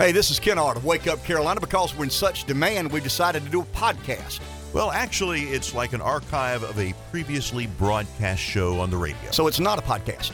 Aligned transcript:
Hey, 0.00 0.12
this 0.12 0.30
is 0.30 0.40
Ken 0.40 0.58
Ard 0.58 0.78
of 0.78 0.86
Wake 0.86 1.06
Up 1.06 1.22
Carolina. 1.24 1.60
Because 1.60 1.94
we're 1.94 2.04
in 2.04 2.10
such 2.10 2.44
demand, 2.44 2.90
we 2.90 3.02
decided 3.02 3.44
to 3.44 3.50
do 3.50 3.60
a 3.60 3.64
podcast. 3.66 4.40
Well, 4.72 4.90
actually, 4.90 5.42
it's 5.42 5.74
like 5.74 5.92
an 5.92 6.00
archive 6.00 6.62
of 6.62 6.78
a 6.78 6.94
previously 7.10 7.66
broadcast 7.66 8.40
show 8.40 8.80
on 8.80 8.88
the 8.88 8.96
radio. 8.96 9.30
So 9.30 9.46
it's 9.46 9.60
not 9.60 9.78
a 9.78 9.82
podcast. 9.82 10.32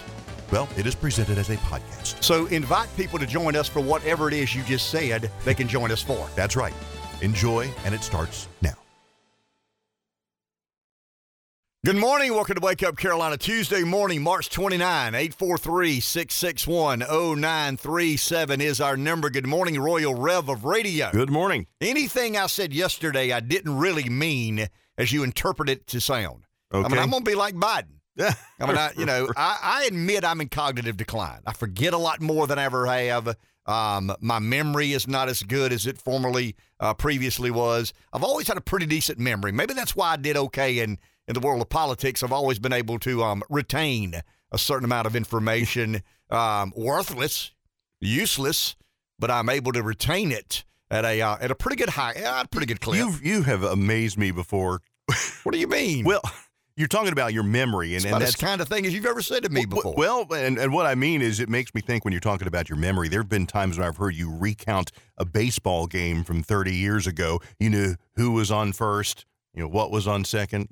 Well, 0.52 0.68
it 0.76 0.86
is 0.86 0.94
presented 0.94 1.36
as 1.36 1.50
a 1.50 1.56
podcast. 1.56 2.22
So 2.22 2.46
invite 2.46 2.88
people 2.96 3.18
to 3.18 3.26
join 3.26 3.56
us 3.56 3.68
for 3.68 3.80
whatever 3.80 4.28
it 4.28 4.34
is 4.34 4.54
you 4.54 4.62
just 4.62 4.88
said 4.88 5.32
they 5.44 5.52
can 5.52 5.66
join 5.66 5.90
us 5.90 6.00
for. 6.00 6.28
That's 6.36 6.54
right. 6.54 6.74
Enjoy, 7.20 7.68
and 7.84 7.92
it 7.92 8.04
starts 8.04 8.46
now. 8.62 8.85
Good 11.84 11.96
morning. 11.96 12.34
Welcome 12.34 12.56
to 12.56 12.60
Wake 12.60 12.82
Up 12.82 12.96
Carolina 12.96 13.36
Tuesday 13.36 13.84
morning, 13.84 14.20
March 14.20 14.50
29, 14.50 15.14
843 15.14 16.00
661 16.00 16.98
0937 17.00 18.60
is 18.60 18.80
our 18.80 18.96
number. 18.96 19.30
Good 19.30 19.46
morning, 19.46 19.78
Royal 19.80 20.14
Rev 20.14 20.48
of 20.48 20.64
Radio. 20.64 21.10
Good 21.12 21.30
morning. 21.30 21.68
Anything 21.80 22.36
I 22.36 22.46
said 22.48 22.72
yesterday, 22.72 23.30
I 23.30 23.38
didn't 23.38 23.76
really 23.78 24.08
mean 24.08 24.66
as 24.98 25.12
you 25.12 25.22
interpret 25.22 25.68
it 25.68 25.86
to 25.88 26.00
sound. 26.00 26.46
I 26.72 26.78
mean, 26.78 26.86
Okay. 26.86 26.98
I'm 27.00 27.10
going 27.10 27.24
to 27.24 27.30
be 27.30 27.36
like 27.36 27.54
Biden. 27.54 28.00
I 28.18 28.34
mean, 28.66 28.76
I, 28.76 28.90
you 28.96 29.06
know, 29.06 29.28
I, 29.36 29.58
I 29.62 29.84
admit 29.84 30.24
I'm 30.24 30.40
in 30.40 30.48
cognitive 30.48 30.96
decline. 30.96 31.40
I 31.46 31.52
forget 31.52 31.92
a 31.94 31.98
lot 31.98 32.20
more 32.20 32.48
than 32.48 32.58
I 32.58 32.64
ever 32.64 32.86
have. 32.86 33.36
Um, 33.66 34.12
my 34.20 34.40
memory 34.40 34.92
is 34.92 35.06
not 35.06 35.28
as 35.28 35.40
good 35.42 35.72
as 35.72 35.86
it 35.86 35.98
formerly 35.98 36.56
uh, 36.80 36.94
previously 36.94 37.52
was. 37.52 37.92
I've 38.12 38.24
always 38.24 38.48
had 38.48 38.56
a 38.56 38.60
pretty 38.60 38.86
decent 38.86 39.20
memory. 39.20 39.52
Maybe 39.52 39.72
that's 39.74 39.94
why 39.94 40.14
I 40.14 40.16
did 40.16 40.36
okay 40.36 40.80
in 40.80 40.98
in 41.28 41.34
the 41.34 41.40
world 41.40 41.60
of 41.60 41.68
politics. 41.68 42.22
I've 42.22 42.32
always 42.32 42.58
been 42.58 42.72
able 42.72 42.98
to 43.00 43.22
um, 43.22 43.42
retain 43.48 44.20
a 44.52 44.58
certain 44.58 44.84
amount 44.84 45.06
of 45.06 45.16
information, 45.16 46.02
um, 46.30 46.72
worthless, 46.76 47.52
useless, 48.00 48.76
but 49.18 49.30
I'm 49.30 49.48
able 49.48 49.72
to 49.72 49.82
retain 49.82 50.32
it 50.32 50.64
at 50.90 51.04
a 51.04 51.20
uh, 51.20 51.36
at 51.40 51.50
a 51.50 51.54
pretty 51.54 51.76
good 51.76 51.90
high, 51.90 52.12
uh, 52.12 52.44
pretty 52.50 52.66
good 52.66 52.80
clip. 52.80 52.98
You've 52.98 53.24
you 53.24 53.42
have 53.42 53.62
amazed 53.62 54.18
me 54.18 54.30
before. 54.30 54.80
what 55.42 55.52
do 55.52 55.58
you 55.58 55.68
mean? 55.68 56.04
Well, 56.04 56.22
you're 56.76 56.88
talking 56.88 57.12
about 57.12 57.32
your 57.32 57.42
memory, 57.42 57.96
and, 57.96 58.04
and 58.04 58.20
that's 58.20 58.36
kind 58.36 58.60
of 58.60 58.68
thing 58.68 58.84
as 58.86 58.92
you've 58.94 59.06
ever 59.06 59.22
said 59.22 59.42
to 59.44 59.48
me 59.48 59.62
W- 59.64 59.76
before. 59.82 59.94
Well, 59.96 60.26
and, 60.34 60.58
and 60.58 60.72
what 60.72 60.84
I 60.84 60.94
mean 60.94 61.22
is, 61.22 61.40
it 61.40 61.48
makes 61.48 61.74
me 61.74 61.80
think 61.80 62.04
when 62.04 62.12
you're 62.12 62.20
talking 62.20 62.46
about 62.46 62.68
your 62.68 62.76
memory. 62.76 63.08
There 63.08 63.20
have 63.20 63.28
been 63.28 63.46
times 63.46 63.78
when 63.78 63.86
I've 63.86 63.96
heard 63.96 64.14
you 64.14 64.30
recount 64.30 64.92
a 65.16 65.24
baseball 65.24 65.86
game 65.86 66.22
from 66.22 66.42
30 66.42 66.74
years 66.74 67.06
ago. 67.06 67.40
You 67.58 67.70
knew 67.70 67.94
who 68.16 68.32
was 68.32 68.50
on 68.50 68.72
first, 68.72 69.24
you 69.54 69.62
know 69.62 69.68
what 69.68 69.90
was 69.90 70.06
on 70.06 70.24
second, 70.24 70.68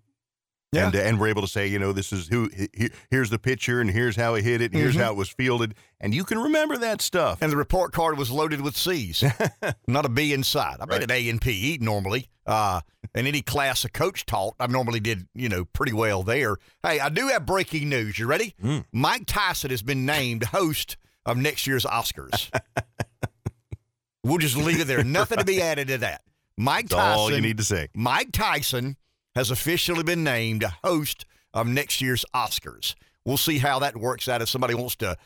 Yeah. 0.75 0.87
and 0.87 0.97
uh, 0.97 0.99
and 1.01 1.21
we're 1.21 1.29
able 1.29 1.43
to 1.43 1.49
say, 1.49 1.67
you 1.67 1.79
know, 1.79 1.93
this 1.93 2.13
is 2.13 2.29
who. 2.29 2.51
he- 2.57 2.69
he- 2.75 2.91
here's 3.11 3.31
the 3.31 3.39
pitcher, 3.39 3.81
and 3.81 3.91
here's 3.91 4.17
how 4.17 4.35
he 4.35 4.43
hit 4.43 4.61
it, 4.61 4.73
and 4.73 4.81
here's 4.81 4.97
Mhm. 4.97 5.03
how 5.05 5.11
it 5.13 5.17
was 5.17 5.29
fielded, 5.29 5.75
and 6.01 6.15
you 6.15 6.25
can 6.25 6.39
remember 6.39 6.77
that 6.79 7.01
stuff. 7.01 7.39
and 7.41 7.51
the 7.53 7.57
report 7.57 7.93
card 7.93 8.19
was 8.19 8.31
loaded 8.31 8.61
with 8.61 8.77
C's, 8.77 9.23
not 9.89 10.05
a 10.05 10.09
B 10.09 10.33
inside. 10.33 10.77
I 10.81 10.87
made 10.87 11.03
an 11.03 11.11
A 11.11 11.29
and 11.29 11.41
P 11.41 11.79
normally. 11.81 12.29
Uh, 12.47 12.81
and 13.15 13.27
any 13.27 13.41
class 13.41 13.85
a 13.87 13.89
coach 13.89 14.27
taught, 14.27 14.55
I 14.61 14.67
normally 14.67 15.01
did, 15.01 15.27
you 15.35 15.49
know, 15.49 15.65
pretty 15.65 15.95
well 15.95 16.23
there. 16.23 16.57
Hey, 16.83 17.01
I 17.01 17.09
do 17.09 17.29
have 17.29 17.47
breaking 17.47 17.89
news. 17.89 18.19
You 18.19 18.27
ready? 18.27 18.55
Mm. 18.63 18.85
Mike 18.93 19.23
Tyson 19.27 19.71
has 19.71 19.81
been 19.81 20.05
named 20.05 20.45
host 20.45 20.99
of 21.25 21.39
next 21.39 21.67
year's 21.67 21.85
Oscars. 21.87 22.51
we'll 24.25 24.39
just 24.39 24.57
leave 24.57 24.81
it 24.81 24.87
there. 24.87 25.05
Nothing 25.05 25.39
to 25.39 25.45
be 25.45 25.61
added 25.63 25.89
to 25.89 25.99
that. 25.99 26.23
Mike 26.57 26.89
That's 26.89 27.01
Tyson. 27.01 27.19
all 27.19 27.33
you 27.33 27.41
need 27.41 27.57
to 27.59 27.65
say. 27.65 27.89
Mike 27.95 28.31
Tyson 28.33 28.97
has 29.35 29.51
officially 29.51 30.03
been 30.03 30.25
named 30.25 30.63
a 30.63 30.77
host 30.85 31.25
of 31.53 31.67
next 31.67 32.01
year's 32.01 32.25
Oscars. 32.35 32.95
We'll 33.25 33.37
see 33.37 33.59
how 33.59 33.79
that 33.81 33.97
works 33.97 34.29
out 34.29 34.43
if 34.43 34.49
somebody 34.49 34.75
wants 34.75 34.97
to 34.97 35.17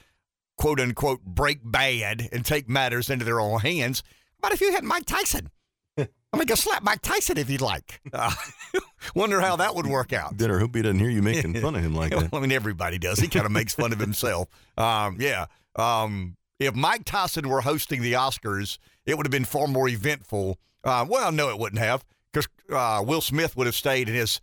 quote 0.56 0.80
unquote 0.80 1.24
break 1.24 1.60
bad 1.64 2.28
and 2.32 2.44
take 2.44 2.68
matters 2.68 3.10
into 3.10 3.24
their 3.24 3.40
own 3.40 3.60
hands. 3.60 4.02
But 4.40 4.52
if 4.52 4.60
you 4.60 4.72
had 4.72 4.84
Mike 4.84 5.06
Tyson, 5.06 5.50
I 5.98 6.06
mean, 6.36 6.46
go 6.46 6.54
slap 6.54 6.82
Mike 6.82 7.02
Tyson 7.02 7.38
if 7.38 7.50
you'd 7.50 7.60
like. 7.60 8.00
Uh, 8.12 8.32
wonder 9.14 9.40
how 9.40 9.56
that 9.56 9.74
would 9.74 9.86
work 9.86 10.12
out. 10.12 10.36
Dinner. 10.36 10.58
Hope 10.58 10.74
he 10.74 10.82
doesn't 10.82 10.98
hear 10.98 11.10
you 11.10 11.22
making 11.22 11.54
fun 11.54 11.74
of 11.74 11.82
him 11.82 11.94
like 11.94 12.10
that. 12.10 12.30
I 12.32 12.40
mean, 12.40 12.52
everybody 12.52 12.98
does. 12.98 13.18
He 13.18 13.28
kind 13.28 13.46
of 13.46 13.52
makes 13.52 13.74
fun 13.74 13.92
of 13.92 13.98
himself. 13.98 14.48
Um, 14.76 15.16
yeah. 15.20 15.46
Um, 15.76 16.36
if 16.58 16.74
Mike 16.74 17.04
Tyson 17.04 17.48
were 17.48 17.60
hosting 17.60 18.02
the 18.02 18.14
Oscars, 18.14 18.78
it 19.06 19.16
would 19.16 19.26
have 19.26 19.30
been 19.30 19.44
far 19.44 19.68
more 19.68 19.88
eventful. 19.88 20.58
Uh, 20.84 21.06
well, 21.08 21.32
no, 21.32 21.50
it 21.50 21.58
wouldn't 21.58 21.80
have, 21.80 22.04
because 22.32 22.48
uh, 22.72 23.02
Will 23.04 23.20
Smith 23.20 23.56
would 23.56 23.66
have 23.66 23.74
stayed 23.76 24.08
in 24.08 24.14
his 24.14 24.40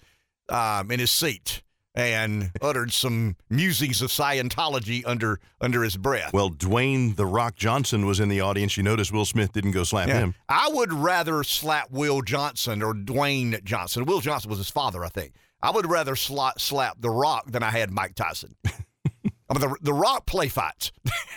um, 0.50 0.92
in 0.92 1.00
his 1.00 1.12
seat 1.12 1.62
and 1.98 2.52
uttered 2.62 2.92
some 2.92 3.38
musings 3.50 4.02
of 4.02 4.10
Scientology 4.10 5.02
under 5.06 5.40
under 5.62 5.82
his 5.84 5.96
breath. 5.98 6.34
Well, 6.34 6.50
Dwayne 6.52 7.16
the 7.16 7.26
Rock 7.26 7.56
Johnson 7.56 8.06
was 8.06 8.20
in 8.20 8.28
the 8.30 8.42
audience. 8.42 8.76
You 8.78 8.84
notice 8.84 9.12
Will 9.12 9.26
Smith 9.26 9.54
didn't 9.54 9.72
go 9.72 9.84
slap 9.84 10.08
Yeah. 10.10 10.20
him. 10.20 10.36
I 10.50 10.70
would 10.72 10.92
rather 10.92 11.44
slap 11.44 11.90
Will 11.92 12.22
Johnson 12.22 12.84
or 12.84 12.94
Dwayne 12.94 13.64
Johnson. 13.64 14.06
Will 14.06 14.20
Johnson 14.20 14.50
was 14.50 14.60
his 14.60 14.70
father, 14.70 15.06
I 15.06 15.10
think. 15.10 15.34
I 15.64 15.72
would 15.72 15.90
rather 15.90 16.16
slap, 16.16 16.60
slap 16.60 16.98
The 17.00 17.10
Rock 17.10 17.50
than 17.50 17.64
I 17.64 17.72
had 17.72 17.90
Mike 17.90 18.14
Tyson. 18.14 18.56
I 18.66 19.54
mean, 19.58 19.62
the, 19.62 19.76
the 19.82 19.94
Rock 19.94 20.26
play 20.26 20.48
fights. 20.48 20.92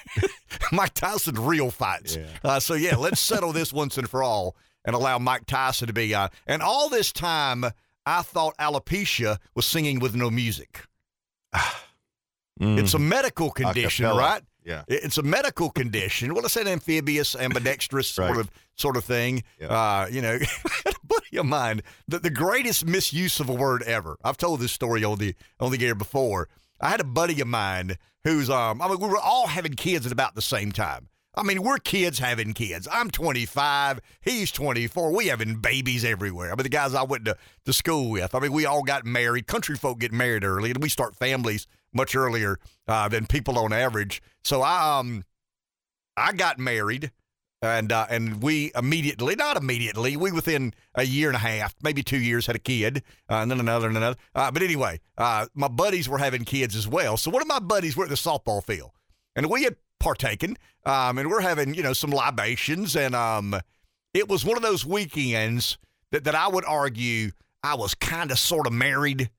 Mike 0.73 0.93
Tyson 0.95 1.35
real 1.37 1.71
fights. 1.71 2.17
Yeah. 2.17 2.27
Uh, 2.45 2.61
so, 2.61 2.75
yeah, 2.75 2.97
let's 2.97 3.21
settle 3.21 3.53
this 3.53 3.73
once 3.73 3.97
and 3.97 4.09
for 4.09 4.23
all 4.23 4.55
and 4.85 4.95
allow 4.95 5.19
Mike 5.19 5.47
Tyson 5.47 5.87
to 5.89 5.93
be. 5.93 6.15
on. 6.15 6.31
and 6.47 6.63
all 6.63 6.89
this 6.89 7.13
time, 7.13 7.65
I 8.07 8.23
thought 8.23 8.57
alopecia 8.59 9.39
was 9.55 9.67
singing 9.67 9.99
with 9.99 10.15
no 10.15 10.31
music. 10.31 10.83
Mm. 12.61 12.77
It's 12.79 12.93
a 12.95 12.99
medical 12.99 13.51
condition, 13.53 14.05
Acapella. 14.05 14.19
right? 14.19 14.43
yeah. 14.65 14.83
It's 14.89 15.17
a 15.17 15.23
medical 15.23 15.71
condition. 15.71 16.35
Well, 16.35 16.45
it's 16.45 16.57
an 16.57 16.67
amphibious, 16.67 17.37
ambidextrous 17.37 18.09
sort 18.09 18.37
of 18.37 18.51
sort 18.75 18.97
of 18.97 19.05
thing. 19.05 19.45
Yeah. 19.61 19.69
Uh, 19.69 20.09
you 20.11 20.21
know, 20.21 20.39
a 20.87 20.93
buddy 21.05 21.37
of 21.37 21.47
mine, 21.47 21.83
the, 22.09 22.19
the 22.19 22.31
greatest 22.31 22.85
misuse 22.85 23.39
of 23.41 23.49
a 23.49 23.55
word 23.55 23.83
ever. 23.85 24.19
I've 24.25 24.37
told 24.37 24.61
this 24.61 24.73
story 24.73 25.05
on 25.05 25.19
the 25.19 25.35
on 25.61 25.71
the 25.71 25.87
air 25.87 25.95
before. 25.95 26.49
I 26.81 26.91
had 26.91 27.01
a 27.01 27.05
buddy 27.05 27.41
of 27.41 27.49
mine 27.49 27.97
who's 28.25 28.51
um. 28.51 28.83
I 28.83 28.89
mean, 28.89 28.99
we 28.99 29.09
were 29.09 29.19
all 29.19 29.47
having 29.47 29.75
kids 29.75 30.05
at 30.05 30.13
about 30.13 30.35
the 30.35 30.43
same 30.43 30.73
time. 30.73 31.09
I 31.35 31.43
mean, 31.43 31.63
we're 31.63 31.79
kids 31.79 32.19
having 32.19 32.53
kids. 32.53 32.89
I'm 32.91 33.11
25. 33.11 34.01
He's 34.21 34.51
24. 34.51 35.15
We 35.15 35.29
having 35.29 35.57
babies 35.57 36.05
everywhere. 36.05 36.51
I 36.51 36.57
mean, 36.57 36.65
the 36.65 36.69
guys 36.69 36.95
I 36.95 37.05
went 37.05 37.27
to, 37.27 37.37
to 37.65 37.73
school 37.73 38.11
with. 38.11 38.35
I 38.35 38.41
mean, 38.41 38.53
we 38.53 38.67
all 38.67 38.83
got 38.83 39.05
married. 39.05 39.47
Country 39.47 39.77
folk 39.77 39.99
get 40.01 40.13
married 40.13 40.43
early, 40.43 40.71
and 40.71 40.83
we 40.83 40.89
start 40.89 41.15
families 41.15 41.67
much 41.93 42.17
earlier 42.17 42.59
uh, 42.87 43.09
than 43.09 43.27
people 43.27 43.59
on 43.59 43.73
average. 43.73 44.23
So 44.43 44.63
I 44.63 44.99
um, 44.99 45.25
I 46.17 46.33
got 46.33 46.59
married, 46.59 47.13
and 47.63 47.93
uh, 47.93 48.07
and 48.11 48.43
we 48.43 48.73
immediately, 48.75 49.37
not 49.37 49.57
immediately, 49.57 50.17
we 50.17 50.33
within 50.33 50.75
a 50.95 51.05
year 51.05 51.29
and 51.29 51.37
a 51.37 51.41
half, 51.41 51.75
maybe 51.83 52.03
two 52.03 52.19
years, 52.19 52.47
had 52.47 52.57
a 52.57 52.61
kid, 52.61 53.03
uh, 53.31 53.37
and 53.37 53.51
then 53.51 53.61
another 53.61 53.87
and 53.87 53.97
another. 53.97 54.17
Uh, 54.35 54.51
but 54.51 54.63
anyway, 54.63 54.99
uh, 55.17 55.47
my 55.55 55.69
buddies 55.69 56.09
were 56.09 56.19
having 56.19 56.45
kids 56.45 56.75
as 56.75 56.89
well. 56.89 57.17
So 57.17 57.31
one 57.31 57.43
of 57.43 57.49
my 57.49 57.61
buddies 57.61 57.97
were 57.97 58.05
at 58.05 58.11
the 58.11 58.17
softball 58.17 58.65
field, 58.65 58.91
and 59.37 59.49
we 59.49 59.65
had 59.65 59.77
partaken, 60.01 60.57
um, 60.85 61.19
and 61.19 61.31
we're 61.31 61.41
having 61.41 61.75
you 61.75 61.83
know 61.83 61.93
some 61.93 62.11
libations, 62.11 62.97
and 62.97 63.15
um, 63.15 63.61
it 64.15 64.29
was 64.29 64.45
one 64.45 64.57
of 64.57 64.63
those 64.63 64.87
weekends 64.87 65.79
that 66.13 66.25
that 66.25 66.35
I 66.35 66.49
would 66.49 66.65
argue 66.65 67.31
I 67.63 67.75
was 67.75 67.95
kind 67.95 68.31
of 68.31 68.39
sort 68.39 68.67
of 68.67 68.73
married. 68.73 69.31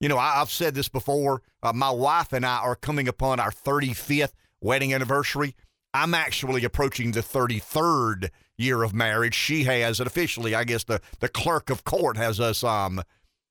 You 0.00 0.08
know, 0.08 0.18
I, 0.18 0.40
I've 0.40 0.50
said 0.50 0.74
this 0.74 0.88
before. 0.88 1.42
Uh, 1.62 1.72
my 1.72 1.90
wife 1.90 2.32
and 2.32 2.44
I 2.44 2.58
are 2.58 2.76
coming 2.76 3.08
upon 3.08 3.40
our 3.40 3.50
35th 3.50 4.32
wedding 4.60 4.92
anniversary. 4.92 5.54
I'm 5.94 6.14
actually 6.14 6.64
approaching 6.64 7.12
the 7.12 7.20
33rd 7.20 8.30
year 8.56 8.82
of 8.82 8.92
marriage. 8.92 9.34
She 9.34 9.64
has, 9.64 10.00
it 10.00 10.06
officially, 10.06 10.54
I 10.54 10.64
guess 10.64 10.84
the 10.84 11.00
the 11.20 11.28
clerk 11.28 11.70
of 11.70 11.84
court 11.84 12.16
has 12.16 12.40
us 12.40 12.64
um 12.64 13.02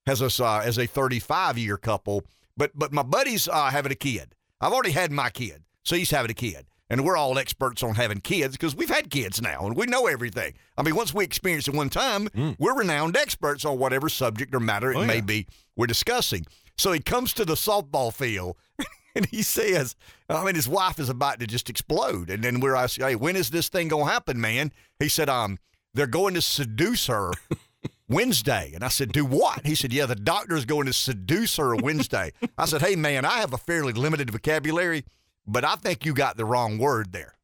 has 0.05 0.21
us 0.21 0.39
uh, 0.39 0.61
as 0.63 0.77
a 0.77 0.85
35 0.85 1.57
year 1.57 1.77
couple. 1.77 2.23
But 2.55 2.71
but 2.75 2.91
my 2.91 3.03
buddy's 3.03 3.47
uh, 3.47 3.69
having 3.69 3.91
a 3.91 3.95
kid. 3.95 4.35
I've 4.61 4.73
already 4.73 4.91
had 4.91 5.11
my 5.11 5.29
kid, 5.29 5.63
so 5.83 5.95
he's 5.95 6.11
having 6.11 6.31
a 6.31 6.35
kid. 6.35 6.65
And 6.89 7.03
we're 7.05 7.17
all 7.17 7.39
experts 7.39 7.81
on 7.81 7.95
having 7.95 8.19
kids 8.19 8.55
because 8.55 8.75
we've 8.75 8.89
had 8.89 9.09
kids 9.09 9.41
now 9.41 9.65
and 9.65 9.75
we 9.75 9.85
know 9.87 10.05
everything. 10.05 10.53
I 10.77 10.83
mean, 10.83 10.95
once 10.95 11.11
we 11.13 11.23
experience 11.23 11.67
it 11.67 11.73
one 11.73 11.89
time, 11.89 12.27
we're 12.59 12.75
renowned 12.77 13.17
experts 13.17 13.65
on 13.65 13.79
whatever 13.79 14.09
subject 14.09 14.53
or 14.53 14.59
matter 14.59 14.91
it 14.91 14.97
Oh, 14.97 15.05
may 15.05 15.15
yeah. 15.15 15.21
be 15.21 15.47
we're 15.75 15.87
discussing. 15.87 16.45
So 16.77 16.91
he 16.91 16.99
comes 16.99 17.33
to 17.33 17.45
the 17.45 17.55
softball 17.55 18.13
field 18.13 18.57
and 19.15 19.25
he 19.27 19.41
says, 19.41 19.95
I 20.29 20.43
mean, 20.45 20.53
his 20.55 20.67
wife 20.67 20.99
is 20.99 21.09
about 21.09 21.39
to 21.39 21.47
just 21.47 21.69
explode. 21.69 22.29
And 22.29 22.43
then 22.43 22.59
we're 22.59 22.75
asking, 22.75 23.07
hey, 23.07 23.15
when 23.15 23.35
is 23.37 23.49
this 23.49 23.69
thing 23.69 23.87
going 23.87 24.05
to 24.05 24.11
happen, 24.11 24.39
man? 24.39 24.71
He 24.99 25.09
said, 25.09 25.29
um, 25.29 25.57
they're 25.95 26.05
going 26.05 26.33
to 26.35 26.41
seduce 26.41 27.07
her 27.07 27.31
Wednesday. 28.09 28.71
And 28.75 28.83
I 28.83 28.89
said, 28.89 29.11
do 29.11 29.25
what? 29.25 29.65
He 29.65 29.75
said, 29.75 29.93
yeah, 29.93 30.05
the 30.05 30.15
doctor's 30.15 30.65
going 30.65 30.85
to 30.87 30.93
seduce 30.93 31.57
her 31.57 31.75
Wednesday. 31.75 32.33
I 32.57 32.65
said, 32.65 32.81
hey, 32.81 32.95
man, 32.95 33.25
I 33.25 33.39
have 33.39 33.53
a 33.53 33.57
fairly 33.57 33.93
limited 33.93 34.29
vocabulary, 34.31 35.05
but 35.45 35.63
I 35.63 35.75
think 35.75 36.05
you 36.05 36.13
got 36.13 36.37
the 36.37 36.45
wrong 36.45 36.77
word 36.77 37.11
there. 37.11 37.35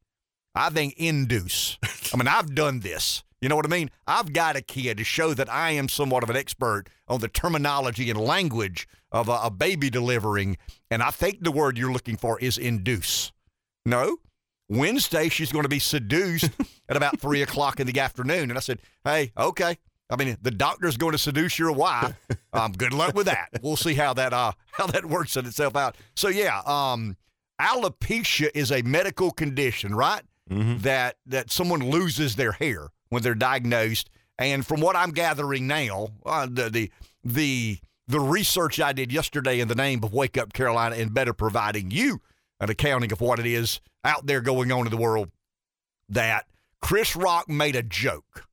I 0.55 0.69
think 0.69 0.95
induce. 0.97 1.77
I 2.13 2.17
mean, 2.17 2.27
I've 2.27 2.55
done 2.55 2.79
this. 2.79 3.23
You 3.41 3.47
know 3.47 3.55
what 3.55 3.65
I 3.65 3.69
mean? 3.69 3.89
I've 4.05 4.33
got 4.33 4.57
a 4.57 4.61
kid 4.61 4.97
to 4.97 5.03
show 5.03 5.33
that 5.33 5.49
I 5.49 5.71
am 5.71 5.87
somewhat 5.87 6.23
of 6.23 6.29
an 6.29 6.35
expert 6.35 6.85
on 7.07 7.21
the 7.21 7.29
terminology 7.29 8.09
and 8.09 8.19
language 8.19 8.87
of 9.11 9.29
a, 9.29 9.39
a 9.43 9.49
baby 9.49 9.89
delivering. 9.89 10.57
And 10.91 11.01
I 11.01 11.09
think 11.09 11.43
the 11.43 11.51
word 11.51 11.77
you're 11.77 11.91
looking 11.91 12.17
for 12.17 12.39
is 12.39 12.57
induce. 12.57 13.31
No? 13.85 14.17
Wednesday, 14.67 15.29
she's 15.29 15.51
going 15.51 15.63
to 15.63 15.69
be 15.69 15.79
seduced 15.79 16.51
at 16.89 16.97
about 16.97 17.19
three 17.19 17.41
o'clock 17.43 17.79
in 17.79 17.87
the 17.87 17.99
afternoon. 17.99 18.51
And 18.51 18.57
I 18.57 18.61
said, 18.61 18.79
Hey, 19.03 19.31
okay. 19.37 19.77
I 20.09 20.15
mean, 20.15 20.37
the 20.41 20.51
doctor's 20.51 20.97
going 20.97 21.11
to 21.11 21.17
seduce 21.17 21.59
your 21.59 21.71
wife. 21.71 22.15
Um, 22.51 22.71
good 22.71 22.93
luck 22.93 23.13
with 23.13 23.27
that. 23.27 23.49
We'll 23.61 23.75
see 23.75 23.93
how 23.93 24.15
that 24.15 24.33
uh 24.33 24.53
how 24.71 24.87
that 24.87 25.05
works 25.05 25.37
itself 25.37 25.75
out. 25.75 25.95
So 26.15 26.29
yeah, 26.29 26.61
um, 26.65 27.15
alopecia 27.59 28.49
is 28.53 28.71
a 28.71 28.81
medical 28.81 29.31
condition, 29.31 29.93
right? 29.95 30.23
Mhm. 30.49 30.81
That 30.81 31.15
that 31.25 31.51
someone 31.51 31.89
loses 31.89 32.35
their 32.35 32.53
hair 32.53 32.89
when 33.09 33.21
they're 33.23 33.35
diagnosed. 33.35 34.09
And 34.37 34.65
from 34.65 34.79
what 34.81 34.95
I'm 34.95 35.11
gathering 35.11 35.67
now, 35.67 36.09
uh, 36.25 36.47
the 36.49 36.69
the 36.69 36.91
the 37.23 37.79
the 38.07 38.19
research 38.19 38.79
I 38.79 38.93
did 38.93 39.11
yesterday 39.11 39.59
in 39.59 39.67
the 39.67 39.75
name 39.75 40.03
of 40.03 40.13
Wake 40.13 40.37
Up 40.37 40.53
Carolina 40.53 40.95
and 40.95 41.13
better 41.13 41.33
providing 41.33 41.91
you 41.91 42.21
an 42.59 42.69
accounting 42.69 43.11
of 43.11 43.21
what 43.21 43.39
it 43.39 43.45
is 43.45 43.79
out 44.03 44.25
there 44.25 44.41
going 44.41 44.71
on 44.71 44.85
in 44.85 44.91
the 44.91 44.97
world, 44.97 45.29
that 46.07 46.45
Chris 46.81 47.15
Rock 47.15 47.47
made 47.49 47.75
a 47.75 47.83
joke 47.83 48.45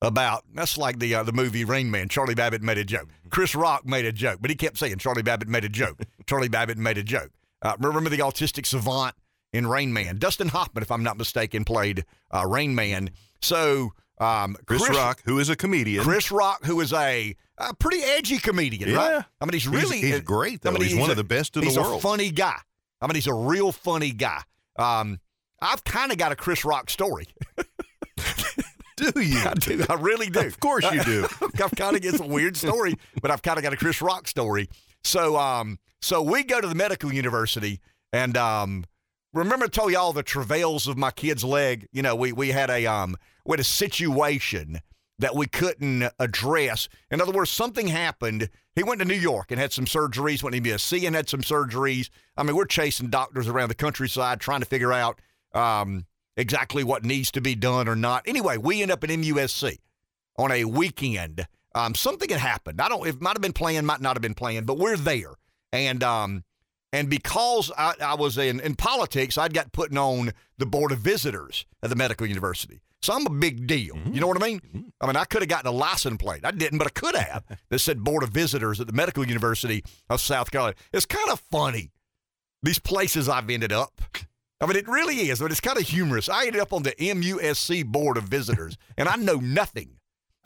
about 0.00 0.44
that's 0.54 0.76
like 0.76 0.98
the 0.98 1.14
uh, 1.14 1.22
the 1.22 1.32
movie 1.32 1.64
Rain 1.64 1.90
Man. 1.90 2.08
Charlie 2.08 2.34
Babbitt 2.34 2.62
made 2.62 2.78
a 2.78 2.84
joke. 2.84 3.08
Chris 3.30 3.54
Rock 3.54 3.86
made 3.86 4.04
a 4.04 4.12
joke, 4.12 4.38
but 4.40 4.50
he 4.50 4.56
kept 4.56 4.76
saying 4.78 4.98
Charlie 4.98 5.22
Babbitt 5.22 5.48
made 5.48 5.64
a 5.64 5.68
joke. 5.68 6.00
Charlie 6.26 6.48
Babbitt 6.48 6.78
made 6.78 6.98
a 6.98 7.02
joke. 7.02 7.30
Uh, 7.62 7.76
remember 7.78 8.10
the 8.10 8.18
autistic 8.18 8.66
savant 8.66 9.14
in 9.52 9.66
Rain 9.66 9.92
Man? 9.92 10.18
Dustin 10.18 10.48
Hoffman, 10.48 10.82
if 10.82 10.90
I'm 10.90 11.02
not 11.02 11.16
mistaken, 11.16 11.64
played 11.64 12.04
uh, 12.34 12.44
Rain 12.46 12.74
Man. 12.74 13.10
So 13.40 13.92
um, 14.18 14.56
Chris, 14.66 14.88
Rock, 14.88 15.20
who 15.24 15.38
is 15.38 15.48
a 15.48 15.56
comedian. 15.56 16.04
Chris 16.04 16.30
Rock, 16.30 16.64
who 16.64 16.80
is 16.80 16.92
a, 16.92 17.34
a 17.58 17.74
pretty 17.74 18.02
edgy 18.02 18.38
comedian, 18.38 18.90
Yeah. 18.90 18.96
right? 18.96 19.24
I 19.40 19.44
mean, 19.44 19.52
he's 19.54 19.64
He's- 19.64 19.82
really 19.84 20.00
he's, 20.00 20.20
great 20.20 20.60
though. 20.62 20.70
I 20.70 20.74
mean, 20.74 20.82
he's, 20.82 20.96
one 20.96 21.08
a- 21.08 21.12
of 21.12 21.16
the 21.16 21.24
best 21.24 21.56
in 21.56 21.62
the 21.64 21.68
world. 21.80 21.86
he's 21.94 21.96
a 21.96 22.00
funny 22.00 22.30
guy. 22.30 22.56
I 23.00 23.06
mean, 23.06 23.14
he's 23.16 23.26
a 23.26 23.34
real 23.34 23.72
funny 23.72 24.12
guy. 24.12 24.42
Um, 24.78 25.18
I've 25.60 25.84
kind 25.84 26.10
of 26.12 26.18
got 26.18 26.32
a 26.32 26.36
Chris 26.36 26.64
Rock 26.64 26.90
story. 26.90 27.26
do 28.96 29.20
you? 29.20 29.38
I 29.44 29.54
do. 29.54 29.84
I 29.88 29.94
really 29.94 30.28
do. 30.30 30.40
Of 30.40 30.60
course 30.60 30.84
you 30.92 31.02
do. 31.04 31.26
I've 31.42 31.72
kind 31.72 31.96
of 31.96 32.02
got 32.02 32.20
a 32.20 32.26
weird 32.26 32.56
story, 32.56 32.94
but 33.20 33.30
I've 33.30 33.42
kind 33.42 33.58
of 33.58 33.62
got 33.62 33.72
a 33.72 33.76
Chris 33.76 34.00
Rock 34.02 34.28
story. 34.28 34.68
So, 35.04 35.36
um, 35.36 35.78
so 36.00 36.22
we 36.22 36.44
go 36.44 36.60
to 36.60 36.68
the 36.68 36.74
medical 36.74 37.12
university, 37.12 37.80
and 38.12 38.36
um, 38.36 38.84
remember 39.32 39.66
I 39.66 39.68
told 39.68 39.92
y'all 39.92 40.12
the 40.12 40.22
travails 40.22 40.86
of 40.86 40.96
my 40.96 41.10
kid's 41.10 41.44
leg. 41.44 41.88
You 41.92 42.02
know, 42.02 42.14
we 42.14 42.32
we 42.32 42.48
had 42.50 42.70
a 42.70 42.86
um, 42.86 43.16
we 43.44 43.54
had 43.54 43.60
a 43.60 43.64
situation 43.64 44.80
that 45.18 45.34
we 45.34 45.46
couldn't 45.46 46.10
address. 46.18 46.88
In 47.10 47.20
other 47.20 47.32
words, 47.32 47.50
something 47.50 47.88
happened. 47.88 48.48
He 48.74 48.82
went 48.82 49.00
to 49.00 49.04
New 49.06 49.14
York 49.14 49.50
and 49.50 49.60
had 49.60 49.72
some 49.72 49.84
surgeries. 49.84 50.42
Went 50.42 50.56
to 50.56 50.60
MUSC 50.60 51.06
and 51.06 51.14
had 51.14 51.28
some 51.28 51.42
surgeries. 51.42 52.10
I 52.36 52.42
mean, 52.42 52.56
we're 52.56 52.64
chasing 52.64 53.10
doctors 53.10 53.48
around 53.48 53.68
the 53.68 53.74
countryside 53.74 54.40
trying 54.40 54.60
to 54.60 54.66
figure 54.66 54.92
out 54.92 55.20
um, 55.54 56.06
exactly 56.36 56.82
what 56.82 57.04
needs 57.04 57.30
to 57.32 57.40
be 57.40 57.54
done 57.54 57.88
or 57.88 57.96
not. 57.96 58.26
Anyway, 58.26 58.56
we 58.56 58.82
end 58.82 58.90
up 58.90 59.04
at 59.04 59.10
MUSC 59.10 59.78
on 60.36 60.50
a 60.50 60.64
weekend. 60.64 61.46
Um, 61.74 61.94
something 61.94 62.28
had 62.28 62.40
happened. 62.40 62.80
I 62.80 62.88
don't. 62.88 63.06
It 63.06 63.20
might 63.20 63.34
have 63.34 63.42
been 63.42 63.52
planned, 63.52 63.86
might 63.86 64.00
not 64.00 64.16
have 64.16 64.22
been 64.22 64.34
planned, 64.34 64.66
but 64.66 64.78
we're 64.78 64.96
there. 64.96 65.34
And 65.72 66.02
um, 66.02 66.44
and 66.92 67.08
because 67.08 67.70
I, 67.76 67.94
I 68.02 68.14
was 68.14 68.36
in 68.38 68.60
in 68.60 68.74
politics, 68.76 69.38
I'd 69.38 69.54
got 69.54 69.72
put 69.72 69.96
on 69.96 70.32
the 70.58 70.66
board 70.66 70.92
of 70.92 70.98
visitors 70.98 71.64
at 71.82 71.90
the 71.90 71.96
medical 71.96 72.26
university. 72.26 72.82
So 73.02 73.12
I'm 73.12 73.26
a 73.26 73.30
big 73.30 73.66
deal. 73.66 73.96
You 74.12 74.20
know 74.20 74.28
what 74.28 74.40
I 74.40 74.46
mean? 74.46 74.92
I 75.00 75.06
mean, 75.06 75.16
I 75.16 75.24
could 75.24 75.42
have 75.42 75.48
gotten 75.48 75.66
a 75.66 75.72
license 75.72 76.18
plate. 76.18 76.44
I 76.44 76.52
didn't, 76.52 76.78
but 76.78 76.86
I 76.86 76.90
could 76.90 77.16
have. 77.16 77.42
that 77.68 77.78
said 77.80 78.04
board 78.04 78.22
of 78.22 78.30
visitors 78.30 78.80
at 78.80 78.86
the 78.86 78.92
medical 78.92 79.26
university 79.26 79.82
of 80.08 80.20
South 80.20 80.52
Carolina. 80.52 80.76
It's 80.92 81.06
kind 81.06 81.28
of 81.30 81.40
funny. 81.50 81.90
These 82.62 82.78
places 82.78 83.28
I've 83.28 83.50
ended 83.50 83.72
up. 83.72 84.00
I 84.60 84.66
mean, 84.66 84.76
it 84.76 84.86
really 84.86 85.16
is, 85.30 85.40
but 85.40 85.50
it's 85.50 85.60
kind 85.60 85.76
of 85.78 85.82
humorous. 85.88 86.28
I 86.28 86.46
ended 86.46 86.60
up 86.60 86.72
on 86.72 86.84
the 86.84 86.92
MUSC 86.92 87.84
board 87.84 88.16
of 88.16 88.24
visitors, 88.24 88.76
and 88.96 89.08
I 89.08 89.16
know 89.16 89.34
nothing. 89.34 89.96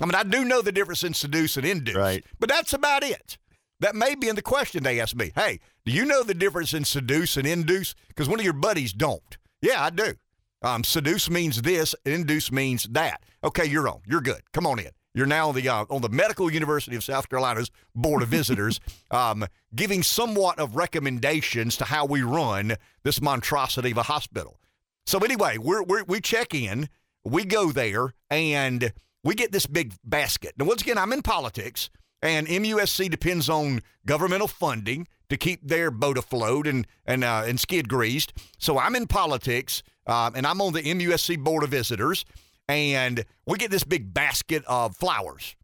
I 0.01 0.05
mean, 0.07 0.15
I 0.15 0.23
do 0.25 0.45
know 0.45 0.61
the 0.63 0.73
difference 0.73 1.03
in 1.05 1.15
seduce 1.15 1.57
and 1.57 1.67
induce, 1.67 1.97
Right. 1.97 2.25
but 2.39 2.49
that's 2.49 2.73
about 2.73 3.03
it. 3.03 3.39
That 3.81 3.95
may 3.95 4.15
be 4.15 4.29
in 4.29 4.37
the 4.37 4.43
question 4.43 4.83
they 4.83 5.01
asked 5.01 5.17
me. 5.17 5.33
Hey, 5.35 5.61
do 5.85 5.93
you 5.93 6.05
know 6.05 6.23
the 6.23 6.35
difference 6.35 6.73
in 6.75 6.85
seduce 6.85 7.37
and 7.37 7.47
induce? 7.47 7.95
Because 8.09 8.29
one 8.29 8.39
of 8.39 8.45
your 8.45 8.55
buddies 8.55 8.93
don't. 8.93 9.37
Yeah, 9.61 9.83
I 9.85 9.91
do. 9.91 10.15
Um, 10.63 10.83
seduce 10.85 11.29
means 11.31 11.63
this, 11.63 11.95
induce 12.05 12.51
means 12.51 12.85
that. 12.85 13.23
Okay, 13.45 13.67
you're 13.67 13.89
on. 13.89 14.01
You're 14.07 14.23
good. 14.23 14.41
Come 14.53 14.67
on 14.67 14.79
in. 14.79 14.91
You're 15.15 15.27
now 15.27 15.49
on 15.49 15.55
the 15.55 15.67
uh, 15.69 15.85
on 15.89 16.03
the 16.03 16.09
Medical 16.11 16.53
University 16.53 16.95
of 16.97 17.03
South 17.05 17.29
Carolina's 17.31 17.71
Board 17.95 18.23
of 18.23 18.29
Visitors, 18.29 18.81
um, 19.11 19.47
giving 19.75 20.03
somewhat 20.03 20.59
of 20.59 20.77
recommendations 20.77 21.77
to 21.79 21.85
how 21.85 22.05
we 22.05 22.23
run 22.23 22.77
this 23.03 23.23
monstrosity 23.23 23.93
of 23.93 23.99
a 23.99 24.03
hospital. 24.03 24.61
So 25.07 25.19
anyway, 25.21 25.57
we're, 25.59 25.83
we're 25.83 26.05
we 26.05 26.21
check 26.21 26.53
in, 26.55 26.89
we 27.25 27.45
go 27.45 27.73
there, 27.73 28.13
and 28.31 28.93
we 29.27 29.35
get 29.35 29.51
this 29.51 29.67
big 29.67 29.93
basket. 30.05 30.53
Now, 30.57 30.67
once 30.67 30.83
again, 30.83 30.97
I'm 30.97 31.13
in 31.13 31.21
politics, 31.21 31.91
and 32.23 32.47
MUSC 32.47 33.11
depends 33.11 33.49
on 33.49 33.81
governmental 34.07 34.47
funding 34.47 35.09
to 35.29 35.37
keep 35.37 35.67
their 35.67 35.91
boat 35.91 36.17
afloat 36.17 36.67
and 36.69 36.87
and 37.05 37.25
uh, 37.25 37.43
and 37.45 37.59
skid 37.59 37.89
greased. 37.89 38.33
So 38.59 38.79
I'm 38.79 38.95
in 38.95 39.09
politics, 39.09 39.83
um, 40.07 40.35
and 40.37 40.47
I'm 40.47 40.61
on 40.61 40.73
the 40.73 40.83
MUSC 40.83 41.43
Board 41.43 41.65
of 41.65 41.71
Visitors, 41.71 42.25
and 42.69 43.25
we 43.47 43.59
get 43.59 43.73
this 43.73 43.83
big 43.83 44.15
basket 44.15 44.63
of 44.67 44.97
flowers. 44.97 45.57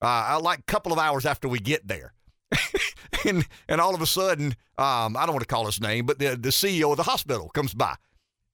Uh, 0.00 0.38
like 0.40 0.60
a 0.60 0.62
couple 0.64 0.92
of 0.92 0.98
hours 0.98 1.26
after 1.26 1.48
we 1.48 1.58
get 1.58 1.88
there. 1.88 2.12
and 3.26 3.46
and 3.68 3.80
all 3.80 3.94
of 3.94 4.02
a 4.02 4.06
sudden, 4.06 4.54
um, 4.76 5.16
I 5.16 5.24
don't 5.24 5.32
want 5.32 5.40
to 5.40 5.46
call 5.46 5.64
his 5.64 5.80
name, 5.80 6.04
but 6.04 6.18
the 6.18 6.36
the 6.36 6.50
CEO 6.50 6.90
of 6.90 6.98
the 6.98 7.04
hospital 7.04 7.48
comes 7.48 7.72
by, 7.72 7.96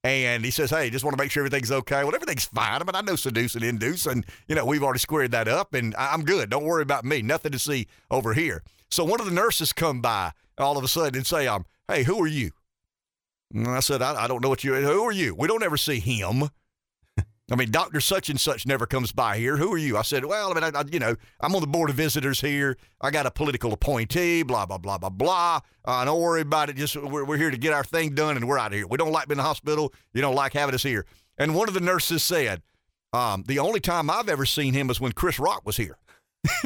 and 0.04 0.44
he 0.44 0.50
says, 0.50 0.70
"Hey, 0.70 0.90
just 0.90 1.04
want 1.04 1.16
to 1.16 1.22
make 1.22 1.30
sure 1.30 1.44
everything's 1.44 1.72
okay." 1.72 2.04
Well, 2.04 2.14
everything's 2.14 2.44
fine. 2.44 2.80
I 2.80 2.84
mean, 2.84 2.94
I 2.94 3.00
know 3.00 3.16
seduce 3.16 3.54
and 3.54 3.64
induce, 3.64 4.06
and 4.06 4.24
you 4.46 4.54
know 4.54 4.66
we've 4.66 4.82
already 4.82 5.00
squared 5.00 5.30
that 5.32 5.48
up, 5.48 5.72
and 5.72 5.94
I'm 5.98 6.24
good. 6.24 6.50
Don't 6.50 6.64
worry 6.64 6.82
about 6.82 7.04
me. 7.04 7.22
Nothing 7.22 7.52
to 7.52 7.58
see 7.58 7.88
over 8.10 8.34
here. 8.34 8.62
So 8.90 9.02
one 9.02 9.18
of 9.18 9.26
the 9.26 9.32
nurses 9.32 9.72
come 9.72 10.02
by 10.02 10.32
all 10.58 10.76
of 10.76 10.84
a 10.84 10.88
sudden 10.88 11.16
and 11.16 11.26
say, 11.26 11.46
"Um, 11.46 11.64
hey, 11.88 12.04
who 12.04 12.22
are 12.22 12.28
you?" 12.28 12.50
And 13.52 13.66
I 13.66 13.80
said, 13.80 14.02
I, 14.02 14.24
"I 14.24 14.28
don't 14.28 14.42
know 14.42 14.50
what 14.50 14.62
you. 14.62 14.74
Who 14.74 15.02
are 15.04 15.12
you? 15.12 15.34
We 15.34 15.48
don't 15.48 15.62
ever 15.62 15.78
see 15.78 16.00
him." 16.00 16.50
I 17.50 17.56
mean, 17.56 17.70
Doctor 17.70 18.00
Such 18.00 18.30
and 18.30 18.40
Such 18.40 18.66
never 18.66 18.86
comes 18.86 19.12
by 19.12 19.36
here. 19.36 19.58
Who 19.58 19.72
are 19.74 19.78
you? 19.78 19.98
I 19.98 20.02
said, 20.02 20.24
well, 20.24 20.50
I 20.50 20.54
mean, 20.54 20.64
I, 20.74 20.80
I, 20.80 20.84
you 20.90 20.98
know, 20.98 21.14
I'm 21.40 21.54
on 21.54 21.60
the 21.60 21.66
board 21.66 21.90
of 21.90 21.96
visitors 21.96 22.40
here. 22.40 22.78
I 23.02 23.10
got 23.10 23.26
a 23.26 23.30
political 23.30 23.72
appointee. 23.74 24.42
Blah 24.42 24.64
blah 24.64 24.78
blah 24.78 24.96
blah 24.96 25.10
blah. 25.10 25.60
Uh, 25.84 26.04
don't 26.06 26.20
worry 26.22 26.40
about 26.40 26.70
it. 26.70 26.76
Just 26.76 26.96
we're, 26.96 27.24
we're 27.24 27.36
here 27.36 27.50
to 27.50 27.58
get 27.58 27.74
our 27.74 27.84
thing 27.84 28.14
done, 28.14 28.36
and 28.36 28.48
we're 28.48 28.58
out 28.58 28.72
of 28.72 28.78
here. 28.78 28.86
We 28.86 28.96
don't 28.96 29.12
like 29.12 29.28
being 29.28 29.34
in 29.36 29.42
the 29.42 29.48
hospital. 29.48 29.92
You 30.14 30.22
don't 30.22 30.34
like 30.34 30.54
having 30.54 30.74
us 30.74 30.82
here. 30.82 31.04
And 31.36 31.54
one 31.54 31.68
of 31.68 31.74
the 31.74 31.80
nurses 31.80 32.22
said, 32.22 32.62
um, 33.12 33.44
the 33.46 33.58
only 33.58 33.80
time 33.80 34.08
I've 34.08 34.28
ever 34.28 34.46
seen 34.46 34.72
him 34.72 34.86
was 34.86 35.00
when 35.00 35.12
Chris 35.12 35.38
Rock 35.38 35.66
was 35.66 35.76
here. 35.76 35.98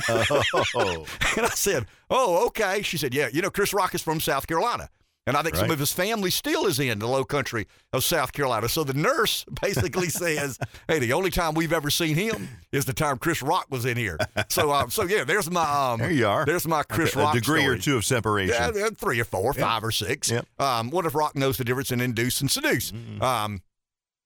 Oh, 0.09 1.07
And 1.37 1.47
I 1.47 1.51
said, 1.51 1.87
Oh, 2.11 2.47
okay. 2.47 2.83
She 2.83 2.99
said, 2.99 3.15
Yeah, 3.15 3.29
you 3.33 3.43
know, 3.43 3.51
Chris 3.51 3.73
Rock 3.73 3.95
is 3.95 4.03
from 4.03 4.21
South 4.21 4.47
Carolina. 4.47 4.89
And 5.29 5.37
I 5.37 5.43
think 5.43 5.55
some 5.57 5.71
of 5.71 5.79
his 5.79 5.93
family 5.93 6.31
still 6.31 6.67
is 6.67 6.81
in 6.81 6.99
the 6.99 7.07
low 7.07 7.25
country 7.25 7.67
of 7.93 8.03
South 8.03 8.33
Carolina. 8.33 8.69
So 8.69 8.83
the 8.83 8.95
nurse 8.95 9.45
basically 9.63 10.09
says, 10.09 10.59
Hey, 10.89 10.99
the 10.99 11.13
only 11.13 11.31
time 11.31 11.55
we've 11.55 11.73
ever 11.73 11.91
seen 11.91 12.17
him 12.17 12.49
is 12.73 12.87
the 12.87 12.93
time 12.95 13.19
Chris 13.19 13.43
Rock 13.43 13.67
was 13.71 13.85
in 13.85 13.97
here. 13.97 14.19
So, 14.49 14.73
um, 14.73 14.91
so 14.91 15.05
yeah, 15.05 15.25
there's 15.25 15.51
my, 15.51 15.63
um, 15.93 16.01
there 16.01 16.11
you 16.11 16.27
are. 16.27 16.45
there's 16.47 16.67
my 16.67 16.83
Chris 16.83 17.15
a 17.15 17.19
Rock 17.21 17.35
degree 17.35 17.65
or 17.67 17.77
two 17.79 17.97
of 17.99 18.05
separation. 18.05 18.57
Yeah, 18.75 18.89
three 18.97 19.21
or 19.21 19.25
four, 19.25 19.53
five 19.53 19.85
or 19.85 19.93
six. 19.93 20.31
Yep. 20.31 20.47
Um, 20.59 20.91
what 20.91 21.05
if 21.07 21.15
Rock 21.15 21.37
knows 21.37 21.59
the 21.59 21.65
difference 21.65 21.93
in 21.93 22.01
induce 22.01 22.41
and 22.41 22.51
seduce? 22.51 22.93
Um, 23.21 23.61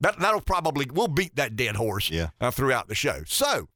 that 0.01 0.19
that'll 0.21 0.41
probably 0.41 0.87
we'll 0.93 1.09
beat 1.09 1.37
that 1.37 1.57
dead 1.57 1.77
horse 1.77 2.11
Yeah. 2.11 2.29
uh, 2.41 2.51
throughout 2.51 2.89
the 2.89 2.95
show. 2.95 3.23
So, 3.27 3.69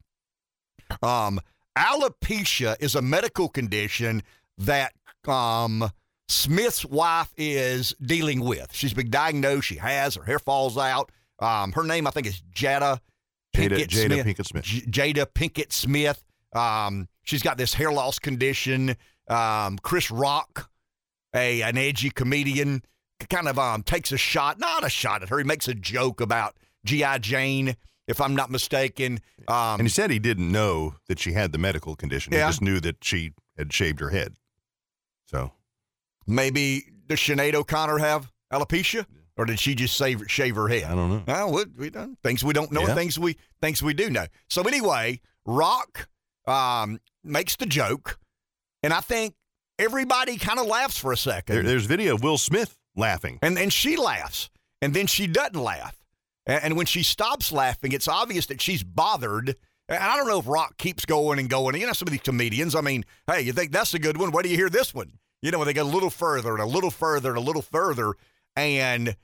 um, 1.02 1.40
alopecia 1.76 2.76
is 2.80 2.94
a 2.94 3.02
medical 3.02 3.48
condition 3.48 4.22
that 4.58 4.92
um, 5.28 5.90
Smith's 6.28 6.84
wife 6.84 7.32
is 7.36 7.94
dealing 8.02 8.40
with. 8.40 8.72
She's 8.72 8.94
been 8.94 9.10
diagnosed. 9.10 9.66
She 9.66 9.76
has 9.76 10.14
her 10.16 10.24
hair 10.24 10.38
falls 10.38 10.76
out. 10.76 11.10
Um, 11.38 11.72
her 11.72 11.84
name 11.84 12.06
I 12.06 12.10
think 12.10 12.26
is 12.26 12.42
Jada 12.54 13.00
Jada, 13.54 13.70
Pinkett 13.70 13.88
Jada 13.88 14.06
Smith. 14.06 14.26
Pinkett 14.26 14.46
Smith. 14.46 14.64
J- 14.64 15.12
Jada 15.12 15.26
Pinkett 15.26 15.72
Smith. 15.72 16.22
Um, 16.54 17.08
she's 17.22 17.42
got 17.42 17.58
this 17.58 17.74
hair 17.74 17.92
loss 17.92 18.18
condition. 18.18 18.96
Um, 19.28 19.78
Chris 19.82 20.10
Rock, 20.10 20.70
a 21.34 21.62
an 21.62 21.76
edgy 21.78 22.10
comedian, 22.10 22.82
kind 23.30 23.48
of 23.48 23.58
um 23.58 23.82
takes 23.82 24.12
a 24.12 24.16
shot, 24.16 24.58
not 24.58 24.84
a 24.84 24.88
shot 24.88 25.22
at 25.22 25.28
her. 25.28 25.38
He 25.38 25.44
makes 25.44 25.68
a 25.68 25.74
joke 25.74 26.20
about 26.20 26.56
GI 26.84 27.18
Jane, 27.20 27.76
if 28.08 28.20
I'm 28.20 28.34
not 28.34 28.50
mistaken. 28.50 29.20
Um, 29.48 29.80
And 29.80 29.82
he 29.82 29.88
said 29.88 30.10
he 30.10 30.18
didn't 30.18 30.50
know 30.50 30.94
that 31.08 31.18
she 31.18 31.32
had 31.32 31.52
the 31.52 31.58
medical 31.58 31.94
condition. 31.96 32.32
Yeah. 32.32 32.46
He 32.46 32.48
just 32.50 32.62
knew 32.62 32.80
that 32.80 33.02
she 33.04 33.32
had 33.56 33.72
shaved 33.72 34.00
her 34.00 34.10
head. 34.10 34.34
So 35.26 35.52
maybe 36.26 36.84
does 37.06 37.18
Sinead 37.20 37.54
O'Connor 37.54 37.98
have 37.98 38.32
alopecia, 38.52 39.06
or 39.36 39.44
did 39.44 39.58
she 39.58 39.74
just 39.74 39.96
shave 39.96 40.22
shave 40.28 40.56
her 40.56 40.68
head? 40.68 40.84
I 40.84 40.94
don't 40.94 41.10
know. 41.10 41.22
Well, 41.26 41.52
we, 41.52 41.64
we 41.78 41.90
done 41.90 42.16
things 42.22 42.42
we 42.44 42.52
don't 42.52 42.72
know, 42.72 42.82
Yeah. 42.82 42.94
things 42.94 43.18
we 43.18 43.36
things 43.60 43.82
we 43.82 43.94
do 43.94 44.10
know. 44.10 44.26
So 44.48 44.62
anyway, 44.62 45.20
Rock 45.44 46.08
um, 46.46 47.00
makes 47.24 47.56
the 47.56 47.66
joke, 47.66 48.18
and 48.82 48.92
I 48.92 49.00
think 49.00 49.34
everybody 49.78 50.36
kind 50.38 50.58
of 50.58 50.66
laughs 50.66 50.98
for 50.98 51.12
a 51.12 51.16
second, 51.16 51.54
There, 51.54 51.62
there's 51.62 51.86
video 51.86 52.14
of 52.14 52.22
Will 52.22 52.38
Smith 52.38 52.76
laughing. 52.96 53.38
and 53.42 53.58
and 53.58 53.72
she 53.72 53.96
laughs, 53.96 54.50
and 54.82 54.94
then 54.94 55.06
she 55.06 55.26
doesn't 55.26 55.54
laugh. 55.60 55.96
And, 56.46 56.62
and 56.64 56.76
when 56.76 56.86
she 56.86 57.02
stops 57.02 57.52
laughing, 57.52 57.92
it's 57.92 58.08
obvious 58.08 58.46
that 58.46 58.60
she's 58.60 58.82
bothered. 58.82 59.56
And 59.88 59.98
I 60.02 60.16
don't 60.16 60.26
know 60.26 60.40
if 60.40 60.48
Rock 60.48 60.78
keeps 60.78 61.04
going 61.04 61.38
and 61.38 61.48
going. 61.48 61.76
You 61.80 61.86
know, 61.86 61.92
some 61.92 62.08
of 62.08 62.12
these 62.12 62.20
comedians, 62.22 62.74
I 62.74 62.80
mean, 62.80 63.04
hey, 63.30 63.42
you 63.42 63.52
think 63.52 63.70
that's 63.70 63.94
a 63.94 64.00
good 64.00 64.16
one? 64.16 64.32
Why 64.32 64.42
do 64.42 64.48
you 64.48 64.56
hear 64.56 64.68
this 64.68 64.92
one? 64.92 65.12
You 65.42 65.50
know, 65.50 65.58
when 65.58 65.66
they 65.66 65.74
go 65.74 65.82
a 65.82 65.84
little 65.84 66.10
further 66.10 66.52
and 66.52 66.62
a 66.62 66.66
little 66.66 66.90
further 66.90 67.30
and 67.30 67.38
a 67.38 67.42
little 67.42 67.62
further. 67.62 68.14
And 68.56 69.16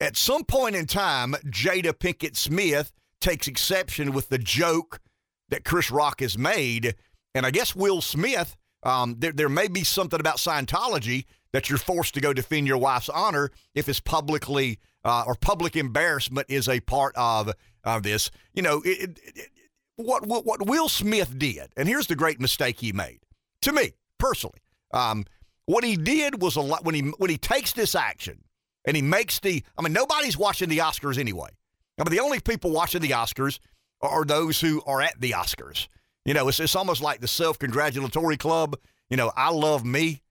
at 0.00 0.16
some 0.16 0.44
point 0.44 0.74
in 0.74 0.86
time, 0.86 1.34
Jada 1.46 1.92
Pinkett 1.92 2.36
Smith 2.36 2.92
takes 3.20 3.46
exception 3.46 4.12
with 4.12 4.28
the 4.28 4.38
joke 4.38 5.00
that 5.48 5.64
Chris 5.64 5.90
Rock 5.90 6.20
has 6.20 6.36
made. 6.36 6.94
And 7.34 7.46
I 7.46 7.50
guess 7.50 7.76
Will 7.76 8.00
Smith, 8.00 8.56
um, 8.82 9.16
there, 9.18 9.32
there 9.32 9.48
may 9.48 9.68
be 9.68 9.84
something 9.84 10.18
about 10.18 10.38
Scientology 10.38 11.24
that 11.52 11.68
you're 11.68 11.78
forced 11.78 12.14
to 12.14 12.20
go 12.20 12.32
defend 12.32 12.66
your 12.66 12.78
wife's 12.78 13.08
honor 13.08 13.50
if 13.74 13.88
it's 13.88 14.00
publicly 14.00 14.78
uh, 15.04 15.24
or 15.26 15.34
public 15.34 15.76
embarrassment 15.76 16.46
is 16.48 16.68
a 16.68 16.80
part 16.80 17.14
of 17.16 17.52
of 17.84 18.02
this. 18.02 18.30
You 18.54 18.62
know, 18.62 18.82
it, 18.82 19.10
it, 19.10 19.20
it, 19.34 19.48
what, 19.96 20.26
what 20.26 20.46
what 20.46 20.66
Will 20.66 20.88
Smith 20.88 21.38
did, 21.38 21.72
and 21.76 21.88
here's 21.88 22.06
the 22.06 22.16
great 22.16 22.40
mistake 22.40 22.80
he 22.80 22.92
made 22.92 23.20
to 23.62 23.72
me 23.72 23.92
personally. 24.18 24.60
Um, 24.92 25.24
what 25.66 25.84
he 25.84 25.96
did 25.96 26.40
was 26.40 26.56
a 26.56 26.60
lot 26.60 26.84
when 26.84 26.94
he 26.94 27.02
when 27.18 27.30
he 27.30 27.38
takes 27.38 27.72
this 27.72 27.94
action 27.94 28.44
and 28.84 28.96
he 28.96 29.02
makes 29.02 29.40
the. 29.40 29.62
I 29.78 29.82
mean, 29.82 29.92
nobody's 29.92 30.36
watching 30.36 30.68
the 30.68 30.78
Oscars 30.78 31.18
anyway. 31.18 31.50
I 31.98 32.04
mean, 32.04 32.10
the 32.10 32.22
only 32.22 32.40
people 32.40 32.72
watching 32.72 33.00
the 33.00 33.10
Oscars 33.10 33.58
are 34.00 34.24
those 34.24 34.60
who 34.60 34.82
are 34.86 35.00
at 35.00 35.20
the 35.20 35.32
Oscars. 35.32 35.86
You 36.24 36.34
know, 36.34 36.48
it's, 36.48 36.60
it's 36.60 36.76
almost 36.76 37.02
like 37.02 37.20
the 37.20 37.28
self 37.28 37.58
congratulatory 37.58 38.36
club. 38.36 38.76
You 39.10 39.16
know, 39.16 39.32
I 39.36 39.50
love 39.50 39.84
me 39.84 40.22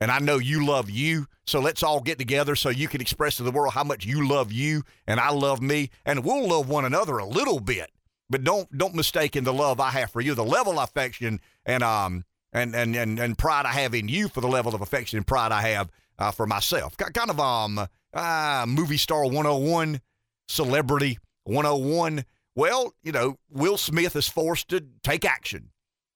and 0.00 0.10
I 0.10 0.18
know 0.18 0.38
you 0.38 0.66
love 0.66 0.90
you. 0.90 1.26
So 1.46 1.60
let's 1.60 1.82
all 1.82 2.00
get 2.00 2.18
together 2.18 2.56
so 2.56 2.68
you 2.68 2.88
can 2.88 3.00
express 3.00 3.36
to 3.36 3.42
the 3.42 3.50
world 3.50 3.72
how 3.72 3.84
much 3.84 4.04
you 4.04 4.26
love 4.28 4.52
you 4.52 4.82
and 5.06 5.20
I 5.20 5.30
love 5.30 5.62
me, 5.62 5.90
and 6.04 6.24
we'll 6.24 6.48
love 6.48 6.68
one 6.68 6.84
another 6.84 7.18
a 7.18 7.26
little 7.26 7.60
bit. 7.60 7.90
But 8.28 8.42
don't 8.42 8.76
don't 8.76 8.94
mistake 8.94 9.36
in 9.36 9.44
the 9.44 9.52
love 9.52 9.78
I 9.78 9.90
have 9.90 10.10
for 10.10 10.20
you, 10.20 10.34
the 10.34 10.44
level 10.44 10.78
of 10.78 10.88
affection 10.88 11.40
and 11.64 11.82
um 11.82 12.24
and 12.56 12.74
and 12.74 12.96
and, 12.96 13.18
and 13.18 13.38
pride 13.38 13.66
I 13.66 13.72
have 13.72 13.94
in 13.94 14.08
you 14.08 14.28
for 14.28 14.40
the 14.40 14.48
level 14.48 14.74
of 14.74 14.80
affection 14.80 15.18
and 15.18 15.26
pride 15.26 15.52
I 15.52 15.62
have 15.68 15.90
uh, 16.18 16.30
for 16.30 16.46
myself. 16.46 16.96
Kind 16.96 17.30
of 17.30 17.38
um 17.38 17.86
uh, 18.14 18.64
movie 18.66 18.96
star 18.96 19.24
101, 19.24 20.00
celebrity 20.48 21.18
101. 21.44 22.24
Well, 22.54 22.94
you 23.02 23.12
know, 23.12 23.36
Will 23.50 23.76
Smith 23.76 24.16
is 24.16 24.28
forced 24.28 24.68
to 24.70 24.82
take 25.02 25.24
action, 25.24 25.70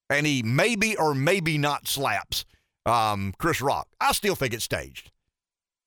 and 0.09 0.25
he 0.25 0.41
maybe 0.41 0.97
or 0.97 1.13
maybe 1.13 1.59
not 1.59 1.87
slaps 1.87 2.45
um, 2.85 3.33
Chris 3.37 3.61
Rock. 3.61 3.87
I 3.99 4.11
still 4.13 4.35
think 4.35 4.53
it's 4.53 4.63
staged. 4.63 5.11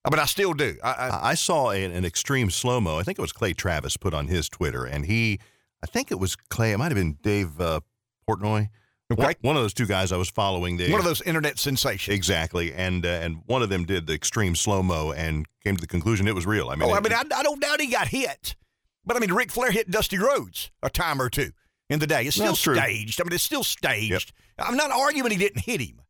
I 0.05 0.11
mean, 0.11 0.21
I 0.21 0.27
still 0.27 0.53
do. 0.53 0.77
I, 0.85 0.93
I, 0.93 1.31
I 1.31 1.35
saw 1.35 1.71
an, 1.71 1.91
an 1.91 2.05
extreme 2.05 2.51
slow 2.51 2.81
mo. 2.81 2.99
I 2.99 3.03
think 3.03 3.19
it 3.19 3.23
was 3.23 3.33
Clay 3.33 3.55
Travis 3.55 3.97
put 3.97 4.15
on 4.15 4.29
his 4.29 4.49
Twitter, 4.49 4.85
and 4.85 5.07
he, 5.07 5.41
I 5.83 5.87
think 5.87 6.13
it 6.13 6.21
was 6.21 6.37
Clay. 6.37 6.73
It 6.73 6.79
might 6.79 6.93
have 6.93 6.95
been 6.95 7.19
Dave 7.23 7.59
uh, 7.61 7.81
Portnoy. 8.29 8.69
Okay. 9.13 9.35
One, 9.43 9.57
of 9.57 9.63
those 9.63 9.75
two 9.75 9.87
guys 9.87 10.13
I 10.13 10.17
was 10.17 10.31
following. 10.31 10.79
They, 10.79 10.91
one 10.91 11.01
of 11.01 11.05
those 11.05 11.21
internet 11.23 11.59
sensations. 11.59 12.15
Exactly, 12.15 12.73
and 12.73 13.05
uh, 13.05 13.09
and 13.09 13.43
one 13.47 13.63
of 13.63 13.69
them 13.69 13.85
did 13.85 14.07
the 14.07 14.15
extreme 14.15 14.55
slow 14.55 14.83
mo 14.83 15.13
and 15.13 15.47
came 15.63 15.77
to 15.77 15.81
the 15.81 15.87
conclusion 15.87 16.27
it 16.27 16.35
was 16.35 16.47
real. 16.47 16.71
I 16.71 16.75
mean, 16.77 16.89
oh, 16.89 16.95
it, 16.95 16.97
I 16.97 17.01
mean, 17.01 17.13
I, 17.13 17.39
I, 17.39 17.43
don't 17.43 17.61
doubt 17.61 17.83
he 17.83 17.89
got 17.89 18.09
hit, 18.09 18.57
but 19.05 19.17
I 19.17 19.21
mean, 19.21 19.31
Ric 19.31 19.53
Flair 19.53 19.71
hit 19.71 19.91
Dusty 19.91 20.17
Rhodes 20.17 20.71
a 20.83 20.89
time 20.89 21.21
or 21.21 21.29
two 21.29 21.51
in 21.91 21.99
the 21.99 22.07
day. 22.07 22.25
It's 22.25 22.37
still 22.37 22.57
staged. 22.57 23.21
I 23.21 23.25
mean, 23.25 23.35
it's 23.35 23.45
still 23.45 23.65
staged. 23.65 24.33
Yep. 24.59 24.69
I'm 24.69 24.77
not 24.77 24.91
arguing 24.91 25.31
he 25.33 25.37
didn't 25.37 25.61
hit 25.61 25.83
him. 25.83 26.01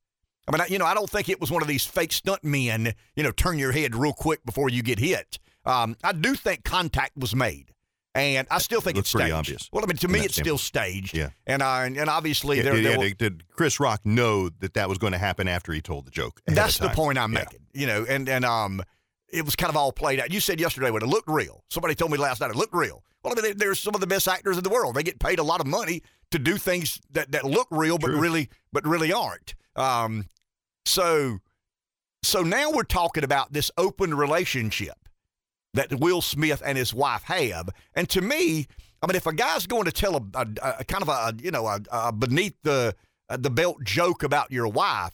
I 0.46 0.52
mean, 0.52 0.60
I, 0.60 0.66
you 0.66 0.78
know, 0.78 0.86
I 0.86 0.94
don't 0.94 1.10
think 1.10 1.28
it 1.28 1.40
was 1.40 1.50
one 1.50 1.62
of 1.62 1.68
these 1.68 1.84
fake 1.84 2.12
stunt 2.12 2.44
men, 2.44 2.94
you 3.16 3.22
know, 3.22 3.32
turn 3.32 3.58
your 3.58 3.72
head 3.72 3.96
real 3.96 4.12
quick 4.12 4.44
before 4.44 4.68
you 4.68 4.82
get 4.82 4.98
hit. 4.98 5.38
Um, 5.64 5.96
I 6.04 6.12
do 6.12 6.34
think 6.34 6.64
contact 6.64 7.16
was 7.16 7.34
made. 7.34 7.73
And 8.14 8.46
I 8.50 8.58
still 8.58 8.80
think 8.80 8.96
it 8.96 9.00
it's 9.00 9.12
pretty 9.12 9.32
obvious. 9.32 9.68
Well, 9.72 9.82
I 9.82 9.88
mean, 9.88 9.96
to 9.96 10.08
me, 10.08 10.20
it's 10.20 10.36
still 10.36 10.58
staged. 10.58 11.16
Yeah. 11.16 11.30
And 11.46 11.62
uh, 11.62 11.80
and, 11.80 12.08
obviously, 12.08 12.58
yeah, 12.58 12.62
there, 12.62 12.76
yeah, 12.76 12.90
there 12.90 12.98
will, 12.98 13.10
did 13.18 13.42
Chris 13.50 13.80
Rock 13.80 14.02
know 14.04 14.50
that 14.60 14.74
that 14.74 14.88
was 14.88 14.98
going 14.98 15.12
to 15.14 15.18
happen 15.18 15.48
after 15.48 15.72
he 15.72 15.80
told 15.80 16.06
the 16.06 16.12
joke? 16.12 16.40
That's 16.46 16.78
the 16.78 16.90
point 16.90 17.18
I'm 17.18 17.32
yeah. 17.32 17.40
making. 17.40 17.66
You 17.72 17.86
know, 17.88 18.06
and 18.08 18.28
and 18.28 18.44
um, 18.44 18.82
it 19.32 19.44
was 19.44 19.56
kind 19.56 19.68
of 19.68 19.76
all 19.76 19.90
played 19.90 20.20
out. 20.20 20.32
You 20.32 20.38
said 20.38 20.60
yesterday 20.60 20.92
when 20.92 21.02
it 21.02 21.08
looked 21.08 21.28
real. 21.28 21.64
Somebody 21.70 21.96
told 21.96 22.12
me 22.12 22.18
last 22.18 22.40
night 22.40 22.50
it 22.50 22.56
looked 22.56 22.74
real. 22.74 23.02
Well, 23.24 23.34
I 23.36 23.40
mean, 23.40 23.56
there's 23.56 23.80
some 23.80 23.94
of 23.94 24.00
the 24.00 24.06
best 24.06 24.28
actors 24.28 24.56
in 24.56 24.62
the 24.62 24.70
world. 24.70 24.94
They 24.94 25.02
get 25.02 25.18
paid 25.18 25.38
a 25.38 25.42
lot 25.42 25.60
of 25.60 25.66
money 25.66 26.02
to 26.30 26.38
do 26.38 26.56
things 26.56 27.00
that, 27.12 27.32
that 27.32 27.44
look 27.44 27.66
real, 27.70 27.98
but 27.98 28.10
really 28.10 28.48
but 28.72 28.86
really 28.86 29.12
aren't. 29.12 29.54
Um, 29.76 30.26
so, 30.84 31.38
so 32.22 32.42
now 32.42 32.70
we're 32.70 32.84
talking 32.84 33.24
about 33.24 33.52
this 33.52 33.70
open 33.76 34.14
relationship 34.14 35.03
that 35.74 36.00
Will 36.00 36.22
Smith 36.22 36.62
and 36.64 36.78
his 36.78 36.94
wife 36.94 37.22
have, 37.24 37.68
and 37.94 38.08
to 38.10 38.20
me, 38.20 38.66
I 39.02 39.06
mean, 39.06 39.16
if 39.16 39.26
a 39.26 39.34
guy's 39.34 39.66
going 39.66 39.84
to 39.84 39.92
tell 39.92 40.16
a, 40.16 40.22
a, 40.34 40.74
a 40.80 40.84
kind 40.84 41.02
of 41.02 41.08
a 41.08 41.34
you 41.42 41.50
know 41.50 41.66
a, 41.66 41.80
a 41.92 42.12
beneath 42.12 42.54
the 42.62 42.94
the 43.28 43.50
belt 43.50 43.84
joke 43.84 44.22
about 44.22 44.50
your 44.50 44.68
wife, 44.68 45.12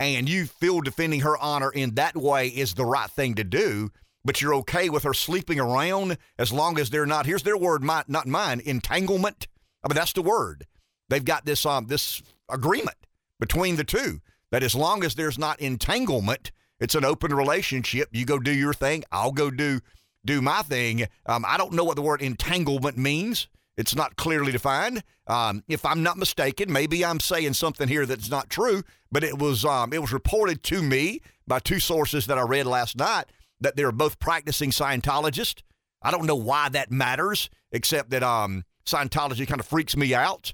and 0.00 0.28
you 0.28 0.46
feel 0.46 0.80
defending 0.80 1.20
her 1.20 1.38
honor 1.38 1.70
in 1.70 1.94
that 1.94 2.16
way 2.16 2.48
is 2.48 2.74
the 2.74 2.84
right 2.84 3.10
thing 3.10 3.34
to 3.36 3.44
do, 3.44 3.90
but 4.24 4.40
you're 4.40 4.54
okay 4.56 4.88
with 4.90 5.04
her 5.04 5.14
sleeping 5.14 5.60
around 5.60 6.18
as 6.38 6.52
long 6.52 6.78
as 6.78 6.90
they're 6.90 7.06
not. 7.06 7.26
Here's 7.26 7.42
their 7.42 7.56
word, 7.56 7.82
my, 7.82 8.04
not 8.08 8.26
mine. 8.26 8.60
Entanglement. 8.64 9.46
I 9.84 9.88
mean, 9.88 9.94
that's 9.94 10.12
the 10.12 10.22
word. 10.22 10.66
They've 11.08 11.24
got 11.24 11.44
this 11.44 11.64
um 11.66 11.86
this 11.86 12.22
agreement 12.50 12.96
between 13.40 13.76
the 13.76 13.84
two 13.84 14.20
that 14.50 14.62
as 14.62 14.74
long 14.74 15.04
as 15.04 15.14
there's 15.14 15.38
not 15.38 15.60
entanglement, 15.60 16.52
it's 16.82 16.96
an 16.96 17.04
open 17.04 17.32
relationship. 17.32 18.08
You 18.10 18.24
go 18.24 18.38
do 18.38 18.52
your 18.52 18.74
thing, 18.74 19.04
I'll 19.12 19.32
go 19.32 19.50
do 19.50 19.80
do 20.24 20.42
my 20.42 20.62
thing. 20.62 21.06
Um, 21.26 21.44
I 21.46 21.56
don't 21.56 21.72
know 21.72 21.84
what 21.84 21.96
the 21.96 22.02
word 22.02 22.22
entanglement 22.22 22.96
means. 22.96 23.48
It's 23.76 23.94
not 23.94 24.16
clearly 24.16 24.52
defined. 24.52 25.02
Um, 25.26 25.64
if 25.68 25.84
I'm 25.86 26.02
not 26.02 26.16
mistaken, 26.16 26.72
maybe 26.72 27.04
I'm 27.04 27.18
saying 27.18 27.54
something 27.54 27.88
here 27.88 28.06
that's 28.06 28.30
not 28.30 28.50
true, 28.50 28.82
but 29.10 29.24
it 29.24 29.38
was 29.38 29.64
um, 29.64 29.92
it 29.92 30.00
was 30.00 30.12
reported 30.12 30.62
to 30.64 30.82
me 30.82 31.20
by 31.46 31.60
two 31.60 31.78
sources 31.78 32.26
that 32.26 32.38
I 32.38 32.42
read 32.42 32.66
last 32.66 32.96
night 32.96 33.26
that 33.60 33.76
they're 33.76 33.92
both 33.92 34.18
practicing 34.18 34.70
Scientologists. 34.70 35.62
I 36.02 36.10
don't 36.10 36.26
know 36.26 36.36
why 36.36 36.68
that 36.70 36.90
matters, 36.90 37.48
except 37.70 38.10
that 38.10 38.24
um, 38.24 38.64
Scientology 38.84 39.46
kind 39.46 39.60
of 39.60 39.66
freaks 39.66 39.96
me 39.96 40.14
out 40.14 40.52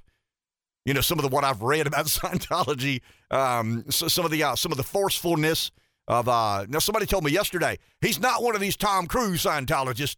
you 0.85 0.94
know 0.94 1.02
some 1.02 1.18
of 1.18 1.23
the 1.23 1.28
what 1.28 1.44
I've 1.44 1.62
read 1.62 1.87
about 1.88 2.06
Scientology, 2.06 3.02
um, 3.30 3.85
so 3.90 4.08
some 4.08 4.25
of 4.25 4.30
the 4.30 4.42
uh, 4.42 4.56
some 4.56 4.73
of 4.73 4.78
the 4.78 4.85
forcefulness 4.85 5.70
of. 6.08 6.28
Uh, 6.28 6.66
now 6.68 6.80
somebody 6.80 7.06
told 7.06 7.22
me 7.22 7.30
yesterday 7.30 7.78
he's 8.00 8.18
not 8.18 8.42
one 8.42 8.54
of 8.56 8.60
these 8.60 8.76
Tom 8.76 9.06
Cruise 9.06 9.44
Scientologists. 9.44 10.16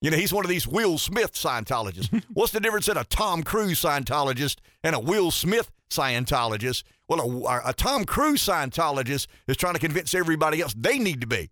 You 0.00 0.10
know 0.10 0.16
he's 0.16 0.32
one 0.32 0.44
of 0.44 0.48
these 0.48 0.66
Will 0.66 0.98
Smith 0.98 1.34
Scientologists. 1.34 2.22
What's 2.32 2.52
the 2.52 2.60
difference 2.60 2.88
in 2.88 2.96
a 2.96 3.04
Tom 3.04 3.42
Cruise 3.42 3.80
Scientologist 3.80 4.56
and 4.82 4.96
a 4.96 5.00
Will 5.00 5.30
Smith 5.30 5.70
Scientologist? 5.90 6.82
Well, 7.08 7.46
a, 7.46 7.70
a 7.70 7.72
Tom 7.72 8.04
Cruise 8.04 8.42
Scientologist 8.44 9.26
is 9.46 9.56
trying 9.56 9.74
to 9.74 9.80
convince 9.80 10.14
everybody 10.14 10.60
else 10.60 10.74
they 10.76 10.98
need 10.98 11.20
to 11.20 11.26
be 11.26 11.50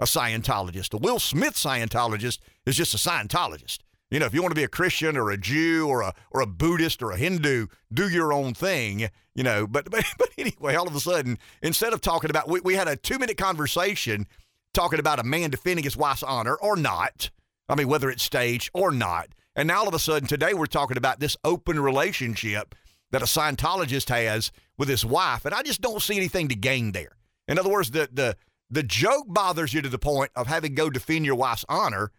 a 0.00 0.04
Scientologist. 0.04 0.92
A 0.94 0.98
Will 0.98 1.18
Smith 1.18 1.54
Scientologist 1.54 2.38
is 2.66 2.76
just 2.76 2.94
a 2.94 2.96
Scientologist. 2.96 3.78
You 4.10 4.20
know, 4.20 4.26
if 4.26 4.34
you 4.34 4.42
want 4.42 4.52
to 4.52 4.60
be 4.60 4.64
a 4.64 4.68
Christian 4.68 5.16
or 5.16 5.30
a 5.30 5.36
Jew 5.36 5.88
or 5.88 6.02
a 6.02 6.14
or 6.30 6.40
a 6.40 6.46
Buddhist 6.46 7.02
or 7.02 7.10
a 7.10 7.16
Hindu, 7.16 7.66
do 7.92 8.08
your 8.08 8.32
own 8.32 8.54
thing. 8.54 9.08
You 9.34 9.42
know, 9.42 9.66
but 9.66 9.90
but, 9.90 10.04
but 10.18 10.30
anyway, 10.38 10.74
all 10.74 10.86
of 10.86 10.94
a 10.94 11.00
sudden, 11.00 11.38
instead 11.62 11.92
of 11.92 12.00
talking 12.00 12.30
about, 12.30 12.48
we, 12.48 12.60
we 12.60 12.74
had 12.74 12.88
a 12.88 12.96
two 12.96 13.18
minute 13.18 13.36
conversation 13.36 14.26
talking 14.72 14.98
about 14.98 15.20
a 15.20 15.24
man 15.24 15.50
defending 15.50 15.84
his 15.84 15.96
wife's 15.96 16.22
honor 16.22 16.54
or 16.56 16.76
not. 16.76 17.30
I 17.68 17.74
mean, 17.74 17.88
whether 17.88 18.10
it's 18.10 18.22
staged 18.22 18.70
or 18.74 18.90
not. 18.90 19.28
And 19.56 19.68
now 19.68 19.80
all 19.80 19.88
of 19.88 19.94
a 19.94 19.98
sudden, 19.98 20.28
today 20.28 20.52
we're 20.52 20.66
talking 20.66 20.96
about 20.96 21.20
this 21.20 21.36
open 21.44 21.80
relationship 21.80 22.74
that 23.12 23.22
a 23.22 23.26
Scientologist 23.26 24.08
has 24.08 24.50
with 24.76 24.88
his 24.88 25.04
wife, 25.04 25.44
and 25.44 25.54
I 25.54 25.62
just 25.62 25.80
don't 25.80 26.02
see 26.02 26.16
anything 26.16 26.48
to 26.48 26.56
gain 26.56 26.92
there. 26.92 27.16
In 27.46 27.58
other 27.58 27.70
words, 27.70 27.92
the 27.92 28.08
the 28.12 28.36
the 28.70 28.82
joke 28.82 29.26
bothers 29.28 29.72
you 29.72 29.82
to 29.82 29.88
the 29.88 29.98
point 29.98 30.30
of 30.34 30.46
having 30.46 30.70
to 30.70 30.74
go 30.74 30.90
defend 30.90 31.24
your 31.24 31.36
wife's 31.36 31.64
honor 31.68 32.10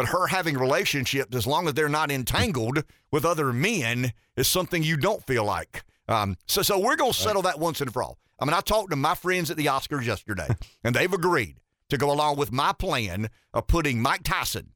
but 0.00 0.08
her 0.08 0.28
having 0.28 0.56
relationships, 0.56 1.36
as 1.36 1.46
long 1.46 1.68
as 1.68 1.74
they're 1.74 1.86
not 1.86 2.10
entangled 2.10 2.84
with 3.12 3.26
other 3.26 3.52
men, 3.52 4.14
is 4.34 4.48
something 4.48 4.82
you 4.82 4.96
don't 4.96 5.26
feel 5.26 5.44
like. 5.44 5.84
Um, 6.08 6.38
so, 6.46 6.62
so 6.62 6.78
we're 6.78 6.96
going 6.96 7.12
to 7.12 7.18
settle 7.18 7.42
that 7.42 7.60
once 7.60 7.82
and 7.82 7.92
for 7.92 8.02
all. 8.02 8.18
I 8.38 8.46
mean, 8.46 8.54
I 8.54 8.62
talked 8.62 8.92
to 8.92 8.96
my 8.96 9.14
friends 9.14 9.50
at 9.50 9.58
the 9.58 9.66
Oscars 9.66 10.06
yesterday, 10.06 10.48
and 10.84 10.94
they've 10.94 11.12
agreed 11.12 11.58
to 11.90 11.98
go 11.98 12.10
along 12.10 12.36
with 12.36 12.50
my 12.50 12.72
plan 12.72 13.28
of 13.52 13.66
putting 13.66 14.00
Mike 14.00 14.22
Tyson 14.22 14.72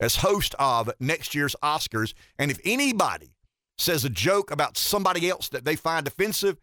as 0.00 0.16
host 0.16 0.56
of 0.58 0.90
next 0.98 1.36
year's 1.36 1.54
Oscars. 1.62 2.12
And 2.36 2.50
if 2.50 2.58
anybody 2.64 3.36
says 3.78 4.04
a 4.04 4.10
joke 4.10 4.50
about 4.50 4.76
somebody 4.76 5.30
else 5.30 5.48
that 5.50 5.64
they 5.64 5.76
find 5.76 6.04
offensive, 6.04 6.58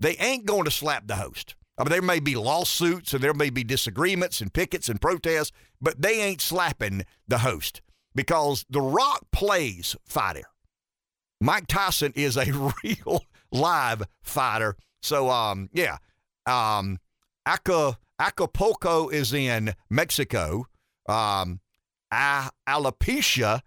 they 0.00 0.16
ain't 0.16 0.44
going 0.44 0.64
to 0.64 0.72
slap 0.72 1.06
the 1.06 1.14
host. 1.14 1.54
I 1.82 1.84
mean, 1.84 1.90
there 1.90 2.02
may 2.02 2.20
be 2.20 2.36
lawsuits 2.36 3.12
and 3.12 3.24
there 3.24 3.34
may 3.34 3.50
be 3.50 3.64
disagreements 3.64 4.40
and 4.40 4.52
pickets 4.52 4.88
and 4.88 5.00
protests, 5.00 5.50
but 5.80 6.00
they 6.00 6.20
ain't 6.22 6.40
slapping 6.40 7.04
the 7.26 7.38
host 7.38 7.80
because 8.14 8.64
The 8.70 8.80
Rock 8.80 9.26
plays 9.32 9.96
fighter. 10.06 10.44
Mike 11.40 11.66
Tyson 11.66 12.12
is 12.14 12.36
a 12.36 12.44
real 12.84 13.24
live 13.50 14.04
fighter. 14.22 14.76
So, 15.02 15.28
um, 15.28 15.70
yeah, 15.72 15.96
um, 16.46 17.00
Acapulco 17.48 19.08
is 19.08 19.32
in 19.32 19.74
Mexico. 19.90 20.66
Um, 21.08 21.58
alopecia 22.12 23.62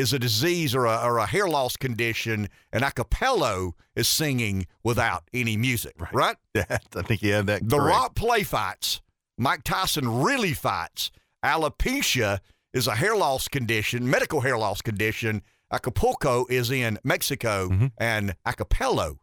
is 0.00 0.12
a 0.12 0.18
disease 0.18 0.74
or 0.74 0.86
a, 0.86 0.96
or 1.04 1.18
a 1.18 1.26
hair 1.26 1.46
loss 1.48 1.76
condition, 1.76 2.48
and 2.72 2.82
acapello 2.82 3.72
is 3.94 4.08
singing 4.08 4.66
without 4.82 5.24
any 5.32 5.56
music, 5.56 5.94
right? 6.00 6.12
right 6.12 6.36
I 6.96 7.02
think 7.02 7.22
you 7.22 7.32
had 7.34 7.46
that. 7.46 7.68
The 7.68 7.76
correct. 7.78 7.96
Rock 7.96 8.14
play 8.16 8.42
fights. 8.42 9.00
Mike 9.38 9.62
Tyson 9.64 10.22
really 10.22 10.52
fights. 10.52 11.10
Alopecia 11.44 12.40
is 12.74 12.86
a 12.86 12.94
hair 12.96 13.16
loss 13.16 13.48
condition, 13.48 14.08
medical 14.08 14.40
hair 14.40 14.58
loss 14.58 14.82
condition. 14.82 15.42
Acapulco 15.72 16.46
is 16.50 16.70
in 16.70 16.98
Mexico, 17.04 17.68
Mhm. 17.68 17.92
and 17.98 18.34
acapello 18.46 19.18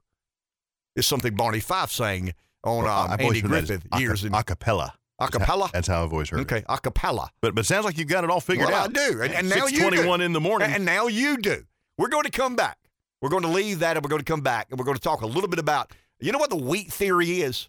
is 0.95 1.05
something 1.05 1.35
Barney 1.35 1.59
Fife 1.59 1.91
sang 1.91 2.33
on 2.63 2.85
um, 2.87 3.11
Andy 3.19 3.41
heard 3.41 3.51
that 3.51 3.57
as 3.63 3.67
Griffith 3.69 3.85
aca- 3.91 4.01
years 4.01 4.23
in 4.23 4.31
acapella. 4.33 4.93
Acapella. 5.19 5.71
That's 5.71 5.87
how 5.87 6.03
always 6.03 6.29
heard 6.29 6.39
it. 6.39 6.51
Okay, 6.51 6.61
acapella. 6.63 7.29
But 7.41 7.55
but 7.55 7.61
it 7.61 7.67
sounds 7.67 7.85
like 7.85 7.97
you've 7.97 8.07
got 8.07 8.23
it 8.23 8.29
all 8.29 8.39
figured 8.39 8.69
Well, 8.69 8.83
I 8.83 8.87
do, 8.87 9.21
and, 9.21 9.33
and 9.33 9.49
now 9.49 9.65
you 9.65 9.79
do. 9.89 9.97
621 9.97 10.21
in 10.21 10.33
the 10.33 10.41
morning. 10.41 10.71
And 10.71 10.85
now 10.85 11.07
you 11.07 11.37
do. 11.37 11.63
We're 11.97 12.09
going 12.09 12.23
to 12.23 12.31
come 12.31 12.55
back. 12.55 12.77
We're 13.21 13.29
going 13.29 13.43
to 13.43 13.49
leave 13.49 13.79
that 13.79 13.97
and 13.97 14.05
we're 14.05 14.09
going 14.09 14.21
to 14.21 14.31
come 14.31 14.41
back 14.41 14.67
and 14.69 14.77
we're 14.79 14.85
going 14.85 14.97
to 14.97 15.01
talk 15.01 15.21
a 15.21 15.25
little 15.25 15.47
bit 15.47 15.57
about, 15.59 15.91
you 16.19 16.31
know 16.31 16.37
what 16.37 16.51
the 16.51 16.55
wheat 16.55 16.91
theory 16.93 17.41
is? 17.41 17.67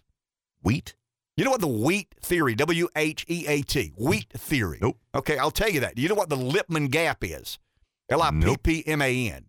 Wheat? 0.61 0.93
You 1.37 1.45
know 1.45 1.51
what 1.51 1.61
the 1.61 1.67
wheat 1.67 2.13
theory, 2.21 2.53
W 2.55 2.87
H 2.95 3.25
E 3.27 3.45
A 3.47 3.61
T, 3.61 3.93
wheat 3.97 4.27
theory. 4.33 4.77
Nope. 4.81 4.97
Okay, 5.15 5.37
I'll 5.37 5.51
tell 5.51 5.69
you 5.69 5.79
that. 5.79 5.97
You 5.97 6.09
know 6.09 6.15
what 6.15 6.29
the 6.29 6.35
Lippman 6.35 6.89
gap 6.89 7.23
is? 7.23 7.57
L 8.09 8.21
I 8.21 8.31
P 8.31 8.57
P 8.61 8.83
M 8.85 9.01
A 9.01 9.31
N. 9.31 9.45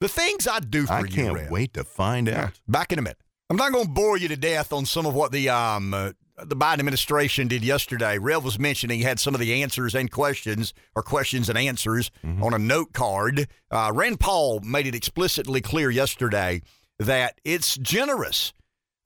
The 0.00 0.08
things 0.08 0.48
I 0.48 0.60
do 0.60 0.86
for 0.86 0.94
I 0.94 1.00
you, 1.00 1.08
can't 1.08 1.34
Rev. 1.34 1.50
wait 1.50 1.74
to 1.74 1.84
find 1.84 2.26
out. 2.28 2.58
Back 2.66 2.90
in 2.92 2.98
a 2.98 3.02
minute. 3.02 3.18
I'm 3.50 3.56
not 3.56 3.70
going 3.70 3.84
to 3.84 3.90
bore 3.90 4.16
you 4.16 4.28
to 4.28 4.36
death 4.36 4.72
on 4.72 4.86
some 4.86 5.04
of 5.04 5.14
what 5.14 5.30
the 5.30 5.50
um 5.50 5.92
uh, 5.92 6.12
the 6.44 6.56
Biden 6.56 6.80
administration 6.80 7.48
did 7.48 7.64
yesterday. 7.64 8.18
Rev 8.18 8.44
was 8.44 8.58
mentioning 8.58 8.98
he 8.98 9.04
had 9.04 9.20
some 9.20 9.34
of 9.34 9.40
the 9.40 9.62
answers 9.62 9.94
and 9.94 10.10
questions 10.10 10.74
or 10.94 11.02
questions 11.02 11.48
and 11.48 11.56
answers 11.58 12.10
Mm-hmm. 12.24 12.42
on 12.42 12.54
a 12.54 12.58
note 12.58 12.92
card. 12.92 13.48
Uh, 13.70 13.90
Rand 13.94 14.20
Paul 14.20 14.60
made 14.60 14.86
it 14.86 14.94
explicitly 14.94 15.60
clear 15.60 15.90
yesterday 15.90 16.62
that 16.98 17.40
it's 17.44 17.76
generous. 17.78 18.52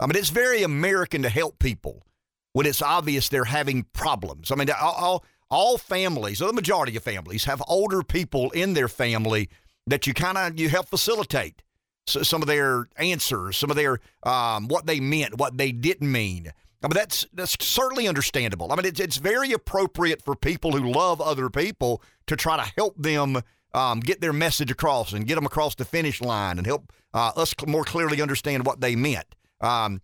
I 0.00 0.06
mean, 0.06 0.16
it's 0.16 0.30
very 0.30 0.62
American 0.62 1.22
to 1.22 1.28
help 1.28 1.58
people 1.58 2.06
when 2.52 2.66
it's 2.66 2.82
obvious 2.82 3.28
they're 3.28 3.44
having 3.44 3.84
problems. 3.92 4.50
I 4.50 4.56
mean, 4.56 4.68
all, 4.70 4.94
all, 4.94 5.24
all 5.50 5.78
families, 5.78 6.42
or 6.42 6.46
the 6.46 6.52
majority 6.52 6.96
of 6.96 7.02
families, 7.02 7.44
have 7.44 7.62
older 7.68 8.02
people 8.02 8.50
in 8.50 8.74
their 8.74 8.88
family 8.88 9.48
that 9.86 10.06
you 10.06 10.14
kind 10.14 10.38
of 10.38 10.58
you 10.58 10.68
help 10.68 10.88
facilitate 10.88 11.62
so, 12.06 12.22
some 12.22 12.42
of 12.42 12.48
their 12.48 12.88
answers, 12.96 13.56
some 13.56 13.70
of 13.70 13.76
their 13.76 14.00
um, 14.24 14.68
what 14.68 14.86
they 14.86 15.00
meant, 15.00 15.38
what 15.38 15.56
they 15.56 15.72
didn't 15.72 16.10
mean. 16.10 16.52
I 16.84 16.88
mean, 16.88 16.94
that's 16.94 17.26
that's 17.32 17.56
certainly 17.64 18.06
understandable. 18.06 18.70
I 18.70 18.76
mean, 18.76 18.84
it's 18.84 19.00
it's 19.00 19.16
very 19.16 19.52
appropriate 19.52 20.22
for 20.22 20.36
people 20.36 20.72
who 20.72 20.92
love 20.92 21.20
other 21.20 21.48
people 21.48 22.02
to 22.26 22.36
try 22.36 22.62
to 22.62 22.72
help 22.76 22.94
them 22.98 23.40
um, 23.72 24.00
get 24.00 24.20
their 24.20 24.34
message 24.34 24.70
across 24.70 25.14
and 25.14 25.26
get 25.26 25.36
them 25.36 25.46
across 25.46 25.74
the 25.74 25.86
finish 25.86 26.20
line 26.20 26.58
and 26.58 26.66
help 26.66 26.92
uh, 27.14 27.32
us 27.36 27.54
more 27.66 27.84
clearly 27.84 28.20
understand 28.20 28.66
what 28.66 28.82
they 28.82 28.96
meant. 28.96 29.34
Um, 29.62 30.02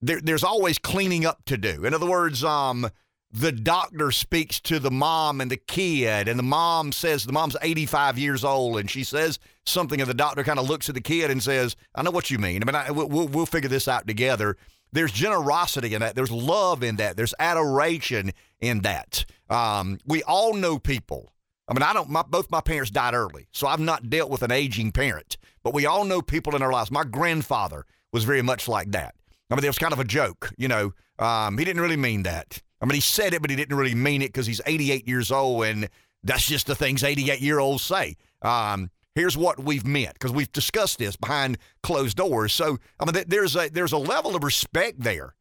there, 0.00 0.20
there's 0.20 0.42
always 0.42 0.78
cleaning 0.78 1.24
up 1.24 1.44
to 1.46 1.56
do. 1.56 1.84
In 1.84 1.94
other 1.94 2.10
words, 2.10 2.42
um, 2.42 2.90
the 3.30 3.52
doctor 3.52 4.10
speaks 4.10 4.60
to 4.62 4.80
the 4.80 4.90
mom 4.90 5.40
and 5.40 5.52
the 5.52 5.56
kid, 5.56 6.26
and 6.26 6.36
the 6.36 6.42
mom 6.42 6.90
says 6.90 7.24
the 7.24 7.32
mom's 7.32 7.56
85 7.62 8.18
years 8.18 8.44
old, 8.44 8.78
and 8.78 8.90
she 8.90 9.04
says 9.04 9.38
something, 9.64 10.00
and 10.00 10.10
the 10.10 10.14
doctor 10.14 10.42
kind 10.42 10.58
of 10.58 10.68
looks 10.68 10.88
at 10.88 10.96
the 10.96 11.00
kid 11.00 11.30
and 11.30 11.40
says, 11.40 11.76
"I 11.94 12.02
know 12.02 12.10
what 12.10 12.28
you 12.28 12.38
mean. 12.38 12.60
I 12.62 12.66
mean, 12.66 12.74
I, 12.74 12.90
we'll, 12.90 13.08
we'll 13.08 13.28
we'll 13.28 13.46
figure 13.46 13.70
this 13.70 13.86
out 13.86 14.08
together." 14.08 14.56
There's 14.92 15.12
generosity 15.12 15.94
in 15.94 16.00
that. 16.00 16.14
There's 16.14 16.30
love 16.30 16.82
in 16.82 16.96
that. 16.96 17.16
There's 17.16 17.34
adoration 17.38 18.32
in 18.60 18.80
that. 18.80 19.24
Um, 19.48 19.98
we 20.06 20.22
all 20.22 20.54
know 20.54 20.78
people. 20.78 21.32
I 21.68 21.74
mean, 21.74 21.82
I 21.82 21.92
don't. 21.92 22.10
My, 22.10 22.22
both 22.22 22.50
my 22.50 22.60
parents 22.60 22.90
died 22.90 23.14
early, 23.14 23.46
so 23.52 23.66
I've 23.66 23.80
not 23.80 24.10
dealt 24.10 24.30
with 24.30 24.42
an 24.42 24.52
aging 24.52 24.92
parent. 24.92 25.36
But 25.62 25.74
we 25.74 25.86
all 25.86 26.04
know 26.04 26.20
people 26.20 26.56
in 26.56 26.62
our 26.62 26.72
lives. 26.72 26.90
My 26.90 27.04
grandfather 27.04 27.86
was 28.12 28.24
very 28.24 28.42
much 28.42 28.68
like 28.68 28.90
that. 28.92 29.14
I 29.50 29.54
mean, 29.54 29.64
it 29.64 29.68
was 29.68 29.78
kind 29.78 29.92
of 29.92 30.00
a 30.00 30.04
joke, 30.04 30.50
you 30.56 30.68
know. 30.68 30.92
Um, 31.18 31.56
he 31.58 31.64
didn't 31.64 31.82
really 31.82 31.96
mean 31.96 32.24
that. 32.24 32.60
I 32.80 32.84
mean, 32.84 32.94
he 32.94 33.00
said 33.00 33.32
it, 33.32 33.42
but 33.42 33.50
he 33.50 33.56
didn't 33.56 33.76
really 33.76 33.94
mean 33.94 34.22
it 34.22 34.28
because 34.28 34.46
he's 34.46 34.60
88 34.66 35.06
years 35.06 35.30
old, 35.30 35.64
and 35.64 35.88
that's 36.24 36.46
just 36.46 36.66
the 36.66 36.74
things 36.74 37.04
88 37.04 37.40
year 37.40 37.58
olds 37.58 37.82
say. 37.82 38.16
Um, 38.42 38.90
here's 39.14 39.36
what 39.36 39.62
we've 39.62 39.86
meant 39.86 40.14
because 40.14 40.32
we've 40.32 40.52
discussed 40.52 40.98
this 40.98 41.16
behind 41.16 41.58
closed 41.82 42.16
doors. 42.16 42.52
So, 42.52 42.78
I 42.98 43.10
mean, 43.10 43.24
there's 43.26 43.56
a 43.56 43.68
there's 43.68 43.92
a 43.92 43.98
level 43.98 44.34
of 44.36 44.44
respect 44.44 45.00
there, 45.00 45.34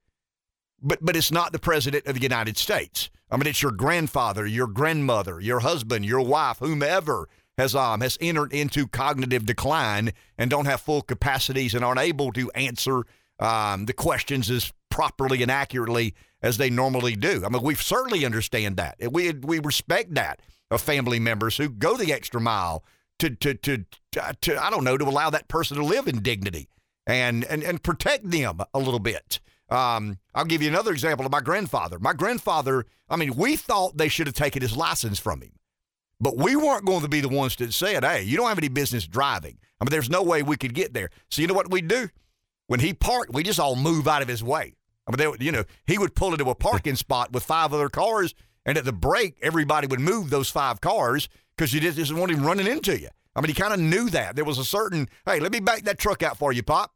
but 0.82 1.00
but 1.02 1.16
it's 1.16 1.32
not 1.32 1.52
the 1.52 1.60
president 1.60 2.06
of 2.08 2.16
the 2.16 2.22
United 2.22 2.58
States. 2.58 3.10
I 3.30 3.38
mean, 3.38 3.48
it's 3.48 3.62
your 3.62 3.72
grandfather, 3.72 4.46
your 4.46 4.68
grandmother, 4.68 5.40
your 5.40 5.62
husband, 5.62 6.06
your 6.06 6.22
wife, 6.22 6.60
whomever 6.60 7.30
has 7.58 7.76
um 7.76 8.02
has 8.02 8.18
entered 8.22 8.54
into 8.54 8.88
cognitive 8.88 9.46
decline 9.46 10.12
and 10.38 10.50
don't 10.50 10.66
have 10.66 10.82
full 10.82 11.02
capacities 11.02 11.74
and 11.74 11.84
aren't 11.84 12.00
able 12.00 12.32
to 12.34 12.52
answer 12.52 13.04
um, 13.40 13.86
the 13.86 13.94
questions 13.94 14.50
as 14.50 14.72
properly 14.90 15.42
and 15.42 15.52
accurately 15.52 16.14
as 16.44 16.58
they 16.58 16.70
normally 16.70 17.16
do. 17.16 17.44
I 17.46 17.50
mean, 17.50 17.62
we 17.62 17.76
certainly 17.76 18.26
understand 18.26 18.78
that. 18.78 18.98
We 19.12 19.32
we 19.32 19.60
respect 19.60 20.14
that 20.16 20.42
of 20.70 20.82
family 20.82 21.20
members 21.20 21.58
who 21.58 21.70
go 21.70 21.98
the 21.98 22.14
extra 22.14 22.40
mile 22.40 22.84
to 23.22 23.30
to 23.30 23.54
to, 23.56 23.86
to 24.42 24.64
I 24.64 24.70
don't 24.70 24.84
know 24.84 24.98
to 24.98 25.06
allow 25.06 25.30
that 25.30 25.48
person 25.48 25.78
to 25.78 25.86
live 25.86 26.08
in 26.08 26.22
dignity 26.22 26.68
and 27.08 27.44
and 27.46 27.64
and 27.64 27.82
protect 27.82 28.30
them 28.30 28.62
a 28.74 28.80
little 28.80 29.00
bit. 29.00 29.40
Um, 29.70 30.18
I'll 30.36 30.46
give 30.46 30.62
you 30.62 30.68
another 30.68 30.92
example 30.92 31.26
of 31.26 31.32
my 31.32 31.40
grandfather. 31.40 31.98
My 31.98 32.12
grandfather, 32.12 32.86
I 33.10 33.16
mean, 33.16 33.36
we 33.36 33.56
thought 33.56 33.98
they 33.98 34.10
should 34.10 34.28
have 34.28 34.36
taken 34.36 34.62
his 34.62 34.76
license 34.76 35.18
from 35.18 35.42
him. 35.42 35.54
But 36.20 36.38
we 36.38 36.56
weren't 36.56 36.86
going 36.86 37.02
to 37.02 37.08
be 37.08 37.22
the 37.22 37.30
ones 37.30 37.56
that 37.56 37.74
said, 37.74 38.04
hey, 38.04 38.22
you 38.24 38.38
don't 38.38 38.50
have 38.50 38.58
any 38.58 38.68
business 38.68 39.08
driving. 39.08 39.58
I 39.80 39.86
mean, 39.86 39.90
there's 39.90 40.10
no 40.10 40.24
way 40.24 40.44
we 40.44 40.58
could 40.58 40.76
get 40.76 40.94
there. 40.94 41.10
So 41.30 41.42
you 41.42 41.48
know 41.48 41.54
what 41.54 41.72
we 41.72 41.82
do? 41.82 42.10
When 42.68 42.82
he 42.82 42.94
parked, 42.94 43.34
we 43.34 43.44
just 43.44 43.60
all 43.60 43.76
move 43.78 44.08
out 44.08 44.22
of 44.22 44.28
his 44.28 44.44
way. 44.44 44.74
I 45.08 45.12
mean, 45.12 45.18
they, 45.18 45.46
you 45.46 45.52
know, 45.52 45.64
he 45.88 45.98
would 45.98 46.14
pull 46.14 46.34
into 46.34 46.50
a 46.50 46.56
parking 46.56 46.96
spot 46.96 47.32
with 47.32 47.44
five 47.44 47.74
other 47.74 47.90
cars, 47.90 48.36
and 48.66 48.78
at 48.78 48.86
the 48.86 48.94
break, 48.94 49.36
everybody 49.42 49.88
would 49.88 50.00
move 50.00 50.30
those 50.30 50.50
five 50.50 50.80
cars 50.82 51.28
because 51.56 51.74
you 51.74 51.80
just 51.80 51.98
didn't 51.98 52.18
want 52.18 52.32
him 52.32 52.46
running 52.46 52.68
into 52.68 53.00
you. 53.00 53.10
I 53.36 53.42
mean, 53.42 53.48
he 53.50 53.54
kind 53.54 53.74
of 53.74 53.80
knew 53.80 54.10
that. 54.10 54.36
There 54.36 54.44
was 54.46 54.58
a 54.58 54.66
certain, 54.66 55.08
hey, 55.26 55.40
let 55.40 55.52
me 55.52 55.60
back 55.60 55.84
that 55.84 55.98
truck 55.98 56.22
out 56.24 56.38
for 56.38 56.52
you, 56.52 56.64
Pop. 56.64 56.94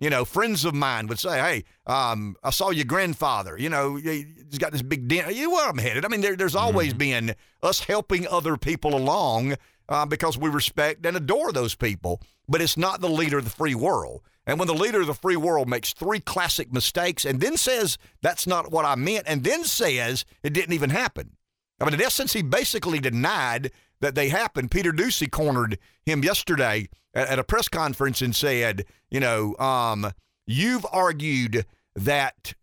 You 0.00 0.10
know, 0.10 0.24
friends 0.24 0.64
of 0.64 0.74
mine 0.74 1.06
would 1.06 1.20
say, 1.20 1.38
"Hey, 1.38 1.64
um, 1.86 2.34
I 2.42 2.50
saw 2.50 2.70
your 2.70 2.84
grandfather. 2.86 3.56
You 3.56 3.68
know, 3.68 3.94
he- 3.96 4.26
he's 4.50 4.58
got 4.58 4.72
this 4.72 4.82
big 4.82 5.06
dent. 5.06 5.32
You 5.34 5.44
know 5.44 5.50
where 5.50 5.68
I'm 5.68 5.78
headed? 5.78 6.04
I 6.04 6.08
mean, 6.08 6.20
there, 6.20 6.34
there's 6.34 6.56
always 6.56 6.92
been 6.92 7.34
us 7.62 7.78
helping 7.80 8.26
other 8.26 8.56
people 8.56 8.96
along 8.96 9.54
uh, 9.88 10.04
because 10.06 10.36
we 10.36 10.48
respect 10.50 11.06
and 11.06 11.16
adore 11.16 11.52
those 11.52 11.74
people. 11.76 12.20
But 12.48 12.60
it's 12.60 12.76
not 12.76 13.00
the 13.00 13.08
leader 13.08 13.38
of 13.38 13.44
the 13.44 13.50
free 13.50 13.76
world. 13.76 14.22
And 14.44 14.58
when 14.58 14.66
the 14.66 14.74
leader 14.74 15.00
of 15.00 15.06
the 15.06 15.14
free 15.14 15.36
world 15.36 15.68
makes 15.68 15.92
three 15.92 16.18
classic 16.18 16.72
mistakes 16.72 17.24
and 17.24 17.40
then 17.40 17.56
says 17.56 17.96
that's 18.22 18.44
not 18.46 18.72
what 18.72 18.84
I 18.84 18.96
meant, 18.96 19.24
and 19.28 19.44
then 19.44 19.62
says 19.62 20.24
it 20.42 20.52
didn't 20.52 20.72
even 20.72 20.90
happen. 20.90 21.36
I 21.82 21.84
mean, 21.84 21.94
in 21.94 22.02
essence, 22.02 22.32
he 22.32 22.42
basically 22.42 23.00
denied 23.00 23.72
that 24.00 24.14
they 24.14 24.28
happened. 24.28 24.70
Peter 24.70 24.92
Doocy 24.92 25.28
cornered 25.28 25.78
him 26.06 26.22
yesterday 26.22 26.88
at, 27.12 27.28
at 27.28 27.38
a 27.40 27.44
press 27.44 27.68
conference 27.68 28.22
and 28.22 28.34
said, 28.34 28.84
you 29.10 29.18
know, 29.18 29.56
um, 29.58 30.12
you've 30.46 30.86
argued 30.92 31.66
that 31.96 32.54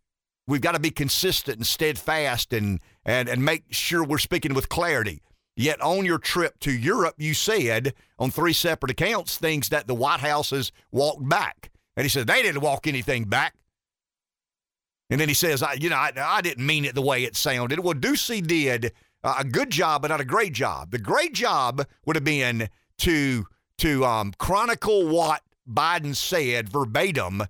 we've 0.47 0.61
got 0.61 0.71
to 0.71 0.79
be 0.79 0.89
consistent 0.89 1.57
and 1.57 1.67
steadfast 1.67 2.53
and, 2.53 2.79
and, 3.05 3.27
and 3.27 3.43
make 3.43 3.65
sure 3.71 4.03
we're 4.03 4.17
speaking 4.19 4.53
with 4.53 4.69
clarity. 4.69 5.21
Yet 5.55 5.81
on 5.81 6.05
your 6.05 6.17
trip 6.19 6.57
to 6.61 6.71
Europe, 6.71 7.15
you 7.17 7.33
said 7.33 7.93
on 8.17 8.31
three 8.31 8.53
separate 8.53 8.91
accounts 8.91 9.37
things 9.37 9.67
that 9.69 9.87
the 9.87 9.95
White 9.95 10.21
House 10.21 10.51
has 10.51 10.71
walked 10.91 11.27
back. 11.27 11.71
And 11.97 12.05
he 12.05 12.09
said, 12.09 12.27
they 12.27 12.41
didn't 12.41 12.61
walk 12.61 12.87
anything 12.87 13.25
back. 13.25 13.55
And 15.09 15.19
then 15.19 15.27
he 15.27 15.33
says, 15.33 15.61
I, 15.61 15.73
you 15.73 15.89
know, 15.89 15.97
I, 15.97 16.13
I 16.15 16.41
didn't 16.41 16.65
mean 16.65 16.85
it 16.85 16.95
the 16.95 17.01
way 17.01 17.25
it 17.25 17.35
sounded. 17.35 17.79
Well, 17.79 17.95
Doocy 17.95 18.45
did 18.45 18.93
a 19.23 19.43
good 19.43 19.69
job, 19.69 20.01
but 20.01 20.09
not 20.09 20.21
a 20.21 20.25
great 20.25 20.53
job. 20.53 20.91
The 20.91 20.99
great 20.99 21.33
job 21.33 21.85
would 22.05 22.15
have 22.15 22.23
been 22.23 22.69
to 22.99 23.45
to 23.79 24.05
um, 24.05 24.33
chronicle 24.37 25.07
what 25.07 25.41
Biden 25.69 26.15
said 26.15 26.69
verbatim 26.69 27.43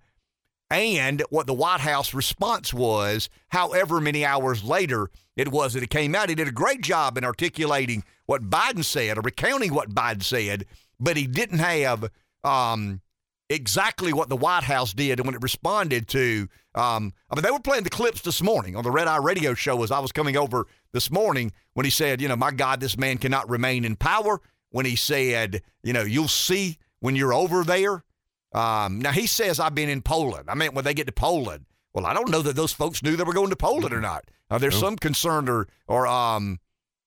and 0.69 1.23
what 1.31 1.47
the 1.47 1.53
White 1.53 1.79
House 1.79 2.13
response 2.13 2.71
was, 2.71 3.29
however 3.47 3.99
many 3.99 4.23
hours 4.23 4.63
later 4.63 5.09
it 5.35 5.47
was 5.47 5.73
that 5.73 5.83
it 5.83 5.89
came 5.89 6.13
out. 6.13 6.29
He 6.29 6.35
did 6.35 6.47
a 6.47 6.51
great 6.51 6.81
job 6.81 7.17
in 7.17 7.23
articulating 7.23 8.03
what 8.25 8.49
Biden 8.49 8.83
said 8.83 9.17
or 9.17 9.21
recounting 9.21 9.73
what 9.73 9.89
Biden 9.89 10.21
said, 10.21 10.65
but 10.99 11.17
he 11.17 11.25
didn't 11.25 11.59
have 11.59 12.11
um, 12.43 13.01
exactly 13.49 14.13
what 14.13 14.29
the 14.29 14.35
White 14.35 14.63
House 14.63 14.93
did 14.93 15.25
when 15.25 15.33
it 15.33 15.41
responded 15.41 16.07
to. 16.09 16.47
Um, 16.75 17.13
I 17.29 17.35
mean, 17.35 17.43
they 17.43 17.51
were 17.51 17.59
playing 17.59 17.83
the 17.83 17.89
clips 17.89 18.21
this 18.21 18.41
morning 18.41 18.75
on 18.75 18.83
the 18.83 18.91
Red 18.91 19.07
Eye 19.07 19.17
Radio 19.17 19.53
Show 19.53 19.81
as 19.81 19.91
I 19.91 19.99
was 19.99 20.11
coming 20.11 20.37
over 20.37 20.67
this 20.91 21.11
morning 21.11 21.51
when 21.73 21.85
he 21.85 21.89
said, 21.89 22.21
you 22.21 22.27
know, 22.27 22.35
my 22.35 22.51
God, 22.51 22.79
this 22.79 22.97
man 22.97 23.17
cannot 23.17 23.49
remain 23.49 23.85
in 23.85 23.95
power. 23.95 24.41
When 24.71 24.85
he 24.85 24.95
said, 24.95 25.61
you 25.83 25.93
know, 25.93 26.03
you'll 26.03 26.27
see 26.27 26.77
when 26.99 27.15
you're 27.15 27.33
over 27.33 27.63
there. 27.63 28.03
Um, 28.53 28.99
now 28.99 29.11
he 29.11 29.25
says 29.27 29.59
I've 29.59 29.73
been 29.75 29.89
in 29.89 30.01
Poland. 30.01 30.45
I 30.47 30.55
mean, 30.55 30.73
when 30.73 30.85
they 30.85 30.93
get 30.93 31.07
to 31.07 31.11
Poland, 31.13 31.65
well, 31.93 32.05
I 32.05 32.13
don't 32.13 32.29
know 32.29 32.41
that 32.43 32.55
those 32.55 32.73
folks 32.73 33.01
knew 33.01 33.15
they 33.15 33.23
were 33.23 33.33
going 33.33 33.49
to 33.49 33.55
Poland 33.55 33.93
or 33.93 34.01
not. 34.01 34.25
Uh, 34.49 34.57
there's 34.59 34.75
No. 34.75 34.87
some 34.87 34.95
concern 34.95 35.49
or 35.49 35.67
or 35.87 36.05
um, 36.07 36.59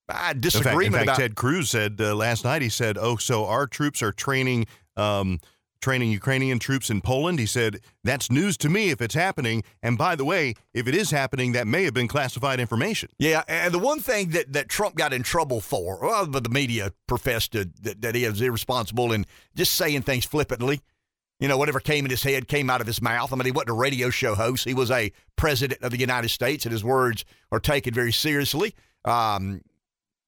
uh, 0.08 0.12
In 0.12 0.16
fact, 0.18 0.40
disagreement 0.40 0.86
in 0.86 0.92
fact 0.92 1.04
about 1.08 1.16
Ted 1.18 1.34
Cruz 1.36 1.70
said 1.70 2.00
uh, 2.00 2.14
last 2.16 2.44
night. 2.44 2.62
He 2.62 2.68
said, 2.68 2.98
"Oh, 2.98 3.16
so 3.16 3.46
our 3.46 3.66
troops 3.66 4.02
are 4.02 4.12
training." 4.12 4.66
Um, 4.96 5.38
Training 5.82 6.12
Ukrainian 6.12 6.58
troops 6.58 6.88
in 6.88 7.00
Poland. 7.00 7.38
He 7.38 7.46
said, 7.46 7.80
That's 8.04 8.30
news 8.30 8.56
to 8.58 8.70
me 8.70 8.90
if 8.90 9.02
it's 9.02 9.14
happening. 9.14 9.64
And 9.82 9.98
by 9.98 10.16
the 10.16 10.24
way, 10.24 10.54
if 10.72 10.86
it 10.86 10.94
is 10.94 11.10
happening, 11.10 11.52
that 11.52 11.66
may 11.66 11.82
have 11.84 11.92
been 11.92 12.08
classified 12.08 12.60
information. 12.60 13.10
Yeah, 13.18 13.42
and 13.48 13.74
the 13.74 13.78
one 13.78 14.00
thing 14.00 14.30
that, 14.30 14.52
that 14.52 14.68
Trump 14.68 14.94
got 14.94 15.12
in 15.12 15.22
trouble 15.22 15.60
for, 15.60 15.98
well, 16.00 16.26
but 16.26 16.44
the 16.44 16.50
media 16.50 16.92
professed 17.06 17.52
to, 17.52 17.68
that, 17.82 18.00
that 18.00 18.14
he 18.14 18.26
was 18.26 18.40
irresponsible 18.40 19.12
and 19.12 19.26
just 19.54 19.74
saying 19.74 20.02
things 20.02 20.24
flippantly. 20.24 20.80
You 21.40 21.48
know, 21.48 21.58
whatever 21.58 21.80
came 21.80 22.04
in 22.04 22.10
his 22.12 22.22
head 22.22 22.46
came 22.46 22.70
out 22.70 22.80
of 22.80 22.86
his 22.86 23.02
mouth. 23.02 23.32
I 23.32 23.36
mean, 23.36 23.46
he 23.46 23.50
wasn't 23.50 23.70
a 23.70 23.74
radio 23.74 24.10
show 24.10 24.36
host. 24.36 24.64
He 24.64 24.74
was 24.74 24.92
a 24.92 25.10
president 25.34 25.82
of 25.82 25.90
the 25.90 25.98
United 25.98 26.28
States, 26.28 26.64
and 26.64 26.72
his 26.72 26.84
words 26.84 27.24
are 27.50 27.58
taken 27.58 27.92
very 27.92 28.12
seriously. 28.12 28.76
Um, 29.04 29.62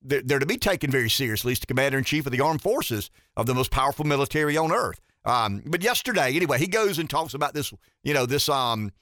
they're, 0.02 0.22
they're 0.22 0.38
to 0.40 0.46
be 0.46 0.58
taken 0.58 0.90
very 0.90 1.08
seriously. 1.08 1.52
He's 1.52 1.60
the 1.60 1.66
commander 1.66 1.98
in 1.98 2.04
chief 2.04 2.26
of 2.26 2.32
the 2.32 2.40
armed 2.40 2.62
forces 2.62 3.10
of 3.36 3.46
the 3.46 3.54
most 3.54 3.70
powerful 3.70 4.04
military 4.04 4.56
on 4.56 4.72
earth. 4.72 5.00
Um, 5.24 5.62
but 5.64 5.82
yesterday, 5.82 6.34
anyway, 6.34 6.58
he 6.58 6.66
goes 6.66 6.98
and 6.98 7.08
talks 7.08 7.34
about 7.34 7.54
this, 7.54 7.72
you 8.02 8.12
know, 8.12 8.26
this 8.26 8.48
um, 8.48 8.92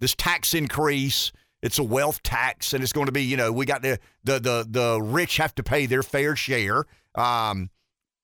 this 0.00 0.14
tax 0.14 0.54
increase. 0.54 1.32
It's 1.62 1.78
a 1.78 1.82
wealth 1.82 2.22
tax, 2.22 2.74
and 2.74 2.82
it's 2.82 2.92
going 2.92 3.06
to 3.06 3.12
be, 3.12 3.22
you 3.22 3.36
know, 3.36 3.50
we 3.50 3.64
got 3.64 3.82
the 3.82 3.98
the 4.22 4.38
the, 4.38 4.66
the 4.68 5.02
rich 5.02 5.38
have 5.38 5.54
to 5.56 5.62
pay 5.62 5.86
their 5.86 6.02
fair 6.02 6.36
share. 6.36 6.84
Um, 7.14 7.70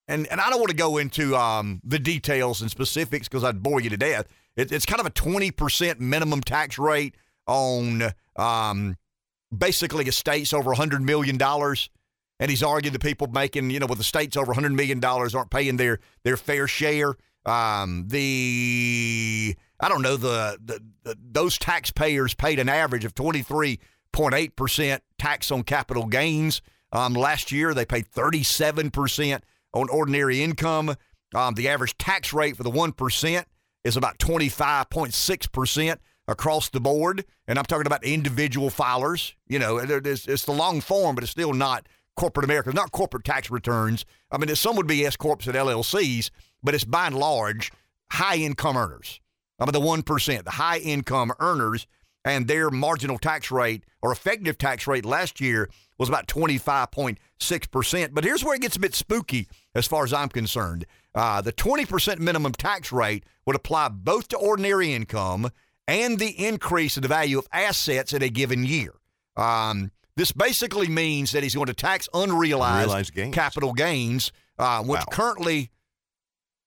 and 0.07 0.27
and 0.27 0.41
I 0.41 0.51
don't 0.51 0.61
want 0.61 0.71
to 0.71 0.77
go 0.77 0.99
into 0.99 1.35
um, 1.37 1.81
the 1.83 1.99
details 1.99 2.61
and 2.61 2.71
specifics 2.71 3.29
because 3.29 3.45
I'd 3.45 3.63
bore 3.63 3.81
you 3.81 3.91
to 3.91 3.97
death. 3.97 4.27
It, 4.57 4.71
it's 4.73 4.87
kind 4.87 5.01
of 5.01 5.07
a 5.07 5.11
twenty 5.11 5.51
percent 5.51 6.01
minimum 6.01 6.43
tax 6.43 6.79
rate 6.79 7.15
on 7.47 8.13
um, 8.37 8.97
basically 9.57 10.05
estates 10.05 10.53
over 10.53 10.75
hundred 10.75 11.03
million 11.03 11.39
dollars. 11.39 11.91
And 12.39 12.51
he's 12.51 12.63
argued 12.63 12.95
the 12.95 12.99
people 12.99 13.27
making, 13.27 13.71
you 13.71 13.81
know, 13.81 13.87
with 13.87 13.99
the 13.99 14.05
states 14.05 14.37
over 14.37 14.55
hundred 14.55 14.73
million 14.73 14.99
dollars 14.99 15.35
aren't 15.35 15.51
paying 15.51 15.77
their 15.77 15.99
their 16.25 16.37
fair 16.37 16.67
share. 16.67 17.15
Um, 17.51 18.07
the 18.07 19.57
I 19.81 19.89
don't 19.89 20.03
know 20.03 20.17
the, 20.17 20.59
the, 20.65 20.81
the 21.03 21.17
those 21.21 21.59
taxpayers 21.59 22.33
paid 22.35 22.61
an 22.61 22.69
average 22.69 23.05
of 23.05 23.15
twenty 23.15 23.43
three 23.43 23.81
point 24.13 24.35
eight 24.35 24.55
percent 24.55 25.03
tax 25.19 25.51
on 25.51 25.65
capital 25.65 26.07
gains. 26.07 26.63
Um, 26.93 27.15
last 27.15 27.51
year 27.51 27.75
they 27.75 27.85
paid 27.85 28.07
thirty 28.07 28.45
seven 28.45 28.91
percent 28.91 29.43
on 29.75 29.89
ordinary 29.89 30.43
income. 30.43 30.95
Um, 31.35 31.55
the 31.55 31.69
average 31.69 31.99
tax 31.99 32.33
rate 32.33 32.57
for 32.57 32.63
the 32.63 32.71
one 32.71 32.93
percent 32.93 33.49
is 33.83 33.97
about 33.97 34.21
twenty 34.21 34.49
five 34.49 34.89
point 34.89 35.13
six 35.13 35.49
percent 35.49 36.01
across 36.29 36.69
the 36.69 36.81
board, 36.81 37.25
and 37.49 37.59
I'm 37.59 37.65
talking 37.65 37.87
about 37.87 38.05
individual 38.05 38.71
filers. 38.71 39.35
You 39.49 39.59
know, 39.59 39.79
it's, 39.79 40.29
it's 40.29 40.45
the 40.45 40.53
long 40.53 40.81
form, 40.81 41.17
but 41.17 41.25
it's 41.25 41.33
still 41.33 41.53
not 41.53 41.89
corporate 42.17 42.45
America, 42.45 42.71
not 42.73 42.93
corporate 42.93 43.25
tax 43.25 43.51
returns. 43.51 44.05
I 44.31 44.39
mean, 44.39 44.55
some 44.55 44.77
would 44.77 44.87
be 44.87 45.05
S 45.05 45.17
corps 45.17 45.39
and 45.47 45.57
LLCs, 45.57 46.31
but 46.63 46.75
it's 46.75 46.85
by 46.85 47.07
and 47.07 47.17
large 47.17 47.73
high 48.13 48.37
income 48.37 48.77
earners. 48.77 49.21
I 49.59 49.65
mean, 49.65 49.73
the 49.73 49.81
one 49.81 50.03
percent, 50.03 50.45
the 50.45 50.53
high 50.53 50.79
income 50.79 51.33
earners, 51.39 51.87
and 52.25 52.47
their 52.49 52.71
marginal 52.71 53.19
tax 53.19 53.51
rate 53.51 53.85
or 54.03 54.13
effective 54.13 54.59
tax 54.59 54.87
rate 54.87 55.05
last 55.05 55.41
year 55.41 55.69
was 55.99 56.09
about 56.09 56.27
twenty 56.29 56.59
five 56.59 56.91
point 56.91 57.19
six 57.39 57.67
percent. 57.67 58.15
But 58.15 58.25
here's 58.25 58.43
where 58.45 58.55
it 58.55 58.63
gets 58.63 58.77
a 58.77 58.81
bit 58.81 58.95
spooky, 58.95 59.49
as 59.75 59.87
far 59.87 60.05
as 60.05 60.13
I'm 60.13 60.29
concerned. 60.31 60.87
Uh, 61.15 61.41
the 61.43 61.53
twenty 61.53 61.85
percent 61.85 62.21
minimum 62.21 62.53
tax 62.53 62.91
rate 62.93 63.25
would 63.47 63.57
apply 63.57 63.89
both 63.89 64.29
to 64.29 64.37
ordinary 64.39 64.93
income 64.95 65.51
and 65.89 66.19
the 66.19 66.31
increase 66.47 66.97
in 66.97 67.03
the 67.03 67.09
value 67.09 67.39
of 67.39 67.49
assets 67.53 68.13
in 68.13 68.23
a 68.23 68.29
given 68.29 68.65
year. 68.65 68.93
Um, 69.37 69.91
this 70.17 70.33
basically 70.33 70.89
means 70.89 71.33
that 71.33 71.43
he's 71.43 71.55
going 71.55 71.67
to 71.67 71.75
tax 71.75 72.09
unrealized 72.15 72.85
Unrealized 72.85 73.15
gains. 73.15 73.35
capital 73.35 73.73
gains, 73.73 74.33
uh, 74.59 74.83
which 74.83 75.01
Wow. 75.01 75.05
currently, 75.11 75.71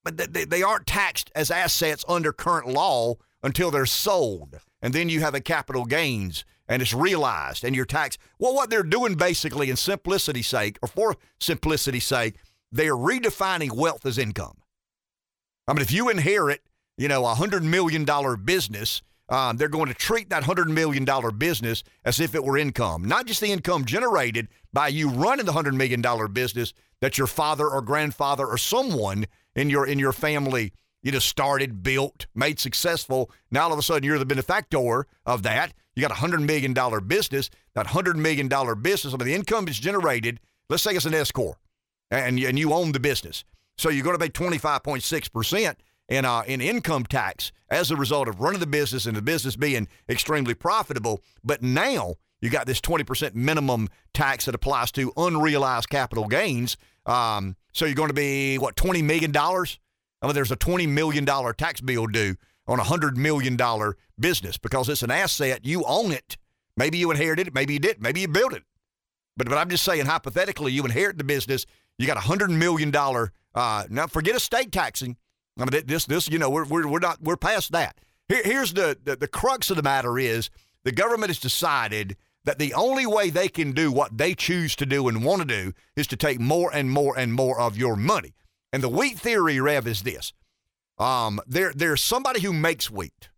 but 0.03 0.33
they, 0.33 0.45
they 0.45 0.63
aren't 0.63 0.87
taxed 0.87 1.31
as 1.35 1.51
assets 1.51 2.03
under 2.07 2.31
current 2.33 2.67
law 2.67 3.15
until 3.41 3.71
they're 3.71 3.85
sold, 3.85 4.59
and 4.81 4.93
then 4.93 5.09
you 5.09 5.19
have 5.21 5.35
a 5.35 5.41
capital 5.41 5.85
gains 5.85 6.45
and 6.67 6.81
it's 6.81 6.93
realized 6.93 7.63
and 7.63 7.75
you're 7.75 7.85
taxed. 7.85 8.19
Well, 8.39 8.55
what 8.55 8.69
they're 8.69 8.83
doing 8.83 9.15
basically, 9.15 9.69
in 9.69 9.75
simplicity's 9.75 10.47
sake, 10.47 10.79
or 10.81 10.87
for 10.87 11.15
simplicity's 11.39 12.05
sake, 12.05 12.35
they're 12.71 12.95
redefining 12.95 13.73
wealth 13.73 14.05
as 14.05 14.17
income. 14.17 14.57
I 15.67 15.73
mean, 15.73 15.81
if 15.81 15.91
you 15.91 16.09
inherit, 16.09 16.61
you 16.97 17.07
know, 17.07 17.25
a 17.25 17.35
hundred 17.35 17.63
million 17.63 18.05
dollar 18.05 18.35
business, 18.35 19.01
um, 19.29 19.57
they're 19.57 19.69
going 19.69 19.87
to 19.87 19.93
treat 19.93 20.29
that 20.29 20.43
hundred 20.43 20.69
million 20.69 21.05
dollar 21.05 21.31
business 21.31 21.83
as 22.03 22.19
if 22.19 22.35
it 22.35 22.43
were 22.43 22.57
income, 22.57 23.05
not 23.05 23.25
just 23.25 23.41
the 23.41 23.51
income 23.51 23.85
generated 23.85 24.47
by 24.71 24.87
you 24.87 25.09
running 25.09 25.45
the 25.45 25.53
hundred 25.53 25.75
million 25.75 26.01
dollar 26.01 26.27
business 26.27 26.73
that 27.01 27.17
your 27.17 27.27
father 27.27 27.67
or 27.67 27.81
grandfather 27.81 28.45
or 28.45 28.57
someone 28.57 29.25
in 29.55 29.69
your 29.69 29.85
in 29.85 29.99
your 29.99 30.13
family 30.13 30.73
you 31.01 31.11
know 31.11 31.19
started, 31.19 31.83
built, 31.83 32.25
made 32.33 32.59
successful. 32.59 33.29
Now 33.51 33.63
all 33.63 33.73
of 33.73 33.79
a 33.79 33.83
sudden 33.83 34.03
you're 34.03 34.19
the 34.19 34.25
benefactor 34.25 35.05
of 35.25 35.43
that. 35.43 35.73
You 35.95 36.01
got 36.01 36.11
a 36.11 36.15
hundred 36.15 36.41
million 36.41 36.73
dollar 36.73 37.01
business. 37.01 37.49
That 37.75 37.87
hundred 37.87 38.17
million 38.17 38.47
dollar 38.47 38.75
business, 38.75 39.13
I 39.13 39.17
mean, 39.17 39.27
the 39.27 39.35
income 39.35 39.67
is 39.67 39.79
generated. 39.79 40.39
Let's 40.69 40.83
say 40.83 40.93
it's 40.93 41.05
an 41.05 41.13
S 41.13 41.31
corp, 41.31 41.57
and 42.09 42.39
and 42.39 42.57
you 42.57 42.73
own 42.73 42.93
the 42.93 42.99
business. 42.99 43.43
So 43.77 43.89
you're 43.89 44.03
going 44.03 44.17
to 44.17 44.23
pay 44.23 44.29
25.6% 44.29 45.75
in, 46.09 46.25
uh, 46.25 46.43
in 46.45 46.61
income 46.61 47.05
tax 47.05 47.51
as 47.69 47.91
a 47.91 47.95
result 47.95 48.27
of 48.27 48.39
running 48.39 48.59
the 48.59 48.67
business 48.67 49.05
and 49.05 49.15
the 49.15 49.21
business 49.21 49.55
being 49.55 49.87
extremely 50.07 50.53
profitable. 50.53 51.21
But 51.43 51.61
now 51.61 52.15
you 52.41 52.49
got 52.49 52.67
this 52.67 52.81
20% 52.81 53.33
minimum 53.35 53.89
tax 54.13 54.45
that 54.45 54.55
applies 54.55 54.91
to 54.93 55.11
unrealized 55.17 55.89
capital 55.89 56.27
gains. 56.27 56.77
Um, 57.05 57.55
so 57.73 57.85
you're 57.85 57.95
going 57.95 58.09
to 58.09 58.13
be, 58.13 58.57
what, 58.57 58.75
$20 58.75 59.03
million? 59.03 59.35
I 59.35 60.25
mean, 60.25 60.35
there's 60.35 60.51
a 60.51 60.57
$20 60.57 60.87
million 60.87 61.25
tax 61.25 61.81
bill 61.81 62.07
due 62.07 62.35
on 62.67 62.79
a 62.79 62.83
$100 62.83 63.17
million 63.17 63.57
business 64.19 64.57
because 64.57 64.87
it's 64.89 65.03
an 65.03 65.11
asset. 65.11 65.65
You 65.65 65.83
own 65.85 66.11
it. 66.11 66.37
Maybe 66.77 66.97
you 66.97 67.11
inherited 67.11 67.47
it. 67.47 67.53
Maybe 67.53 67.73
you 67.73 67.79
didn't. 67.79 68.01
Maybe 68.01 68.21
you 68.21 68.27
built 68.27 68.53
it. 68.53 68.63
But, 69.35 69.49
but 69.49 69.57
I'm 69.57 69.69
just 69.69 69.83
saying, 69.83 70.05
hypothetically, 70.05 70.71
you 70.71 70.85
inherit 70.85 71.17
the 71.17 71.23
business. 71.23 71.65
You 71.97 72.07
got 72.07 72.17
a 72.17 72.21
hundred 72.21 72.51
million 72.51 72.91
dollar. 72.91 73.31
Uh, 73.53 73.85
now 73.89 74.07
forget 74.07 74.35
estate 74.35 74.71
taxing. 74.71 75.17
I 75.59 75.65
mean, 75.65 75.83
this 75.85 76.05
this 76.05 76.29
you 76.29 76.39
know 76.39 76.49
we're 76.49 76.65
we're, 76.65 76.87
we're 76.87 76.99
not 76.99 77.21
we're 77.21 77.37
past 77.37 77.71
that. 77.73 77.99
Here, 78.27 78.41
here's 78.43 78.73
the, 78.73 78.97
the 79.03 79.15
the 79.15 79.27
crux 79.27 79.69
of 79.69 79.77
the 79.77 79.83
matter 79.83 80.17
is 80.17 80.49
the 80.83 80.91
government 80.91 81.29
has 81.29 81.39
decided 81.39 82.17
that 82.45 82.59
the 82.59 82.73
only 82.73 83.05
way 83.05 83.29
they 83.29 83.47
can 83.47 83.71
do 83.71 83.91
what 83.91 84.17
they 84.17 84.33
choose 84.33 84.75
to 84.75 84.85
do 84.85 85.07
and 85.07 85.23
want 85.23 85.41
to 85.41 85.47
do 85.47 85.73
is 85.95 86.07
to 86.07 86.17
take 86.17 86.39
more 86.39 86.73
and 86.73 86.91
more 86.91 87.17
and 87.17 87.33
more 87.33 87.59
of 87.59 87.77
your 87.77 87.95
money. 87.95 88.33
And 88.71 88.83
the 88.83 88.89
wheat 88.89 89.19
theory, 89.19 89.59
Rev, 89.59 89.87
is 89.87 90.03
this: 90.03 90.33
um, 90.97 91.39
there 91.47 91.73
there's 91.73 92.01
somebody 92.01 92.41
who 92.41 92.53
makes 92.53 92.89
wheat. 92.89 93.29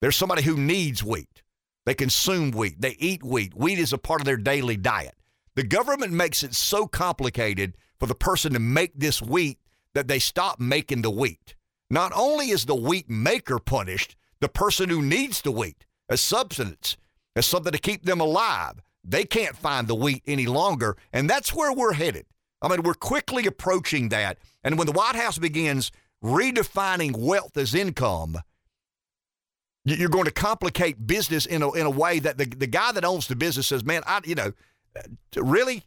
There's 0.00 0.16
somebody 0.16 0.42
who 0.42 0.56
needs 0.56 1.02
wheat. 1.02 1.42
They 1.86 1.94
consume 1.94 2.50
wheat. 2.50 2.80
They 2.80 2.96
eat 2.98 3.22
wheat. 3.22 3.54
Wheat 3.54 3.78
is 3.78 3.92
a 3.92 3.98
part 3.98 4.20
of 4.20 4.26
their 4.26 4.36
daily 4.36 4.76
diet. 4.76 5.14
The 5.54 5.62
government 5.62 6.12
makes 6.12 6.42
it 6.42 6.54
so 6.54 6.86
complicated 6.86 7.76
for 8.00 8.06
the 8.06 8.14
person 8.14 8.52
to 8.52 8.58
make 8.58 8.92
this 8.94 9.22
wheat 9.22 9.58
that 9.94 10.08
they 10.08 10.18
stop 10.18 10.58
making 10.60 11.02
the 11.02 11.10
wheat. 11.10 11.54
Not 11.90 12.12
only 12.14 12.50
is 12.50 12.66
the 12.66 12.74
wheat 12.74 13.08
maker 13.08 13.58
punished, 13.58 14.16
the 14.40 14.48
person 14.48 14.88
who 14.88 15.00
needs 15.00 15.42
the 15.42 15.52
wheat 15.52 15.86
as 16.08 16.20
substance, 16.20 16.96
as 17.36 17.46
something 17.46 17.72
to 17.72 17.78
keep 17.78 18.04
them 18.04 18.20
alive, 18.20 18.80
they 19.02 19.24
can't 19.24 19.56
find 19.56 19.86
the 19.88 19.94
wheat 19.94 20.22
any 20.26 20.46
longer. 20.46 20.96
And 21.12 21.28
that's 21.28 21.54
where 21.54 21.72
we're 21.72 21.92
headed. 21.94 22.26
I 22.62 22.68
mean, 22.68 22.82
we're 22.82 22.94
quickly 22.94 23.46
approaching 23.46 24.08
that. 24.10 24.38
And 24.62 24.78
when 24.78 24.86
the 24.86 24.92
White 24.92 25.16
House 25.16 25.38
begins 25.38 25.92
redefining 26.22 27.16
wealth 27.16 27.56
as 27.56 27.74
income, 27.74 28.38
you- 29.84 29.96
you're 29.96 30.08
going 30.08 30.24
to 30.24 30.30
complicate 30.30 31.06
business 31.06 31.44
in 31.44 31.62
a, 31.62 31.70
in 31.72 31.84
a 31.84 31.90
way 31.90 32.18
that 32.18 32.38
the, 32.38 32.46
the 32.46 32.66
guy 32.66 32.92
that 32.92 33.04
owns 33.04 33.26
the 33.26 33.36
business 33.36 33.66
says, 33.66 33.84
man, 33.84 34.02
I, 34.06 34.20
you 34.24 34.34
know, 34.34 34.52
uh, 34.96 35.42
really? 35.42 35.84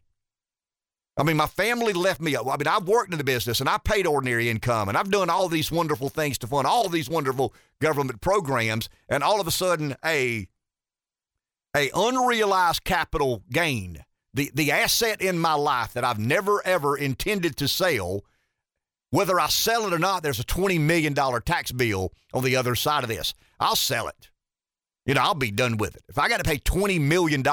I 1.19 1.23
mean, 1.23 1.37
my 1.37 1.47
family 1.47 1.93
left 1.93 2.21
me. 2.21 2.37
I 2.37 2.41
mean, 2.43 2.67
I've 2.67 2.87
worked 2.87 3.11
in 3.11 3.17
the 3.17 3.23
business 3.23 3.59
and 3.59 3.67
I 3.67 3.79
paid 3.79 4.05
ordinary 4.05 4.49
income 4.49 4.87
and 4.87 4.95
I've 4.95 5.09
done 5.09 5.31
all 5.31 5.49
these 5.49 5.71
wonderful 5.71 6.09
things 6.09 6.37
to 6.39 6.47
fund 6.47 6.67
all 6.67 6.87
these 6.89 7.09
wonderful 7.09 7.55
government 7.81 8.21
programs. 8.21 8.87
And 9.09 9.23
all 9.23 9.41
of 9.41 9.47
a 9.47 9.51
sudden, 9.51 9.95
a, 10.05 10.47
a 11.77 11.91
unrealized 11.93 12.83
capital 12.83 13.43
gain, 13.51 14.03
the, 14.33 14.51
the 14.53 14.71
asset 14.71 15.21
in 15.21 15.37
my 15.37 15.53
life 15.53 15.93
that 15.93 16.03
I've 16.03 16.19
never 16.19 16.65
ever 16.65 16.97
intended 16.97 17.55
to 17.57 17.67
sell, 17.67 18.23
whether 19.11 19.39
I 19.39 19.47
sell 19.47 19.85
it 19.85 19.93
or 19.93 19.99
not, 19.99 20.23
there's 20.23 20.39
a 20.39 20.43
$20 20.43 20.79
million 20.79 21.13
tax 21.13 21.71
bill 21.71 22.11
on 22.33 22.43
the 22.43 22.55
other 22.55 22.75
side 22.75 23.03
of 23.03 23.09
this. 23.09 23.33
I'll 23.59 23.75
sell 23.75 24.07
it. 24.07 24.29
You 25.05 25.13
know, 25.13 25.21
I'll 25.21 25.35
be 25.35 25.51
done 25.51 25.77
with 25.77 25.95
it. 25.95 26.03
If 26.09 26.17
I 26.17 26.27
got 26.27 26.37
to 26.37 26.43
pay 26.43 26.57
$20 26.57 26.99
million 26.99 27.43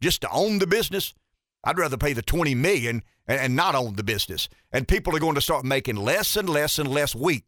just 0.00 0.22
to 0.22 0.30
own 0.32 0.58
the 0.58 0.66
business, 0.66 1.14
I'd 1.62 1.78
rather 1.78 1.96
pay 1.96 2.14
the 2.14 2.22
20 2.22 2.54
million 2.54 3.02
and, 3.26 3.40
and 3.40 3.54
not 3.54 3.74
own 3.74 3.94
the 3.94 4.02
business. 4.02 4.48
And 4.72 4.88
people 4.88 5.14
are 5.14 5.20
going 5.20 5.36
to 5.36 5.40
start 5.40 5.64
making 5.64 5.96
less 5.96 6.36
and 6.36 6.48
less 6.48 6.78
and 6.78 6.88
less 6.88 7.14
wheat. 7.14 7.44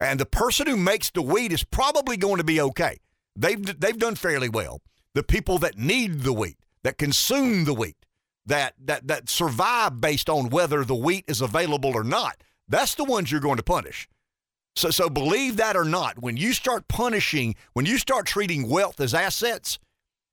And 0.00 0.18
the 0.18 0.26
person 0.26 0.66
who 0.66 0.76
makes 0.76 1.10
the 1.10 1.22
wheat 1.22 1.52
is 1.52 1.62
probably 1.62 2.16
going 2.16 2.38
to 2.38 2.44
be 2.44 2.60
okay. 2.60 2.98
They've 3.36 3.80
they've 3.80 3.98
done 3.98 4.14
fairly 4.14 4.48
well. 4.48 4.80
The 5.14 5.22
people 5.22 5.58
that 5.58 5.78
need 5.78 6.20
the 6.20 6.32
wheat, 6.32 6.58
that 6.82 6.98
consume 6.98 7.64
the 7.64 7.74
wheat, 7.74 7.96
that 8.46 8.74
that 8.84 9.06
that 9.08 9.28
survive 9.28 10.00
based 10.00 10.28
on 10.28 10.50
whether 10.50 10.84
the 10.84 10.94
wheat 10.94 11.24
is 11.26 11.40
available 11.40 11.94
or 11.94 12.04
not. 12.04 12.42
That's 12.68 12.94
the 12.94 13.04
ones 13.04 13.30
you're 13.30 13.40
going 13.40 13.56
to 13.56 13.62
punish. 13.62 14.08
So 14.76 14.90
so 14.90 15.08
believe 15.08 15.56
that 15.56 15.76
or 15.76 15.84
not, 15.84 16.20
when 16.20 16.36
you 16.36 16.52
start 16.52 16.88
punishing, 16.88 17.54
when 17.72 17.86
you 17.86 17.98
start 17.98 18.26
treating 18.26 18.68
wealth 18.68 19.00
as 19.00 19.14
assets, 19.14 19.78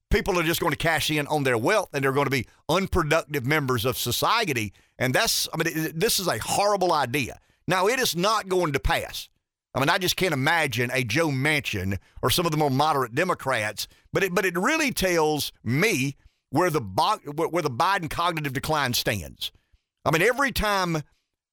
people 0.09 0.37
are 0.39 0.43
just 0.43 0.59
going 0.59 0.71
to 0.71 0.77
cash 0.77 1.09
in 1.11 1.27
on 1.27 1.43
their 1.43 1.57
wealth 1.57 1.89
and 1.93 2.03
they're 2.03 2.11
going 2.11 2.25
to 2.25 2.31
be 2.31 2.47
unproductive 2.67 3.45
members 3.45 3.85
of 3.85 3.97
society. 3.97 4.73
And 4.97 5.13
that's 5.13 5.47
I 5.53 5.57
mean 5.57 5.91
this 5.95 6.19
is 6.19 6.27
a 6.27 6.39
horrible 6.39 6.91
idea. 6.91 7.39
Now 7.67 7.87
it 7.87 7.99
is 7.99 8.15
not 8.15 8.49
going 8.49 8.73
to 8.73 8.79
pass. 8.79 9.29
I 9.73 9.79
mean, 9.79 9.89
I 9.89 9.97
just 9.97 10.17
can't 10.17 10.33
imagine 10.33 10.91
a 10.93 11.03
Joe 11.03 11.29
Manchin 11.29 11.97
or 12.21 12.29
some 12.29 12.45
of 12.45 12.51
the 12.51 12.57
more 12.57 12.69
moderate 12.69 13.15
Democrats, 13.15 13.87
but 14.11 14.23
it, 14.23 14.35
but 14.35 14.45
it 14.45 14.57
really 14.57 14.91
tells 14.91 15.51
me 15.63 16.17
where 16.49 16.69
the 16.69 16.81
where 16.81 17.61
the 17.61 17.69
Biden 17.69 18.09
cognitive 18.09 18.53
decline 18.53 18.93
stands. 18.93 19.51
I 20.03 20.11
mean, 20.11 20.21
every 20.21 20.51
time 20.51 21.03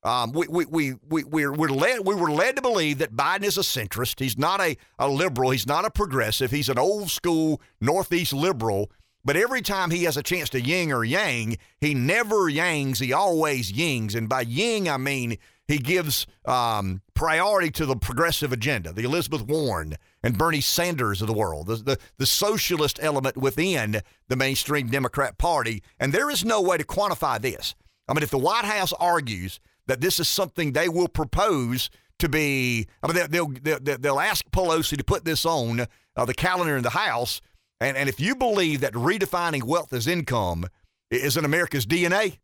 um, 0.02 0.33
we, 0.33 0.46
we, 0.48 0.64
we, 0.64 0.94
we, 1.09 1.24
we're, 1.24 1.52
we're 1.52 1.68
led, 1.68 2.07
we 2.07 2.14
were 2.14 2.31
led 2.31 2.57
to 2.57 2.62
believe 2.62 2.98
that 2.98 3.14
Biden 3.14 3.44
is 3.44 3.59
a 3.59 3.62
centrist. 3.62 4.20
He's 4.20 4.38
not 4.38 4.61
a, 4.61 4.76
a 4.98 5.09
liberal. 5.09 5.50
He's 5.50 5.66
not 5.66 5.85
a 5.85 5.90
progressive. 5.90 6.50
He's 6.50 6.68
an 6.68 6.78
old 6.78 7.11
school 7.11 7.61
Northeast 7.81 8.33
liberal. 8.33 8.90
But 9.24 9.37
every 9.37 9.61
time 9.61 9.90
he 9.90 10.04
has 10.04 10.16
a 10.16 10.22
chance 10.22 10.48
to 10.50 10.61
ying 10.61 10.92
or 10.92 11.04
yang, 11.04 11.59
he 11.81 11.92
never 11.92 12.50
yangs. 12.50 13.00
He 13.00 13.12
always 13.12 13.70
yings. 13.70 14.14
And 14.14 14.28
by 14.28 14.42
ying, 14.42 14.88
I 14.88 14.96
mean 14.96 15.37
he 15.68 15.76
gives 15.76 16.26
um, 16.46 17.02
priority 17.14 17.70
to 17.72 17.85
the 17.85 17.94
progressive 17.94 18.52
agenda, 18.52 18.90
the 18.90 19.04
Elizabeth 19.04 19.42
Warren 19.42 19.96
and 20.22 20.38
Bernie 20.38 20.62
Sanders 20.62 21.20
of 21.20 21.28
the 21.28 21.35
world, 21.35 21.66
the, 21.66 21.76
the, 21.76 21.98
the 22.16 22.26
socialist 22.26 22.98
element 23.02 23.37
within 23.37 24.00
the 24.28 24.37
mainstream 24.37 24.88
Democrat 24.88 25.37
Party. 25.37 25.83
And 26.00 26.12
there 26.12 26.31
is 26.31 26.42
no 26.42 26.62
way 26.62 26.78
to 26.78 26.85
quantify 26.85 27.38
this. 27.38 27.74
I 28.09 28.14
mean, 28.14 28.22
if 28.22 28.31
the 28.31 28.38
White 28.38 28.64
House 28.64 28.94
argues 28.94 29.61
that 29.87 30.00
this 30.00 30.18
is 30.18 30.26
something 30.26 30.72
they 30.72 30.88
will 30.88 31.09
propose 31.09 31.90
to 32.18 32.31
be, 32.31 32.87
I 33.02 33.07
mean, 33.07 33.26
they'll, 33.31 33.48
they'll, 33.48 33.98
they'll 33.98 34.20
ask 34.20 34.48
Pelosi 34.50 34.96
to 34.96 35.04
put 35.04 35.26
this 35.26 35.44
on 35.44 35.87
uh, 36.16 36.24
the 36.24 36.35
calendar 36.35 36.78
in 36.78 36.83
the 36.83 36.90
House. 36.90 37.42
And, 37.78 37.94
and 37.94 38.09
if 38.09 38.18
you 38.18 38.35
believe 38.35 38.81
that 38.81 38.94
redefining 38.94 39.64
wealth 39.64 39.92
as 39.92 40.07
income 40.07 40.66
is 41.11 41.37
in 41.37 41.44
America's 41.44 41.85
DNA, 41.85 42.38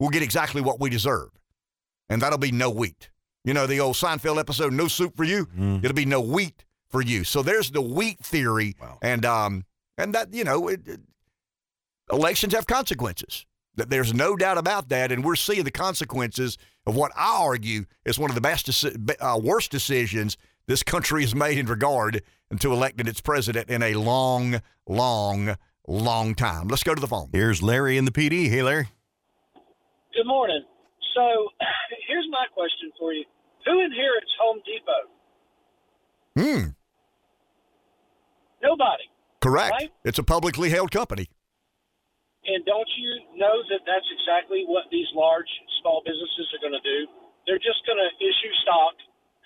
we'll 0.00 0.10
get 0.10 0.22
exactly 0.22 0.62
what 0.62 0.80
we 0.80 0.88
deserve 0.88 1.28
and 2.12 2.20
that'll 2.20 2.38
be 2.38 2.52
no 2.52 2.70
wheat. 2.70 3.10
You 3.44 3.54
know, 3.54 3.66
the 3.66 3.80
old 3.80 3.96
Seinfeld 3.96 4.38
episode, 4.38 4.72
No 4.72 4.86
Soup 4.86 5.16
for 5.16 5.24
You? 5.24 5.46
Mm. 5.46 5.82
It'll 5.82 5.94
be 5.94 6.04
no 6.04 6.20
wheat 6.20 6.64
for 6.88 7.00
you. 7.00 7.24
So 7.24 7.42
there's 7.42 7.70
the 7.70 7.82
wheat 7.82 8.20
theory. 8.20 8.76
Wow. 8.80 8.98
And, 9.02 9.24
um, 9.24 9.64
and 9.98 10.14
that, 10.14 10.32
you 10.32 10.44
know, 10.44 10.68
it, 10.68 10.86
it, 10.86 11.00
elections 12.12 12.54
have 12.54 12.66
consequences. 12.66 13.46
That 13.76 13.88
There's 13.88 14.12
no 14.12 14.36
doubt 14.36 14.58
about 14.58 14.90
that. 14.90 15.10
And 15.10 15.24
we're 15.24 15.34
seeing 15.34 15.64
the 15.64 15.70
consequences 15.70 16.58
of 16.86 16.94
what 16.94 17.10
I 17.16 17.38
argue 17.42 17.86
is 18.04 18.18
one 18.18 18.30
of 18.30 18.34
the 18.34 18.42
best, 18.42 18.84
uh, 19.20 19.40
worst 19.42 19.70
decisions 19.70 20.36
this 20.66 20.82
country 20.82 21.22
has 21.22 21.34
made 21.34 21.58
in 21.58 21.66
regard 21.66 22.22
to 22.60 22.72
electing 22.72 23.08
its 23.08 23.22
president 23.22 23.70
in 23.70 23.82
a 23.82 23.94
long, 23.94 24.60
long, 24.86 25.56
long 25.88 26.34
time. 26.34 26.68
Let's 26.68 26.84
go 26.84 26.94
to 26.94 27.00
the 27.00 27.08
phone. 27.08 27.30
Here's 27.32 27.62
Larry 27.62 27.96
in 27.96 28.04
the 28.04 28.12
PD. 28.12 28.50
Hey, 28.50 28.62
Larry. 28.62 28.88
Good 30.14 30.26
morning. 30.26 30.62
So 31.14 31.52
here's 32.08 32.28
my 32.30 32.46
question 32.52 32.92
for 32.98 33.12
you: 33.12 33.24
Who 33.66 33.80
inherits 33.80 34.32
Home 34.40 34.60
Depot? 34.64 35.04
Hmm. 36.32 36.66
Nobody. 38.62 39.04
Correct. 39.42 39.72
Right? 39.72 39.90
It's 40.04 40.18
a 40.18 40.22
publicly 40.22 40.70
held 40.70 40.90
company. 40.90 41.28
And 42.46 42.64
don't 42.66 42.90
you 42.98 43.38
know 43.38 43.62
that 43.70 43.82
that's 43.86 44.06
exactly 44.18 44.66
what 44.66 44.86
these 44.90 45.06
large 45.14 45.50
small 45.82 46.02
businesses 46.02 46.46
are 46.54 46.62
going 46.62 46.74
to 46.74 46.82
do? 46.82 47.06
They're 47.46 47.62
just 47.62 47.82
going 47.86 47.98
to 47.98 48.10
issue 48.18 48.52
stock, 48.66 48.94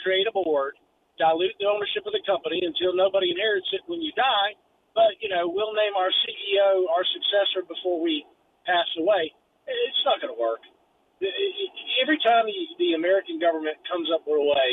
create 0.01 0.29
a 0.29 0.33
board, 0.33 0.77
dilute 1.21 1.57
the 1.61 1.69
ownership 1.69 2.05
of 2.09 2.13
the 2.13 2.25
company 2.25 2.61
until 2.65 2.97
nobody 2.97 3.33
inherits 3.33 3.69
it 3.73 3.85
when 3.89 4.01
you 4.01 4.13
die. 4.17 4.57
But 4.93 5.17
you 5.21 5.29
know, 5.29 5.49
we'll 5.49 5.77
name 5.77 5.97
our 5.97 6.13
CEO 6.25 6.89
our 6.93 7.05
successor 7.09 7.65
before 7.65 8.01
we 8.01 8.25
pass 8.65 8.89
away. 9.01 9.33
It's 9.65 10.03
not 10.05 10.21
going 10.21 10.33
to 10.33 10.41
work 10.41 10.61
every 12.03 12.21
time 12.21 12.45
the 12.79 12.93
American 12.93 13.41
government 13.41 13.77
comes 13.89 14.09
up 14.13 14.29
with 14.29 14.37
a 14.37 14.47
way, 14.47 14.71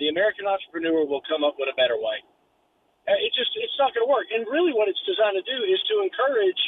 the 0.00 0.08
American 0.08 0.48
entrepreneur 0.48 1.04
will 1.04 1.22
come 1.28 1.44
up 1.44 1.54
with 1.60 1.68
a 1.70 1.76
better 1.76 2.00
way. 2.00 2.18
Uh, 3.04 3.20
it 3.20 3.30
just 3.36 3.52
it's 3.60 3.76
not 3.76 3.92
going 3.92 4.08
to 4.08 4.10
work. 4.10 4.24
And 4.32 4.48
really, 4.48 4.72
what 4.72 4.88
it's 4.88 5.00
designed 5.04 5.36
to 5.36 5.44
do 5.44 5.58
is 5.68 5.80
to 5.92 6.00
encourage. 6.00 6.62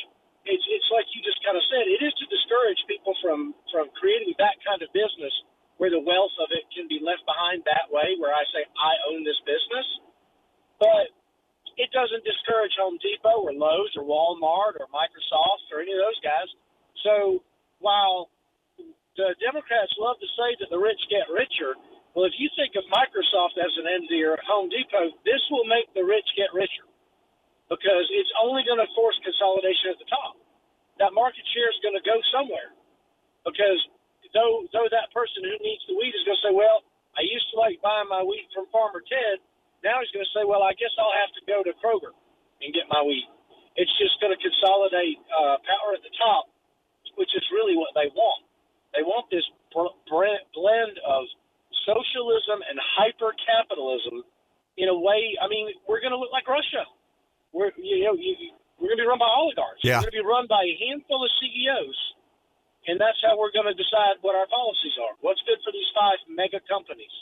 It's 0.44 0.62
it's 0.68 0.90
like 0.92 1.08
you 1.16 1.24
just 1.24 1.40
kind 1.42 1.56
of 1.56 1.64
said. 1.72 1.88
It 1.88 2.04
is 2.04 2.12
to 2.20 2.26
discourage 2.28 2.78
people 2.84 3.16
from 3.24 3.56
from 3.72 3.88
creating 3.96 4.36
that 4.36 4.60
kind 4.62 4.84
of 4.84 4.92
business 4.92 5.32
where 5.80 5.88
the 5.88 6.00
wealth 6.00 6.36
of 6.40 6.52
it 6.52 6.68
can 6.76 6.84
be 6.92 7.00
left 7.00 7.24
behind 7.24 7.64
that 7.64 7.88
way. 7.88 8.20
Where 8.20 8.36
I 8.36 8.44
say 8.52 8.68
I 8.68 8.92
own 9.10 9.24
this 9.24 9.40
business, 9.48 9.88
but 10.76 11.08
it 11.80 11.88
doesn't 11.92 12.20
discourage 12.20 12.72
Home 12.76 13.00
Depot 13.00 13.40
or 13.40 13.52
Lowe's 13.56 13.96
or 13.96 14.04
Walmart 14.04 14.76
or 14.76 14.88
Microsoft 14.92 15.72
or 15.72 15.80
any 15.80 15.96
of 15.96 16.04
those 16.04 16.20
guys. 16.20 16.48
So 17.00 17.40
while 17.80 18.28
the 19.16 19.34
Democrats 19.42 19.92
love 19.98 20.20
to 20.20 20.28
say 20.36 20.56
that 20.60 20.70
the 20.70 20.80
rich 20.80 21.00
get 21.10 21.26
richer. 21.32 21.76
Well, 22.14 22.24
if 22.28 22.36
you 22.40 22.48
think 22.56 22.76
of 22.76 22.84
Microsoft 22.88 23.60
as 23.60 23.72
an 23.80 23.88
entity 23.88 24.24
or 24.24 24.40
Home 24.48 24.68
Depot, 24.72 25.12
this 25.28 25.42
will 25.52 25.68
make 25.68 25.88
the 25.92 26.04
rich 26.04 26.26
get 26.36 26.52
richer 26.56 26.86
because 27.68 28.06
it's 28.14 28.32
only 28.40 28.62
going 28.64 28.80
to 28.80 28.88
force 28.94 29.18
consolidation 29.26 29.92
at 29.94 29.98
the 30.00 30.08
top. 30.08 30.38
That 31.02 31.12
market 31.12 31.44
share 31.52 31.68
is 31.68 31.80
going 31.84 31.96
to 31.98 32.04
go 32.04 32.16
somewhere 32.32 32.72
because 33.44 33.80
though 34.32 34.64
though 34.72 34.88
that 34.90 35.12
person 35.12 35.44
who 35.44 35.56
needs 35.60 35.84
the 35.88 35.96
wheat 35.98 36.14
is 36.14 36.24
going 36.24 36.38
to 36.40 36.44
say, 36.50 36.54
well, 36.54 36.84
I 37.18 37.24
used 37.26 37.48
to 37.52 37.60
like 37.60 37.80
buying 37.84 38.08
my 38.08 38.24
wheat 38.24 38.48
from 38.56 38.68
Farmer 38.72 39.04
Ted. 39.04 39.42
Now 39.84 40.00
he's 40.00 40.12
going 40.16 40.24
to 40.24 40.34
say, 40.36 40.44
well, 40.48 40.64
I 40.64 40.72
guess 40.78 40.92
I'll 40.96 41.18
have 41.26 41.32
to 41.36 41.42
go 41.44 41.58
to 41.66 41.72
Kroger 41.82 42.14
and 42.64 42.72
get 42.72 42.88
my 42.88 43.02
wheat. 43.04 43.28
It's 43.76 43.92
just 44.00 44.16
going 44.24 44.32
to 44.32 44.40
consolidate 44.40 45.20
uh, 45.30 45.60
power 45.62 45.92
at 45.96 46.02
the 46.04 46.14
top, 46.16 46.48
which 47.20 47.30
is 47.36 47.44
really 47.52 47.76
what 47.76 47.92
they 47.92 48.08
want. 48.16 48.45
They 48.96 49.04
want 49.04 49.28
this 49.28 49.44
blend 49.76 50.96
of 51.04 51.22
socialism 51.84 52.64
and 52.64 52.80
hyper 52.96 53.36
capitalism 53.44 54.24
in 54.80 54.88
a 54.88 54.96
way. 54.96 55.36
I 55.36 55.46
mean, 55.52 55.68
we're 55.84 56.00
going 56.00 56.16
to 56.16 56.20
look 56.20 56.32
like 56.32 56.48
Russia. 56.48 56.88
We're 57.52 57.72
you 57.76 58.08
know 58.08 58.16
you, 58.16 58.56
we're 58.80 58.92
going 58.96 59.00
to 59.00 59.04
be 59.04 59.08
run 59.08 59.20
by 59.20 59.28
oligarchs. 59.28 59.84
Yeah. 59.84 60.00
We're 60.00 60.08
going 60.08 60.16
to 60.16 60.20
be 60.24 60.26
run 60.26 60.46
by 60.48 60.64
a 60.64 60.74
handful 60.88 61.20
of 61.20 61.30
CEOs, 61.40 61.98
and 62.88 62.96
that's 63.00 63.20
how 63.20 63.36
we're 63.36 63.52
going 63.52 63.68
to 63.68 63.76
decide 63.76 64.20
what 64.24 64.36
our 64.36 64.48
policies 64.48 64.96
are. 65.00 65.16
What's 65.20 65.40
good 65.44 65.60
for 65.64 65.72
these 65.72 65.88
five 65.92 66.20
mega 66.28 66.60
companies? 66.68 67.12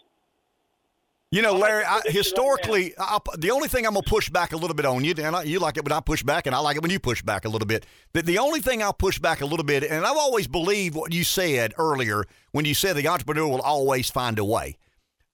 You 1.34 1.42
know, 1.42 1.54
Larry, 1.54 1.82
I, 1.84 2.00
historically, 2.06 2.94
I, 2.96 3.18
the 3.36 3.50
only 3.50 3.66
thing 3.66 3.88
I'm 3.88 3.94
going 3.94 4.04
to 4.04 4.08
push 4.08 4.30
back 4.30 4.52
a 4.52 4.56
little 4.56 4.76
bit 4.76 4.86
on 4.86 5.02
you, 5.02 5.14
and 5.18 5.34
I, 5.34 5.42
you 5.42 5.58
like 5.58 5.76
it 5.76 5.82
when 5.82 5.90
I 5.90 5.98
push 5.98 6.22
back, 6.22 6.46
and 6.46 6.54
I 6.54 6.60
like 6.60 6.76
it 6.76 6.82
when 6.82 6.92
you 6.92 7.00
push 7.00 7.22
back 7.22 7.44
a 7.44 7.48
little 7.48 7.66
bit. 7.66 7.86
The, 8.12 8.22
the 8.22 8.38
only 8.38 8.60
thing 8.60 8.84
I'll 8.84 8.92
push 8.92 9.18
back 9.18 9.40
a 9.40 9.44
little 9.44 9.64
bit, 9.64 9.82
and 9.82 10.06
I've 10.06 10.16
always 10.16 10.46
believed 10.46 10.94
what 10.94 11.12
you 11.12 11.24
said 11.24 11.74
earlier 11.76 12.24
when 12.52 12.64
you 12.64 12.72
said 12.72 12.94
the 12.94 13.08
entrepreneur 13.08 13.48
will 13.48 13.62
always 13.62 14.08
find 14.08 14.38
a 14.38 14.44
way. 14.44 14.76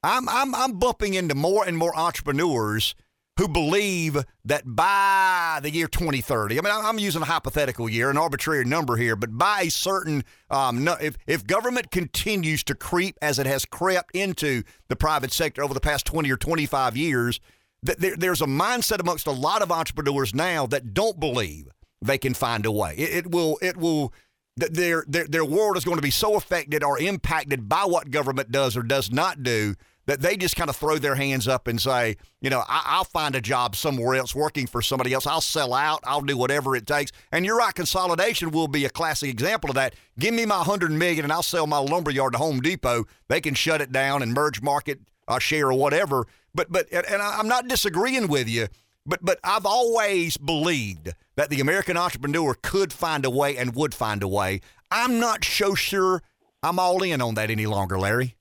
I'm, 0.02 0.26
I'm, 0.30 0.54
I'm 0.54 0.78
bumping 0.78 1.12
into 1.12 1.34
more 1.34 1.68
and 1.68 1.76
more 1.76 1.94
entrepreneurs– 1.94 2.94
who 3.40 3.48
believe 3.48 4.22
that 4.44 4.62
by 4.66 5.60
the 5.62 5.70
year 5.70 5.86
2030, 5.86 6.58
I 6.58 6.62
mean, 6.62 6.70
I'm 6.70 6.98
using 6.98 7.22
a 7.22 7.24
hypothetical 7.24 7.88
year, 7.88 8.10
an 8.10 8.18
arbitrary 8.18 8.66
number 8.66 8.96
here, 8.96 9.16
but 9.16 9.38
by 9.38 9.62
a 9.62 9.70
certain, 9.70 10.24
um, 10.50 10.86
if, 11.00 11.16
if 11.26 11.46
government 11.46 11.90
continues 11.90 12.62
to 12.64 12.74
creep 12.74 13.16
as 13.22 13.38
it 13.38 13.46
has 13.46 13.64
crept 13.64 14.14
into 14.14 14.62
the 14.88 14.96
private 14.96 15.32
sector 15.32 15.64
over 15.64 15.72
the 15.72 15.80
past 15.80 16.04
20 16.04 16.30
or 16.30 16.36
25 16.36 16.98
years, 16.98 17.40
that 17.82 17.98
there, 17.98 18.14
there's 18.14 18.42
a 18.42 18.46
mindset 18.46 19.00
amongst 19.00 19.26
a 19.26 19.32
lot 19.32 19.62
of 19.62 19.72
entrepreneurs 19.72 20.34
now 20.34 20.66
that 20.66 20.92
don't 20.92 21.18
believe 21.18 21.66
they 22.02 22.18
can 22.18 22.34
find 22.34 22.66
a 22.66 22.70
way. 22.70 22.94
It, 22.98 23.24
it 23.24 23.30
will, 23.30 23.58
it 23.62 23.78
will, 23.78 24.12
their, 24.58 25.02
their, 25.08 25.26
their 25.26 25.46
world 25.46 25.78
is 25.78 25.84
going 25.86 25.96
to 25.96 26.02
be 26.02 26.10
so 26.10 26.36
affected 26.36 26.84
or 26.84 27.00
impacted 27.00 27.70
by 27.70 27.86
what 27.86 28.10
government 28.10 28.52
does 28.52 28.76
or 28.76 28.82
does 28.82 29.10
not 29.10 29.42
do 29.42 29.76
that 30.10 30.20
they 30.20 30.36
just 30.36 30.56
kind 30.56 30.68
of 30.68 30.74
throw 30.74 30.98
their 30.98 31.14
hands 31.14 31.46
up 31.46 31.68
and 31.68 31.80
say, 31.80 32.16
you 32.40 32.50
know, 32.50 32.64
I, 32.66 32.96
will 32.98 33.04
find 33.04 33.36
a 33.36 33.40
job 33.40 33.76
somewhere 33.76 34.16
else 34.16 34.34
working 34.34 34.66
for 34.66 34.82
somebody 34.82 35.12
else. 35.12 35.24
I'll 35.24 35.40
sell 35.40 35.72
out. 35.72 36.00
I'll 36.02 36.20
do 36.20 36.36
whatever 36.36 36.74
it 36.74 36.84
takes. 36.84 37.12
And 37.30 37.46
you're 37.46 37.58
right, 37.58 37.72
consolidation 37.72 38.50
will 38.50 38.66
be 38.66 38.84
a 38.84 38.90
classic 38.90 39.30
example 39.30 39.70
of 39.70 39.76
that. 39.76 39.94
Give 40.18 40.34
me 40.34 40.46
my 40.46 40.56
100 40.56 40.90
million 40.90 41.24
and 41.24 41.32
I'll 41.32 41.44
sell 41.44 41.68
my 41.68 41.78
lumberyard 41.78 42.32
to 42.32 42.38
Home 42.38 42.58
Depot. 42.58 43.06
They 43.28 43.40
can 43.40 43.54
shut 43.54 43.80
it 43.80 43.92
down 43.92 44.20
and 44.20 44.34
merge 44.34 44.60
market 44.60 44.98
uh, 45.28 45.38
share 45.38 45.68
or 45.68 45.78
whatever. 45.78 46.26
But 46.52 46.72
but 46.72 46.92
and 46.92 47.22
I'm 47.22 47.46
not 47.46 47.68
disagreeing 47.68 48.26
with 48.26 48.48
you. 48.48 48.66
But 49.06 49.20
but 49.24 49.38
I've 49.44 49.64
always 49.64 50.36
believed 50.36 51.14
that 51.36 51.50
the 51.50 51.60
American 51.60 51.96
entrepreneur 51.96 52.56
could 52.60 52.92
find 52.92 53.24
a 53.24 53.30
way 53.30 53.56
and 53.56 53.76
would 53.76 53.94
find 53.94 54.24
a 54.24 54.28
way. 54.28 54.60
I'm 54.90 55.20
not 55.20 55.44
so 55.44 55.76
sure 55.76 56.20
I'm 56.64 56.80
all 56.80 57.00
in 57.04 57.22
on 57.22 57.34
that 57.36 57.48
any 57.48 57.66
longer, 57.66 57.96
Larry. 57.96 58.34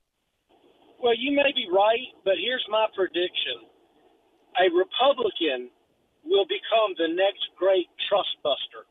Well, 1.02 1.16
you 1.18 1.32
may 1.36 1.52
be 1.56 1.68
right, 1.72 2.12
but 2.26 2.36
here's 2.40 2.66
my 2.70 2.88
prediction: 2.96 3.68
a 4.60 4.68
Republican 4.76 5.72
will 6.26 6.46
become 6.46 6.96
the 7.00 7.10
next 7.16 7.44
great 7.58 7.88
trust 8.10 8.36
buster. 8.44 8.86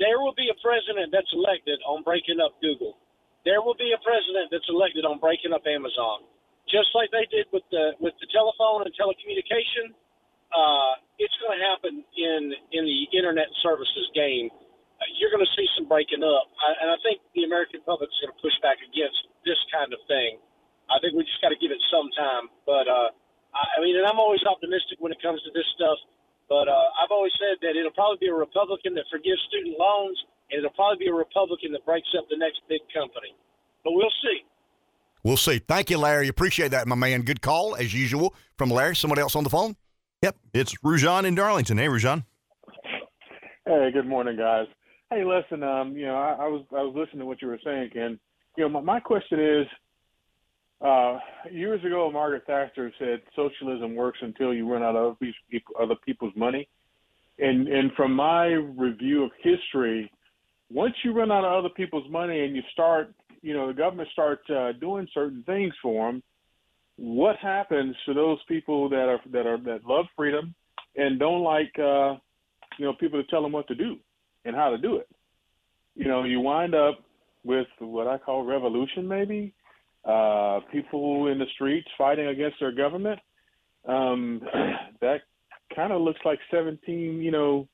There 0.00 0.18
will 0.18 0.34
be 0.34 0.50
a 0.50 0.58
president 0.58 1.12
that's 1.14 1.30
elected 1.32 1.78
on 1.86 2.02
breaking 2.02 2.42
up 2.42 2.58
Google. 2.60 2.98
There 3.46 3.62
will 3.62 3.78
be 3.78 3.94
a 3.94 4.00
president 4.02 4.50
that's 4.50 4.66
elected 4.68 5.06
on 5.06 5.20
breaking 5.22 5.54
up 5.54 5.62
Amazon, 5.68 6.26
just 6.66 6.90
like 6.98 7.10
they 7.14 7.26
did 7.30 7.46
with 7.54 7.64
the 7.70 7.94
with 8.00 8.14
the 8.18 8.28
telephone 8.34 8.82
and 8.86 8.92
telecommunication. 8.98 9.94
Uh, 10.50 10.98
it's 11.22 11.34
going 11.38 11.54
to 11.54 11.62
happen 11.62 11.94
in 12.18 12.42
in 12.74 12.82
the 12.86 13.00
internet 13.16 13.48
services 13.62 14.06
game. 14.14 14.50
You're 15.16 15.32
going 15.32 15.44
to 15.44 15.54
see 15.56 15.64
some 15.76 15.88
breaking 15.88 16.20
up, 16.20 16.46
I, 16.60 16.68
and 16.84 16.88
I 16.92 16.98
think 17.00 17.24
the 17.32 17.44
American 17.48 17.80
public 17.88 18.12
is 18.12 18.18
going 18.20 18.32
to 18.36 18.40
push 18.40 18.56
back 18.60 18.76
against 18.84 19.16
this 19.48 19.56
kind 19.72 19.92
of 19.92 20.00
thing. 20.04 20.36
I 20.92 21.00
think 21.00 21.16
we 21.16 21.24
just 21.24 21.40
got 21.40 21.54
to 21.54 21.60
give 21.60 21.72
it 21.72 21.80
some 21.88 22.08
time. 22.12 22.52
But 22.68 22.84
uh, 22.84 23.08
I, 23.56 23.62
I 23.76 23.78
mean, 23.80 23.96
and 23.96 24.04
I'm 24.04 24.20
always 24.20 24.44
optimistic 24.44 25.00
when 25.00 25.12
it 25.12 25.20
comes 25.24 25.40
to 25.48 25.50
this 25.56 25.64
stuff. 25.76 25.96
But 26.48 26.66
uh, 26.66 27.00
I've 27.00 27.14
always 27.14 27.32
said 27.38 27.62
that 27.62 27.78
it'll 27.78 27.94
probably 27.94 28.18
be 28.20 28.28
a 28.28 28.34
Republican 28.34 28.92
that 28.98 29.06
forgives 29.08 29.40
student 29.48 29.78
loans, 29.78 30.18
and 30.50 30.58
it'll 30.58 30.74
probably 30.74 31.06
be 31.06 31.08
a 31.08 31.14
Republican 31.14 31.72
that 31.72 31.86
breaks 31.86 32.10
up 32.18 32.26
the 32.28 32.36
next 32.36 32.60
big 32.68 32.82
company. 32.92 33.32
But 33.84 33.94
we'll 33.94 34.12
see. 34.20 34.44
We'll 35.22 35.36
see. 35.36 35.58
Thank 35.60 35.90
you, 35.90 35.98
Larry. 35.98 36.28
Appreciate 36.28 36.72
that, 36.72 36.88
my 36.88 36.96
man. 36.96 37.22
Good 37.22 37.40
call, 37.40 37.76
as 37.76 37.94
usual, 37.94 38.34
from 38.58 38.70
Larry. 38.70 38.96
Somebody 38.96 39.22
else 39.22 39.36
on 39.36 39.44
the 39.44 39.50
phone? 39.50 39.76
Yep, 40.22 40.36
it's 40.52 40.74
Rujan 40.78 41.24
in 41.24 41.34
Darlington. 41.34 41.78
Hey, 41.78 41.86
Rujan. 41.86 42.24
Hey, 43.64 43.90
good 43.92 44.06
morning, 44.06 44.36
guys. 44.36 44.66
Hey, 45.12 45.24
listen, 45.24 45.64
um, 45.64 45.96
you 45.96 46.06
know, 46.06 46.14
I, 46.14 46.44
I 46.44 46.46
was 46.46 46.64
I 46.70 46.82
was 46.82 46.94
listening 46.94 47.20
to 47.20 47.26
what 47.26 47.42
you 47.42 47.48
were 47.48 47.58
saying, 47.64 47.90
Ken. 47.92 48.16
You 48.56 48.64
know, 48.64 48.68
my, 48.68 48.80
my 48.80 49.00
question 49.00 49.40
is, 49.40 49.66
uh, 50.80 51.18
years 51.50 51.84
ago, 51.84 52.08
Margaret 52.12 52.44
Thatcher 52.46 52.92
said 52.96 53.20
socialism 53.34 53.96
works 53.96 54.20
until 54.22 54.54
you 54.54 54.70
run 54.70 54.84
out 54.84 54.94
of 54.94 55.16
other, 55.80 55.96
people's 56.06 56.32
money. 56.36 56.68
And 57.40 57.66
and 57.66 57.90
from 57.96 58.14
my 58.14 58.46
review 58.46 59.24
of 59.24 59.32
history, 59.42 60.12
once 60.70 60.94
you 61.04 61.12
run 61.12 61.32
out 61.32 61.44
of 61.44 61.58
other 61.58 61.74
people's 61.74 62.08
money 62.08 62.44
and 62.44 62.54
you 62.54 62.62
start, 62.72 63.12
you 63.42 63.52
know, 63.52 63.66
the 63.66 63.74
government 63.74 64.10
starts 64.12 64.48
uh, 64.48 64.72
doing 64.80 65.08
certain 65.12 65.42
things 65.42 65.74
for 65.82 66.06
them, 66.06 66.22
what 66.96 67.34
happens 67.38 67.96
to 68.06 68.14
those 68.14 68.38
people 68.46 68.88
that 68.90 69.08
are 69.08 69.20
that 69.32 69.44
are 69.44 69.58
that 69.58 69.84
love 69.84 70.06
freedom 70.16 70.54
and 70.94 71.18
don't 71.18 71.42
like, 71.42 71.76
uh, 71.80 72.14
you 72.78 72.84
know, 72.84 72.92
people 72.92 73.20
to 73.20 73.28
tell 73.28 73.42
them 73.42 73.50
what 73.50 73.66
to 73.66 73.74
do 73.74 73.96
and 74.44 74.54
how 74.56 74.70
to 74.70 74.78
do 74.78 74.96
it? 74.96 75.08
You 75.94 76.06
know, 76.06 76.24
you 76.24 76.40
wind 76.40 76.74
up 76.74 76.98
with 77.44 77.66
what 77.78 78.06
I 78.06 78.18
call 78.18 78.44
revolution, 78.44 79.06
maybe 79.08 79.54
uh, 80.04 80.60
people 80.72 81.26
in 81.28 81.38
the 81.38 81.46
streets 81.54 81.88
fighting 81.98 82.26
against 82.26 82.56
their 82.60 82.72
government. 82.72 83.18
Um, 83.86 84.40
that 85.00 85.22
kind 85.74 85.92
of 85.92 86.02
looks 86.02 86.20
like 86.24 86.38
17, 86.50 87.20
you 87.20 87.30
know, 87.30 87.68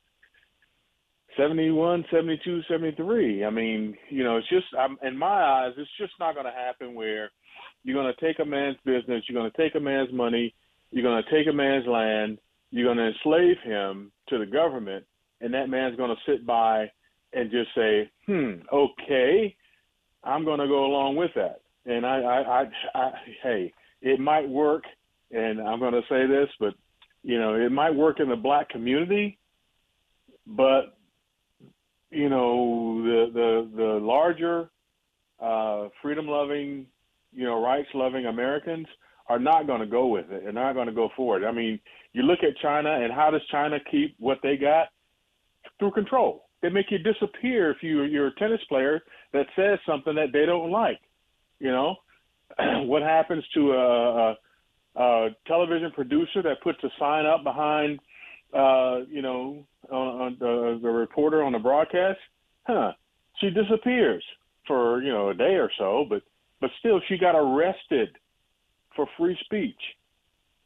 71, 1.36 2.04
72, 2.10 2.62
73. 2.68 3.44
I 3.44 3.50
mean, 3.50 3.94
you 4.08 4.24
know, 4.24 4.38
it's 4.38 4.48
just, 4.48 4.66
I'm, 4.78 4.96
in 5.02 5.16
my 5.18 5.26
eyes, 5.26 5.72
it's 5.76 5.90
just 5.98 6.12
not 6.18 6.34
going 6.34 6.46
to 6.46 6.52
happen 6.52 6.94
where 6.94 7.30
you're 7.84 7.94
going 7.94 8.12
to 8.12 8.26
take 8.26 8.38
a 8.38 8.44
man's 8.44 8.78
business, 8.84 9.24
you're 9.28 9.38
going 9.38 9.50
to 9.50 9.56
take 9.56 9.74
a 9.74 9.80
man's 9.80 10.12
money, 10.12 10.54
you're 10.90 11.02
going 11.02 11.22
to 11.22 11.30
take 11.30 11.46
a 11.46 11.52
man's 11.52 11.86
land, 11.86 12.38
you're 12.70 12.86
going 12.86 12.96
to 12.96 13.12
enslave 13.12 13.56
him 13.64 14.10
to 14.28 14.38
the 14.38 14.46
government, 14.46 15.04
and 15.40 15.52
that 15.54 15.68
man's 15.68 15.96
going 15.96 16.14
to 16.14 16.30
sit 16.30 16.46
by 16.46 16.90
and 17.32 17.50
just 17.50 17.68
say, 17.74 18.10
hmm, 18.26 18.54
okay, 18.72 19.54
I'm 20.24 20.44
going 20.44 20.60
to 20.60 20.66
go 20.66 20.86
along 20.86 21.16
with 21.16 21.30
that 21.36 21.60
and 21.86 22.04
I, 22.04 22.18
I, 22.18 22.40
I, 22.40 22.64
I, 22.94 23.10
hey, 23.42 23.72
it 24.02 24.20
might 24.20 24.48
work, 24.48 24.84
and 25.30 25.60
I'm 25.60 25.78
going 25.78 25.94
to 25.94 26.02
say 26.08 26.26
this, 26.26 26.48
but 26.58 26.74
you 27.22 27.38
know, 27.38 27.54
it 27.54 27.72
might 27.72 27.94
work 27.94 28.20
in 28.20 28.28
the 28.28 28.36
black 28.36 28.68
community, 28.68 29.38
but 30.46 30.98
you 32.10 32.28
know, 32.28 33.02
the 33.02 33.30
the 33.32 33.76
the 33.76 33.98
larger 34.00 34.70
uh, 35.40 35.88
freedom-loving, 36.02 36.86
you 37.32 37.44
know, 37.44 37.62
rights-loving 37.62 38.26
Americans 38.26 38.86
are 39.28 39.40
not 39.40 39.66
going 39.66 39.80
to 39.80 39.86
go 39.86 40.06
with 40.06 40.30
it. 40.30 40.44
They're 40.44 40.52
not 40.52 40.74
going 40.74 40.86
to 40.86 40.94
go 40.94 41.08
for 41.16 41.36
it. 41.36 41.44
I 41.44 41.52
mean, 41.52 41.80
you 42.12 42.22
look 42.22 42.40
at 42.42 42.56
China, 42.62 42.90
and 42.90 43.12
how 43.12 43.30
does 43.30 43.42
China 43.50 43.78
keep 43.90 44.14
what 44.18 44.38
they 44.42 44.56
got? 44.56 44.88
Through 45.78 45.92
control. 45.92 46.46
They 46.62 46.70
make 46.70 46.90
you 46.90 46.98
disappear 46.98 47.70
if 47.70 47.82
you 47.82 48.02
you're 48.04 48.28
a 48.28 48.34
tennis 48.36 48.60
player 48.68 49.02
that 49.32 49.46
says 49.54 49.78
something 49.86 50.14
that 50.14 50.32
they 50.32 50.46
don't 50.46 50.70
like. 50.70 51.00
You 51.58 51.70
know, 51.70 51.96
what 52.86 53.02
happens 53.02 53.44
to 53.54 53.72
a, 53.72 53.76
a, 53.76 54.36
a 54.96 55.28
television 55.46 55.90
producer 55.92 56.42
that 56.42 56.62
puts 56.62 56.82
a 56.84 56.88
sign 56.98 57.26
up 57.26 57.44
behind, 57.44 57.98
uh, 58.54 59.00
you 59.08 59.22
know, 59.22 59.66
on, 59.90 60.20
on 60.20 60.36
the, 60.40 60.78
the 60.82 60.88
reporter 60.88 61.42
on 61.42 61.52
the 61.52 61.58
broadcast? 61.58 62.18
Huh? 62.66 62.92
She 63.40 63.50
disappears 63.50 64.24
for 64.66 65.02
you 65.02 65.12
know 65.12 65.28
a 65.30 65.34
day 65.34 65.54
or 65.56 65.70
so, 65.78 66.06
but 66.08 66.22
but 66.60 66.70
still 66.78 67.00
she 67.08 67.18
got 67.18 67.34
arrested 67.34 68.08
for 68.94 69.06
free 69.18 69.36
speech. 69.44 69.80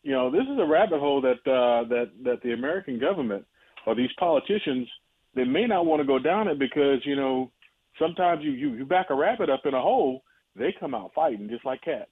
You 0.02 0.12
know, 0.12 0.30
this 0.30 0.42
is 0.42 0.58
a 0.58 0.66
rabbit 0.66 1.00
hole 1.00 1.20
that 1.20 1.50
uh, 1.50 1.88
that 1.88 2.10
that 2.24 2.42
the 2.42 2.52
American 2.52 2.98
government 2.98 3.44
or 3.86 3.94
these 3.94 4.10
politicians 4.18 4.88
they 5.34 5.44
may 5.44 5.66
not 5.66 5.86
want 5.86 6.00
to 6.00 6.06
go 6.06 6.18
down 6.18 6.48
it 6.48 6.58
because 6.58 7.00
you 7.04 7.16
know 7.16 7.50
sometimes 7.98 8.42
you, 8.42 8.52
you 8.52 8.74
you 8.74 8.84
back 8.84 9.06
a 9.10 9.14
rabbit 9.14 9.50
up 9.50 9.62
in 9.64 9.74
a 9.74 9.80
hole 9.80 10.22
they 10.56 10.74
come 10.78 10.94
out 10.94 11.12
fighting 11.14 11.48
just 11.48 11.64
like 11.64 11.82
cats. 11.82 12.10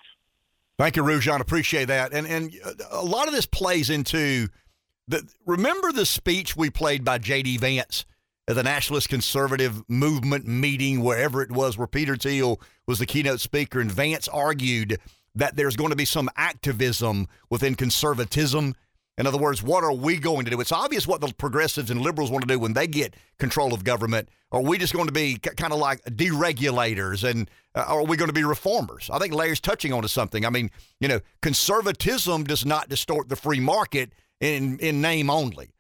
Thank 0.79 0.97
you, 0.97 1.03
Rujan. 1.03 1.41
Appreciate 1.41 1.87
that. 1.87 2.13
And 2.13 2.27
and 2.27 2.55
a 2.91 3.05
lot 3.05 3.27
of 3.27 3.35
this 3.35 3.47
plays 3.47 3.91
into 3.91 4.49
the. 5.09 5.29
Remember 5.45 5.93
the 5.93 6.07
speech 6.07 6.57
we 6.57 6.71
played 6.71 7.05
by 7.05 7.19
J.D. 7.19 7.59
Vance 7.59 8.07
at 8.47 8.55
the 8.55 8.63
Nationalist 8.63 9.09
Conservative 9.09 9.83
Movement 9.89 10.47
meeting, 10.47 11.03
wherever 11.03 11.43
it 11.43 11.51
was, 11.51 11.77
where 11.77 11.89
Peter 11.89 12.17
Thiel 12.17 12.61
was 12.87 13.01
the 13.01 13.07
keynote 13.07 13.41
speaker, 13.41 13.81
and 13.81 13.91
Vance 13.91 14.29
argued 14.29 14.99
that 15.35 15.57
there's 15.57 15.77
going 15.77 15.91
to 15.91 15.97
be 15.97 16.05
some 16.05 16.31
activism 16.37 17.27
within 17.51 17.75
conservatism 17.75 18.75
in 19.19 19.27
other 19.27 19.37
words, 19.37 19.63
what 19.65 19.83
are 19.83 19.93
we 19.93 20.17
going 20.17 20.45
to 20.45 20.51
do? 20.51 20.61
It's 20.61 20.71
obvious 20.71 21.07
what 21.07 21.21
the 21.21 21.35
progressives 21.35 21.91
and 21.91 22.01
liberals 22.01 22.31
want 22.31 22.43
to 22.47 22.55
do 22.55 22.59
when 22.59 22.73
they 22.73 22.87
get 22.87 23.15
control 23.39 23.75
of 23.75 23.83
government. 23.83 24.29
Are 24.53 24.63
we 24.63 24.79
just 24.79 24.93
going 24.95 25.09
to 25.09 25.13
be 25.13 25.39
kind 25.39 25.73
of 25.73 25.81
like 25.81 26.03
deregulators 26.05 27.29
and 27.29 27.51
uh, 27.75 27.85
are 27.87 28.05
we 28.05 28.17
going 28.17 28.29
to 28.29 28.33
be 28.33 28.45
reformers? 28.45 29.11
I 29.13 29.19
think 29.19 29.35
Larry's 29.35 29.61
touching 29.61 29.93
on 29.93 30.03
to 30.03 30.09
something. 30.09 30.47
I 30.47 30.51
mean, 30.51 30.71
you 31.01 31.09
know, 31.09 31.21
conservatism 31.43 32.45
does 32.45 32.65
not 32.65 32.89
distort 32.89 33.29
the 33.29 33.37
free 33.37 33.61
market 33.61 34.13
in, 34.41 34.79
in 34.79 35.01
name 35.01 35.31
only. 35.31 35.71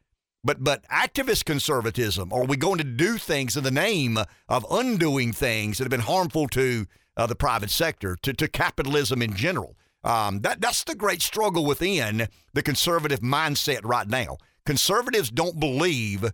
But 0.44 0.62
but 0.62 0.84
activist 0.88 1.44
conservatism, 1.44 2.32
are 2.32 2.44
we 2.44 2.56
going 2.56 2.78
to 2.78 2.84
do 2.84 3.18
things 3.18 3.56
in 3.56 3.64
the 3.64 3.70
name 3.70 4.18
of 4.48 4.66
undoing 4.70 5.32
things 5.32 5.78
that 5.78 5.84
have 5.84 5.90
been 5.90 6.00
harmful 6.00 6.48
to 6.48 6.86
uh, 7.16 7.26
the 7.26 7.34
private 7.34 7.70
sector, 7.70 8.16
to, 8.22 8.32
to 8.32 8.48
capitalism 8.48 9.20
in 9.20 9.34
general? 9.34 9.76
Um, 10.04 10.40
that 10.40 10.60
that's 10.60 10.84
the 10.84 10.94
great 10.94 11.22
struggle 11.22 11.64
within 11.64 12.28
the 12.54 12.62
conservative 12.62 13.20
mindset 13.20 13.80
right 13.84 14.08
now. 14.08 14.38
Conservatives 14.64 15.30
don't 15.30 15.58
believe 15.58 16.24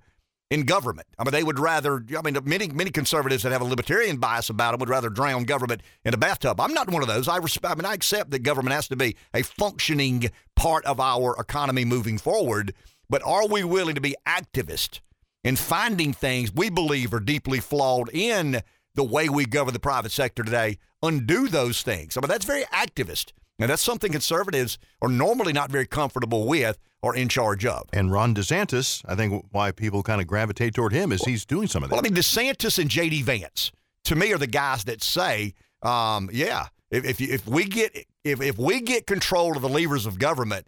in 0.50 0.62
government. 0.62 1.08
I 1.18 1.24
mean, 1.24 1.32
they 1.32 1.42
would 1.42 1.58
rather. 1.58 2.04
I 2.16 2.22
mean, 2.22 2.36
many 2.44 2.68
many 2.68 2.90
conservatives 2.90 3.42
that 3.42 3.52
have 3.52 3.62
a 3.62 3.64
libertarian 3.64 4.18
bias 4.18 4.50
about 4.50 4.72
them 4.72 4.80
would 4.80 4.88
rather 4.88 5.08
drown 5.08 5.44
government 5.44 5.82
in 6.04 6.14
a 6.14 6.16
bathtub. 6.18 6.60
I'm 6.60 6.74
not 6.74 6.90
one 6.90 7.02
of 7.02 7.08
those. 7.08 7.28
I 7.28 7.38
respect. 7.38 7.72
I 7.72 7.74
mean, 7.76 7.86
I 7.86 7.94
accept 7.94 8.30
that 8.30 8.40
government 8.40 8.74
has 8.74 8.88
to 8.88 8.96
be 8.96 9.16
a 9.32 9.42
functioning 9.42 10.30
part 10.56 10.84
of 10.84 11.00
our 11.00 11.34
economy 11.38 11.84
moving 11.84 12.18
forward. 12.18 12.74
But 13.08 13.22
are 13.24 13.46
we 13.48 13.64
willing 13.64 13.94
to 13.96 14.00
be 14.00 14.16
activist 14.26 15.00
in 15.42 15.56
finding 15.56 16.12
things 16.12 16.52
we 16.54 16.70
believe 16.70 17.12
are 17.12 17.20
deeply 17.20 17.60
flawed 17.60 18.10
in 18.12 18.62
the 18.94 19.04
way 19.04 19.28
we 19.28 19.46
govern 19.46 19.74
the 19.74 19.80
private 19.80 20.12
sector 20.12 20.42
today? 20.42 20.78
Undo 21.02 21.48
those 21.48 21.82
things. 21.82 22.16
I 22.16 22.20
mean, 22.20 22.28
that's 22.28 22.46
very 22.46 22.64
activist. 22.64 23.32
And 23.58 23.70
that's 23.70 23.82
something 23.82 24.10
conservatives 24.10 24.78
are 25.00 25.08
normally 25.08 25.52
not 25.52 25.70
very 25.70 25.86
comfortable 25.86 26.46
with 26.46 26.78
or 27.02 27.14
in 27.14 27.28
charge 27.28 27.64
of. 27.64 27.88
And 27.92 28.10
Ron 28.10 28.34
DeSantis, 28.34 29.04
I 29.06 29.14
think 29.14 29.46
why 29.52 29.70
people 29.70 30.02
kind 30.02 30.20
of 30.20 30.26
gravitate 30.26 30.74
toward 30.74 30.92
him 30.92 31.12
is 31.12 31.22
he's 31.24 31.44
doing 31.44 31.68
some 31.68 31.84
of 31.84 31.90
that. 31.90 31.94
Well, 31.94 32.02
I 32.04 32.08
mean, 32.08 32.14
DeSantis 32.14 32.78
and 32.78 32.90
J.D. 32.90 33.22
Vance, 33.22 33.70
to 34.04 34.16
me, 34.16 34.32
are 34.32 34.38
the 34.38 34.46
guys 34.46 34.84
that 34.84 35.02
say, 35.02 35.54
um, 35.82 36.30
yeah, 36.32 36.66
if, 36.90 37.04
if, 37.04 37.20
if 37.20 37.46
we 37.46 37.64
get 37.64 38.06
if, 38.24 38.40
if 38.40 38.58
we 38.58 38.80
get 38.80 39.06
control 39.06 39.54
of 39.54 39.62
the 39.62 39.68
levers 39.68 40.06
of 40.06 40.18
government, 40.18 40.66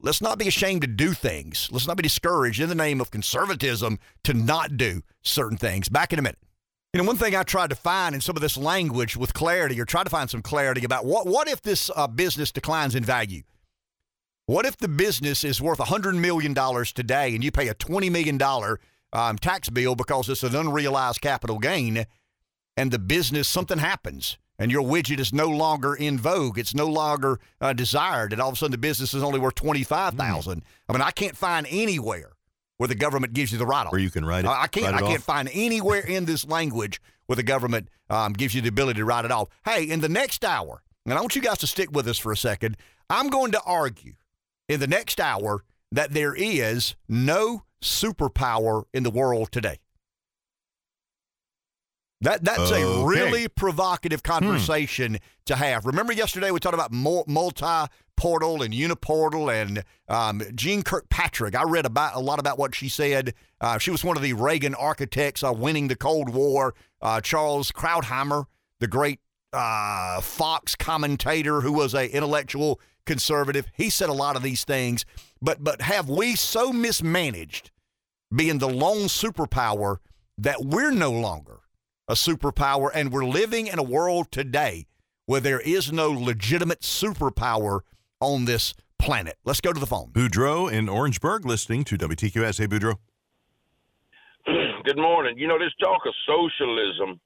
let's 0.00 0.20
not 0.20 0.38
be 0.38 0.46
ashamed 0.46 0.82
to 0.82 0.86
do 0.86 1.12
things. 1.12 1.68
Let's 1.72 1.86
not 1.86 1.96
be 1.96 2.02
discouraged 2.02 2.60
in 2.60 2.68
the 2.68 2.74
name 2.74 3.00
of 3.00 3.10
conservatism 3.10 3.98
to 4.24 4.34
not 4.34 4.76
do 4.76 5.02
certain 5.22 5.56
things. 5.56 5.88
Back 5.88 6.12
in 6.12 6.18
a 6.18 6.22
minute. 6.22 6.38
You 6.92 7.02
know, 7.02 7.06
one 7.06 7.16
thing 7.18 7.36
I 7.36 7.42
tried 7.42 7.68
to 7.70 7.76
find 7.76 8.14
in 8.14 8.22
some 8.22 8.34
of 8.34 8.40
this 8.40 8.56
language 8.56 9.14
with 9.14 9.34
clarity, 9.34 9.78
or 9.78 9.84
try 9.84 10.04
to 10.04 10.10
find 10.10 10.30
some 10.30 10.40
clarity 10.40 10.84
about 10.84 11.04
what 11.04 11.26
what 11.26 11.46
if 11.46 11.60
this 11.60 11.90
uh, 11.94 12.06
business 12.06 12.50
declines 12.50 12.94
in 12.94 13.04
value? 13.04 13.42
What 14.46 14.64
if 14.64 14.78
the 14.78 14.88
business 14.88 15.44
is 15.44 15.60
worth 15.60 15.78
$100 15.78 16.18
million 16.18 16.54
today 16.54 17.34
and 17.34 17.44
you 17.44 17.50
pay 17.50 17.68
a 17.68 17.74
$20 17.74 18.10
million 18.10 18.40
um, 19.12 19.36
tax 19.36 19.68
bill 19.68 19.94
because 19.94 20.30
it's 20.30 20.42
an 20.42 20.56
unrealized 20.56 21.20
capital 21.20 21.58
gain 21.58 22.06
and 22.74 22.90
the 22.90 22.98
business, 22.98 23.46
something 23.46 23.76
happens 23.76 24.38
and 24.58 24.72
your 24.72 24.82
widget 24.82 25.20
is 25.20 25.34
no 25.34 25.48
longer 25.48 25.94
in 25.94 26.16
vogue. 26.16 26.58
It's 26.58 26.74
no 26.74 26.86
longer 26.86 27.38
uh, 27.60 27.74
desired. 27.74 28.32
And 28.32 28.40
all 28.40 28.48
of 28.48 28.54
a 28.54 28.56
sudden 28.56 28.72
the 28.72 28.78
business 28.78 29.12
is 29.12 29.22
only 29.22 29.38
worth 29.38 29.56
25000 29.56 30.16
mm. 30.16 30.62
I 30.88 30.92
mean, 30.94 31.02
I 31.02 31.10
can't 31.10 31.36
find 31.36 31.66
anywhere 31.68 32.32
where 32.78 32.88
the 32.88 32.94
government 32.94 33.34
gives 33.34 33.52
you 33.52 33.58
the 33.58 33.66
right. 33.66 33.86
off. 33.86 33.92
Where 33.92 34.00
you 34.00 34.10
can 34.10 34.24
write 34.24 34.44
it. 34.44 34.48
I 34.48 34.66
can't. 34.66 34.94
I 34.94 35.00
can't 35.00 35.18
off. 35.18 35.24
find 35.24 35.50
anywhere 35.52 36.00
in 36.00 36.24
this 36.24 36.46
language 36.46 37.00
where 37.26 37.36
the 37.36 37.42
government 37.42 37.88
um, 38.08 38.32
gives 38.32 38.54
you 38.54 38.62
the 38.62 38.68
ability 38.68 38.98
to 38.98 39.04
write 39.04 39.24
it 39.24 39.30
off. 39.30 39.48
Hey, 39.64 39.84
in 39.84 40.00
the 40.00 40.08
next 40.08 40.44
hour, 40.44 40.82
and 41.04 41.14
I 41.14 41.20
want 41.20 41.36
you 41.36 41.42
guys 41.42 41.58
to 41.58 41.66
stick 41.66 41.92
with 41.92 42.08
us 42.08 42.18
for 42.18 42.32
a 42.32 42.36
second. 42.36 42.76
I'm 43.10 43.28
going 43.28 43.52
to 43.52 43.62
argue 43.62 44.14
in 44.68 44.80
the 44.80 44.86
next 44.86 45.20
hour 45.20 45.64
that 45.92 46.12
there 46.12 46.34
is 46.34 46.94
no 47.08 47.62
superpower 47.82 48.84
in 48.92 49.02
the 49.02 49.10
world 49.10 49.50
today. 49.52 49.78
That 52.20 52.44
that's 52.44 52.72
a 52.72 53.04
really 53.04 53.46
provocative 53.46 54.22
conversation 54.24 55.18
to 55.46 55.54
have. 55.54 55.86
Remember 55.86 56.12
yesterday 56.12 56.50
we 56.50 56.58
talked 56.58 56.74
about 56.74 56.92
multi 56.92 57.86
portal 58.16 58.62
and 58.62 58.74
unipolar 58.74 59.62
and 59.62 59.84
um, 60.08 60.42
Jeane 60.54 60.82
Kirkpatrick. 60.82 61.54
I 61.54 61.62
read 61.62 61.86
about 61.86 62.16
a 62.16 62.20
lot 62.20 62.40
about 62.40 62.58
what 62.58 62.74
she 62.74 62.88
said. 62.88 63.34
Uh, 63.60 63.78
she 63.78 63.92
was 63.92 64.04
one 64.04 64.16
of 64.16 64.22
the 64.24 64.32
Reagan 64.32 64.74
architects 64.74 65.44
uh, 65.44 65.52
winning 65.52 65.86
the 65.86 65.94
Cold 65.94 66.34
War. 66.34 66.74
Uh, 67.00 67.20
Charles 67.20 67.70
Krauthammer, 67.70 68.46
the 68.80 68.88
great 68.88 69.20
uh, 69.52 70.20
Fox 70.20 70.74
commentator 70.74 71.60
who 71.60 71.72
was 71.72 71.94
a 71.94 72.12
intellectual 72.12 72.80
conservative, 73.06 73.66
he 73.72 73.88
said 73.88 74.08
a 74.08 74.12
lot 74.12 74.34
of 74.34 74.42
these 74.42 74.64
things. 74.64 75.04
But 75.40 75.62
but 75.62 75.82
have 75.82 76.08
we 76.08 76.34
so 76.34 76.72
mismanaged 76.72 77.70
being 78.34 78.58
the 78.58 78.68
lone 78.68 79.06
superpower 79.06 79.98
that 80.36 80.64
we're 80.64 80.90
no 80.90 81.12
longer 81.12 81.60
a 82.08 82.14
superpower 82.14 82.90
and 82.94 83.12
we're 83.12 83.24
living 83.24 83.66
in 83.66 83.78
a 83.78 83.82
world 83.82 84.30
today 84.32 84.86
where 85.26 85.40
there 85.40 85.60
is 85.60 85.92
no 85.92 86.10
legitimate 86.10 86.80
superpower 86.80 87.80
on 88.20 88.46
this 88.46 88.74
planet. 88.98 89.36
Let's 89.44 89.60
go 89.60 89.72
to 89.72 89.78
the 89.80 89.86
phone. 89.86 90.10
Boudreaux 90.12 90.72
in 90.72 90.88
Orangeburg 90.88 91.44
listening 91.44 91.84
to 91.84 91.98
WTQS. 91.98 92.58
Hey, 92.58 92.66
Boudreaux. 92.66 92.96
Good 94.84 94.96
morning. 94.96 95.36
You 95.38 95.46
know, 95.48 95.58
this 95.58 95.72
talk 95.82 96.00
of 96.06 96.14
socialism, 96.26 97.20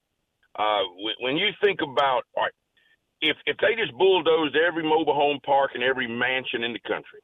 uh, 0.59 0.81
when- 1.01 1.15
when 1.19 1.37
you 1.37 1.49
think 1.63 1.79
about, 1.81 2.23
all 2.35 2.43
right, 2.43 2.51
if, 3.21 3.37
if 3.45 3.55
they 3.57 3.73
just 3.75 3.93
bulldozed 3.97 4.55
every 4.57 4.83
mobile 4.83 5.13
home 5.15 5.39
park 5.45 5.71
and 5.73 5.81
every 5.83 6.07
mansion 6.07 6.63
in 6.63 6.73
the 6.73 6.79
country, 6.79 7.21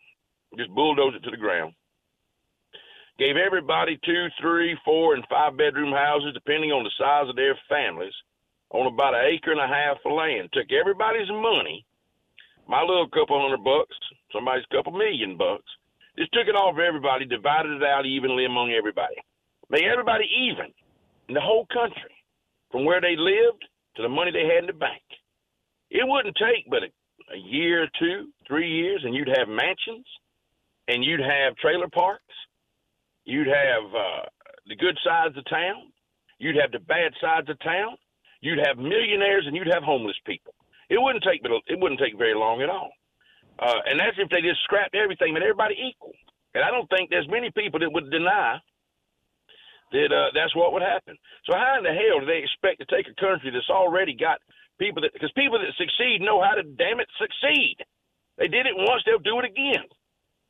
just 0.58 0.70
bulldoze 0.72 1.14
it 1.16 1.24
to 1.24 1.32
the 1.32 1.38
ground, 1.38 1.74
gave 3.20 3.36
everybody 3.38 4.00
two, 4.06 4.28
three, 4.42 4.78
four, 4.86 5.16
and 5.16 5.26
five 5.30 5.58
bedroom 5.58 5.94
houses, 5.94 6.34
depending 6.34 6.72
on 6.72 6.84
the 6.84 6.92
size 6.98 7.30
of 7.30 7.36
their 7.36 7.58
families, 7.70 8.14
on 8.72 8.88
about 8.88 9.16
an 9.16 9.26
acre 9.30 9.52
and 9.52 9.62
a 9.62 9.68
half 9.68 9.98
of 10.06 10.14
land, 10.14 10.50
took 10.54 10.72
everybody's 10.72 11.30
money, 11.30 11.86
my 12.68 12.82
little 12.82 13.10
couple 13.10 13.40
hundred 13.42 13.64
bucks, 13.64 13.96
somebody's 14.34 14.66
couple 14.72 14.94
million 14.94 15.38
bucks, 15.38 15.68
just 16.18 16.34
took 16.34 16.48
it 16.48 16.56
off 16.56 16.80
everybody, 16.80 17.26
divided 17.26 17.72
it 17.72 17.84
out 17.84 18.06
evenly 18.06 18.46
among 18.46 18.72
everybody 18.72 19.16
Made 19.70 19.86
everybody 19.86 20.26
even 20.50 20.74
in 21.28 21.36
the 21.36 21.42
whole 21.42 21.68
country 21.72 22.16
from 22.72 22.86
where 22.86 23.02
they 23.02 23.16
lived 23.16 23.64
to 23.96 24.02
the 24.02 24.10
money 24.10 24.32
they 24.32 24.46
had 24.46 24.64
in 24.64 24.68
the 24.68 24.74
bank. 24.74 25.02
It 25.92 26.08
wouldn't 26.08 26.36
take 26.38 26.70
but 26.70 26.84
a, 26.84 26.90
a 27.34 27.38
year 27.38 27.84
or 27.84 27.88
two, 28.00 28.30
three 28.48 28.68
years, 28.70 29.02
and 29.06 29.14
you'd 29.14 29.30
have 29.38 29.48
mansions 29.48 30.06
and 30.88 31.04
you'd 31.04 31.20
have 31.20 31.56
trailer 31.58 31.88
parks. 31.88 32.29
You'd 33.30 33.46
have 33.46 33.86
uh, 33.94 34.26
the 34.66 34.76
good 34.76 34.98
sides 35.06 35.38
of 35.38 35.46
town. 35.46 35.94
You'd 36.40 36.58
have 36.58 36.72
the 36.74 36.82
bad 36.82 37.14
sides 37.22 37.46
of 37.46 37.62
town. 37.62 37.94
You'd 38.42 38.66
have 38.66 38.82
millionaires 38.82 39.46
and 39.46 39.56
you'd 39.56 39.70
have 39.70 39.84
homeless 39.84 40.18
people. 40.26 40.54
It 40.90 40.98
wouldn't 40.98 41.24
take, 41.24 41.46
it 41.46 41.78
wouldn't 41.78 42.02
take 42.02 42.18
very 42.18 42.34
long 42.34 42.64
at 42.66 42.74
all. 42.74 42.90
Uh, 43.60 43.86
and 43.86 44.00
that's 44.00 44.18
if 44.18 44.34
they 44.34 44.42
just 44.42 44.64
scrapped 44.64 44.96
everything, 44.96 45.36
and 45.36 45.44
everybody 45.44 45.78
equal. 45.78 46.16
And 46.56 46.64
I 46.64 46.72
don't 46.72 46.90
think 46.90 47.12
there's 47.12 47.30
many 47.30 47.52
people 47.52 47.78
that 47.82 47.94
would 47.94 48.10
deny 48.10 48.58
that 49.92 50.10
uh, 50.10 50.34
that's 50.34 50.56
what 50.56 50.74
would 50.74 50.82
happen. 50.82 51.14
So 51.46 51.54
how 51.54 51.78
in 51.78 51.84
the 51.84 51.94
hell 51.94 52.22
do 52.22 52.26
they 52.26 52.42
expect 52.42 52.82
to 52.82 52.90
take 52.90 53.06
a 53.06 53.22
country 53.22 53.52
that's 53.54 53.70
already 53.70 54.18
got 54.18 54.42
people 54.80 55.04
that 55.04 55.14
because 55.14 55.30
people 55.38 55.60
that 55.60 55.70
succeed 55.78 56.26
know 56.26 56.42
how 56.42 56.56
to 56.58 56.64
damn 56.64 56.98
it 56.98 57.10
succeed. 57.22 57.78
They 58.42 58.48
did 58.48 58.66
it 58.66 58.74
once, 58.74 59.04
they'll 59.06 59.22
do 59.22 59.38
it 59.38 59.46
again. 59.46 59.86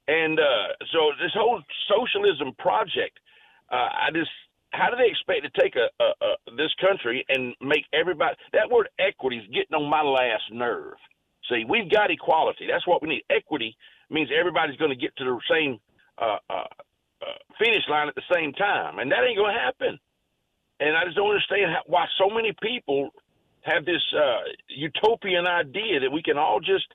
And 0.09 0.39
uh, 0.39 0.73
so 0.91 1.13
this 1.21 1.31
whole 1.37 1.61
socialism 1.85 2.57
project, 2.57 3.19
uh, 3.71 4.09
I 4.09 4.09
just 4.11 4.31
how 4.71 4.89
do 4.89 4.97
they 4.97 5.09
expect 5.09 5.45
to 5.45 5.53
take 5.61 5.75
a, 5.77 5.85
a, 6.01 6.07
a 6.25 6.55
this 6.57 6.73
country 6.81 7.25
and 7.29 7.53
make 7.61 7.85
everybody 7.93 8.35
that 8.53 8.69
word 8.69 8.89
equity 8.97 9.37
is 9.37 9.47
getting 9.53 9.77
on 9.77 9.89
my 9.89 10.01
last 10.01 10.49
nerve. 10.51 10.97
See, 11.49 11.63
we've 11.69 11.89
got 11.89 12.09
equality. 12.09 12.65
That's 12.69 12.85
what 12.87 13.01
we 13.01 13.09
need. 13.09 13.23
Equity 13.29 13.77
means 14.09 14.29
everybody's 14.33 14.77
going 14.77 14.91
to 14.91 14.97
get 14.97 15.15
to 15.17 15.25
the 15.25 15.37
same 15.49 15.79
uh, 16.17 16.37
uh, 16.49 16.69
uh, 17.21 17.37
finish 17.57 17.83
line 17.89 18.07
at 18.07 18.15
the 18.15 18.25
same 18.33 18.53
time, 18.53 18.97
and 18.99 19.11
that 19.11 19.21
ain't 19.27 19.37
going 19.37 19.53
to 19.53 19.61
happen. 19.61 19.99
And 20.79 20.97
I 20.97 21.05
just 21.05 21.17
don't 21.17 21.29
understand 21.29 21.69
how, 21.69 21.81
why 21.85 22.05
so 22.17 22.33
many 22.33 22.53
people 22.61 23.09
have 23.61 23.85
this 23.85 24.01
uh, 24.17 24.41
utopian 24.69 25.45
idea 25.45 25.99
that 25.99 26.11
we 26.11 26.23
can 26.23 26.37
all 26.37 26.59
just 26.59 26.85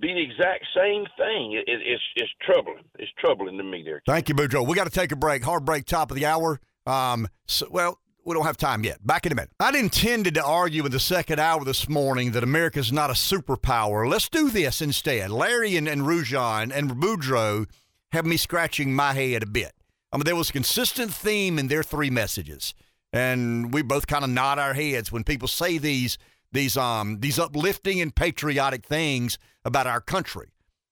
be 0.00 0.14
the 0.14 0.22
exact 0.22 0.64
same 0.76 1.04
thing. 1.16 1.52
It, 1.52 1.68
it, 1.68 1.80
it's 1.84 2.02
it's 2.16 2.32
troubling. 2.42 2.84
It's 2.98 3.10
troubling 3.18 3.58
to 3.58 3.64
me. 3.64 3.82
There. 3.84 4.02
Thank 4.06 4.28
you, 4.28 4.34
Boudreaux. 4.34 4.66
We 4.66 4.74
got 4.74 4.84
to 4.84 4.90
take 4.90 5.12
a 5.12 5.16
break. 5.16 5.44
Hard 5.44 5.64
break, 5.64 5.86
top 5.86 6.10
of 6.10 6.16
the 6.16 6.26
hour. 6.26 6.60
Um, 6.86 7.28
so, 7.46 7.66
well, 7.70 7.98
we 8.24 8.34
don't 8.34 8.44
have 8.44 8.56
time 8.56 8.84
yet. 8.84 9.04
Back 9.06 9.26
in 9.26 9.32
a 9.32 9.34
minute. 9.34 9.50
I'd 9.58 9.74
intended 9.74 10.34
to 10.34 10.44
argue 10.44 10.84
in 10.84 10.92
the 10.92 11.00
second 11.00 11.38
hour 11.38 11.64
this 11.64 11.88
morning 11.88 12.32
that 12.32 12.42
America's 12.42 12.92
not 12.92 13.10
a 13.10 13.14
superpower. 13.14 14.08
Let's 14.08 14.28
do 14.28 14.50
this 14.50 14.82
instead. 14.82 15.30
Larry 15.30 15.76
and, 15.76 15.88
and 15.88 16.02
Rujan 16.02 16.70
and 16.74 16.92
Boudreaux 16.92 17.66
have 18.12 18.26
me 18.26 18.36
scratching 18.36 18.94
my 18.94 19.14
head 19.14 19.42
a 19.42 19.46
bit. 19.46 19.72
I 20.12 20.16
mean, 20.16 20.24
there 20.24 20.36
was 20.36 20.50
a 20.50 20.52
consistent 20.52 21.12
theme 21.12 21.58
in 21.58 21.68
their 21.68 21.82
three 21.82 22.10
messages, 22.10 22.74
and 23.12 23.72
we 23.72 23.82
both 23.82 24.06
kind 24.06 24.24
of 24.24 24.30
nod 24.30 24.58
our 24.58 24.74
heads 24.74 25.12
when 25.12 25.24
people 25.24 25.48
say 25.48 25.78
these 25.78 26.18
these 26.52 26.76
um 26.76 27.20
these 27.20 27.38
uplifting 27.38 28.00
and 28.00 28.14
patriotic 28.14 28.84
things 28.86 29.38
about 29.64 29.86
our 29.86 30.00
country. 30.00 30.48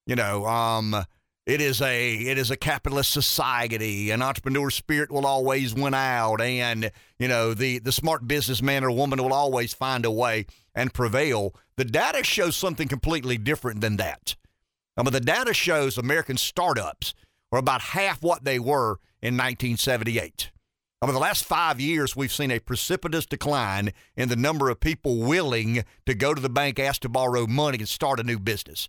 You 0.07 0.17
know, 0.17 0.47
um, 0.47 1.05
it 1.47 1.61
is 1.61 1.81
a 1.81 2.15
it 2.15 2.39
is 2.39 2.51
a 2.51 2.57
capitalist 2.57 3.11
society. 3.11 4.11
An 4.11 4.23
entrepreneur 4.23 4.71
spirit 4.71 5.11
will 5.11 5.27
always 5.27 5.75
win 5.75 5.95
out, 5.95 6.41
and 6.41 6.91
you 7.19 7.29
know 7.29 7.55
the 7.55 7.79
the 7.79 7.93
smart 7.93 8.27
businessman 8.27 8.85
or 8.85 8.91
woman 8.91 9.23
will 9.23 9.33
always 9.33 9.73
find 9.73 10.05
a 10.05 10.11
way 10.11 10.47
and 10.75 10.93
prevail. 10.93 11.55
The 11.77 11.85
data 11.85 12.25
shows 12.25 12.57
something 12.57 12.89
completely 12.89 13.39
different 13.39 13.81
than 13.81 13.97
that. 13.97 14.35
I 14.97 15.03
mean, 15.03 15.13
the 15.13 15.21
data 15.21 15.55
shows 15.55 15.99
American 15.99 16.37
startups 16.37 17.15
are 17.53 17.59
about 17.59 17.81
half 17.81 18.23
what 18.23 18.45
they 18.45 18.59
were 18.59 18.99
in 19.23 19.35
1978. 19.35 20.51
Over 21.07 21.13
the 21.13 21.21
last 21.21 21.45
five 21.45 21.81
years, 21.81 22.17
we've 22.17 22.33
seen 22.33 22.51
a 22.51 22.59
precipitous 22.59 23.27
decline 23.27 23.93
in 24.17 24.29
the 24.29 24.35
number 24.35 24.71
of 24.71 24.81
people 24.81 25.19
willing 25.19 25.85
to 26.05 26.15
go 26.15 26.35
to 26.35 26.41
the 26.41 26.49
bank, 26.49 26.81
ask 26.81 27.03
to 27.03 27.09
borrow 27.09 27.47
money, 27.47 27.79
and 27.79 27.89
start 27.89 28.19
a 28.19 28.25
new 28.25 28.41
business. 28.41 28.89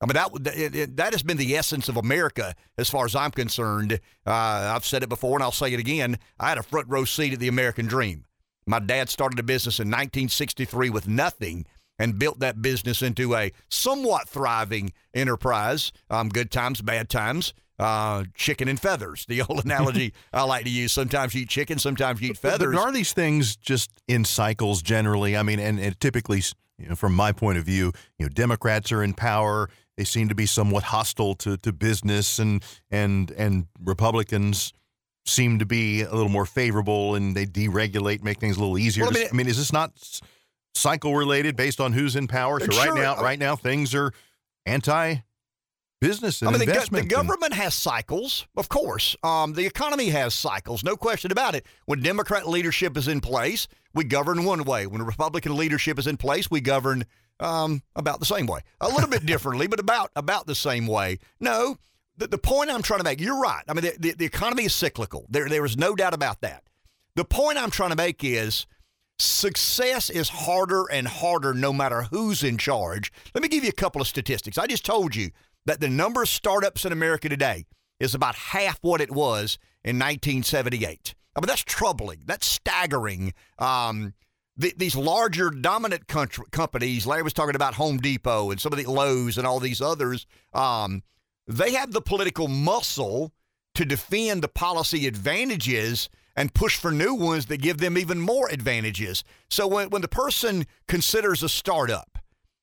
I 0.00 0.06
mean, 0.06 0.14
that 0.14 0.56
it, 0.56 0.74
it, 0.74 0.96
that 0.96 1.12
has 1.12 1.22
been 1.22 1.36
the 1.36 1.54
essence 1.54 1.90
of 1.90 1.98
America 1.98 2.54
as 2.78 2.88
far 2.88 3.04
as 3.04 3.14
I'm 3.14 3.32
concerned. 3.32 4.00
Uh, 4.26 4.72
I've 4.74 4.86
said 4.86 5.02
it 5.02 5.10
before, 5.10 5.36
and 5.36 5.42
I'll 5.42 5.52
say 5.52 5.70
it 5.70 5.78
again. 5.78 6.18
I 6.40 6.48
had 6.48 6.56
a 6.56 6.62
front 6.62 6.88
row 6.88 7.04
seat 7.04 7.34
at 7.34 7.38
the 7.38 7.48
American 7.48 7.84
dream. 7.84 8.24
My 8.66 8.78
dad 8.78 9.10
started 9.10 9.38
a 9.38 9.42
business 9.42 9.78
in 9.78 9.88
1963 9.88 10.88
with 10.88 11.06
nothing 11.06 11.66
and 11.98 12.18
built 12.18 12.38
that 12.38 12.62
business 12.62 13.02
into 13.02 13.34
a 13.34 13.52
somewhat 13.68 14.26
thriving 14.26 14.94
enterprise. 15.12 15.92
Um, 16.08 16.30
good 16.30 16.50
times, 16.50 16.80
bad 16.80 17.10
times. 17.10 17.52
Uh, 17.78 18.24
chicken 18.34 18.66
and 18.66 18.80
feathers, 18.80 19.24
the 19.28 19.40
old 19.42 19.64
analogy 19.64 20.12
I 20.32 20.42
like 20.42 20.64
to 20.64 20.70
use. 20.70 20.90
Sometimes 20.92 21.32
you 21.34 21.42
eat 21.42 21.48
chicken, 21.48 21.78
sometimes 21.78 22.20
you 22.20 22.30
eat 22.30 22.36
feathers. 22.38 22.74
But 22.74 22.80
are 22.80 22.90
these 22.90 23.12
things 23.12 23.54
just 23.54 23.90
in 24.08 24.24
cycles 24.24 24.82
generally? 24.82 25.36
I 25.36 25.44
mean, 25.44 25.60
and, 25.60 25.78
and 25.78 25.98
typically, 26.00 26.42
you 26.76 26.88
know, 26.88 26.96
from 26.96 27.14
my 27.14 27.30
point 27.30 27.56
of 27.56 27.64
view, 27.64 27.92
you 28.18 28.26
know, 28.26 28.30
Democrats 28.30 28.90
are 28.90 29.04
in 29.04 29.14
power. 29.14 29.70
They 29.96 30.02
seem 30.04 30.28
to 30.28 30.34
be 30.34 30.44
somewhat 30.46 30.82
hostile 30.84 31.34
to, 31.36 31.56
to 31.58 31.72
business, 31.72 32.38
and 32.40 32.64
and 32.90 33.30
and 33.32 33.66
Republicans 33.80 34.72
seem 35.26 35.58
to 35.60 35.66
be 35.66 36.02
a 36.02 36.10
little 36.10 36.28
more 36.28 36.46
favorable, 36.46 37.14
and 37.14 37.36
they 37.36 37.46
deregulate, 37.46 38.22
make 38.22 38.40
things 38.40 38.56
a 38.56 38.60
little 38.60 38.78
easier. 38.78 39.04
Well, 39.04 39.10
I 39.10 39.14
to- 39.14 39.18
mean- 39.20 39.28
I 39.32 39.36
mean, 39.36 39.46
is 39.48 39.56
this 39.58 39.72
not 39.72 39.92
cycle 40.74 41.14
related 41.14 41.56
based 41.56 41.80
on 41.80 41.92
who's 41.92 42.16
in 42.16 42.26
power? 42.28 42.58
So 42.60 42.66
Sure. 42.70 42.92
right 42.92 43.00
now, 43.02 43.22
right 43.22 43.38
now, 43.38 43.54
things 43.56 43.94
are 43.94 44.12
anti 44.66 45.16
business 46.00 46.40
and 46.40 46.48
I 46.48 46.52
mean, 46.52 46.60
the, 46.60 46.66
go- 46.66 46.72
investment. 46.72 47.08
the 47.08 47.14
government 47.14 47.54
has 47.54 47.74
cycles, 47.74 48.46
of 48.56 48.68
course. 48.68 49.16
Um, 49.22 49.54
the 49.54 49.66
economy 49.66 50.08
has 50.10 50.34
cycles, 50.34 50.84
no 50.84 50.96
question 50.96 51.32
about 51.32 51.54
it. 51.54 51.66
When 51.86 52.00
Democrat 52.02 52.48
leadership 52.48 52.96
is 52.96 53.08
in 53.08 53.20
place, 53.20 53.68
we 53.94 54.04
govern 54.04 54.44
one 54.44 54.64
way. 54.64 54.86
When 54.86 55.02
Republican 55.02 55.56
leadership 55.56 55.98
is 55.98 56.06
in 56.06 56.16
place, 56.16 56.50
we 56.50 56.60
govern 56.60 57.04
um, 57.40 57.82
about 57.96 58.20
the 58.20 58.26
same 58.26 58.46
way. 58.46 58.60
A 58.80 58.88
little 58.88 59.08
bit 59.08 59.26
differently, 59.26 59.66
but 59.66 59.80
about 59.80 60.10
about 60.16 60.46
the 60.46 60.54
same 60.54 60.86
way. 60.86 61.18
No, 61.40 61.78
the, 62.16 62.26
the 62.26 62.38
point 62.38 62.70
I'm 62.70 62.82
trying 62.82 63.00
to 63.00 63.04
make, 63.04 63.20
you're 63.20 63.40
right. 63.40 63.62
I 63.68 63.74
mean, 63.74 63.84
the, 63.84 63.96
the, 63.98 64.12
the 64.14 64.24
economy 64.24 64.64
is 64.64 64.74
cyclical. 64.74 65.26
There, 65.28 65.48
there 65.48 65.64
is 65.64 65.76
no 65.76 65.94
doubt 65.94 66.14
about 66.14 66.40
that. 66.42 66.64
The 67.14 67.24
point 67.24 67.58
I'm 67.58 67.70
trying 67.70 67.90
to 67.90 67.96
make 67.96 68.22
is 68.22 68.66
success 69.18 70.10
is 70.10 70.28
harder 70.28 70.84
and 70.90 71.08
harder 71.08 71.52
no 71.52 71.72
matter 71.72 72.02
who's 72.02 72.44
in 72.44 72.58
charge. 72.58 73.12
Let 73.34 73.42
me 73.42 73.48
give 73.48 73.64
you 73.64 73.70
a 73.70 73.72
couple 73.72 74.00
of 74.00 74.06
statistics. 74.06 74.58
I 74.58 74.66
just 74.66 74.84
told 74.84 75.16
you 75.16 75.30
that 75.68 75.80
the 75.80 75.88
number 75.88 76.22
of 76.22 76.28
startups 76.30 76.86
in 76.86 76.92
America 76.92 77.28
today 77.28 77.66
is 78.00 78.14
about 78.14 78.34
half 78.34 78.78
what 78.80 79.02
it 79.02 79.10
was 79.10 79.58
in 79.84 79.96
1978. 79.98 81.14
I 81.36 81.40
mean, 81.40 81.46
that's 81.46 81.62
troubling. 81.62 82.22
That's 82.24 82.46
staggering. 82.46 83.34
Um, 83.58 84.14
the, 84.56 84.72
these 84.78 84.96
larger 84.96 85.50
dominant 85.50 86.08
country, 86.08 86.46
companies, 86.52 87.06
Larry 87.06 87.22
was 87.22 87.34
talking 87.34 87.54
about 87.54 87.74
Home 87.74 87.98
Depot 87.98 88.50
and 88.50 88.58
some 88.58 88.72
of 88.72 88.78
the 88.78 88.90
Lowe's 88.90 89.36
and 89.36 89.46
all 89.46 89.60
these 89.60 89.82
others, 89.82 90.26
um, 90.54 91.02
they 91.46 91.74
have 91.74 91.92
the 91.92 92.00
political 92.00 92.48
muscle 92.48 93.34
to 93.74 93.84
defend 93.84 94.42
the 94.42 94.48
policy 94.48 95.06
advantages 95.06 96.08
and 96.34 96.54
push 96.54 96.78
for 96.78 96.90
new 96.90 97.12
ones 97.12 97.44
that 97.46 97.60
give 97.60 97.76
them 97.76 97.98
even 97.98 98.18
more 98.18 98.48
advantages. 98.48 99.22
So 99.50 99.66
when, 99.66 99.90
when 99.90 100.00
the 100.00 100.08
person 100.08 100.64
considers 100.86 101.42
a 101.42 101.48
startup, 101.50 102.18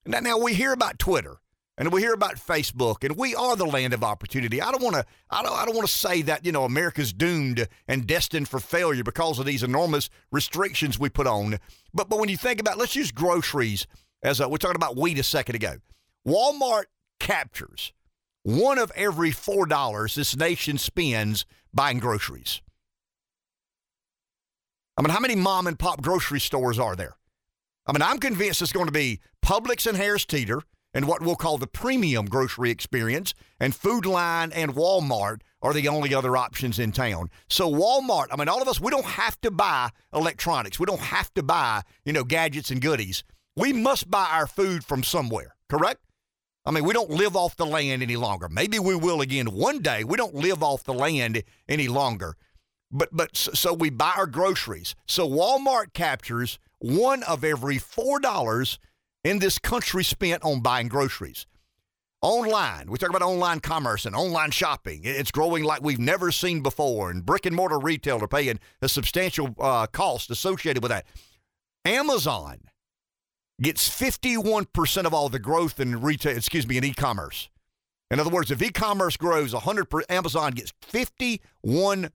now, 0.08 0.22
now 0.22 0.40
we 0.40 0.56
hear 0.56 0.74
about 0.74 0.98
Twitter 0.98 1.38
and 1.78 1.92
we 1.92 2.02
hear 2.02 2.14
about 2.14 2.36
Facebook, 2.36 3.04
and 3.04 3.18
we 3.18 3.36
are 3.36 3.56
the 3.56 3.66
land 3.66 3.94
of 3.94 4.04
opportunity. 4.04 4.62
I 4.62 4.72
don't 4.72 4.84
want 4.84 4.96
to. 4.96 5.06
I 5.30 5.44
don't. 5.44 5.54
I 5.54 5.66
don't 5.66 5.76
want 5.76 5.88
to 5.88 5.94
say 5.94 6.22
that 6.24 6.46
you 6.46 6.52
know 6.52 6.64
America's 6.64 7.12
doomed 7.12 7.68
and 7.88 8.08
destined 8.08 8.48
for 8.48 8.60
failure 8.60 9.04
because 9.04 9.40
of 9.40 9.46
these 9.46 9.64
enormous 9.64 10.10
restrictions 10.32 10.98
we 10.98 11.10
put 11.10 11.28
on. 11.28 11.60
But 11.94 12.08
but 12.10 12.20
when 12.20 12.30
you 12.30 12.38
think 12.38 12.62
about, 12.62 12.78
let's 12.78 12.96
use 12.96 13.12
groceries 13.12 13.88
as 14.24 14.40
a, 14.40 14.48
we're 14.48 14.58
talking 14.58 14.78
about 14.78 14.96
wheat 14.96 15.20
a 15.20 15.24
second 15.24 15.56
ago. 15.56 15.76
Walmart 16.26 16.86
captures 17.20 17.92
one 18.44 18.78
of 18.78 18.92
every 18.96 19.32
four 19.32 19.66
dollars 19.66 20.16
this 20.16 20.36
nation 20.36 20.78
spends 20.78 21.46
buying 21.74 22.00
groceries. 22.00 22.62
I 24.98 25.02
mean, 25.02 25.10
how 25.10 25.20
many 25.20 25.36
mom 25.36 25.68
and 25.68 25.78
pop 25.78 26.02
grocery 26.02 26.40
stores 26.40 26.80
are 26.80 26.96
there? 26.96 27.18
I 27.86 27.92
mean, 27.92 28.02
I'm 28.02 28.18
convinced 28.18 28.62
it's 28.62 28.72
going 28.72 28.86
to 28.86 28.94
be 28.94 29.20
Publix 29.46 29.86
and 29.86 29.98
Harris 29.98 30.26
Teeter 30.26 30.62
and 30.96 31.08
what 31.08 31.22
we'll 31.22 31.36
call 31.36 31.58
the 31.58 31.68
premium 31.68 32.26
grocery 32.26 32.72
experience, 32.72 33.36
and 33.60 33.76
Food 33.76 34.06
Lion 34.06 34.54
and 34.54 34.74
Walmart 34.74 35.42
are 35.62 35.74
the 35.74 35.90
only 35.90 36.16
other 36.16 36.38
options 36.38 36.80
in 36.80 36.94
town. 36.94 37.30
So 37.50 37.70
Walmart, 37.70 38.28
I 38.32 38.38
mean, 38.38 38.48
all 38.48 38.62
of 38.62 38.68
us, 38.68 38.80
we 38.80 38.90
don't 38.92 39.06
have 39.06 39.40
to 39.42 39.52
buy 39.52 39.90
electronics. 40.14 40.80
We 40.80 40.86
don't 40.86 41.02
have 41.02 41.34
to 41.34 41.44
buy, 41.44 41.82
you 42.06 42.14
know, 42.14 42.24
gadgets 42.24 42.72
and 42.72 42.82
goodies. 42.82 43.26
We 43.58 43.74
must 43.74 44.10
buy 44.10 44.30
our 44.32 44.48
food 44.48 44.86
from 44.86 45.04
somewhere, 45.04 45.56
correct? 45.70 46.02
I 46.66 46.72
mean, 46.72 46.86
we 46.86 46.94
don't 46.94 47.12
live 47.12 47.36
off 47.36 47.58
the 47.58 47.66
land 47.66 48.02
any 48.02 48.16
longer. 48.16 48.48
Maybe 48.50 48.80
we 48.80 48.96
will 48.96 49.22
again 49.22 49.48
one 49.48 49.82
day. 49.82 50.04
We 50.04 50.18
don't 50.18 50.34
live 50.34 50.64
off 50.64 50.86
the 50.86 50.94
land 50.94 51.44
any 51.68 51.88
longer. 51.90 52.38
But 52.90 53.10
but 53.12 53.36
so 53.36 53.74
we 53.74 53.90
buy 53.90 54.14
our 54.16 54.28
groceries. 54.28 54.96
So 55.08 55.28
Walmart 55.28 55.94
captures 55.94 56.58
one 56.80 57.24
of 57.24 57.44
every 57.44 57.78
four 57.78 58.20
dollars 58.20 58.80
in 59.26 59.40
this 59.40 59.58
country 59.58 60.04
spent 60.04 60.44
on 60.44 60.62
buying 60.62 60.88
groceries. 60.88 61.48
Online, 62.22 62.90
we 62.90 62.98
talk 62.98 63.10
about 63.10 63.24
online 63.24 63.60
commerce 63.60 64.06
and 64.06 64.16
online 64.16 64.52
shopping. 64.52 65.02
It's 65.04 65.32
growing 65.32 65.64
like 65.64 65.82
we've 65.82 66.00
never 66.00 66.32
seen 66.32 66.62
before, 66.62 67.10
and 67.10 67.26
brick 67.26 67.46
and 67.46 67.56
mortar 67.56 67.80
retail 67.80 68.24
are 68.24 68.28
paying 68.28 68.60
a 68.82 68.88
substantial 68.88 69.56
uh, 69.60 69.88
cost 69.88 70.30
associated 70.30 70.82
with 70.82 70.92
that. 70.92 71.06
Amazon 71.84 72.62
gets 73.62 73.90
51% 73.90 75.06
of 75.06 75.14
all 75.14 75.30
the 75.30 75.40
growth 75.40 75.80
in 75.80 76.02
retail, 76.02 76.38
excuse 76.38 76.68
me, 76.68 76.78
in 76.78 76.84
e-commerce. 76.84 77.50
In 78.12 78.20
other 78.20 78.30
words, 78.30 78.52
if 78.52 78.62
e-commerce 78.62 79.18
grows 79.18 79.54
100 79.54 79.86
percent, 79.86 80.12
Amazon 80.12 80.52
gets 80.52 80.72
51% 80.84 82.12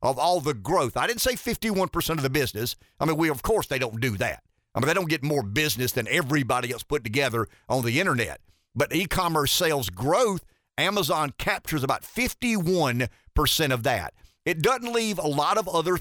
of 0.00 0.18
all 0.18 0.40
the 0.40 0.54
growth. 0.54 0.96
I 0.96 1.06
didn't 1.06 1.20
say 1.20 1.34
51% 1.34 2.10
of 2.10 2.22
the 2.22 2.30
business. 2.30 2.76
I 2.98 3.04
mean, 3.04 3.16
we 3.16 3.28
of 3.28 3.42
course 3.42 3.66
they 3.66 3.78
don't 3.78 4.00
do 4.00 4.16
that. 4.16 4.42
I 4.74 4.80
mean, 4.80 4.86
they 4.86 4.94
don't 4.94 5.08
get 5.08 5.22
more 5.22 5.42
business 5.42 5.92
than 5.92 6.06
everybody 6.08 6.72
else 6.72 6.82
put 6.82 7.04
together 7.04 7.48
on 7.68 7.84
the 7.84 8.00
internet. 8.00 8.40
But 8.74 8.94
e 8.94 9.06
commerce 9.06 9.52
sales 9.52 9.90
growth, 9.90 10.44
Amazon 10.76 11.32
captures 11.38 11.82
about 11.82 12.02
51% 12.02 13.08
of 13.72 13.82
that. 13.82 14.14
It 14.44 14.62
doesn't 14.62 14.92
leave 14.92 15.18
a 15.18 15.26
lot 15.26 15.58
of 15.58 15.68
other 15.68 15.98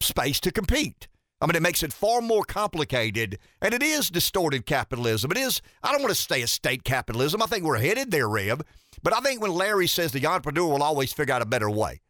space 0.00 0.40
to 0.40 0.50
compete. 0.50 1.08
I 1.40 1.46
mean, 1.46 1.54
it 1.54 1.62
makes 1.62 1.82
it 1.82 1.92
far 1.92 2.22
more 2.22 2.44
complicated, 2.44 3.38
and 3.60 3.74
it 3.74 3.82
is 3.82 4.08
distorted 4.08 4.64
capitalism. 4.64 5.30
It 5.30 5.36
is, 5.36 5.60
I 5.82 5.92
don't 5.92 6.00
want 6.00 6.14
to 6.14 6.20
say 6.20 6.40
a 6.42 6.46
state 6.46 6.82
capitalism. 6.82 7.42
I 7.42 7.46
think 7.46 7.64
we're 7.64 7.78
headed 7.78 8.10
there, 8.10 8.28
Rev. 8.28 8.62
But 9.02 9.14
I 9.14 9.20
think 9.20 9.42
when 9.42 9.52
Larry 9.52 9.86
says 9.86 10.12
the 10.12 10.26
entrepreneur 10.26 10.66
will 10.66 10.82
always 10.82 11.12
figure 11.12 11.34
out 11.34 11.42
a 11.42 11.46
better 11.46 11.70
way, 11.70 12.00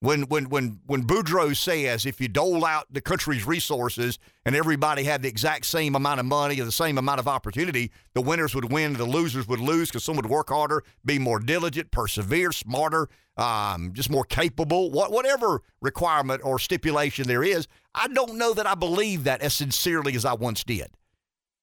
when 0.00 0.22
when 0.22 0.48
when 0.50 0.80
when 0.86 1.04
Boudreaux 1.04 1.56
says 1.56 2.04
if 2.04 2.20
you 2.20 2.28
dole 2.28 2.64
out 2.64 2.86
the 2.90 3.00
country's 3.00 3.46
resources 3.46 4.18
and 4.44 4.54
everybody 4.54 5.04
had 5.04 5.22
the 5.22 5.28
exact 5.28 5.66
same 5.66 5.94
amount 5.94 6.20
of 6.20 6.26
money 6.26 6.60
or 6.60 6.64
the 6.64 6.72
same 6.72 6.98
amount 6.98 7.18
of 7.18 7.26
opportunity, 7.26 7.90
the 8.14 8.20
winners 8.20 8.54
would 8.54 8.70
win, 8.70 8.92
the 8.92 9.04
losers 9.04 9.48
would 9.48 9.60
lose 9.60 9.88
because 9.88 10.04
some 10.04 10.16
would 10.16 10.26
work 10.26 10.50
harder, 10.50 10.82
be 11.04 11.18
more 11.18 11.40
diligent, 11.40 11.90
persevere, 11.90 12.52
smarter, 12.52 13.08
um, 13.38 13.92
just 13.94 14.10
more 14.10 14.24
capable, 14.24 14.90
what, 14.90 15.12
whatever 15.12 15.62
requirement 15.80 16.42
or 16.44 16.58
stipulation 16.58 17.26
there 17.26 17.42
is. 17.42 17.66
I 17.94 18.08
don't 18.08 18.36
know 18.36 18.52
that 18.52 18.66
I 18.66 18.74
believe 18.74 19.24
that 19.24 19.40
as 19.40 19.54
sincerely 19.54 20.14
as 20.14 20.24
I 20.26 20.34
once 20.34 20.62
did. 20.62 20.88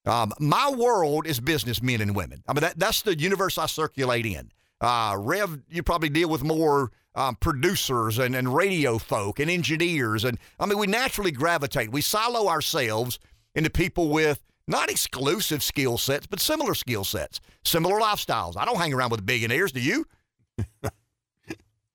Um, 0.05 0.33
my 0.39 0.69
world 0.71 1.27
is 1.27 1.39
businessmen 1.39 2.01
and 2.01 2.15
women. 2.15 2.43
I 2.47 2.53
mean 2.53 2.61
that 2.61 2.79
that's 2.79 3.03
the 3.03 3.17
universe 3.17 3.57
I 3.57 3.67
circulate 3.67 4.25
in. 4.25 4.51
Uh, 4.81 5.15
Rev, 5.17 5.61
you 5.69 5.81
probably 5.81 6.09
deal 6.09 6.27
with 6.27 6.43
more 6.43 6.91
um, 7.15 7.35
producers 7.35 8.19
and, 8.19 8.35
and 8.35 8.53
radio 8.53 8.97
folk 8.97 9.39
and 9.39 9.49
engineers. 9.49 10.23
And 10.23 10.37
I 10.59 10.65
mean, 10.65 10.77
we 10.77 10.87
naturally 10.87 11.31
gravitate, 11.31 11.91
we 11.91 12.01
silo 12.01 12.47
ourselves 12.47 13.19
into 13.55 13.69
people 13.69 14.09
with 14.09 14.43
not 14.67 14.89
exclusive 14.89 15.61
skill 15.61 15.97
sets, 15.97 16.25
but 16.25 16.39
similar 16.39 16.73
skill 16.73 17.03
sets, 17.03 17.39
similar 17.63 17.99
lifestyles. 17.99 18.57
I 18.57 18.65
don't 18.65 18.77
hang 18.77 18.93
around 18.93 19.11
with 19.11 19.25
billionaires, 19.25 19.71
do 19.71 19.81
you? 19.81 20.05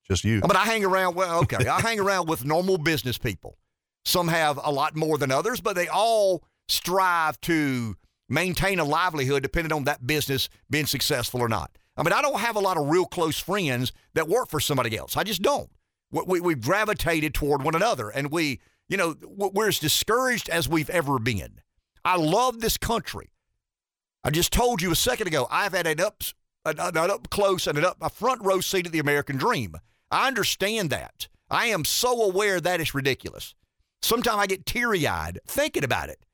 Just 0.09 0.25
you. 0.25 0.41
I 0.43 0.47
mean, 0.47 0.57
I 0.57 0.65
hang 0.65 0.85
around, 0.85 1.15
well, 1.15 1.41
okay, 1.41 1.67
I 1.67 1.81
hang 1.81 2.01
around 2.01 2.29
with 2.29 2.45
normal 2.45 2.79
business 2.79 3.19
people. 3.19 3.59
Some 4.05 4.29
have 4.29 4.59
a 4.63 4.71
lot 4.71 4.97
more 4.97 5.19
than 5.19 5.31
others, 5.31 5.61
but 5.61 5.77
they 5.77 5.89
all 5.89 6.43
strive 6.69 7.41
to 7.43 7.95
maintain 8.29 8.79
a 8.79 8.85
livelihood 8.85 9.43
depending 9.43 9.73
on 9.73 9.85
that 9.85 10.07
business 10.07 10.49
being 10.71 10.87
successful 10.87 11.41
or 11.41 11.49
not. 11.49 11.71
I 11.99 12.05
mean, 12.05 12.13
I 12.13 12.23
don't 12.23 12.39
have 12.39 12.55
a 12.55 12.61
lot 12.61 12.77
of 12.77 12.89
real 12.89 13.07
close 13.07 13.41
friends 13.41 13.93
that 14.15 14.29
work 14.29 14.49
for 14.49 14.61
somebody 14.61 14.97
else. 14.97 15.17
I 15.17 15.25
just 15.25 15.43
don't. 15.43 15.69
We, 16.13 16.41
we, 16.41 16.53
have 16.55 16.63
gravitated 16.63 17.35
toward 17.35 17.63
one 17.63 17.75
another, 17.75 18.09
and 18.09 18.31
we, 18.31 18.61
you 18.89 18.97
know, 18.97 19.17
we're 19.23 19.69
as 19.69 19.81
discouraged 19.81 20.49
as 20.49 20.69
we've 20.69 20.89
ever 20.89 21.19
been. 21.19 21.61
I 22.05 22.17
love 22.17 22.61
this 22.61 22.79
country. 22.79 23.31
I 24.23 24.31
just 24.31 24.53
told 24.53 24.81
you 24.81 24.93
a 24.93 24.97
second 24.97 25.27
ago, 25.27 25.49
I've 25.51 25.73
had 25.73 25.87
an 25.87 26.01
up, 26.01 26.23
an, 26.65 26.79
an 26.79 26.97
up 26.97 27.29
close 27.31 27.67
and 27.67 27.77
an 27.77 27.85
up 27.85 27.99
a 28.01 28.09
front 28.09 28.43
row 28.43 28.61
seat 28.61 28.87
of 28.87 28.93
the 28.93 29.01
American 29.01 29.37
dream. 29.37 29.75
I 30.11 30.29
understand 30.29 30.91
that. 30.91 31.29
I 31.51 31.67
am 31.67 31.85
so 31.85 32.23
aware 32.23 32.61
that 32.61 32.81
is 32.81 32.95
ridiculous. 32.95 33.55
Sometimes 34.01 34.39
I 34.39 34.47
get 34.47 34.65
teary 34.65 35.07
eyed 35.07 35.41
thinking 35.47 35.85
about 35.85 36.09
it. 36.09 36.25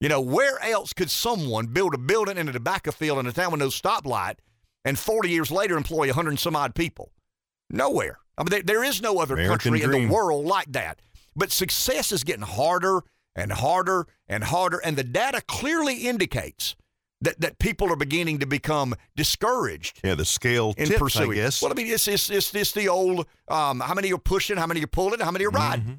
You 0.00 0.08
know, 0.08 0.20
where 0.20 0.62
else 0.62 0.92
could 0.92 1.10
someone 1.10 1.66
build 1.66 1.94
a 1.94 1.98
building 1.98 2.36
in 2.36 2.48
a 2.48 2.52
tobacco 2.52 2.92
field 2.92 3.18
in 3.18 3.26
a 3.26 3.32
town 3.32 3.50
with 3.50 3.60
no 3.60 3.68
stoplight 3.68 4.36
and 4.84 4.98
40 4.98 5.28
years 5.28 5.50
later 5.50 5.76
employ 5.76 6.06
100 6.06 6.30
and 6.30 6.38
some 6.38 6.56
odd 6.56 6.74
people. 6.74 7.12
Nowhere. 7.70 8.18
I 8.36 8.42
mean, 8.42 8.50
there, 8.50 8.62
there 8.62 8.84
is 8.84 9.02
no 9.02 9.18
other 9.18 9.34
American 9.34 9.72
country 9.72 9.80
dream. 9.80 10.02
in 10.02 10.08
the 10.08 10.14
world 10.14 10.46
like 10.46 10.72
that. 10.72 11.00
But 11.34 11.50
success 11.52 12.12
is 12.12 12.24
getting 12.24 12.42
harder 12.42 13.02
and 13.36 13.52
harder 13.52 14.06
and 14.28 14.44
harder, 14.44 14.78
and 14.78 14.96
the 14.96 15.04
data 15.04 15.40
clearly 15.46 16.08
indicates 16.08 16.74
that, 17.20 17.40
that 17.40 17.58
people 17.58 17.92
are 17.92 17.96
beginning 17.96 18.38
to 18.38 18.46
become 18.46 18.94
discouraged. 19.14 20.00
Yeah, 20.02 20.14
the 20.14 20.24
scale 20.24 20.74
in 20.76 20.88
tips, 20.88 20.98
pursuing. 20.98 21.32
I 21.32 21.42
guess. 21.42 21.62
Well, 21.62 21.70
I 21.70 21.74
mean, 21.74 21.86
it's 21.88 22.08
it's 22.08 22.30
it's, 22.30 22.54
it's 22.54 22.72
the 22.72 22.88
old 22.88 23.26
um, 23.48 23.80
how 23.80 23.94
many 23.94 24.12
are 24.12 24.18
pushing, 24.18 24.56
how 24.56 24.66
many 24.66 24.82
are 24.82 24.88
pulling, 24.88 25.20
how 25.20 25.30
many 25.30 25.46
are 25.46 25.50
riding. 25.50 25.84
Mm-hmm. 25.84 25.94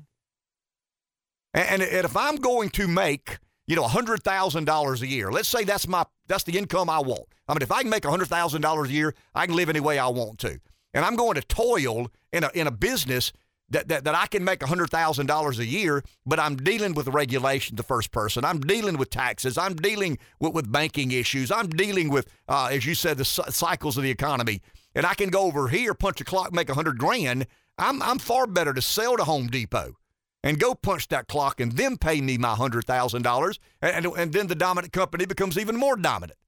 And, 1.54 1.82
and, 1.82 1.82
and 1.82 2.06
if 2.06 2.18
I'm 2.18 2.38
going 2.38 2.70
to 2.72 2.88
make 2.88 3.38
you 3.70 3.76
know, 3.76 3.84
$100,000 3.84 5.02
a 5.02 5.08
year. 5.08 5.32
Let's 5.32 5.48
say 5.48 5.64
that's 5.64 5.88
my 5.88 6.04
that's 6.28 6.44
the 6.44 6.58
income 6.58 6.90
I 6.90 7.00
want. 7.00 7.28
I 7.50 7.54
mean, 7.54 7.62
if 7.62 7.72
I 7.72 7.82
can 7.82 7.90
make 7.90 8.04
$100,000 8.04 8.86
a 8.86 8.92
year, 8.92 9.16
I 9.36 9.48
can 9.48 9.56
live 9.56 9.70
any 9.70 9.80
way 9.80 9.98
I 9.98 10.08
want 10.08 10.40
to. 10.40 10.60
And 10.94 11.04
I'm 11.04 11.16
going 11.16 11.36
to 11.36 11.42
toil 11.42 12.12
in 12.32 12.44
a 12.44 12.52
in 12.54 12.68
a 12.68 12.72
business 12.72 13.34
that, 13.72 13.88
that, 13.88 14.04
that 14.04 14.16
I 14.16 14.28
can 14.28 14.44
make 14.44 14.60
$100,000 14.60 15.60
a 15.60 15.66
year, 15.66 16.04
but 16.26 16.40
I'm 16.40 16.56
dealing 16.56 16.94
with 16.94 17.08
regulation 17.08 17.76
the 17.76 17.84
first 17.84 18.12
person. 18.12 18.44
I'm 18.44 18.60
dealing 18.60 18.98
with 18.98 19.10
taxes. 19.10 19.58
I'm 19.58 19.76
dealing 19.76 20.18
with, 20.40 20.54
with 20.54 20.72
banking 20.72 21.12
issues. 21.12 21.52
I'm 21.52 21.70
dealing 21.70 22.10
with, 22.10 22.28
uh, 22.48 22.70
as 22.72 22.86
you 22.86 22.96
said, 22.96 23.18
the 23.18 23.26
cycles 23.26 23.98
of 23.98 24.04
the 24.04 24.10
economy. 24.10 24.62
And 24.96 25.06
I 25.06 25.14
can 25.14 25.30
go 25.30 25.42
over 25.42 25.68
here, 25.68 25.94
punch 25.94 26.20
a 26.22 26.24
clock, 26.24 26.52
make 26.52 26.68
100 26.68 26.98
grand. 26.98 27.46
I'm, 27.78 28.02
I'm 28.02 28.20
far 28.20 28.48
better 28.48 28.74
to 28.74 28.82
sell 28.82 29.18
to 29.18 29.24
Home 29.24 29.48
Depot 29.48 29.96
and 30.44 30.60
go 30.60 30.74
punch 30.74 31.08
that 31.10 31.28
clock 31.28 31.60
and 31.60 31.74
then 31.74 31.98
pay 31.98 32.22
me 32.22 32.38
my 32.38 32.56
$100,000. 32.56 33.60
And, 33.82 34.06
and 34.06 34.34
then 34.34 34.48
the 34.48 34.56
dominant 34.56 34.94
company 34.94 35.26
becomes 35.26 35.58
even 35.58 35.76
more 35.76 35.96
dominant. 35.96 36.40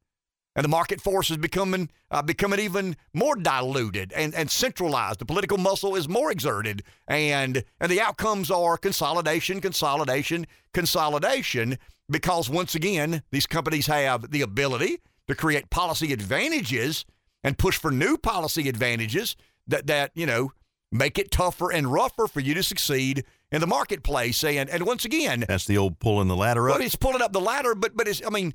And 0.55 0.65
the 0.65 0.69
market 0.69 0.99
force 0.99 1.31
is 1.31 1.37
becoming, 1.37 1.89
uh, 2.09 2.21
becoming 2.21 2.59
even 2.59 2.97
more 3.13 3.35
diluted 3.37 4.11
and, 4.11 4.35
and 4.35 4.51
centralized. 4.51 5.19
The 5.19 5.25
political 5.25 5.57
muscle 5.57 5.95
is 5.95 6.09
more 6.09 6.29
exerted. 6.29 6.83
And, 7.07 7.63
and 7.79 7.89
the 7.91 8.01
outcomes 8.01 8.51
are 8.51 8.77
consolidation, 8.77 9.61
consolidation, 9.61 10.45
consolidation, 10.73 11.77
because 12.09 12.49
once 12.49 12.75
again, 12.75 13.23
these 13.31 13.47
companies 13.47 13.87
have 13.87 14.31
the 14.31 14.41
ability 14.41 14.99
to 15.27 15.35
create 15.35 15.69
policy 15.69 16.11
advantages 16.11 17.05
and 17.43 17.57
push 17.57 17.77
for 17.77 17.89
new 17.89 18.17
policy 18.17 18.67
advantages 18.67 19.35
that 19.67 19.87
that 19.87 20.11
you 20.13 20.25
know 20.25 20.51
make 20.91 21.17
it 21.17 21.31
tougher 21.31 21.71
and 21.71 21.91
rougher 21.91 22.27
for 22.27 22.41
you 22.41 22.53
to 22.53 22.61
succeed 22.63 23.23
in 23.51 23.61
the 23.61 23.67
marketplace. 23.67 24.43
And 24.43 24.69
and 24.69 24.85
once 24.85 25.05
again, 25.05 25.45
That's 25.47 25.65
the 25.65 25.77
old 25.77 25.99
pulling 25.99 26.27
the 26.27 26.35
ladder 26.35 26.69
up. 26.69 26.77
but 26.77 26.85
it's 26.85 26.95
pulling 26.95 27.21
up 27.21 27.31
the 27.31 27.39
ladder. 27.39 27.73
But 27.73 27.95
but 27.95 28.07
it's 28.07 28.21
I 28.25 28.29
mean, 28.29 28.53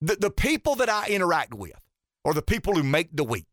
the 0.00 0.16
the 0.16 0.30
people 0.30 0.74
that 0.76 0.88
I 0.88 1.08
interact 1.08 1.54
with 1.54 1.78
are 2.24 2.34
the 2.34 2.42
people 2.42 2.74
who 2.74 2.82
make 2.82 3.16
the 3.16 3.24
wheat. 3.24 3.46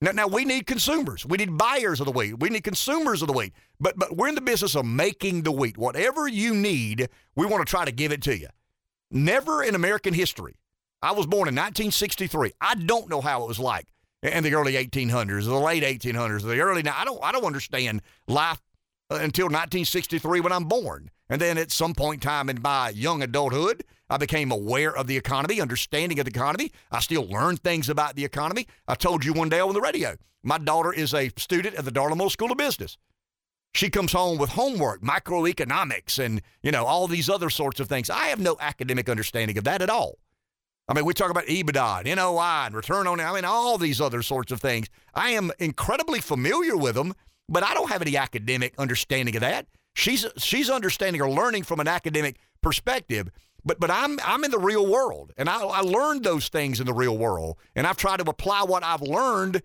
Now, 0.00 0.10
now 0.10 0.26
we 0.26 0.44
need 0.44 0.66
consumers. 0.66 1.24
We 1.24 1.38
need 1.38 1.56
buyers 1.56 2.00
of 2.00 2.06
the 2.06 2.12
wheat. 2.12 2.38
We 2.38 2.50
need 2.50 2.64
consumers 2.64 3.22
of 3.22 3.28
the 3.28 3.34
wheat. 3.34 3.54
But 3.80 3.96
but 3.96 4.16
we're 4.16 4.28
in 4.28 4.34
the 4.34 4.40
business 4.40 4.74
of 4.74 4.84
making 4.84 5.42
the 5.42 5.52
wheat. 5.52 5.78
Whatever 5.78 6.28
you 6.28 6.54
need, 6.54 7.08
we 7.34 7.46
want 7.46 7.66
to 7.66 7.70
try 7.70 7.84
to 7.84 7.92
give 7.92 8.12
it 8.12 8.22
to 8.22 8.36
you. 8.36 8.48
Never 9.10 9.62
in 9.62 9.74
American 9.74 10.12
history. 10.12 10.56
I 11.02 11.12
was 11.12 11.26
born 11.26 11.48
in 11.48 11.54
1963. 11.54 12.52
I 12.60 12.74
don't 12.74 13.08
know 13.08 13.20
how 13.20 13.44
it 13.44 13.48
was 13.48 13.58
like 13.58 13.86
in 14.22 14.42
the 14.42 14.54
early 14.54 14.74
1800s, 14.74 15.44
the 15.44 15.54
late 15.54 15.82
1800s, 15.82 16.42
the 16.42 16.58
early. 16.60 16.82
Now 16.82 16.94
I 16.96 17.04
don't. 17.04 17.22
I 17.22 17.32
don't 17.32 17.44
understand 17.44 18.02
life 18.26 18.60
uh, 19.10 19.16
until 19.16 19.46
1963 19.46 20.40
when 20.40 20.52
I'm 20.52 20.64
born. 20.64 21.10
And 21.28 21.40
then 21.40 21.58
at 21.58 21.70
some 21.70 21.94
point 21.94 22.22
in 22.22 22.28
time 22.28 22.50
in 22.50 22.60
my 22.60 22.90
young 22.90 23.22
adulthood, 23.22 23.84
I 24.08 24.16
became 24.18 24.52
aware 24.52 24.96
of 24.96 25.06
the 25.06 25.16
economy, 25.16 25.60
understanding 25.60 26.18
of 26.18 26.26
the 26.26 26.30
economy. 26.30 26.72
I 26.90 27.00
still 27.00 27.26
learn 27.26 27.56
things 27.56 27.88
about 27.88 28.14
the 28.14 28.24
economy. 28.24 28.66
I 28.86 28.94
told 28.94 29.24
you 29.24 29.32
one 29.32 29.48
day 29.48 29.60
on 29.60 29.74
the 29.74 29.80
radio, 29.80 30.16
my 30.42 30.58
daughter 30.58 30.92
is 30.92 31.12
a 31.12 31.30
student 31.36 31.74
at 31.74 31.84
the 31.84 32.14
Moore 32.14 32.30
School 32.30 32.52
of 32.52 32.58
Business. 32.58 32.98
She 33.74 33.90
comes 33.90 34.12
home 34.12 34.38
with 34.38 34.50
homework, 34.50 35.02
microeconomics, 35.02 36.18
and 36.24 36.40
you 36.62 36.72
know 36.72 36.86
all 36.86 37.08
these 37.08 37.28
other 37.28 37.50
sorts 37.50 37.80
of 37.80 37.88
things. 37.88 38.08
I 38.08 38.28
have 38.28 38.40
no 38.40 38.56
academic 38.60 39.08
understanding 39.08 39.58
of 39.58 39.64
that 39.64 39.82
at 39.82 39.90
all. 39.90 40.18
I 40.88 40.94
mean, 40.94 41.04
we 41.04 41.12
talk 41.14 41.30
about 41.30 41.46
EBITDA, 41.46 42.06
and 42.06 42.16
NOI, 42.16 42.66
and 42.66 42.74
return 42.74 43.06
on. 43.06 43.20
I 43.20 43.34
mean, 43.34 43.44
all 43.44 43.76
these 43.76 44.00
other 44.00 44.22
sorts 44.22 44.52
of 44.52 44.60
things. 44.60 44.88
I 45.14 45.30
am 45.30 45.50
incredibly 45.58 46.20
familiar 46.20 46.76
with 46.76 46.94
them, 46.94 47.12
but 47.48 47.64
I 47.64 47.74
don't 47.74 47.90
have 47.90 48.02
any 48.02 48.16
academic 48.16 48.74
understanding 48.78 49.34
of 49.34 49.40
that. 49.40 49.66
She's 49.94 50.26
she's 50.38 50.70
understanding 50.70 51.20
or 51.20 51.28
learning 51.28 51.64
from 51.64 51.80
an 51.80 51.88
academic 51.88 52.38
perspective, 52.62 53.30
but 53.66 53.80
but 53.80 53.90
I'm 53.90 54.18
I'm 54.24 54.44
in 54.44 54.50
the 54.50 54.58
real 54.58 54.86
world, 54.86 55.32
and 55.36 55.50
I, 55.50 55.60
I 55.60 55.80
learned 55.80 56.22
those 56.22 56.48
things 56.48 56.80
in 56.80 56.86
the 56.86 56.94
real 56.94 57.18
world, 57.18 57.58
and 57.74 57.86
I've 57.86 57.96
tried 57.96 58.20
to 58.20 58.30
apply 58.30 58.62
what 58.62 58.84
I've 58.84 59.02
learned 59.02 59.62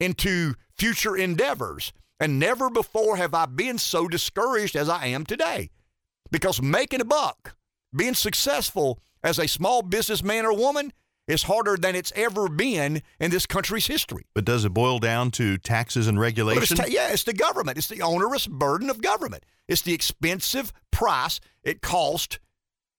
into 0.00 0.54
future 0.76 1.16
endeavors. 1.16 1.92
And 2.20 2.38
never 2.38 2.70
before 2.70 3.16
have 3.16 3.34
I 3.34 3.46
been 3.46 3.76
so 3.78 4.06
discouraged 4.08 4.76
as 4.76 4.88
I 4.88 5.06
am 5.06 5.24
today, 5.24 5.70
because 6.30 6.60
making 6.60 7.00
a 7.00 7.04
buck, 7.04 7.56
being 7.94 8.14
successful 8.14 9.00
as 9.22 9.38
a 9.38 9.48
small 9.48 9.82
businessman 9.82 10.44
or 10.44 10.56
woman 10.56 10.92
is 11.26 11.44
harder 11.44 11.76
than 11.76 11.96
it's 11.96 12.12
ever 12.14 12.48
been 12.48 13.02
in 13.18 13.30
this 13.30 13.46
country's 13.46 13.86
history. 13.86 14.26
But 14.34 14.44
does 14.44 14.64
it 14.64 14.74
boil 14.74 14.98
down 14.98 15.30
to 15.32 15.58
taxes 15.58 16.06
and 16.06 16.20
But 16.54 16.70
it's 16.70 16.74
ta- 16.74 16.86
yeah, 16.88 17.12
it's 17.12 17.24
the 17.24 17.32
government. 17.32 17.78
It's 17.78 17.88
the 17.88 18.02
onerous 18.02 18.46
burden 18.46 18.90
of 18.90 19.00
government. 19.00 19.44
It's 19.66 19.82
the 19.82 19.94
expensive 19.94 20.72
price 20.90 21.40
it 21.62 21.80
costs 21.80 22.38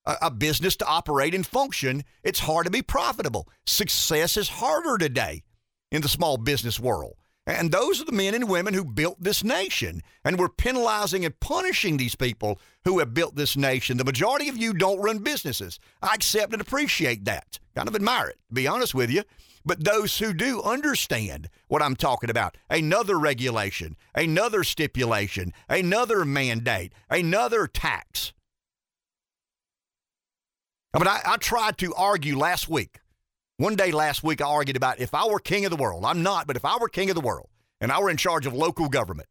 a, 0.06 0.16
a 0.24 0.32
business 0.32 0.76
to 0.78 0.86
operate 0.86 1.36
and 1.36 1.46
function. 1.46 2.04
It's 2.24 2.40
hard 2.40 2.66
to 2.66 2.72
be 2.72 2.82
profitable. 2.82 3.48
Success 3.66 4.38
is 4.38 4.50
harder 4.50 4.98
today 4.98 5.44
in 5.92 6.02
the 6.02 6.10
small 6.10 6.38
business 6.38 6.80
world. 6.80 7.16
And 7.48 7.72
those 7.72 8.02
are 8.02 8.06
the 8.06 8.12
men 8.12 8.34
and 8.34 8.50
women 8.50 8.74
who 8.74 8.84
built 8.84 9.22
this 9.22 9.44
nation. 9.44 10.02
And 10.24 10.40
we're 10.40 10.50
penalizing 10.50 11.26
and 11.26 11.40
punishing 11.40 11.98
these 11.98 12.16
people 12.16 12.60
who 12.86 12.98
have 13.00 13.14
built 13.14 13.36
this 13.36 13.56
nation. 13.56 13.98
The 13.98 14.04
majority 14.04 14.50
of 14.50 14.58
you 14.58 14.74
don't 14.74 15.02
run 15.02 15.20
businesses. 15.20 15.80
I 16.02 16.16
accept 16.16 16.54
and 16.54 16.62
appreciate 16.62 17.26
that. 17.26 17.60
Kind 17.76 17.88
of 17.88 17.96
admire 17.96 18.30
it, 18.30 18.40
to 18.50 18.56
be 18.56 18.68
honest 18.68 18.96
with 18.96 19.12
you. 19.12 19.24
But 19.64 19.84
those 19.84 20.18
who 20.18 20.34
do 20.34 20.62
understand 20.62 21.50
what 21.68 21.82
I'm 21.82 21.96
talking 21.96 22.30
about 22.30 22.56
another 22.70 23.18
regulation, 23.18 23.96
another 24.14 24.64
stipulation, 24.64 25.54
another 25.70 26.26
mandate, 26.26 26.94
another 27.10 27.68
tax. 27.68 28.34
I 30.96 30.98
mean, 30.98 31.08
I, 31.10 31.20
I 31.26 31.38
tried 31.38 31.78
to 31.80 31.94
argue 31.96 32.38
last 32.38 32.70
week. 32.70 33.02
One 33.58 33.76
day 33.76 33.92
last 33.92 34.24
week, 34.24 34.42
I 34.42 34.48
argued 34.48 34.78
about 34.78 35.02
if 35.02 35.14
I 35.14 35.28
were 35.28 35.40
king 35.40 35.66
of 35.66 35.72
the 35.72 35.78
world. 35.78 36.06
I'm 36.06 36.24
not, 36.24 36.48
but 36.48 36.56
if 36.56 36.64
I 36.64 36.78
were 36.78 36.88
king 36.88 37.10
of 37.10 37.16
the 37.16 37.22
world 37.22 37.50
and 37.82 37.92
I 37.92 38.00
were 38.00 38.10
in 38.10 38.16
charge 38.16 38.46
of 38.46 38.54
local 38.54 38.88
government, 38.88 39.28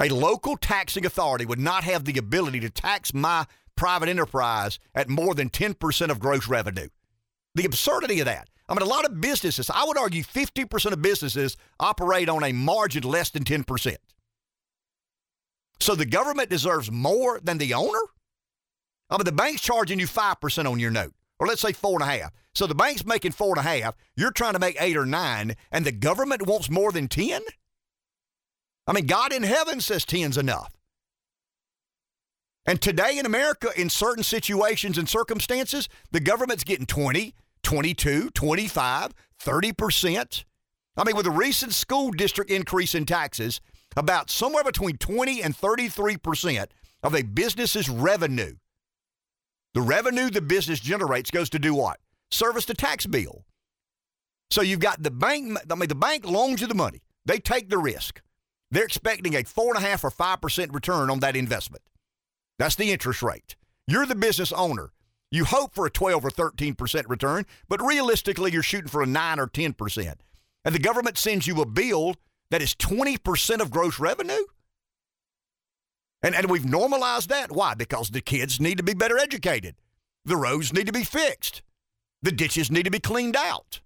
a 0.00 0.08
local 0.08 0.56
taxing 0.56 1.04
authority 1.04 1.44
would 1.44 1.58
not 1.58 1.84
have 1.84 2.06
the 2.06 2.18
ability 2.18 2.60
to 2.60 2.70
tax 2.70 3.12
my 3.12 3.44
private 3.76 4.08
enterprise 4.08 4.78
at 4.94 5.10
more 5.10 5.34
than 5.34 5.50
10% 5.50 6.08
of 6.08 6.20
gross 6.20 6.48
revenue. 6.48 6.88
The 7.54 7.66
absurdity 7.66 8.20
of 8.20 8.26
that. 8.26 8.48
I 8.70 8.74
mean, 8.74 8.82
a 8.82 8.86
lot 8.86 9.04
of 9.04 9.20
businesses, 9.20 9.68
I 9.68 9.84
would 9.84 9.98
argue 9.98 10.22
50% 10.22 10.92
of 10.92 11.02
businesses 11.02 11.58
operate 11.78 12.30
on 12.30 12.42
a 12.42 12.52
margin 12.52 13.02
less 13.02 13.28
than 13.28 13.44
10%. 13.44 13.96
So 15.80 15.94
the 15.94 16.06
government 16.06 16.48
deserves 16.48 16.90
more 16.90 17.40
than 17.42 17.58
the 17.58 17.74
owner? 17.74 18.00
I 19.12 19.18
mean, 19.18 19.26
the 19.26 19.32
bank's 19.32 19.60
charging 19.60 20.00
you 20.00 20.06
5% 20.06 20.70
on 20.70 20.80
your 20.80 20.90
note, 20.90 21.12
or 21.38 21.46
let's 21.46 21.60
say 21.60 21.72
four 21.72 22.00
and 22.00 22.02
a 22.02 22.18
half. 22.18 22.32
So 22.54 22.66
the 22.66 22.74
bank's 22.74 23.04
making 23.04 23.32
four 23.32 23.50
and 23.50 23.58
a 23.58 23.62
half, 23.62 23.94
you're 24.16 24.30
trying 24.30 24.54
to 24.54 24.58
make 24.58 24.80
eight 24.80 24.96
or 24.96 25.04
nine, 25.04 25.54
and 25.70 25.84
the 25.84 25.92
government 25.92 26.46
wants 26.46 26.70
more 26.70 26.92
than 26.92 27.08
10? 27.08 27.42
I 28.86 28.92
mean, 28.92 29.06
God 29.06 29.32
in 29.32 29.42
heaven 29.42 29.82
says 29.82 30.06
10's 30.06 30.38
enough. 30.38 30.72
And 32.64 32.80
today 32.80 33.18
in 33.18 33.26
America, 33.26 33.68
in 33.76 33.90
certain 33.90 34.24
situations 34.24 34.96
and 34.96 35.08
circumstances, 35.08 35.90
the 36.10 36.20
government's 36.20 36.64
getting 36.64 36.86
20, 36.86 37.34
22, 37.62 38.30
25, 38.30 39.12
30%. 39.44 40.44
I 40.96 41.04
mean, 41.04 41.16
with 41.16 41.26
a 41.26 41.30
recent 41.30 41.74
school 41.74 42.12
district 42.12 42.50
increase 42.50 42.94
in 42.94 43.04
taxes, 43.04 43.60
about 43.94 44.30
somewhere 44.30 44.64
between 44.64 44.96
20 44.96 45.42
and 45.42 45.54
33% 45.54 46.66
of 47.02 47.14
a 47.14 47.22
business's 47.22 47.90
revenue, 47.90 48.54
the 49.74 49.82
revenue 49.82 50.30
the 50.30 50.40
business 50.40 50.80
generates 50.80 51.30
goes 51.30 51.50
to 51.50 51.58
do 51.58 51.74
what? 51.74 51.98
Service 52.30 52.64
the 52.64 52.74
tax 52.74 53.06
bill. 53.06 53.44
So 54.50 54.60
you've 54.60 54.80
got 54.80 55.02
the 55.02 55.10
bank, 55.10 55.58
I 55.70 55.74
mean, 55.74 55.88
the 55.88 55.94
bank 55.94 56.26
loans 56.26 56.60
you 56.60 56.66
the 56.66 56.74
money. 56.74 57.02
They 57.24 57.38
take 57.38 57.70
the 57.70 57.78
risk. 57.78 58.20
They're 58.70 58.84
expecting 58.84 59.34
a 59.34 59.44
four 59.44 59.74
and 59.74 59.82
a 59.82 59.86
half 59.86 60.04
or 60.04 60.10
five 60.10 60.40
percent 60.40 60.72
return 60.74 61.10
on 61.10 61.20
that 61.20 61.36
investment. 61.36 61.82
That's 62.58 62.74
the 62.74 62.92
interest 62.92 63.22
rate. 63.22 63.56
You're 63.86 64.06
the 64.06 64.14
business 64.14 64.52
owner. 64.52 64.92
You 65.30 65.46
hope 65.46 65.74
for 65.74 65.86
a 65.86 65.90
12 65.90 66.26
or 66.26 66.30
13% 66.30 67.08
return, 67.08 67.46
but 67.66 67.82
realistically, 67.82 68.52
you're 68.52 68.62
shooting 68.62 68.88
for 68.88 69.02
a 69.02 69.06
9 69.06 69.40
or 69.40 69.46
10%. 69.46 70.14
And 70.64 70.74
the 70.74 70.78
government 70.78 71.16
sends 71.16 71.46
you 71.46 71.60
a 71.62 71.66
bill 71.66 72.16
that 72.50 72.60
is 72.60 72.74
20% 72.74 73.60
of 73.60 73.70
gross 73.70 73.98
revenue? 73.98 74.44
And, 76.22 76.34
and 76.34 76.50
we've 76.50 76.64
normalized 76.64 77.28
that. 77.30 77.50
Why? 77.50 77.74
Because 77.74 78.10
the 78.10 78.20
kids 78.20 78.60
need 78.60 78.78
to 78.78 78.84
be 78.84 78.94
better 78.94 79.18
educated. 79.18 79.74
The 80.24 80.36
roads 80.36 80.72
need 80.72 80.86
to 80.86 80.92
be 80.92 81.04
fixed. 81.04 81.62
The 82.22 82.32
ditches 82.32 82.70
need 82.70 82.84
to 82.84 82.90
be 82.90 83.00
cleaned 83.00 83.36
out. 83.36 83.80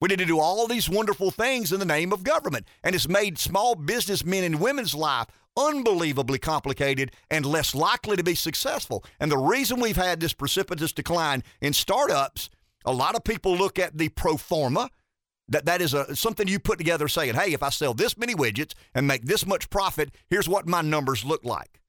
We 0.00 0.08
need 0.08 0.18
to 0.18 0.26
do 0.26 0.38
all 0.38 0.66
these 0.66 0.88
wonderful 0.88 1.30
things 1.30 1.72
in 1.72 1.80
the 1.80 1.86
name 1.86 2.12
of 2.12 2.22
government. 2.22 2.68
And 2.82 2.94
it's 2.94 3.08
made 3.08 3.38
small 3.38 3.74
businessmen 3.74 4.44
and 4.44 4.60
women's 4.60 4.94
life 4.94 5.26
unbelievably 5.56 6.38
complicated 6.38 7.12
and 7.30 7.46
less 7.46 7.74
likely 7.74 8.16
to 8.16 8.22
be 8.22 8.34
successful. 8.34 9.04
And 9.20 9.30
the 9.30 9.38
reason 9.38 9.80
we've 9.80 9.96
had 9.96 10.20
this 10.20 10.32
precipitous 10.32 10.92
decline 10.92 11.42
in 11.60 11.72
startups, 11.72 12.50
a 12.84 12.92
lot 12.92 13.14
of 13.14 13.24
people 13.24 13.56
look 13.56 13.78
at 13.78 13.96
the 13.96 14.08
pro 14.10 14.36
forma. 14.36 14.90
That 15.48 15.66
that 15.66 15.82
is 15.82 15.92
a 15.92 16.16
something 16.16 16.48
you 16.48 16.58
put 16.58 16.78
together 16.78 17.06
saying, 17.08 17.34
"Hey, 17.34 17.52
if 17.52 17.62
I 17.62 17.68
sell 17.68 17.94
this 17.94 18.16
many 18.16 18.34
widgets 18.34 18.72
and 18.94 19.06
make 19.06 19.24
this 19.24 19.46
much 19.46 19.68
profit, 19.68 20.14
here's 20.28 20.48
what 20.48 20.66
my 20.66 20.80
numbers 20.80 21.24
look 21.24 21.44
like." 21.44 21.80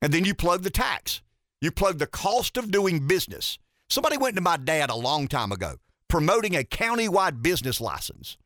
And 0.00 0.12
then 0.12 0.24
you 0.24 0.34
plug 0.34 0.62
the 0.62 0.70
tax. 0.70 1.22
You 1.60 1.70
plug 1.70 1.98
the 1.98 2.06
cost 2.06 2.56
of 2.56 2.70
doing 2.70 3.06
business. 3.06 3.58
Somebody 3.88 4.16
went 4.16 4.36
to 4.36 4.42
my 4.42 4.56
dad 4.56 4.90
a 4.90 4.94
long 4.94 5.28
time 5.28 5.52
ago 5.52 5.76
promoting 6.08 6.54
a 6.54 6.64
county-wide 6.64 7.42
business 7.42 7.80
license. 7.80 8.36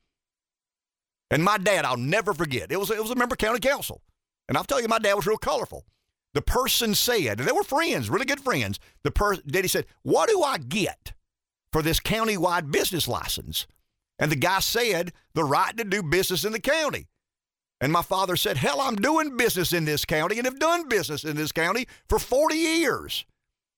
And 1.30 1.44
my 1.44 1.58
dad, 1.58 1.84
I'll 1.84 1.96
never 1.96 2.34
forget. 2.34 2.72
It 2.72 2.78
was 2.78 2.90
it 2.90 3.00
was 3.00 3.10
a 3.10 3.16
member 3.16 3.36
county 3.36 3.60
council. 3.60 4.02
And 4.48 4.58
I'll 4.58 4.64
tell 4.64 4.80
you, 4.80 4.88
my 4.88 4.98
dad 4.98 5.14
was 5.14 5.26
real 5.26 5.38
colorful. 5.38 5.86
The 6.34 6.42
person 6.42 6.94
said, 6.94 7.38
and 7.38 7.48
they 7.48 7.52
were 7.52 7.62
friends, 7.62 8.10
really 8.10 8.24
good 8.24 8.40
friends. 8.40 8.80
The 9.04 9.10
person, 9.10 9.44
Daddy 9.46 9.68
said, 9.68 9.86
"What 10.02 10.28
do 10.28 10.42
I 10.42 10.58
get 10.58 11.12
for 11.72 11.82
this 11.82 12.00
county-wide 12.00 12.70
business 12.70 13.06
license?" 13.06 13.66
And 14.20 14.30
the 14.30 14.36
guy 14.36 14.60
said, 14.60 15.12
"The 15.34 15.42
right 15.42 15.76
to 15.76 15.82
do 15.82 16.04
business 16.04 16.44
in 16.44 16.52
the 16.52 16.60
county." 16.60 17.08
And 17.80 17.90
my 17.92 18.02
father 18.02 18.36
said, 18.36 18.58
"Hell, 18.58 18.80
I'm 18.80 18.94
doing 18.94 19.36
business 19.36 19.72
in 19.72 19.86
this 19.86 20.04
county 20.04 20.36
and 20.36 20.44
have 20.44 20.60
done 20.60 20.88
business 20.88 21.24
in 21.24 21.34
this 21.36 21.50
county 21.50 21.88
for 22.08 22.20
40 22.20 22.54
years. 22.54 23.24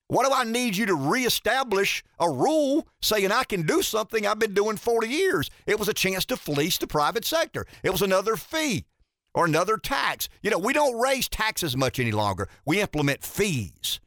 What 0.09 0.27
do 0.27 0.35
I 0.35 0.45
need 0.45 0.77
you 0.77 0.85
to 0.85 0.95
reestablish 0.95 2.05
a 2.19 2.29
rule 2.29 2.87
saying 3.01 3.33
I 3.33 3.45
can 3.45 3.63
do 3.63 3.81
something 3.81 4.27
I've 4.27 4.39
been 4.39 4.53
doing 4.53 4.77
40 4.77 5.09
years? 5.09 5.49
It 5.65 5.79
was 5.79 5.89
a 5.89 5.95
chance 5.95 6.27
to 6.27 6.37
fleece 6.37 6.77
the 6.77 6.87
private 6.87 7.25
sector. 7.25 7.65
It 7.83 7.91
was 7.91 8.03
another 8.03 8.37
fee 8.37 8.85
or 9.33 9.47
another 9.47 9.79
tax. 9.79 10.29
You 10.43 10.51
know, 10.51 10.59
we 10.59 10.75
don't 10.75 11.01
raise 11.01 11.31
taxes 11.31 11.79
much 11.79 11.99
any 11.99 12.13
longer. 12.13 12.49
We 12.67 12.83
implement 12.83 13.23
fees. 13.23 14.01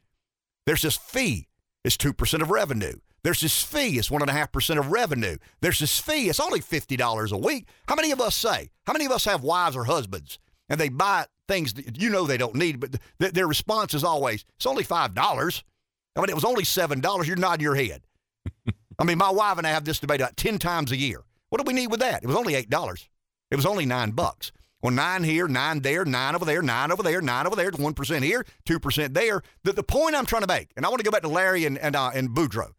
There's 0.67 0.83
this 0.83 0.97
fee. 0.97 1.47
It's 1.83 1.97
2% 1.97 2.41
of 2.41 2.51
revenue. 2.51 2.99
There's 3.25 3.41
this 3.41 3.63
fee. 3.63 3.97
It's 3.97 4.11
one 4.11 4.21
and 4.21 4.29
a 4.29 4.33
half 4.33 4.51
percent 4.51 4.77
of 4.77 4.91
revenue. 4.91 5.37
There's 5.59 5.79
this 5.79 5.99
fee. 5.99 6.29
It's 6.29 6.39
only 6.39 6.61
fifty 6.61 6.95
dollars 6.95 7.31
a 7.31 7.37
week. 7.37 7.67
How 7.87 7.95
many 7.95 8.11
of 8.11 8.21
us 8.21 8.35
say? 8.35 8.69
How 8.85 8.93
many 8.93 9.05
of 9.05 9.11
us 9.11 9.25
have 9.25 9.41
wives 9.41 9.75
or 9.75 9.85
husbands 9.85 10.37
and 10.69 10.79
they 10.79 10.89
buy 10.89 11.25
things 11.47 11.73
that 11.73 11.99
you 11.99 12.11
know 12.11 12.25
they 12.25 12.37
don't 12.37 12.53
need, 12.53 12.79
but 12.79 12.95
th- 13.19 13.33
their 13.33 13.47
response 13.47 13.95
is 13.95 14.03
always, 14.03 14.45
"It's 14.57 14.67
only 14.67 14.83
five 14.83 15.15
dollars." 15.15 15.63
I 16.15 16.19
mean, 16.21 16.29
it 16.29 16.35
was 16.35 16.45
only 16.45 16.63
seven 16.65 17.01
dollars. 17.01 17.27
You're 17.27 17.37
nodding 17.37 17.63
your 17.63 17.73
head. 17.73 18.03
I 18.99 19.03
mean, 19.03 19.17
my 19.17 19.31
wife 19.31 19.57
and 19.57 19.65
I 19.65 19.71
have 19.71 19.85
this 19.85 19.99
debate 19.99 20.21
about 20.21 20.37
ten 20.37 20.59
times 20.59 20.91
a 20.91 20.95
year. 20.95 21.23
What 21.49 21.59
do 21.59 21.67
we 21.67 21.73
need 21.73 21.89
with 21.89 22.01
that? 22.01 22.23
It 22.23 22.27
was 22.27 22.35
only 22.35 22.53
eight 22.53 22.69
dollars. 22.69 23.09
It 23.49 23.55
was 23.55 23.65
only 23.65 23.87
nine 23.87 24.11
bucks. 24.11 24.51
Well, 24.83 24.93
nine 24.93 25.23
here, 25.23 25.47
nine 25.47 25.79
there, 25.79 26.05
nine 26.05 26.35
over 26.35 26.45
there, 26.45 26.61
nine 26.61 26.91
over 26.91 27.01
there, 27.01 27.21
nine 27.21 27.47
over 27.47 27.55
there, 27.55 27.71
one 27.71 27.95
percent 27.95 28.23
here, 28.23 28.45
two 28.65 28.79
percent 28.79 29.15
there. 29.15 29.41
The, 29.63 29.73
the 29.73 29.81
point 29.81 30.15
I'm 30.15 30.27
trying 30.27 30.43
to 30.43 30.47
make, 30.47 30.69
and 30.77 30.85
I 30.85 30.89
want 30.89 30.99
to 30.99 31.03
go 31.05 31.09
back 31.09 31.23
to 31.23 31.27
Larry 31.27 31.65
and 31.65 31.79
and, 31.79 31.95
uh, 31.95 32.11
and 32.13 32.29
Boudreaux. 32.29 32.74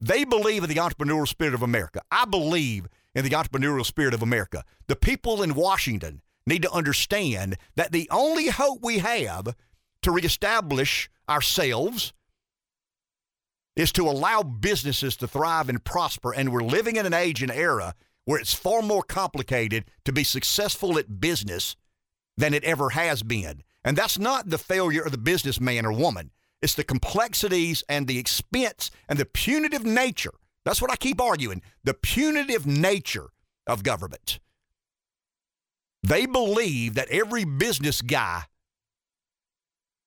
They 0.00 0.24
believe 0.24 0.62
in 0.62 0.68
the 0.68 0.76
entrepreneurial 0.76 1.26
spirit 1.26 1.54
of 1.54 1.62
America. 1.62 2.00
I 2.10 2.24
believe 2.24 2.86
in 3.14 3.24
the 3.24 3.30
entrepreneurial 3.30 3.84
spirit 3.84 4.14
of 4.14 4.22
America. 4.22 4.64
The 4.86 4.96
people 4.96 5.42
in 5.42 5.54
Washington 5.54 6.22
need 6.46 6.62
to 6.62 6.72
understand 6.72 7.56
that 7.76 7.92
the 7.92 8.08
only 8.10 8.48
hope 8.48 8.78
we 8.82 8.98
have 8.98 9.54
to 10.02 10.10
reestablish 10.10 11.10
ourselves 11.28 12.12
is 13.76 13.92
to 13.92 14.08
allow 14.08 14.42
businesses 14.42 15.16
to 15.16 15.28
thrive 15.28 15.68
and 15.68 15.84
prosper. 15.84 16.32
And 16.32 16.52
we're 16.52 16.62
living 16.62 16.96
in 16.96 17.06
an 17.06 17.14
age 17.14 17.42
and 17.42 17.50
era 17.50 17.94
where 18.24 18.40
it's 18.40 18.54
far 18.54 18.82
more 18.82 19.02
complicated 19.02 19.84
to 20.04 20.12
be 20.12 20.24
successful 20.24 20.98
at 20.98 21.20
business 21.20 21.76
than 22.36 22.54
it 22.54 22.64
ever 22.64 22.90
has 22.90 23.22
been. 23.22 23.62
And 23.84 23.96
that's 23.96 24.18
not 24.18 24.50
the 24.50 24.58
failure 24.58 25.02
of 25.02 25.12
the 25.12 25.18
businessman 25.18 25.86
or 25.86 25.92
woman. 25.92 26.30
It's 26.60 26.74
the 26.74 26.84
complexities 26.84 27.84
and 27.88 28.06
the 28.06 28.18
expense 28.18 28.90
and 29.08 29.18
the 29.18 29.24
punitive 29.24 29.84
nature. 29.84 30.34
That's 30.64 30.82
what 30.82 30.90
I 30.90 30.96
keep 30.96 31.20
arguing. 31.20 31.62
The 31.84 31.94
punitive 31.94 32.66
nature 32.66 33.28
of 33.66 33.82
government. 33.82 34.40
They 36.02 36.26
believe 36.26 36.94
that 36.94 37.08
every 37.10 37.44
business 37.44 38.02
guy 38.02 38.44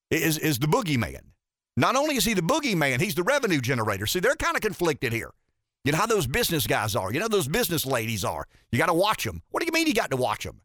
is, 0.10 0.38
is 0.38 0.60
the 0.60 0.68
boogeyman. 0.68 1.32
Not 1.78 1.96
only 1.96 2.16
is 2.16 2.26
he 2.26 2.34
the 2.34 2.42
boogeyman, 2.42 3.00
he's 3.00 3.16
the 3.16 3.24
revenue 3.24 3.62
generator. 3.62 4.06
See, 4.06 4.20
they're 4.20 4.36
kind 4.36 4.56
of 4.56 4.62
conflicted 4.62 5.14
here. 5.14 5.32
You 5.84 5.92
know 5.92 5.98
how 5.98 6.06
those 6.06 6.28
business 6.28 6.68
guys 6.68 6.96
are. 6.96 7.12
You 7.12 7.20
know 7.20 7.28
those 7.28 7.48
business 7.48 7.86
ladies 7.86 8.24
are. 8.24 8.46
You 8.72 8.78
got 8.78 8.88
to 8.88 8.94
watch 8.94 9.24
them. 9.24 9.42
What 9.50 9.62
do 9.62 9.66
you 9.66 9.72
mean 9.72 9.88
you 9.88 9.94
got 9.94 10.12
to 10.12 10.18
watch 10.18 10.44
them? 10.44 10.62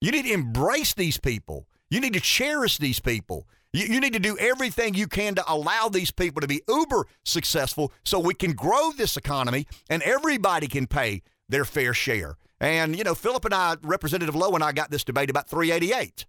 You 0.00 0.10
need 0.10 0.26
to 0.26 0.32
embrace 0.32 0.92
these 0.92 1.18
people. 1.18 1.66
You 1.88 2.00
need 2.00 2.12
to 2.12 2.20
cherish 2.20 2.78
these 2.78 3.00
people. 3.00 3.48
You, 3.74 3.86
you 3.86 4.00
need 4.00 4.12
to 4.12 4.20
do 4.20 4.38
everything 4.38 4.94
you 4.94 5.08
can 5.08 5.34
to 5.34 5.44
allow 5.52 5.88
these 5.88 6.12
people 6.12 6.40
to 6.40 6.46
be 6.46 6.62
uber 6.68 7.06
successful 7.24 7.92
so 8.04 8.20
we 8.20 8.34
can 8.34 8.52
grow 8.52 8.92
this 8.92 9.16
economy 9.16 9.66
and 9.90 10.02
everybody 10.02 10.68
can 10.68 10.86
pay 10.86 11.22
their 11.48 11.64
fair 11.64 11.92
share. 11.92 12.36
And, 12.60 12.96
you 12.96 13.04
know, 13.04 13.16
Philip 13.16 13.44
and 13.44 13.52
I, 13.52 13.74
Representative 13.82 14.36
Lowe 14.36 14.54
and 14.54 14.62
I 14.62 14.72
got 14.72 14.90
this 14.90 15.04
debate 15.04 15.28
about 15.28 15.50
388. 15.50 16.24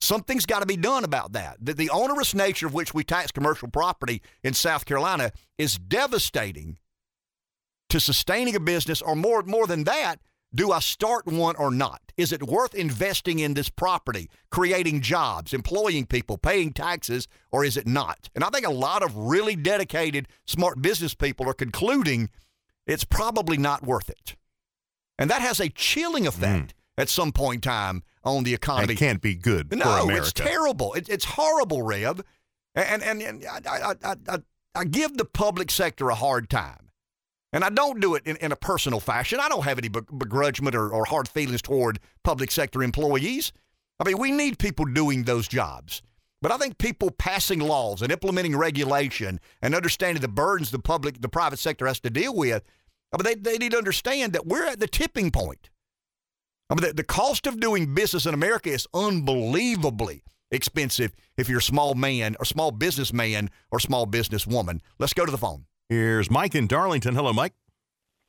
Something's 0.00 0.46
got 0.46 0.60
to 0.60 0.66
be 0.66 0.76
done 0.76 1.04
about 1.04 1.32
that. 1.32 1.56
The, 1.60 1.74
the 1.74 1.90
onerous 1.90 2.34
nature 2.34 2.68
of 2.68 2.72
which 2.72 2.94
we 2.94 3.04
tax 3.04 3.32
commercial 3.32 3.68
property 3.68 4.22
in 4.42 4.54
South 4.54 4.86
Carolina 4.86 5.32
is 5.58 5.76
devastating 5.76 6.78
to 7.90 7.98
sustaining 7.98 8.54
a 8.54 8.60
business, 8.60 9.02
or 9.02 9.16
more, 9.16 9.42
more 9.42 9.66
than 9.66 9.82
that, 9.84 10.20
do 10.54 10.70
I 10.70 10.78
start 10.78 11.26
one 11.26 11.56
or 11.56 11.72
not? 11.72 12.09
Is 12.20 12.32
it 12.32 12.42
worth 12.42 12.74
investing 12.74 13.38
in 13.38 13.54
this 13.54 13.70
property, 13.70 14.28
creating 14.50 15.00
jobs, 15.00 15.54
employing 15.54 16.04
people, 16.04 16.36
paying 16.36 16.72
taxes, 16.72 17.26
or 17.50 17.64
is 17.64 17.78
it 17.78 17.86
not? 17.86 18.28
And 18.34 18.44
I 18.44 18.50
think 18.50 18.66
a 18.66 18.70
lot 18.70 19.02
of 19.02 19.16
really 19.16 19.56
dedicated, 19.56 20.28
smart 20.46 20.82
business 20.82 21.14
people 21.14 21.48
are 21.48 21.54
concluding 21.54 22.28
it's 22.86 23.04
probably 23.04 23.56
not 23.56 23.82
worth 23.82 24.10
it. 24.10 24.36
And 25.18 25.30
that 25.30 25.40
has 25.40 25.60
a 25.60 25.70
chilling 25.70 26.26
effect 26.26 26.74
mm. 26.74 27.02
at 27.02 27.08
some 27.08 27.32
point 27.32 27.64
in 27.64 27.70
time 27.70 28.02
on 28.22 28.44
the 28.44 28.52
economy. 28.52 28.92
It 28.92 28.98
can't 28.98 29.22
be 29.22 29.34
good 29.34 29.70
no, 29.74 30.10
it's 30.10 30.32
terrible. 30.32 30.92
It, 30.94 31.08
it's 31.08 31.24
horrible, 31.24 31.82
Rev. 31.82 32.20
And, 32.74 33.02
and, 33.02 33.22
and 33.22 33.44
I, 33.46 33.94
I, 34.04 34.16
I, 34.28 34.38
I 34.74 34.84
give 34.84 35.16
the 35.16 35.24
public 35.24 35.70
sector 35.70 36.10
a 36.10 36.14
hard 36.14 36.50
time. 36.50 36.89
And 37.52 37.64
I 37.64 37.70
don't 37.70 38.00
do 38.00 38.14
it 38.14 38.22
in, 38.26 38.36
in 38.36 38.52
a 38.52 38.56
personal 38.56 39.00
fashion. 39.00 39.40
I 39.40 39.48
don't 39.48 39.64
have 39.64 39.78
any 39.78 39.88
begrudgment 39.88 40.74
or, 40.74 40.90
or 40.90 41.04
hard 41.04 41.28
feelings 41.28 41.62
toward 41.62 41.98
public 42.22 42.50
sector 42.50 42.82
employees. 42.82 43.52
I 43.98 44.04
mean, 44.04 44.18
we 44.18 44.30
need 44.30 44.58
people 44.58 44.84
doing 44.84 45.24
those 45.24 45.48
jobs. 45.48 46.00
But 46.42 46.52
I 46.52 46.56
think 46.56 46.78
people 46.78 47.10
passing 47.10 47.58
laws 47.58 48.00
and 48.00 48.10
implementing 48.10 48.56
regulation 48.56 49.40
and 49.60 49.74
understanding 49.74 50.22
the 50.22 50.28
burdens 50.28 50.70
the 50.70 50.78
public, 50.78 51.20
the 51.20 51.28
private 51.28 51.58
sector 51.58 51.86
has 51.86 52.00
to 52.00 52.10
deal 52.10 52.34
with, 52.34 52.62
I 53.12 53.16
mean, 53.16 53.42
they, 53.42 53.50
they 53.50 53.58
need 53.58 53.72
to 53.72 53.78
understand 53.78 54.32
that 54.32 54.46
we're 54.46 54.66
at 54.66 54.80
the 54.80 54.86
tipping 54.86 55.30
point. 55.30 55.68
I 56.70 56.74
mean, 56.74 56.88
the, 56.88 56.94
the 56.94 57.04
cost 57.04 57.46
of 57.46 57.60
doing 57.60 57.94
business 57.94 58.26
in 58.26 58.32
America 58.32 58.70
is 58.70 58.86
unbelievably 58.94 60.22
expensive 60.50 61.12
if 61.36 61.48
you're 61.48 61.58
a 61.58 61.62
small 61.62 61.94
man 61.94 62.36
or 62.38 62.44
small 62.44 62.70
businessman 62.70 63.50
or 63.70 63.80
small 63.80 64.06
businesswoman. 64.06 64.80
Let's 64.98 65.12
go 65.12 65.26
to 65.26 65.32
the 65.32 65.38
phone. 65.38 65.66
Here's 65.90 66.30
Mike 66.30 66.54
in 66.54 66.68
Darlington. 66.68 67.16
Hello, 67.16 67.32
Mike. 67.32 67.52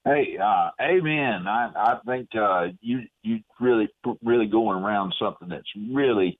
Hey, 0.04 0.36
uh, 0.36 0.72
amen. 0.82 1.46
I, 1.48 1.72
I 1.76 2.00
think 2.08 2.30
uh, 2.36 2.70
you 2.82 3.02
you 3.22 3.42
really 3.60 3.88
really 4.24 4.48
going 4.48 4.84
around 4.84 5.14
something 5.20 5.48
that's 5.48 5.72
really 5.94 6.40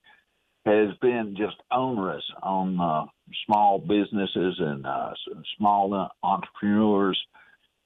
has 0.66 0.90
been 1.00 1.36
just 1.38 1.58
onerous 1.72 2.24
on 2.42 2.80
uh, 2.80 3.06
small 3.46 3.78
businesses 3.78 4.56
and 4.58 4.88
uh, 4.88 5.12
small 5.60 6.10
entrepreneurs, 6.24 7.24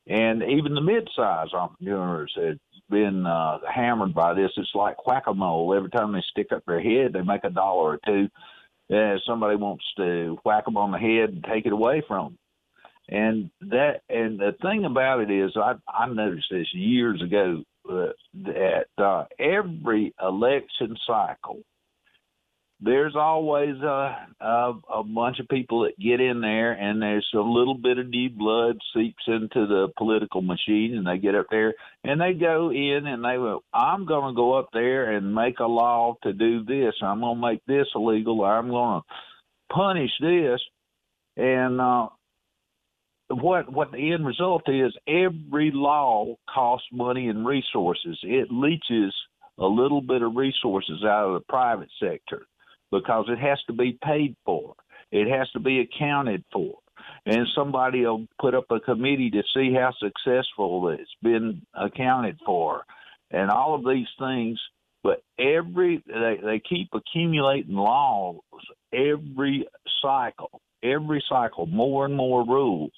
and 0.08 0.42
even 0.42 0.74
the 0.74 0.80
mid-sized 0.80 1.54
entrepreneurs 1.54 2.34
have 2.38 2.58
been 2.90 3.26
uh, 3.26 3.58
hammered 3.70 4.14
by 4.14 4.34
this. 4.34 4.52
It's 4.56 4.70
like 4.74 5.06
whack-a-mole. 5.06 5.74
Every 5.76 5.90
time 5.90 6.14
they 6.14 6.24
stick 6.32 6.54
up 6.54 6.64
their 6.66 6.82
head, 6.82 7.12
they 7.12 7.22
make 7.22 7.44
a 7.44 7.50
dollar 7.50 7.96
or 7.96 8.00
two. 8.06 8.30
Uh, 8.90 9.18
somebody 9.28 9.58
wants 9.58 9.84
to 9.98 10.38
whack 10.46 10.64
them 10.64 10.78
on 10.78 10.92
the 10.92 10.98
head 10.98 11.32
and 11.32 11.44
take 11.44 11.66
it 11.66 11.74
away 11.74 12.02
from 12.08 12.26
them. 12.28 12.38
And 13.08 13.52
that 13.62 14.02
and 14.10 14.40
the 14.40 14.54
thing 14.62 14.86
about 14.86 15.22
it 15.22 15.30
is, 15.30 15.52
I 15.56 15.74
I 15.88 16.08
noticed 16.08 16.48
this 16.50 16.68
years 16.74 17.22
ago 17.22 17.64
uh, 17.90 18.08
that 18.46 18.88
uh, 18.98 19.26
every 19.38 20.16
election 20.20 20.98
cycle, 21.06 21.60
there's 22.82 23.16
always 23.16 23.76
a, 23.82 24.28
a 24.42 24.74
a 24.92 25.04
bunch 25.04 25.40
of 25.40 25.48
people 25.50 25.84
that 25.84 26.00
get 26.00 26.20
in 26.20 26.42
there, 26.42 26.72
and 26.72 27.00
there's 27.00 27.28
a 27.36 27.40
little 27.40 27.76
bit 27.76 28.00
of 28.00 28.10
new 28.10 28.32
blood 28.32 28.78
seeps 28.96 29.24
into 29.28 29.68
the 29.68 29.90
political 29.98 30.42
machine, 30.42 30.96
and 30.98 31.06
they 31.06 31.20
get 31.20 31.36
up 31.36 31.46
there 31.52 31.76
and 32.04 32.20
they 32.20 32.34
go 32.34 32.72
in 32.72 33.06
and 33.06 33.24
they 33.24 33.38
will. 33.38 33.64
I'm 33.72 34.08
going 34.08 34.34
to 34.34 34.36
go 34.36 34.54
up 34.58 34.70
there 34.74 35.12
and 35.12 35.36
make 35.36 35.60
a 35.60 35.66
law 35.66 36.16
to 36.24 36.34
do 36.34 36.64
this. 36.64 36.96
I'm 37.04 37.20
going 37.20 37.36
to 37.36 37.48
make 37.48 37.66
this 37.68 37.88
illegal. 37.94 38.44
I'm 38.44 38.70
going 38.70 39.02
to 39.02 39.74
punish 39.74 40.12
this, 40.20 40.60
and 41.38 41.80
uh, 41.80 42.08
what 43.30 43.72
what 43.72 43.92
the 43.92 44.14
end 44.14 44.26
result 44.26 44.64
is 44.68 44.94
every 45.08 45.72
law 45.74 46.36
costs 46.54 46.88
money 46.92 47.28
and 47.28 47.46
resources. 47.46 48.20
It 48.24 48.50
leeches 48.52 49.14
a 49.58 49.66
little 49.66 50.02
bit 50.02 50.22
of 50.22 50.36
resources 50.36 51.04
out 51.04 51.30
of 51.30 51.34
the 51.34 51.46
private 51.48 51.90
sector 52.00 52.46
because 52.92 53.26
it 53.30 53.40
has 53.40 53.60
to 53.68 53.74
be 53.74 53.98
paid 54.04 54.36
for. 54.46 54.76
It 55.12 55.28
has 55.28 55.50
to 55.52 55.60
be 55.60 55.80
accounted 55.80 56.44
for. 56.52 56.78
And 57.26 57.48
somebody 57.56 58.02
will 58.02 58.28
put 58.40 58.54
up 58.54 58.66
a 58.70 58.80
committee 58.80 59.32
to 59.32 59.44
see 59.54 59.74
how 59.74 59.92
successful 60.00 60.90
it's 60.90 61.10
been 61.24 61.62
accounted 61.74 62.40
for 62.46 62.84
and 63.32 63.50
all 63.50 63.76
of 63.76 63.86
these 63.86 64.08
things. 64.20 64.60
But 65.04 65.24
every 65.40 66.04
they, 66.06 66.40
they 66.44 66.62
keep 66.68 66.90
accumulating 66.94 67.76
laws 67.76 68.38
every 68.94 69.68
cycle 70.02 70.62
every 70.86 71.24
cycle 71.28 71.66
more 71.66 72.06
and 72.06 72.16
more 72.16 72.46
rules 72.46 72.94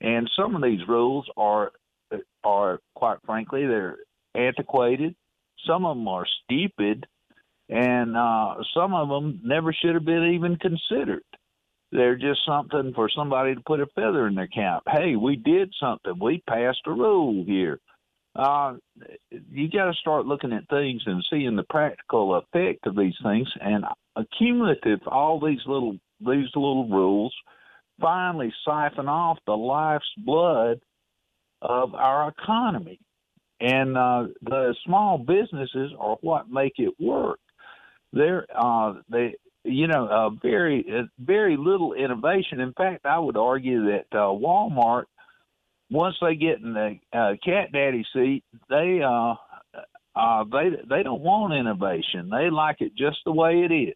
and 0.00 0.30
some 0.36 0.54
of 0.54 0.62
these 0.62 0.86
rules 0.88 1.26
are 1.36 1.72
are 2.44 2.80
quite 2.94 3.18
frankly 3.26 3.66
they're 3.66 3.96
antiquated. 4.34 5.14
Some 5.66 5.84
of 5.84 5.96
them 5.96 6.06
are 6.08 6.26
stupid, 6.44 7.06
and 7.68 8.16
uh, 8.16 8.56
some 8.74 8.94
of 8.94 9.08
them 9.08 9.40
never 9.42 9.72
should 9.72 9.94
have 9.94 10.04
been 10.04 10.34
even 10.34 10.56
considered. 10.56 11.24
They're 11.92 12.16
just 12.16 12.40
something 12.46 12.92
for 12.94 13.08
somebody 13.08 13.54
to 13.54 13.60
put 13.60 13.80
a 13.80 13.86
feather 13.94 14.26
in 14.26 14.34
their 14.34 14.48
cap. 14.48 14.82
Hey, 14.86 15.16
we 15.16 15.36
did 15.36 15.72
something. 15.80 16.14
We 16.20 16.42
passed 16.48 16.82
a 16.86 16.90
rule 16.90 17.44
here. 17.46 17.80
Uh, 18.34 18.74
you 19.50 19.70
got 19.70 19.86
to 19.86 19.94
start 19.94 20.26
looking 20.26 20.52
at 20.52 20.68
things 20.68 21.02
and 21.06 21.24
seeing 21.30 21.56
the 21.56 21.64
practical 21.70 22.34
effect 22.34 22.86
of 22.86 22.96
these 22.96 23.14
things. 23.22 23.48
And 23.60 23.84
accumulative, 24.14 25.00
all 25.06 25.40
these 25.40 25.60
little 25.66 25.96
these 26.20 26.48
little 26.54 26.88
rules 26.88 27.34
finally 28.00 28.52
siphon 28.64 29.08
off 29.08 29.38
the 29.46 29.56
life's 29.56 30.04
blood 30.18 30.80
of 31.62 31.94
our 31.94 32.28
economy. 32.28 33.00
And 33.60 33.96
uh, 33.96 34.26
the 34.42 34.74
small 34.84 35.18
businesses 35.18 35.92
are 35.98 36.16
what 36.20 36.50
make 36.50 36.74
it 36.78 36.92
work. 37.00 37.38
They're, 38.12 38.46
uh, 38.54 38.94
they 39.08 39.34
you 39.66 39.88
know, 39.88 40.06
uh, 40.06 40.30
very 40.42 40.84
uh, 40.88 41.04
very 41.18 41.56
little 41.56 41.92
innovation. 41.92 42.60
In 42.60 42.72
fact, 42.72 43.04
I 43.04 43.18
would 43.18 43.36
argue 43.36 43.86
that 43.86 44.06
uh, 44.12 44.28
Walmart, 44.28 45.04
once 45.90 46.16
they 46.20 46.36
get 46.36 46.60
in 46.60 46.72
the 46.72 46.98
uh, 47.12 47.32
cat 47.44 47.72
daddy 47.72 48.04
seat, 48.12 48.44
they 48.68 49.00
uh, 49.04 49.34
uh, 50.14 50.44
they 50.44 50.70
they 50.88 51.02
don't 51.02 51.20
want 51.20 51.54
innovation. 51.54 52.30
They 52.30 52.48
like 52.50 52.80
it 52.80 52.92
just 52.96 53.18
the 53.24 53.32
way 53.32 53.66
it 53.68 53.72
is. 53.72 53.94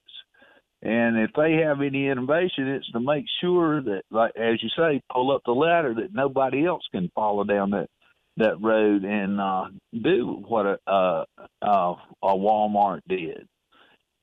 And 0.82 1.18
if 1.18 1.30
they 1.36 1.62
have 1.64 1.82
any 1.82 2.08
innovation, 2.08 2.68
it's 2.68 2.90
to 2.92 3.00
make 3.00 3.26
sure 3.42 3.82
that, 3.82 4.02
like 4.10 4.32
as 4.36 4.62
you 4.62 4.70
say, 4.76 5.02
pull 5.12 5.34
up 5.34 5.42
the 5.44 5.52
ladder 5.52 5.94
that 5.94 6.14
nobody 6.14 6.64
else 6.66 6.82
can 6.90 7.10
follow 7.14 7.44
down 7.44 7.70
that 7.70 7.88
that 8.36 8.60
road 8.62 9.04
and 9.04 9.38
uh, 9.38 9.64
do 9.92 10.42
what 10.46 10.64
a, 10.64 10.78
uh, 10.86 11.24
uh, 11.60 11.94
a 12.22 12.34
Walmart 12.34 13.00
did. 13.06 13.46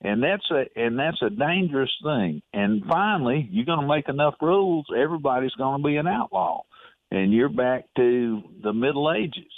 And 0.01 0.23
that's 0.23 0.49
a 0.49 0.65
and 0.75 0.97
that's 0.97 1.21
a 1.21 1.29
dangerous 1.29 1.91
thing. 2.03 2.41
And 2.53 2.83
finally, 2.85 3.47
you're 3.51 3.65
going 3.65 3.81
to 3.81 3.87
make 3.87 4.09
enough 4.09 4.35
rules, 4.41 4.85
everybody's 4.95 5.53
going 5.53 5.81
to 5.81 5.87
be 5.87 5.97
an 5.97 6.07
outlaw, 6.07 6.63
and 7.11 7.31
you're 7.31 7.49
back 7.49 7.85
to 7.97 8.41
the 8.63 8.73
Middle 8.73 9.11
Ages. 9.11 9.51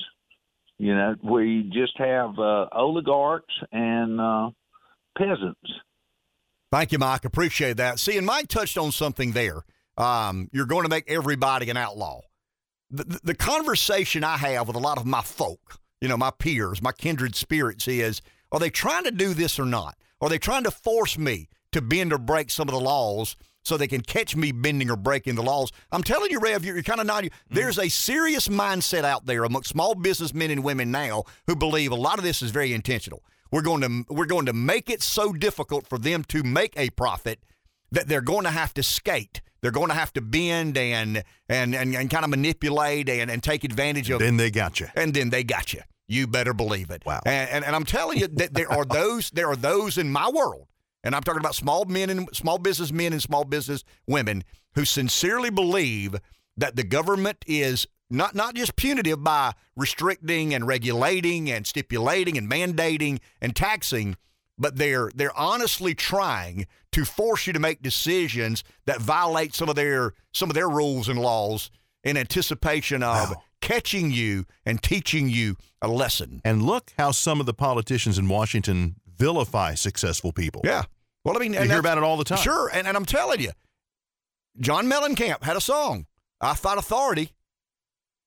You 0.77 0.95
know, 0.95 1.15
where 1.21 1.43
you 1.43 1.63
just 1.63 1.97
have 1.97 2.39
uh, 2.39 2.67
oligarchs 2.71 3.53
and 3.71 4.19
uh, 4.19 4.49
peasants 5.17 5.69
Thank 6.71 6.91
you, 6.91 6.99
Mike. 6.99 7.25
Appreciate 7.25 7.77
that. 7.77 7.99
See, 7.99 8.17
and 8.17 8.25
Mike 8.25 8.47
touched 8.47 8.77
on 8.77 8.91
something 8.91 9.31
there. 9.31 9.63
Um, 9.97 10.49
you're 10.53 10.67
going 10.67 10.83
to 10.83 10.89
make 10.89 11.09
everybody 11.09 11.69
an 11.69 11.77
outlaw. 11.77 12.21
The, 12.91 13.19
the, 13.23 13.35
conversation 13.35 14.23
I 14.23 14.37
have 14.37 14.67
with 14.67 14.75
a 14.75 14.79
lot 14.79 14.97
of 14.97 15.05
my 15.05 15.21
folk, 15.21 15.79
you 16.01 16.07
know, 16.07 16.17
my 16.17 16.31
peers, 16.31 16.81
my 16.81 16.91
kindred 16.91 17.35
spirits 17.35 17.87
is 17.87 18.21
are 18.51 18.59
they 18.59 18.69
trying 18.69 19.03
to 19.03 19.11
do 19.11 19.33
this 19.33 19.59
or 19.59 19.65
not? 19.65 19.95
Are 20.21 20.29
they 20.29 20.39
trying 20.39 20.63
to 20.63 20.71
force 20.71 21.17
me 21.17 21.49
to 21.71 21.81
bend 21.81 22.13
or 22.13 22.17
break 22.17 22.49
some 22.49 22.67
of 22.67 22.73
the 22.73 22.79
laws 22.79 23.35
so 23.63 23.77
they 23.77 23.87
can 23.87 24.01
catch 24.01 24.35
me 24.35 24.51
bending 24.51 24.89
or 24.89 24.95
breaking 24.95 25.35
the 25.35 25.43
laws? 25.43 25.71
I'm 25.91 26.01
telling 26.01 26.31
you, 26.31 26.39
Rev, 26.39 26.65
you're, 26.65 26.75
you're 26.75 26.83
kind 26.83 27.01
of 27.01 27.05
not. 27.05 27.25
Mm-hmm. 27.25 27.55
There's 27.55 27.77
a 27.77 27.89
serious 27.89 28.47
mindset 28.47 29.03
out 29.03 29.25
there 29.25 29.43
among 29.43 29.63
small 29.63 29.95
business 29.95 30.33
men 30.33 30.49
and 30.49 30.63
women 30.63 30.91
now 30.91 31.25
who 31.45 31.55
believe 31.55 31.91
a 31.91 31.95
lot 31.95 32.17
of 32.17 32.23
this 32.23 32.41
is 32.41 32.51
very 32.51 32.73
intentional. 32.73 33.21
We're 33.51 33.61
going 33.61 33.81
to 33.81 34.13
we're 34.13 34.25
going 34.25 34.45
to 34.45 34.53
make 34.53 34.89
it 34.89 35.01
so 35.01 35.33
difficult 35.33 35.87
for 35.87 35.97
them 35.97 36.23
to 36.25 36.43
make 36.43 36.73
a 36.77 36.89
profit 36.91 37.39
that 37.91 38.07
they're 38.07 38.21
going 38.21 38.43
to 38.43 38.51
have 38.51 38.73
to 38.75 38.83
skate. 38.83 39.41
They're 39.61 39.71
going 39.71 39.89
to 39.89 39.95
have 39.95 40.13
to 40.13 40.21
bend 40.21 40.77
and 40.77 41.23
and 41.47 41.75
and, 41.75 41.95
and 41.95 42.09
kind 42.09 42.23
of 42.23 42.29
manipulate 42.29 43.09
and, 43.09 43.29
and 43.29 43.41
take 43.41 43.63
advantage 43.63 44.09
of. 44.09 44.19
Then 44.19 44.37
they 44.37 44.51
got 44.51 44.79
you. 44.79 44.87
And 44.95 45.13
then 45.13 45.29
they 45.29 45.43
got 45.43 45.73
you. 45.73 45.81
You 46.07 46.27
better 46.27 46.53
believe 46.53 46.89
it. 46.89 47.03
Wow. 47.05 47.21
And, 47.25 47.49
and, 47.49 47.65
and 47.65 47.75
I'm 47.75 47.85
telling 47.85 48.17
you 48.17 48.27
that 48.27 48.53
there 48.53 48.71
are 48.71 48.85
those 48.85 49.29
there 49.31 49.47
are 49.47 49.55
those 49.55 49.97
in 49.97 50.11
my 50.11 50.29
world, 50.29 50.67
and 51.03 51.15
I'm 51.15 51.23
talking 51.23 51.39
about 51.39 51.55
small 51.55 51.85
men 51.85 52.09
and 52.09 52.29
small 52.33 52.57
business 52.57 52.91
men 52.91 53.13
and 53.13 53.21
small 53.21 53.43
business 53.43 53.83
women 54.07 54.43
who 54.75 54.85
sincerely 54.85 55.49
believe 55.49 56.15
that 56.57 56.75
the 56.75 56.83
government 56.83 57.43
is 57.47 57.87
not 58.09 58.35
not 58.35 58.55
just 58.55 58.75
punitive 58.75 59.23
by 59.23 59.53
restricting 59.75 60.53
and 60.53 60.67
regulating 60.67 61.49
and 61.49 61.65
stipulating 61.65 62.37
and 62.37 62.49
mandating 62.49 63.19
and 63.41 63.55
taxing, 63.55 64.15
but 64.57 64.75
they're 64.77 65.11
they're 65.15 65.37
honestly 65.37 65.95
trying 65.95 66.67
to 66.91 67.05
force 67.05 67.47
you 67.47 67.53
to 67.53 67.59
make 67.59 67.81
decisions 67.81 68.63
that 68.85 68.99
violate 68.99 69.53
some 69.53 69.69
of 69.69 69.75
their 69.75 70.13
some 70.33 70.49
of 70.49 70.55
their 70.55 70.69
rules 70.69 71.07
and 71.07 71.19
laws 71.19 71.71
in 72.03 72.17
anticipation 72.17 73.03
of 73.03 73.31
wow. 73.31 73.43
catching 73.61 74.11
you 74.11 74.45
and 74.65 74.81
teaching 74.81 75.29
you 75.29 75.55
a 75.81 75.87
lesson. 75.87 76.41
And 76.43 76.63
look 76.63 76.93
how 76.97 77.11
some 77.11 77.39
of 77.39 77.45
the 77.45 77.53
politicians 77.53 78.17
in 78.17 78.27
Washington 78.27 78.95
vilify 79.07 79.75
successful 79.75 80.31
people. 80.31 80.61
Yeah. 80.63 80.83
Well, 81.25 81.35
I 81.35 81.39
mean, 81.39 81.53
you 81.53 81.61
hear 81.61 81.79
about 81.79 81.97
it 81.97 82.03
all 82.03 82.15
the 82.15 82.23
time. 82.23 82.37
Sure, 82.37 82.69
and, 82.73 82.87
and 82.87 82.95
I'm 82.95 83.05
telling 83.05 83.41
you, 83.41 83.51
John 84.59 84.89
Mellencamp 84.89 85.43
had 85.43 85.57
a 85.57 85.61
song, 85.61 86.05
"I 86.41 86.55
Fight 86.55 86.77
Authority." 86.77 87.33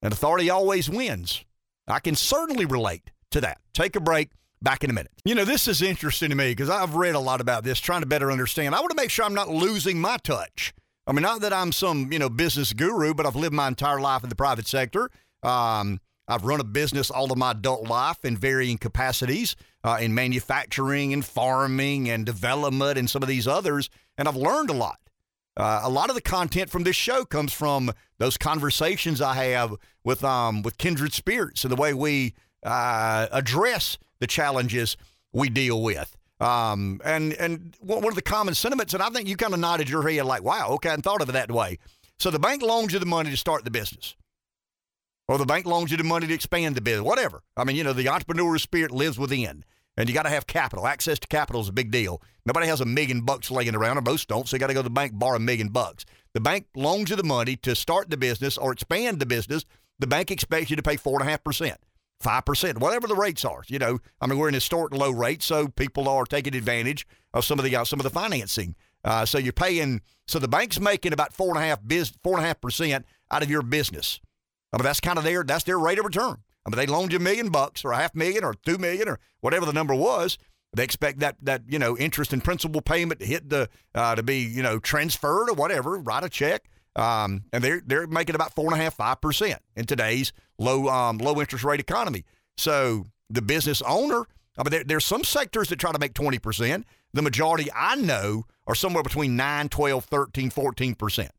And 0.02 0.12
authority 0.12 0.50
always 0.50 0.90
wins. 0.90 1.44
I 1.88 2.00
can 2.00 2.14
certainly 2.14 2.64
relate 2.64 3.10
to 3.30 3.40
that. 3.40 3.58
Take 3.72 3.96
a 3.96 4.00
break. 4.00 4.30
Back 4.60 4.84
in 4.84 4.90
a 4.90 4.92
minute. 4.92 5.10
You 5.24 5.34
know, 5.34 5.44
this 5.44 5.66
is 5.66 5.82
interesting 5.82 6.30
to 6.30 6.36
me 6.36 6.52
because 6.52 6.70
I've 6.70 6.94
read 6.94 7.16
a 7.16 7.18
lot 7.18 7.40
about 7.40 7.64
this, 7.64 7.80
trying 7.80 8.02
to 8.02 8.06
better 8.06 8.30
understand. 8.30 8.76
I 8.76 8.78
want 8.78 8.90
to 8.90 8.96
make 8.96 9.10
sure 9.10 9.24
I'm 9.24 9.34
not 9.34 9.48
losing 9.48 10.00
my 10.00 10.18
touch. 10.18 10.72
I 11.04 11.10
mean, 11.10 11.22
not 11.22 11.40
that 11.40 11.52
I'm 11.52 11.72
some, 11.72 12.12
you 12.12 12.20
know, 12.20 12.28
business 12.28 12.72
guru, 12.72 13.12
but 13.12 13.26
I've 13.26 13.34
lived 13.34 13.54
my 13.54 13.66
entire 13.66 14.00
life 14.00 14.22
in 14.22 14.28
the 14.28 14.36
private 14.36 14.68
sector. 14.68 15.10
Um, 15.42 16.00
I've 16.28 16.44
run 16.44 16.60
a 16.60 16.64
business 16.64 17.10
all 17.10 17.32
of 17.32 17.38
my 17.38 17.50
adult 17.50 17.88
life 17.88 18.24
in 18.24 18.36
varying 18.36 18.78
capacities 18.78 19.56
uh, 19.82 19.98
in 20.00 20.14
manufacturing 20.14 21.12
and 21.12 21.24
farming 21.24 22.08
and 22.08 22.24
development 22.24 22.98
and 22.98 23.10
some 23.10 23.22
of 23.22 23.28
these 23.28 23.48
others, 23.48 23.90
and 24.16 24.28
I've 24.28 24.36
learned 24.36 24.70
a 24.70 24.74
lot. 24.74 24.98
Uh, 25.56 25.80
a 25.82 25.90
lot 25.90 26.08
of 26.08 26.14
the 26.14 26.22
content 26.22 26.70
from 26.70 26.84
this 26.84 26.96
show 26.96 27.24
comes 27.24 27.52
from 27.52 27.92
those 28.18 28.38
conversations 28.38 29.20
I 29.20 29.34
have 29.34 29.74
with 30.04 30.24
um, 30.24 30.62
with 30.62 30.78
kindred 30.78 31.12
spirits 31.12 31.64
and 31.64 31.72
the 31.72 31.76
way 31.76 31.94
we 31.94 32.34
uh, 32.62 33.26
address 33.32 33.98
the 34.20 34.26
challenges 34.26 34.96
we 35.32 35.48
deal 35.48 35.82
with. 35.82 36.16
Um, 36.40 37.00
and 37.04 37.32
and 37.34 37.76
one 37.80 38.04
of 38.04 38.14
the 38.14 38.22
common 38.22 38.54
sentiments, 38.54 38.94
and 38.94 39.02
I 39.02 39.10
think 39.10 39.28
you 39.28 39.36
kind 39.36 39.54
of 39.54 39.60
nodded 39.60 39.88
your 39.88 40.08
head 40.08 40.24
like, 40.24 40.42
"Wow, 40.42 40.70
okay, 40.70 40.88
I 40.88 40.92
hadn't 40.92 41.04
thought 41.04 41.22
of 41.22 41.28
it 41.28 41.32
that 41.32 41.52
way." 41.52 41.78
So 42.18 42.30
the 42.30 42.38
bank 42.38 42.62
loans 42.62 42.92
you 42.92 42.98
the 42.98 43.06
money 43.06 43.30
to 43.30 43.36
start 43.36 43.64
the 43.64 43.70
business, 43.70 44.16
or 45.28 45.38
the 45.38 45.46
bank 45.46 45.66
loans 45.66 45.90
you 45.90 45.96
the 45.96 46.04
money 46.04 46.26
to 46.26 46.34
expand 46.34 46.74
the 46.74 46.80
business, 46.80 47.06
whatever. 47.06 47.42
I 47.56 47.64
mean, 47.64 47.76
you 47.76 47.84
know, 47.84 47.92
the 47.92 48.08
entrepreneur 48.08 48.58
spirit 48.58 48.90
lives 48.90 49.18
within 49.18 49.64
and 49.96 50.08
you 50.08 50.14
got 50.14 50.22
to 50.22 50.30
have 50.30 50.46
capital. 50.46 50.86
Access 50.86 51.18
to 51.20 51.28
capital 51.28 51.60
is 51.60 51.68
a 51.68 51.72
big 51.72 51.90
deal. 51.90 52.22
Nobody 52.46 52.66
has 52.66 52.80
a 52.80 52.84
million 52.84 53.22
bucks 53.22 53.50
laying 53.50 53.74
around, 53.74 53.98
or 53.98 54.02
most 54.02 54.28
don't, 54.28 54.48
so 54.48 54.56
you 54.56 54.60
got 54.60 54.68
to 54.68 54.74
go 54.74 54.80
to 54.80 54.84
the 54.84 54.90
bank 54.90 55.12
borrow 55.14 55.36
a 55.36 55.40
million 55.40 55.68
bucks. 55.68 56.04
The 56.34 56.40
bank 56.40 56.66
loans 56.74 57.10
you 57.10 57.16
the 57.16 57.22
money 57.22 57.56
to 57.56 57.74
start 57.74 58.10
the 58.10 58.16
business 58.16 58.56
or 58.56 58.72
expand 58.72 59.20
the 59.20 59.26
business. 59.26 59.64
The 59.98 60.06
bank 60.06 60.30
expects 60.30 60.70
you 60.70 60.76
to 60.76 60.82
pay 60.82 60.96
four 60.96 61.20
and 61.20 61.28
a 61.28 61.30
half 61.30 61.44
percent, 61.44 61.78
five 62.20 62.44
percent, 62.44 62.78
whatever 62.78 63.06
the 63.06 63.14
rates 63.14 63.44
are. 63.44 63.62
You 63.68 63.78
know, 63.78 63.98
I 64.20 64.26
mean, 64.26 64.38
we're 64.38 64.48
in 64.48 64.54
historic 64.54 64.94
low 64.94 65.10
rates, 65.10 65.46
so 65.46 65.68
people 65.68 66.08
are 66.08 66.24
taking 66.24 66.54
advantage 66.54 67.06
of 67.32 67.44
some 67.44 67.58
of 67.58 67.64
the 67.64 67.76
uh, 67.76 67.84
some 67.84 68.00
of 68.00 68.04
the 68.04 68.10
financing. 68.10 68.74
Uh, 69.04 69.24
so 69.24 69.38
you're 69.38 69.52
paying. 69.52 70.00
So 70.26 70.38
the 70.38 70.48
bank's 70.48 70.80
making 70.80 71.12
about 71.12 71.32
four 71.32 71.48
and 71.48 71.58
a 71.58 71.66
half 71.66 71.80
biz, 71.86 72.12
four 72.22 72.36
and 72.36 72.44
a 72.44 72.46
half 72.46 72.60
percent 72.60 73.04
out 73.30 73.42
of 73.42 73.50
your 73.50 73.62
business. 73.62 74.20
I 74.72 74.78
mean, 74.78 74.84
that's 74.84 75.00
kind 75.00 75.18
of 75.18 75.24
their 75.24 75.42
that's 75.42 75.64
their 75.64 75.78
rate 75.78 75.98
of 75.98 76.04
return. 76.04 76.38
I 76.64 76.70
mean, 76.70 76.76
they 76.76 76.86
loaned 76.86 77.12
you 77.12 77.18
a 77.18 77.22
million 77.22 77.50
bucks 77.50 77.84
or 77.84 77.92
a 77.92 77.96
half 77.96 78.14
million 78.14 78.44
or 78.44 78.54
two 78.54 78.78
million 78.78 79.08
or 79.08 79.18
whatever 79.40 79.66
the 79.66 79.72
number 79.72 79.94
was. 79.94 80.38
They 80.74 80.84
expect 80.84 81.18
that 81.20 81.36
that 81.42 81.62
you 81.68 81.78
know 81.78 81.96
interest 81.98 82.32
and 82.32 82.42
principal 82.42 82.80
payment 82.80 83.20
to 83.20 83.26
hit 83.26 83.50
the 83.50 83.68
uh, 83.94 84.14
to 84.14 84.22
be 84.22 84.38
you 84.38 84.62
know 84.62 84.78
transferred 84.78 85.50
or 85.50 85.54
whatever. 85.54 85.98
Write 85.98 86.24
a 86.24 86.30
check, 86.30 86.68
um, 86.96 87.44
and 87.52 87.62
they're 87.62 87.82
they're 87.84 88.06
making 88.06 88.34
about 88.34 88.54
four 88.54 88.66
and 88.66 88.74
a 88.74 88.82
half 88.82 88.94
five 88.94 89.20
percent 89.20 89.60
in 89.76 89.86
today's 89.86 90.32
low 90.58 90.88
um, 90.88 91.18
low 91.18 91.40
interest 91.40 91.64
rate 91.64 91.80
economy. 91.80 92.24
So 92.56 93.06
the 93.30 93.42
business 93.42 93.82
owner, 93.82 94.26
I 94.58 94.62
mean, 94.62 94.70
there, 94.70 94.84
there's 94.84 95.04
some 95.04 95.24
sectors 95.24 95.68
that 95.68 95.76
try 95.76 95.92
to 95.92 95.98
make 95.98 96.14
twenty 96.14 96.38
percent. 96.38 96.86
The 97.14 97.22
majority 97.22 97.68
I 97.74 97.96
know 97.96 98.44
are 98.66 98.74
somewhere 98.74 99.02
between 99.02 99.36
9, 99.36 99.68
12, 99.68 100.04
13, 100.06 100.48
14 100.48 100.94
percent. 100.94 101.30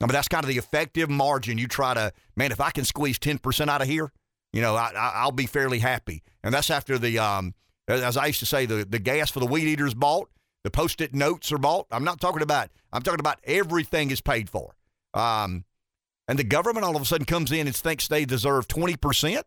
I 0.00 0.04
mean, 0.04 0.12
that's 0.12 0.28
kind 0.28 0.44
of 0.44 0.48
the 0.48 0.58
effective 0.58 1.10
margin 1.10 1.58
you 1.58 1.66
try 1.66 1.94
to. 1.94 2.12
Man, 2.36 2.52
if 2.52 2.60
I 2.60 2.70
can 2.70 2.84
squeeze 2.84 3.18
ten 3.18 3.38
percent 3.38 3.70
out 3.70 3.82
of 3.82 3.88
here, 3.88 4.12
you 4.52 4.62
know, 4.62 4.74
I, 4.74 5.22
will 5.24 5.32
be 5.32 5.46
fairly 5.46 5.80
happy. 5.80 6.22
And 6.42 6.54
that's 6.54 6.70
after 6.70 6.98
the, 6.98 7.18
um, 7.18 7.54
as 7.88 8.16
I 8.16 8.26
used 8.26 8.40
to 8.40 8.46
say, 8.46 8.66
the, 8.66 8.86
the 8.88 8.98
gas 8.98 9.30
for 9.30 9.40
the 9.40 9.46
weed 9.46 9.66
eaters 9.66 9.94
bought, 9.94 10.30
the 10.64 10.70
post-it 10.70 11.14
notes 11.14 11.52
are 11.52 11.58
bought. 11.58 11.86
I'm 11.90 12.04
not 12.04 12.20
talking 12.20 12.42
about, 12.42 12.70
I'm 12.92 13.02
talking 13.02 13.20
about 13.20 13.38
everything 13.44 14.10
is 14.10 14.20
paid 14.20 14.48
for. 14.48 14.74
Um, 15.16 15.64
and 16.28 16.38
the 16.38 16.44
government 16.44 16.84
all 16.84 16.94
of 16.94 17.02
a 17.02 17.04
sudden 17.04 17.24
comes 17.24 17.50
in 17.50 17.66
and 17.66 17.74
thinks 17.74 18.06
they 18.06 18.24
deserve 18.24 18.68
20% 18.68 19.42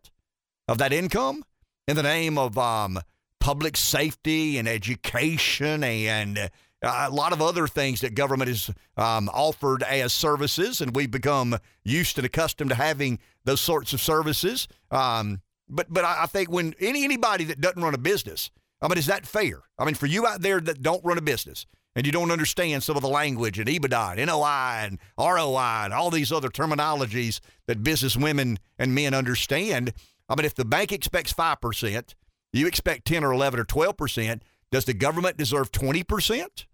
of 0.68 0.78
that 0.78 0.92
income 0.92 1.44
in 1.86 1.96
the 1.96 2.02
name 2.02 2.38
of 2.38 2.58
um, 2.58 2.98
public 3.38 3.76
safety 3.76 4.58
and 4.58 4.68
education 4.68 5.84
and 5.84 6.50
uh, 6.82 7.06
a 7.08 7.10
lot 7.10 7.32
of 7.32 7.42
other 7.42 7.66
things 7.66 8.00
that 8.00 8.14
government 8.14 8.48
has 8.48 8.70
um, 8.96 9.28
offered 9.34 9.82
as 9.82 10.12
services, 10.14 10.80
and 10.80 10.96
we've 10.96 11.10
become 11.10 11.58
used 11.84 12.16
and 12.18 12.24
accustomed 12.24 12.70
to 12.70 12.76
having 12.76 13.18
those 13.44 13.60
sorts 13.60 13.92
of 13.92 14.00
services. 14.00 14.66
Um, 14.90 15.42
but 15.68 15.92
but 15.92 16.04
I, 16.04 16.22
I 16.22 16.26
think 16.26 16.50
when 16.50 16.74
any 16.80 17.04
anybody 17.04 17.44
that 17.44 17.60
doesn't 17.60 17.82
run 17.82 17.94
a 17.94 17.98
business, 17.98 18.50
I 18.80 18.88
mean, 18.88 18.96
is 18.96 19.06
that 19.06 19.26
fair? 19.26 19.62
I 19.78 19.84
mean, 19.84 19.94
for 19.94 20.06
you 20.06 20.26
out 20.26 20.40
there 20.40 20.58
that 20.60 20.82
don't 20.82 21.04
run 21.04 21.18
a 21.18 21.22
business 21.22 21.66
and 21.96 22.06
you 22.06 22.12
don't 22.12 22.30
understand 22.30 22.82
some 22.82 22.96
of 22.96 23.02
the 23.02 23.08
language 23.08 23.58
and 23.58 23.68
EBITDA 23.68 24.16
and 24.16 24.26
NOI 24.26 24.86
and 24.86 24.98
ROI 25.18 25.84
and 25.84 25.92
all 25.92 26.10
these 26.10 26.32
other 26.32 26.48
terminologies 26.48 27.40
that 27.66 27.82
business 27.82 28.16
women 28.16 28.58
and 28.78 28.94
men 28.94 29.14
understand. 29.14 29.92
I 30.28 30.36
mean, 30.36 30.44
if 30.44 30.54
the 30.54 30.64
bank 30.64 30.92
expects 30.92 31.32
5%, 31.32 32.14
you 32.52 32.66
expect 32.66 33.06
10 33.06 33.24
or 33.24 33.32
11 33.32 33.60
or 33.60 33.64
12%, 33.64 34.40
does 34.70 34.84
the 34.84 34.94
government 34.94 35.36
deserve 35.36 35.72
20%? 35.72 36.66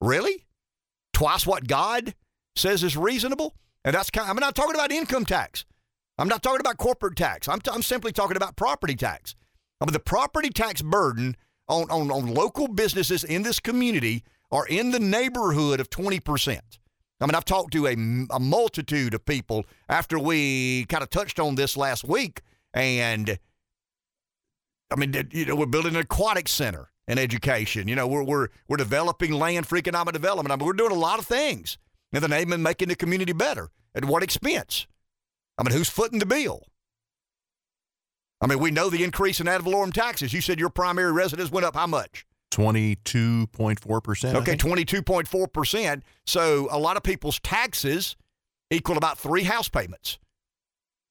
Really? 0.00 0.46
Twice 1.12 1.46
what 1.46 1.66
God 1.66 2.14
says 2.56 2.82
is 2.82 2.96
reasonable? 2.96 3.54
And 3.84 3.94
that's 3.94 4.10
kind 4.10 4.24
of, 4.24 4.30
I'm 4.30 4.40
not 4.40 4.54
talking 4.54 4.74
about 4.74 4.92
income 4.92 5.26
tax. 5.26 5.64
I'm 6.18 6.28
not 6.28 6.42
talking 6.42 6.60
about 6.60 6.76
corporate 6.76 7.16
tax. 7.16 7.48
I'm, 7.48 7.60
t- 7.60 7.70
I'm 7.72 7.82
simply 7.82 8.12
talking 8.12 8.36
about 8.36 8.56
property 8.56 8.94
tax. 8.94 9.34
I 9.80 9.86
mean, 9.86 9.92
the 9.92 10.00
property 10.00 10.50
tax 10.50 10.82
burden 10.82 11.36
on, 11.70 11.90
on, 11.90 12.10
on 12.10 12.34
local 12.34 12.68
businesses 12.68 13.24
in 13.24 13.42
this 13.42 13.60
community 13.60 14.24
are 14.50 14.66
in 14.66 14.90
the 14.90 15.00
neighborhood 15.00 15.80
of 15.80 15.88
20%. 15.88 16.60
I 17.20 17.26
mean, 17.26 17.34
I've 17.34 17.44
talked 17.44 17.72
to 17.74 17.86
a, 17.86 17.92
a 18.30 18.40
multitude 18.40 19.14
of 19.14 19.24
people 19.24 19.64
after 19.88 20.18
we 20.18 20.86
kind 20.86 21.02
of 21.02 21.10
touched 21.10 21.38
on 21.38 21.54
this 21.54 21.76
last 21.76 22.04
week. 22.04 22.42
And 22.72 23.38
I 24.90 24.96
mean, 24.96 25.14
you 25.30 25.44
know, 25.44 25.54
we're 25.54 25.66
building 25.66 25.94
an 25.94 26.00
aquatic 26.00 26.48
center 26.48 26.90
and 27.06 27.18
education. 27.18 27.88
You 27.88 27.94
know, 27.94 28.08
we're, 28.08 28.24
we're, 28.24 28.48
we're 28.68 28.78
developing 28.78 29.32
land 29.32 29.66
for 29.66 29.76
economic 29.76 30.14
development. 30.14 30.52
I 30.52 30.56
mean, 30.56 30.66
we're 30.66 30.72
doing 30.72 30.92
a 30.92 30.98
lot 30.98 31.18
of 31.18 31.26
things 31.26 31.78
in 32.12 32.22
the 32.22 32.28
name 32.28 32.52
of 32.52 32.60
making 32.60 32.88
the 32.88 32.96
community 32.96 33.32
better. 33.32 33.70
At 33.94 34.04
what 34.04 34.22
expense? 34.22 34.86
I 35.58 35.62
mean, 35.62 35.76
who's 35.76 35.90
footing 35.90 36.20
the 36.20 36.26
bill? 36.26 36.62
I 38.40 38.46
mean, 38.46 38.58
we 38.58 38.70
know 38.70 38.88
the 38.88 39.04
increase 39.04 39.40
in 39.40 39.48
ad 39.48 39.62
valorem 39.62 39.92
taxes. 39.92 40.32
You 40.32 40.40
said 40.40 40.58
your 40.58 40.70
primary 40.70 41.12
residence 41.12 41.50
went 41.50 41.66
up 41.66 41.76
how 41.76 41.86
much? 41.86 42.26
22.4%. 42.52 44.34
Okay, 44.34 44.56
22.4%. 44.56 46.02
So 46.26 46.68
a 46.70 46.78
lot 46.78 46.96
of 46.96 47.02
people's 47.02 47.38
taxes 47.40 48.16
equal 48.70 48.96
about 48.96 49.18
three 49.18 49.44
house 49.44 49.68
payments. 49.68 50.18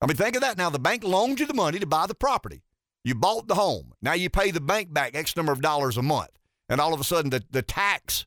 I 0.02 0.08
mean, 0.08 0.18
think 0.18 0.36
of 0.36 0.42
that. 0.42 0.58
Now, 0.58 0.70
the 0.70 0.80
bank 0.80 1.04
loaned 1.04 1.40
you 1.40 1.46
the 1.46 1.54
money 1.54 1.80
to 1.80 1.86
buy 1.86 2.08
the 2.08 2.16
property. 2.16 2.64
You 3.04 3.16
bought 3.16 3.48
the 3.48 3.56
home. 3.56 3.94
Now 4.02 4.14
you 4.14 4.30
pay 4.30 4.52
the 4.52 4.62
bank 4.62 4.94
back 4.94 5.16
X 5.16 5.36
number 5.36 5.52
of 5.52 5.62
dollars 5.62 5.98
a 5.98 6.02
month. 6.02 6.32
And 6.68 6.80
all 6.80 6.94
of 6.94 7.00
a 7.00 7.04
sudden, 7.04 7.32
the, 7.32 7.44
the 7.50 7.62
tax 7.62 8.26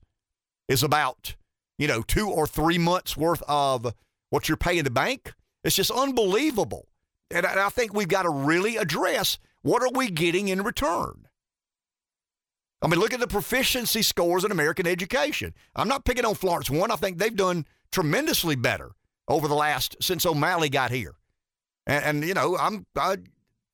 is 0.69 0.83
about, 0.83 1.37
you 1.79 1.87
know, 1.87 2.03
two 2.03 2.29
or 2.29 2.47
three 2.47 2.79
months 2.79 3.17
worth 3.17 3.43
of 3.47 3.95
what 4.31 4.49
you're 4.49 4.57
paying 4.57 4.85
the 4.85 4.91
bank. 4.91 5.35
It's 5.65 5.77
just 5.77 5.91
unbelievable. 5.91 6.89
And 7.33 7.47
I, 7.47 7.69
think 7.69 7.95
we've 7.95 8.09
got 8.09 8.23
to 8.23 8.31
really 8.31 8.77
address 8.77 9.39
what 9.63 9.83
are 9.83 9.91
we 9.93 10.11
getting 10.11 10.49
in 10.49 10.63
return? 10.63 11.29
I 12.83 12.89
mean, 12.89 12.99
look 12.99 13.15
at 13.15 13.21
the 13.21 13.29
proficiency 13.29 14.03
scores 14.03 14.45
in 14.45 14.51
American 14.51 14.87
education. 14.87 15.55
I'm 15.77 15.89
not 15.89 16.05
picking 16.05 16.25
on 16.25 16.35
Florence 16.35 16.69
One. 16.69 16.91
I 16.91 16.97
think 16.97 17.19
they've 17.19 17.35
done 17.35 17.65
tremendously 17.93 18.57
better 18.57 18.93
over 19.29 19.47
the 19.47 19.55
last 19.55 19.97
since 20.01 20.27
O'Malley 20.27 20.69
got 20.69 20.91
here. 20.91 21.15
And, 21.87 22.05
and 22.05 22.25
you 22.25 22.35
know, 22.35 22.57
I'm 22.59 22.87
I, 22.97 23.19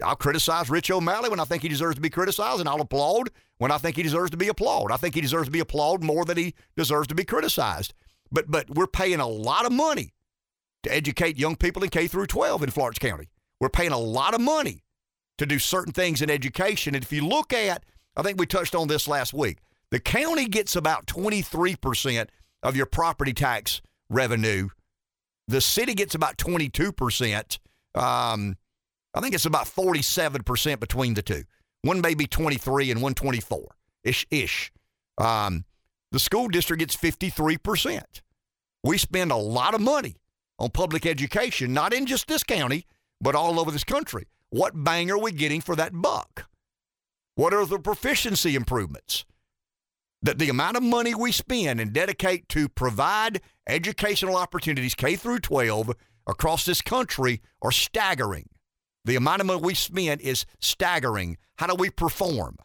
I'll 0.05 0.17
criticize 0.17 0.69
Rich 0.69 0.91
O'Malley 0.91 1.31
when 1.31 1.41
I 1.41 1.45
think 1.45 1.63
he 1.63 1.69
deserves 1.69 1.97
to 1.97 2.01
be 2.01 2.11
criticized, 2.11 2.61
and 2.61 2.69
I'll 2.69 2.81
applaud 2.81 3.31
when 3.57 3.71
I 3.71 3.79
think 3.79 3.97
he 3.97 4.03
deserves 4.03 4.31
to 4.31 4.37
be 4.37 4.49
applauded. 4.49 4.93
I 4.93 4.99
think 4.99 5.15
he 5.15 5.21
deserves 5.21 5.47
to 5.47 5.53
be 5.53 5.61
applauded 5.61 6.05
more 6.05 6.25
than 6.25 6.37
he 6.37 6.55
deserves 6.77 7.09
to 7.09 7.15
be 7.15 7.25
criticized. 7.25 7.95
But 8.31 8.51
but 8.51 8.69
we're 8.69 8.87
paying 8.87 9.21
a 9.21 9.27
lot 9.27 9.65
of 9.65 9.73
money 9.73 10.13
to 10.83 10.95
educate 10.95 11.39
young 11.39 11.57
people 11.57 11.83
in 11.83 11.89
K 11.89 12.07
through 12.07 12.27
12 12.27 12.63
in 12.63 12.71
Florence 12.71 12.99
County. 12.99 13.29
We're 13.61 13.69
paying 13.69 13.93
a 13.93 13.99
lot 13.99 14.35
of 14.35 14.41
money 14.41 14.83
to 15.39 15.47
do 15.47 15.59
certain 15.59 15.93
things 15.93 16.23
in 16.23 16.31
education. 16.31 16.95
And 16.95 17.05
if 17.05 17.13
you 17.13 17.27
look 17.27 17.53
at, 17.53 17.85
I 18.17 18.23
think 18.23 18.39
we 18.39 18.47
touched 18.47 18.75
on 18.75 18.89
this 18.89 19.09
last 19.09 19.33
week, 19.33 19.59
the 19.91 20.01
county 20.01 20.47
gets 20.47 20.77
about 20.77 21.07
23% 21.07 22.29
of 22.63 22.77
your 22.77 22.87
property 22.87 23.33
tax 23.33 23.81
revenue. 24.11 24.69
The 25.47 25.61
city 25.61 25.95
gets 25.95 26.15
about 26.15 26.37
22%. 26.37 27.59
Um, 27.95 28.57
I 29.15 29.21
think 29.21 29.35
it's 29.35 29.47
about 29.47 29.67
47% 29.67 30.81
between 30.81 31.15
the 31.15 31.23
two. 31.23 31.45
One 31.83 32.01
may 32.01 32.15
be 32.15 32.27
23 32.27 32.91
and 32.91 33.01
124 33.01 33.67
ish 34.05 34.27
ish. 34.31 34.73
Um, 35.17 35.65
the 36.13 36.19
school 36.19 36.49
district 36.49 36.81
gets 36.81 36.97
53%. 36.97 38.03
We 38.85 38.99
spend 38.99 39.33
a 39.33 39.37
lot 39.37 39.75
of 39.75 39.81
money 39.81 40.17
on 40.59 40.71
public 40.71 41.07
education, 41.07 41.73
not 41.73 41.93
in 41.93 42.07
just 42.07 42.27
this 42.29 42.43
county, 42.43 42.87
but 43.21 43.35
all 43.35 43.59
over 43.59 43.71
this 43.71 43.85
country. 43.85 44.27
What 44.51 44.73
bang 44.85 45.11
are 45.11 45.19
we 45.19 45.33
getting 45.33 45.61
for 45.61 45.77
that 45.77 45.93
buck? 45.93 46.49
What 47.35 47.55
are 47.55 47.67
the 47.67 47.79
proficiency 47.79 48.55
improvements? 48.55 49.25
That 50.23 50.39
the 50.39 50.49
amount 50.49 50.77
of 50.77 50.83
money 50.83 51.15
we 51.15 51.31
spend 51.31 51.81
and 51.81 51.93
dedicate 51.93 52.49
to 52.51 52.69
provide 52.69 53.41
educational 53.69 54.37
opportunities 54.37 54.95
K 54.95 55.17
through 55.17 55.41
12 55.41 55.93
across 56.27 56.65
this 56.65 56.83
country 56.83 57.41
are 57.63 57.71
staggering. 57.71 58.49
The 59.05 59.17
amount 59.17 59.41
of 59.41 59.47
money 59.47 59.61
we 59.63 59.75
spend 59.75 60.21
is 60.21 60.45
staggering. 60.61 61.39
How 61.59 61.67
do 61.67 61.75
we 61.75 61.91
perform? 61.91 62.57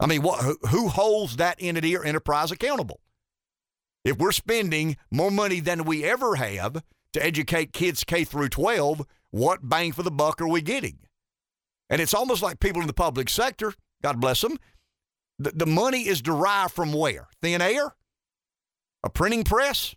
I 0.00 0.06
mean, 0.06 0.22
what, 0.22 0.56
who 0.70 0.88
holds 0.88 1.36
that 1.36 1.58
entity 1.60 1.96
or 1.96 2.04
enterprise 2.04 2.50
accountable? 2.50 3.00
If 4.04 4.18
we're 4.18 4.32
spending 4.32 4.96
more 5.10 5.30
money 5.30 5.60
than 5.60 5.84
we 5.84 6.04
ever 6.04 6.36
have 6.36 6.82
to 7.12 7.24
educate 7.24 7.72
kids 7.72 8.04
K 8.04 8.24
through 8.24 8.48
12, 8.48 9.06
what 9.30 9.68
bang 9.68 9.92
for 9.92 10.02
the 10.02 10.10
buck 10.10 10.40
are 10.40 10.48
we 10.48 10.62
getting? 10.62 10.98
And 11.90 12.00
it's 12.00 12.14
almost 12.14 12.42
like 12.42 12.60
people 12.60 12.80
in 12.80 12.86
the 12.86 12.92
public 12.92 13.28
sector, 13.28 13.74
God 14.02 14.20
bless 14.20 14.40
them, 14.40 14.58
the, 15.38 15.50
the 15.50 15.66
money 15.66 16.06
is 16.08 16.22
derived 16.22 16.72
from 16.72 16.92
where? 16.92 17.28
Thin 17.40 17.60
air? 17.60 17.94
A 19.02 19.10
printing 19.10 19.44
press? 19.44 19.94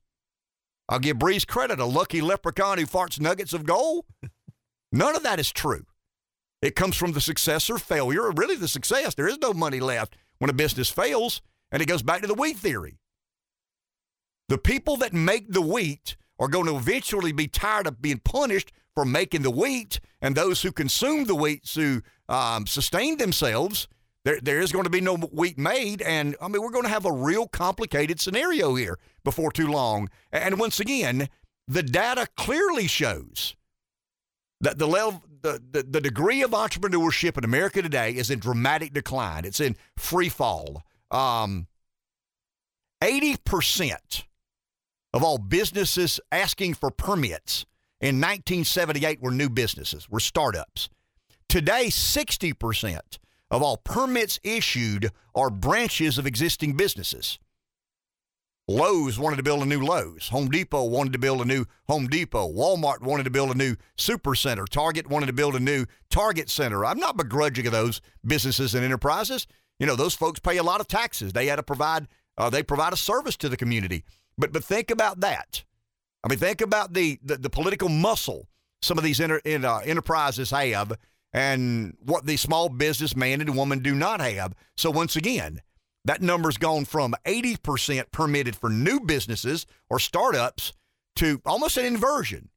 I'll 0.87 0.99
give 0.99 1.19
Breeze 1.19 1.45
credit, 1.45 1.79
a 1.79 1.85
lucky 1.85 2.21
leprechaun 2.21 2.77
who 2.77 2.85
farts 2.85 3.19
nuggets 3.19 3.53
of 3.53 3.65
gold. 3.65 4.05
None 4.91 5.15
of 5.15 5.23
that 5.23 5.39
is 5.39 5.51
true. 5.51 5.85
It 6.61 6.75
comes 6.75 6.95
from 6.95 7.11
the 7.11 7.21
success 7.21 7.69
or 7.69 7.77
failure, 7.77 8.23
or 8.23 8.31
really 8.31 8.55
the 8.55 8.67
success. 8.67 9.13
There 9.13 9.27
is 9.27 9.37
no 9.39 9.53
money 9.53 9.79
left 9.79 10.15
when 10.39 10.49
a 10.49 10.53
business 10.53 10.89
fails, 10.89 11.41
and 11.71 11.81
it 11.81 11.87
goes 11.87 12.01
back 12.01 12.21
to 12.21 12.27
the 12.27 12.33
wheat 12.33 12.57
theory. 12.57 12.97
The 14.47 14.57
people 14.57 14.95
that 14.97 15.13
make 15.13 15.51
the 15.51 15.61
wheat 15.61 16.17
are 16.39 16.47
going 16.47 16.65
to 16.65 16.75
eventually 16.75 17.31
be 17.31 17.47
tired 17.47 17.87
of 17.87 18.01
being 18.01 18.19
punished 18.19 18.71
for 18.93 19.05
making 19.05 19.41
the 19.41 19.51
wheat, 19.51 19.99
and 20.21 20.35
those 20.35 20.61
who 20.61 20.71
consume 20.71 21.25
the 21.25 21.35
wheat 21.35 21.63
to 21.65 22.01
um, 22.29 22.65
sustain 22.65 23.17
themselves, 23.17 23.87
there, 24.23 24.39
there 24.41 24.59
is 24.59 24.71
going 24.71 24.85
to 24.85 24.89
be 24.89 25.01
no 25.01 25.17
wheat 25.17 25.57
made. 25.57 26.01
And 26.01 26.35
I 26.41 26.47
mean, 26.47 26.61
we're 26.61 26.71
going 26.71 26.85
to 26.85 26.89
have 26.89 27.05
a 27.05 27.11
real 27.11 27.47
complicated 27.47 28.19
scenario 28.19 28.75
here 28.75 28.97
before 29.23 29.51
too 29.51 29.67
long. 29.67 30.09
And 30.31 30.59
once 30.59 30.79
again, 30.79 31.29
the 31.67 31.83
data 31.83 32.27
clearly 32.37 32.87
shows 32.87 33.55
that 34.61 34.77
the 34.77 34.87
level, 34.87 35.23
the, 35.41 35.61
the, 35.71 35.83
the 35.83 36.01
degree 36.01 36.41
of 36.41 36.51
entrepreneurship 36.51 37.37
in 37.37 37.43
America 37.43 37.81
today 37.81 38.11
is 38.11 38.31
in 38.31 38.39
dramatic 38.39 38.93
decline. 38.93 39.45
It's 39.45 39.59
in 39.59 39.75
free 39.97 40.29
fall. 40.29 40.83
Um, 41.11 41.67
80% 43.03 44.23
of 45.15 45.23
all 45.23 45.37
businesses 45.37 46.19
asking 46.29 46.73
for 46.73 46.91
permits 46.91 47.65
in 48.01 48.17
1978 48.17 49.21
were 49.21 49.31
new 49.31 49.49
businesses, 49.49 50.09
were 50.09 50.19
startups. 50.19 50.89
Today, 51.47 51.85
60% 51.87 52.99
of 53.49 53.63
all 53.63 53.77
permits 53.77 54.41
issued 54.43 55.11
are 55.33 55.49
branches 55.49 56.17
of 56.17 56.27
existing 56.27 56.75
businesses. 56.75 57.39
Lowe's 58.67 59.17
wanted 59.17 59.37
to 59.37 59.43
build 59.43 59.61
a 59.61 59.65
new 59.65 59.79
Lowe's. 59.79 60.27
Home 60.29 60.49
Depot 60.49 60.83
wanted 60.83 61.13
to 61.13 61.19
build 61.19 61.39
a 61.39 61.45
new 61.45 61.65
Home 61.87 62.07
Depot. 62.07 62.51
Walmart 62.51 63.01
wanted 63.01 63.23
to 63.23 63.29
build 63.29 63.51
a 63.51 63.57
new 63.57 63.77
super 63.95 64.35
center. 64.35 64.65
Target 64.65 65.07
wanted 65.09 65.27
to 65.27 65.33
build 65.33 65.55
a 65.55 65.59
new 65.61 65.85
Target 66.09 66.49
center. 66.49 66.83
I'm 66.83 66.99
not 66.99 67.15
begrudging 67.15 67.67
of 67.67 67.71
those 67.71 68.01
businesses 68.25 68.75
and 68.75 68.83
enterprises. 68.83 69.47
You 69.79 69.85
know, 69.85 69.95
those 69.95 70.15
folks 70.15 70.41
pay 70.41 70.57
a 70.57 70.63
lot 70.63 70.81
of 70.81 70.87
taxes. 70.87 71.31
They 71.31 71.45
had 71.45 71.55
to 71.55 71.63
provide 71.63 72.09
uh, 72.37 72.49
they 72.49 72.63
provide 72.63 72.91
a 72.91 72.97
service 72.97 73.37
to 73.37 73.47
the 73.47 73.55
community. 73.55 74.03
But 74.37 74.51
but 74.51 74.63
think 74.63 74.91
about 74.91 75.21
that. 75.21 75.63
I 76.23 76.27
mean, 76.27 76.39
think 76.39 76.61
about 76.61 76.93
the 76.93 77.19
the, 77.23 77.37
the 77.37 77.49
political 77.49 77.89
muscle 77.89 78.47
some 78.85 78.97
of 78.97 79.03
these 79.03 79.19
inter, 79.19 79.41
in, 79.43 79.65
uh, 79.65 79.79
enterprises 79.79 80.51
have, 80.51 80.93
and 81.33 81.97
what 81.99 82.25
the 82.25 82.37
small 82.37 82.69
business 82.69 83.15
man 83.15 83.41
and 83.41 83.57
woman 83.57 83.79
do 83.79 83.93
not 83.93 84.21
have. 84.21 84.53
So 84.77 84.91
once 84.91 85.15
again, 85.15 85.61
that 86.05 86.21
number's 86.21 86.57
gone 86.57 86.85
from 86.85 87.15
80% 87.25 88.11
permitted 88.11 88.55
for 88.55 88.69
new 88.69 88.99
businesses 88.99 89.65
or 89.89 89.99
startups 89.99 90.71
to 91.17 91.41
almost 91.45 91.77
an 91.77 91.85
inversion. 91.85 92.49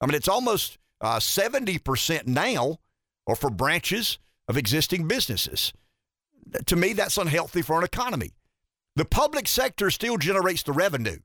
I 0.00 0.06
mean, 0.06 0.14
it's 0.14 0.28
almost 0.28 0.78
uh, 1.00 1.18
70% 1.18 2.26
now, 2.26 2.78
or 3.26 3.36
for 3.36 3.50
branches 3.50 4.18
of 4.48 4.56
existing 4.56 5.06
businesses. 5.06 5.72
To 6.66 6.76
me, 6.76 6.92
that's 6.92 7.18
unhealthy 7.18 7.62
for 7.62 7.78
an 7.78 7.84
economy. 7.84 8.32
The 8.98 9.04
public 9.04 9.46
sector 9.46 9.92
still 9.92 10.16
generates 10.16 10.64
the 10.64 10.72
revenue. 10.72 11.20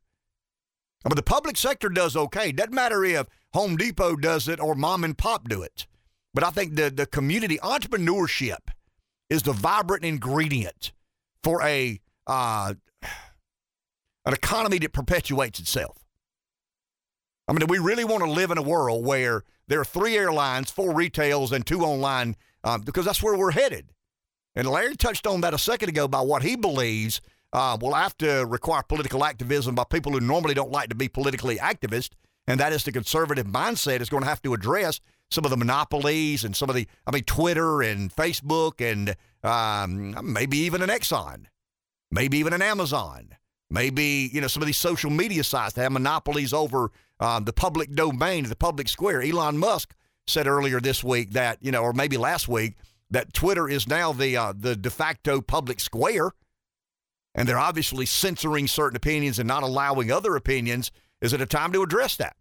I 1.04 1.10
mean, 1.10 1.16
the 1.16 1.24
public 1.24 1.58
sector 1.58 1.90
does 1.90 2.16
okay. 2.16 2.52
Doesn't 2.52 2.72
matter 2.72 3.04
if 3.04 3.26
Home 3.56 3.78
Depot 3.78 4.16
does 4.16 4.48
it 4.48 4.60
or 4.60 4.76
mom 4.76 5.04
and 5.04 5.18
pop 5.18 5.50
do 5.50 5.64
it. 5.64 5.88
But 6.36 6.44
I 6.44 6.52
think 6.52 6.76
the, 6.76 6.92
the 6.92 7.08
community 7.08 7.58
entrepreneurship 7.64 8.70
is 9.28 9.42
the 9.42 9.54
vibrant 9.54 10.06
ingredient 10.06 10.92
for 11.42 11.64
a 11.64 12.00
uh, 12.28 12.76
an 14.26 14.34
economy 14.34 14.78
that 14.78 14.94
perpetuates 14.94 15.60
itself. 15.60 16.06
I 17.48 17.54
mean, 17.54 17.62
do 17.62 17.66
we 17.66 17.80
really 17.80 18.06
want 18.06 18.24
to 18.24 18.30
live 18.30 18.52
in 18.52 18.60
a 18.60 18.62
world 18.62 19.04
where 19.04 19.46
there 19.68 19.82
are 19.82 19.86
three 19.86 20.16
airlines, 20.16 20.70
four 20.70 20.94
retails, 20.94 21.52
and 21.52 21.66
two 21.66 21.82
online? 21.82 22.36
Um, 22.64 22.82
because 22.82 23.06
that's 23.06 23.24
where 23.24 23.36
we're 23.36 23.52
headed. 23.52 23.90
And 24.54 24.68
Larry 24.68 24.96
touched 24.96 25.26
on 25.26 25.42
that 25.42 25.56
a 25.56 25.58
second 25.58 25.90
ago 25.90 26.08
by 26.08 26.22
what 26.22 26.44
he 26.44 26.56
believes 26.56 27.20
uh, 27.54 27.78
will 27.80 27.93
have 27.93 28.18
to 28.18 28.45
require 28.47 28.84
political 28.84 29.24
activism 29.24 29.76
by 29.76 29.86
people 29.86 30.12
who 30.12 30.20
normally 30.20 30.54
don't 30.54 30.72
like 30.72 30.89
to 30.89 30.95
be 30.95 31.08
politically 31.08 31.58
activist, 31.58 32.10
and 32.47 32.60
that 32.60 32.74
is 32.74 32.84
the 32.84 32.91
conservative 32.91 33.45
mindset 33.45 34.01
is 34.01 34.10
going 34.10 34.24
to 34.24 34.30
have 34.30 34.41
to 34.41 34.54
address 34.54 34.99
some 35.32 35.45
of 35.45 35.51
the 35.51 35.58
monopolies 35.58 36.43
and 36.43 36.56
some 36.56 36.70
of 36.70 36.76
the, 36.76 36.88
I 37.08 37.12
mean, 37.12 37.24
Twitter 37.24 37.82
and 37.82 38.14
Facebook 38.14 38.82
and 38.82 39.16
um, 39.43 40.34
maybe 40.34 40.58
even 40.58 40.82
an 40.82 40.89
Exxon. 40.89 41.45
maybe 42.12 42.38
even 42.38 42.54
an 42.54 42.62
Amazon, 42.62 43.30
maybe 43.70 44.30
you 44.32 44.39
know 44.41 44.47
some 44.47 44.62
of 44.62 44.68
these 44.68 44.78
social 44.78 45.10
media 45.10 45.43
sites 45.43 45.74
that 45.74 45.84
have 45.84 45.91
monopolies 45.91 46.54
over 46.54 46.91
um, 47.20 47.45
the 47.45 47.54
public 47.54 47.93
domain, 47.93 48.45
the 48.45 48.56
public 48.56 48.88
square. 48.88 49.22
Elon 49.22 49.58
Musk 49.58 49.95
said 50.28 50.47
earlier 50.47 50.80
this 50.80 51.04
week 51.04 51.32
that 51.32 51.58
you 51.62 51.72
know, 51.72 51.82
or 51.82 51.93
maybe 51.93 52.18
last 52.18 52.47
week, 52.47 52.76
that 53.10 53.34
Twitter 53.34 53.68
is 53.68 53.88
now 53.88 54.14
the 54.14 54.38
uh, 54.38 54.54
the 54.56 54.76
de 54.76 54.89
facto 54.89 55.41
public 55.41 55.80
square, 55.80 56.32
and 57.36 57.48
they're 57.48 57.60
obviously 57.60 58.06
censoring 58.06 58.68
certain 58.68 58.96
opinions 58.96 59.40
and 59.40 59.48
not 59.48 59.64
allowing 59.64 60.12
other 60.12 60.36
opinions. 60.36 60.92
Is 61.22 61.34
it 61.34 61.42
a 61.42 61.46
time 61.46 61.72
to 61.74 61.82
address 61.82 62.16
that? 62.18 62.36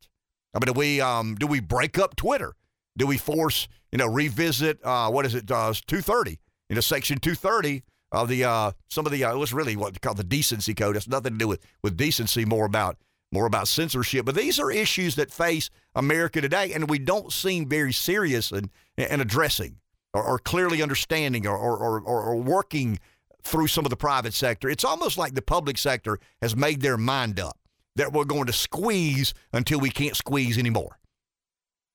I 0.55 0.59
mean, 0.59 0.66
do 0.66 0.78
we 0.78 1.01
um, 1.01 1.34
do 1.36 1.47
we 1.47 1.61
break 1.61 1.99
up 1.99 2.16
Twitter? 2.16 2.55
Do 2.97 3.07
we 3.07 3.16
force 3.16 3.68
you 3.90 3.99
know 3.99 4.07
revisit 4.07 4.84
uh, 4.84 5.11
what 5.11 5.26
is 5.26 5.34
it 5.34 5.51
uh, 5.51 5.72
two 5.86 6.01
thirty? 6.01 6.38
You 6.68 6.74
know, 6.74 6.80
section 6.80 7.18
two 7.18 7.34
thirty 7.34 7.84
of 8.11 8.28
the 8.28 8.45
uh, 8.45 8.72
some 8.88 9.07
of 9.07 9.12
the 9.12 9.24
uh, 9.24 9.36
what's 9.36 9.53
really 9.53 9.76
what 9.76 9.95
they 9.95 9.99
call 9.99 10.14
the 10.14 10.24
decency 10.24 10.74
code. 10.74 10.97
It's 10.97 11.09
nothing 11.09 11.32
to 11.32 11.38
do 11.38 11.49
with 11.49 11.61
with 11.82 11.97
decency, 11.97 12.45
more 12.45 12.66
about 12.66 12.99
more 13.32 13.47
about 13.47 13.66
censorship. 13.66 14.26
But 14.26 14.34
these 14.34 14.61
are 14.61 14.70
issues 14.70 15.14
that 15.16 15.32
face 15.32 15.70
America 15.95 16.40
today, 16.40 16.72
and 16.72 16.88
we 16.88 16.99
don't 16.99 17.32
seem 17.32 17.66
very 17.66 17.93
serious 17.93 18.53
in, 18.53 18.70
in 18.97 19.20
addressing 19.20 19.78
or, 20.12 20.22
or 20.22 20.38
clearly 20.38 20.82
understanding 20.82 21.47
or, 21.47 21.57
or, 21.57 22.01
or, 22.01 22.22
or 22.22 22.36
working 22.36 23.01
through 23.43 23.66
some 23.66 23.84
of 23.84 23.90
the 23.90 23.97
private 23.97 24.34
sector. 24.34 24.68
It's 24.68 24.84
almost 24.84 25.18
like 25.18 25.34
the 25.34 25.43
public 25.43 25.78
sector 25.78 26.18
has 26.40 26.57
made 26.57 26.80
their 26.80 26.97
mind 26.97 27.40
up 27.40 27.59
that 27.97 28.12
we're 28.12 28.24
going 28.24 28.47
to 28.47 28.53
squeeze 28.53 29.34
until 29.53 29.80
we 29.80 29.90
can't 29.90 30.16
squeeze 30.16 30.59
anymore. 30.59 30.99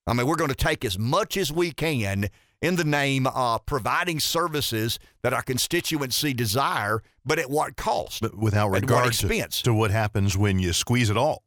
I 0.06 0.14
mean, 0.14 0.28
we're 0.28 0.36
going 0.36 0.50
to 0.50 0.56
take 0.56 0.86
as 0.86 0.98
much 0.98 1.36
as 1.36 1.52
we 1.52 1.72
can 1.72 2.30
in 2.62 2.76
the 2.76 2.84
name 2.84 3.28
of 3.28 3.66
providing 3.66 4.20
services 4.20 5.00
that 5.22 5.34
our 5.34 5.41
constituency 5.41 6.34
desire, 6.34 7.04
but 7.26 7.39
at 7.39 7.50
what 7.50 7.76
cost? 7.76 8.22
But 8.22 8.38
without 8.38 8.70
regard 8.70 9.14
to, 9.14 9.48
to 9.64 9.74
what 9.74 9.91
happens 9.91 10.38
when 10.38 10.60
you 10.60 10.74
squeeze 10.74 11.10
it 11.10 11.18
all. 11.18 11.43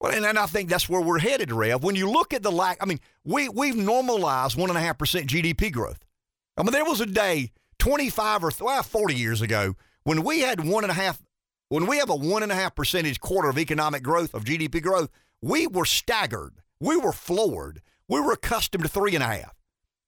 Well, 0.00 0.12
and, 0.12 0.24
and 0.24 0.38
I 0.38 0.46
think 0.46 0.68
that's 0.68 0.88
where 0.88 1.00
we're 1.00 1.18
headed, 1.18 1.50
Rev. 1.50 1.82
When 1.82 1.96
you 1.96 2.08
look 2.08 2.32
at 2.32 2.42
the 2.42 2.52
lack, 2.52 2.78
I 2.80 2.86
mean, 2.86 3.00
we 3.24 3.48
we've 3.48 3.76
normalized 3.76 4.56
one 4.56 4.68
and 4.68 4.78
a 4.78 4.80
half 4.80 4.98
percent 4.98 5.26
GDP 5.26 5.72
growth. 5.72 5.98
I 6.56 6.62
mean, 6.62 6.72
there 6.72 6.84
was 6.84 7.00
a 7.00 7.06
day, 7.06 7.50
twenty 7.88 8.10
five 8.10 8.44
or 8.44 8.52
well, 8.60 8.82
forty 8.82 9.14
years 9.14 9.40
ago, 9.40 9.74
when 10.04 10.22
we 10.22 10.40
had 10.40 10.62
one 10.62 10.84
and 10.84 10.90
a 10.90 10.94
half, 10.94 11.22
when 11.70 11.86
we 11.86 11.96
have 11.96 12.10
a 12.10 12.14
one 12.14 12.42
and 12.42 12.52
a 12.52 12.54
half 12.54 12.74
percentage 12.74 13.18
quarter 13.18 13.48
of 13.48 13.58
economic 13.58 14.02
growth 14.02 14.34
of 14.34 14.44
GDP 14.44 14.82
growth, 14.82 15.08
we 15.40 15.66
were 15.66 15.86
staggered, 15.86 16.56
we 16.80 16.98
were 16.98 17.12
floored, 17.12 17.80
we 18.06 18.20
were 18.20 18.32
accustomed 18.32 18.84
to 18.84 18.90
three 18.90 19.14
and 19.14 19.24
a 19.24 19.26
half, 19.26 19.54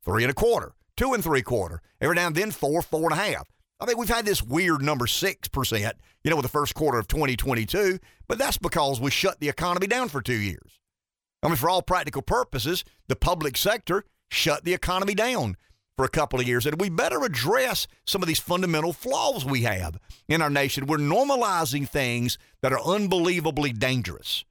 three 0.04 0.24
and 0.24 0.30
a 0.30 0.34
quarter, 0.34 0.74
two 0.94 1.14
and 1.14 1.24
three 1.24 1.40
quarter, 1.40 1.80
every 2.02 2.16
now 2.16 2.26
and 2.26 2.36
then 2.36 2.50
four, 2.50 2.82
four 2.82 3.10
and 3.10 3.18
a 3.18 3.22
half. 3.22 3.48
I 3.80 3.86
mean, 3.86 3.96
we've 3.96 4.10
had 4.10 4.26
this 4.26 4.42
weird 4.42 4.82
number 4.82 5.06
6%, 5.06 5.92
you 6.22 6.30
know, 6.30 6.36
with 6.36 6.44
the 6.44 6.50
first 6.50 6.74
quarter 6.74 6.98
of 6.98 7.08
2022, 7.08 7.98
but 8.28 8.36
that's 8.36 8.58
because 8.58 9.00
we 9.00 9.10
shut 9.10 9.40
the 9.40 9.48
economy 9.48 9.86
down 9.86 10.10
for 10.10 10.20
two 10.20 10.34
years. 10.34 10.80
I 11.42 11.46
mean, 11.46 11.56
for 11.56 11.70
all 11.70 11.80
practical 11.80 12.20
purposes, 12.20 12.84
the 13.08 13.16
public 13.16 13.56
sector 13.56 14.04
shut 14.28 14.64
the 14.64 14.74
economy 14.74 15.14
down 15.14 15.56
for 16.00 16.06
a 16.06 16.08
couple 16.08 16.40
of 16.40 16.48
years. 16.48 16.64
And 16.64 16.80
we 16.80 16.88
better 16.88 17.22
address 17.24 17.86
some 18.06 18.22
of 18.22 18.26
these 18.26 18.38
fundamental 18.38 18.94
flaws 18.94 19.44
we 19.44 19.64
have 19.64 19.98
in 20.28 20.40
our 20.40 20.48
nation. 20.48 20.86
We're 20.86 20.96
normalizing 20.96 21.86
things 21.86 22.38
that 22.62 22.72
are 22.72 22.80
unbelievably 22.80 23.74
dangerous. 23.74 24.46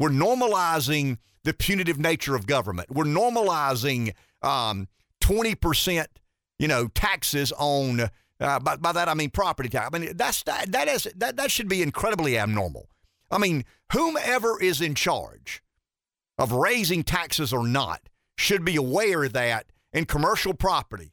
We're 0.00 0.08
normalizing 0.08 1.18
the 1.44 1.54
punitive 1.54 2.00
nature 2.00 2.34
of 2.34 2.48
government. 2.48 2.90
We're 2.90 3.04
normalizing 3.04 4.14
um, 4.42 4.88
20%, 5.20 6.06
you 6.58 6.66
know, 6.66 6.88
taxes 6.88 7.52
on 7.56 8.10
uh, 8.40 8.58
by, 8.58 8.74
by 8.74 8.90
that 8.90 9.08
I 9.08 9.14
mean 9.14 9.30
property 9.30 9.68
tax. 9.68 9.90
I 9.94 9.96
mean 9.96 10.16
that's 10.16 10.42
that 10.42 10.72
that 10.72 10.88
is 10.88 11.06
that 11.14 11.36
that 11.36 11.52
should 11.52 11.68
be 11.68 11.82
incredibly 11.82 12.36
abnormal. 12.36 12.88
I 13.30 13.38
mean, 13.38 13.64
whomever 13.92 14.60
is 14.60 14.80
in 14.80 14.96
charge 14.96 15.62
of 16.36 16.50
raising 16.50 17.04
taxes 17.04 17.52
or 17.52 17.64
not 17.64 18.08
should 18.36 18.64
be 18.64 18.74
aware 18.74 19.28
that 19.28 19.66
in 19.92 20.04
commercial 20.04 20.54
property, 20.54 21.12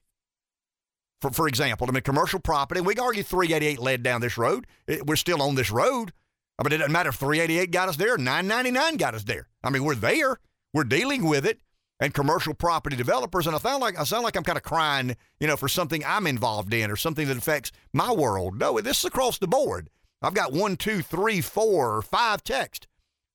for 1.21 1.31
for 1.31 1.47
example, 1.47 1.87
I 1.89 1.91
mean 1.91 2.03
commercial 2.03 2.39
property, 2.39 2.81
we 2.81 2.95
can 2.95 3.03
argue 3.03 3.23
388 3.23 3.79
led 3.79 4.03
down 4.03 4.21
this 4.21 4.37
road. 4.37 4.67
It- 4.87 5.05
we're 5.07 5.15
still 5.15 5.41
on 5.41 5.55
this 5.55 5.71
road. 5.71 6.13
I 6.59 6.63
mean, 6.63 6.73
it 6.73 6.77
doesn't 6.77 6.91
matter 6.91 7.09
if 7.09 7.15
388 7.15 7.71
got 7.71 7.89
us 7.89 7.97
there, 7.97 8.17
999 8.17 8.97
got 8.97 9.13
us 9.15 9.23
there. 9.23 9.47
I 9.63 9.69
mean, 9.69 9.83
we're 9.83 9.95
there. 9.95 10.39
We're 10.73 10.83
dealing 10.83 11.25
with 11.25 11.45
it 11.45 11.61
and 11.99 12.13
commercial 12.13 12.53
property 12.53 12.95
developers. 12.95 13.47
And 13.47 13.55
I 13.55 13.59
sound 13.59 13.81
like 13.81 13.97
I 13.99 14.03
sound 14.03 14.23
like 14.23 14.35
I'm 14.35 14.43
kind 14.43 14.57
of 14.57 14.63
crying, 14.63 15.15
you 15.39 15.47
know, 15.47 15.57
for 15.57 15.67
something 15.67 16.03
I'm 16.05 16.27
involved 16.27 16.73
in 16.73 16.91
or 16.91 16.95
something 16.95 17.27
that 17.27 17.37
affects 17.37 17.71
my 17.93 18.11
world. 18.11 18.59
No, 18.59 18.79
this 18.79 18.99
is 18.99 19.05
across 19.05 19.37
the 19.37 19.47
board. 19.47 19.89
I've 20.21 20.33
got 20.33 20.51
one, 20.51 20.77
two, 20.77 21.01
three, 21.01 21.41
four, 21.41 22.01
five 22.01 22.43
texts 22.43 22.87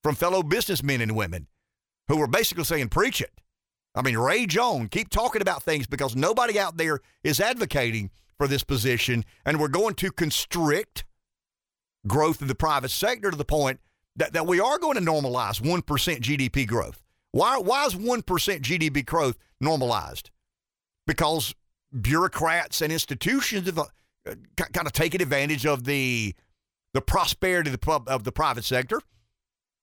from 0.02 0.14
fellow 0.16 0.42
businessmen 0.42 1.00
and 1.00 1.14
women 1.16 1.46
who 2.08 2.20
are 2.20 2.26
basically 2.26 2.64
saying, 2.64 2.88
"Preach 2.88 3.20
it." 3.20 3.40
I 3.94 4.02
mean, 4.02 4.16
rage 4.16 4.56
on. 4.56 4.88
Keep 4.88 5.10
talking 5.10 5.42
about 5.42 5.62
things 5.62 5.86
because 5.86 6.16
nobody 6.16 6.58
out 6.58 6.76
there 6.76 7.00
is 7.22 7.40
advocating 7.40 8.10
for 8.38 8.48
this 8.48 8.64
position, 8.64 9.24
and 9.44 9.60
we're 9.60 9.68
going 9.68 9.94
to 9.96 10.10
constrict 10.10 11.04
growth 12.06 12.42
in 12.42 12.48
the 12.48 12.54
private 12.54 12.90
sector 12.90 13.30
to 13.30 13.36
the 13.36 13.44
point 13.44 13.80
that, 14.16 14.32
that 14.32 14.46
we 14.46 14.60
are 14.60 14.78
going 14.78 14.96
to 14.96 15.02
normalize 15.02 15.60
1% 15.60 15.82
GDP 15.84 16.66
growth. 16.66 17.02
Why, 17.32 17.58
why 17.58 17.86
is 17.86 17.94
1% 17.94 18.22
GDP 18.24 19.04
growth 19.04 19.38
normalized? 19.60 20.30
Because 21.06 21.54
bureaucrats 21.98 22.80
and 22.80 22.92
institutions 22.92 23.66
have 23.66 23.78
uh, 23.78 23.84
kind 24.56 24.86
of 24.86 24.92
taken 24.92 25.20
advantage 25.22 25.66
of 25.66 25.84
the, 25.84 26.34
the 26.94 27.00
prosperity 27.00 27.68
of 27.68 27.72
the, 27.72 27.78
pub, 27.78 28.08
of 28.08 28.24
the 28.24 28.32
private 28.32 28.64
sector, 28.64 29.00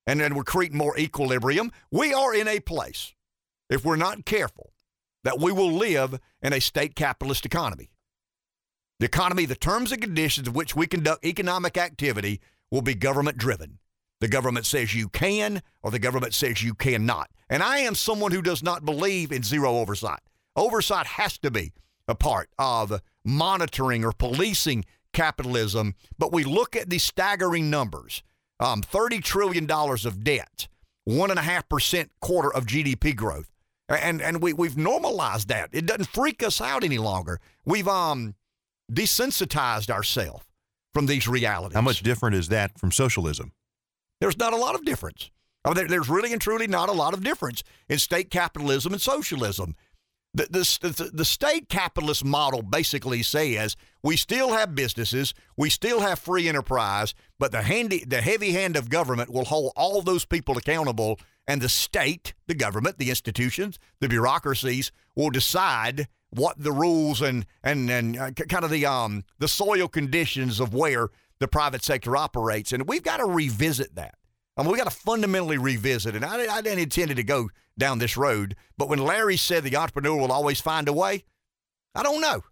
and 0.06 0.20
then 0.20 0.36
we're 0.36 0.44
creating 0.44 0.78
more 0.78 0.98
equilibrium. 0.98 1.72
We 1.92 2.14
are 2.14 2.34
in 2.34 2.48
a 2.48 2.60
place, 2.60 3.14
if 3.70 3.86
we're 3.86 3.96
not 3.96 4.26
careful, 4.26 4.74
that 5.24 5.40
we 5.40 5.52
will 5.52 5.72
live 5.72 6.20
in 6.42 6.54
a 6.54 6.62
state 6.62 6.96
capitalist 6.96 7.46
economy. 7.46 7.92
The 9.00 9.06
economy, 9.06 9.46
the 9.46 9.56
terms 9.56 9.92
and 9.92 10.02
conditions 10.02 10.48
of 10.48 10.56
which 10.56 10.76
we 10.76 10.88
conduct 10.88 11.26
economic 11.26 11.78
activity 11.78 12.42
will 12.72 12.82
be 12.82 12.96
government 12.96 13.38
driven. 13.38 13.80
The 14.20 14.28
government 14.28 14.66
says 14.66 14.94
you 14.94 15.08
can, 15.08 15.62
or 15.82 15.92
the 15.92 16.00
government 16.00 16.34
says 16.34 16.62
you 16.62 16.74
cannot. 16.74 17.30
And 17.50 17.64
I 17.64 17.80
am 17.80 17.96
someone 17.96 18.32
who 18.32 18.42
does 18.42 18.62
not 18.62 18.86
believe 18.86 19.32
in 19.32 19.44
zero 19.44 19.78
oversight. 19.78 20.20
Oversight 20.56 21.06
has 21.06 21.38
to 21.40 21.52
be 21.52 21.72
a 22.08 22.16
part 22.16 22.50
of 22.58 23.02
monitoring 23.24 24.04
or 24.04 24.12
policing 24.12 24.84
capitalism. 25.14 25.96
But 26.18 26.34
we 26.34 26.44
look 26.44 26.76
at 26.76 26.90
these 26.90 27.04
staggering 27.04 27.70
numbers 27.70 28.24
um, 28.60 28.82
$30 28.82 29.24
trillion 29.24 29.72
of 29.72 30.24
debt, 30.24 30.68
1.5% 31.08 32.10
quarter 32.20 32.54
of 32.54 32.66
GDP 32.66 33.16
growth. 33.16 33.50
And, 33.90 34.22
and 34.22 34.42
we, 34.42 34.54
we've 34.54 34.78
normalized 34.78 35.48
that. 35.48 35.70
It 35.72 35.86
doesn't 35.86 36.06
freak 36.06 36.44
us 36.44 36.62
out 36.62 36.84
any 36.84 37.00
longer. 37.00 37.40
We've 37.66 37.88
um, 37.88 38.36
desensitized 38.92 39.90
ourselves 39.90 40.46
from 40.94 41.08
these 41.08 41.28
realities. 41.28 41.76
How 41.76 41.82
much 41.82 42.02
different 42.02 42.36
is 42.36 42.50
that 42.50 42.78
from 42.78 42.92
socialism? 42.92 43.52
There's 44.22 44.38
not 44.38 44.54
a 44.54 44.58
lot 44.58 44.76
of 44.76 44.86
difference. 44.86 45.32
I 45.66 45.70
mean, 45.70 45.76
there, 45.76 45.88
there's 45.88 46.10
really 46.10 46.32
and 46.34 46.42
truly 46.42 46.68
not 46.68 46.90
a 46.90 46.94
lot 46.94 47.14
of 47.14 47.24
difference 47.24 47.64
in 47.88 48.00
state 48.00 48.30
capitalism 48.30 48.94
and 48.94 49.02
socialism. 49.02 49.76
The, 50.34 50.44
the, 50.44 50.90
the, 50.90 51.10
the 51.12 51.26
state 51.26 51.70
capitalist 51.70 52.24
model 52.24 52.62
basically 52.62 53.24
says 53.24 53.76
we 54.04 54.16
still 54.16 54.52
have 54.54 54.76
businesses, 54.76 55.34
we 55.58 55.72
still 55.72 56.02
have 56.02 56.20
free 56.20 56.48
enterprise, 56.48 57.16
but 57.40 57.52
the 57.52 57.64
handy, 57.64 58.06
the 58.06 58.22
heavy 58.22 58.52
hand 58.52 58.76
of 58.76 58.90
government 58.90 59.32
will 59.32 59.46
hold 59.46 59.74
all 59.76 60.02
those 60.04 60.26
people 60.26 60.56
accountable, 60.56 61.20
and 61.50 61.62
the 61.62 61.68
state, 61.68 62.36
the 62.46 62.54
government, 62.54 63.00
the 63.00 63.10
institutions, 63.10 63.80
the 64.02 64.08
bureaucracies 64.08 64.92
will 65.16 65.32
decide 65.32 66.08
what 66.30 66.60
the 66.60 66.72
rules 66.72 67.24
and 67.24 67.44
and 67.64 67.90
and 67.90 68.18
uh, 68.20 68.30
kind 68.30 68.64
of 68.64 68.70
the 68.70 68.86
um 68.86 69.24
the 69.40 69.48
soil 69.48 69.88
conditions 69.88 70.60
of 70.60 70.76
where 70.76 71.10
the 71.40 71.48
private 71.48 71.84
sector 71.84 72.16
operates, 72.16 72.72
and 72.72 72.88
we've 72.88 73.02
got 73.02 73.18
to 73.18 73.26
revisit 73.26 73.96
that. 73.96 74.14
I 74.56 74.62
mean, 74.62 74.72
we 74.72 74.78
got 74.78 74.92
to 74.92 74.96
fundamentally 74.96 75.58
revisit 75.58 76.16
it. 76.16 76.24
I, 76.24 76.58
I 76.58 76.62
didn't 76.62 76.80
intend 76.80 77.16
to 77.16 77.24
go 77.24 77.50
down 77.80 77.98
this 77.98 78.16
road, 78.16 78.56
but 78.78 78.88
when 78.88 79.00
Larry 79.00 79.38
said 79.38 79.64
the 79.64 79.76
entrepreneur 79.76 80.18
will 80.18 80.32
always 80.32 80.62
find 80.62 80.88
a 80.88 80.94
way, 80.94 81.24
I 81.96 82.04
don't 82.04 82.22
know. 82.22 82.44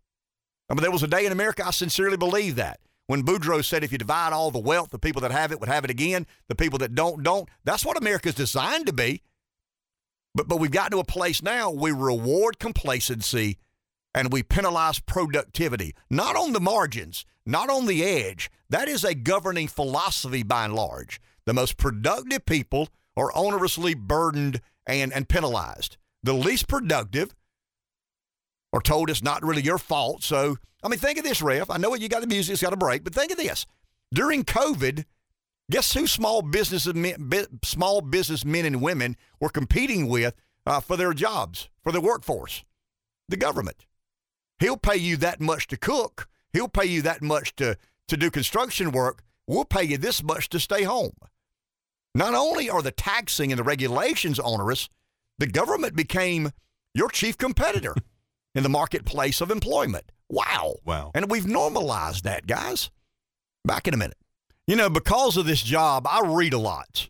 I 0.69 0.73
mean, 0.73 0.81
there 0.81 0.91
was 0.91 1.03
a 1.03 1.07
day 1.07 1.25
in 1.25 1.31
America 1.31 1.67
I 1.67 1.71
sincerely 1.71 2.17
believe 2.17 2.55
that. 2.55 2.79
When 3.07 3.23
Boudreaux 3.23 3.63
said 3.63 3.83
if 3.83 3.91
you 3.91 3.97
divide 3.97 4.33
all 4.33 4.51
the 4.51 4.59
wealth, 4.59 4.91
the 4.91 4.99
people 4.99 5.21
that 5.21 5.31
have 5.31 5.51
it 5.51 5.59
would 5.59 5.69
have 5.69 5.85
it 5.85 5.89
again, 5.89 6.27
the 6.49 6.55
people 6.55 6.77
that 6.79 6.93
don't, 6.93 7.23
don't. 7.23 7.49
That's 7.63 7.85
what 7.85 7.97
America's 7.97 8.35
designed 8.35 8.85
to 8.87 8.93
be. 8.93 9.21
But, 10.35 10.47
but 10.47 10.59
we've 10.59 10.71
gotten 10.71 10.91
to 10.91 10.99
a 10.99 11.05
place 11.05 11.41
now 11.41 11.71
we 11.71 11.91
reward 11.91 12.59
complacency 12.59 13.57
and 14.13 14.31
we 14.31 14.43
penalize 14.43 14.99
productivity, 14.99 15.95
not 16.09 16.35
on 16.35 16.53
the 16.53 16.59
margins, 16.59 17.25
not 17.45 17.69
on 17.69 17.85
the 17.85 18.03
edge. 18.03 18.51
That 18.69 18.89
is 18.89 19.03
a 19.03 19.15
governing 19.15 19.67
philosophy 19.67 20.43
by 20.43 20.65
and 20.65 20.75
large. 20.75 21.21
The 21.45 21.53
most 21.53 21.77
productive 21.77 22.45
people 22.45 22.89
are 23.15 23.31
onerously 23.31 23.95
burdened 23.95 24.59
and, 24.85 25.13
and 25.13 25.29
penalized. 25.29 25.97
The 26.23 26.33
least 26.33 26.67
productive 26.67 27.33
are 28.73 28.81
told 28.81 29.09
it's 29.09 29.23
not 29.23 29.43
really 29.43 29.61
your 29.61 29.77
fault. 29.77 30.23
So, 30.23 30.57
I 30.87 30.89
mean, 30.89 30.99
think 30.99 31.17
of 31.17 31.25
this, 31.25 31.41
Ref. 31.41 31.69
I 31.69 31.75
know 31.75 31.89
what 31.89 31.99
you 31.99 32.07
got 32.07 32.21
the 32.21 32.27
music, 32.27 32.53
it's 32.53 32.61
got 32.61 32.71
a 32.71 32.77
break, 32.77 33.03
but 33.03 33.13
think 33.13 33.29
of 33.29 33.37
this. 33.37 33.65
During 34.13 34.45
COVID, 34.45 35.03
guess 35.69 35.93
who 35.93 36.07
small 36.07 36.41
business 36.41 36.87
small 37.61 37.99
business 37.99 38.45
men 38.45 38.63
and 38.63 38.81
women 38.81 39.17
were 39.41 39.49
competing 39.49 40.07
with 40.07 40.33
uh, 40.65 40.79
for 40.79 40.95
their 40.95 41.11
jobs, 41.11 41.67
for 41.83 41.91
their 41.91 41.99
workforce? 41.99 42.63
The 43.27 43.35
government. 43.35 43.85
He'll 44.59 44.77
pay 44.77 44.95
you 44.95 45.17
that 45.17 45.41
much 45.41 45.67
to 45.67 45.77
cook. 45.77 46.29
He'll 46.53 46.69
pay 46.69 46.85
you 46.85 47.01
that 47.01 47.21
much 47.21 47.53
to, 47.57 47.77
to 48.07 48.15
do 48.15 48.31
construction 48.31 48.93
work. 48.93 49.23
We'll 49.45 49.65
pay 49.65 49.83
you 49.83 49.97
this 49.97 50.23
much 50.23 50.47
to 50.49 50.59
stay 50.59 50.83
home. 50.83 51.17
Not 52.15 52.33
only 52.33 52.69
are 52.69 52.81
the 52.81 52.91
taxing 52.91 53.51
and 53.51 53.59
the 53.59 53.63
regulations 53.65 54.39
onerous, 54.39 54.87
the 55.37 55.47
government 55.47 55.97
became 55.97 56.51
your 56.93 57.09
chief 57.09 57.37
competitor 57.37 57.93
in 58.55 58.63
the 58.63 58.69
marketplace 58.69 59.41
of 59.41 59.51
employment. 59.51 60.13
Wow. 60.29 60.75
Wow. 60.85 61.11
And 61.13 61.29
we've 61.29 61.47
normalized 61.47 62.23
that, 62.25 62.47
guys. 62.47 62.89
Back 63.65 63.87
in 63.87 63.93
a 63.93 63.97
minute. 63.97 64.17
You 64.65 64.75
know, 64.75 64.89
because 64.89 65.37
of 65.37 65.45
this 65.45 65.61
job, 65.61 66.05
I 66.09 66.21
read 66.25 66.53
a 66.53 66.57
lot. 66.57 67.09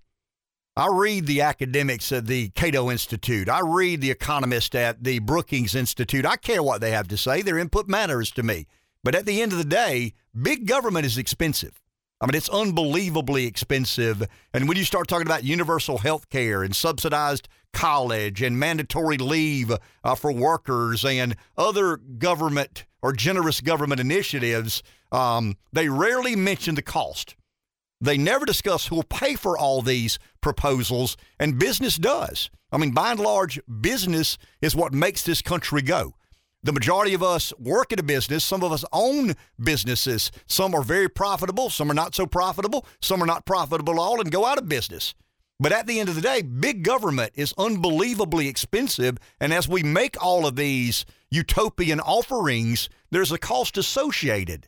I 0.76 0.90
read 0.92 1.26
the 1.26 1.42
academics 1.42 2.12
at 2.12 2.28
the 2.28 2.50
Cato 2.50 2.92
Institute. 2.92 3.50
I 3.50 3.62
read 3.62 4.00
the 4.00 4.12
economists 4.12 4.76
at 4.76 5.04
the 5.04 5.18
Brookings 5.18 5.74
Institute. 5.74 6.24
I 6.24 6.36
care 6.36 6.62
what 6.62 6.82
they 6.82 6.92
have 6.92 7.08
to 7.08 7.18
say. 7.18 7.42
Their 7.42 7.58
input 7.58 7.88
matters 7.88 8.30
to 8.32 8.44
me. 8.44 8.68
But 9.04 9.16
at 9.16 9.26
the 9.26 9.42
end 9.42 9.54
of 9.54 9.58
the 9.58 9.64
day, 9.64 10.14
big 10.40 10.68
government 10.68 11.08
is 11.08 11.18
expensive. 11.18 11.82
I 12.20 12.26
mean, 12.26 12.36
it's 12.36 12.50
unbelievably 12.50 13.46
expensive. 13.46 14.28
And 14.54 14.68
when 14.68 14.78
you 14.78 14.84
start 14.84 15.08
talking 15.08 15.28
about 15.28 15.44
universal 15.44 16.00
health 16.00 16.30
care 16.30 16.64
and 16.64 16.76
subsidized 16.76 17.48
college 17.74 18.42
and 18.42 18.60
mandatory 18.60 19.18
leave 19.18 19.72
uh, 20.04 20.16
for 20.16 20.32
workers 20.32 21.06
and 21.06 21.36
other 21.58 21.98
government 21.98 22.86
or 23.02 23.14
generous 23.14 23.62
government 23.62 24.02
initiatives, 24.02 24.84
um, 25.12 25.58
they 25.74 25.90
rarely 25.90 26.36
mention 26.36 26.76
the 26.76 26.82
cost. 26.82 27.36
They 28.00 28.18
never 28.18 28.46
discuss 28.46 28.88
who 28.88 28.96
will 28.96 29.04
pay 29.04 29.36
for 29.36 29.58
all 29.58 29.82
these 29.82 30.20
proposals, 30.42 31.18
and 31.40 31.60
business 31.60 31.98
does. 31.98 32.50
I 32.72 32.78
mean, 32.78 32.92
by 32.92 33.12
and 33.12 33.20
large, 33.20 33.60
business 33.82 34.38
is 34.62 34.76
what 34.76 34.94
makes 34.94 35.24
this 35.24 35.42
country 35.42 35.82
go. 35.82 36.14
The 36.64 36.74
majority 36.74 37.14
of 37.14 37.24
us 37.24 37.54
work 37.58 37.94
in 37.94 38.00
a 38.00 38.04
business. 38.04 38.44
Some 38.44 38.64
of 38.64 38.72
us 38.72 38.84
own 38.92 39.36
businesses. 39.64 40.32
Some 40.48 40.76
are 40.76 40.84
very 40.84 41.08
profitable. 41.08 41.70
Some 41.70 41.90
are 41.90 41.94
not 41.96 42.14
so 42.14 42.26
profitable. 42.26 42.86
Some 43.02 43.24
are 43.24 43.28
not 43.28 43.46
profitable 43.46 43.94
at 43.94 44.00
all 44.00 44.20
and 44.20 44.32
go 44.32 44.46
out 44.46 44.58
of 44.58 44.68
business. 44.68 45.14
But 45.60 45.72
at 45.72 45.88
the 45.88 46.00
end 46.00 46.10
of 46.10 46.16
the 46.16 46.22
day, 46.22 46.42
big 46.42 46.84
government 46.84 47.32
is 47.36 47.54
unbelievably 47.58 48.48
expensive. 48.48 49.18
And 49.40 49.54
as 49.54 49.68
we 49.68 49.82
make 49.82 50.22
all 50.22 50.46
of 50.46 50.56
these 50.56 51.06
utopian 51.30 52.00
offerings, 52.00 52.90
there's 53.12 53.32
a 53.32 53.38
cost 53.38 53.78
associated. 53.78 54.68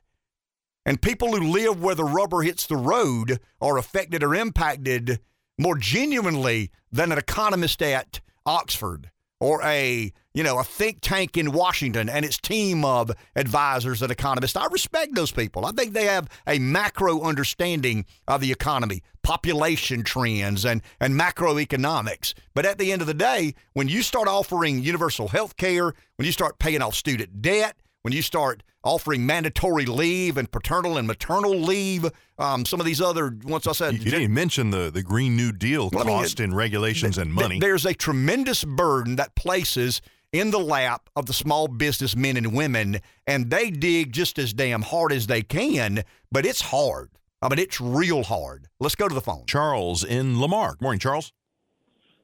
And 0.86 1.02
people 1.02 1.36
who 1.36 1.52
live 1.52 1.81
where 1.81 1.95
the 1.95 2.03
rubber 2.03 2.41
hits 2.41 2.65
the 2.65 2.77
road 2.77 3.40
are 3.61 3.77
affected 3.77 4.23
or 4.23 4.34
impacted 4.36 5.19
more 5.57 5.77
genuinely 5.77 6.72
than 6.91 7.11
an 7.11 7.18
economist 7.18 7.81
at 7.81 8.22
Oxford 8.45 9.11
or 9.40 9.61
a 9.64 10.11
you 10.34 10.44
know 10.44 10.60
a 10.60 10.64
think 10.64 10.99
tank 11.02 11.38
in 11.38 11.52
Washington 11.52 12.10
and 12.10 12.26
its 12.26 12.38
team 12.38 12.84
of 12.86 13.11
advisors 13.36 14.02
and 14.02 14.11
economists. 14.11 14.56
I 14.56 14.68
respect 14.68 15.16
those 15.16 15.32
people. 15.32 15.66
I 15.66 15.72
think 15.72 15.94
they 15.94 16.06
have 16.06 16.28
a 16.48 16.60
macro 16.60 17.22
understanding 17.22 18.06
of 18.28 18.41
the 18.41 18.52
economy, 18.52 19.02
population 19.24 20.03
trends, 20.03 20.66
and 20.66 20.82
and 20.99 21.20
macroeconomics. 21.20 22.34
But 22.53 22.66
at 22.66 22.78
the 22.78 22.91
end 22.91 23.02
of 23.02 23.07
the 23.07 23.14
day, 23.14 23.56
when 23.74 23.88
you 23.88 24.02
start 24.02 24.28
offering 24.28 24.80
universal 24.80 25.30
health 25.30 25.57
care, 25.57 25.94
when 26.16 26.26
you 26.26 26.32
start 26.32 26.60
paying 26.60 26.82
off 26.82 26.95
student 26.95 27.41
debt, 27.41 27.76
when 28.02 28.14
you 28.14 28.22
start 28.22 28.64
offering 28.84 29.26
mandatory 29.26 29.86
leave 29.86 30.38
and 30.38 30.50
paternal 30.52 30.98
and 30.98 31.08
maternal 31.08 31.52
leave, 31.52 32.06
um, 32.38 32.66
some 32.66 32.80
of 32.80 32.86
these 32.86 33.02
other, 33.02 33.38
once 33.44 33.68
I 33.68 33.74
said. 33.74 33.94
You, 33.94 34.00
you 34.00 34.12
didn't 34.12 34.34
mention 34.34 34.70
the, 34.70 34.90
the 34.90 35.04
Green 35.04 35.36
New 35.36 35.52
Deal 35.52 35.90
well, 35.92 36.06
cost 36.06 36.40
I 36.40 36.44
mean, 36.44 36.52
in 36.52 36.56
regulations 36.58 37.16
th- 37.16 37.26
and 37.26 37.34
money. 37.34 37.56
Th- 37.56 37.62
there's 37.62 37.86
a 37.86 37.94
tremendous 37.94 38.64
burden 38.64 39.18
that 39.18 39.36
places 39.36 40.02
in 40.32 40.52
the 40.52 40.60
lap 40.60 41.10
of 41.16 41.26
the 41.26 41.34
small 41.34 41.68
business 41.68 42.16
men 42.16 42.38
and 42.38 42.54
women, 42.54 43.00
and 43.28 43.50
they 43.50 43.70
dig 43.72 44.14
just 44.14 44.38
as 44.40 44.54
damn 44.54 44.84
hard 44.84 45.12
as 45.12 45.28
they 45.28 45.42
can, 45.42 46.04
but 46.32 46.46
it's 46.46 46.62
hard. 46.62 47.10
I 47.42 47.50
mean, 47.50 47.60
it's 47.60 47.82
real 47.82 48.24
hard. 48.24 48.68
Let's 48.80 48.96
go 48.96 49.08
to 49.08 49.16
the 49.16 49.22
phone. 49.22 49.46
Charles 49.48 50.04
in 50.04 50.40
Lamar. 50.40 50.76
Morning, 50.82 51.00
Charles. 51.00 51.34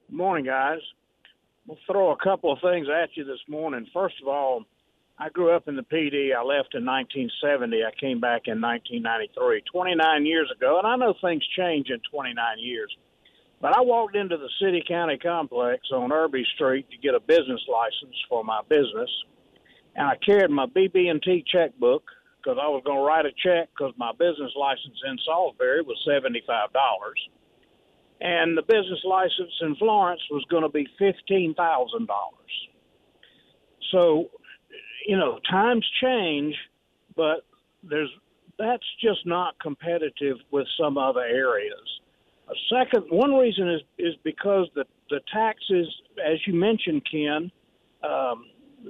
Morning, 0.10 0.46
guys. 0.46 0.80
We'll 1.66 1.80
throw 1.90 2.12
a 2.12 2.18
couple 2.18 2.52
of 2.52 2.60
things 2.62 2.88
at 2.90 3.10
you 3.16 3.24
this 3.24 3.40
morning. 3.50 3.88
First 3.92 4.16
of 4.22 4.28
all, 4.28 4.66
I 5.18 5.30
grew 5.30 5.56
up 5.56 5.68
in 5.68 5.78
the 5.78 5.84
PD. 5.84 6.36
I 6.36 6.44
left 6.44 6.76
in 6.76 6.84
1970. 6.84 7.84
I 7.84 7.92
came 8.00 8.20
back 8.20 8.48
in 8.48 8.60
1993, 8.60 9.64
29 9.72 10.26
years 10.26 10.52
ago. 10.56 10.78
And 10.78 10.88
I 10.88 10.98
know 10.98 11.14
things 11.22 11.44
change 11.58 11.90
in 11.90 12.02
29 12.12 12.36
years. 12.60 12.94
But 13.62 13.78
I 13.78 13.82
walked 13.82 14.18
into 14.18 14.36
the 14.36 14.50
city 14.62 14.84
county 14.86 15.18
complex 15.18 15.88
on 15.94 16.12
Irby 16.12 16.44
Street 16.56 16.90
to 16.92 16.98
get 16.98 17.16
a 17.16 17.22
business 17.22 17.62
license 17.72 18.16
for 18.28 18.44
my 18.44 18.62
business. 18.68 19.10
And 19.96 20.06
I 20.06 20.18
carried 20.18 20.52
my 20.52 20.66
BB&T 20.66 21.46
checkbook 21.48 22.04
because 22.38 22.60
I 22.62 22.68
was 22.68 22.84
going 22.86 23.00
to 23.00 23.06
write 23.06 23.26
a 23.26 23.32
check 23.32 23.70
because 23.72 23.94
my 23.98 24.12
business 24.20 24.52
license 24.60 25.00
in 25.08 25.18
Salisbury 25.26 25.82
was 25.82 25.98
$75. 26.06 26.44
And 28.20 28.58
the 28.58 28.64
business 28.64 29.00
license 29.06 29.54
in 29.62 29.78
Florence 29.78 30.22
was 30.30 30.44
going 30.50 30.64
to 30.64 30.70
be 30.70 30.86
$15,000. 31.00 31.56
So 33.92 34.30
you 35.06 35.18
know, 35.18 35.40
times 35.50 35.86
change, 36.02 36.56
but 37.16 37.46
there's 37.84 38.10
that's 38.58 38.84
just 39.02 39.26
not 39.26 39.60
competitive 39.60 40.38
with 40.52 40.66
some 40.80 40.98
other 40.98 41.22
areas. 41.22 42.00
A 42.50 42.54
second, 42.74 43.06
one 43.10 43.34
reason 43.34 43.70
is 43.70 43.82
is 43.98 44.16
because 44.24 44.68
the 44.76 44.86
the 45.10 45.20
taxes, 45.32 45.88
as 46.26 46.40
you 46.48 46.54
mentioned, 46.54 47.02
Ken, 47.10 47.52
um, 48.04 48.46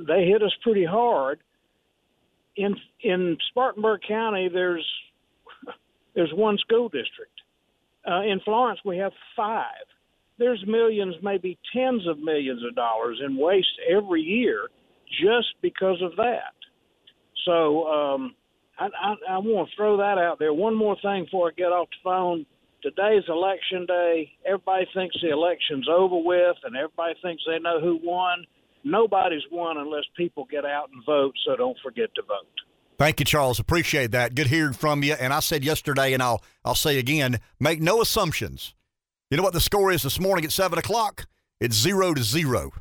they 0.07 0.25
hit 0.25 0.41
us 0.41 0.53
pretty 0.63 0.85
hard. 0.85 1.39
In 2.55 2.75
in 3.01 3.37
Spartanburg 3.49 4.01
County, 4.07 4.49
there's 4.51 4.85
there's 6.15 6.31
one 6.33 6.57
school 6.59 6.89
district. 6.89 7.31
Uh, 8.09 8.21
in 8.21 8.39
Florence, 8.41 8.79
we 8.85 8.97
have 8.97 9.11
five. 9.35 9.85
There's 10.37 10.63
millions, 10.67 11.15
maybe 11.23 11.57
tens 11.73 12.05
of 12.07 12.19
millions 12.19 12.61
of 12.67 12.75
dollars 12.75 13.19
in 13.25 13.37
waste 13.37 13.67
every 13.89 14.21
year 14.21 14.67
just 15.21 15.47
because 15.61 16.01
of 16.01 16.15
that. 16.17 16.53
So 17.45 17.87
um, 17.87 18.35
I, 18.77 18.85
I, 18.85 19.35
I 19.35 19.37
want 19.37 19.69
to 19.69 19.75
throw 19.75 19.97
that 19.97 20.17
out 20.17 20.39
there. 20.39 20.53
One 20.53 20.75
more 20.75 20.97
thing 21.01 21.25
before 21.25 21.49
I 21.49 21.51
get 21.55 21.71
off 21.71 21.87
the 21.89 22.03
phone. 22.03 22.45
Today's 22.81 23.23
election 23.27 23.85
day. 23.85 24.31
Everybody 24.45 24.85
thinks 24.93 25.15
the 25.21 25.31
election's 25.31 25.87
over 25.89 26.17
with, 26.17 26.55
and 26.63 26.75
everybody 26.75 27.15
thinks 27.21 27.43
they 27.47 27.59
know 27.59 27.79
who 27.79 27.99
won. 28.03 28.45
Nobody's 28.83 29.41
won 29.51 29.77
unless 29.77 30.03
people 30.15 30.45
get 30.51 30.65
out 30.65 30.89
and 30.93 31.03
vote. 31.05 31.33
So 31.45 31.55
don't 31.55 31.77
forget 31.83 32.13
to 32.15 32.21
vote. 32.21 32.47
Thank 32.99 33.19
you, 33.19 33.25
Charles. 33.25 33.59
Appreciate 33.59 34.11
that. 34.11 34.35
Good 34.35 34.47
hearing 34.47 34.73
from 34.73 35.03
you. 35.03 35.13
And 35.13 35.33
I 35.33 35.39
said 35.39 35.63
yesterday, 35.63 36.13
and 36.13 36.21
I'll 36.21 36.43
I'll 36.63 36.75
say 36.75 36.99
again: 36.99 37.39
make 37.59 37.81
no 37.81 38.01
assumptions. 38.01 38.73
You 39.29 39.37
know 39.37 39.43
what 39.43 39.53
the 39.53 39.59
score 39.59 39.91
is 39.91 40.03
this 40.03 40.19
morning 40.19 40.45
at 40.45 40.51
seven 40.51 40.77
o'clock? 40.77 41.25
It's 41.59 41.75
zero 41.75 42.13
to 42.13 42.23
zero. 42.23 42.71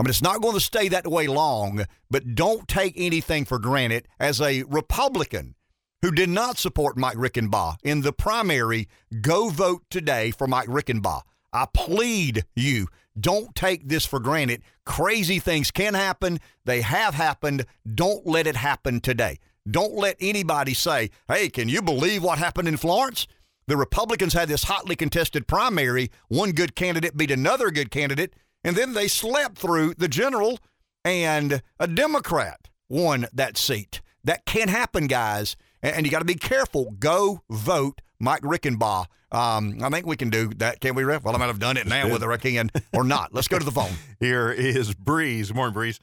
I 0.00 0.02
mean, 0.02 0.08
it's 0.08 0.22
not 0.22 0.40
going 0.40 0.54
to 0.54 0.60
stay 0.60 0.88
that 0.88 1.06
way 1.06 1.26
long, 1.26 1.84
but 2.10 2.34
don't 2.34 2.66
take 2.66 2.94
anything 2.96 3.44
for 3.44 3.58
granted. 3.58 4.08
As 4.18 4.40
a 4.40 4.62
Republican 4.62 5.56
who 6.00 6.10
did 6.10 6.30
not 6.30 6.56
support 6.56 6.96
Mike 6.96 7.18
Reichenbach 7.18 7.76
in 7.84 8.00
the 8.00 8.14
primary, 8.14 8.88
go 9.20 9.50
vote 9.50 9.82
today 9.90 10.30
for 10.30 10.46
Mike 10.46 10.68
Reichenbach. 10.68 11.20
I 11.52 11.66
plead 11.74 12.46
you, 12.56 12.86
don't 13.20 13.54
take 13.54 13.90
this 13.90 14.06
for 14.06 14.20
granted. 14.20 14.62
Crazy 14.86 15.38
things 15.38 15.70
can 15.70 15.92
happen. 15.92 16.40
They 16.64 16.80
have 16.80 17.12
happened. 17.12 17.66
Don't 17.94 18.26
let 18.26 18.46
it 18.46 18.56
happen 18.56 19.02
today. 19.02 19.38
Don't 19.70 19.92
let 19.96 20.16
anybody 20.18 20.72
say, 20.72 21.10
hey, 21.28 21.50
can 21.50 21.68
you 21.68 21.82
believe 21.82 22.22
what 22.22 22.38
happened 22.38 22.68
in 22.68 22.78
Florence? 22.78 23.26
The 23.66 23.76
Republicans 23.76 24.32
had 24.32 24.48
this 24.48 24.64
hotly 24.64 24.96
contested 24.96 25.46
primary. 25.46 26.10
One 26.28 26.52
good 26.52 26.74
candidate 26.74 27.18
beat 27.18 27.30
another 27.30 27.70
good 27.70 27.90
candidate 27.90 28.32
and 28.64 28.76
then 28.76 28.92
they 28.92 29.08
slept 29.08 29.58
through 29.58 29.94
the 29.94 30.08
general, 30.08 30.58
and 31.04 31.62
a 31.78 31.86
Democrat 31.86 32.68
won 32.88 33.26
that 33.32 33.56
seat. 33.56 34.00
That 34.24 34.44
can't 34.44 34.70
happen, 34.70 35.06
guys, 35.06 35.56
and 35.82 36.04
you 36.04 36.12
got 36.12 36.18
to 36.18 36.24
be 36.24 36.34
careful. 36.34 36.92
Go 36.98 37.42
vote 37.48 38.00
Mike 38.18 38.42
Reichenbach. 38.42 39.06
Um, 39.32 39.78
I 39.82 39.88
think 39.90 40.06
we 40.06 40.16
can 40.16 40.28
do 40.28 40.48
that, 40.56 40.80
can 40.80 40.94
we, 40.94 41.04
Rick? 41.04 41.24
Well, 41.24 41.34
I 41.34 41.38
might 41.38 41.46
have 41.46 41.60
done 41.60 41.76
it 41.76 41.86
now, 41.86 42.08
whether 42.08 42.30
I 42.32 42.36
can 42.36 42.70
or 42.92 43.04
not. 43.04 43.32
Let's 43.32 43.48
go 43.48 43.58
to 43.58 43.64
the 43.64 43.70
phone. 43.70 43.92
Here 44.20 44.50
is 44.50 44.92
Breeze. 44.94 45.54
Morning, 45.54 45.72
Breeze. 45.72 46.00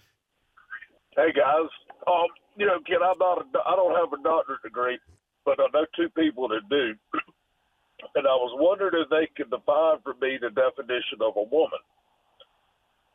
Hey, 1.15 1.33
guys. 1.35 1.69
Um, 2.07 2.27
you 2.55 2.65
know, 2.65 2.79
Ken, 2.87 3.03
I'm 3.03 3.17
not. 3.19 3.39
A, 3.39 3.59
I 3.67 3.75
don't 3.75 3.95
have 3.95 4.17
a 4.17 4.23
doctorate 4.23 4.63
degree, 4.63 4.97
but 5.45 5.59
I 5.59 5.67
know 5.73 5.85
two 5.95 6.09
people 6.15 6.47
that 6.47 6.61
do. 6.69 6.95
and 8.15 8.25
I 8.25 8.35
was 8.35 8.55
wondering 8.57 9.03
if 9.03 9.09
they 9.09 9.27
could 9.35 9.49
define 9.51 9.99
for 10.03 10.13
me 10.21 10.39
the 10.41 10.49
definition 10.49 11.19
of 11.21 11.35
a 11.35 11.43
woman. 11.43 11.83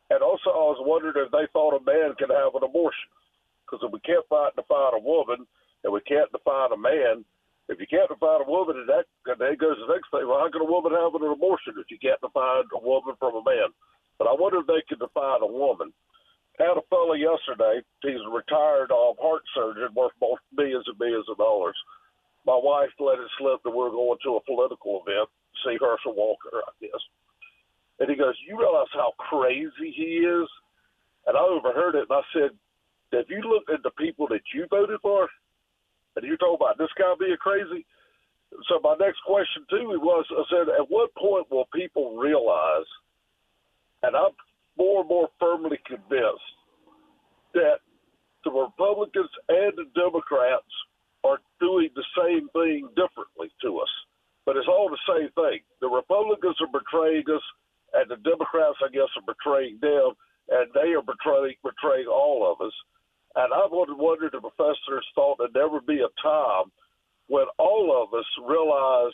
And 0.09 0.21
also, 0.21 0.51
I 0.51 0.65
was 0.75 0.83
wondering 0.83 1.15
if 1.15 1.31
they 1.31 1.47
thought 1.53 1.77
a 1.77 1.83
man 1.83 2.15
could 2.19 2.29
have 2.29 2.55
an 2.55 2.67
abortion. 2.67 3.09
Because 3.63 3.87
if 3.87 3.91
we 3.91 4.03
can't 4.03 4.27
find, 4.27 4.51
define 4.55 4.99
a 4.99 5.01
woman 5.01 5.47
and 5.83 5.91
we 5.93 6.01
can't 6.03 6.31
define 6.31 6.71
a 6.75 6.79
man, 6.79 7.23
if 7.71 7.79
you 7.79 7.87
can't 7.87 8.11
define 8.11 8.43
a 8.43 8.49
woman, 8.49 8.75
and 8.83 8.89
that 8.91 9.07
and 9.25 9.39
then 9.39 9.55
goes 9.55 9.79
the 9.79 9.87
next 9.87 10.11
thing. 10.11 10.27
Well, 10.27 10.43
how 10.43 10.51
can 10.51 10.61
a 10.61 10.67
woman 10.67 10.91
have 10.91 11.15
an 11.15 11.23
abortion 11.23 11.79
if 11.79 11.87
you 11.87 11.97
can't 11.97 12.19
define 12.19 12.67
a 12.75 12.81
woman 12.83 13.15
from 13.15 13.39
a 13.39 13.43
man? 13.43 13.71
But 14.19 14.27
I 14.27 14.35
wonder 14.35 14.59
if 14.59 14.67
they 14.67 14.83
could 14.87 14.99
define 14.99 15.41
a 15.41 15.47
woman. 15.47 15.95
Had 16.59 16.77
a 16.77 16.85
fellow 16.91 17.17
yesterday. 17.17 17.81
He's 18.03 18.21
a 18.21 18.29
retired 18.29 18.91
um, 18.91 19.17
heart 19.17 19.41
surgeon, 19.55 19.95
worth 19.95 20.13
millions 20.53 20.85
and 20.85 20.99
millions 20.99 21.25
of 21.31 21.39
dollars. 21.39 21.75
My 22.45 22.59
wife 22.59 22.91
let 22.99 23.17
it 23.17 23.31
slip 23.39 23.63
that 23.63 23.71
we're 23.73 23.89
going 23.89 24.19
to 24.21 24.35
a 24.35 24.43
political 24.43 25.01
event, 25.01 25.31
see 25.63 25.79
Herschel 25.79 26.13
Walker, 26.13 26.61
I 26.61 26.71
guess. 26.83 27.01
And 28.03 28.11
he 28.11 28.17
goes, 28.19 28.35
"You 28.43 28.59
realize 28.59 28.91
how 28.91 29.15
crazy 29.15 29.95
he 29.95 30.27
is?" 30.27 30.49
And 31.25 31.37
I 31.37 31.39
overheard 31.39 31.95
it, 31.95 32.09
and 32.09 32.19
I 32.19 32.23
said, 32.33 32.51
"Have 33.13 33.29
you 33.29 33.39
looked 33.47 33.69
at 33.71 33.81
the 33.81 33.91
people 33.91 34.27
that 34.27 34.43
you 34.53 34.67
voted 34.67 34.99
for?" 34.99 35.29
And 36.17 36.25
you're 36.27 36.35
talking 36.35 36.59
about 36.59 36.77
this 36.77 36.91
guy 36.99 37.15
being 37.17 37.37
crazy. 37.37 37.85
So 38.67 38.79
my 38.83 38.95
next 38.99 39.21
question 39.25 39.65
to 39.69 39.77
him 39.77 39.87
was, 40.01 40.25
I 40.29 40.43
said, 40.51 40.69
at 40.69 40.89
what 40.89 41.15
point 41.15 41.49
will 41.49 41.65
people 41.73 42.17
realize? 42.17 42.85
And 44.03 44.15
I'm 44.15 44.35
more 44.77 44.99
and 44.99 45.09
more 45.09 45.29
firmly 45.39 45.79
convinced 45.87 46.53
that 47.53 47.79
the 48.43 48.51
Republicans 48.51 49.31
and 49.47 49.73
the 49.77 49.85
Democrats 49.95 50.69
are 51.23 51.39
doing 51.59 51.89
the 51.95 52.05
same 52.17 52.49
thing 52.49 52.89
differently 52.95 53.49
to 53.61 53.79
us. 53.79 53.89
But 54.45 54.57
it's 54.57 54.67
all 54.67 54.89
the 54.89 55.01
same 55.07 55.29
thing. 55.31 55.61
The 55.79 55.87
Republicans 55.87 56.57
are 56.61 56.67
betraying 56.67 57.23
us, 57.33 57.41
and 57.93 58.09
the 58.09 58.17
Democrats, 58.17 58.77
I 58.83 58.89
guess, 58.89 59.09
are 59.17 59.33
betraying 59.33 59.77
them, 59.81 60.13
and 60.49 60.67
they 60.73 60.93
are 60.93 61.01
betraying 61.01 61.55
betraying 61.63 62.07
all 62.07 62.49
of 62.49 62.65
us. 62.65 62.73
And 63.35 63.53
I've 63.53 63.71
wondered, 63.71 64.33
if 64.33 64.41
professors 64.41 65.05
thought 65.15 65.39
there'd 65.53 65.85
be 65.85 66.01
a 66.01 66.21
time 66.21 66.71
when 67.27 67.45
all 67.57 68.03
of 68.03 68.13
us 68.13 68.25
realize 68.45 69.13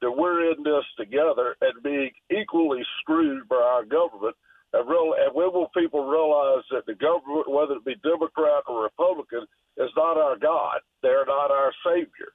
that 0.00 0.10
we're 0.10 0.50
in 0.50 0.62
this 0.62 0.84
together 0.96 1.56
and 1.60 1.82
being 1.82 2.10
equally 2.30 2.82
screwed 3.00 3.48
by 3.48 3.56
our 3.56 3.84
government. 3.84 4.34
And, 4.72 4.88
real, 4.88 5.14
and 5.18 5.34
when 5.34 5.52
will 5.52 5.68
people 5.76 6.08
realize 6.08 6.64
that 6.70 6.86
the 6.86 6.94
government, 6.94 7.50
whether 7.50 7.74
it 7.74 7.84
be 7.84 7.96
Democrat 8.02 8.62
or 8.66 8.84
Republican, 8.84 9.44
is 9.76 9.90
not 9.96 10.16
our 10.16 10.38
God? 10.38 10.80
They're 11.02 11.26
not 11.26 11.50
our 11.50 11.72
Savior. 11.84 12.32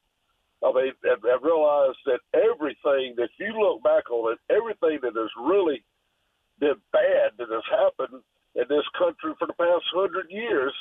I 0.63 0.71
mean, 0.71 0.93
and, 1.03 1.21
and 1.23 1.41
realize 1.43 1.97
that 2.05 2.23
everything, 2.33 3.15
that 3.17 3.29
you 3.39 3.51
look 3.59 3.83
back 3.83 4.09
on 4.09 4.33
it, 4.33 4.39
everything 4.49 4.99
that 5.03 5.15
has 5.15 5.33
really 5.39 5.83
been 6.59 6.79
bad 6.91 7.35
that 7.37 7.51
has 7.51 7.67
happened 7.69 8.23
in 8.55 8.65
this 8.69 8.87
country 8.97 9.35
for 9.37 9.47
the 9.47 9.59
past 9.59 9.83
hundred 9.91 10.31
years 10.31 10.73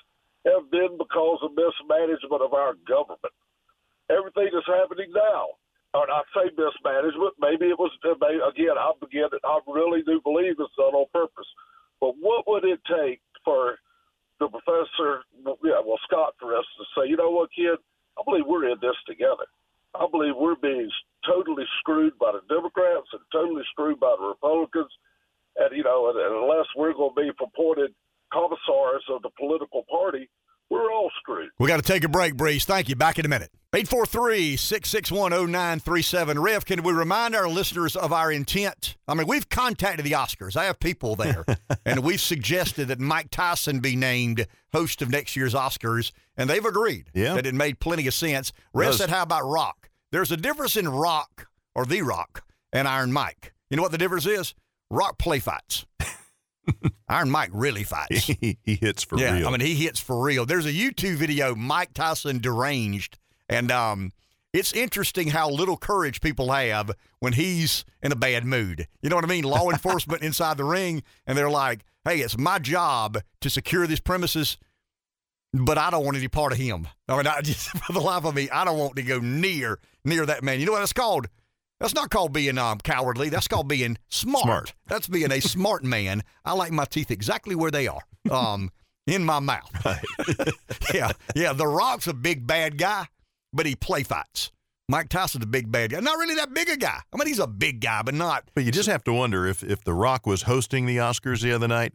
have 0.47 0.71
been 0.71 0.97
because 0.97 1.41
of 1.43 1.57
mismanagement 1.59 2.43
of 2.43 2.55
our 2.55 2.79
government. 2.87 3.35
Everything 4.13 4.53
that's 4.53 4.69
happening 4.69 5.11
now, 5.11 5.57
or 5.97 6.07
not 6.07 6.29
say 6.37 6.53
mismanagement, 6.55 7.35
maybe 7.41 7.67
it 7.73 7.79
was, 7.79 7.91
maybe, 8.05 8.39
again, 8.45 8.77
I 8.79 8.93
begin, 9.01 9.33
I 9.43 9.59
really 9.67 10.03
do 10.07 10.21
believe 10.23 10.61
it's 10.61 10.77
done 10.77 10.95
on 10.95 11.07
purpose. 11.13 11.49
But 12.01 12.15
what 12.21 12.47
would 12.47 12.65
it 12.65 12.81
take 12.87 13.21
for 13.45 13.77
the 14.39 14.49
professor, 14.49 15.25
yeah, 15.65 15.81
well, 15.81 15.99
Scott, 16.05 16.35
for 16.39 16.57
us 16.57 16.67
to 16.79 16.85
say, 16.95 17.09
you 17.09 17.17
know 17.17 17.31
what, 17.31 17.51
kid, 17.55 17.79
I 18.19 18.23
believe 18.25 18.45
we're 18.47 18.69
in 18.69 18.79
this 18.81 18.99
together. 19.07 19.47
I 19.95 20.07
believe 20.11 20.35
we're 20.37 20.57
being 20.57 20.91
totally 21.27 21.65
screwed 21.81 22.19
by 22.19 22.33
the 22.33 22.41
Democrats 22.55 23.07
and 23.13 23.21
totally 23.33 23.63
screwed 23.71 24.01
by 24.01 24.15
the 24.19 24.27
Republicans. 24.27 24.91
And, 25.57 25.77
you 25.77 25.85
know, 25.85 26.11
and, 26.11 26.19
and 26.19 26.35
unless 26.45 26.67
we're 26.77 26.93
going 26.95 27.15
to 27.17 27.23
be 27.23 27.31
purported 27.39 27.95
commissars 28.33 29.05
of 29.09 29.23
the 29.23 29.31
political 29.39 29.85
party, 29.91 30.29
we're 30.71 30.91
all 30.91 31.11
screwed. 31.21 31.51
We 31.59 31.69
got 31.69 31.77
to 31.77 31.83
take 31.83 32.05
a 32.05 32.09
break, 32.09 32.37
Breeze. 32.37 32.65
Thank 32.65 32.89
you. 32.89 32.97
Back 32.97 33.19
in 33.19 33.27
a 33.27 33.29
minute. 33.29 33.51
843 33.75 34.57
661 34.57 35.31
0937. 35.53 36.39
Rev, 36.41 36.65
can 36.65 36.83
we 36.83 36.93
remind 36.93 37.35
our 37.37 37.49
listeners 37.49 37.95
of 37.97 38.13
our 38.13 38.33
intent? 38.33 38.97
I 39.07 39.15
mean, 39.15 39.27
we've 39.27 39.49
contacted 39.49 40.05
the 40.07 40.13
Oscars. 40.13 40.57
I 40.57 40.65
have 40.65 40.79
people 40.81 41.17
there, 41.17 41.45
and 41.87 42.01
we've 42.01 42.21
suggested 42.21 42.89
that 42.89 42.99
Mike 43.01 43.31
Tyson 43.31 43.81
be 43.81 43.95
named 43.97 44.47
host 44.73 45.03
of 45.03 45.11
next 45.11 45.37
year's 45.37 45.55
Oscars, 45.55 46.13
and 46.37 46.49
they've 46.49 46.65
agreed 46.65 47.11
Yeah. 47.15 47.35
that 47.35 47.47
it 47.47 47.55
made 47.55 47.79
plenty 47.81 48.07
of 48.07 48.15
sense. 48.15 48.53
Rev 48.73 48.95
said, 48.95 49.11
How 49.11 49.23
about 49.23 49.45
Rock? 49.45 49.84
There's 50.15 50.31
a 50.31 50.37
difference 50.37 50.77
in 50.77 50.89
Rock 50.89 51.49
or 51.75 51.85
The 51.85 52.03
Rock 52.03 52.45
and 52.73 52.87
Iron 52.87 53.13
Mike. 53.13 53.53
You 53.69 53.77
know 53.77 53.83
what 53.83 53.91
the 53.91 53.99
difference 53.99 54.27
is? 54.27 54.55
Rock 54.89 55.19
play 55.19 55.41
fights. 55.41 55.87
Iron 57.09 57.31
Mike 57.31 57.51
really 57.53 57.83
fights. 57.83 58.23
he, 58.23 58.57
he 58.63 58.77
hits 58.77 59.03
for 59.03 59.19
yeah, 59.19 59.35
real. 59.35 59.49
I 59.49 59.51
mean, 59.51 59.61
he 59.61 59.75
hits 59.75 59.99
for 59.99 60.23
real. 60.23 60.47
There's 60.47 60.67
a 60.67 60.73
YouTube 60.73 61.17
video, 61.17 61.57
Mike 61.57 61.95
Tyson 61.95 62.39
deranged, 62.39 63.19
and 63.49 63.73
um, 63.73 64.13
it's 64.53 64.73
interesting 64.73 65.31
how 65.31 65.51
little 65.51 65.77
courage 65.77 66.21
people 66.21 66.53
have 66.53 66.93
when 67.19 67.33
he's 67.33 67.85
in 68.01 68.13
a 68.13 68.17
bad 68.17 68.45
mood. 68.45 68.87
You 69.03 69.11
know 69.11 69.17
what 69.17 69.25
I 69.25 69.29
mean? 69.29 69.43
Law 69.43 69.69
enforcement 69.73 70.23
inside 70.23 70.59
the 70.59 70.65
ring, 70.65 71.03
and 71.27 71.37
they're 71.37 71.51
like, 71.51 71.85
"Hey, 72.05 72.21
it's 72.21 72.39
my 72.39 72.61
job 72.61 73.19
to 73.41 73.51
secure 73.51 73.89
these 73.89 73.99
premises." 73.99 74.59
But 75.55 75.79
I 75.79 75.91
don't 75.91 76.05
want 76.05 76.17
any 76.17 76.27
part 76.27 76.51
of 76.53 76.59
him. 76.59 76.89
I 77.09 77.17
mean, 77.17 77.27
I 77.29 77.41
just 77.41 77.69
for 77.87 77.93
the 77.93 78.01
life 78.01 78.25
of 78.25 78.35
me, 78.35 78.51
I 78.51 78.65
don't 78.65 78.79
want 78.79 78.97
to 78.97 79.03
go 79.03 79.21
near 79.21 79.79
near 80.05 80.27
that 80.27 80.43
man. 80.43 80.59
You 80.59 80.67
know 80.67 80.73
what 80.73 80.81
that's 80.81 80.93
called? 80.93 81.29
That's 81.81 81.95
not 81.95 82.11
called 82.11 82.33
being 82.33 82.59
um, 82.59 82.79
cowardly. 82.79 83.29
That's 83.29 83.47
called 83.49 83.69
being 83.69 83.99
smart. 84.09 84.45
Smart. 84.45 84.75
That's 84.87 85.07
being 85.07 85.31
a 85.31 85.41
smart 85.41 85.85
man. 85.85 86.23
I 86.45 86.53
like 86.55 86.73
my 86.73 86.85
teeth 86.85 87.11
exactly 87.11 87.55
where 87.55 87.71
they 87.71 87.87
are, 87.87 88.03
um, 88.31 88.71
in 89.07 89.25
my 89.25 89.39
mouth. 89.39 89.71
yeah, 90.95 91.13
yeah. 91.37 91.53
The 91.53 91.67
Rock's 91.67 92.07
a 92.07 92.15
big 92.15 92.47
bad 92.47 92.79
guy, 92.79 93.07
but 93.53 93.67
he 93.67 93.77
play 93.77 94.03
fights. 94.03 94.51
Mike 94.89 95.09
Tyson's 95.09 95.45
a 95.45 95.47
big 95.47 95.71
bad 95.71 95.91
guy. 95.91 96.01
Not 96.01 96.19
really 96.19 96.35
that 96.35 96.53
big 96.53 96.69
a 96.69 96.77
guy. 96.77 97.01
I 97.13 97.17
mean, 97.17 97.27
he's 97.27 97.39
a 97.39 97.47
big 97.47 97.81
guy, 97.81 98.03
but 98.03 98.15
not. 98.15 98.45
but 98.55 98.65
you 98.65 98.73
just 98.73 98.89
have 98.89 99.05
to 99.05 99.13
wonder 99.13 99.47
if, 99.47 99.63
if 99.63 99.83
The 99.83 99.95
Rock 99.95 100.27
was 100.27 100.43
hosting 100.43 100.85
the 100.87 100.99
Oscars 100.99 101.43
the 101.43 101.53
other 101.53 101.69
night, 101.69 101.95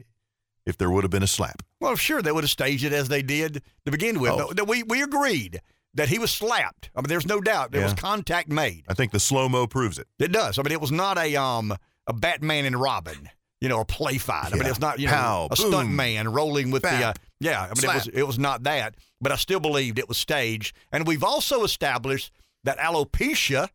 if 0.70 0.78
there 0.78 0.90
would 0.90 1.04
have 1.04 1.12
been 1.12 1.24
a 1.24 1.28
slap. 1.28 1.62
Well, 1.80 1.96
sure, 1.96 2.22
they 2.22 2.32
would 2.32 2.44
have 2.44 2.52
staged 2.52 2.84
it 2.84 2.94
as 2.94 3.10
they 3.10 3.22
did 3.22 3.62
to 3.86 3.92
begin 3.92 4.20
with. 4.20 4.32
Oh. 4.32 4.64
We 4.66 4.84
we 4.84 5.02
agreed 5.02 5.62
that 5.96 6.10
he 6.10 6.20
was 6.20 6.32
slapped. 6.32 6.90
I 6.96 7.02
mean, 7.02 7.08
there's 7.08 7.26
no 7.26 7.42
doubt 7.42 7.72
there 7.72 7.84
was 7.84 7.94
contact 7.94 8.50
made. 8.50 8.84
I 8.88 8.94
think 8.94 9.12
the 9.12 9.20
slow 9.20 9.50
mo 9.50 9.68
proves 9.68 9.98
it. 9.98 10.08
It 10.20 10.32
does. 10.32 10.60
I 10.60 10.64
mean, 10.64 10.72
it 10.72 10.82
was 10.82 10.92
not 10.92 11.18
a 11.18 11.36
um 11.36 11.76
a 12.08 12.14
Batman 12.14 12.66
and 12.66 12.80
Robin, 12.80 13.30
you 13.62 13.70
know, 13.70 13.82
a 13.82 13.86
play 13.86 14.18
fight. 14.18 14.54
I 14.54 14.58
mean, 14.58 14.66
it's 14.66 14.80
not 14.80 15.00
you 15.00 15.08
know 15.08 15.14
Pow, 15.14 15.48
a 15.52 15.56
stunt 15.56 15.90
man 15.90 16.32
rolling 16.32 16.72
with 16.72 16.84
the 16.84 17.08
uh, 17.08 17.14
yeah. 17.40 17.62
I 17.62 17.68
mean, 17.68 17.90
it 17.90 17.96
was 17.96 18.08
it 18.08 18.24
was 18.24 18.40
not 18.40 18.64
that, 18.64 18.96
but 19.20 19.32
I 19.32 19.36
still 19.36 19.60
believed 19.60 20.00
it 20.00 20.08
was 20.08 20.18
staged. 20.18 20.76
And 20.92 21.08
we've 21.08 21.24
also 21.24 21.64
established 21.64 22.32
that 22.64 22.78
alopecia 22.78 23.70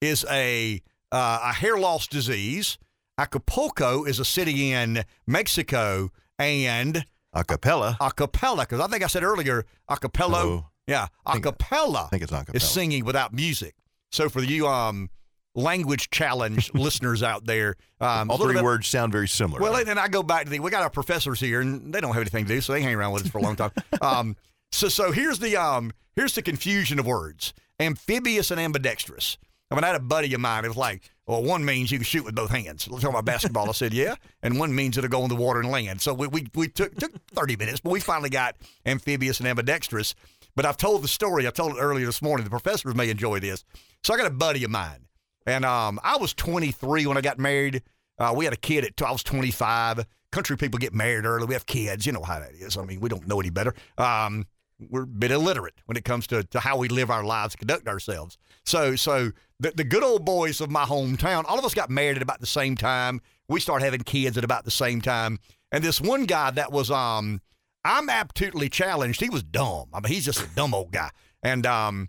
is 0.00 0.24
a 0.30 0.80
uh, 1.12 1.40
a 1.44 1.52
hair 1.52 1.78
loss 1.78 2.06
disease. 2.06 2.78
Acapulco 3.20 4.04
is 4.04 4.18
a 4.18 4.24
city 4.24 4.72
in 4.72 5.04
Mexico, 5.26 6.10
and 6.38 7.04
A 7.34 7.44
cappella. 7.44 7.98
acapella 8.00 8.60
because 8.60 8.80
I 8.80 8.86
think 8.86 9.04
I 9.04 9.08
said 9.08 9.22
earlier 9.22 9.66
acapella. 9.90 10.42
Oh. 10.42 10.66
Yeah, 10.86 11.08
acapella 11.26 12.06
I 12.06 12.08
think 12.08 12.22
it's 12.22 12.32
a 12.32 12.36
cappella. 12.38 12.56
is 12.56 12.68
singing 12.68 13.04
without 13.04 13.34
music. 13.34 13.74
So 14.10 14.30
for 14.30 14.42
you 14.42 14.66
um 14.66 15.10
language 15.54 16.08
challenge 16.10 16.72
listeners 16.74 17.22
out 17.22 17.44
there, 17.44 17.76
um, 18.00 18.30
All 18.30 18.38
three 18.38 18.54
bit- 18.54 18.64
words 18.64 18.88
sound 18.88 19.12
very 19.12 19.28
similar. 19.28 19.60
Well, 19.60 19.76
and 19.76 19.98
I 20.00 20.08
go 20.08 20.22
back 20.22 20.44
to 20.44 20.50
the 20.50 20.58
we 20.60 20.70
got 20.70 20.82
our 20.82 20.88
professors 20.90 21.40
here, 21.40 21.60
and 21.60 21.92
they 21.92 22.00
don't 22.00 22.12
have 22.14 22.22
anything 22.22 22.46
to 22.46 22.54
do, 22.54 22.60
so 22.62 22.72
they 22.72 22.80
hang 22.80 22.94
around 22.94 23.12
with 23.12 23.24
us 23.26 23.30
for 23.30 23.36
a 23.38 23.42
long 23.42 23.56
time. 23.56 23.72
um, 24.00 24.34
so 24.72 24.88
so 24.88 25.12
here's 25.12 25.40
the 25.40 25.58
um 25.58 25.92
here's 26.16 26.34
the 26.34 26.42
confusion 26.42 26.98
of 26.98 27.06
words: 27.06 27.52
amphibious 27.78 28.50
and 28.50 28.58
ambidextrous. 28.58 29.36
I 29.70 29.76
mean, 29.76 29.84
I 29.84 29.88
had 29.88 29.96
a 29.96 30.00
buddy 30.00 30.32
of 30.34 30.40
mine. 30.40 30.64
It 30.64 30.68
was 30.68 30.76
like, 30.76 31.12
well, 31.30 31.44
one 31.44 31.64
means 31.64 31.92
you 31.92 31.98
can 31.98 32.04
shoot 32.04 32.24
with 32.24 32.34
both 32.34 32.50
hands. 32.50 32.88
Let's 32.88 33.04
talk 33.04 33.10
about 33.10 33.24
basketball. 33.24 33.68
I 33.68 33.72
said, 33.72 33.94
yeah, 33.94 34.16
and 34.42 34.58
one 34.58 34.74
means 34.74 34.98
it'll 34.98 35.08
go 35.08 35.22
in 35.22 35.28
the 35.28 35.36
water 35.36 35.60
and 35.60 35.70
land. 35.70 36.00
So 36.00 36.12
we 36.12 36.26
we, 36.26 36.48
we 36.56 36.66
took 36.66 36.96
took 36.96 37.12
30 37.28 37.54
minutes, 37.54 37.78
but 37.78 37.90
we 37.90 38.00
finally 38.00 38.30
got 38.30 38.56
amphibious 38.84 39.38
and 39.38 39.46
ambidextrous. 39.46 40.16
But 40.56 40.66
I've 40.66 40.76
told 40.76 41.04
the 41.04 41.08
story. 41.08 41.46
I 41.46 41.50
told 41.50 41.76
it 41.76 41.78
earlier 41.78 42.04
this 42.04 42.20
morning. 42.20 42.42
The 42.42 42.50
professors 42.50 42.96
may 42.96 43.10
enjoy 43.10 43.38
this. 43.38 43.62
So 44.02 44.12
I 44.12 44.16
got 44.16 44.26
a 44.26 44.30
buddy 44.30 44.64
of 44.64 44.72
mine, 44.72 45.06
and 45.46 45.64
um, 45.64 46.00
I 46.02 46.16
was 46.16 46.34
23 46.34 47.06
when 47.06 47.16
I 47.16 47.20
got 47.20 47.38
married. 47.38 47.84
Uh, 48.18 48.34
we 48.36 48.44
had 48.44 48.52
a 48.52 48.56
kid 48.56 48.84
at 48.84 49.00
I 49.00 49.12
was 49.12 49.22
25. 49.22 50.04
Country 50.32 50.56
people 50.56 50.78
get 50.78 50.92
married 50.92 51.26
early. 51.26 51.46
We 51.46 51.54
have 51.54 51.66
kids. 51.66 52.06
You 52.06 52.12
know 52.12 52.24
how 52.24 52.40
that 52.40 52.54
is. 52.54 52.76
I 52.76 52.84
mean, 52.84 52.98
we 52.98 53.08
don't 53.08 53.28
know 53.28 53.38
any 53.38 53.50
better. 53.50 53.72
Um, 53.98 54.46
we're 54.88 55.02
a 55.02 55.06
bit 55.06 55.30
illiterate 55.30 55.74
when 55.86 55.96
it 55.96 56.04
comes 56.04 56.26
to, 56.28 56.42
to 56.42 56.58
how 56.58 56.76
we 56.76 56.88
live 56.88 57.08
our 57.08 57.22
lives, 57.22 57.54
conduct 57.54 57.86
ourselves. 57.86 58.36
So, 58.64 58.96
so 58.96 59.30
the, 59.60 59.70
the 59.72 59.84
good 59.84 60.02
old 60.02 60.24
boys 60.24 60.60
of 60.60 60.70
my 60.70 60.84
hometown, 60.84 61.44
all 61.46 61.58
of 61.58 61.64
us 61.64 61.74
got 61.74 61.90
married 61.90 62.16
at 62.16 62.22
about 62.22 62.40
the 62.40 62.46
same 62.46 62.76
time. 62.76 63.20
We 63.48 63.60
started 63.60 63.84
having 63.84 64.00
kids 64.02 64.36
at 64.38 64.44
about 64.44 64.64
the 64.64 64.70
same 64.70 65.00
time. 65.00 65.38
And 65.70 65.84
this 65.84 66.00
one 66.00 66.24
guy 66.24 66.50
that 66.52 66.72
was, 66.72 66.90
um, 66.90 67.40
I'm 67.84 68.08
absolutely 68.08 68.68
challenged. 68.68 69.20
He 69.20 69.30
was 69.30 69.42
dumb. 69.42 69.88
I 69.92 70.00
mean, 70.00 70.12
he's 70.12 70.24
just 70.24 70.42
a 70.42 70.48
dumb 70.56 70.74
old 70.74 70.92
guy. 70.92 71.10
And 71.42 71.64
um, 71.66 72.08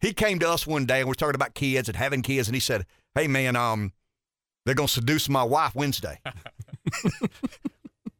he 0.00 0.12
came 0.12 0.38
to 0.40 0.48
us 0.50 0.66
one 0.66 0.86
day 0.86 1.00
and 1.00 1.08
we're 1.08 1.14
talking 1.14 1.34
about 1.34 1.54
kids 1.54 1.88
and 1.88 1.96
having 1.96 2.22
kids. 2.22 2.48
And 2.48 2.54
he 2.54 2.60
said, 2.60 2.84
Hey, 3.14 3.26
man, 3.26 3.56
um, 3.56 3.92
they're 4.64 4.74
going 4.74 4.86
to 4.88 4.92
seduce 4.92 5.28
my 5.28 5.42
wife 5.42 5.74
Wednesday. 5.74 6.20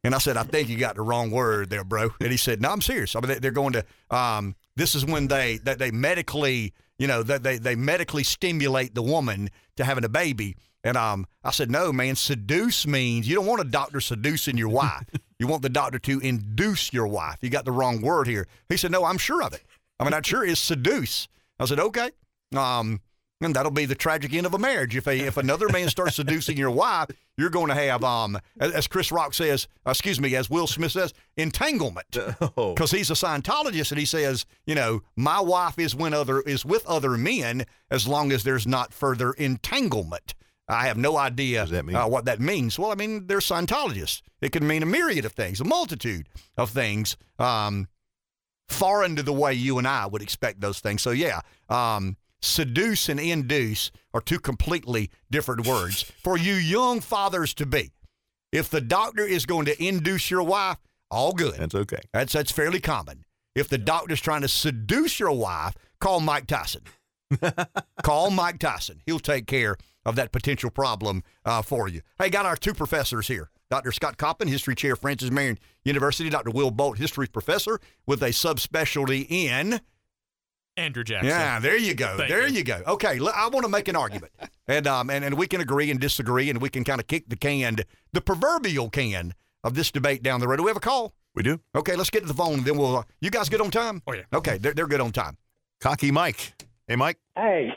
And 0.01 0.15
I 0.15 0.17
said, 0.19 0.37
I 0.37 0.43
think 0.43 0.69
you 0.69 0.77
got 0.77 0.95
the 0.95 1.01
wrong 1.01 1.29
word 1.29 1.69
there, 1.69 1.83
bro. 1.83 2.11
And 2.21 2.31
he 2.31 2.37
said, 2.37 2.61
No, 2.61 2.69
I'm 2.71 2.81
serious. 2.81 3.15
I 3.15 3.19
mean, 3.19 3.27
they- 3.27 3.39
they're 3.39 3.51
going 3.51 3.73
to. 3.73 3.85
Um, 4.09 4.55
this 4.77 4.95
is 4.95 5.05
when 5.05 5.27
they 5.27 5.57
that 5.65 5.77
they 5.77 5.91
medically, 5.91 6.73
you 6.99 7.07
know, 7.07 7.23
that 7.23 7.41
they 7.41 7.57
they 7.57 7.75
medically 7.75 8.23
stimulate 8.23 8.93
the 8.93 9.01
woman 9.01 9.49
to 9.77 9.85
having 9.85 10.03
a 10.03 10.09
baby. 10.09 10.55
And 10.83 10.95
um, 10.95 11.25
I 11.43 11.51
said, 11.51 11.71
No, 11.71 11.91
man. 11.91 12.15
Seduce 12.15 12.85
means 12.85 13.27
you 13.27 13.35
don't 13.35 13.45
want 13.45 13.61
a 13.61 13.65
doctor 13.65 13.99
seducing 13.99 14.57
your 14.57 14.69
wife. 14.69 15.05
you 15.39 15.47
want 15.47 15.63
the 15.63 15.69
doctor 15.69 15.97
to 15.99 16.19
induce 16.19 16.93
your 16.93 17.07
wife. 17.07 17.37
You 17.41 17.49
got 17.49 17.65
the 17.65 17.71
wrong 17.71 18.01
word 18.01 18.27
here. 18.27 18.47
He 18.67 18.77
said, 18.77 18.91
No, 18.91 19.05
I'm 19.05 19.17
sure 19.17 19.41
of 19.41 19.53
it. 19.53 19.63
I 19.99 20.03
mean, 20.03 20.11
that 20.11 20.25
sure 20.25 20.45
is 20.45 20.59
seduce. 20.59 21.27
I 21.59 21.65
said, 21.65 21.79
Okay. 21.79 22.11
Um, 22.55 23.01
and 23.41 23.55
that'll 23.55 23.71
be 23.71 23.85
the 23.85 23.95
tragic 23.95 24.33
end 24.33 24.45
of 24.45 24.53
a 24.53 24.59
marriage. 24.59 24.95
If 24.95 25.07
a 25.07 25.17
if 25.17 25.37
another 25.37 25.69
man 25.69 25.89
starts 25.89 26.15
seducing 26.15 26.57
your 26.57 26.71
wife, 26.71 27.09
you're 27.37 27.49
going 27.49 27.69
to 27.69 27.75
have 27.75 28.03
um 28.03 28.39
as, 28.59 28.87
Chris 28.87 29.11
Rock 29.11 29.33
says, 29.33 29.67
excuse 29.85 30.19
me, 30.19 30.35
as 30.35 30.49
Will 30.49 30.67
Smith 30.67 30.91
says, 30.91 31.13
entanglement. 31.37 32.17
Because 32.55 32.91
he's 32.91 33.09
a 33.09 33.13
Scientologist 33.13 33.91
and 33.91 33.99
he 33.99 34.05
says, 34.05 34.45
you 34.65 34.75
know, 34.75 35.01
my 35.15 35.39
wife 35.39 35.79
is 35.79 35.95
when 35.95 36.13
other 36.13 36.41
is 36.41 36.65
with 36.65 36.85
other 36.85 37.17
men 37.17 37.65
as 37.89 38.07
long 38.07 38.31
as 38.31 38.43
there's 38.43 38.67
not 38.67 38.93
further 38.93 39.31
entanglement. 39.33 40.33
I 40.67 40.85
have 40.85 40.97
no 40.97 41.17
idea 41.17 41.65
that? 41.65 41.89
Uh, 41.89 42.07
what 42.07 42.25
that 42.25 42.39
means. 42.39 42.77
Well, 42.77 42.91
I 42.91 42.95
mean, 42.95 43.25
they're 43.25 43.39
Scientologists. 43.39 44.21
It 44.39 44.51
can 44.51 44.67
mean 44.67 44.83
a 44.83 44.85
myriad 44.85 45.25
of 45.25 45.31
things, 45.31 45.59
a 45.59 45.65
multitude 45.65 46.29
of 46.57 46.69
things. 46.69 47.17
Um, 47.39 47.87
foreign 48.67 49.15
to 49.15 49.23
the 49.23 49.33
way 49.33 49.53
you 49.53 49.79
and 49.79 49.87
I 49.87 50.05
would 50.05 50.21
expect 50.21 50.61
those 50.61 50.79
things. 50.79 51.01
So 51.01 51.09
yeah, 51.09 51.41
um, 51.69 52.17
seduce 52.41 53.09
and 53.09 53.19
induce 53.19 53.91
are 54.13 54.21
two 54.21 54.39
completely 54.39 55.09
different 55.29 55.67
words 55.67 56.03
for 56.23 56.37
you 56.37 56.53
young 56.53 57.01
fathers 57.01 57.53
to 57.55 57.65
be. 57.65 57.91
If 58.51 58.69
the 58.69 58.81
doctor 58.81 59.23
is 59.23 59.45
going 59.45 59.65
to 59.65 59.83
induce 59.83 60.31
your 60.31 60.43
wife, 60.43 60.77
all 61.11 61.33
good. 61.33 61.55
That's 61.55 61.75
okay. 61.75 62.01
That's 62.13 62.33
that's 62.33 62.51
fairly 62.51 62.79
common. 62.79 63.25
If 63.55 63.67
the 63.67 63.77
doctor's 63.77 64.21
trying 64.21 64.41
to 64.41 64.47
seduce 64.47 65.19
your 65.19 65.31
wife, 65.31 65.75
call 65.99 66.19
Mike 66.19 66.47
Tyson. 66.47 66.81
call 68.03 68.31
Mike 68.31 68.59
Tyson. 68.59 69.01
He'll 69.05 69.19
take 69.19 69.47
care 69.47 69.77
of 70.05 70.15
that 70.15 70.31
potential 70.31 70.69
problem 70.69 71.23
uh, 71.45 71.61
for 71.61 71.87
you. 71.87 72.01
Hey, 72.17 72.29
got 72.29 72.45
our 72.45 72.55
two 72.55 72.73
professors 72.73 73.27
here. 73.27 73.49
Dr. 73.69 73.91
Scott 73.91 74.17
Kaufman, 74.17 74.47
History 74.47 74.73
Chair, 74.73 74.95
Francis 74.95 75.29
Marion 75.29 75.59
University. 75.83 76.29
Dr. 76.29 76.49
Will 76.49 76.71
Bolt, 76.71 76.97
History 76.97 77.27
Professor 77.27 77.79
with 78.07 78.23
a 78.23 78.29
subspecialty 78.29 79.29
in. 79.29 79.81
Andrew 80.79 81.03
Jackson. 81.03 81.29
Yeah, 81.29 81.59
there 81.59 81.77
you 81.77 81.93
go. 81.93 82.17
Thank 82.17 82.29
there 82.29 82.47
you. 82.47 82.57
you. 82.57 82.63
go. 82.63 82.81
Okay, 82.87 83.19
l- 83.19 83.31
I 83.35 83.47
want 83.49 83.65
to 83.65 83.69
make 83.69 83.87
an 83.87 83.95
argument, 83.95 84.31
and 84.67 84.87
um, 84.87 85.09
and, 85.09 85.23
and 85.23 85.37
we 85.37 85.47
can 85.47 85.61
agree 85.61 85.91
and 85.91 85.99
disagree, 85.99 86.49
and 86.49 86.61
we 86.61 86.69
can 86.69 86.83
kind 86.83 86.99
of 86.99 87.07
kick 87.07 87.29
the 87.29 87.35
can, 87.35 87.77
the 88.13 88.21
proverbial 88.21 88.89
can 88.89 89.33
of 89.63 89.75
this 89.75 89.91
debate 89.91 90.23
down 90.23 90.39
the 90.39 90.47
road. 90.47 90.57
Do 90.57 90.63
we 90.63 90.69
have 90.69 90.77
a 90.77 90.81
call? 90.81 91.13
We 91.35 91.43
do. 91.43 91.59
Okay, 91.75 91.95
let's 91.95 92.09
get 92.09 92.21
to 92.21 92.27
the 92.27 92.33
phone, 92.33 92.55
and 92.55 92.65
then 92.65 92.77
we'll. 92.77 92.97
Uh, 92.97 93.03
you 93.21 93.29
guys 93.29 93.49
good 93.49 93.61
on 93.61 93.71
time? 93.71 94.01
Oh, 94.07 94.13
yeah. 94.13 94.23
Okay, 94.33 94.57
they're, 94.57 94.73
they're 94.73 94.87
good 94.87 95.01
on 95.01 95.11
time. 95.11 95.37
Cocky 95.81 96.11
Mike. 96.11 96.53
Hey, 96.87 96.95
Mike. 96.95 97.17
Hey, 97.35 97.69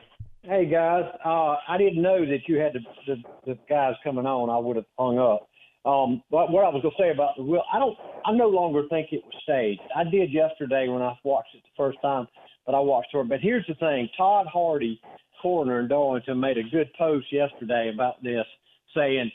hey 0.42 0.66
guys. 0.66 1.04
Uh, 1.24 1.56
I 1.68 1.76
didn't 1.78 2.00
know 2.00 2.24
that 2.24 2.48
you 2.48 2.58
had 2.58 2.72
the, 2.72 2.80
the, 3.06 3.22
the 3.46 3.58
guys 3.68 3.94
coming 4.02 4.26
on. 4.26 4.48
I 4.48 4.58
would 4.58 4.76
have 4.76 4.86
hung 4.98 5.18
up. 5.18 5.48
Um, 5.84 6.22
but 6.30 6.50
what 6.50 6.64
I 6.64 6.68
was 6.68 6.80
going 6.82 6.94
to 6.96 7.02
say 7.02 7.10
about 7.10 7.36
the 7.36 7.42
will, 7.42 7.64
I 7.72 7.78
don't. 7.78 7.96
I 8.24 8.32
no 8.32 8.48
longer 8.48 8.84
think 8.88 9.08
it 9.10 9.22
was 9.24 9.34
staged. 9.42 9.80
I 9.96 10.04
did 10.04 10.32
yesterday 10.32 10.88
when 10.88 11.02
I 11.02 11.12
watched 11.24 11.54
it 11.54 11.62
the 11.62 11.76
first 11.76 11.98
time, 12.02 12.26
but 12.66 12.74
I 12.74 12.80
watched 12.80 13.08
it. 13.14 13.28
But 13.28 13.40
here's 13.40 13.66
the 13.66 13.74
thing: 13.74 14.08
Todd 14.16 14.46
Hardee, 14.52 15.00
coroner 15.40 15.80
in 15.80 15.88
Darlington, 15.88 16.40
made 16.40 16.58
a 16.58 16.62
good 16.62 16.90
post 16.98 17.26
yesterday 17.32 17.90
about 17.92 18.22
this, 18.22 18.46
saying 18.94 19.30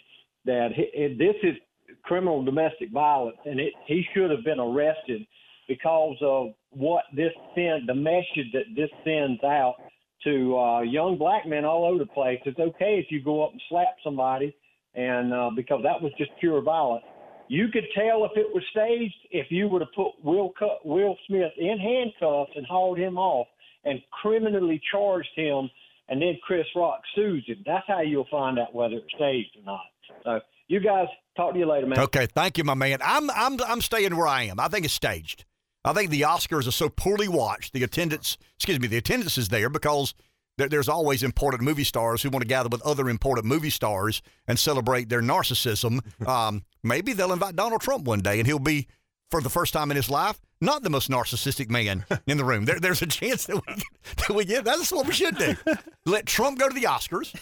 that 0.46 0.70
it, 0.76 1.18
this 1.18 1.36
is 1.44 1.56
criminal 2.04 2.44
domestic 2.44 2.92
violence, 2.92 3.38
and 3.46 3.60
it, 3.60 3.74
he 3.86 4.04
should 4.14 4.32
have 4.32 4.44
been 4.44 4.60
arrested 4.60 5.26
because 5.68 6.16
of 6.22 6.54
what 6.72 7.04
this 7.16 7.32
send, 7.54 7.88
the 7.88 7.94
message 7.94 8.52
that 8.54 8.64
this 8.76 8.90
sends 9.04 9.44
out 9.44 9.76
to 10.24 10.58
uh, 10.58 10.82
young 10.82 11.18
black 11.18 11.46
men 11.46 11.66
all 11.66 11.86
over 11.86 12.00
the 12.00 12.06
place. 12.06 12.40
It's 12.46 12.60
okay 12.60 13.04
if 13.04 13.12
you 13.12 13.22
go 13.22 13.44
up 13.44 13.52
and 13.52 13.62
slap 13.70 13.96
somebody, 14.04 14.56
and 14.96 15.34
uh, 15.34 15.50
because 15.56 15.82
that 15.84 16.02
was 16.02 16.12
just 16.18 16.32
pure 16.40 16.62
violence. 16.62 17.06
You 17.50 17.70
could 17.70 17.86
tell 17.96 18.26
if 18.26 18.32
it 18.36 18.48
was 18.54 18.64
staged 18.72 19.16
if 19.32 19.48
you 19.50 19.68
would 19.68 19.82
have 19.82 19.94
put 19.96 20.12
Will 20.24 20.54
Will 20.84 21.18
Smith 21.28 21.52
in 21.58 21.78
handcuffs 21.80 22.52
and 22.56 22.66
hauled 22.66 22.98
him 22.98 23.18
off 23.18 23.48
and 23.86 24.02
criminally 24.22 24.82
charged 24.92 25.30
him, 25.36 25.70
and 26.10 26.22
then 26.22 26.38
Chris 26.44 26.66
Rock 26.76 27.02
sues 27.16 27.46
him. 27.48 27.64
That's 27.66 27.86
how 27.88 28.02
you'll 28.02 28.28
find 28.30 28.60
out 28.60 28.74
whether 28.74 28.96
it's 28.96 29.14
staged 29.16 29.58
or 29.58 29.64
not. 29.66 29.82
So 30.24 30.40
you 30.68 30.80
guys 30.80 31.08
talk 31.36 31.54
to 31.54 31.60
you 31.60 31.66
later, 31.66 31.88
man. 31.88 32.00
Okay, 32.00 32.28
thank 32.28 32.58
you, 32.58 32.64
my 32.64 32.74
man. 32.74 33.00
I'm 33.04 33.30
I'm 33.32 33.62
I'm 33.64 33.82
staying 33.82 34.16
where 34.16 34.28
I 34.28 34.44
am. 34.44 34.60
I 34.60 34.68
think 34.68 34.86
it's 34.86 34.94
staged. 34.94 35.46
I 35.86 35.94
think 35.94 36.10
the 36.10 36.22
Oscars 36.22 36.68
are 36.68 36.72
so 36.72 36.90
poorly 36.90 37.30
watched. 37.30 37.72
The 37.72 37.84
attendance, 37.84 38.38
excuse 38.58 38.80
me, 38.80 38.88
the 38.88 38.98
attendance 38.98 39.38
is 39.38 39.48
there 39.48 39.70
because 39.70 40.14
there, 40.58 40.68
there's 40.68 40.90
always 40.90 41.24
important 41.24 41.64
movie 41.64 41.84
stars 41.84 42.22
who 42.22 42.30
want 42.30 42.42
to 42.42 42.48
gather 42.48 42.70
with 42.70 42.82
other 42.82 43.10
important 43.10 43.46
movie 43.46 43.70
stars 43.70 44.22
and 44.48 44.60
celebrate 44.60 45.10
their 45.10 45.22
narcissism. 45.22 46.02
um, 46.28 46.64
maybe 46.84 47.14
they'll 47.14 47.34
invite 47.34 47.56
Donald 47.56 47.82
Trump 47.82 48.06
one 48.06 48.22
day, 48.22 48.40
and 48.40 48.48
he'll 48.48 48.60
be, 48.60 48.88
for 49.30 49.42
the 49.42 49.50
first 49.50 49.74
time 49.74 49.92
in 49.92 49.98
his 49.98 50.10
life, 50.10 50.40
not 50.60 50.84
the 50.84 50.90
most 50.90 51.10
narcissistic 51.10 51.70
man 51.70 52.06
in 52.28 52.38
the 52.38 52.46
room. 52.46 52.66
There, 52.66 52.80
there's 52.80 53.02
a 53.02 53.08
chance 53.08 53.46
that 53.46 53.56
we, 53.56 53.74
that 54.18 54.36
we 54.36 54.46
get. 54.46 54.64
That's 54.64 54.92
what 54.92 55.06
we 55.06 55.14
should 55.14 55.38
do. 55.38 55.56
Let 56.06 56.26
Trump 56.26 56.60
go 56.60 56.68
to 56.68 56.74
the 56.74 56.88
Oscars. 56.88 57.36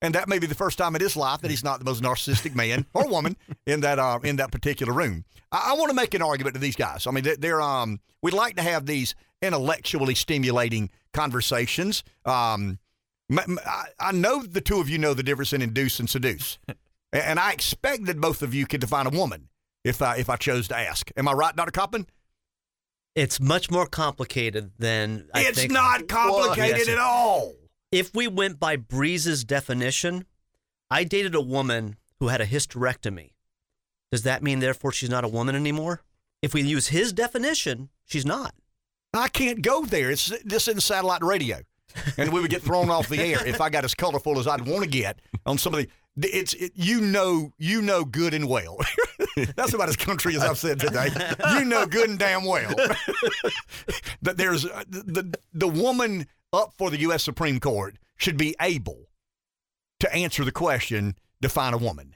And 0.00 0.16
that 0.16 0.28
may 0.28 0.40
be 0.40 0.48
the 0.48 0.56
first 0.56 0.78
time 0.78 0.96
in 0.96 1.00
his 1.00 1.16
life 1.16 1.42
that 1.42 1.50
he's 1.50 1.62
not 1.62 1.78
the 1.78 1.84
most 1.84 2.02
narcissistic 2.02 2.56
man 2.56 2.86
or 2.92 3.06
woman 3.08 3.36
in 3.66 3.82
that 3.82 4.00
uh, 4.00 4.18
in 4.24 4.34
that 4.36 4.50
particular 4.50 4.92
room. 4.92 5.24
I, 5.52 5.70
I 5.70 5.72
want 5.74 5.90
to 5.90 5.94
make 5.94 6.12
an 6.14 6.22
argument 6.22 6.54
to 6.54 6.60
these 6.60 6.74
guys. 6.74 7.06
I 7.06 7.12
mean, 7.12 7.22
they're, 7.22 7.36
they're 7.36 7.62
um 7.62 8.00
we 8.20 8.32
like 8.32 8.56
to 8.56 8.62
have 8.62 8.84
these 8.84 9.14
intellectually 9.42 10.14
stimulating 10.14 10.90
conversations. 11.12 12.02
Um, 12.24 12.78
m- 13.30 13.38
m- 13.40 13.58
I, 13.66 13.84
I 14.00 14.12
know 14.12 14.42
the 14.42 14.60
two 14.60 14.80
of 14.80 14.88
you 14.88 14.98
know 14.98 15.12
the 15.14 15.22
difference 15.22 15.52
in 15.52 15.60
induce 15.62 15.98
and 16.00 16.08
seduce, 16.08 16.58
and, 16.68 16.76
and 17.12 17.38
I 17.40 17.52
expect 17.52 18.06
that 18.06 18.20
both 18.20 18.42
of 18.42 18.54
you 18.54 18.66
could 18.66 18.80
define 18.80 19.06
a 19.06 19.10
woman 19.10 19.48
if 19.84 20.00
I 20.00 20.16
if 20.16 20.30
I 20.30 20.36
chose 20.36 20.68
to 20.68 20.76
ask. 20.76 21.10
Am 21.16 21.28
I 21.28 21.32
right, 21.32 21.54
Doctor 21.54 21.72
Kaufman? 21.72 22.06
It's 23.14 23.38
much 23.40 23.70
more 23.70 23.86
complicated 23.86 24.70
than 24.78 25.28
I 25.34 25.42
it's 25.42 25.58
think. 25.60 25.72
not 25.72 26.08
complicated 26.08 26.78
Yes. 26.78 26.88
at 26.88 26.98
all. 26.98 27.52
If 27.90 28.14
we 28.14 28.26
went 28.26 28.58
by 28.58 28.76
Breeze's 28.76 29.44
definition, 29.44 30.24
I 30.90 31.04
dated 31.04 31.34
a 31.34 31.40
woman 31.42 31.96
who 32.20 32.28
had 32.28 32.40
a 32.40 32.46
hysterectomy. 32.46 33.32
Does 34.10 34.22
that 34.22 34.42
mean 34.42 34.60
therefore 34.60 34.92
she's 34.92 35.10
not 35.10 35.24
a 35.24 35.28
woman 35.28 35.54
anymore? 35.54 36.00
If 36.40 36.54
we 36.54 36.62
use 36.62 36.88
his 36.88 37.12
definition, 37.12 37.90
she's 38.06 38.24
not. 38.24 38.54
I 39.14 39.28
can't 39.28 39.62
go 39.62 39.84
there. 39.84 40.10
It's 40.10 40.32
this 40.44 40.68
isn't 40.68 40.80
satellite 40.80 41.22
radio, 41.22 41.60
and 42.16 42.32
we 42.32 42.40
would 42.40 42.50
get 42.50 42.62
thrown 42.62 42.90
off 42.90 43.08
the 43.08 43.20
air 43.20 43.46
if 43.46 43.60
I 43.60 43.68
got 43.70 43.84
as 43.84 43.94
colorful 43.94 44.38
as 44.38 44.46
I'd 44.46 44.66
want 44.66 44.84
to 44.84 44.90
get 44.90 45.20
on 45.46 45.58
some 45.58 45.74
of 45.74 45.80
the. 45.80 45.88
It's 46.16 46.52
it, 46.54 46.72
you 46.74 47.00
know 47.00 47.52
you 47.58 47.80
know 47.80 48.04
good 48.04 48.34
and 48.34 48.48
well. 48.48 48.78
That's 49.56 49.72
about 49.72 49.88
as 49.88 49.96
country 49.96 50.36
as 50.36 50.42
I've 50.42 50.58
said 50.58 50.78
today. 50.78 51.08
You 51.54 51.64
know 51.64 51.86
good 51.86 52.10
and 52.10 52.18
damn 52.18 52.44
well 52.44 52.74
that 54.22 54.36
there's 54.36 54.66
uh, 54.66 54.84
the 54.88 55.34
the 55.54 55.68
woman 55.68 56.26
up 56.52 56.74
for 56.76 56.90
the 56.90 57.00
U.S. 57.00 57.22
Supreme 57.22 57.60
Court 57.60 57.96
should 58.18 58.36
be 58.36 58.54
able 58.60 59.08
to 60.00 60.14
answer 60.14 60.44
the 60.44 60.52
question, 60.52 61.14
define 61.40 61.72
a 61.72 61.78
woman. 61.78 62.14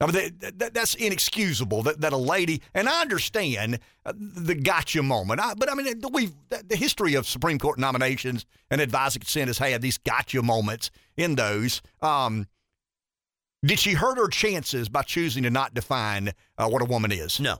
I 0.00 0.06
mean, 0.06 0.36
that, 0.40 0.58
that, 0.58 0.74
that's 0.74 0.94
inexcusable 0.94 1.82
that, 1.84 2.02
that 2.02 2.12
a 2.12 2.18
lady, 2.18 2.60
and 2.74 2.86
I 2.88 3.00
understand 3.00 3.78
uh, 4.04 4.12
the 4.16 4.54
gotcha 4.54 5.02
moment, 5.02 5.40
I, 5.40 5.54
but 5.54 5.70
I 5.70 5.74
mean, 5.74 6.02
we 6.12 6.30
the 6.50 6.76
history 6.76 7.14
of 7.14 7.26
Supreme 7.26 7.58
Court 7.58 7.78
nominations 7.78 8.44
and 8.70 8.80
advisory 8.80 9.20
consent 9.20 9.48
has 9.48 9.56
had 9.56 9.80
these 9.80 9.96
gotcha 9.96 10.42
moments 10.42 10.90
in 11.16 11.34
those. 11.34 11.80
Um, 12.02 12.46
did 13.64 13.78
she 13.78 13.94
hurt 13.94 14.18
her 14.18 14.28
chances 14.28 14.90
by 14.90 15.02
choosing 15.02 15.44
to 15.44 15.50
not 15.50 15.72
define 15.72 16.32
uh, 16.58 16.68
what 16.68 16.82
a 16.82 16.84
woman 16.84 17.10
is? 17.10 17.40
No. 17.40 17.58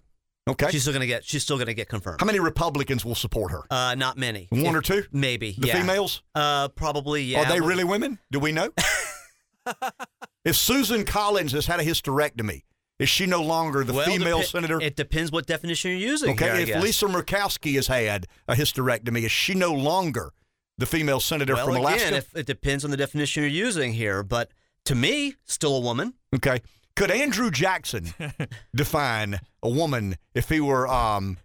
Okay. 0.48 0.70
She's 0.70 0.82
still 0.82 0.92
gonna 0.92 1.06
get. 1.06 1.24
She's 1.24 1.42
still 1.42 1.58
gonna 1.58 1.74
get 1.74 1.88
confirmed. 1.88 2.20
How 2.20 2.26
many 2.26 2.38
Republicans 2.38 3.04
will 3.04 3.16
support 3.16 3.50
her? 3.50 3.62
Uh, 3.68 3.96
not 3.96 4.16
many. 4.16 4.46
One 4.50 4.66
If- 4.66 4.74
or 4.74 4.82
two? 4.82 5.04
Maybe. 5.10 5.56
The 5.58 5.68
yeah. 5.68 5.80
females? 5.80 6.22
Uh, 6.36 6.68
probably. 6.68 7.24
Yeah. 7.24 7.40
Are 7.40 7.52
they 7.52 7.60
really 7.60 7.82
women? 7.82 8.20
Do 8.30 8.38
we 8.38 8.52
know? 8.52 8.70
if 10.44 10.56
Susan 10.56 11.04
Collins 11.04 11.52
has 11.52 11.66
had 11.66 11.80
a 11.80 11.84
hysterectomy, 11.84 12.62
is 12.98 13.08
she 13.08 13.26
no 13.26 13.42
longer 13.42 13.84
the 13.84 13.92
Well, 13.92 14.06
female 14.06 14.40
depe- 14.40 14.44
senator? 14.46 14.80
It 14.80 14.96
depends 14.96 15.30
what 15.30 15.46
definition 15.46 15.90
you're 15.90 16.00
using. 16.00 16.30
Okay, 16.30 16.44
here, 16.46 16.54
I 16.54 16.58
if 16.60 16.66
guess. 16.68 16.82
Lisa 16.82 17.06
Murkowski 17.06 17.74
has 17.74 17.86
had 17.88 18.26
a 18.48 18.54
hysterectomy, 18.54 19.24
is 19.24 19.32
she 19.32 19.54
no 19.54 19.72
longer 19.74 20.32
the 20.78 20.86
female 20.86 21.20
senator 21.20 21.54
well, 21.54 21.66
from 21.66 21.76
Alaska? 21.76 22.06
again, 22.08 22.14
if, 22.18 22.34
it 22.36 22.46
depends 22.46 22.84
on 22.84 22.90
the 22.90 22.96
definition 22.96 23.42
you're 23.42 23.50
using 23.50 23.92
here. 23.92 24.22
But 24.22 24.50
to 24.86 24.94
me, 24.94 25.34
still 25.44 25.76
a 25.76 25.80
woman. 25.80 26.14
okay. 26.34 26.60
Could 26.94 27.10
Andrew 27.10 27.50
Jackson 27.50 28.14
define 28.74 29.38
a 29.62 29.68
woman 29.68 30.16
if 30.34 30.48
he 30.48 30.60
were 30.60 30.88
um, 30.88 31.36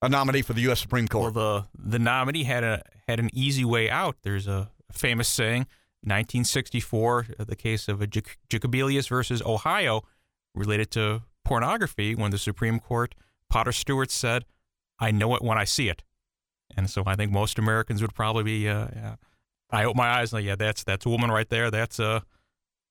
a 0.00 0.08
nominee 0.08 0.42
for 0.42 0.52
the 0.52 0.60
U.S. 0.62 0.78
Supreme 0.80 1.08
Court? 1.08 1.34
Well, 1.34 1.62
Court? 1.62 1.68
the 1.74 1.90
the 1.90 1.98
nominee 1.98 2.44
had 2.44 2.62
a 2.62 2.82
had 3.08 3.18
an 3.18 3.28
easy 3.32 3.64
way 3.64 3.90
out. 3.90 4.14
There's 4.22 4.46
a 4.46 4.70
famous 4.92 5.26
saying, 5.26 5.66
1964, 6.06 7.26
uh, 7.38 7.44
the 7.44 7.56
case 7.56 7.88
of 7.88 8.00
a 8.00 8.06
Jac- 8.06 8.38
Jacobellis 8.48 9.08
versus 9.08 9.42
Ohio, 9.42 10.02
related 10.54 10.90
to 10.92 11.22
pornography 11.44 12.14
when 12.14 12.30
the 12.30 12.38
Supreme 12.38 12.80
Court, 12.80 13.14
Potter 13.50 13.72
Stewart 13.72 14.10
said, 14.10 14.44
I 14.98 15.10
know 15.10 15.34
it 15.34 15.42
when 15.42 15.58
I 15.58 15.64
see 15.64 15.88
it. 15.88 16.02
And 16.76 16.88
so 16.88 17.02
I 17.06 17.14
think 17.14 17.30
most 17.30 17.58
Americans 17.58 18.00
would 18.02 18.14
probably 18.14 18.42
be, 18.42 18.68
uh, 18.68 18.88
yeah. 18.94 19.16
I 19.70 19.84
open 19.84 19.96
my 19.96 20.08
eyes 20.08 20.32
and 20.32 20.38
like, 20.38 20.46
yeah, 20.46 20.54
that's 20.54 20.84
that's 20.84 21.06
a 21.06 21.08
woman 21.08 21.30
right 21.30 21.48
there. 21.48 21.70
That's 21.70 21.98
uh, 21.98 22.20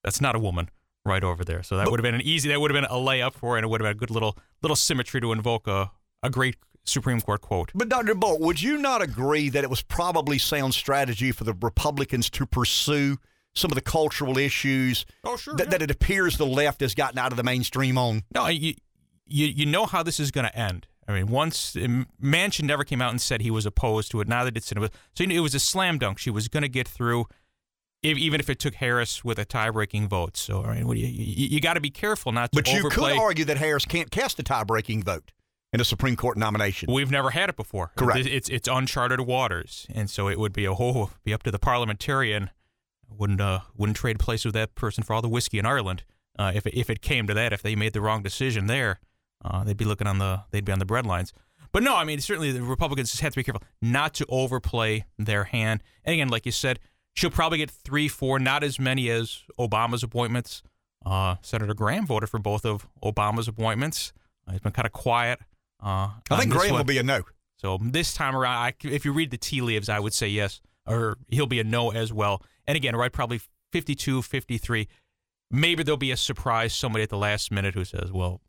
that's 0.04 0.20
not 0.20 0.36
a 0.36 0.40
woman 0.40 0.70
right 1.06 1.24
over 1.24 1.46
there. 1.46 1.64
So 1.64 1.78
that 1.78 1.90
would 1.90 2.00
have 2.00 2.04
been 2.04 2.16
an 2.16 2.22
easy, 2.22 2.50
that 2.50 2.60
would 2.60 2.70
have 2.70 2.76
been 2.76 2.92
a 2.92 3.00
layup 3.00 3.34
for, 3.34 3.58
and 3.58 3.64
it 3.64 3.70
would 3.70 3.80
have 3.80 3.86
been 3.86 3.96
a 3.96 4.00
good 4.00 4.12
little 4.12 4.38
little 4.62 4.76
symmetry 4.76 5.22
to 5.22 5.32
invoke 5.32 5.68
a, 5.68 5.92
a 6.22 6.30
great 6.30 6.58
Supreme 6.86 7.20
Court 7.22 7.42
quote. 7.42 7.72
But 7.76 7.90
Dr. 7.90 8.16
Bolt, 8.16 8.40
would 8.42 8.62
you 8.62 8.78
not 8.78 9.02
agree 9.02 9.50
that 9.50 9.64
it 9.64 9.70
was 9.70 9.82
probably 9.82 10.38
sound 10.38 10.74
strategy 10.74 11.32
for 11.32 11.44
the 11.44 11.54
Republicans 11.54 12.30
to 12.32 12.46
pursue 12.46 13.18
some 13.56 13.72
of 13.72 13.76
the 13.76 13.82
cultural 13.82 14.38
issues 14.38 15.06
Oh, 15.24 15.38
sure. 15.38 15.56
that, 15.56 15.72
that 15.72 15.82
it 15.82 15.90
appears 15.90 16.38
the 16.38 16.46
left 16.46 16.82
has 16.82 16.94
gotten 16.94 17.18
out 17.18 17.32
of 17.32 17.38
the 17.38 17.44
mainstream 17.44 17.98
on? 17.98 18.24
No, 18.34 18.48
you, 18.48 18.74
you 19.26 19.48
you 19.48 19.66
know 19.66 19.86
how 19.86 20.04
this 20.04 20.20
is 20.20 20.30
going 20.32 20.46
to 20.46 20.56
end. 20.58 20.88
I 21.08 21.14
mean, 21.14 21.28
once 21.28 21.74
Manchin 21.76 22.64
never 22.64 22.84
came 22.84 23.02
out 23.02 23.12
and 23.12 23.22
said 23.22 23.42
he 23.42 23.52
was 23.52 23.66
opposed 23.66 24.10
to 24.12 24.22
it. 24.22 24.28
Neither 24.28 24.52
did 24.52 24.64
Sinema. 24.64 24.90
So 25.16 25.24
you 25.24 25.28
know, 25.28 25.36
it 25.36 25.40
was 25.40 25.54
a 25.56 25.60
slam 25.60 25.98
dunk. 26.00 26.18
She 26.18 26.32
was 26.32 26.48
going 26.48 26.64
to 26.64 26.70
get 26.70 26.88
through, 26.88 27.26
if, 28.02 28.18
even 28.18 28.40
if 28.40 28.50
it 28.50 28.58
took 28.60 28.76
Harris 28.76 29.24
with 29.24 29.38
a 29.38 29.46
tie-breaking 29.46 30.08
vote. 30.08 30.36
So 30.36 30.64
I 30.64 30.82
mean, 30.82 30.88
you 30.98 31.06
you, 31.08 31.48
you 31.48 31.62
got 31.62 31.76
to 31.76 31.82
be 31.82 31.92
careful 31.92 32.32
not 32.32 32.52
to 32.52 32.56
But 32.62 32.74
you 32.74 32.90
could 32.90 33.18
argue 33.18 33.46
that 33.46 33.58
Harris 33.58 33.86
can't 33.86 34.10
cast 34.12 34.40
a 34.40 34.44
tie-breaking 34.44 35.04
vote 35.04 35.32
in 35.76 35.82
a 35.82 35.86
Supreme 35.86 36.16
Court 36.16 36.38
nomination. 36.38 36.92
We've 36.92 37.12
never 37.12 37.32
had 37.32 37.50
it 37.50 37.58
before. 37.58 37.92
Correct. 37.98 38.20
It's 38.20 38.30
it's, 38.30 38.50
it's 38.50 38.68
uncharted 38.68 39.20
waters, 39.20 39.86
and 39.94 40.10
so 40.10 40.30
it 40.30 40.40
would 40.40 40.54
be 40.54 40.64
a 40.64 40.74
whole 40.74 41.12
be 41.26 41.34
up 41.34 41.44
to 41.44 41.52
the 41.52 41.60
parliamentarian. 41.60 42.50
Wouldn't 43.10 43.42
uh 43.42 43.60
wouldn't 43.76 43.98
trade 43.98 44.18
place 44.18 44.46
with 44.46 44.54
that 44.54 44.74
person 44.74 45.04
for 45.04 45.14
all 45.14 45.22
the 45.22 45.30
whiskey 45.30 45.60
in 45.60 45.66
Ireland. 45.66 46.04
Uh, 46.40 46.54
if 46.56 46.66
it, 46.66 46.74
if 46.76 46.90
it 46.90 47.02
came 47.02 47.28
to 47.28 47.34
that, 47.34 47.54
if 47.54 47.62
they 47.62 47.76
made 47.76 47.94
the 47.94 48.02
wrong 48.02 48.24
decision 48.24 48.68
there, 48.68 49.00
uh, 49.44 49.64
they'd 49.64 49.78
be 49.78 49.86
looking 49.86 50.08
on 50.08 50.18
the 50.18 50.44
they'd 50.52 50.66
be 50.66 50.72
on 50.72 50.80
the 50.80 50.86
bread 50.86 51.06
lines. 51.06 51.34
But 51.74 51.84
no, 51.84 51.94
I 51.94 52.06
mean 52.06 52.22
certainly 52.22 52.54
the 52.54 52.64
Republicans 52.64 53.12
just 53.12 53.22
have 53.22 53.34
to 53.34 53.40
be 53.40 53.44
careful 53.44 53.64
not 53.82 54.14
to 54.16 54.26
overplay 54.30 55.06
their 55.20 55.44
hand. 55.44 55.84
And 56.06 56.14
again, 56.14 56.30
like 56.30 56.46
you 56.46 56.54
said, 56.54 56.80
she'll 57.16 57.32
probably 57.32 57.58
get 57.58 57.70
three, 57.70 58.08
four, 58.08 58.40
not 58.40 58.64
as 58.64 58.80
many 58.80 59.10
as 59.10 59.42
Obama's 59.60 60.04
appointments. 60.04 60.64
Uh, 61.06 61.36
Senator 61.42 61.74
Graham 61.74 62.08
voted 62.08 62.30
for 62.30 62.40
both 62.40 62.66
of 62.66 62.88
Obama's 63.04 63.50
appointments. 63.50 64.14
Uh, 64.48 64.54
he's 64.54 64.62
been 64.62 64.72
kind 64.72 64.86
of 64.86 64.94
quiet. 64.94 65.40
Uh, 65.86 66.10
I 66.32 66.40
think 66.40 66.52
Graham 66.52 66.74
will 66.74 66.84
be 66.84 66.98
a 66.98 67.04
no. 67.04 67.22
So 67.58 67.78
this 67.80 68.14
time 68.14 68.36
around, 68.36 68.56
I, 68.58 68.74
if 68.84 69.06
you 69.06 69.14
read 69.14 69.30
the 69.30 69.38
tea 69.38 69.62
leaves, 69.62 69.88
I 69.88 70.00
would 70.00 70.14
say 70.14 70.28
yes, 70.28 70.60
or 70.88 71.18
he'll 71.30 71.46
be 71.46 71.60
a 71.60 71.64
no 71.64 71.92
as 71.92 72.12
well. 72.12 72.42
And 72.68 72.76
again, 72.76 72.96
right, 72.96 73.14
probably 73.14 73.40
52, 73.72 74.24
53. 74.24 74.88
Maybe 75.52 75.84
there'll 75.84 75.98
be 75.98 76.12
a 76.12 76.18
surprise, 76.18 76.74
somebody 76.74 77.04
at 77.04 77.10
the 77.10 77.18
last 77.18 77.52
minute 77.52 77.76
who 77.76 77.86
says, 77.86 78.12
well, 78.12 78.42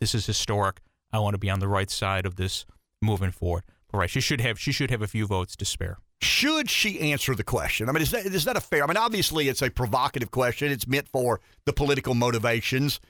this 0.00 0.14
is 0.14 0.26
historic. 0.26 0.80
I 1.12 1.20
want 1.20 1.34
to 1.34 1.38
be 1.38 1.48
on 1.48 1.60
the 1.60 1.68
right 1.68 1.90
side 1.90 2.26
of 2.26 2.36
this 2.36 2.66
moving 3.00 3.30
forward. 3.30 3.62
But 3.90 3.98
right, 3.98 4.10
she 4.10 4.20
should 4.20 4.40
have 4.40 4.58
she 4.58 4.72
should 4.72 4.90
have 4.90 5.02
a 5.02 5.08
few 5.08 5.26
votes 5.26 5.56
to 5.56 5.64
spare. 5.64 5.98
Should 6.22 6.70
she 6.70 7.00
answer 7.00 7.34
the 7.34 7.44
question? 7.44 7.88
I 7.88 7.92
mean, 7.92 8.02
is 8.02 8.10
that 8.10 8.26
is 8.26 8.44
that 8.44 8.56
a 8.56 8.60
fair? 8.60 8.84
I 8.84 8.86
mean, 8.86 8.96
obviously, 8.96 9.48
it's 9.48 9.62
a 9.62 9.70
provocative 9.70 10.30
question. 10.30 10.70
It's 10.70 10.86
meant 10.86 11.08
for 11.08 11.40
the 11.64 11.72
political 11.72 12.14
motivations. 12.14 13.00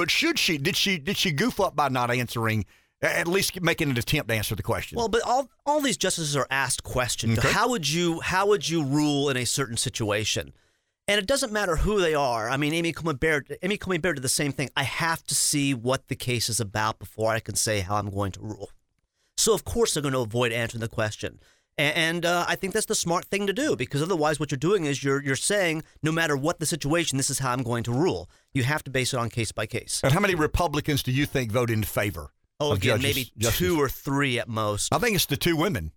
But 0.00 0.10
should 0.10 0.38
she? 0.38 0.56
Did 0.56 0.76
she? 0.76 0.96
Did 0.96 1.18
she 1.18 1.30
goof 1.30 1.60
up 1.60 1.76
by 1.76 1.90
not 1.90 2.10
answering? 2.10 2.64
At 3.02 3.28
least 3.28 3.60
making 3.60 3.90
an 3.90 3.98
attempt 3.98 4.30
to 4.30 4.34
answer 4.34 4.54
the 4.54 4.62
question. 4.62 4.96
Well, 4.96 5.10
but 5.10 5.20
all 5.26 5.50
all 5.66 5.82
these 5.82 5.98
justices 5.98 6.34
are 6.36 6.46
asked 6.50 6.84
questions. 6.84 7.38
Okay. 7.38 7.52
How 7.52 7.68
would 7.68 7.86
you 7.86 8.18
how 8.20 8.46
would 8.46 8.66
you 8.66 8.82
rule 8.82 9.28
in 9.28 9.36
a 9.36 9.44
certain 9.44 9.76
situation? 9.76 10.54
And 11.06 11.18
it 11.18 11.26
doesn't 11.26 11.52
matter 11.52 11.76
who 11.76 12.00
they 12.00 12.14
are. 12.14 12.48
I 12.48 12.56
mean, 12.56 12.72
Amy 12.72 12.94
Coney 12.94 13.18
Barrett, 13.18 13.58
Amy 13.60 13.76
Coney 13.76 13.98
Barrett 13.98 14.16
did 14.16 14.22
the 14.22 14.30
same 14.30 14.52
thing. 14.52 14.70
I 14.74 14.84
have 14.84 15.22
to 15.24 15.34
see 15.34 15.74
what 15.74 16.08
the 16.08 16.16
case 16.16 16.48
is 16.48 16.60
about 16.60 16.98
before 16.98 17.32
I 17.32 17.40
can 17.40 17.54
say 17.54 17.80
how 17.80 17.96
I'm 17.96 18.08
going 18.08 18.32
to 18.32 18.40
rule. 18.40 18.70
So 19.36 19.52
of 19.52 19.66
course 19.66 19.92
they're 19.92 20.02
going 20.02 20.14
to 20.14 20.20
avoid 20.20 20.50
answering 20.50 20.80
the 20.80 20.88
question. 20.88 21.40
And 21.78 22.26
uh, 22.26 22.44
I 22.46 22.56
think 22.56 22.74
that's 22.74 22.86
the 22.86 22.94
smart 22.94 23.24
thing 23.26 23.46
to 23.46 23.52
do 23.52 23.74
because 23.74 24.02
otherwise, 24.02 24.38
what 24.38 24.50
you're 24.50 24.58
doing 24.58 24.84
is 24.84 25.02
you're 25.02 25.22
you're 25.22 25.36
saying 25.36 25.82
no 26.02 26.12
matter 26.12 26.36
what 26.36 26.60
the 26.60 26.66
situation, 26.66 27.16
this 27.16 27.30
is 27.30 27.38
how 27.38 27.52
I'm 27.52 27.62
going 27.62 27.84
to 27.84 27.92
rule. 27.92 28.28
You 28.52 28.64
have 28.64 28.84
to 28.84 28.90
base 28.90 29.14
it 29.14 29.18
on 29.18 29.30
case 29.30 29.50
by 29.52 29.66
case. 29.66 30.00
and 30.04 30.12
how 30.12 30.20
many 30.20 30.34
Republicans 30.34 31.02
do 31.02 31.10
you 31.12 31.24
think 31.26 31.50
vote 31.52 31.70
in 31.70 31.82
favor? 31.82 32.32
Oh, 32.58 32.72
again, 32.72 32.98
judges- 33.00 33.02
maybe 33.02 33.32
justices? 33.38 33.58
two 33.58 33.80
or 33.80 33.88
three 33.88 34.38
at 34.38 34.48
most. 34.48 34.94
I 34.94 34.98
think 34.98 35.14
it's 35.16 35.26
the 35.26 35.36
two 35.38 35.56
women. 35.56 35.92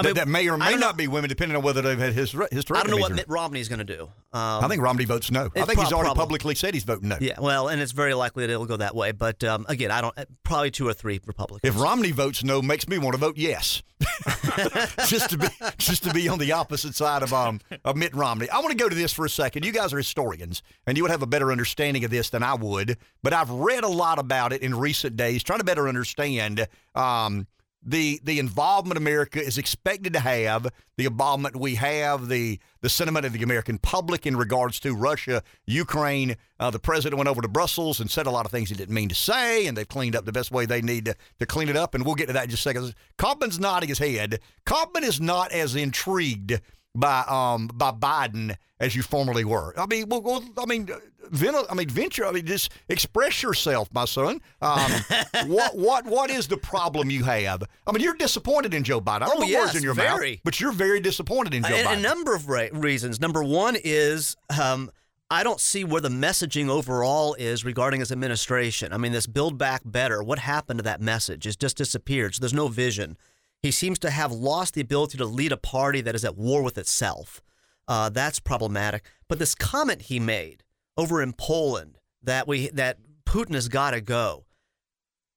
I 0.00 0.02
that, 0.02 0.08
mean, 0.08 0.14
that 0.16 0.28
may 0.28 0.48
or 0.48 0.58
may 0.58 0.70
don't 0.70 0.80
know- 0.80 0.92
be 0.92 1.08
women, 1.08 1.28
depending 1.28 1.56
on 1.56 1.62
whether 1.62 1.82
they've 1.82 1.98
had 1.98 2.12
his 2.12 2.32
hysterectomies. 2.32 2.76
I 2.76 2.82
don't 2.82 2.90
know 2.90 2.96
what 2.96 3.12
Mitt 3.12 3.28
Romney's 3.28 3.68
going 3.68 3.78
to 3.78 3.84
do. 3.84 4.02
Um, 4.32 4.64
I 4.64 4.68
think 4.68 4.82
Romney 4.82 5.04
votes 5.04 5.30
no. 5.30 5.50
I 5.56 5.62
think 5.62 5.78
he's 5.80 5.92
already 5.92 6.06
probably. 6.06 6.20
publicly 6.20 6.54
said 6.54 6.74
he's 6.74 6.84
voting 6.84 7.08
no. 7.08 7.18
Yeah, 7.20 7.40
well, 7.40 7.68
and 7.68 7.80
it's 7.80 7.92
very 7.92 8.14
likely 8.14 8.46
that 8.46 8.52
it'll 8.52 8.66
go 8.66 8.76
that 8.76 8.94
way. 8.94 9.12
But 9.12 9.42
um, 9.44 9.66
again, 9.68 9.90
I 9.90 10.00
don't. 10.00 10.14
Probably 10.44 10.70
two 10.70 10.88
or 10.88 10.92
three 10.92 11.20
Republicans. 11.24 11.74
If 11.74 11.80
Romney 11.80 12.10
votes 12.12 12.42
no, 12.44 12.62
makes 12.62 12.88
me 12.88 12.98
want 12.98 13.14
to 13.14 13.18
vote 13.18 13.36
yes, 13.36 13.82
just 15.06 15.30
to 15.30 15.38
be 15.38 15.46
just 15.78 16.04
to 16.04 16.12
be 16.12 16.28
on 16.28 16.38
the 16.38 16.52
opposite 16.52 16.94
side 16.94 17.22
of 17.22 17.32
um 17.32 17.60
of 17.84 17.96
Mitt 17.96 18.14
Romney. 18.14 18.48
I 18.50 18.58
want 18.58 18.70
to 18.70 18.76
go 18.76 18.88
to 18.88 18.94
this 18.94 19.12
for 19.12 19.24
a 19.24 19.30
second. 19.30 19.64
You 19.64 19.72
guys 19.72 19.92
are 19.92 19.96
historians, 19.98 20.62
and 20.86 20.96
you 20.96 21.04
would 21.04 21.10
have 21.10 21.22
a 21.22 21.26
better 21.26 21.50
understanding 21.52 22.04
of 22.04 22.10
this 22.10 22.30
than 22.30 22.42
I 22.42 22.54
would. 22.54 22.96
But 23.22 23.32
I've 23.32 23.50
read 23.50 23.84
a 23.84 23.88
lot 23.88 24.18
about 24.18 24.52
it 24.52 24.62
in 24.62 24.74
recent 24.74 25.16
days, 25.16 25.42
trying 25.42 25.58
to 25.58 25.64
better 25.64 25.88
understand 25.88 26.66
um, 26.94 27.46
the 27.82 28.20
the 28.22 28.38
involvement 28.38 28.98
America 28.98 29.42
is 29.42 29.56
expected 29.56 30.12
to 30.12 30.20
have, 30.20 30.66
the 30.96 31.06
involvement 31.06 31.56
we 31.56 31.76
have, 31.76 32.28
the 32.28 32.58
the 32.82 32.88
sentiment 32.88 33.24
of 33.26 33.32
the 33.32 33.42
American 33.42 33.78
public 33.78 34.26
in 34.26 34.36
regards 34.36 34.80
to 34.80 34.94
Russia, 34.94 35.42
Ukraine. 35.66 36.36
Uh, 36.58 36.70
the 36.70 36.78
president 36.78 37.16
went 37.18 37.28
over 37.28 37.40
to 37.40 37.48
Brussels 37.48 38.00
and 38.00 38.10
said 38.10 38.26
a 38.26 38.30
lot 38.30 38.44
of 38.44 38.52
things 38.52 38.68
he 38.68 38.74
didn't 38.74 38.94
mean 38.94 39.08
to 39.08 39.14
say, 39.14 39.66
and 39.66 39.76
they've 39.76 39.88
cleaned 39.88 40.14
up 40.14 40.24
the 40.26 40.32
best 40.32 40.50
way 40.50 40.66
they 40.66 40.82
need 40.82 41.06
to, 41.06 41.14
to 41.38 41.46
clean 41.46 41.68
it 41.68 41.76
up. 41.76 41.94
And 41.94 42.04
we'll 42.04 42.14
get 42.14 42.26
to 42.26 42.32
that 42.34 42.44
in 42.44 42.50
just 42.50 42.66
a 42.66 42.68
second. 42.68 42.94
Kaufman's 43.16 43.58
nodding 43.58 43.88
his 43.88 43.98
head. 43.98 44.40
Kaufman 44.66 45.04
is 45.04 45.20
not 45.20 45.52
as 45.52 45.74
intrigued 45.74 46.60
by 46.94 47.24
um 47.28 47.68
by 47.74 47.90
Biden 47.92 48.56
as 48.80 48.96
you 48.96 49.02
formerly 49.02 49.44
were. 49.44 49.74
I 49.78 49.86
mean, 49.86 50.08
well, 50.08 50.22
well 50.22 50.42
I 50.58 50.64
mean, 50.66 50.88
uh, 50.90 50.96
ven- 51.30 51.54
I 51.70 51.74
mean, 51.74 51.88
venture. 51.88 52.24
I 52.26 52.32
mean, 52.32 52.46
just 52.46 52.72
express 52.88 53.42
yourself, 53.42 53.88
my 53.92 54.06
son. 54.06 54.40
Um, 54.62 54.90
what 55.46 55.76
what 55.76 56.06
what 56.06 56.30
is 56.30 56.48
the 56.48 56.56
problem 56.56 57.10
you 57.10 57.24
have? 57.24 57.62
I 57.86 57.92
mean, 57.92 58.02
you're 58.02 58.14
disappointed 58.14 58.74
in 58.74 58.84
Joe 58.84 59.00
Biden. 59.00 59.22
I 59.22 59.26
don't 59.26 59.42
Oh, 59.42 59.46
put 59.46 59.54
words 59.54 59.74
in 59.76 59.82
your 59.82 59.94
very. 59.94 60.30
mouth, 60.32 60.40
but 60.44 60.60
you're 60.60 60.72
very 60.72 61.00
disappointed 61.00 61.54
in 61.54 61.62
Joe 61.62 61.74
and 61.74 61.86
Biden. 61.88 61.98
a 61.98 62.00
number 62.00 62.34
of 62.34 62.48
ra- 62.48 62.68
reasons. 62.72 63.20
Number 63.20 63.44
one 63.44 63.76
is 63.84 64.36
um, 64.58 64.90
I 65.30 65.44
don't 65.44 65.60
see 65.60 65.84
where 65.84 66.00
the 66.00 66.08
messaging 66.08 66.68
overall 66.68 67.34
is 67.34 67.64
regarding 67.64 68.00
his 68.00 68.10
administration. 68.10 68.92
I 68.92 68.96
mean, 68.96 69.12
this 69.12 69.26
Build 69.28 69.58
Back 69.58 69.82
Better. 69.84 70.22
What 70.24 70.40
happened 70.40 70.78
to 70.78 70.82
that 70.84 71.00
message? 71.00 71.46
It's 71.46 71.54
just 71.56 71.76
disappeared. 71.76 72.34
So 72.34 72.40
there's 72.40 72.54
no 72.54 72.66
vision. 72.68 73.16
He 73.62 73.70
seems 73.70 73.98
to 74.00 74.10
have 74.10 74.32
lost 74.32 74.74
the 74.74 74.80
ability 74.80 75.18
to 75.18 75.24
lead 75.24 75.52
a 75.52 75.56
party 75.56 76.00
that 76.00 76.14
is 76.14 76.24
at 76.24 76.36
war 76.36 76.62
with 76.62 76.78
itself. 76.78 77.42
Uh, 77.86 78.08
that's 78.08 78.40
problematic. 78.40 79.04
But 79.28 79.38
this 79.38 79.54
comment 79.54 80.02
he 80.02 80.18
made 80.18 80.62
over 80.96 81.22
in 81.22 81.32
Poland 81.32 81.98
that 82.22 82.46
we 82.46 82.68
that 82.70 82.98
Putin 83.26 83.54
has 83.54 83.68
got 83.68 83.90
to 83.90 84.00
go. 84.00 84.46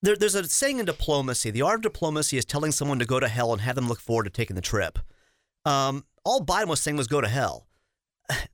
There, 0.01 0.15
there's 0.15 0.35
a 0.35 0.47
saying 0.47 0.79
in 0.79 0.85
diplomacy: 0.85 1.51
the 1.51 1.61
art 1.61 1.77
of 1.77 1.81
diplomacy 1.81 2.37
is 2.37 2.45
telling 2.45 2.71
someone 2.71 2.99
to 2.99 3.05
go 3.05 3.19
to 3.19 3.27
hell 3.27 3.51
and 3.51 3.61
have 3.61 3.75
them 3.75 3.87
look 3.87 3.99
forward 3.99 4.25
to 4.25 4.29
taking 4.29 4.55
the 4.55 4.61
trip. 4.61 4.99
Um, 5.65 6.05
all 6.23 6.45
Biden 6.45 6.67
was 6.67 6.79
saying 6.79 6.97
was 6.97 7.07
go 7.07 7.21
to 7.21 7.27
hell. 7.27 7.67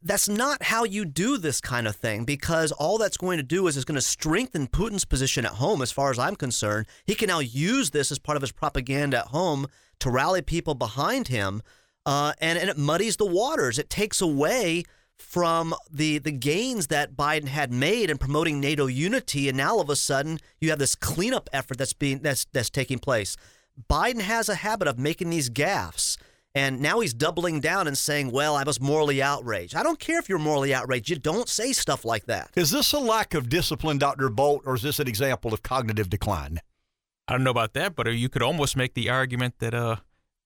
That's 0.01 0.27
not 0.27 0.63
how 0.63 0.83
you 0.83 1.05
do 1.05 1.37
this 1.37 1.61
kind 1.61 1.87
of 1.87 1.95
thing 1.95 2.25
because 2.25 2.71
all 2.71 2.97
that's 2.97 3.17
going 3.17 3.37
to 3.37 3.43
do 3.43 3.67
is 3.67 3.75
it's 3.75 3.85
going 3.85 3.95
to 3.95 4.01
strengthen 4.01 4.67
Putin's 4.67 5.05
position 5.05 5.45
at 5.45 5.53
home, 5.53 5.81
as 5.81 5.91
far 5.91 6.09
as 6.09 6.17
I'm 6.17 6.35
concerned. 6.35 6.87
He 7.05 7.15
can 7.15 7.27
now 7.27 7.39
use 7.39 7.91
this 7.91 8.11
as 8.11 8.19
part 8.19 8.35
of 8.35 8.41
his 8.41 8.51
propaganda 8.51 9.19
at 9.19 9.27
home 9.27 9.67
to 9.99 10.09
rally 10.09 10.41
people 10.41 10.73
behind 10.73 11.27
him, 11.27 11.61
uh, 12.05 12.33
and, 12.39 12.57
and 12.57 12.69
it 12.69 12.77
muddies 12.77 13.17
the 13.17 13.25
waters. 13.25 13.77
It 13.77 13.89
takes 13.89 14.21
away 14.21 14.83
from 15.17 15.75
the 15.91 16.17
the 16.17 16.31
gains 16.31 16.87
that 16.87 17.15
Biden 17.15 17.49
had 17.49 17.71
made 17.71 18.09
in 18.09 18.17
promoting 18.17 18.59
NATO 18.59 18.87
unity, 18.87 19.49
and 19.49 19.57
now 19.57 19.73
all 19.73 19.81
of 19.81 19.89
a 19.89 19.95
sudden 19.95 20.39
you 20.59 20.69
have 20.69 20.79
this 20.79 20.95
cleanup 20.95 21.49
effort 21.53 21.77
that's 21.77 21.93
being 21.93 22.19
that's 22.19 22.45
that's 22.53 22.69
taking 22.69 22.99
place. 22.99 23.35
Biden 23.89 24.21
has 24.21 24.49
a 24.49 24.55
habit 24.55 24.87
of 24.87 24.97
making 24.97 25.29
these 25.29 25.49
gaffes. 25.49 26.17
And 26.55 26.81
now 26.81 26.99
he's 26.99 27.13
doubling 27.13 27.59
down 27.59 27.87
and 27.87 27.97
saying, 27.97 28.31
well, 28.31 28.55
I 28.55 28.63
was 28.63 28.81
morally 28.81 29.21
outraged. 29.21 29.75
I 29.75 29.83
don't 29.83 29.99
care 29.99 30.17
if 30.17 30.27
you're 30.27 30.39
morally 30.39 30.73
outraged. 30.73 31.09
You 31.09 31.17
don't 31.17 31.47
say 31.47 31.73
stuff 31.73 32.03
like 32.03 32.25
that. 32.25 32.49
is 32.55 32.71
this 32.71 32.91
a 32.91 32.99
lack 32.99 33.35
of 33.35 33.49
discipline, 33.49 33.99
Dr. 33.99 34.29
Bolt, 34.29 34.63
or 34.65 34.75
is 34.75 34.81
this 34.81 34.99
an 34.99 35.07
example 35.07 35.53
of 35.53 35.61
cognitive 35.61 36.09
decline? 36.09 36.59
I 37.27 37.33
don't 37.33 37.43
know 37.43 37.51
about 37.51 37.73
that, 37.73 37.95
but 37.95 38.07
uh, 38.07 38.11
you 38.11 38.29
could 38.29 38.41
almost 38.41 38.75
make 38.75 38.95
the 38.95 39.09
argument 39.11 39.59
that 39.59 39.75
uh, 39.75 39.97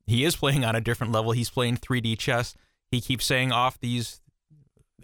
he 0.06 0.26
is 0.26 0.36
playing 0.36 0.66
on 0.66 0.76
a 0.76 0.82
different 0.82 1.14
level. 1.14 1.32
He's 1.32 1.50
playing 1.50 1.78
3D 1.78 2.18
chess. 2.18 2.54
He 2.92 3.00
keeps 3.00 3.26
saying 3.26 3.54
off 3.54 3.80
these 3.80 4.22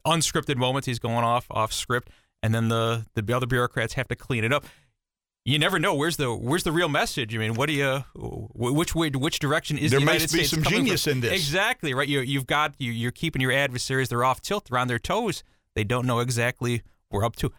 unscripted 0.05 0.57
moments. 0.57 0.85
He's 0.87 0.99
going 0.99 1.23
off 1.23 1.47
off 1.49 1.71
script, 1.71 2.09
and 2.43 2.53
then 2.53 2.67
the 2.67 3.05
the 3.15 3.33
other 3.33 3.47
bureaucrats 3.47 3.93
have 3.93 4.09
to 4.09 4.15
clean 4.15 4.43
it 4.43 4.51
up. 4.51 4.65
You 5.45 5.57
never 5.57 5.79
know 5.79 5.95
where's 5.95 6.17
the 6.17 6.33
where's 6.33 6.63
the 6.63 6.71
real 6.71 6.89
message. 6.89 7.33
I 7.35 7.39
mean, 7.39 7.55
what 7.55 7.67
do 7.67 7.73
you 7.73 8.03
which 8.15 8.93
way 8.93 9.09
which 9.09 9.39
direction 9.39 9.77
is 9.77 9.91
There 9.91 9.99
the 9.99 10.05
United 10.05 10.31
be 10.31 10.43
States 10.43 10.49
some 10.49 10.63
genius 10.63 11.05
from? 11.05 11.13
in 11.13 11.21
this. 11.21 11.31
Exactly 11.33 11.93
right. 11.93 12.07
You 12.07 12.19
you've 12.19 12.45
got 12.45 12.75
you 12.77 12.91
you're 12.91 13.11
keeping 13.11 13.41
your 13.41 13.51
adversaries. 13.51 14.09
They're 14.09 14.23
off 14.23 14.41
tilt. 14.41 14.65
They're 14.69 14.77
on 14.77 14.87
their 14.87 14.99
toes. 14.99 15.43
They 15.75 15.83
don't 15.83 16.05
know 16.05 16.19
exactly 16.19 16.83
we're 17.09 17.23
up 17.25 17.35
to. 17.37 17.51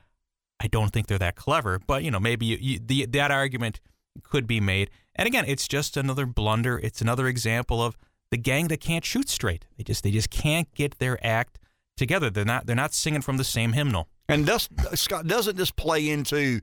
I 0.61 0.66
don't 0.69 0.93
think 0.93 1.07
they're 1.07 1.19
that 1.19 1.36
clever. 1.36 1.81
But 1.85 2.05
you 2.05 2.11
know, 2.11 2.20
maybe 2.20 2.47
you, 2.47 2.59
you, 2.61 2.78
the, 2.85 3.07
that 3.07 3.31
argument 3.31 3.81
could 4.23 4.47
be 4.47 4.61
made. 4.61 4.90
And 5.16 5.27
again, 5.27 5.44
it's 5.48 5.66
just 5.66 5.97
another 5.97 6.27
blunder. 6.27 6.78
It's 6.78 7.01
another 7.01 7.27
example 7.27 7.82
of 7.82 7.97
the 8.31 8.36
gang 8.36 8.69
that 8.69 8.81
can't 8.81 9.05
shoot 9.05 9.28
straight. 9.28 9.65
They 9.77 9.85
just 9.85 10.05
they 10.05 10.11
just 10.11 10.31
can't 10.31 10.73
get 10.74 10.98
their 10.98 11.19
act 11.27 11.59
together. 11.97 12.31
They're 12.31 12.44
not 12.44 12.66
they're 12.66 12.77
not 12.77 12.93
singing 12.94 13.23
from 13.23 13.39
the 13.39 13.44
same 13.44 13.73
hymnal. 13.73 14.07
And 14.28 14.47
does, 14.47 14.69
uh, 14.78 14.94
Scott, 14.94 15.27
doesn't 15.27 15.57
this 15.57 15.73
play 15.73 16.09
into 16.09 16.61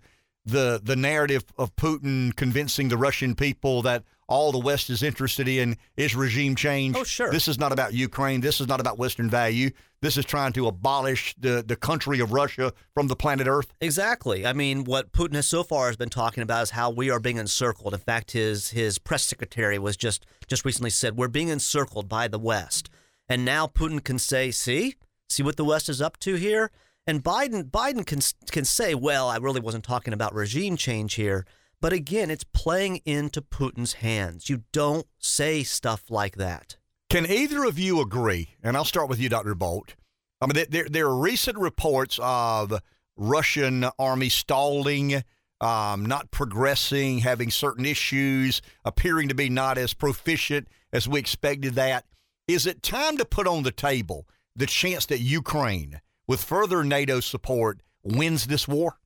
the 0.48 0.80
the 0.84 0.96
narrative 0.96 1.44
of 1.58 1.76
Putin 1.76 2.36
convincing 2.36 2.90
the 2.90 2.98
Russian 2.98 3.36
people 3.36 3.82
that 3.84 4.04
all 4.28 4.52
the 4.52 4.60
West 4.60 4.90
is 4.90 5.04
interested 5.04 5.48
in 5.48 5.78
is 5.96 6.16
regime 6.16 6.56
change. 6.56 6.96
Oh, 6.98 7.04
sure. 7.04 7.32
This 7.32 7.48
is 7.48 7.58
not 7.58 7.72
about 7.72 7.94
Ukraine. 7.94 8.42
This 8.42 8.60
is 8.60 8.68
not 8.68 8.80
about 8.80 8.98
Western 8.98 9.30
value. 9.30 9.72
This 10.02 10.18
is 10.18 10.26
trying 10.26 10.54
to 10.54 10.68
abolish 10.68 11.34
the, 11.40 11.64
the 11.66 11.76
country 11.76 12.20
of 12.20 12.32
Russia 12.32 12.74
from 12.94 13.08
the 13.08 13.16
planet 13.16 13.48
Earth. 13.48 13.74
Exactly. 13.82 14.46
I 14.46 14.54
mean, 14.54 14.84
what 14.84 15.12
Putin 15.12 15.36
has 15.36 15.48
so 15.48 15.64
far 15.64 15.88
has 15.88 15.96
been 15.96 16.10
talking 16.10 16.44
about 16.44 16.64
is 16.64 16.70
how 16.72 16.90
we 16.92 17.10
are 17.10 17.20
being 17.20 17.38
encircled. 17.38 17.94
In 17.94 18.00
fact, 18.00 18.32
his 18.32 18.72
his 18.72 19.00
press 19.00 19.24
secretary 19.24 19.80
was 19.80 19.98
just 19.98 20.26
just 20.48 20.66
recently 20.66 20.90
said 20.90 21.18
we're 21.18 21.28
being 21.28 21.50
encircled 21.50 22.08
by 22.10 22.28
the 22.28 22.40
West, 22.40 22.90
and 23.28 23.44
now 23.44 23.66
Putin 23.66 24.04
can 24.04 24.20
say, 24.20 24.52
"See, 24.52 24.96
see 25.30 25.44
what 25.44 25.58
the 25.58 25.66
West 25.66 25.90
is 25.90 26.02
up 26.02 26.18
to 26.20 26.36
here." 26.36 26.70
And 27.08 27.24
Biden 27.24 27.64
Biden 27.72 28.06
can 28.06 28.20
can 28.52 28.66
say, 28.66 28.94
"Well, 28.94 29.30
I 29.30 29.38
really 29.38 29.62
wasn't 29.62 29.86
talking 29.86 30.14
about 30.14 30.36
regime 30.36 30.76
change 30.76 31.16
here." 31.16 31.46
But 31.80 31.94
again, 31.94 32.30
it's 32.30 32.44
playing 32.44 32.98
into 33.06 33.42
Putin's 33.42 33.94
hands. 33.94 34.50
You 34.50 34.64
don't 34.72 35.08
say 35.20 35.64
stuff 35.64 36.10
like 36.10 36.36
that. 36.36 36.76
Can 37.10 37.26
either 37.26 37.64
of 37.64 37.80
you 37.80 38.02
agree? 38.02 38.56
And 38.64 38.76
I'll 38.76 38.84
start 38.84 39.10
with 39.10 39.20
you, 39.20 39.30
Dr. 39.30 39.56
Bolt. 39.56 39.96
I 40.42 40.48
mean, 40.48 40.66
there, 40.70 40.88
there 40.90 41.08
are 41.08 41.18
recent 41.18 41.58
reports 41.58 42.20
of 42.22 42.82
Russian 43.16 43.86
army 43.98 44.30
stalling, 44.30 45.24
um, 45.62 46.06
not 46.06 46.32
progressing, 46.32 47.20
having 47.20 47.50
certain 47.50 47.86
issues, 47.86 48.62
appearing 48.84 49.30
to 49.30 49.36
be 49.36 49.50
not 49.50 49.78
as 49.78 49.94
proficient 49.94 50.68
as 50.92 51.08
we 51.08 51.20
expected 51.20 51.76
that. 51.76 52.06
Is 52.48 52.66
it 52.66 52.84
time 52.84 53.18
to 53.18 53.26
put 53.26 53.48
on 53.48 53.64
the 53.64 53.72
table 53.72 54.28
the 54.56 54.66
chance 54.66 55.06
that 55.08 55.20
Ukraine, 55.20 56.02
with 56.28 56.44
further 56.44 56.84
NATO 56.84 57.20
support, 57.20 57.82
wins 58.04 58.48
this 58.48 58.68
war? 58.68 58.98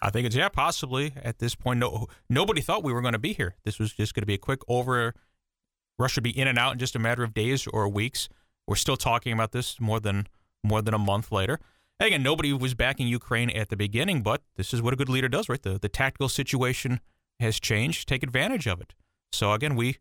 I 0.00 0.10
think 0.10 0.26
it's 0.26 0.34
yeah, 0.34 0.48
possibly 0.48 1.12
at 1.22 1.38
this 1.38 1.54
point. 1.54 1.78
No, 1.78 2.08
nobody 2.28 2.60
thought 2.60 2.82
we 2.82 2.92
were 2.92 3.02
going 3.02 3.12
to 3.12 3.18
be 3.18 3.32
here. 3.32 3.54
This 3.64 3.78
was 3.78 3.92
just 3.92 4.14
going 4.14 4.22
to 4.22 4.26
be 4.26 4.34
a 4.34 4.38
quick 4.38 4.60
over. 4.68 5.14
Russia 5.98 6.20
be 6.20 6.36
in 6.36 6.48
and 6.48 6.58
out 6.58 6.72
in 6.72 6.78
just 6.78 6.96
a 6.96 6.98
matter 6.98 7.22
of 7.22 7.32
days 7.32 7.66
or 7.68 7.88
weeks. 7.88 8.28
We're 8.66 8.76
still 8.76 8.96
talking 8.96 9.32
about 9.32 9.52
this 9.52 9.80
more 9.80 10.00
than 10.00 10.26
more 10.64 10.82
than 10.82 10.94
a 10.94 10.98
month 10.98 11.30
later. 11.30 11.60
And 12.00 12.08
again, 12.08 12.22
nobody 12.22 12.52
was 12.52 12.74
backing 12.74 13.06
Ukraine 13.06 13.50
at 13.50 13.68
the 13.68 13.76
beginning, 13.76 14.22
but 14.22 14.42
this 14.56 14.74
is 14.74 14.82
what 14.82 14.92
a 14.92 14.96
good 14.96 15.08
leader 15.08 15.28
does, 15.28 15.48
right? 15.48 15.62
The 15.62 15.78
the 15.78 15.88
tactical 15.88 16.28
situation 16.28 17.00
has 17.38 17.60
changed. 17.60 18.08
Take 18.08 18.24
advantage 18.24 18.66
of 18.66 18.80
it. 18.80 18.94
So 19.32 19.52
again, 19.52 19.76
we 19.76 19.98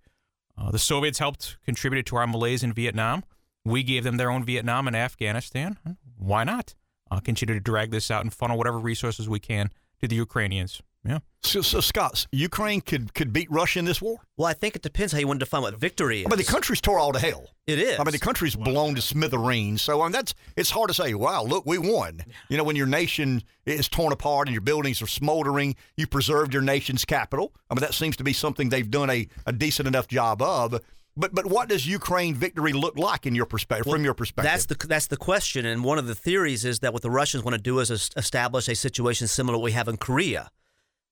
uh, 0.58 0.72
the 0.72 0.80
Soviets 0.80 1.20
helped 1.20 1.58
contributed 1.64 2.08
to 2.08 2.16
our 2.16 2.26
malaise 2.26 2.64
in 2.64 2.74
Vietnam. 2.74 3.24
We 3.64 3.84
gave 3.84 4.04
them 4.04 4.18
their 4.18 4.32
own 4.32 4.44
Vietnam 4.44 4.88
and 4.88 4.96
Afghanistan. 4.96 5.78
Why 6.18 6.44
not? 6.44 6.76
Uh, 7.10 7.20
continue 7.20 7.54
to 7.54 7.60
drag 7.60 7.92
this 7.92 8.10
out 8.10 8.22
and 8.22 8.34
funnel 8.34 8.58
whatever 8.58 8.80
resources 8.80 9.28
we 9.28 9.40
can 9.40 9.70
to 10.02 10.08
the 10.08 10.16
Ukrainians. 10.16 10.82
Yeah. 11.04 11.20
So, 11.42 11.62
so 11.62 11.82
Scott, 11.82 12.28
Ukraine 12.32 12.80
could 12.80 13.16
could 13.16 13.34
beat 13.34 13.50
Russia 13.50 13.80
in 13.80 13.86
this 13.86 14.02
war? 14.02 14.20
Well, 14.38 14.48
I 14.48 14.54
think 14.54 14.76
it 14.76 14.84
depends 14.84 15.12
how 15.12 15.20
you 15.20 15.28
want 15.28 15.40
to 15.40 15.46
define 15.46 15.64
what 15.64 15.76
victory 15.76 16.20
is. 16.20 16.28
I 16.28 16.30
mean, 16.30 16.38
the 16.38 16.44
country's 16.44 16.80
tore 16.80 17.00
all 17.00 17.12
to 17.12 17.20
hell. 17.20 17.50
It 17.66 17.80
is. 17.80 18.00
I 18.00 18.04
mean, 18.04 18.12
the 18.12 18.20
country's 18.20 18.56
blown 18.56 18.94
to 18.96 19.02
smithereens. 19.02 19.82
So 19.82 20.02
I 20.02 20.06
mean, 20.06 20.12
that's 20.12 20.36
it's 20.56 20.70
hard 20.70 20.90
to 20.90 20.94
say. 20.94 21.16
Wow, 21.16 21.44
look, 21.44 21.66
we 21.66 21.80
won. 21.80 22.22
You 22.50 22.58
know, 22.58 22.64
when 22.64 22.76
your 22.76 22.86
nation 22.86 23.42
is 23.66 23.90
torn 23.90 24.14
apart 24.14 24.48
and 24.48 24.54
your 24.54 24.62
buildings 24.62 25.02
are 25.02 25.08
smoldering, 25.08 25.76
you 25.98 26.06
preserved 26.06 26.54
your 26.54 26.62
nation's 26.62 27.04
capital. 27.04 27.52
I 27.70 27.74
mean, 27.74 27.82
that 27.82 27.96
seems 27.96 28.16
to 28.18 28.24
be 28.24 28.34
something 28.34 28.70
they've 28.70 28.90
done 28.90 29.10
a, 29.10 29.28
a 29.48 29.52
decent 29.52 29.88
enough 29.88 30.08
job 30.08 30.42
of. 30.44 30.80
But 31.18 31.36
but 31.36 31.46
what 31.46 31.68
does 31.68 31.86
Ukraine 31.86 32.36
victory 32.36 32.72
look 32.72 32.98
like 32.98 33.26
in 33.26 33.36
your 33.36 33.46
perspective? 33.46 33.86
Well, 33.86 33.96
from 33.96 34.06
your 34.06 34.14
perspective, 34.14 34.52
that's 34.52 34.66
the 34.66 34.88
that's 34.88 35.08
the 35.08 35.18
question. 35.18 35.66
And 35.66 35.84
one 35.84 35.98
of 35.98 36.08
the 36.08 36.16
theories 36.16 36.64
is 36.64 36.80
that 36.80 36.94
what 36.94 37.02
the 37.02 37.10
Russians 37.12 37.44
want 37.44 37.56
to 37.56 37.62
do 37.62 37.80
is 37.80 37.92
establish 38.16 38.70
a 38.70 38.76
situation 38.76 39.28
similar 39.28 39.56
to 39.56 39.60
what 39.60 39.66
we 39.66 39.74
have 39.74 39.90
in 39.90 39.98
Korea, 39.98 40.50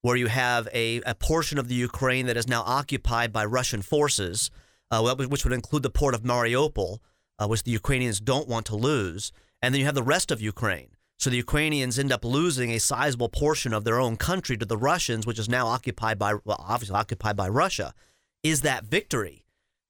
where 0.01 0.15
you 0.15 0.27
have 0.27 0.69
a, 0.73 1.01
a 1.05 1.15
portion 1.15 1.57
of 1.57 1.67
the 1.67 1.75
Ukraine 1.75 2.27
that 2.27 2.37
is 2.37 2.47
now 2.47 2.63
occupied 2.65 3.33
by 3.33 3.43
Russian 3.43 3.81
forces, 3.81 4.49
uh, 4.89 5.15
which 5.15 5.43
would 5.43 5.53
include 5.53 5.83
the 5.83 5.89
port 5.89 6.15
of 6.15 6.23
Mariupol, 6.23 6.99
uh, 7.37 7.47
which 7.47 7.63
the 7.63 7.71
Ukrainians 7.71 8.21
don't 8.21 8.47
want 8.47 8.65
to 8.67 8.77
lose, 8.77 9.33
and 9.61 9.73
then 9.73 9.79
you 9.79 9.85
have 9.85 9.95
the 9.95 10.03
rest 10.03 10.31
of 10.31 10.41
Ukraine. 10.41 10.91
So 11.17 11.29
the 11.29 11.35
Ukrainians 11.35 11.99
end 11.99 12.13
up 12.13 12.23
losing 12.23 12.71
a 12.71 12.79
sizable 12.79 13.27
portion 13.27 13.73
of 13.73 13.83
their 13.83 13.99
own 13.99 14.15
country 14.15 14.55
to 14.55 14.65
the 14.65 14.77
Russians, 14.77 15.27
which 15.27 15.37
is 15.37 15.49
now 15.49 15.67
occupied 15.67 16.17
by 16.17 16.35
well, 16.45 16.65
obviously 16.65 16.95
occupied 16.95 17.35
by 17.35 17.49
Russia. 17.49 17.93
Is 18.41 18.61
that 18.61 18.85
victory? 18.85 19.43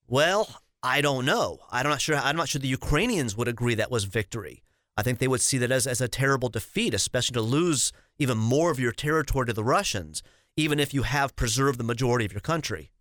Well, 0.09 0.63
I 0.81 1.01
don't 1.01 1.23
know. 1.23 1.59
I'm 1.69 1.85
not 1.85 2.01
sure. 2.01 2.15
I'm 2.15 2.35
not 2.35 2.49
sure 2.49 2.59
the 2.59 2.67
Ukrainians 2.67 3.37
would 3.37 3.47
agree 3.47 3.75
that 3.75 3.91
was 3.91 4.05
victory. 4.05 4.63
I 4.97 5.03
think 5.03 5.19
they 5.19 5.27
would 5.27 5.39
see 5.39 5.59
that 5.59 5.71
as, 5.71 5.85
as 5.85 6.01
a 6.01 6.07
terrible 6.07 6.49
defeat, 6.49 6.95
especially 6.95 7.35
to 7.35 7.41
lose 7.41 7.93
even 8.17 8.37
more 8.37 8.71
of 8.71 8.79
your 8.79 8.91
territory 8.91 9.45
to 9.45 9.53
the 9.53 9.63
Russians, 9.63 10.23
even 10.57 10.79
if 10.79 10.93
you 10.93 11.03
have 11.03 11.35
preserved 11.35 11.79
the 11.79 11.83
majority 11.83 12.25
of 12.25 12.33
your 12.33 12.41
country. 12.41 12.91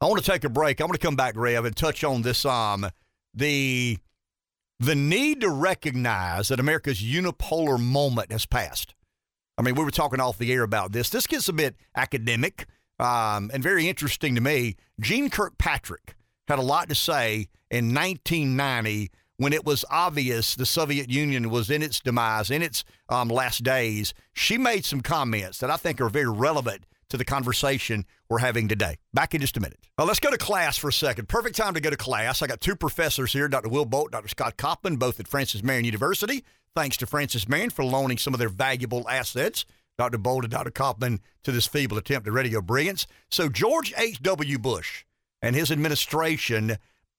I 0.00 0.06
want 0.06 0.24
to 0.24 0.30
take 0.30 0.42
a 0.42 0.48
break. 0.48 0.80
I 0.80 0.84
want 0.84 0.98
to 0.98 1.06
come 1.06 1.16
back, 1.16 1.36
Rev, 1.36 1.66
and 1.66 1.76
touch 1.76 2.02
on 2.02 2.22
this 2.22 2.46
um 2.46 2.86
the 3.34 3.98
the 4.80 4.94
need 4.94 5.42
to 5.42 5.50
recognize 5.50 6.48
that 6.48 6.60
America's 6.60 7.02
unipolar 7.02 7.78
moment 7.78 8.32
has 8.32 8.46
passed. 8.46 8.94
I 9.58 9.62
mean, 9.62 9.74
we 9.74 9.84
were 9.84 9.90
talking 9.90 10.18
off 10.18 10.38
the 10.38 10.52
air 10.52 10.62
about 10.62 10.92
this. 10.92 11.10
This 11.10 11.26
gets 11.26 11.48
a 11.48 11.52
bit 11.52 11.76
academic 11.94 12.66
um, 12.98 13.50
and 13.52 13.62
very 13.62 13.88
interesting 13.88 14.34
to 14.34 14.40
me. 14.40 14.76
Jeane 14.98 15.30
Kirkpatrick 15.30 16.16
had 16.48 16.58
a 16.58 16.62
lot 16.62 16.88
to 16.88 16.94
say 16.94 17.48
in 17.70 17.94
1990 17.94 19.10
when 19.36 19.52
it 19.52 19.64
was 19.64 19.84
obvious 19.90 20.54
the 20.54 20.66
Soviet 20.66 21.10
Union 21.10 21.50
was 21.50 21.70
in 21.70 21.82
its 21.82 22.00
demise, 22.00 22.50
in 22.50 22.62
its 22.62 22.84
um, 23.08 23.28
last 23.28 23.64
days. 23.64 24.14
She 24.32 24.58
made 24.58 24.84
some 24.84 25.00
comments 25.00 25.58
that 25.58 25.70
I 25.70 25.76
think 25.76 26.00
are 26.00 26.08
very 26.08 26.30
relevant 26.30 26.86
to 27.08 27.16
the 27.16 27.24
conversation 27.24 28.06
we're 28.28 28.38
having 28.38 28.68
today. 28.68 28.96
Back 29.12 29.34
in 29.34 29.40
just 29.40 29.56
a 29.56 29.60
minute. 29.60 29.78
Well, 29.98 30.06
let's 30.06 30.20
go 30.20 30.30
to 30.30 30.38
class 30.38 30.76
for 30.76 30.88
a 30.88 30.92
second. 30.92 31.28
Perfect 31.28 31.56
time 31.56 31.74
to 31.74 31.80
go 31.80 31.90
to 31.90 31.96
class. 31.96 32.42
I 32.42 32.46
got 32.46 32.60
two 32.60 32.76
professors 32.76 33.32
here, 33.32 33.48
Dr. 33.48 33.68
Will 33.68 33.84
Bolt, 33.84 34.12
Dr. 34.12 34.28
Scott 34.28 34.56
Coppin, 34.56 34.96
both 34.96 35.20
at 35.20 35.28
Francis 35.28 35.62
Marion 35.62 35.84
University. 35.84 36.44
Thanks 36.74 36.96
to 36.98 37.06
Francis 37.06 37.48
Marion 37.48 37.70
for 37.70 37.84
loaning 37.84 38.18
some 38.18 38.34
of 38.34 38.40
their 38.40 38.48
valuable 38.48 39.08
assets. 39.08 39.64
Dr. 39.96 40.18
Bolt 40.18 40.44
and 40.44 40.52
Dr. 40.52 40.70
Coppin 40.70 41.20
to 41.44 41.52
this 41.52 41.68
feeble 41.68 41.98
attempt 41.98 42.26
at 42.26 42.32
radio 42.32 42.60
brilliance. 42.60 43.06
So, 43.30 43.48
George 43.48 43.94
H.W. 43.96 44.58
Bush 44.58 45.04
and 45.44 45.54
his 45.54 45.70
administration 45.70 46.78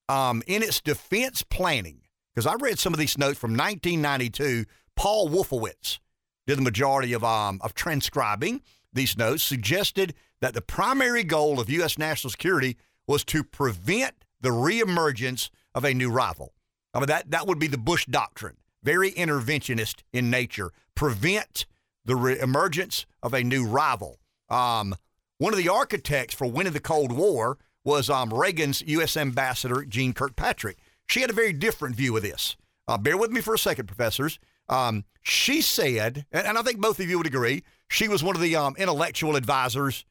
um, 0.10 0.42
in 0.48 0.64
its 0.64 0.82
defense 0.82 1.44
planning. 1.44 2.02
Because 2.34 2.48
I 2.48 2.56
read 2.56 2.80
some 2.80 2.94
of 2.94 3.00
these 3.00 3.18
notes 3.18 3.40
from 3.40 3.52
1992. 3.52 4.66
Paul 4.96 5.30
Wolfowitz 5.30 6.00
did 6.48 6.58
the 6.58 6.64
majority 6.64 7.14
of 7.14 7.24
um, 7.24 7.60
of 7.64 7.74
transcribing 7.74 8.62
these 8.92 9.18
notes. 9.18 9.44
Suggested 9.44 10.14
that 10.42 10.54
the 10.54 10.62
primary 10.62 11.24
goal 11.24 11.60
of 11.60 11.70
U.S. 11.70 11.98
national 11.98 12.32
security 12.32 12.78
was 13.08 13.24
to 13.26 13.44
prevent 13.44 14.16
the 14.42 14.50
reemergence 14.50 15.50
of 15.74 15.86
a 15.86 15.94
new 15.94 16.10
rival. 16.10 16.54
I 16.94 17.00
mean 17.00 17.08
that 17.08 17.32
that 17.32 17.48
would 17.48 17.60
be 17.60 17.68
the 17.68 17.78
Bush 17.78 18.06
doctrine, 18.06 18.58
very 18.84 19.12
interventionist 19.12 20.02
in 20.12 20.30
nature. 20.30 20.72
Prevent 20.96 21.66
the 22.04 22.14
reemergence 22.14 23.06
of 23.22 23.34
a 23.34 23.44
new 23.44 23.66
rival. 23.66 24.20
Um, 24.50 24.96
one 25.38 25.54
of 25.54 25.58
the 25.58 25.70
architects 25.70 26.34
for 26.34 26.48
winning 26.48 26.74
the 26.74 26.80
Cold 26.80 27.12
War 27.12 27.58
was 27.86 28.10
um, 28.10 28.34
Reagan's 28.34 28.82
U.S. 28.88 29.16
Ambassador, 29.16 29.86
Jeane 29.86 30.14
Kirkpatrick. 30.14 30.78
She 31.08 31.22
had 31.22 31.30
a 31.30 31.34
very 31.34 31.54
different 31.54 31.96
view 31.96 32.18
of 32.18 32.24
this. 32.24 32.58
Uh, 32.88 32.98
bear 32.98 33.16
with 33.16 33.32
me 33.32 33.42
for 33.42 33.54
a 33.54 33.60
second, 33.60 33.86
professors. 33.86 34.40
Um, 34.68 35.06
she 35.22 35.62
said, 35.62 36.26
and, 36.32 36.46
and, 36.48 36.58
I 36.58 36.62
think 36.64 36.80
both 36.80 37.00
of 37.00 37.08
you 37.08 37.18
would 37.18 37.28
agree, 37.28 37.64
she 37.88 38.08
was 38.08 38.24
one 38.24 38.36
of 38.36 38.42
the 38.42 38.56
um, 38.56 38.76
intellectual 38.78 39.36
advisors 39.36 40.06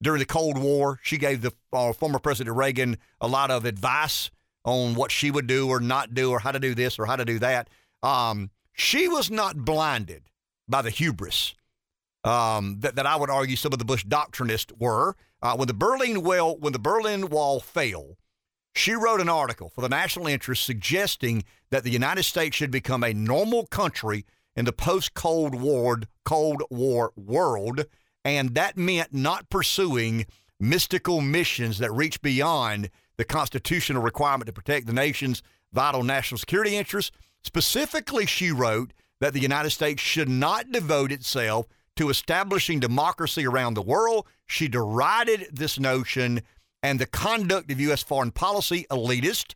during 0.00 0.20
the 0.20 0.24
Cold 0.24 0.56
War. 0.56 1.00
She 1.02 1.18
gave 1.18 1.42
the 1.42 1.52
uh, 1.72 1.92
former 1.92 2.20
President 2.20 2.56
Reagan 2.56 2.98
a 3.20 3.26
lot 3.26 3.50
of 3.50 3.64
advice 3.64 4.30
on 4.64 4.94
what 4.94 5.10
she 5.10 5.30
would 5.30 5.46
do 5.46 5.68
or 5.68 5.80
not 5.80 6.14
do, 6.14 6.30
or 6.30 6.38
how 6.38 6.52
to 6.52 6.60
do 6.60 6.74
this 6.74 6.98
or 6.98 7.06
how 7.06 7.16
to 7.16 7.24
do 7.24 7.38
that. 7.40 7.68
Um, 8.02 8.50
she 8.72 9.08
was 9.08 9.30
not 9.30 9.64
blinded 9.64 10.22
by 10.68 10.82
the 10.82 10.90
hubris 10.90 11.54
um, 12.28 12.80
that, 12.80 12.96
that 12.96 13.06
I 13.06 13.16
would 13.16 13.30
argue 13.30 13.56
some 13.56 13.72
of 13.72 13.78
the 13.78 13.84
Bush 13.86 14.04
doctrinists 14.04 14.72
were. 14.78 15.16
Uh, 15.40 15.56
when 15.56 15.66
the 15.66 15.74
Berlin 15.74 16.22
Wall, 16.22 16.56
when 16.58 16.74
the 16.74 16.78
Berlin 16.78 17.30
Wall 17.30 17.58
fell, 17.58 18.18
she 18.74 18.92
wrote 18.92 19.20
an 19.20 19.30
article 19.30 19.70
for 19.70 19.80
the 19.80 19.88
National 19.88 20.26
Interest 20.26 20.62
suggesting 20.62 21.42
that 21.70 21.84
the 21.84 21.90
United 21.90 22.24
States 22.24 22.54
should 22.54 22.70
become 22.70 23.02
a 23.02 23.14
normal 23.14 23.66
country 23.66 24.26
in 24.54 24.66
the 24.66 24.72
post-Cold 24.72 25.54
War 25.54 26.00
Cold 26.24 26.62
War 26.68 27.12
world, 27.16 27.86
and 28.24 28.54
that 28.54 28.76
meant 28.76 29.14
not 29.14 29.48
pursuing 29.48 30.26
mystical 30.60 31.22
missions 31.22 31.78
that 31.78 31.92
reach 31.92 32.20
beyond 32.20 32.90
the 33.16 33.24
constitutional 33.24 34.02
requirement 34.02 34.46
to 34.46 34.52
protect 34.52 34.86
the 34.86 34.92
nation's 34.92 35.42
vital 35.72 36.02
national 36.02 36.38
security 36.38 36.76
interests. 36.76 37.10
Specifically, 37.42 38.26
she 38.26 38.50
wrote 38.50 38.92
that 39.20 39.32
the 39.32 39.40
United 39.40 39.70
States 39.70 40.02
should 40.02 40.28
not 40.28 40.70
devote 40.70 41.10
itself 41.10 41.66
to 41.98 42.10
establishing 42.10 42.78
democracy 42.78 43.44
around 43.44 43.74
the 43.74 43.82
world. 43.82 44.24
She 44.46 44.68
derided 44.68 45.48
this 45.52 45.80
notion 45.80 46.42
and 46.80 47.00
the 47.00 47.06
conduct 47.06 47.72
of 47.72 47.80
U.S. 47.80 48.04
foreign 48.04 48.30
policy 48.30 48.86
elitist 48.88 49.54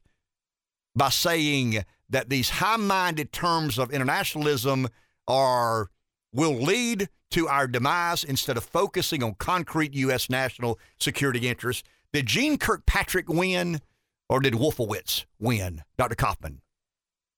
by 0.97 1.09
saying 1.09 1.85
that 2.11 2.31
these 2.31 2.51
high-minded 2.51 3.33
terms 3.33 3.79
of 3.79 3.93
internationalism 3.93 4.89
are 5.29 5.89
will 6.33 6.55
lead 6.55 7.09
to 7.31 7.47
our 7.47 7.69
demise 7.69 8.25
instead 8.25 8.57
of 8.57 8.65
focusing 8.65 9.23
on 9.23 9.35
concrete 9.35 9.95
U.S. 9.95 10.29
national 10.29 10.81
security 10.99 11.47
interests. 11.47 11.85
Did 12.13 12.27
Jeane 12.27 12.59
Kirkpatrick 12.59 13.29
win, 13.29 13.81
or 14.29 14.41
did 14.41 14.55
Wolfowitz 14.55 15.27
win, 15.39 15.83
Dr. 15.97 16.17
Kaufman? 16.17 16.61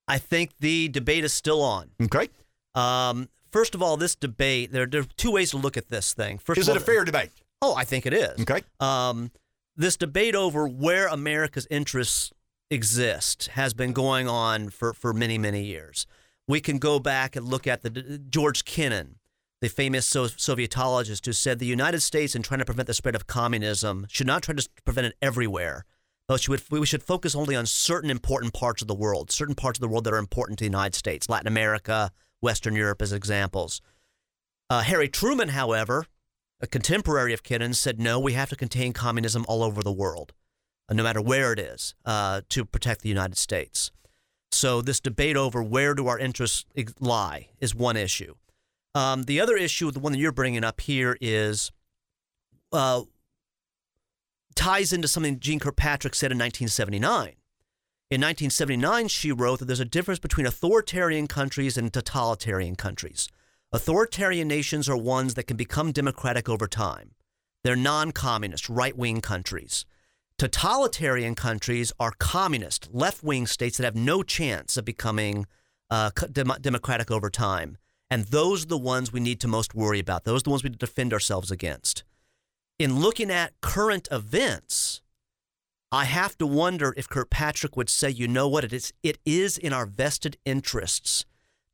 I 0.09 0.17
think 0.17 0.53
the 0.61 0.89
debate 0.89 1.25
is 1.25 1.35
still 1.35 1.61
on. 1.63 1.91
Okay. 2.01 2.29
Um, 2.75 3.29
first 3.55 3.77
of 3.77 3.81
all, 3.81 3.97
this 3.97 4.17
debate, 4.17 4.73
there, 4.73 4.85
there 4.85 5.03
are 5.03 5.07
two 5.17 5.31
ways 5.31 5.53
to 5.53 5.57
look 5.57 5.77
at 5.77 5.89
this 5.89 6.13
thing. 6.13 6.39
First 6.39 6.59
is 6.59 6.69
it 6.69 6.73
all, 6.73 6.77
a 6.77 6.81
fair 6.81 7.05
debate? 7.05 7.31
Oh, 7.63 7.73
I 7.77 7.85
think 7.85 8.05
it 8.05 8.13
is. 8.13 8.41
Okay. 8.41 8.63
Um, 8.81 9.31
this 9.77 9.97
debate 9.97 10.35
over 10.35 10.67
where 10.67 11.07
America's 11.07 11.69
interests 11.71 12.33
exist 12.69 13.47
has 13.53 13.73
been 13.73 13.93
going 13.93 14.27
on 14.27 14.71
for, 14.71 14.93
for 14.93 15.13
many, 15.13 15.39
many 15.39 15.63
years. 15.63 16.05
We 16.49 16.61
can 16.61 16.79
go 16.79 16.99
back 16.99 17.37
and 17.37 17.47
look 17.47 17.69
at 17.69 17.83
the 17.83 17.91
George 18.29 18.65
Kennan, 18.65 19.21
the 19.61 19.69
famous 19.69 20.05
so- 20.05 20.25
Sovietologist 20.27 21.25
who 21.25 21.33
said 21.33 21.61
the 21.61 21.65
United 21.67 22.01
States, 22.01 22.35
in 22.35 22.43
trying 22.43 22.59
to 22.59 22.65
prevent 22.65 22.89
the 22.89 22.95
spread 22.95 23.15
of 23.15 23.29
communism, 23.29 24.07
should 24.09 24.27
not 24.27 24.43
try 24.43 24.57
to 24.57 24.69
prevent 24.85 25.07
it 25.07 25.15
everywhere. 25.23 25.85
But 26.27 26.41
should, 26.41 26.61
we 26.73 26.87
should 26.87 27.05
focus 27.05 27.37
only 27.37 27.55
on 27.55 27.67
certain 27.67 28.11
important 28.11 28.53
parts 28.53 28.83
of 28.83 28.89
the 28.89 28.95
world, 28.95 29.31
certain 29.31 29.55
parts 29.55 29.79
of 29.79 29.81
the 29.81 29.89
world 29.89 30.03
that 30.05 30.13
are 30.13 30.19
important 30.19 30.59
to 30.59 30.63
the 30.65 30.71
United 30.71 30.97
States, 30.97 31.29
Latin 31.29 31.47
America, 31.47 32.11
Western 32.45 32.77
Europe 32.77 33.03
as 33.03 33.13
examples. 33.13 33.81
Uh, 34.71 34.83
Harry 34.83 35.09
Truman, 35.09 35.49
however, 35.49 36.07
a 36.61 36.67
contemporary 36.67 37.33
of 37.33 37.43
Kennan, 37.43 37.75
said 37.75 37.99
no, 37.99 38.21
we 38.21 38.35
have 38.35 38.51
to 38.51 38.57
contain 38.57 38.93
communism 38.93 39.45
all 39.49 39.63
over 39.63 39.83
the 39.83 39.93
world, 39.93 40.33
uh, 40.89 40.95
no 40.95 41.03
matter 41.03 41.21
where 41.21 41.53
it 41.53 41.59
is, 41.59 41.95
uh, 42.05 42.43
to 42.51 42.65
protect 42.65 43.03
the 43.03 43.09
United 43.09 43.37
States. 43.37 43.91
So 44.53 44.81
this 44.81 45.01
debate 45.01 45.37
over 45.37 45.63
where 45.63 45.95
do 45.95 46.07
our 46.07 46.19
interests 46.19 46.65
lie 47.01 47.49
is 47.61 47.75
one 47.75 47.97
issue. 47.97 48.35
Um, 48.95 49.25
the 49.25 49.41
other 49.41 49.57
issue, 49.57 49.91
the 49.91 49.99
one 49.99 50.13
that 50.13 50.19
you're 50.19 50.31
bringing 50.31 50.63
up 50.63 50.81
here, 50.81 51.17
is 51.21 51.73
uh, 52.73 53.03
ties 54.55 54.93
into 54.93 55.09
something 55.09 55.41
Jeane 55.41 55.59
Kirkpatrick 55.59 56.15
said 56.15 56.31
in 56.31 56.39
1979. 56.39 57.35
In 58.15 58.21
1979, 58.21 59.09
she 59.09 59.33
wrote 59.33 59.59
that 59.59 59.65
there's 59.65 59.81
a 59.81 59.85
difference 59.85 60.21
between 60.21 60.47
authoritarian 60.47 61.27
countries 61.27 61.77
and 61.77 61.93
totalitarian 61.93 62.77
countries. 62.77 63.29
Authoritarian 63.73 64.47
nations 64.47 64.89
are 64.89 64.97
ones 64.97 65.35
that 65.35 65.49
can 65.49 65.57
become 65.57 65.91
democratic 65.91 66.49
over 66.49 66.69
time. 66.69 67.17
They're 67.65 67.75
non 67.75 68.13
communist, 68.13 68.69
right 68.69 68.97
wing 68.97 69.21
countries. 69.21 69.85
Totalitarian 70.39 71.35
countries 71.35 71.93
are 71.99 72.13
communist, 72.17 72.89
left 72.93 73.25
wing 73.25 73.49
states 73.49 73.79
that 73.79 73.85
have 73.85 73.97
no 73.97 74.23
chance 74.23 74.77
of 74.77 74.85
becoming 74.85 75.47
uh, 75.91 76.11
dem- 76.31 76.53
democratic 76.61 77.11
over 77.11 77.31
time. 77.31 77.79
And 78.09 78.27
those 78.27 78.63
are 78.63 78.69
the 78.69 78.79
ones 78.79 79.13
we 79.13 79.19
need 79.19 79.41
to 79.41 79.49
most 79.49 79.75
worry 79.75 79.99
about. 79.99 80.23
Those 80.23 80.43
are 80.43 80.45
the 80.45 80.51
ones 80.51 80.63
we 80.63 80.71
need 80.71 80.79
to 80.79 80.87
defend 80.87 81.13
ourselves 81.13 81.51
against. 81.51 82.05
In 82.79 83.01
looking 83.01 83.33
at 83.33 83.61
current 83.61 84.07
events, 84.13 85.01
I 85.95 86.07
have 86.07 86.37
to 86.39 86.47
wonder 86.47 86.93
if 86.97 87.09
Kirkpatrick 87.09 87.77
would 87.77 87.89
say, 87.89 88.11
you 88.11 88.27
know 88.27 88.49
what, 88.49 88.65
it 88.65 88.73
is, 88.73 88.93
it 89.05 89.19
is 89.25 89.57
in 89.57 89.73
our 89.73 89.87
vested 89.87 90.37
interests 90.45 91.25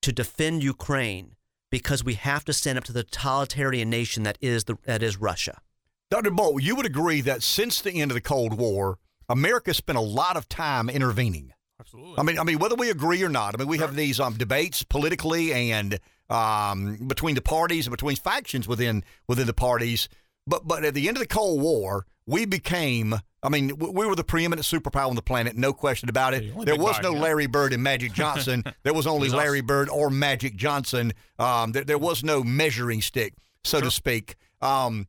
to 0.02 0.12
defend 0.12 0.62
Ukraine 0.62 1.36
because 1.70 2.04
we 2.04 2.14
have 2.14 2.44
to 2.44 2.52
stand 2.52 2.76
up 2.76 2.84
to 2.84 2.92
the 2.92 3.02
totalitarian 3.02 3.88
nation 3.88 4.24
that 4.24 4.36
is 4.42 4.64
the, 4.64 4.76
that 4.84 5.02
is 5.02 5.16
Russia. 5.16 5.62
Dr. 6.10 6.32
Bolt, 6.32 6.62
you 6.62 6.76
would 6.76 6.84
agree 6.84 7.22
that 7.22 7.42
since 7.42 7.80
the 7.80 7.92
end 7.92 8.10
of 8.10 8.14
the 8.14 8.20
Cold 8.20 8.58
War, 8.58 8.98
America 9.30 9.72
spent 9.72 9.96
a 9.96 10.02
lot 10.02 10.36
of 10.36 10.50
time 10.50 10.90
intervening. 10.90 11.54
Absolutely. 11.80 12.18
I 12.18 12.22
mean, 12.22 12.38
I 12.38 12.44
mean, 12.44 12.58
whether 12.58 12.74
we 12.74 12.90
agree 12.90 13.22
or 13.22 13.30
not, 13.30 13.54
I 13.54 13.56
mean, 13.56 13.68
we 13.68 13.78
have 13.78 13.96
these 13.96 14.20
um, 14.20 14.34
debates 14.34 14.82
politically 14.82 15.54
and 15.54 15.98
um, 16.28 16.96
between 17.06 17.36
the 17.36 17.42
parties 17.42 17.86
and 17.86 17.90
between 17.90 18.16
factions 18.16 18.68
within 18.68 19.02
within 19.28 19.46
the 19.46 19.54
parties. 19.54 20.10
But 20.46 20.68
but 20.68 20.84
at 20.84 20.92
the 20.92 21.08
end 21.08 21.16
of 21.16 21.22
the 21.22 21.26
Cold 21.26 21.62
War, 21.62 22.04
we 22.26 22.44
became. 22.44 23.14
I 23.42 23.48
mean, 23.48 23.76
we 23.78 24.06
were 24.06 24.14
the 24.14 24.24
preeminent 24.24 24.66
superpower 24.66 25.08
on 25.08 25.16
the 25.16 25.22
planet, 25.22 25.56
no 25.56 25.72
question 25.72 26.10
about 26.10 26.34
it. 26.34 26.52
only 26.52 26.66
There 26.66 26.76
was 26.76 27.00
no 27.02 27.14
yeah. 27.14 27.20
Larry 27.20 27.46
Bird 27.46 27.72
and 27.72 27.82
Magic 27.82 28.12
Johnson. 28.12 28.64
there 28.82 28.92
was 28.92 29.06
only 29.06 29.28
It 29.28 29.32
was 29.32 29.34
us. 29.34 29.38
Larry 29.38 29.60
Bird 29.62 29.88
or 29.88 30.10
Magic 30.10 30.56
Johnson. 30.56 31.12
Um, 31.38 31.72
there, 31.72 31.84
there 31.84 31.98
was 31.98 32.22
no 32.22 32.42
measuring 32.42 33.00
stick, 33.00 33.34
so 33.64 33.80
to 33.80 33.90
speak. 33.90 34.36
Um, 34.60 35.08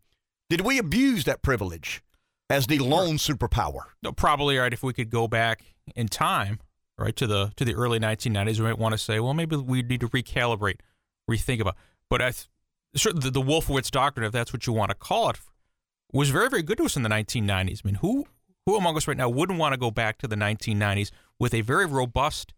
did 0.49 0.62
we 0.62 0.78
abuse 0.78 1.26
that 1.26 1.41
privilege 1.41 2.02
as 2.49 2.68
the 2.68 2.80
lone 2.80 3.18
superpower? 3.18 3.84
No, 4.02 4.14
probably 4.14 4.58
right. 4.58 4.72
If 4.72 4.82
we 4.82 4.94
could 4.94 5.10
go 5.10 5.28
back 5.28 5.64
in 5.95 6.08
time, 6.08 6.60
right 6.98 7.16
to 7.18 7.28
the 7.28 7.52
to 7.58 7.66
the 7.66 7.74
early 7.76 7.99
1990s, 7.99 8.60
we 8.60 8.66
might 8.66 8.80
want 8.80 8.94
to 8.94 8.98
say, 8.98 9.20
well, 9.20 9.34
maybe 9.34 9.58
we 9.58 9.82
need 9.82 9.99
to 9.99 10.08
recalibrate, 10.08 10.78
rethink 11.30 11.60
about. 11.60 11.76
But 12.10 12.22
I, 12.22 12.32
th- 12.32 12.48
the, 13.16 13.30
the 13.30 13.41
Wolfowitz 13.41 13.91
doctrine, 13.91 14.26
if 14.26 14.32
that's 14.32 14.53
what 14.53 14.68
you 14.68 14.74
want 14.74 14.90
to 14.90 14.95
call 14.95 15.30
it, 15.32 15.38
was 16.13 16.29
very 16.29 16.49
very 16.49 16.63
good 16.63 16.77
to 16.77 16.85
us 16.85 16.95
in 16.95 17.03
the 17.03 17.09
1990s. 17.09 17.81
I 17.83 17.88
mean, 17.88 17.95
who 17.95 18.25
who 18.65 18.75
among 18.75 18.97
us 18.97 19.07
right 19.07 19.17
now 19.17 19.29
wouldn't 19.29 19.59
want 19.59 19.73
to 19.73 19.77
go 19.77 19.91
back 19.91 20.17
to 20.19 20.27
the 20.27 20.35
1990s 20.35 21.11
with 21.39 21.53
a 21.53 21.61
very 21.61 21.85
robust 21.85 22.53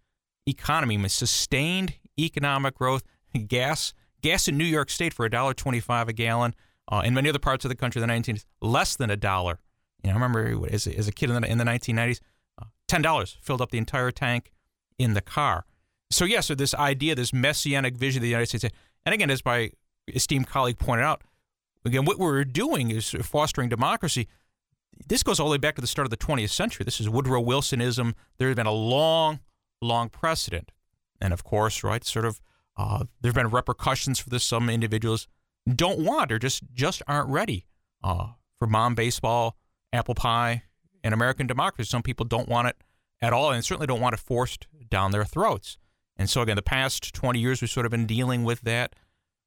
economy, 0.45 0.95
I 0.95 0.97
mean, 0.97 1.09
sustained 1.09 1.95
economic 2.19 2.75
growth, 2.75 3.03
gas 3.47 3.93
gas 4.21 4.47
in 4.47 4.57
New 4.57 4.65
York 4.65 4.89
State 4.89 5.13
for 5.13 5.25
a 5.25 5.30
dollar 5.30 5.53
twenty-five 5.53 6.07
a 6.07 6.13
gallon. 6.13 6.55
Uh, 6.91 7.01
in 7.05 7.13
many 7.13 7.30
other 7.30 7.39
parts 7.39 7.63
of 7.63 7.69
the 7.69 7.75
country, 7.75 8.01
in 8.01 8.07
the 8.07 8.13
1990s, 8.13 8.43
less 8.61 8.97
than 8.97 9.09
a 9.09 9.15
dollar. 9.15 9.57
You 10.03 10.09
know, 10.09 10.17
I 10.17 10.21
remember 10.21 10.67
as 10.69 10.85
a, 10.85 10.97
as 10.97 11.07
a 11.07 11.13
kid 11.13 11.30
in 11.30 11.41
the, 11.41 11.49
in 11.49 11.57
the 11.57 11.63
1990s, 11.63 12.19
uh, 12.61 12.65
ten 12.89 13.01
dollars 13.01 13.38
filled 13.41 13.61
up 13.61 13.71
the 13.71 13.77
entire 13.77 14.11
tank 14.11 14.51
in 14.99 15.13
the 15.13 15.21
car. 15.21 15.65
So 16.11 16.25
yeah, 16.25 16.41
so 16.41 16.55
this 16.55 16.73
idea, 16.75 17.15
this 17.15 17.34
messianic 17.34 17.95
vision 17.95 18.19
of 18.19 18.23
the 18.23 18.30
United 18.30 18.47
States, 18.47 18.65
and 19.05 19.13
again, 19.13 19.31
as 19.31 19.43
my 19.45 19.71
esteemed 20.13 20.47
colleague 20.47 20.77
pointed 20.77 21.03
out, 21.03 21.21
again, 21.85 22.05
what 22.05 22.19
we're 22.19 22.43
doing 22.45 22.91
is 22.91 23.10
fostering 23.22 23.69
democracy. 23.69 24.27
This 25.07 25.23
goes 25.23 25.39
all 25.39 25.47
the 25.47 25.51
way 25.53 25.57
back 25.57 25.76
to 25.76 25.81
the 25.81 25.88
start 25.88 26.05
of 26.05 26.11
the 26.11 26.18
20th 26.18 26.51
century. 26.51 26.84
This 26.84 26.99
is 27.01 27.10
Woodrow 27.10 27.43
Wilsonism. 27.43 28.14
There 28.38 28.47
has 28.47 28.55
been 28.55 28.68
a 28.68 28.72
long, 28.72 29.39
long 29.81 30.10
precedent, 30.10 30.72
and 31.19 31.34
of 31.34 31.43
course, 31.43 31.84
right, 31.84 32.03
sort 32.03 32.26
of, 32.26 32.39
uh, 32.77 33.05
there 33.22 33.30
have 33.30 33.35
been 33.35 33.49
repercussions 33.49 34.19
for 34.19 34.30
this. 34.30 34.43
Some 34.43 34.69
individuals 34.69 35.27
don't 35.68 35.99
want 35.99 36.31
or 36.31 36.39
just 36.39 36.64
just 36.73 37.01
aren't 37.07 37.30
ready 37.30 37.65
uh, 38.03 38.27
for 38.60 38.68
mom 38.68 38.95
baseball, 38.95 39.57
apple 39.91 40.15
pie, 40.15 40.64
and 41.03 41.14
American 41.14 41.47
democracy. 41.47 41.89
Some 41.89 42.03
people 42.03 42.26
don't 42.26 42.49
want 42.49 42.68
it 42.68 42.77
at 43.22 43.34
all, 43.34 43.51
and 43.51 43.64
certainly 43.64 43.88
don't 43.88 44.01
want 44.01 44.14
it 44.14 44.19
forced 44.19 44.68
down 44.89 45.11
their 45.11 45.26
throats. 45.26 45.77
And 46.18 46.30
so, 46.30 46.41
again, 46.41 46.55
the 46.55 46.61
past 46.61 47.14
20 47.14 47.39
years, 47.39 47.61
we've 47.61 47.69
sort 47.69 47.85
of 47.85 47.91
been 47.91 48.05
dealing 48.05 48.43
with 48.43 48.61
that. 48.61 48.95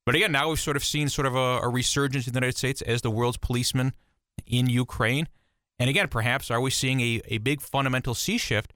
But 0.06 0.14
again, 0.14 0.30
now 0.30 0.48
we've 0.48 0.60
sort 0.60 0.76
of 0.76 0.84
seen 0.84 1.08
sort 1.08 1.26
of 1.26 1.34
a, 1.34 1.58
a 1.62 1.68
resurgence 1.68 2.28
in 2.28 2.32
the 2.32 2.38
United 2.38 2.56
States 2.56 2.80
as 2.80 3.02
the 3.02 3.10
world's 3.10 3.36
policeman 3.36 3.92
in 4.46 4.68
Ukraine. 4.68 5.28
And 5.80 5.90
again, 5.90 6.06
perhaps 6.08 6.50
are 6.50 6.60
we 6.60 6.70
seeing 6.70 7.00
a, 7.00 7.20
a 7.26 7.38
big 7.38 7.60
fundamental 7.60 8.14
sea 8.14 8.38
shift? 8.38 8.72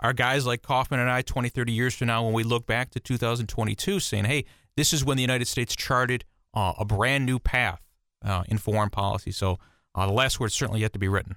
Are 0.00 0.12
guys 0.12 0.46
like 0.46 0.62
Kaufman 0.62 1.00
and 1.00 1.10
I 1.10 1.22
20, 1.22 1.48
30 1.48 1.72
years 1.72 1.94
from 1.96 2.06
now, 2.06 2.24
when 2.24 2.32
we 2.32 2.44
look 2.44 2.66
back 2.66 2.90
to 2.90 3.00
2022, 3.00 3.98
saying, 3.98 4.26
hey, 4.26 4.44
this 4.76 4.92
is 4.92 5.04
when 5.04 5.16
the 5.16 5.22
United 5.22 5.48
States 5.48 5.74
charted 5.74 6.24
uh, 6.54 6.74
a 6.78 6.84
brand 6.84 7.26
new 7.26 7.40
path 7.40 7.80
uh, 8.24 8.44
in 8.46 8.58
foreign 8.58 8.90
policy? 8.90 9.32
So 9.32 9.58
uh, 9.96 10.06
the 10.06 10.12
last 10.12 10.38
word's 10.38 10.54
certainly 10.54 10.82
yet 10.82 10.92
to 10.92 11.00
be 11.00 11.08
written. 11.08 11.34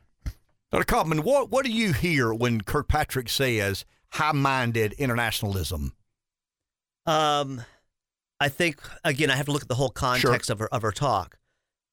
Dr. 0.71 0.83
Kaufman, 0.83 1.23
what, 1.23 1.49
what 1.49 1.65
do 1.65 1.71
you 1.71 1.93
hear 1.93 2.31
when 2.31 2.61
Kirkpatrick 2.61 3.27
says 3.27 3.83
high 4.11 4.31
minded 4.31 4.93
internationalism? 4.93 5.93
Um, 7.07 7.63
I 8.41 8.49
think 8.49 8.81
again, 9.03 9.29
I 9.31 9.35
have 9.35 9.45
to 9.45 9.51
look 9.51 9.61
at 9.61 9.67
the 9.69 9.75
whole 9.75 9.89
context 9.91 10.49
of 10.49 10.59
her 10.59 10.67
of 10.73 10.81
her 10.81 10.91
talk, 10.91 11.37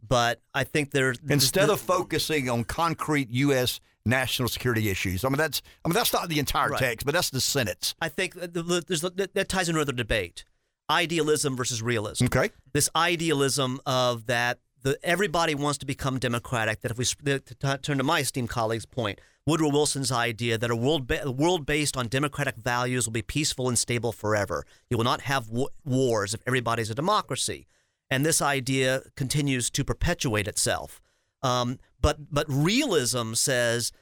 but 0.07 0.41
I 0.55 0.65
think 0.65 0.91
there 0.91 1.15
Instead 1.29 1.69
of 1.71 1.81
focusing 1.81 2.49
on 2.49 2.65
concrete 2.65 3.29
U.S. 3.31 3.81
national 4.05 4.49
security 4.49 4.89
issues, 4.89 5.25
I 5.25 5.29
mean 5.29 5.37
that's 5.39 5.61
I 5.85 5.89
mean 5.89 5.95
that's 5.95 6.13
not 6.13 6.29
the 6.29 6.39
entire 6.39 6.71
Right. 6.71 6.81
text, 6.81 7.05
but 7.07 7.15
that's 7.15 7.31
the 7.31 7.41
sentence. 7.41 7.95
I 8.01 8.09
think 8.09 8.35
that 8.35 9.31
that 9.35 9.49
ties 9.49 9.69
into 9.69 9.81
another 9.81 9.93
debate: 9.93 10.45
idealism 10.91 11.57
versus 11.57 11.83
realism. 11.83 12.25
Okay. 12.27 12.51
This 12.73 12.89
idealism 12.97 13.81
of 13.87 14.27
that 14.27 14.59
the 14.83 14.99
everybody 15.03 15.55
wants 15.55 15.79
to 15.79 15.87
become 15.87 16.19
democratic. 16.19 16.81
That 16.81 16.91
if 16.91 16.99
we 16.99 17.05
to 17.05 17.41
t- 17.41 17.77
turn 17.83 17.99
to 17.99 18.05
my 18.05 18.21
esteemed 18.21 18.49
colleague's 18.49 18.87
point, 18.87 19.21
Woodrow 19.47 19.71
Wilson's 19.71 20.13
idea 20.13 20.59
that 20.59 20.71
a 20.71 20.77
world 20.77 21.07
ba- 21.07 21.31
world 21.31 21.67
based 21.67 21.97
on 21.97 22.09
democratic 22.09 22.57
values 22.57 23.07
will 23.07 23.13
be 23.13 23.23
peaceful 23.23 23.69
and 23.69 23.79
stable 23.79 24.13
forever. 24.13 24.65
You 24.91 24.97
will 24.97 25.05
not 25.05 25.23
have 25.23 25.47
w- 25.47 25.69
wars 25.85 26.35
if 26.35 26.43
everybody's 26.47 26.91
a 26.91 26.95
democracy, 26.95 27.67
and 28.11 28.25
this 28.25 28.43
idea 28.43 29.03
continues 29.17 29.71
to 29.71 29.85
perpetuate 29.85 30.49
itself. 30.49 31.01
Um, 31.43 31.79
but 32.01 32.33
but 32.33 32.47
realism 32.49 33.35
says 33.35 33.93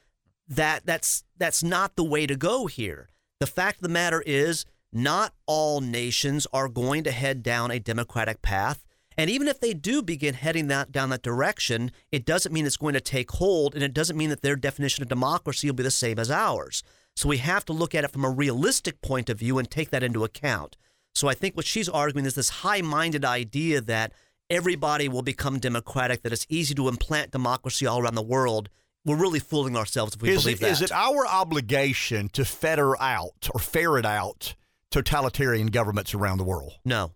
that 0.48 0.86
that's 0.86 1.24
that's 1.36 1.62
not 1.62 1.96
the 1.96 2.04
way 2.04 2.26
to 2.26 2.36
go 2.36 2.66
here. 2.66 3.08
The 3.40 3.46
fact 3.46 3.78
of 3.78 3.82
the 3.82 3.88
matter 3.88 4.22
is, 4.26 4.64
not 4.92 5.34
all 5.46 5.80
nations 5.80 6.46
are 6.52 6.68
going 6.68 7.04
to 7.04 7.10
head 7.10 7.42
down 7.42 7.70
a 7.70 7.78
democratic 7.78 8.40
path, 8.40 8.85
And 9.18 9.30
even 9.30 9.48
if 9.48 9.60
they 9.60 9.72
do 9.72 10.02
begin 10.02 10.34
heading 10.34 10.66
that 10.68 10.92
down 10.92 11.08
that 11.10 11.22
direction, 11.22 11.90
it 12.12 12.26
doesn't 12.26 12.52
mean 12.52 12.66
it's 12.66 12.76
going 12.76 12.94
to 12.94 13.00
take 13.00 13.30
hold, 13.32 13.74
and 13.74 13.82
it 13.82 13.94
doesn't 13.94 14.16
mean 14.16 14.30
that 14.30 14.42
their 14.42 14.56
definition 14.56 15.02
of 15.02 15.08
democracy 15.08 15.68
will 15.68 15.74
be 15.74 15.82
the 15.82 15.90
same 15.90 16.18
as 16.18 16.30
ours. 16.30 16.82
So 17.14 17.28
we 17.28 17.38
have 17.38 17.64
to 17.64 17.72
look 17.72 17.94
at 17.94 18.04
it 18.04 18.10
from 18.10 18.24
a 18.26 18.30
realistic 18.30 19.00
point 19.00 19.30
of 19.30 19.38
view 19.38 19.58
and 19.58 19.70
take 19.70 19.88
that 19.90 20.02
into 20.02 20.22
account. 20.22 20.76
So 21.14 21.28
I 21.28 21.34
think 21.34 21.56
what 21.56 21.64
she's 21.64 21.88
arguing 21.88 22.26
is 22.26 22.34
this 22.34 22.50
high-minded 22.50 23.24
idea 23.24 23.80
that 23.80 24.12
everybody 24.50 25.08
will 25.08 25.22
become 25.22 25.58
democratic, 25.58 26.22
that 26.22 26.32
it's 26.32 26.46
easy 26.50 26.74
to 26.74 26.88
implant 26.88 27.30
democracy 27.30 27.86
all 27.86 28.00
around 28.00 28.16
the 28.16 28.22
world. 28.22 28.68
We're 29.06 29.16
really 29.16 29.40
fooling 29.40 29.76
ourselves 29.78 30.14
if 30.14 30.20
we 30.20 30.28
is 30.28 30.42
believe 30.42 30.58
it, 30.58 30.60
that. 30.60 30.72
Is 30.72 30.82
it 30.82 30.92
our 30.92 31.26
obligation 31.26 32.28
to 32.34 32.44
fetter 32.44 33.00
out 33.00 33.48
or 33.54 33.60
ferret 33.60 34.04
out 34.04 34.54
totalitarian 34.90 35.68
governments 35.68 36.12
around 36.12 36.36
the 36.36 36.44
world? 36.44 36.74
No, 36.84 37.12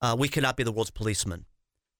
uh, 0.00 0.16
we 0.18 0.28
cannot 0.28 0.56
be 0.56 0.62
the 0.62 0.72
world's 0.72 0.90
policeman. 0.90 1.46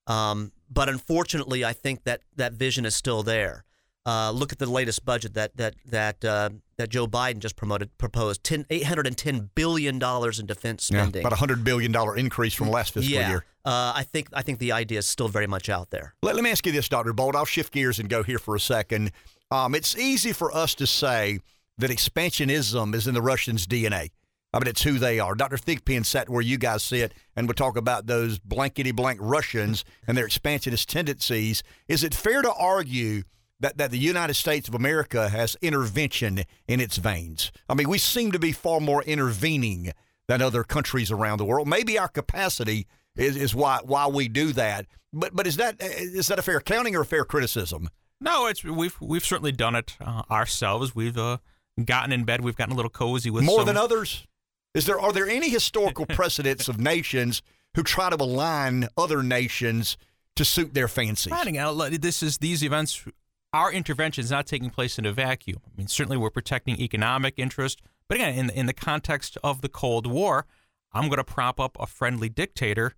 Um, 0.07 0.53
but 0.71 0.89
unfortunately, 0.89 1.65
I 1.65 1.73
think 1.73 2.05
that 2.05 2.23
that 2.37 2.55
vision 2.55 2.85
is 2.85 2.95
still 2.95 3.23
there. 3.23 3.65
Uh, 4.07 4.31
look 4.31 4.53
at 4.53 4.59
the 4.59 4.67
latest 4.67 5.05
budget 5.05 5.35
that 5.35 5.55
that 5.59 5.75
that 5.85 6.25
uh, 6.25 6.49
that 6.79 6.89
Joe 6.89 7.07
Biden 7.07 7.41
just 7.41 7.57
promoted 7.57 7.97
proposed 7.99 8.43
10, 8.43 8.65
810 8.71 9.51
billion 9.55 9.99
dollars 9.99 10.39
in 10.39 10.47
defense 10.47 10.85
spending. 10.85 11.21
Yeah, 11.21 11.27
about 11.27 11.35
a 11.35 11.41
hundred 11.41 11.63
billion 11.63 11.93
dollar 11.93 12.17
increase 12.17 12.55
from 12.55 12.71
last 12.71 12.95
fiscal 12.95 13.13
yeah. 13.13 13.29
year. 13.29 13.45
Uh, 13.67 13.93
I 13.95 14.05
think 14.05 14.29
I 14.33 14.41
think 14.41 14.61
the 14.61 14.73
idea 14.73 14.99
is 15.01 15.07
still 15.07 15.29
very 15.29 15.47
much 15.47 15.69
out 15.69 15.91
there. 15.91 16.15
Let, 16.23 16.37
let 16.37 16.45
me 16.45 16.51
ask 16.51 16.65
you 16.65 16.73
this, 16.73 16.89
Dr. 16.89 17.13
Bolt. 17.13 17.37
I'll 17.37 17.45
shift 17.45 17.71
gears 17.73 17.99
and 17.99 18.09
go 18.09 18.23
here 18.23 18.39
for 18.39 18.57
a 18.57 18.61
second. 18.61 19.13
Um, 19.51 19.75
it's 19.75 19.95
easy 19.99 20.33
for 20.33 20.55
us 20.55 20.75
to 20.77 20.87
say 20.87 21.41
that 21.77 21.91
expansionism 21.91 22.95
is 22.95 23.07
in 23.07 23.13
the 23.13 23.23
Russians' 23.23 23.67
DNA. 23.67 24.11
I 24.53 24.59
mean, 24.59 24.69
it's 24.69 24.83
who 24.83 24.99
they 24.99 25.21
are. 25.21 25.35
Dr. 25.35 25.59
Thigpen 25.59 26.07
sat 26.07 26.29
where 26.29 26.41
you 26.41 26.57
guys 26.57 26.83
sit 26.83 27.13
and 27.37 27.47
would 27.49 27.57
talk 27.57 27.77
about 27.77 28.07
those 28.07 28.39
blankety 28.39 28.93
blank 28.93 29.19
Russians 29.21 29.85
and 30.07 30.17
their 30.17 30.25
expansionist 30.25 30.89
tendencies. 30.89 31.63
Is 31.87 32.03
it 32.03 32.15
fair 32.15 32.41
to 32.41 32.53
argue 32.53 33.25
that, 33.61 33.77
that 33.77 33.91
the 33.91 33.99
United 33.99 34.35
States 34.35 34.67
of 34.67 34.75
America 34.75 35.29
has 35.29 35.57
intervention 35.61 36.45
in 36.67 36.81
its 36.81 36.97
veins? 36.97 37.53
I 37.69 37.75
mean, 37.75 37.91
we 37.91 37.99
seem 37.99 38.33
to 38.33 38.39
be 38.39 38.53
far 38.53 38.81
more 38.81 39.03
intervening 39.03 39.93
than 40.29 40.41
other 40.41 40.65
countries 40.65 41.11
around 41.11 41.39
the 41.39 41.45
world. 41.45 41.69
Maybe 41.69 41.99
our 41.99 42.09
capacity 42.09 42.87
is, 43.17 43.37
is 43.37 43.55
why 43.55 43.81
why 43.83 44.07
we 44.07 44.29
do 44.29 44.53
that. 44.53 44.87
But 45.13 45.35
but 45.35 45.47
is 45.47 45.57
that 45.57 45.77
is 45.81 46.29
that 46.29 46.39
a 46.39 46.43
fair 46.43 46.61
counting 46.61 46.95
or 46.95 47.01
a 47.03 47.07
fair 47.07 47.25
criticism? 47.25 47.89
No, 48.21 48.47
it's 48.47 48.65
we've 48.65 48.97
we've 49.01 49.25
certainly 49.25 49.53
done 49.53 49.75
it 49.75 49.97
uh, 50.01 50.23
ourselves. 50.31 50.95
We've 50.95 51.17
uh, 51.17 51.39
gotten 51.83 52.13
in 52.13 52.25
bed. 52.25 52.43
We've 52.43 52.57
gotten 52.57 52.73
a 52.73 52.77
little 52.77 52.91
cozy 52.91 53.31
with 53.31 53.45
more 53.45 53.61
some, 53.61 53.67
than 53.67 53.77
others. 53.77 54.27
Is 54.75 54.87
there 54.87 55.01
are 55.01 55.13
there 55.13 55.29
any 55.29 55.49
historical 55.49 56.07
precedents 56.09 56.69
of 56.69 56.79
nations 56.79 57.43
who 57.75 57.83
try 57.83 58.11
to 58.11 58.17
align 58.17 58.89
other 58.97 59.23
nations 59.23 59.97
to 60.37 60.45
suit 60.45 60.75
their 60.75 60.89
fancies? 60.89 61.33
Finding 61.33 61.59
out 61.59 61.77
this 62.01 62.23
is 62.23 62.39
these 62.39 62.63
events. 62.63 63.05
Our 63.53 63.73
intervention 63.73 64.25
is 64.25 64.31
not 64.31 64.47
taking 64.47 64.69
place 64.71 64.99
in 64.99 65.07
a 65.07 65.13
vacuum. 65.13 65.61
I 65.67 65.71
mean, 65.77 65.89
certainly 65.89 66.19
we're 66.19 66.31
protecting 66.31 66.79
economic 66.81 67.35
interest, 67.39 67.81
but 68.09 68.17
again, 68.17 68.35
in 68.35 68.51
in 68.51 68.67
the 68.67 68.75
context 68.75 69.39
of 69.43 69.63
the 69.63 69.69
Cold 69.69 70.07
War, 70.07 70.47
I'm 70.93 71.09
going 71.09 71.19
to 71.19 71.25
prop 71.25 71.59
up 71.59 71.77
a 71.81 71.87
friendly 71.87 72.29
dictator 72.29 72.95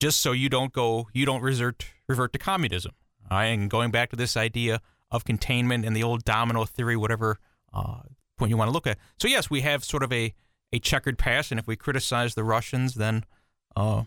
just 0.00 0.20
so 0.20 0.32
you 0.32 0.48
don't 0.48 0.72
go, 0.72 1.08
you 1.12 1.26
don't 1.26 1.42
revert 1.42 1.86
revert 2.06 2.32
to 2.32 2.38
communism. 2.38 2.92
Right? 3.30 3.46
And 3.46 3.70
going 3.70 3.90
back 3.90 4.10
to 4.10 4.16
this 4.16 4.36
idea 4.36 4.80
of 5.10 5.24
containment 5.24 5.84
and 5.84 5.96
the 5.96 6.02
old 6.02 6.24
domino 6.24 6.64
theory, 6.64 6.96
whatever 6.96 7.38
uh, 7.72 8.00
point 8.36 8.50
you 8.50 8.56
want 8.56 8.68
to 8.68 8.72
look 8.72 8.86
at. 8.86 8.98
So 9.18 9.28
yes, 9.28 9.50
we 9.50 9.62
have 9.62 9.84
sort 9.84 10.02
of 10.02 10.12
a 10.12 10.34
a 10.72 10.78
checkered 10.78 11.18
past, 11.18 11.50
and 11.50 11.58
if 11.58 11.66
we 11.66 11.76
criticize 11.76 12.34
the 12.34 12.44
Russians, 12.44 12.94
then 12.94 13.24
uh, 13.76 14.04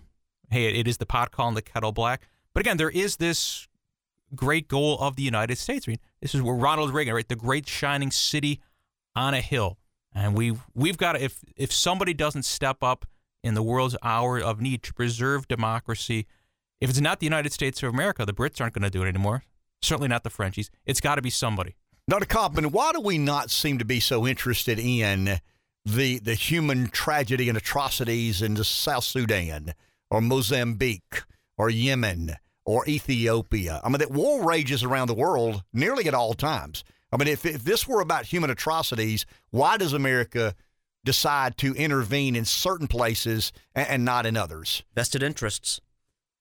hey, 0.49 0.65
it, 0.65 0.88
is 0.88 0.97
the 0.97 1.05
pot 1.05 1.31
calling 1.31 1.55
the 1.55 1.61
kettle 1.61 1.91
black. 1.91 2.27
But 2.53 2.61
again, 2.61 2.77
there 2.77 2.89
is 2.89 3.17
this 3.17 3.67
great 4.35 4.67
goal 4.67 4.97
of 4.99 5.15
the 5.15 5.23
United 5.23 5.57
States. 5.57 5.88
I 5.88 5.91
mean, 5.91 5.99
this 6.21 6.35
is 6.35 6.41
where 6.41 6.55
Ronald 6.55 6.93
Reagan, 6.93 7.13
right, 7.13 7.27
the 7.27 7.35
great 7.35 7.67
shining 7.67 8.11
city 8.11 8.61
on 9.15 9.33
a 9.33 9.41
hill, 9.41 9.77
and 10.13 10.35
we 10.35 10.51
we've, 10.51 10.61
we've 10.73 10.97
got 10.97 11.13
to, 11.13 11.23
if 11.23 11.43
if 11.55 11.71
somebody 11.71 12.13
doesn't 12.13 12.43
step 12.43 12.83
up 12.83 13.05
in 13.43 13.55
the 13.55 13.63
world's 13.63 13.97
hour 14.03 14.39
of 14.39 14.61
need 14.61 14.83
to 14.83 14.93
preserve 14.93 15.47
democracy, 15.47 16.27
if 16.79 16.89
it's 16.89 17.01
not 17.01 17.19
the 17.19 17.25
United 17.25 17.53
States 17.53 17.81
of 17.81 17.93
America, 17.93 18.25
the 18.25 18.33
Brits 18.33 18.61
aren't 18.61 18.73
going 18.73 18.83
to 18.83 18.89
do 18.89 19.03
it 19.03 19.07
anymore. 19.07 19.43
Certainly 19.81 20.09
not 20.09 20.23
the 20.23 20.29
Frenchies. 20.29 20.69
It's 20.85 21.01
got 21.01 21.15
to 21.15 21.21
be 21.21 21.31
somebody. 21.31 21.75
Dr. 22.07 22.25
Kaufman, 22.25 22.71
why 22.71 22.91
do 22.91 22.99
we 22.99 23.17
not 23.17 23.49
seem 23.49 23.77
to 23.79 23.85
be 23.85 23.99
so 23.99 24.27
interested 24.27 24.77
in 24.79 25.39
the 25.85 26.19
the 26.19 26.35
human 26.35 26.87
tragedy 26.87 27.49
and 27.49 27.57
atrocities 27.57 28.41
in 28.41 28.53
the 28.53 28.63
South 28.63 29.03
Sudan 29.03 29.73
or 30.09 30.21
Mozambique 30.21 31.23
or 31.57 31.69
Yemen 31.69 32.35
or 32.65 32.87
Ethiopia? 32.87 33.81
I 33.83 33.89
mean, 33.89 33.99
that 33.99 34.11
war 34.11 34.43
rages 34.43 34.83
around 34.83 35.07
the 35.07 35.13
world 35.13 35.63
nearly 35.73 36.07
at 36.07 36.13
all 36.13 36.33
times. 36.33 36.83
I 37.11 37.17
mean, 37.17 37.27
if, 37.27 37.45
if 37.45 37.63
this 37.63 37.87
were 37.87 38.01
about 38.01 38.25
human 38.25 38.49
atrocities, 38.49 39.25
why 39.49 39.77
does 39.77 39.93
America 39.93 40.55
decide 41.03 41.57
to 41.57 41.73
intervene 41.73 42.35
in 42.35 42.45
certain 42.45 42.87
places 42.87 43.51
and, 43.75 43.87
and 43.87 44.05
not 44.05 44.25
in 44.25 44.37
others? 44.37 44.83
Vested 44.95 45.21
interests. 45.23 45.81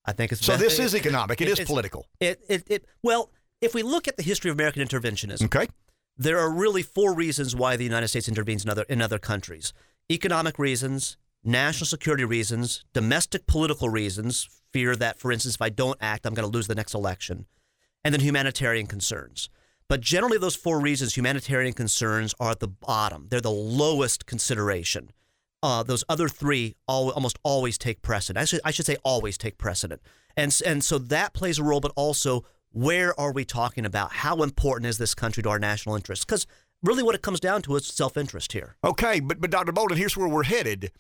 I 0.05 0.13
think 0.13 0.33
it's 0.33 0.45
so. 0.45 0.53
vested, 0.53 0.71
this 0.71 0.79
is 0.79 0.95
economic. 0.95 1.41
It, 1.41 1.49
it 1.49 1.59
is 1.59 1.67
political. 1.67 2.07
It, 2.21 2.41
it 2.49 2.65
it 2.69 2.85
well, 3.03 3.31
if 3.61 3.75
we 3.75 3.83
look 3.83 4.09
at 4.09 4.17
the 4.17 4.23
history 4.23 4.51
of 4.51 4.57
American 4.57 4.87
interventionism, 4.87 5.45
okay, 5.45 5.69
there 6.21 6.39
are 6.39 6.51
really 6.53 6.83
four 6.83 7.15
reasons 7.15 7.57
why 7.57 7.77
the 7.77 7.85
United 7.85 8.09
States 8.09 8.29
intervenes 8.29 8.63
in 8.63 8.71
other 8.71 8.85
in 8.89 9.01
other 9.01 9.19
countries: 9.19 9.73
economic 10.11 10.59
reasons, 10.59 11.17
national 11.43 11.87
security 11.87 12.25
reasons, 12.25 12.85
domestic 12.93 13.47
political 13.47 13.89
reasons, 13.89 14.49
fear 14.71 14.95
that, 14.97 15.19
for 15.19 15.33
instance, 15.33 15.55
if 15.55 15.63
I 15.63 15.71
don't 15.71 15.99
act, 16.01 16.27
I'm 16.27 16.35
going 16.35 16.49
to 16.49 16.57
lose 16.57 16.67
the 16.67 16.75
next 16.75 16.95
election, 16.95 17.47
and 18.05 18.13
then 18.13 18.21
humanitarian 18.21 18.87
concerns. 18.87 19.49
But 19.89 20.03
generally, 20.03 20.37
those 20.39 20.55
four 20.55 20.79
reasons, 20.79 21.17
humanitarian 21.17 21.73
concerns, 21.73 22.35
are 22.39 22.51
at 22.51 22.61
the 22.61 22.69
bottom. 22.69 23.27
They're 23.31 23.41
the 23.41 23.51
lowest 23.51 24.27
consideration. 24.27 25.11
Uh, 25.63 25.83
those 25.83 26.05
other 26.09 26.29
three 26.29 26.77
all, 26.87 27.11
almost 27.11 27.39
always 27.43 27.77
take 27.77 28.01
precedent. 28.03 28.41
I 28.41 28.45
should, 28.45 28.61
I 28.65 28.71
should 28.71 28.87
say 28.87 28.97
always 29.05 29.37
take 29.37 29.59
precedent. 29.59 30.01
And, 30.37 30.57
and 30.65 30.85
so 30.85 30.99
that 30.99 31.35
plays 31.35 31.59
a 31.59 31.65
role, 31.65 31.81
but 31.81 31.93
also 31.97 32.45
where 32.73 33.19
are 33.19 33.33
we 33.33 33.45
talking 33.45 33.85
about? 33.85 34.13
How 34.13 34.43
important 34.43 34.89
is 34.89 34.99
this 34.99 35.15
country 35.15 35.43
to 35.43 35.49
our 35.49 35.59
national 35.59 35.97
interests? 35.97 36.25
Because 36.25 36.47
really 36.83 37.03
what 37.03 37.15
it 37.15 37.23
comes 37.23 37.41
down 37.41 37.63
to 37.63 37.77
is 37.77 37.87
self 37.87 38.17
interest 38.17 38.53
here. 38.53 38.77
Okay, 38.85 39.21
but, 39.21 39.41
but 39.41 39.51
Dr. 39.51 39.73
Bolden, 39.73 39.99
here's 39.99 40.17
where 40.17 40.29
we're 40.29 40.45
headed. 40.45 40.93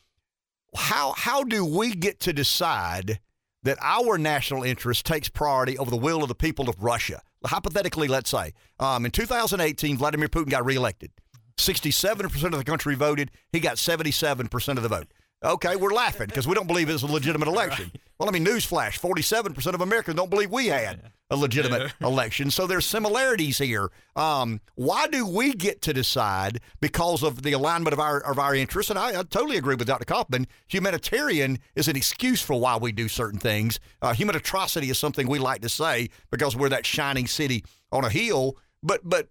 How, 0.76 1.12
how 1.16 1.42
do 1.44 1.64
we 1.64 1.94
get 1.94 2.20
to 2.20 2.32
decide 2.32 3.20
that 3.62 3.78
our 3.80 4.18
national 4.18 4.62
interest 4.62 5.04
takes 5.04 5.28
priority 5.28 5.76
over 5.76 5.90
the 5.90 5.96
will 5.96 6.22
of 6.22 6.28
the 6.28 6.34
people 6.34 6.68
of 6.68 6.82
Russia? 6.82 7.22
Hypothetically, 7.44 8.08
let's 8.08 8.30
say 8.30 8.52
um, 8.78 9.04
in 9.04 9.10
2018, 9.10 9.96
Vladimir 9.96 10.28
Putin 10.28 10.50
got 10.50 10.64
reelected. 10.64 11.10
67% 11.56 12.44
of 12.44 12.52
the 12.52 12.64
country 12.64 12.94
voted. 12.94 13.30
He 13.52 13.60
got 13.60 13.76
77% 13.76 14.76
of 14.76 14.82
the 14.82 14.88
vote. 14.88 15.08
Okay, 15.42 15.76
we're 15.76 15.92
laughing 15.92 16.26
because 16.26 16.46
we 16.46 16.54
don't 16.54 16.66
believe 16.66 16.88
it's 16.88 17.02
a 17.02 17.06
legitimate 17.06 17.48
election. 17.48 17.90
Well, 18.20 18.28
I 18.28 18.32
mean, 18.32 18.44
newsflash 18.44 19.00
47% 19.00 19.72
of 19.72 19.80
Americans 19.80 20.14
don't 20.14 20.28
believe 20.28 20.50
we 20.50 20.66
had 20.66 21.10
a 21.30 21.36
legitimate 21.36 21.92
election. 22.00 22.50
So 22.50 22.66
there's 22.66 22.86
similarities 22.86 23.58
here. 23.58 23.90
Um, 24.16 24.60
why 24.74 25.06
do 25.06 25.26
we 25.26 25.52
get 25.52 25.80
to 25.82 25.92
decide 25.92 26.60
because 26.80 27.22
of 27.22 27.42
the 27.42 27.52
alignment 27.52 27.92
of 27.92 28.00
our 28.00 28.20
of 28.20 28.38
our 28.38 28.54
interests? 28.54 28.90
And 28.90 28.98
I, 28.98 29.20
I 29.20 29.22
totally 29.22 29.56
agree 29.56 29.76
with 29.76 29.86
Dr. 29.86 30.04
Kaufman. 30.04 30.46
Humanitarian 30.68 31.58
is 31.74 31.88
an 31.88 31.96
excuse 31.96 32.42
for 32.42 32.58
why 32.58 32.76
we 32.76 32.92
do 32.92 33.08
certain 33.08 33.38
things. 33.38 33.78
Uh, 34.02 34.12
human 34.12 34.36
atrocity 34.36 34.90
is 34.90 34.98
something 34.98 35.28
we 35.28 35.38
like 35.38 35.62
to 35.62 35.68
say 35.68 36.10
because 36.30 36.56
we're 36.56 36.68
that 36.70 36.86
shining 36.86 37.26
city 37.26 37.64
on 37.92 38.04
a 38.04 38.10
hill. 38.10 38.56
But 38.82 39.02
but 39.04 39.28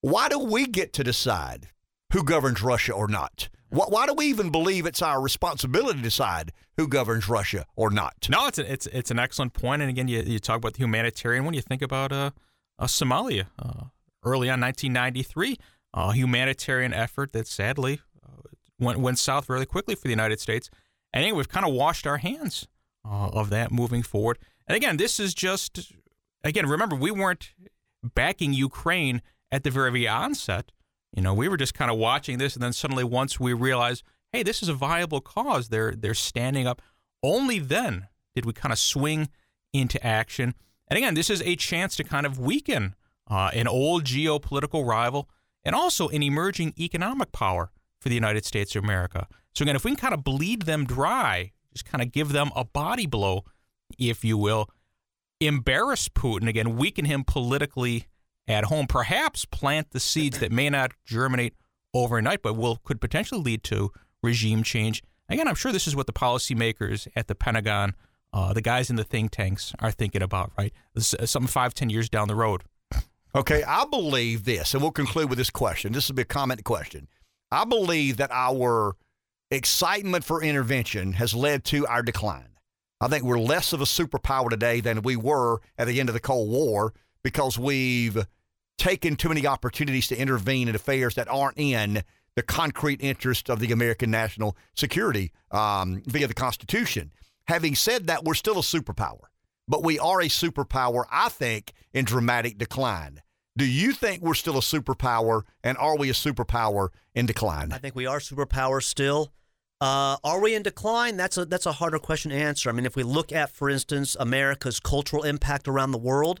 why 0.00 0.28
do 0.28 0.38
we 0.38 0.66
get 0.66 0.92
to 0.94 1.04
decide 1.04 1.68
who 2.12 2.24
governs 2.24 2.62
Russia 2.62 2.92
or 2.92 3.06
not? 3.06 3.48
Why, 3.70 3.86
why, 3.88 4.06
do 4.06 4.14
we 4.14 4.26
even 4.26 4.50
believe 4.50 4.84
it's 4.84 5.00
our 5.00 5.20
responsibility 5.20 5.98
to 5.98 6.02
decide 6.02 6.52
who 6.76 6.88
governs 6.88 7.28
Russia 7.28 7.66
or 7.76 7.90
not? 7.90 8.28
No, 8.28 8.46
it's 8.48 8.58
a, 8.58 8.70
it's 8.72 8.86
it's 8.88 9.10
an 9.10 9.18
excellent 9.18 9.52
point. 9.52 9.80
And 9.80 9.88
again, 9.88 10.08
you, 10.08 10.20
you 10.20 10.38
talk 10.40 10.58
about 10.58 10.74
the 10.74 10.78
humanitarian 10.78 11.44
when 11.44 11.54
you 11.54 11.60
think 11.60 11.80
about 11.80 12.12
uh, 12.12 12.30
uh 12.78 12.86
Somalia 12.86 13.46
uh, 13.58 13.84
early 14.24 14.50
on 14.50 14.60
1993, 14.60 15.56
a 15.94 16.12
humanitarian 16.12 16.92
effort 16.92 17.32
that 17.32 17.46
sadly 17.46 18.00
uh, 18.24 18.42
went 18.78 18.98
went 18.98 19.18
south 19.20 19.48
really 19.48 19.66
quickly 19.66 19.94
for 19.94 20.02
the 20.02 20.10
United 20.10 20.40
States. 20.40 20.68
And 21.12 21.22
anyway, 21.22 21.38
we've 21.38 21.48
kind 21.48 21.66
of 21.66 21.72
washed 21.72 22.06
our 22.06 22.18
hands 22.18 22.66
uh, 23.04 23.28
of 23.28 23.50
that 23.50 23.70
moving 23.70 24.02
forward. 24.02 24.38
And 24.66 24.76
again, 24.76 24.96
this 24.96 25.20
is 25.20 25.32
just 25.32 25.92
again 26.42 26.66
remember 26.66 26.96
we 26.96 27.12
weren't 27.12 27.52
backing 28.02 28.52
Ukraine 28.52 29.22
at 29.52 29.62
the 29.62 29.70
very 29.70 30.08
onset. 30.08 30.72
You 31.14 31.22
know, 31.22 31.34
we 31.34 31.48
were 31.48 31.56
just 31.56 31.74
kind 31.74 31.90
of 31.90 31.98
watching 31.98 32.38
this, 32.38 32.54
and 32.54 32.62
then 32.62 32.72
suddenly, 32.72 33.04
once 33.04 33.40
we 33.40 33.52
realized, 33.52 34.04
hey, 34.32 34.42
this 34.42 34.62
is 34.62 34.68
a 34.68 34.74
viable 34.74 35.20
cause, 35.20 35.68
they're 35.68 35.92
they're 35.92 36.14
standing 36.14 36.66
up. 36.66 36.80
Only 37.22 37.58
then 37.58 38.06
did 38.34 38.44
we 38.44 38.52
kind 38.52 38.72
of 38.72 38.78
swing 38.78 39.28
into 39.72 40.04
action. 40.04 40.54
And 40.88 40.96
again, 40.96 41.14
this 41.14 41.30
is 41.30 41.42
a 41.42 41.56
chance 41.56 41.96
to 41.96 42.04
kind 42.04 42.26
of 42.26 42.38
weaken 42.38 42.94
uh, 43.28 43.50
an 43.54 43.68
old 43.68 44.04
geopolitical 44.04 44.86
rival 44.86 45.28
and 45.64 45.74
also 45.74 46.08
an 46.08 46.22
emerging 46.22 46.74
economic 46.78 47.32
power 47.32 47.70
for 48.00 48.08
the 48.08 48.14
United 48.14 48.44
States 48.44 48.74
of 48.74 48.82
America. 48.82 49.28
So 49.54 49.62
again, 49.62 49.76
if 49.76 49.84
we 49.84 49.90
can 49.90 49.96
kind 49.96 50.14
of 50.14 50.24
bleed 50.24 50.62
them 50.62 50.84
dry, 50.84 51.52
just 51.72 51.84
kind 51.84 52.02
of 52.02 52.12
give 52.12 52.32
them 52.32 52.50
a 52.56 52.64
body 52.64 53.06
blow, 53.06 53.44
if 53.98 54.24
you 54.24 54.38
will, 54.38 54.68
embarrass 55.40 56.08
Putin 56.08 56.48
again, 56.48 56.76
weaken 56.76 57.04
him 57.04 57.24
politically 57.24 58.06
at 58.50 58.64
home, 58.64 58.86
perhaps 58.86 59.44
plant 59.44 59.90
the 59.90 60.00
seeds 60.00 60.38
that 60.40 60.52
may 60.52 60.68
not 60.68 60.92
germinate 61.04 61.54
overnight, 61.94 62.42
but 62.42 62.54
will 62.56 62.76
could 62.84 63.00
potentially 63.00 63.40
lead 63.40 63.62
to 63.64 63.92
regime 64.22 64.62
change. 64.62 65.02
Again, 65.28 65.48
I'm 65.48 65.54
sure 65.54 65.72
this 65.72 65.86
is 65.86 65.94
what 65.94 66.06
the 66.06 66.12
policymakers 66.12 67.06
at 67.14 67.28
the 67.28 67.34
Pentagon, 67.34 67.94
uh, 68.32 68.52
the 68.52 68.62
guys 68.62 68.90
in 68.90 68.96
the 68.96 69.04
think 69.04 69.30
tanks, 69.30 69.72
are 69.78 69.92
thinking 69.92 70.22
about. 70.22 70.52
Right, 70.58 70.72
uh, 70.96 71.00
something 71.00 71.48
five, 71.48 71.74
ten 71.74 71.90
years 71.90 72.08
down 72.08 72.28
the 72.28 72.34
road. 72.34 72.62
Okay, 73.34 73.62
I 73.62 73.84
believe 73.84 74.44
this, 74.44 74.74
and 74.74 74.82
we'll 74.82 74.90
conclude 74.90 75.28
with 75.28 75.38
this 75.38 75.50
question. 75.50 75.92
This 75.92 76.08
will 76.08 76.16
be 76.16 76.22
a 76.22 76.24
comment 76.24 76.64
question. 76.64 77.06
I 77.52 77.64
believe 77.64 78.16
that 78.16 78.30
our 78.32 78.96
excitement 79.52 80.24
for 80.24 80.42
intervention 80.42 81.12
has 81.14 81.32
led 81.34 81.64
to 81.66 81.86
our 81.86 82.02
decline. 82.02 82.48
I 83.00 83.08
think 83.08 83.24
we're 83.24 83.38
less 83.38 83.72
of 83.72 83.80
a 83.80 83.84
superpower 83.84 84.50
today 84.50 84.80
than 84.80 85.02
we 85.02 85.16
were 85.16 85.60
at 85.78 85.86
the 85.86 86.00
end 86.00 86.08
of 86.08 86.12
the 86.12 86.20
Cold 86.20 86.50
War 86.50 86.92
because 87.22 87.58
we've 87.58 88.26
taken 88.80 89.14
too 89.14 89.28
many 89.28 89.46
opportunities 89.46 90.08
to 90.08 90.16
intervene 90.16 90.66
in 90.66 90.74
affairs 90.74 91.14
that 91.14 91.28
aren't 91.28 91.58
in 91.58 92.02
the 92.34 92.42
concrete 92.42 93.00
interest 93.02 93.50
of 93.50 93.60
the 93.60 93.72
American 93.72 94.10
national 94.10 94.56
security 94.74 95.32
um, 95.50 96.02
via 96.06 96.26
the 96.26 96.34
Constitution. 96.34 97.12
Having 97.44 97.74
said 97.74 98.06
that, 98.06 98.24
we're 98.24 98.34
still 98.34 98.58
a 98.58 98.62
superpower, 98.62 99.24
but 99.68 99.84
we 99.84 99.98
are 99.98 100.20
a 100.20 100.28
superpower, 100.28 101.04
I 101.10 101.28
think, 101.28 101.72
in 101.92 102.06
dramatic 102.06 102.56
decline. 102.56 103.20
Do 103.56 103.66
you 103.66 103.92
think 103.92 104.22
we're 104.22 104.34
still 104.34 104.56
a 104.56 104.62
superpower, 104.62 105.42
and 105.62 105.76
are 105.76 105.98
we 105.98 106.08
a 106.08 106.14
superpower 106.14 106.88
in 107.14 107.26
decline? 107.26 107.72
I 107.72 107.78
think 107.78 107.94
we 107.94 108.06
are 108.06 108.18
superpower 108.18 108.82
still. 108.82 109.32
Uh, 109.80 110.16
are 110.24 110.40
we 110.40 110.54
in 110.54 110.62
decline? 110.62 111.16
That's 111.16 111.36
a 111.36 111.44
that's 111.44 111.66
a 111.66 111.72
harder 111.72 111.98
question 111.98 112.30
to 112.30 112.36
answer. 112.36 112.70
I 112.70 112.72
mean, 112.72 112.86
if 112.86 112.96
we 112.96 113.02
look 113.02 113.32
at, 113.32 113.50
for 113.50 113.68
instance, 113.68 114.16
America's 114.18 114.78
cultural 114.80 115.24
impact 115.24 115.68
around 115.68 115.90
the 115.90 115.98
world, 115.98 116.40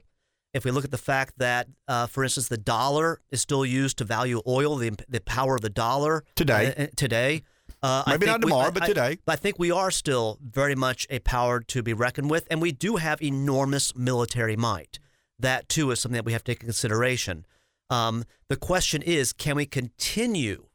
if 0.52 0.64
we 0.64 0.70
look 0.70 0.84
at 0.84 0.90
the 0.90 0.98
fact 0.98 1.34
that, 1.38 1.68
uh, 1.88 2.06
for 2.06 2.24
instance, 2.24 2.48
the 2.48 2.56
dollar 2.58 3.20
is 3.30 3.40
still 3.40 3.64
used 3.64 3.98
to 3.98 4.04
value 4.04 4.40
oil, 4.46 4.76
the 4.76 4.92
the 5.08 5.20
power 5.20 5.54
of 5.54 5.60
the 5.60 5.70
dollar 5.70 6.24
Today. 6.34 6.74
uh, 6.76 6.82
uh, 6.82 6.86
today. 6.96 7.42
Uh, 7.82 8.02
I 8.06 8.10
Maybe 8.12 8.26
think 8.26 8.40
not 8.40 8.44
we- 8.44 8.50
tomorrow, 8.50 8.68
I- 8.68 8.70
but 8.70 8.82
I- 8.82 8.86
today. 8.86 9.18
I 9.26 9.36
think 9.36 9.58
we 9.58 9.70
are 9.70 9.90
still 9.90 10.38
very 10.42 10.74
much 10.74 11.06
a 11.08 11.20
power 11.20 11.60
to 11.60 11.82
be 11.82 11.92
reckoned 11.92 12.28
with, 12.30 12.46
and 12.50 12.60
we 12.60 12.72
do 12.72 12.96
have 12.96 13.22
enormous 13.22 13.94
military 13.96 14.56
might. 14.56 14.98
That 15.38 15.68
too 15.68 15.90
is 15.90 16.00
something 16.00 16.16
that 16.16 16.24
we 16.24 16.32
have 16.32 16.44
to 16.44 16.52
take 16.52 16.58
into 16.58 16.66
consideration. 16.66 17.46
Um, 17.88 18.24
the 18.48 18.56
question 18.56 19.02
is, 19.02 19.32
can 19.32 19.56
we 19.56 19.66
continue, 19.66 20.66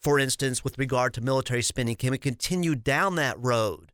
for 0.00 0.18
instance, 0.18 0.64
with 0.64 0.78
regard 0.78 1.12
to 1.14 1.20
military 1.20 1.60
spending, 1.62 1.96
can 1.96 2.10
we 2.12 2.18
continue 2.18 2.74
down 2.74 3.16
that 3.16 3.36
road 3.38 3.92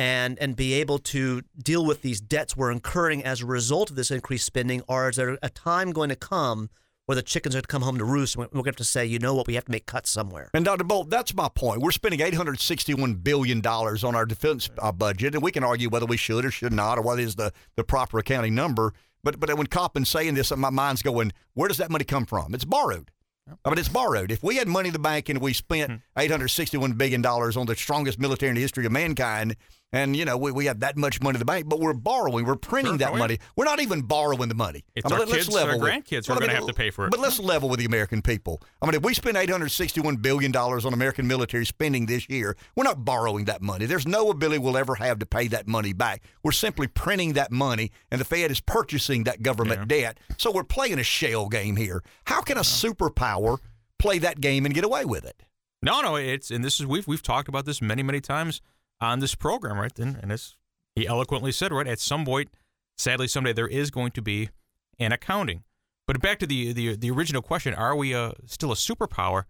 and 0.00 0.38
and 0.38 0.56
be 0.56 0.72
able 0.72 0.98
to 0.98 1.42
deal 1.62 1.84
with 1.84 2.00
these 2.00 2.22
debts 2.22 2.56
we're 2.56 2.72
incurring 2.72 3.22
as 3.22 3.42
a 3.42 3.46
result 3.46 3.90
of 3.90 3.96
this 3.96 4.10
increased 4.10 4.46
spending, 4.46 4.82
or 4.88 5.10
is 5.10 5.16
there 5.16 5.38
a 5.42 5.50
time 5.50 5.92
going 5.92 6.08
to 6.08 6.16
come 6.16 6.70
where 7.04 7.16
the 7.16 7.22
chickens 7.22 7.54
are 7.54 7.58
going 7.58 7.62
to 7.62 7.68
come 7.68 7.82
home 7.82 7.98
to 7.98 8.04
roost 8.04 8.34
and 8.34 8.46
we're 8.46 8.62
going 8.62 8.64
to 8.64 8.70
have 8.70 8.76
to 8.76 8.84
say, 8.84 9.04
you 9.04 9.18
know 9.18 9.34
what, 9.34 9.46
we 9.46 9.54
have 9.54 9.66
to 9.66 9.70
make 9.70 9.84
cuts 9.84 10.10
somewhere? 10.10 10.48
And 10.54 10.64
Dr. 10.64 10.84
Bolt, 10.84 11.10
that's 11.10 11.34
my 11.34 11.50
point. 11.54 11.82
We're 11.82 11.90
spending 11.90 12.20
$861 12.20 13.22
billion 13.22 13.60
on 13.66 14.14
our 14.14 14.24
defense 14.24 14.70
uh, 14.78 14.90
budget, 14.90 15.34
and 15.34 15.42
we 15.42 15.52
can 15.52 15.64
argue 15.64 15.90
whether 15.90 16.06
we 16.06 16.16
should 16.16 16.46
or 16.46 16.50
should 16.50 16.72
not, 16.72 16.96
or 16.96 17.02
what 17.02 17.20
is 17.20 17.34
the, 17.34 17.52
the 17.76 17.84
proper 17.84 18.18
accounting 18.18 18.54
number. 18.54 18.94
But 19.22 19.38
but 19.38 19.54
when 19.54 19.66
Coppen's 19.66 20.08
saying 20.08 20.32
this, 20.32 20.50
my 20.56 20.70
mind's 20.70 21.02
going, 21.02 21.32
where 21.52 21.68
does 21.68 21.76
that 21.76 21.90
money 21.90 22.04
come 22.04 22.24
from? 22.24 22.54
It's 22.54 22.64
borrowed. 22.64 23.10
I 23.64 23.68
mean, 23.68 23.78
it's 23.78 23.88
borrowed. 23.88 24.30
If 24.30 24.42
we 24.42 24.56
had 24.56 24.68
money 24.68 24.88
in 24.88 24.92
the 24.92 24.98
bank 24.98 25.28
and 25.28 25.40
we 25.40 25.52
spent 25.52 26.00
$861 26.16 26.96
billion 26.96 27.24
on 27.26 27.66
the 27.66 27.76
strongest 27.76 28.18
military 28.18 28.50
in 28.50 28.54
the 28.54 28.60
history 28.60 28.86
of 28.86 28.92
mankind, 28.92 29.56
and, 29.92 30.16
you 30.16 30.24
know, 30.24 30.36
we, 30.36 30.52
we 30.52 30.66
had 30.66 30.80
that 30.80 30.96
much 30.96 31.20
money 31.20 31.36
in 31.36 31.40
the 31.40 31.44
bank, 31.44 31.68
but 31.68 31.80
we're 31.80 31.92
borrowing, 31.92 32.44
we're 32.46 32.54
printing 32.54 32.92
Sure, 32.92 32.98
that 32.98 33.12
oh, 33.12 33.16
money. 33.16 33.38
We're 33.56 33.64
not 33.64 33.80
even 33.80 34.02
borrowing 34.02 34.48
the 34.48 34.54
money. 34.54 34.84
It's 34.94 35.04
I 35.04 35.08
mean, 35.08 35.14
our 35.14 35.18
let- 35.20 35.28
let's 35.28 35.44
kids, 35.46 35.56
our 35.56 35.74
grandkids 35.74 36.26
who 36.26 36.32
are 36.32 36.36
I 36.36 36.40
gonna 36.40 36.54
have 36.54 36.66
to 36.66 36.74
pay 36.74 36.90
for 36.90 37.06
it. 37.06 37.10
But 37.10 37.18
let's 37.18 37.40
level 37.40 37.68
with 37.68 37.80
the 37.80 37.86
American 37.86 38.22
people. 38.22 38.62
I 38.80 38.86
mean, 38.86 38.94
if 38.94 39.02
we 39.02 39.14
spend 39.14 39.36
$861 39.36 40.22
billion 40.22 40.54
on 40.54 40.92
American 40.92 41.26
military 41.26 41.66
spending 41.66 42.06
this 42.06 42.28
year, 42.28 42.56
we're 42.76 42.84
not 42.84 43.04
borrowing 43.04 43.46
that 43.46 43.62
money. 43.62 43.86
There's 43.86 44.06
no 44.06 44.30
ability 44.30 44.58
we'll 44.58 44.76
ever 44.76 44.94
have 44.94 45.18
to 45.18 45.26
pay 45.26 45.48
that 45.48 45.66
money 45.66 45.92
back. 45.92 46.22
We're 46.44 46.52
simply 46.52 46.86
printing 46.86 47.32
that 47.32 47.50
money, 47.50 47.90
and 48.10 48.20
the 48.20 48.24
Fed 48.24 48.50
is 48.50 48.60
purchasing 48.60 49.24
that 49.24 49.42
government 49.42 49.88
debt. 49.88 50.18
So 50.38 50.52
we're 50.52 50.64
playing 50.64 50.98
a 50.98 51.04
shell 51.04 51.48
game 51.48 51.76
here. 51.76 52.02
How 52.26 52.42
can 52.42 52.56
a 52.58 52.62
superpower 52.62 53.58
play 53.98 54.18
that 54.18 54.40
game 54.40 54.64
and 54.66 54.74
get 54.74 54.84
away 54.84 55.04
with 55.04 55.24
it? 55.24 55.42
No, 55.82 56.00
no, 56.02 56.16
it's 56.16 56.50
and 56.50 56.62
this 56.64 56.78
is 56.78 56.86
we've 56.86 57.06
we've 57.08 57.22
talked 57.22 57.48
about 57.48 57.64
this 57.64 57.80
many 57.80 58.02
many 58.02 58.20
times 58.20 58.60
on 59.00 59.20
this 59.20 59.34
program, 59.34 59.78
right? 59.78 59.96
And 59.98 60.16
and 60.16 60.32
as 60.32 60.56
he 60.94 61.06
eloquently 61.06 61.52
said, 61.52 61.72
right 61.72 61.86
at 61.86 62.00
some 62.00 62.24
point, 62.24 62.50
sadly 62.96 63.28
someday 63.28 63.52
there 63.52 63.68
is 63.68 63.90
going 63.90 64.12
to 64.12 64.22
be 64.22 64.50
an 64.98 65.12
accounting. 65.12 65.64
But 66.06 66.20
back 66.20 66.38
to 66.40 66.46
the 66.46 66.72
the 66.72 66.96
the 66.96 67.10
original 67.10 67.42
question: 67.42 67.74
Are 67.74 67.94
we 67.96 68.12
a, 68.12 68.34
still 68.46 68.72
a 68.72 68.76
superpower? 68.76 69.44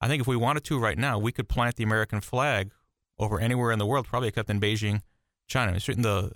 I 0.00 0.06
think 0.06 0.20
if 0.20 0.26
we 0.26 0.36
wanted 0.36 0.64
to 0.64 0.78
right 0.78 0.96
now, 0.96 1.18
we 1.18 1.32
could 1.32 1.48
plant 1.48 1.76
the 1.76 1.84
American 1.84 2.20
flag 2.20 2.70
over 3.18 3.40
anywhere 3.40 3.72
in 3.72 3.80
the 3.80 3.86
world, 3.86 4.06
probably 4.06 4.28
except 4.28 4.48
in 4.48 4.60
Beijing, 4.60 5.02
China. 5.48 5.72
I 5.72 5.92
mean, 5.92 6.02
the 6.02 6.32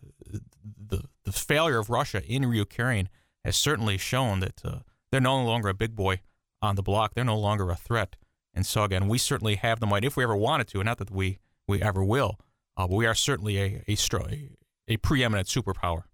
the 0.64 1.04
the 1.24 1.32
failure 1.32 1.78
of 1.78 1.90
Russia 1.90 2.22
in 2.26 2.42
Ukraine 2.52 3.08
has 3.44 3.56
certainly 3.56 3.98
shown 3.98 4.40
that 4.40 4.64
uh, 4.64 4.78
they're 5.10 5.20
no 5.20 5.42
longer 5.42 5.68
a 5.68 5.74
big 5.74 5.94
boy 5.94 6.20
on 6.60 6.76
the 6.76 6.82
block. 6.82 7.14
They're 7.14 7.24
no 7.24 7.38
longer 7.38 7.70
a 7.70 7.76
threat. 7.76 8.16
And 8.54 8.66
so 8.66 8.84
again, 8.84 9.08
we 9.08 9.18
certainly 9.18 9.56
have 9.56 9.80
the 9.80 9.86
might 9.86 10.04
if 10.04 10.16
we 10.16 10.24
ever 10.24 10.36
wanted 10.36 10.68
to, 10.68 10.80
and 10.80 10.86
not 10.86 10.98
that 10.98 11.10
we 11.10 11.38
we 11.68 11.82
ever 11.82 12.02
will. 12.04 12.38
Uh, 12.76 12.86
but 12.86 12.96
we 12.96 13.06
are 13.06 13.14
certainly 13.14 13.58
a 13.58 13.82
a, 13.88 13.96
stro- 13.96 14.30
a 14.32 14.48
a 14.88 14.96
preeminent 14.98 15.48
superpower. 15.48 16.04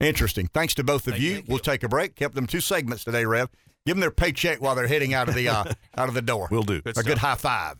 Interesting. 0.00 0.48
Thanks 0.52 0.74
to 0.74 0.84
both 0.84 1.06
of 1.08 1.18
you. 1.18 1.42
We'll 1.48 1.58
take 1.58 1.82
a 1.82 1.88
break. 1.88 2.14
Kept 2.16 2.34
them 2.34 2.46
two 2.46 2.60
segments 2.60 3.02
today, 3.04 3.24
Rev. 3.24 3.48
Give 3.86 3.94
them 3.96 4.00
their 4.00 4.10
paycheck 4.10 4.60
while 4.60 4.74
they're 4.74 4.88
heading 4.88 5.14
out 5.14 5.28
of 5.28 5.34
the 5.34 5.48
uh, 5.48 5.64
out 5.96 6.08
of 6.08 6.14
the 6.14 6.22
door. 6.22 6.48
We'll 6.50 6.62
do. 6.64 6.82
a 6.84 7.02
good 7.02 7.18
high 7.18 7.36
five. 7.36 7.76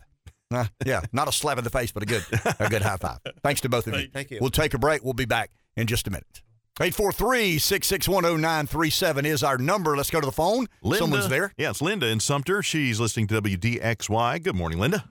Uh, 0.49 0.65
yeah, 0.85 1.01
not 1.11 1.27
a 1.27 1.31
slap 1.31 1.57
in 1.57 1.63
the 1.65 1.69
face, 1.69 1.91
but 1.91 2.03
a 2.03 2.05
good 2.05 2.23
a 2.59 2.69
good 2.69 2.81
high 2.81 2.95
five. 2.97 3.19
Thanks 3.43 3.59
to 3.61 3.69
both 3.69 3.85
of 3.87 3.99
you. 3.99 4.07
Thank 4.13 4.31
you. 4.31 4.39
We'll 4.41 4.49
take 4.49 4.73
a 4.73 4.79
break. 4.79 5.03
We'll 5.03 5.13
be 5.13 5.25
back 5.25 5.51
in 5.75 5.87
just 5.87 6.07
a 6.07 6.09
minute. 6.09 6.41
843-6610937 6.79 9.25
is 9.25 9.43
our 9.43 9.57
number. 9.57 9.97
Let's 9.97 10.09
go 10.11 10.19
to 10.21 10.25
the 10.25 10.31
phone. 10.31 10.67
Linda, 10.83 10.99
Someone's 10.99 11.27
there. 11.29 11.51
Yeah, 11.57 11.71
it's 11.71 11.81
Linda 11.81 12.07
in 12.07 12.19
Sumter. 12.19 12.61
She's 12.61 12.99
listening 12.99 13.25
to 13.27 13.41
WDXY. 13.41 14.43
Good 14.43 14.55
morning, 14.55 14.77
Linda. 14.79 15.05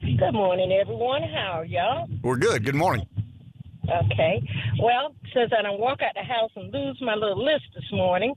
Good 0.00 0.32
morning, 0.32 0.72
everyone. 0.72 1.22
How 1.22 1.60
are 1.60 1.64
y'all? 1.66 2.08
We're 2.22 2.36
good. 2.36 2.64
Good 2.64 2.74
morning. 2.74 3.06
Okay. 3.84 4.42
Well, 4.82 5.14
since 5.34 5.52
I 5.56 5.60
don't 5.60 5.78
walk 5.78 6.00
out 6.00 6.14
the 6.14 6.22
house 6.22 6.50
and 6.56 6.72
lose 6.72 6.98
my 7.02 7.14
little 7.14 7.44
list 7.44 7.64
this 7.74 7.84
morning, 7.92 8.34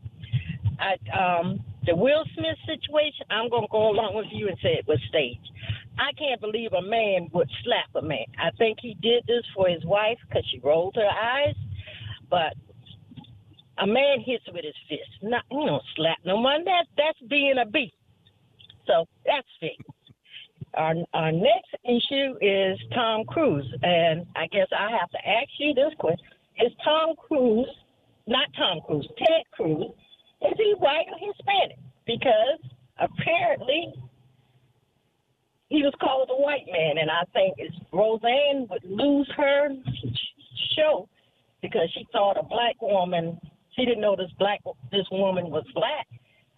I, 0.77 0.97
um, 1.17 1.63
the 1.85 1.95
Will 1.95 2.25
Smith 2.35 2.57
situation, 2.65 3.25
I'm 3.29 3.49
going 3.49 3.61
to 3.63 3.71
go 3.71 3.91
along 3.91 4.15
with 4.15 4.25
you 4.31 4.49
and 4.49 4.57
say 4.61 4.73
it 4.73 4.85
was 4.87 4.99
staged. 5.07 5.49
I 5.97 6.11
can't 6.19 6.41
believe 6.41 6.73
a 6.73 6.81
man 6.81 7.29
would 7.31 7.49
slap 7.63 7.95
a 7.95 8.05
man. 8.05 8.25
I 8.37 8.51
think 8.57 8.79
he 8.81 8.97
did 9.01 9.23
this 9.25 9.43
for 9.55 9.69
his 9.69 9.85
wife 9.85 10.17
because 10.27 10.43
she 10.51 10.59
rolled 10.59 10.95
her 10.95 11.07
eyes, 11.07 11.55
but 12.29 12.55
a 13.77 13.87
man 13.87 14.19
hits 14.19 14.43
with 14.53 14.65
his 14.65 14.75
fist. 14.89 15.09
Not, 15.21 15.43
you 15.49 15.65
don't 15.65 15.83
slap 15.95 16.17
no 16.25 16.41
one. 16.41 16.65
That, 16.65 16.87
that's 16.97 17.19
being 17.29 17.55
a 17.57 17.65
beast. 17.65 17.95
So 18.85 19.05
that's 19.25 19.47
fake. 19.61 19.79
Our, 20.75 20.95
our 21.13 21.31
next 21.31 21.75
issue 21.85 22.35
is 22.41 22.79
Tom 22.93 23.25
Cruise, 23.25 23.71
and 23.83 24.25
I 24.35 24.47
guess 24.47 24.67
I 24.77 24.91
have 24.91 25.09
to 25.11 25.27
ask 25.27 25.49
you 25.59 25.73
this 25.73 25.93
question: 25.99 26.25
Is 26.59 26.71
Tom 26.83 27.15
Cruise, 27.17 27.69
not 28.27 28.47
Tom 28.57 28.81
Cruise, 28.85 29.07
Ted 29.17 29.43
Cruz, 29.53 29.91
is 30.41 30.53
he 30.57 30.75
white 30.79 31.05
or 31.11 31.19
Hispanic? 31.19 31.77
Because 32.05 32.59
apparently 32.99 33.93
he 35.69 35.83
was 35.83 35.93
called 36.01 36.29
a 36.31 36.41
white 36.41 36.67
man, 36.71 36.97
and 36.99 37.09
I 37.09 37.23
think 37.33 37.55
it's 37.57 37.75
Roseanne 37.91 38.67
would 38.69 38.83
lose 38.85 39.29
her 39.37 39.69
show 40.75 41.07
because 41.61 41.89
she 41.93 42.07
thought 42.11 42.37
a 42.37 42.43
black 42.43 42.81
woman. 42.81 43.39
She 43.75 43.85
didn't 43.85 44.01
know 44.01 44.15
this 44.15 44.31
black 44.39 44.61
this 44.91 45.07
woman 45.11 45.49
was 45.49 45.65
black. 45.73 46.07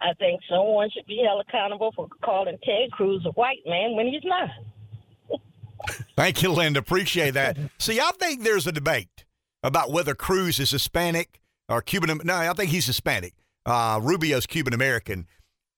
I 0.02 0.14
think 0.14 0.42
someone 0.50 0.90
should 0.92 1.06
be 1.06 1.24
held 1.26 1.44
accountable 1.48 1.92
for 1.96 2.08
calling 2.24 2.58
Ted 2.64 2.92
Cruz 2.92 3.26
a 3.26 3.32
white 3.32 3.60
man 3.66 3.96
when 3.96 4.08
he's 4.08 4.24
not. 4.24 4.50
Thank 6.16 6.42
you, 6.42 6.52
Linda. 6.52 6.80
Appreciate 6.80 7.32
that. 7.32 7.58
See, 7.78 8.00
I 8.00 8.12
think 8.20 8.44
there's 8.44 8.68
a 8.68 8.72
debate 8.72 9.26
about 9.64 9.92
whether 9.92 10.16
Cruz 10.16 10.60
is 10.60 10.72
Hispanic 10.72 11.42
or 11.70 11.82
Cuban. 11.82 12.22
No, 12.24 12.36
I 12.36 12.54
think 12.54 12.72
he's 12.72 12.86
Hispanic. 12.86 13.34
Uh, 13.66 14.00
Rubio's 14.02 14.46
Cuban 14.46 14.74
American. 14.74 15.28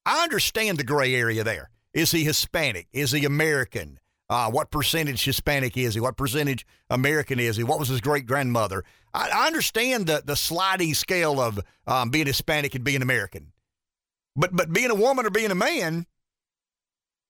I 0.06 0.24
understand 0.24 0.78
the 0.78 0.84
gray 0.84 1.16
area 1.16 1.44
there. 1.44 1.70
Is 1.94 2.12
he 2.12 2.24
Hispanic? 2.24 2.88
Is 2.94 3.12
he 3.12 3.26
American? 3.26 4.00
Uh, 4.30 4.52
what 4.52 4.72
percentage 4.72 5.24
Hispanic 5.24 5.78
is 5.78 5.94
he? 5.94 6.02
What 6.02 6.18
percentage 6.18 6.66
American 6.90 7.40
is 7.40 7.56
he? 7.56 7.64
What 7.64 7.80
was 7.80 7.88
his 7.88 8.02
great 8.02 8.26
grandmother? 8.26 8.84
I, 9.14 9.30
I 9.34 9.48
understand 9.48 10.08
the 10.08 10.22
the 10.24 10.36
sliding 10.36 10.94
scale 10.94 11.40
of 11.40 11.60
um, 11.88 12.10
being 12.10 12.28
Hispanic 12.28 12.76
and 12.76 12.84
being 12.84 13.02
American, 13.02 13.54
but 14.38 14.56
but 14.56 14.72
being 14.72 14.92
a 14.92 14.96
woman 14.96 15.26
or 15.26 15.30
being 15.30 15.52
a 15.52 15.56
man, 15.56 16.06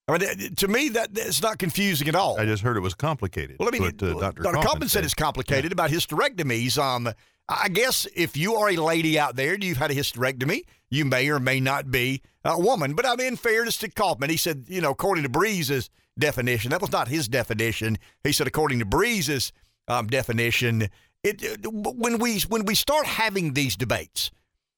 I 0.08 0.18
mean, 0.18 0.56
to 0.56 0.68
me, 0.68 0.90
that 0.90 1.10
it's 1.16 1.42
not 1.42 1.58
confusing 1.58 2.08
at 2.08 2.16
all. 2.16 2.40
I 2.40 2.46
just 2.46 2.64
heard 2.64 2.78
it 2.78 2.82
was 2.82 2.94
complicated. 2.94 3.58
Well, 3.60 3.68
I 3.68 3.72
mean, 3.72 3.82
what, 3.82 4.02
uh, 4.04 4.14
Dr. 4.20 4.44
Dr. 4.44 4.58
Kaufman 4.62 4.90
said 4.90 5.04
it's 5.04 5.14
complicated 5.14 5.72
about 5.72 5.90
hysterectomies. 5.90 6.78
Um, 6.78 7.10
I 7.50 7.70
guess 7.70 8.08
if 8.16 8.38
you 8.38 8.56
are 8.56 8.70
a 8.70 8.76
lady 8.76 9.20
out 9.20 9.36
there 9.36 9.54
and 9.54 9.64
you've 9.64 9.78
had 9.78 9.92
a 9.92 9.96
hysterectomy, 9.96 10.62
you 10.90 11.06
may 11.06 11.30
or 11.30 11.40
may 11.40 11.60
not 11.60 11.92
be 11.92 12.22
a 12.44 12.60
woman. 12.60 12.94
But 12.94 13.06
I 13.06 13.16
mean, 13.16 13.28
in 13.28 13.36
fairness 13.36 13.78
to 13.80 13.90
Kaufman, 13.90 14.30
he 14.30 14.38
said, 14.38 14.66
you 14.68 14.82
know, 14.82 14.92
according 14.92 15.24
to 15.24 15.30
Breeze's 15.30 15.90
definition, 16.18 16.72
that 16.72 16.82
was 16.82 16.92
not 16.92 17.08
his 17.08 17.28
definition. 17.28 17.98
He 18.24 18.32
said, 18.32 18.48
according 18.48 18.80
to 18.80 18.86
Breeze's 18.86 19.52
um, 19.88 20.08
definition, 20.08 20.90
it, 21.24 21.66
when 21.66 22.20
we 22.20 22.40
when 22.42 22.66
we 22.66 22.76
start 22.76 23.06
having 23.06 23.54
these 23.54 23.76
debates, 23.76 24.32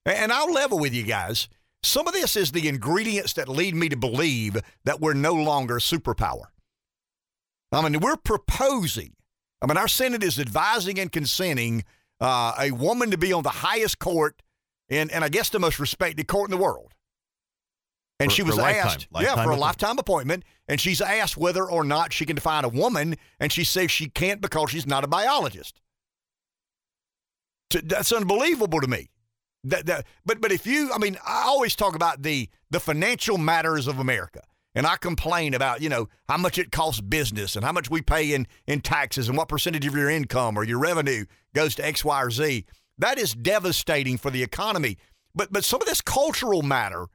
and 0.06 0.32
I'll 0.32 0.52
level 0.52 0.80
with 0.80 0.94
you 0.94 1.04
guys, 1.04 1.50
some 1.84 2.08
of 2.08 2.14
this 2.14 2.36
is 2.36 2.52
the 2.52 2.68
ingredients 2.68 3.34
that 3.34 3.48
lead 3.48 3.76
me 3.76 3.90
to 3.90 3.98
believe 3.98 4.58
that 4.86 5.00
we're 5.00 5.14
no 5.14 5.34
longer 5.34 5.78
a 5.78 5.80
superpower. 5.80 6.46
I 7.72 7.88
mean, 7.88 8.00
we're 8.02 8.18
proposing. 8.18 9.14
I 9.62 9.68
mean, 9.68 9.78
our 9.78 9.88
Senate 9.88 10.24
is 10.24 10.40
advising 10.40 11.00
and 11.00 11.12
consenting 11.12 11.84
uh, 12.20 12.54
a 12.60 12.72
woman 12.72 13.12
to 13.12 13.18
be 13.18 13.32
on 13.32 13.44
the 13.44 13.50
highest 13.50 14.00
court 14.00 14.42
in, 14.90 15.10
and 15.12 15.24
I 15.24 15.30
guess 15.30 15.50
the 15.50 15.60
most 15.60 15.80
respected 15.80 16.28
court 16.28 16.50
in 16.50 16.58
the 16.58 16.62
world. 16.64 16.94
And 18.20 18.30
For- 18.32 18.36
she 18.36 18.44
was 18.44 18.56
for 18.56 18.62
lifetime- 18.64 18.86
asked, 18.88 19.08
yeah, 19.12 19.18
lifetime 19.20 19.34
for 19.36 19.40
a 19.40 19.44
appointment. 19.44 19.62
lifetime 19.62 19.98
appointment. 20.00 20.44
And 20.68 20.82
she's 20.82 21.00
asked 21.02 21.38
whether 21.38 21.64
or 21.64 21.84
not 21.84 22.12
she 22.12 22.26
can 22.26 22.36
define 22.36 22.66
a 22.66 22.70
woman, 22.70 23.16
and 23.40 23.52
she 23.52 23.64
says 23.64 23.90
she 23.92 24.10
can't 24.10 24.42
because 24.42 24.72
she's 24.72 24.86
not 24.88 25.04
a 25.04 25.08
biologist. 25.08 25.80
That's 27.72 28.12
unbelievable 28.12 28.82
to 28.82 28.88
me. 28.88 29.10
That, 29.64 29.86
that, 29.88 30.06
but 30.26 30.40
but 30.40 30.52
if 30.52 30.66
you, 30.66 30.92
I 30.94 30.98
mean, 30.98 31.18
I 31.26 31.44
always 31.46 31.76
talk 31.76 31.96
about 31.96 32.24
the 32.24 32.50
the 32.70 32.80
financial 32.80 33.38
matters 33.38 33.88
of 33.88 34.00
America, 34.00 34.42
and 34.74 34.88
I 34.88 34.96
complain 34.96 35.54
about 35.54 35.82
you 35.82 35.90
know 35.90 36.08
how 36.30 36.38
much 36.38 36.58
it 36.58 36.72
costs 36.72 37.02
business 37.02 37.56
and 37.56 37.66
how 37.66 37.74
much 37.74 37.90
we 37.90 38.02
pay 38.02 38.34
in 38.34 38.48
in 38.68 38.80
taxes 38.80 39.28
and 39.28 39.38
what 39.38 39.50
percentage 39.50 39.86
of 39.86 39.96
your 39.96 40.10
income 40.10 40.58
or 40.58 40.64
your 40.64 40.80
revenue 40.80 41.26
goes 41.54 41.76
to 41.76 41.86
X, 41.86 42.06
Y, 42.06 42.22
or 42.22 42.32
Z. 42.32 42.66
That 42.98 43.18
is 43.18 43.34
devastating 43.34 44.18
for 44.18 44.32
the 44.32 44.44
economy. 44.44 44.98
But 45.36 45.52
but 45.52 45.66
some 45.66 45.82
of 45.82 45.88
this 45.88 46.02
cultural 46.02 46.62
matter, 46.62 47.08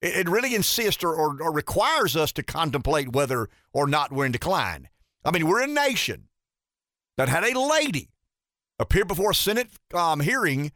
it, 0.00 0.16
it 0.16 0.28
really 0.30 0.54
insists 0.54 1.04
or, 1.04 1.14
or, 1.14 1.42
or 1.42 1.52
requires 1.52 2.16
us 2.16 2.32
to 2.32 2.42
contemplate 2.42 3.12
whether 3.12 3.50
or 3.74 3.86
not 3.86 4.12
we're 4.12 4.26
in 4.26 4.32
decline. 4.32 4.88
I 5.26 5.30
mean, 5.30 5.46
we're 5.46 5.62
a 5.62 5.66
nation 5.66 6.28
that 7.18 7.28
had 7.28 7.44
a 7.44 7.60
lady 7.60 8.08
appear 8.78 9.04
before 9.04 9.30
a 9.30 9.34
Senate 9.34 9.68
um, 9.94 10.20
hearing 10.20 10.72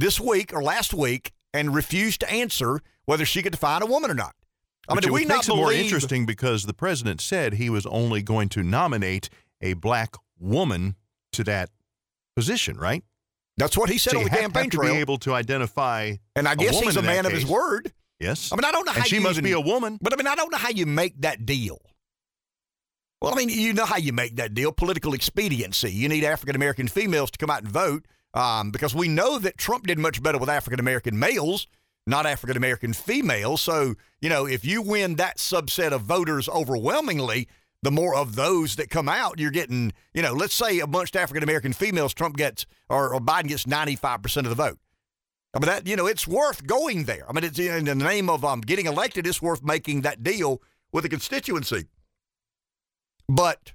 this 0.00 0.18
week 0.20 0.52
or 0.52 0.62
last 0.62 0.92
week 0.94 1.32
and 1.54 1.74
refused 1.74 2.20
to 2.20 2.30
answer 2.30 2.80
whether 3.04 3.24
she 3.24 3.42
could 3.42 3.58
find 3.58 3.82
a 3.82 3.86
woman 3.86 4.10
or 4.10 4.14
not. 4.14 4.34
I 4.88 4.94
mean, 4.94 5.02
do 5.02 5.12
we 5.12 5.22
it 5.22 5.28
not 5.28 5.34
makes 5.36 5.48
it 5.48 5.54
more 5.54 5.72
interesting 5.72 6.26
because 6.26 6.64
the 6.64 6.74
president 6.74 7.20
said 7.20 7.54
he 7.54 7.70
was 7.70 7.86
only 7.86 8.22
going 8.22 8.48
to 8.50 8.62
nominate 8.62 9.28
a 9.60 9.74
black 9.74 10.14
woman 10.38 10.96
to 11.32 11.44
that 11.44 11.70
position, 12.34 12.76
right? 12.76 13.04
That's 13.56 13.76
what 13.76 13.90
he 13.90 13.98
said 13.98 14.12
So 14.14 14.18
on 14.18 14.24
the 14.24 14.30
campaign 14.30 14.64
have 14.64 14.70
to 14.70 14.76
trail. 14.78 14.94
be 14.94 15.00
able 15.00 15.18
to 15.18 15.34
identify. 15.34 16.14
and 16.34 16.48
I 16.48 16.54
guess 16.54 16.80
he's 16.80 16.96
a 16.96 17.02
man 17.02 17.26
of 17.26 17.32
his 17.32 17.46
word. 17.46 17.92
Yes. 18.18 18.50
I 18.52 18.56
mean, 18.56 18.64
I 18.64 18.72
don't 18.72 18.86
know 18.86 18.92
how 18.92 19.02
she 19.02 19.16
you 19.16 19.22
must 19.22 19.42
be 19.42 19.52
a 19.52 19.60
woman. 19.60 19.98
But 20.00 20.12
I 20.12 20.16
mean, 20.16 20.26
I 20.26 20.34
don't 20.34 20.50
know 20.50 20.58
how 20.58 20.70
you 20.70 20.86
make 20.86 21.20
that 21.20 21.46
deal. 21.46 21.78
Well, 23.20 23.32
I 23.32 23.36
mean, 23.36 23.50
you 23.50 23.74
know 23.74 23.84
how 23.84 23.98
you 23.98 24.12
make 24.14 24.36
that 24.36 24.54
deal 24.54 24.72
political 24.72 25.12
expediency. 25.12 25.92
You 25.92 26.08
need 26.08 26.24
African 26.24 26.56
American 26.56 26.88
females 26.88 27.30
to 27.32 27.38
come 27.38 27.50
out 27.50 27.62
and 27.62 27.70
vote 27.70 28.06
um, 28.34 28.70
because 28.70 28.94
we 28.94 29.08
know 29.08 29.38
that 29.38 29.58
Trump 29.58 29.86
did 29.86 29.98
much 29.98 30.22
better 30.22 30.38
with 30.38 30.48
African 30.48 30.80
American 30.80 31.18
males, 31.18 31.66
not 32.06 32.26
African 32.26 32.56
American 32.56 32.92
females. 32.92 33.60
So, 33.60 33.94
you 34.20 34.28
know, 34.28 34.46
if 34.46 34.64
you 34.64 34.82
win 34.82 35.16
that 35.16 35.38
subset 35.38 35.92
of 35.92 36.02
voters 36.02 36.48
overwhelmingly, 36.48 37.48
the 37.82 37.90
more 37.90 38.14
of 38.14 38.36
those 38.36 38.76
that 38.76 38.90
come 38.90 39.08
out, 39.08 39.38
you're 39.38 39.50
getting, 39.50 39.92
you 40.12 40.22
know, 40.22 40.32
let's 40.32 40.54
say 40.54 40.78
a 40.80 40.86
bunch 40.86 41.10
of 41.10 41.16
African 41.16 41.42
American 41.42 41.72
females, 41.72 42.12
Trump 42.12 42.36
gets, 42.36 42.66
or, 42.88 43.14
or 43.14 43.20
Biden 43.20 43.48
gets 43.48 43.64
95% 43.64 44.38
of 44.38 44.50
the 44.50 44.54
vote. 44.54 44.78
I 45.54 45.58
mean, 45.58 45.66
that, 45.66 45.86
you 45.86 45.96
know, 45.96 46.06
it's 46.06 46.28
worth 46.28 46.66
going 46.66 47.04
there. 47.04 47.24
I 47.28 47.32
mean, 47.32 47.42
it's 47.42 47.58
in 47.58 47.86
the 47.86 47.94
name 47.94 48.30
of 48.30 48.44
um, 48.44 48.60
getting 48.60 48.86
elected, 48.86 49.26
it's 49.26 49.42
worth 49.42 49.64
making 49.64 50.02
that 50.02 50.22
deal 50.22 50.62
with 50.92 51.04
a 51.04 51.08
constituency. 51.08 51.86
But 53.28 53.72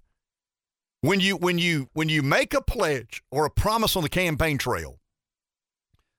when 1.05 1.19
you 1.19 1.35
when 1.37 1.59
you 1.59 1.89
when 1.93 2.09
you 2.09 2.23
make 2.23 2.53
a 2.53 2.61
pledge 2.61 3.21
or 3.31 3.45
a 3.45 3.49
promise 3.49 3.95
on 3.95 4.03
the 4.03 4.09
campaign 4.09 4.57
trail 4.57 4.99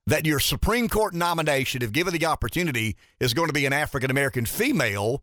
that 0.05 0.25
your 0.25 0.39
Supreme 0.39 0.87
Court 0.87 1.13
nomination, 1.13 1.81
if 1.81 1.91
given 1.91 2.13
the 2.13 2.25
opportunity, 2.25 2.95
is 3.19 3.33
going 3.33 3.47
to 3.47 3.53
be 3.53 3.65
an 3.65 3.73
African 3.73 4.09
American 4.09 4.45
female, 4.45 5.21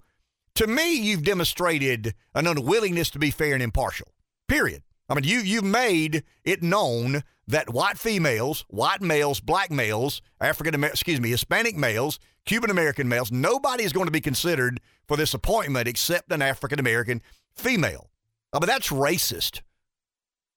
to 0.57 0.67
me, 0.67 0.95
you've 0.95 1.25
demonstrated 1.25 2.15
an 2.35 2.47
unwillingness 2.47 3.09
to 3.11 3.19
be 3.19 3.31
fair 3.31 3.55
and 3.55 3.63
impartial. 3.63 4.09
Period. 4.47 4.83
I 5.09 5.15
mean, 5.15 5.25
you 5.25 5.39
you've 5.39 5.65
made 5.65 6.25
it 6.45 6.63
known 6.63 7.23
that 7.47 7.73
white 7.73 7.99
females, 7.99 8.67
white 8.69 9.01
males, 9.01 9.41
black 9.41 9.71
males, 9.71 10.21
African 10.41 10.85
excuse 10.85 11.21
me, 11.21 11.31
Hispanic 11.31 11.77
males, 11.77 12.19
Cuban 12.45 12.71
American 12.71 13.09
males, 13.09 13.33
nobody 13.33 13.85
is 13.85 13.95
going 13.95 14.07
to 14.07 14.13
be 14.13 14.21
considered 14.21 14.81
for 15.09 15.17
this 15.17 15.33
appointment 15.33 15.89
except 15.89 16.31
an 16.33 16.43
African 16.43 16.79
American 16.79 17.23
female. 17.57 18.11
I 18.55 18.61
mean, 18.61 18.69
that's 18.69 18.89
racist. 18.89 19.61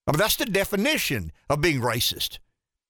I 0.05 0.11
mean, 0.11 0.19
that's 0.19 0.37
the 0.37 0.45
definition 0.45 1.31
of 1.49 1.59
being 1.59 1.81
racist. 1.81 2.39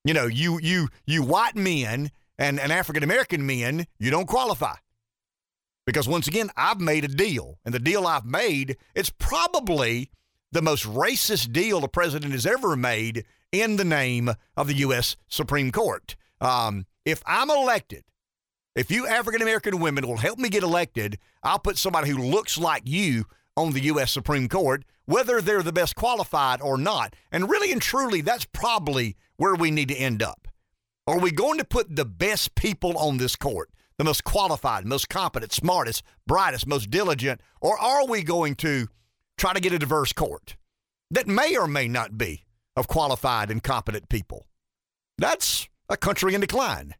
You 0.04 0.14
know, 0.14 0.28
you 0.28 0.60
you 0.62 0.90
you 1.06 1.24
white 1.24 1.56
men 1.56 2.12
and, 2.38 2.60
and 2.60 2.72
African 2.72 3.04
American 3.04 3.46
men, 3.46 3.88
you 3.98 4.12
don't 4.12 4.28
qualify. 4.28 4.76
Because 5.86 6.08
once 6.08 6.28
again, 6.28 6.52
I've 6.58 6.82
made 6.82 7.06
a 7.06 7.08
deal, 7.08 7.60
and 7.64 7.74
the 7.74 7.80
deal 7.80 8.06
I've 8.06 8.26
made, 8.26 8.76
it's 8.94 9.10
probably 9.10 10.12
the 10.52 10.62
most 10.62 10.86
racist 10.86 11.54
deal 11.54 11.80
the 11.80 11.88
president 11.88 12.34
has 12.34 12.46
ever 12.46 12.76
made 12.76 13.24
in 13.54 13.78
the 13.78 13.86
name 13.86 14.30
of 14.58 14.68
the 14.68 14.74
U.S. 14.76 15.16
Supreme 15.30 15.72
Court. 15.72 16.18
Um, 16.42 16.86
if 17.06 17.24
I'm 17.26 17.50
elected, 17.50 18.04
if 18.76 18.92
you 18.92 19.08
African 19.08 19.42
American 19.42 19.80
women 19.80 20.06
will 20.06 20.18
help 20.18 20.38
me 20.38 20.50
get 20.50 20.64
elected, 20.64 21.18
I'll 21.42 21.58
put 21.58 21.78
somebody 21.78 22.10
who 22.10 22.18
looks 22.18 22.58
like 22.58 22.84
you 22.86 23.26
on 23.58 23.72
the 23.74 23.84
U.S. 23.86 24.12
Supreme 24.12 24.48
Court, 24.48 24.86
whether 25.06 25.42
they're 25.42 25.64
the 25.64 25.74
best 25.74 25.96
qualified 25.96 26.62
or 26.62 26.78
not. 26.78 27.16
And 27.32 27.50
really 27.50 27.72
and 27.72 27.82
truly, 27.82 28.22
that's 28.22 28.46
probably 28.46 29.18
where 29.36 29.56
we 29.56 29.72
need 29.72 29.90
to 29.90 29.96
end 29.96 30.22
up. 30.24 30.48
Are 31.08 31.20
we 31.20 31.32
going 31.32 31.58
to 31.58 31.66
put 31.66 31.96
the 31.96 32.06
best 32.06 32.56
people 32.56 32.98
on 32.98 33.18
this 33.18 33.36
court, 33.36 33.72
the 33.98 34.04
most 34.04 34.24
qualified, 34.24 34.86
most 34.86 35.10
competent, 35.10 35.52
smartest, 35.52 36.04
brightest, 36.28 36.68
most 36.68 36.92
diligent, 36.92 37.42
or 37.60 37.80
are 37.80 38.06
we 38.06 38.24
going 38.24 38.56
to 38.56 38.88
try 39.38 39.54
to 39.54 39.60
get 39.60 39.74
a 39.74 39.80
diverse 39.80 40.14
court 40.14 40.56
that 41.10 41.28
may 41.28 41.58
or 41.58 41.68
may 41.68 41.88
not 41.88 42.18
be 42.18 42.44
of 42.76 42.88
qualified 42.88 43.50
and 43.50 43.64
competent 43.64 44.10
people? 44.10 44.46
That's 45.18 45.68
a 45.90 45.98
country 45.98 46.36
in 46.36 46.42
decline. 46.42 46.94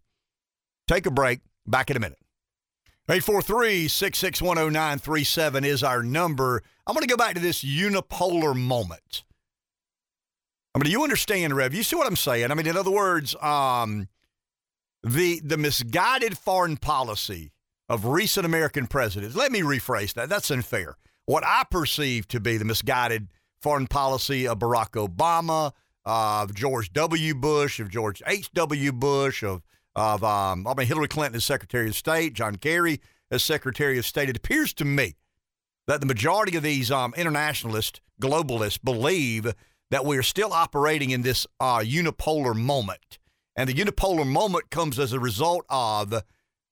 Take 0.88 1.06
a 1.06 1.12
break. 1.12 1.42
Back 1.70 1.92
in 1.92 1.98
a 1.98 2.00
minute. 2.00 2.20
843 3.10 3.88
661 3.88 4.74
0937 4.74 5.64
is 5.64 5.82
our 5.82 6.04
number. 6.04 6.62
I'm 6.86 6.94
going 6.94 7.08
to 7.08 7.10
go 7.10 7.16
back 7.16 7.36
to 7.36 7.42
this 7.42 7.64
unipolar 7.64 8.54
moment. 8.56 9.24
I 10.76 10.80
mean, 10.80 10.92
you 10.92 11.04
understand, 11.04 11.56
Rev? 11.56 11.74
You 11.74 11.84
see 11.84 11.96
what 11.96 12.06
I'm 12.06 12.18
saying? 12.18 12.52
I 12.52 12.54
mean, 12.54 12.68
in 12.68 12.76
other 12.76 12.92
words, 12.92 13.34
um, 13.42 14.10
the 15.04 15.40
the 15.40 15.58
misguided 15.58 16.38
foreign 16.38 16.78
policy 16.78 17.52
of 17.88 18.06
recent 18.06 18.46
American 18.46 18.88
presidents. 18.88 19.36
Let 19.36 19.52
me 19.52 19.62
rephrase 19.62 20.14
that. 20.14 20.28
That's 20.28 20.52
unfair. 20.52 20.98
What 21.26 21.46
I 21.46 21.64
perceive 21.72 22.28
to 22.30 22.40
be 22.40 22.58
the 22.58 22.66
misguided 22.66 23.30
foreign 23.62 23.88
policy 23.88 24.48
of 24.48 24.60
Barack 24.60 24.92
Obama, 24.92 25.72
of 26.06 26.54
George 26.54 26.92
W. 26.94 27.36
Bush, 27.36 27.80
of 27.80 27.90
George 27.90 28.22
H. 28.28 28.52
W. 28.52 28.92
Bush, 28.92 29.44
of 29.44 29.64
of 29.98 30.24
um, 30.24 30.68
I 30.68 30.76
mean 30.76 30.88
Hillary 30.88 31.08
Clinton 31.08 31.36
as 31.36 31.44
Secretary 31.44 31.90
of 31.90 31.96
State, 31.96 32.34
John 32.36 32.56
Kerry 32.56 33.02
as 33.32 33.44
Secretary 33.44 33.98
of 33.98 34.06
State. 34.06 34.30
It 34.30 34.38
appears 34.38 34.72
to 34.76 34.86
me 34.86 35.16
that 35.88 36.00
the 36.00 36.06
majority 36.06 36.56
of 36.56 36.64
these 36.64 36.92
um, 36.92 37.14
internationalists, 37.18 38.00
globalists, 38.22 38.80
believe 38.82 39.54
that 39.90 40.06
we 40.06 40.18
are 40.18 40.24
still 40.24 40.54
operating 40.54 41.10
in 41.10 41.24
this 41.24 41.48
uh, 41.60 41.80
unipolar 41.80 42.56
moment, 42.56 43.18
and 43.56 43.68
the 43.68 43.74
unipolar 43.74 44.26
moment 44.26 44.70
comes 44.70 45.00
as 45.00 45.14
a 45.14 45.20
result 45.20 45.66
of 45.70 46.24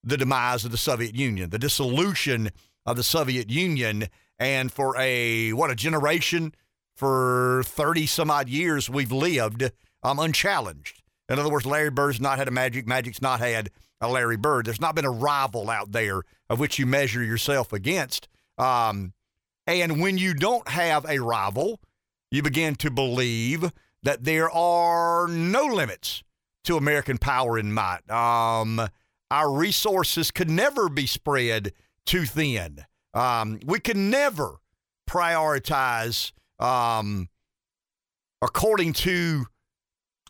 the 0.04 0.18
demise 0.18 0.64
of 0.64 0.72
the 0.72 0.78
Soviet 0.78 1.16
Union, 1.16 1.50
the 1.50 1.58
dissolution 1.58 2.52
of 2.86 2.96
the 2.96 3.04
Soviet 3.04 3.50
Union, 3.50 4.08
and 4.38 4.72
for 4.72 4.96
a 4.98 5.52
what 5.54 5.72
a 5.72 5.76
generation, 5.76 6.54
for 6.96 7.64
thirty 7.66 8.06
some 8.06 8.30
odd 8.30 8.50
years 8.50 8.88
we've 8.88 9.12
lived 9.12 9.72
um, 10.04 10.20
unchallenged. 10.20 11.02
In 11.30 11.40
other 11.40 11.50
words, 11.50 11.66
Larry 11.66 11.90
Bird's 11.90 12.22
not 12.22 12.38
had 12.38 12.48
a 12.48 12.52
magic, 12.52 12.88
magic's 12.88 13.22
not 13.22 13.40
had 13.40 13.72
a 14.02 14.10
Larry 14.10 14.38
Bird. 14.38 14.66
There's 14.66 14.82
not 14.82 14.96
been 14.96 15.06
a 15.06 15.12
rival 15.12 15.70
out 15.70 15.92
there 15.92 16.22
of 16.50 16.60
which 16.60 16.78
you 16.78 16.86
measure 16.86 17.24
yourself 17.24 17.74
against. 17.74 18.28
Um, 18.58 19.14
and 19.68 20.00
when 20.02 20.18
you 20.18 20.34
don't 20.34 20.68
have 20.68 21.06
a 21.10 21.20
rival, 21.20 21.80
you 22.30 22.44
begin 22.44 22.76
to 22.76 22.92
believe 22.92 23.72
that 24.04 24.24
there 24.24 24.50
are 24.52 25.28
no 25.28 25.66
limits 25.66 26.24
to 26.66 26.78
American 26.78 27.18
power 27.18 27.58
and 27.58 27.74
might. 27.74 28.10
Um, 28.10 28.88
our 29.32 29.52
resources 29.52 30.32
could 30.32 30.50
never 30.50 30.90
be 30.90 31.08
spread 31.08 31.74
too 32.06 32.26
thin. 32.26 32.86
Um, 33.14 33.60
we 33.66 33.80
can 33.80 34.10
never 34.10 34.58
prioritize 35.10 36.32
um, 36.60 37.30
according 38.42 38.94
to 38.94 39.46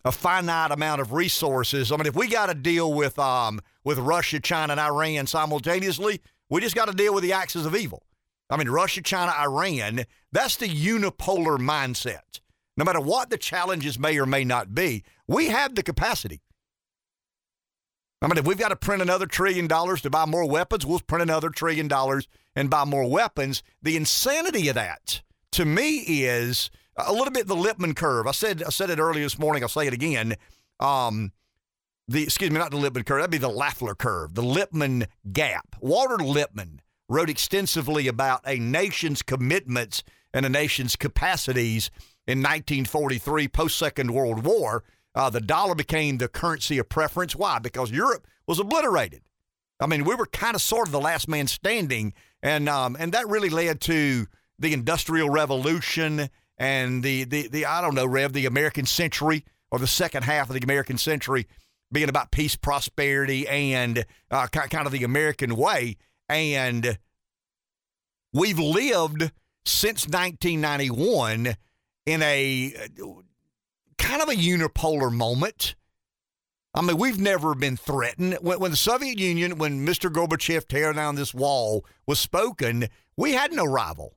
a 0.05 0.11
finite 0.11 0.71
amount 0.71 1.01
of 1.01 1.11
resources. 1.11 1.91
I 1.91 1.97
mean, 1.97 2.05
if 2.05 2.15
we 2.15 2.27
got 2.27 2.45
to 2.45 2.53
deal 2.53 2.93
with 2.93 3.17
um, 3.19 3.59
with 3.83 3.97
Russia, 3.97 4.39
China, 4.39 4.73
and 4.73 4.79
Iran 4.79 5.27
simultaneously, 5.27 6.21
we 6.49 6.61
just 6.61 6.75
got 6.75 6.87
to 6.87 6.93
deal 6.93 7.13
with 7.13 7.23
the 7.23 7.33
axis 7.33 7.65
of 7.65 7.75
evil. 7.75 8.03
I 8.49 8.57
mean, 8.57 8.69
Russia, 8.69 9.01
China, 9.01 9.33
Iran, 9.37 10.05
that's 10.31 10.55
the 10.57 10.67
unipolar 10.67 11.57
mindset. 11.57 12.39
No 12.77 12.85
matter 12.85 13.01
what 13.01 13.31
the 13.31 13.37
challenges 13.37 13.97
may 13.97 14.19
or 14.19 14.27
may 14.27 14.43
not 14.43 14.75
be, 14.75 15.03
we 15.27 15.47
have 15.47 15.73
the 15.73 15.81
capacity. 15.81 16.41
I 18.21 18.27
mean, 18.27 18.37
if 18.37 18.45
we've 18.45 18.57
got 18.57 18.69
to 18.69 18.75
print 18.75 19.01
another 19.01 19.25
trillion 19.25 19.67
dollars 19.67 20.01
to 20.01 20.09
buy 20.09 20.25
more 20.25 20.47
weapons, 20.47 20.85
we'll 20.85 20.99
print 20.99 21.23
another 21.23 21.49
trillion 21.49 21.87
dollars 21.87 22.27
and 22.55 22.69
buy 22.69 22.85
more 22.85 23.09
weapons. 23.09 23.63
The 23.81 23.97
insanity 23.97 24.67
of 24.69 24.75
that, 24.75 25.21
to 25.53 25.65
me, 25.65 25.99
is 26.07 26.69
a 26.97 27.13
little 27.13 27.31
bit 27.31 27.47
the 27.47 27.55
Lippmann 27.55 27.93
curve. 27.93 28.27
I 28.27 28.31
said 28.31 28.63
I 28.63 28.69
said 28.69 28.89
it 28.89 28.99
earlier 28.99 29.23
this 29.23 29.39
morning. 29.39 29.63
I'll 29.63 29.69
say 29.69 29.87
it 29.87 29.93
again. 29.93 30.35
Um, 30.79 31.31
the 32.07 32.23
excuse 32.23 32.51
me, 32.51 32.57
not 32.57 32.71
the 32.71 32.77
Lippmann 32.77 33.03
curve. 33.03 33.19
That'd 33.19 33.31
be 33.31 33.37
the 33.37 33.49
Laffer 33.49 33.97
curve, 33.97 34.35
the 34.35 34.43
Lippmann 34.43 35.07
gap. 35.31 35.75
Walter 35.79 36.17
Lippmann 36.17 36.81
wrote 37.09 37.29
extensively 37.29 38.07
about 38.07 38.41
a 38.45 38.57
nation's 38.57 39.21
commitments 39.21 40.03
and 40.33 40.45
a 40.45 40.49
nation's 40.49 40.95
capacities 40.95 41.89
in 42.27 42.39
1943, 42.39 43.47
post 43.47 43.77
Second 43.77 44.11
World 44.11 44.45
War. 44.45 44.83
Uh, 45.13 45.29
the 45.29 45.39
dollar 45.39 45.75
became 45.75 46.17
the 46.17 46.27
currency 46.27 46.77
of 46.77 46.89
preference. 46.89 47.35
Why? 47.35 47.59
Because 47.59 47.91
Europe 47.91 48.27
was 48.47 48.59
obliterated. 48.59 49.21
I 49.79 49.87
mean, 49.87 50.03
we 50.03 50.15
were 50.15 50.25
kind 50.25 50.55
of 50.55 50.61
sort 50.61 50.87
of 50.87 50.91
the 50.91 50.99
last 50.99 51.27
man 51.27 51.47
standing, 51.47 52.13
and 52.41 52.67
um, 52.69 52.95
and 52.99 53.11
that 53.11 53.27
really 53.27 53.49
led 53.49 53.81
to 53.81 54.27
the 54.57 54.73
Industrial 54.73 55.29
Revolution 55.29 56.29
and 56.57 57.03
the, 57.03 57.23
the 57.25 57.47
the 57.47 57.65
I 57.65 57.81
don't 57.81 57.95
know, 57.95 58.05
Rev, 58.05 58.33
the 58.33 58.45
American 58.45 58.85
century 58.85 59.45
or 59.71 59.79
the 59.79 59.87
second 59.87 60.23
half 60.23 60.49
of 60.49 60.55
the 60.55 60.63
American 60.63 60.97
century 60.97 61.47
being 61.91 62.09
about 62.09 62.31
peace, 62.31 62.55
prosperity, 62.55 63.47
and 63.47 64.05
uh, 64.31 64.47
kind 64.47 64.85
of 64.85 64.91
the 64.91 65.03
American 65.03 65.55
way. 65.55 65.97
And 66.27 66.97
we've 68.33 68.59
lived 68.59 69.31
since 69.65 70.05
1991 70.07 71.55
in 72.05 72.21
a 72.21 72.73
kind 73.97 74.21
of 74.21 74.29
a 74.29 74.35
unipolar 74.35 75.11
moment. 75.11 75.75
I 76.73 76.81
mean, 76.81 76.97
we've 76.97 77.19
never 77.19 77.55
been 77.55 77.77
threatened. 77.77 78.37
When, 78.41 78.59
when, 78.59 78.71
the 78.71 78.77
Soviet 78.77 79.17
Union, 79.17 79.57
when 79.57 79.85
Mr. 79.85 80.11
Gorbachev 80.11 80.67
tear 80.67 80.91
down 80.91 81.15
this 81.15 81.33
wall 81.33 81.85
was 82.05 82.19
spoken, 82.19 82.89
we 83.15 83.31
had 83.31 83.53
no 83.53 83.63
rival. 83.63 84.14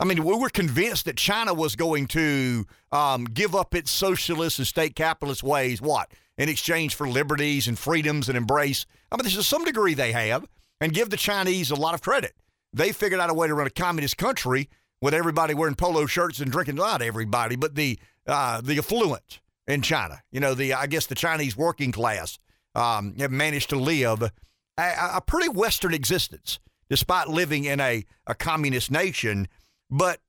I 0.00 0.06
mean, 0.06 0.24
we 0.24 0.34
were 0.34 0.48
convinced 0.48 1.04
that 1.04 1.18
China 1.18 1.52
was 1.52 1.76
going 1.76 2.06
to 2.08 2.66
um, 2.90 3.24
give 3.24 3.54
up 3.54 3.74
its 3.74 3.90
socialist 3.90 4.58
and 4.58 4.66
state 4.66 4.96
capitalist 4.96 5.42
ways, 5.42 5.82
what, 5.82 6.10
in 6.38 6.48
exchange 6.48 6.94
for 6.94 7.06
liberties 7.06 7.68
and 7.68 7.78
freedoms 7.78 8.28
and 8.28 8.36
embrace. 8.36 8.86
I 9.12 9.16
mean, 9.16 9.30
to 9.30 9.42
some 9.42 9.64
degree 9.64 9.92
they 9.92 10.12
have, 10.12 10.46
and 10.80 10.94
give 10.94 11.10
the 11.10 11.18
Chinese 11.18 11.70
a 11.70 11.74
lot 11.74 11.92
of 11.92 12.00
credit. 12.00 12.32
They 12.72 12.92
figured 12.92 13.20
out 13.20 13.28
a 13.28 13.34
way 13.34 13.46
to 13.46 13.54
run 13.54 13.66
a 13.66 13.70
communist 13.70 14.16
country 14.16 14.70
with 15.02 15.12
everybody 15.12 15.52
wearing 15.52 15.74
polo 15.74 16.06
shirts 16.06 16.40
and 16.40 16.50
drinking, 16.50 16.76
not 16.76 17.02
everybody, 17.02 17.56
but 17.56 17.74
the 17.74 17.98
uh, 18.26 18.60
the 18.62 18.78
affluent 18.78 19.40
in 19.66 19.82
China. 19.82 20.22
You 20.30 20.40
know, 20.40 20.54
the 20.54 20.72
I 20.72 20.86
guess 20.86 21.06
the 21.06 21.14
Chinese 21.14 21.56
working 21.56 21.92
class 21.92 22.38
um, 22.74 23.14
have 23.18 23.32
managed 23.32 23.68
to 23.70 23.76
live 23.76 24.22
a, 24.22 24.30
a 24.78 25.20
pretty 25.20 25.48
Western 25.48 25.92
existence 25.92 26.58
despite 26.88 27.28
living 27.28 27.64
in 27.64 27.80
a, 27.80 28.04
a 28.26 28.34
communist 28.34 28.90
nation 28.90 29.48
but 29.90 30.20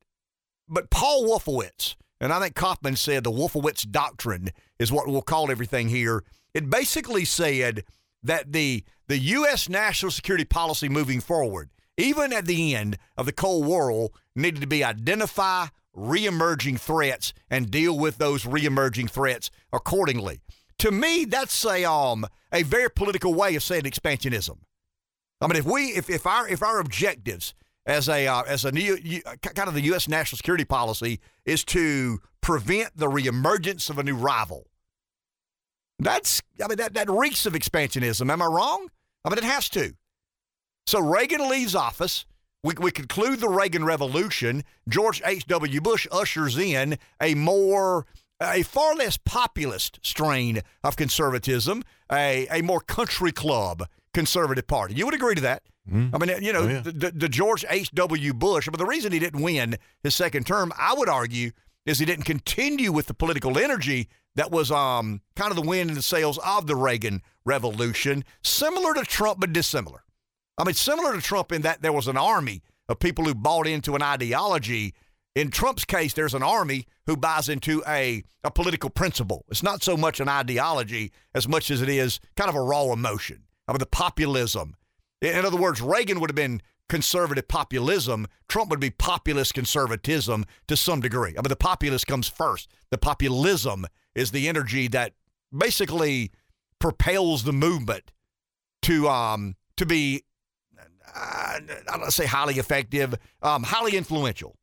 but 0.67 0.89
Paul 0.89 1.25
Wolfowitz, 1.25 1.95
and 2.19 2.31
I 2.31 2.39
think 2.39 2.55
Kaufman 2.55 2.95
said 2.95 3.23
the 3.23 3.31
Wolfowitz 3.31 3.89
doctrine 3.89 4.51
is 4.79 4.91
what 4.91 5.07
we'll 5.07 5.21
call 5.21 5.51
everything 5.51 5.89
here. 5.89 6.23
It 6.53 6.69
basically 6.69 7.25
said 7.25 7.83
that 8.23 8.53
the 8.53 8.83
the 9.07 9.17
U.S. 9.17 9.67
national 9.67 10.11
security 10.11 10.45
policy 10.45 10.87
moving 10.89 11.19
forward, 11.19 11.69
even 11.97 12.31
at 12.33 12.45
the 12.45 12.75
end 12.75 12.97
of 13.17 13.25
the 13.25 13.33
Cold 13.33 13.65
War, 13.65 14.09
needed 14.35 14.61
to 14.61 14.67
be 14.67 14.83
identify 14.83 15.67
reemerging 15.95 16.79
threats 16.79 17.33
and 17.49 17.69
deal 17.69 17.97
with 17.97 18.17
those 18.17 18.43
reemerging 18.43 19.09
threats 19.09 19.51
accordingly. 19.73 20.41
To 20.79 20.91
me, 20.91 21.25
that's 21.25 21.65
a 21.65 21.83
um 21.89 22.25
a 22.51 22.63
very 22.63 22.89
political 22.89 23.33
way 23.33 23.55
of 23.55 23.63
saying 23.63 23.83
expansionism. 23.83 24.57
I 25.41 25.47
mean, 25.47 25.57
if 25.57 25.65
we 25.65 25.87
if, 25.87 26.09
if 26.09 26.25
our 26.25 26.47
if 26.47 26.63
our 26.63 26.79
objectives 26.79 27.53
as 27.85 28.07
a 28.07 28.27
uh, 28.27 28.43
as 28.43 28.65
a 28.65 28.71
new 28.71 28.97
kind 29.41 29.67
of 29.67 29.73
the 29.73 29.81
U.S. 29.81 30.07
national 30.07 30.37
security 30.37 30.65
policy 30.65 31.19
is 31.45 31.63
to 31.65 32.19
prevent 32.41 32.95
the 32.95 33.07
reemergence 33.07 33.89
of 33.89 33.97
a 33.97 34.03
new 34.03 34.15
rival. 34.15 34.67
That's 35.99 36.41
I 36.63 36.67
mean 36.67 36.77
that 36.77 36.93
that 36.93 37.09
reeks 37.09 37.45
of 37.45 37.53
expansionism. 37.53 38.31
Am 38.31 38.41
I 38.41 38.45
wrong? 38.45 38.87
I 39.25 39.29
mean 39.29 39.37
it 39.37 39.43
has 39.43 39.69
to. 39.69 39.93
So 40.85 40.99
Reagan 40.99 41.49
leaves 41.49 41.75
office. 41.75 42.25
We, 42.63 42.75
we 42.79 42.91
conclude 42.91 43.39
the 43.39 43.49
Reagan 43.49 43.85
Revolution. 43.85 44.63
George 44.87 45.21
H.W. 45.25 45.81
Bush 45.81 46.05
ushers 46.11 46.57
in 46.57 46.97
a 47.19 47.33
more 47.33 48.05
a 48.41 48.63
far 48.63 48.95
less 48.95 49.17
populist 49.17 49.99
strain 50.01 50.61
of 50.83 50.95
conservatism, 50.95 51.83
a, 52.11 52.47
a 52.51 52.61
more 52.63 52.79
country 52.79 53.31
club 53.31 53.87
conservative 54.13 54.67
party. 54.67 54.95
You 54.95 55.05
would 55.05 55.13
agree 55.13 55.35
to 55.35 55.41
that? 55.41 55.63
Mm-hmm. 55.89 56.15
I 56.15 56.19
mean, 56.19 56.43
you 56.43 56.53
know, 56.53 56.61
oh, 56.61 56.67
yeah. 56.67 56.81
the, 56.83 57.11
the 57.13 57.29
George 57.29 57.65
H.W. 57.69 58.33
Bush, 58.33 58.67
but 58.69 58.77
the 58.77 58.85
reason 58.85 59.11
he 59.11 59.19
didn't 59.19 59.41
win 59.41 59.77
his 60.03 60.15
second 60.15 60.45
term, 60.45 60.71
I 60.77 60.93
would 60.93 61.09
argue, 61.09 61.51
is 61.85 61.99
he 61.99 62.05
didn't 62.05 62.25
continue 62.25 62.91
with 62.91 63.07
the 63.07 63.13
political 63.13 63.57
energy 63.57 64.07
that 64.35 64.51
was 64.51 64.71
um, 64.71 65.21
kind 65.35 65.51
of 65.51 65.55
the 65.55 65.67
wind 65.67 65.89
in 65.89 65.95
the 65.95 66.01
sails 66.01 66.37
of 66.45 66.67
the 66.67 66.75
Reagan 66.75 67.21
Revolution, 67.45 68.23
similar 68.43 68.93
to 68.93 69.03
Trump, 69.03 69.39
but 69.39 69.53
dissimilar. 69.53 70.03
I 70.57 70.63
mean, 70.63 70.75
similar 70.75 71.13
to 71.15 71.21
Trump 71.21 71.51
in 71.51 71.63
that 71.63 71.81
there 71.81 71.93
was 71.93 72.07
an 72.07 72.17
army 72.17 72.61
of 72.87 72.99
people 72.99 73.25
who 73.25 73.33
bought 73.33 73.67
into 73.67 73.95
an 73.95 74.03
ideology. 74.03 74.93
In 75.35 75.49
Trump's 75.49 75.85
case, 75.85 76.13
there's 76.13 76.33
an 76.33 76.43
army 76.43 76.85
who 77.07 77.17
buys 77.17 77.49
into 77.49 77.81
a, 77.87 78.23
a 78.43 78.51
political 78.51 78.89
principle. 78.89 79.45
It's 79.49 79.63
not 79.63 79.81
so 79.81 79.97
much 79.97 80.19
an 80.19 80.29
ideology 80.29 81.11
as 81.33 81.47
much 81.47 81.71
as 81.71 81.81
it 81.81 81.89
is 81.89 82.19
kind 82.35 82.49
of 82.49 82.55
a 82.55 82.61
raw 82.61 82.91
emotion. 82.91 83.43
I 83.67 83.71
mean, 83.71 83.79
the 83.79 83.85
populism, 83.85 84.75
in 85.21 85.45
other 85.45 85.57
words, 85.57 85.81
Reagan 85.81 86.19
would 86.19 86.29
have 86.29 86.35
been 86.35 86.61
conservative 86.89 87.47
populism. 87.47 88.27
Trump 88.49 88.69
would 88.69 88.79
be 88.79 88.89
populist 88.89 89.53
conservatism 89.53 90.45
to 90.67 90.75
some 90.75 90.99
degree. 90.99 91.31
I 91.31 91.35
mean, 91.41 91.49
the 91.49 91.55
populist 91.55 92.07
comes 92.07 92.27
first. 92.27 92.69
The 92.89 92.97
populism 92.97 93.85
is 94.13 94.31
the 94.31 94.49
energy 94.49 94.87
that 94.89 95.13
basically 95.57 96.31
propels 96.79 97.43
the 97.43 97.53
movement 97.53 98.11
to 98.81 99.07
um 99.07 99.55
to 99.77 99.85
be 99.85 100.23
uh, 101.15 101.59
I 101.91 101.97
don't 101.97 102.11
say 102.11 102.25
highly 102.25 102.55
effective, 102.55 103.15
um, 103.41 103.63
highly 103.63 103.95
influential 103.95 104.55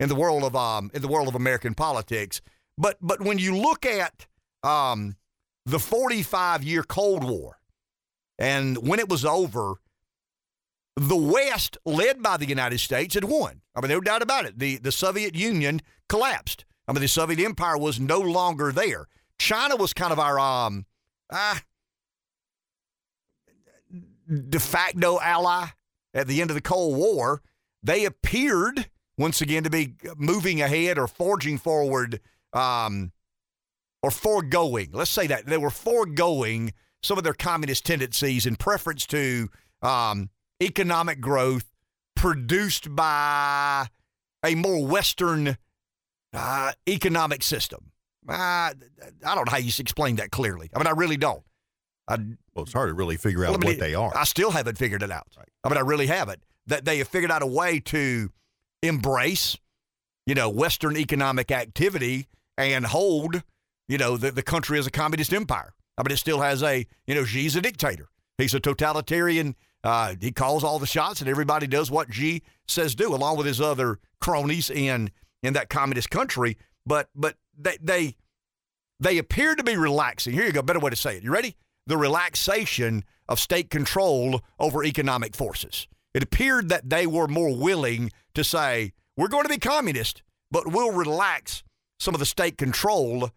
in 0.00 0.08
the 0.08 0.14
world 0.14 0.42
of 0.42 0.56
um 0.56 0.90
in 0.92 1.00
the 1.00 1.08
world 1.08 1.28
of 1.28 1.34
American 1.34 1.74
politics. 1.74 2.40
But 2.76 2.98
but 3.00 3.20
when 3.20 3.38
you 3.38 3.56
look 3.56 3.86
at 3.86 4.26
um 4.62 5.16
the 5.64 5.78
45 5.78 6.64
year 6.64 6.82
Cold 6.82 7.24
War 7.24 7.58
and 8.38 8.76
when 8.86 8.98
it 8.98 9.08
was 9.08 9.24
over, 9.24 9.74
the 10.96 11.16
West, 11.16 11.78
led 11.84 12.22
by 12.22 12.36
the 12.36 12.46
United 12.46 12.78
States, 12.78 13.14
had 13.14 13.24
won. 13.24 13.62
I 13.74 13.80
mean, 13.80 13.90
no 13.90 14.00
doubt 14.00 14.22
about 14.22 14.44
it. 14.44 14.58
The, 14.58 14.76
the 14.76 14.92
Soviet 14.92 15.34
Union 15.34 15.80
collapsed. 16.08 16.64
I 16.86 16.92
mean, 16.92 17.00
the 17.00 17.08
Soviet 17.08 17.42
Empire 17.42 17.78
was 17.78 17.98
no 17.98 18.18
longer 18.18 18.72
there. 18.72 19.06
China 19.38 19.76
was 19.76 19.92
kind 19.92 20.12
of 20.12 20.18
our 20.18 20.38
um, 20.38 20.86
uh, 21.30 21.58
de 24.48 24.60
facto 24.60 25.18
ally 25.20 25.66
at 26.14 26.26
the 26.26 26.40
end 26.40 26.50
of 26.50 26.54
the 26.54 26.60
Cold 26.60 26.96
War. 26.96 27.42
They 27.82 28.04
appeared 28.04 28.88
once 29.18 29.40
again 29.40 29.64
to 29.64 29.70
be 29.70 29.94
moving 30.16 30.60
ahead 30.60 30.98
or 30.98 31.06
forging 31.06 31.58
forward 31.58 32.20
um, 32.52 33.12
or 34.02 34.10
foregoing. 34.10 34.90
Let's 34.92 35.10
say 35.10 35.26
that 35.26 35.46
they 35.46 35.58
were 35.58 35.70
foregoing 35.70 36.72
some 37.02 37.18
of 37.18 37.24
their 37.24 37.34
communist 37.34 37.84
tendencies 37.84 38.46
in 38.46 38.56
preference 38.56 39.06
to 39.08 39.48
um, 39.82 40.30
economic 40.60 41.20
growth 41.20 41.72
produced 42.14 42.94
by 42.94 43.86
a 44.44 44.54
more 44.54 44.86
Western 44.86 45.56
uh, 46.32 46.72
economic 46.88 47.42
system. 47.42 47.90
Uh, 48.28 48.32
I 48.32 48.74
don't 49.24 49.46
know 49.46 49.50
how 49.50 49.58
you 49.58 49.72
explain 49.78 50.16
that 50.16 50.30
clearly. 50.30 50.70
I 50.74 50.78
mean, 50.78 50.86
I 50.86 50.92
really 50.92 51.16
don't. 51.16 51.42
I, 52.08 52.16
well, 52.54 52.64
it's 52.64 52.72
hard 52.72 52.90
to 52.90 52.94
really 52.94 53.16
figure 53.16 53.44
out 53.44 53.50
well, 53.50 53.60
I 53.62 53.66
mean, 53.66 53.78
what 53.78 53.80
they 53.80 53.94
are. 53.94 54.12
I 54.16 54.24
still 54.24 54.50
haven't 54.50 54.78
figured 54.78 55.02
it 55.02 55.10
out. 55.10 55.26
Right. 55.36 55.48
I 55.64 55.68
mean, 55.68 55.78
I 55.78 55.82
really 55.82 56.06
haven't. 56.06 56.42
That 56.66 56.84
they 56.84 56.98
have 56.98 57.08
figured 57.08 57.30
out 57.30 57.42
a 57.42 57.46
way 57.46 57.80
to 57.80 58.30
embrace, 58.82 59.56
you 60.26 60.34
know, 60.34 60.48
Western 60.48 60.96
economic 60.96 61.50
activity 61.50 62.28
and 62.56 62.86
hold, 62.86 63.42
you 63.88 63.98
know, 63.98 64.16
the, 64.16 64.30
the 64.30 64.42
country 64.42 64.78
as 64.78 64.86
a 64.86 64.90
communist 64.90 65.32
empire. 65.32 65.74
I 65.98 66.02
mean, 66.02 66.12
it 66.12 66.18
still 66.18 66.40
has 66.40 66.62
a, 66.62 66.86
you 67.06 67.14
know, 67.14 67.24
Xi's 67.24 67.56
a 67.56 67.60
dictator. 67.60 68.08
He's 68.38 68.54
a 68.54 68.60
totalitarian 68.60 69.56
Uh, 69.84 70.14
he 70.20 70.30
calls 70.30 70.62
all 70.62 70.78
the 70.78 70.86
shots, 70.86 71.20
and 71.20 71.28
everybody 71.28 71.66
does 71.66 71.90
what 71.90 72.12
Xi 72.12 72.42
says 72.66 72.94
do, 72.94 73.14
along 73.14 73.36
with 73.36 73.46
his 73.46 73.60
other 73.60 73.98
cronies 74.20 74.70
in 74.70 75.10
in 75.42 75.54
that 75.54 75.68
communist 75.68 76.10
country. 76.10 76.56
But 76.86 77.08
but 77.14 77.36
they 77.56 77.78
they 77.80 78.16
they 79.00 79.18
appear 79.18 79.54
to 79.54 79.64
be 79.64 79.76
relaxing. 79.76 80.34
Here 80.34 80.44
you 80.44 80.52
go. 80.52 80.62
Better 80.62 80.78
way 80.78 80.90
to 80.90 80.96
say 80.96 81.16
it. 81.16 81.24
You 81.24 81.32
ready? 81.32 81.56
The 81.86 81.96
relaxation 81.96 83.04
of 83.28 83.40
state 83.40 83.70
control 83.70 84.40
over 84.60 84.84
economic 84.84 85.34
forces. 85.34 85.88
It 86.14 86.22
appeared 86.22 86.68
that 86.68 86.88
they 86.88 87.06
were 87.06 87.26
more 87.26 87.56
willing 87.56 88.10
to 88.34 88.44
say, 88.44 88.92
we're 89.16 89.28
going 89.28 89.44
to 89.44 89.48
be 89.48 89.58
communist, 89.58 90.22
but 90.50 90.70
we'll 90.70 90.92
relax 90.92 91.64
some 91.98 92.14
of 92.14 92.20
the 92.20 92.26
state 92.26 92.58
control 92.58 93.30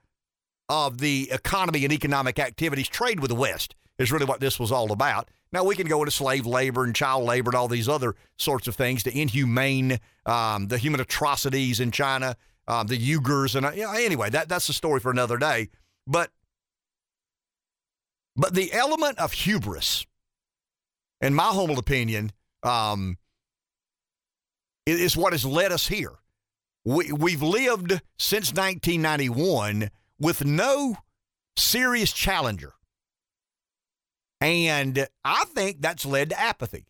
of 0.69 0.97
the 0.99 1.30
economy 1.31 1.84
and 1.84 1.93
economic 1.93 2.39
activities, 2.39 2.88
trade 2.88 3.19
with 3.19 3.30
the 3.30 3.35
West 3.35 3.76
is 3.97 4.11
really 4.11 4.26
what 4.26 4.39
this 4.39 4.59
was 4.59 4.72
all 4.72 4.91
about. 4.91 5.30
Now 5.56 5.64
we 5.64 5.77
can 5.77 5.88
go 5.88 5.99
into 6.02 6.11
slave 6.11 6.45
labor 6.45 6.84
and 6.84 6.94
child 6.94 7.23
labor 7.23 7.49
and 7.49 7.56
all 7.56 7.69
these 7.69 7.88
other 7.88 8.14
sorts 8.38 8.68
of 8.68 8.76
things, 8.76 9.03
the 9.03 9.18
inhumane, 9.18 10.02
um, 10.26 10.68
the 10.68 10.77
human 10.77 10.99
atrocities 10.99 11.80
in 11.80 11.91
China, 11.91 12.36
um, 12.68 12.88
the 12.88 12.98
Uyghurs, 12.98 13.56
and 13.56 13.65
uh, 13.65 13.72
you 13.72 13.88
anyway, 13.88 14.30
that 14.30 14.49
that's 14.49 14.68
a 14.68 14.73
story 14.73 14.99
for 14.99 15.11
another 15.11 15.38
day. 15.38 15.69
But 16.06 16.30
but 18.36 18.53
the 18.53 18.73
element 18.73 19.18
of 19.18 19.32
hubris, 19.32 20.06
in 21.22 21.34
my 21.34 21.52
humble 21.52 21.80
opinion, 21.80 22.34
um, 22.61 23.18
is 24.86 25.15
what 25.15 25.32
has 25.32 25.45
led 25.45 25.72
us 25.72 25.88
here. 25.88 26.15
We, 26.84 27.14
we've 27.14 27.41
lived 27.41 28.02
since 28.19 28.52
1991 28.52 29.90
with 30.19 30.44
no 30.44 30.98
serious 31.56 32.11
challenger. 32.11 32.73
And 34.41 35.07
I 35.23 35.45
think 35.45 35.81
that's 35.81 36.05
led 36.05 36.29
to 36.29 36.39
apathy. 36.39 36.85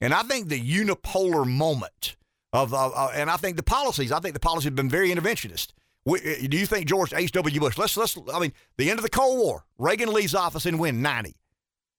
And 0.00 0.12
I 0.12 0.22
think 0.22 0.48
the 0.48 0.60
unipolar 0.60 1.46
moment 1.46 2.16
of, 2.52 2.74
uh, 2.74 3.08
and 3.14 3.30
I 3.30 3.36
think 3.36 3.56
the 3.56 3.62
policies, 3.62 4.12
I 4.12 4.20
think 4.20 4.34
the 4.34 4.40
policies 4.40 4.66
have 4.66 4.74
been 4.74 4.88
very 4.88 5.10
interventionist. 5.10 5.72
We, 6.04 6.18
uh, 6.20 6.46
do 6.48 6.56
you 6.56 6.66
think 6.66 6.86
George 6.86 7.14
H.W. 7.14 7.60
Bush, 7.60 7.78
let's, 7.78 7.96
let's, 7.96 8.18
I 8.32 8.38
mean, 8.38 8.52
the 8.76 8.90
end 8.90 8.98
of 8.98 9.02
the 9.02 9.10
Cold 9.10 9.38
War, 9.38 9.64
Reagan 9.78 10.12
leaves 10.12 10.34
office 10.34 10.66
in 10.66 10.78
when? 10.78 11.00
90. 11.00 11.34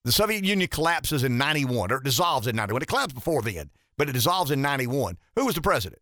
The 0.03 0.11
Soviet 0.11 0.45
Union 0.45 0.69
collapses 0.69 1.23
in 1.23 1.37
91, 1.37 1.91
or 1.91 1.97
it 1.97 2.03
dissolves 2.03 2.45
in 2.45 2.55
91. 2.55 2.83
It 2.83 2.87
collapsed 2.87 3.15
before 3.15 3.41
then, 3.41 3.71
but 3.97 4.07
it 4.07 4.13
dissolves 4.13 4.51
in 4.51 4.61
91. 4.61 5.17
Who 5.35 5.45
was 5.45 5.55
the 5.55 5.61
president? 5.61 6.01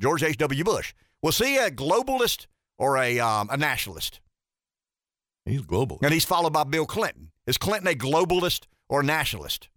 George 0.00 0.24
H.W. 0.24 0.64
Bush. 0.64 0.92
Was 1.22 1.38
he 1.38 1.56
a 1.56 1.70
globalist 1.70 2.46
or 2.78 2.98
a, 2.98 3.20
um, 3.20 3.48
a 3.50 3.56
nationalist? 3.56 4.20
He's 5.44 5.62
global. 5.62 6.00
And 6.02 6.12
he's 6.12 6.24
followed 6.24 6.52
by 6.52 6.64
Bill 6.64 6.86
Clinton. 6.86 7.30
Is 7.46 7.58
Clinton 7.58 7.88
a 7.88 7.94
globalist 7.94 8.66
or 8.88 9.00
a 9.00 9.04
nationalist? 9.04 9.68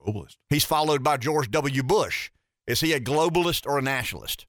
Globalist. 0.00 0.36
He's 0.50 0.64
followed 0.64 1.02
by 1.02 1.16
George 1.16 1.50
W. 1.50 1.82
Bush. 1.82 2.30
Is 2.66 2.80
he 2.80 2.92
a 2.92 3.00
globalist 3.00 3.66
or 3.66 3.78
a 3.78 3.82
nationalist? 3.82 4.46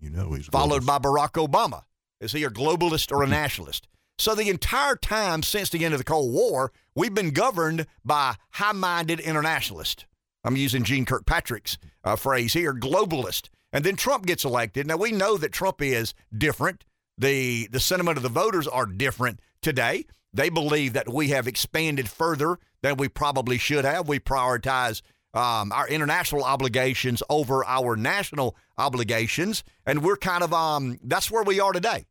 You 0.00 0.10
know 0.10 0.32
he's 0.32 0.46
followed 0.46 0.82
globalist. 0.82 0.86
by 0.86 0.98
Barack 0.98 1.48
Obama. 1.48 1.82
Is 2.20 2.32
he 2.32 2.44
a 2.44 2.50
globalist 2.50 3.12
or 3.12 3.22
a 3.22 3.26
nationalist? 3.42 3.88
So 4.18 4.34
the 4.34 4.48
entire 4.48 4.96
time 4.96 5.42
since 5.42 5.70
the 5.70 5.84
end 5.84 5.92
of 5.92 5.98
the 5.98 6.04
Cold 6.04 6.32
War, 6.32 6.72
we've 6.94 7.14
been 7.14 7.30
governed 7.30 7.86
by 8.04 8.36
high-minded 8.52 9.18
internationalists. 9.18 10.06
I'm 10.44 10.56
using 10.56 10.84
Jeane 10.84 11.04
Kirkpatrick's 11.04 11.78
uh, 12.04 12.16
phrase 12.16 12.52
here, 12.52 12.72
globalist. 12.74 13.48
And 13.72 13.82
then 13.84 13.96
Trump 13.96 14.24
gets 14.26 14.44
elected. 14.44 14.86
Now 14.86 14.96
we 14.96 15.10
know 15.10 15.36
that 15.36 15.52
Trump 15.52 15.82
is 15.82 16.14
different. 16.36 16.84
The 17.18 17.66
the 17.68 17.80
sentiment 17.80 18.16
of 18.16 18.22
the 18.22 18.28
voters 18.28 18.68
are 18.68 18.86
different 18.86 19.40
today. 19.62 20.06
They 20.34 20.48
believe 20.48 20.92
that 20.94 21.12
we 21.12 21.28
have 21.28 21.46
expanded 21.46 22.08
further 22.08 22.58
than 22.82 22.96
we 22.96 23.08
probably 23.08 23.56
should 23.56 23.84
have. 23.84 24.08
We 24.08 24.18
prioritize 24.18 25.00
um, 25.32 25.72
our 25.72 25.88
international 25.88 26.42
obligations 26.42 27.22
over 27.30 27.64
our 27.64 27.96
national 27.96 28.56
obligations, 28.76 29.62
and 29.86 30.02
we're 30.02 30.16
kind 30.16 30.42
of 30.42 30.52
um, 30.52 30.98
that's 31.04 31.30
where 31.30 31.44
we 31.44 31.60
are 31.60 31.72
today. 31.72 32.04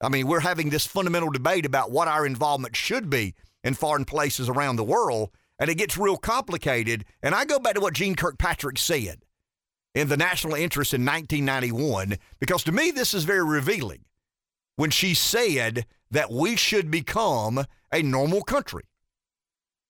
I 0.00 0.08
mean, 0.08 0.26
we're 0.26 0.40
having 0.40 0.70
this 0.70 0.86
fundamental 0.86 1.30
debate 1.30 1.64
about 1.64 1.92
what 1.92 2.08
our 2.08 2.26
involvement 2.26 2.74
should 2.74 3.08
be 3.08 3.34
in 3.62 3.74
foreign 3.74 4.04
places 4.04 4.48
around 4.48 4.74
the 4.74 4.84
world, 4.84 5.30
and 5.60 5.70
it 5.70 5.76
gets 5.76 5.96
real 5.96 6.16
complicated. 6.16 7.04
And 7.22 7.32
I 7.32 7.44
go 7.44 7.60
back 7.60 7.74
to 7.74 7.80
what 7.80 7.94
Jeane 7.94 8.16
Kirkpatrick 8.16 8.78
said 8.78 9.24
in 9.94 10.08
the 10.08 10.16
national 10.16 10.54
interest 10.54 10.94
in 10.94 11.04
1991, 11.04 12.16
because 12.40 12.64
to 12.64 12.72
me, 12.72 12.90
this 12.90 13.14
is 13.14 13.22
very 13.22 13.44
revealing 13.44 14.04
when 14.74 14.90
she 14.90 15.14
said 15.14 15.86
that 16.12 16.30
we 16.30 16.56
should 16.56 16.90
become 16.90 17.64
a 17.92 18.02
normal 18.02 18.42
country. 18.42 18.84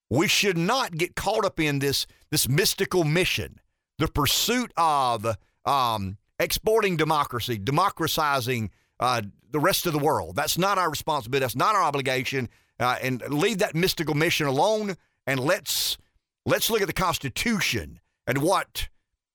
We 0.09 0.29
should 0.29 0.57
not 0.57 0.97
get 0.97 1.15
caught 1.15 1.45
up 1.45 1.61
in 1.61 1.79
this, 1.79 2.07
this 2.31 2.49
mystical 2.49 3.05
mission, 3.05 3.61
the 3.99 4.09
pursuit 4.09 4.73
of 4.77 5.37
um, 5.65 6.17
exporting 6.39 6.97
democracy, 6.97 7.59
democratizing 7.59 8.71
uh, 9.01 9.23
the 9.51 9.61
rest 9.61 9.87
of 9.87 9.93
the 9.93 9.99
world. 9.99 10.37
That's 10.37 10.59
not 10.59 10.79
our 10.79 10.91
responsibility. 10.91 11.43
That's 11.43 11.57
not 11.57 11.75
our 11.75 11.83
obligation. 11.83 12.49
Uh, 12.79 12.97
and 13.03 13.23
leave 13.29 13.59
that 13.59 13.75
mystical 13.75 14.15
mission 14.15 14.47
alone. 14.47 14.97
And 15.27 15.41
let's 15.41 15.99
let's 16.45 16.71
look 16.71 16.81
at 16.81 16.89
the 16.89 16.93
Constitution 16.93 18.01
and 18.27 18.39
what 18.39 18.89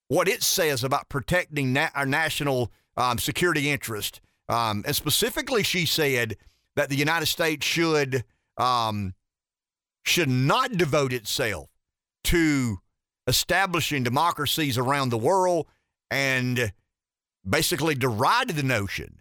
what 0.10 0.28
it 0.28 0.44
says 0.44 0.84
about 0.84 1.10
protecting 1.10 1.74
na- 1.74 1.90
our 1.96 2.06
national 2.06 2.72
um, 2.96 3.18
security 3.18 3.70
interest. 3.70 4.22
Um, 4.50 4.84
and 4.86 4.96
specifically, 4.96 5.64
she 5.64 5.86
said 5.86 6.38
that 6.78 6.90
the 6.90 6.96
United 6.96 7.26
States 7.26 7.66
should 7.66 8.24
um, 8.56 9.14
should 10.06 10.30
not 10.30 10.78
devote 10.78 11.12
itself 11.12 11.70
to 12.24 12.78
establishing 13.28 14.04
democracies 14.04 14.78
around 14.78 15.10
the 15.10 15.18
world 15.18 15.68
and 16.10 16.72
basically 17.48 17.96
derided 17.96 18.56
the 18.56 18.64
notion 18.64 19.20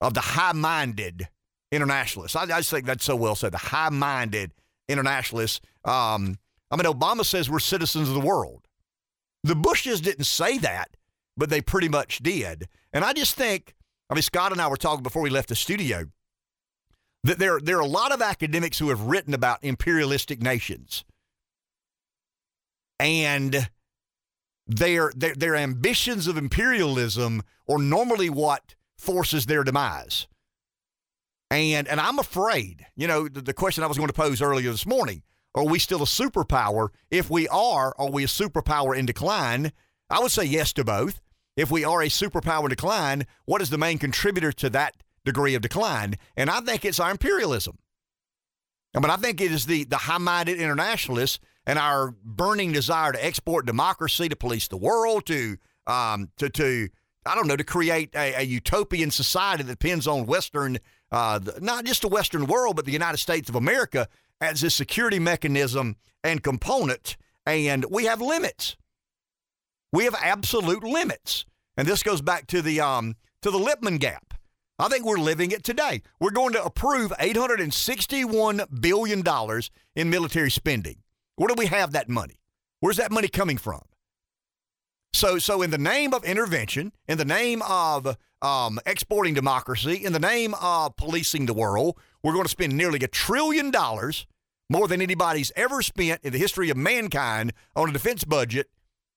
of 0.00 0.14
the 0.14 0.20
high-minded 0.20 1.28
internationalists. 1.70 2.36
I, 2.36 2.44
I 2.44 2.58
just 2.58 2.70
think 2.70 2.86
that's 2.86 3.04
so 3.04 3.16
well 3.16 3.34
said. 3.34 3.52
The 3.52 3.58
high-minded 3.58 4.52
internationalists. 4.88 5.60
Um, 5.84 6.38
I 6.70 6.76
mean, 6.76 6.86
Obama 6.86 7.24
says 7.24 7.50
we're 7.50 7.58
citizens 7.58 8.08
of 8.08 8.14
the 8.14 8.20
world. 8.20 8.66
The 9.42 9.56
Bushes 9.56 10.00
didn't 10.00 10.24
say 10.24 10.58
that, 10.58 10.96
but 11.36 11.50
they 11.50 11.60
pretty 11.60 11.88
much 11.88 12.18
did. 12.18 12.68
And 12.92 13.04
I 13.04 13.12
just 13.12 13.34
think, 13.34 13.74
I 14.08 14.14
mean, 14.14 14.22
Scott 14.22 14.52
and 14.52 14.60
I 14.60 14.68
were 14.68 14.76
talking 14.76 15.02
before 15.02 15.22
we 15.22 15.30
left 15.30 15.48
the 15.48 15.56
studio 15.56 16.06
that 17.26 17.38
there, 17.38 17.60
there 17.60 17.78
are 17.78 17.82
a 17.82 17.86
lot 17.86 18.12
of 18.12 18.22
academics 18.22 18.78
who 18.78 18.88
have 18.88 19.00
written 19.02 19.34
about 19.34 19.58
imperialistic 19.62 20.42
nations. 20.42 21.04
And 22.98 23.68
their, 24.66 25.12
their, 25.14 25.34
their 25.34 25.56
ambitions 25.56 26.26
of 26.26 26.36
imperialism 26.36 27.42
are 27.68 27.78
normally 27.78 28.30
what 28.30 28.74
forces 28.96 29.46
their 29.46 29.64
demise. 29.64 30.26
And, 31.50 31.86
and 31.86 32.00
I'm 32.00 32.18
afraid, 32.18 32.86
you 32.96 33.06
know, 33.06 33.28
the, 33.28 33.40
the 33.40 33.54
question 33.54 33.84
I 33.84 33.86
was 33.86 33.96
going 33.96 34.08
to 34.08 34.12
pose 34.12 34.42
earlier 34.42 34.70
this 34.70 34.86
morning 34.86 35.22
are 35.54 35.64
we 35.64 35.78
still 35.78 36.02
a 36.02 36.06
superpower? 36.06 36.88
If 37.10 37.30
we 37.30 37.48
are, 37.48 37.94
are 37.96 38.10
we 38.10 38.24
a 38.24 38.28
superpower 38.28 38.94
in 38.96 39.06
decline? 39.06 39.72
I 40.10 40.20
would 40.20 40.30
say 40.30 40.44
yes 40.44 40.74
to 40.74 40.84
both. 40.84 41.20
If 41.56 41.70
we 41.70 41.82
are 41.82 42.02
a 42.02 42.08
superpower 42.08 42.64
in 42.64 42.68
decline, 42.68 43.26
what 43.46 43.62
is 43.62 43.70
the 43.70 43.78
main 43.78 43.96
contributor 43.96 44.52
to 44.52 44.68
that 44.70 44.96
degree 45.26 45.54
of 45.54 45.60
decline? 45.60 46.14
And 46.36 46.48
I 46.48 46.60
think 46.60 46.84
it's 46.86 46.98
our 46.98 47.10
imperialism. 47.10 47.78
I 48.94 49.00
mean, 49.00 49.10
I 49.10 49.16
think 49.16 49.42
it 49.42 49.52
is 49.52 49.66
the, 49.66 49.84
the 49.84 49.98
high 49.98 50.16
minded 50.16 50.58
internationalists 50.58 51.38
and 51.66 51.78
our 51.78 52.14
burning 52.24 52.72
desire 52.72 53.12
to 53.12 53.22
export 53.22 53.66
democracy, 53.66 54.28
to 54.30 54.36
police 54.36 54.68
the 54.68 54.78
world, 54.78 55.26
to, 55.26 55.58
um, 55.86 56.30
to, 56.38 56.48
to 56.48 56.88
I 57.26 57.34
don't 57.34 57.48
know, 57.48 57.56
to 57.56 57.64
create 57.64 58.14
a, 58.14 58.40
a 58.40 58.42
utopian 58.42 59.10
society 59.10 59.64
that 59.64 59.78
depends 59.78 60.06
on 60.06 60.26
Western, 60.26 60.78
uh, 61.10 61.40
not 61.60 61.84
just 61.84 62.02
the 62.02 62.08
Western 62.08 62.46
world, 62.46 62.76
but 62.76 62.86
the 62.86 62.92
United 62.92 63.18
States 63.18 63.48
of 63.48 63.56
America 63.56 64.08
as 64.40 64.62
a 64.62 64.70
security 64.70 65.18
mechanism 65.18 65.96
and 66.22 66.42
component. 66.42 67.16
And 67.44 67.84
we 67.90 68.04
have 68.04 68.20
limits. 68.20 68.76
We 69.92 70.04
have 70.04 70.14
absolute 70.14 70.84
limits. 70.84 71.44
And 71.76 71.86
this 71.86 72.02
goes 72.02 72.22
back 72.22 72.46
to 72.48 72.62
the 72.62 72.80
um, 72.80 73.16
to 73.42 73.50
the 73.50 73.58
Lippmann 73.58 73.98
gap. 73.98 74.34
I 74.78 74.88
think 74.88 75.06
we're 75.06 75.16
living 75.16 75.52
it 75.52 75.64
today. 75.64 76.02
We're 76.20 76.30
going 76.30 76.52
to 76.52 76.62
approve 76.62 77.10
$861 77.18 78.80
billion 78.80 79.24
in 79.94 80.10
military 80.10 80.50
spending. 80.50 80.96
Where 81.36 81.48
do 81.48 81.54
we 81.56 81.66
have 81.66 81.92
that 81.92 82.10
money? 82.10 82.40
Where's 82.80 82.98
that 82.98 83.10
money 83.10 83.28
coming 83.28 83.56
from? 83.56 83.80
So, 85.14 85.38
so 85.38 85.62
in 85.62 85.70
the 85.70 85.78
name 85.78 86.12
of 86.12 86.24
intervention, 86.24 86.92
in 87.08 87.16
the 87.16 87.24
name 87.24 87.62
of 87.66 88.18
um, 88.42 88.78
exporting 88.84 89.32
democracy, 89.32 90.04
in 90.04 90.12
the 90.12 90.18
name 90.18 90.54
of 90.60 90.94
policing 90.96 91.46
the 91.46 91.54
world, 91.54 91.98
we're 92.22 92.34
going 92.34 92.44
to 92.44 92.50
spend 92.50 92.76
nearly 92.76 92.98
a 93.02 93.08
trillion 93.08 93.70
dollars, 93.70 94.26
more 94.68 94.88
than 94.88 95.00
anybody's 95.00 95.52
ever 95.56 95.80
spent 95.80 96.20
in 96.22 96.34
the 96.34 96.38
history 96.38 96.68
of 96.68 96.76
mankind, 96.76 97.54
on 97.74 97.88
a 97.88 97.92
defense 97.92 98.24
budget, 98.24 98.68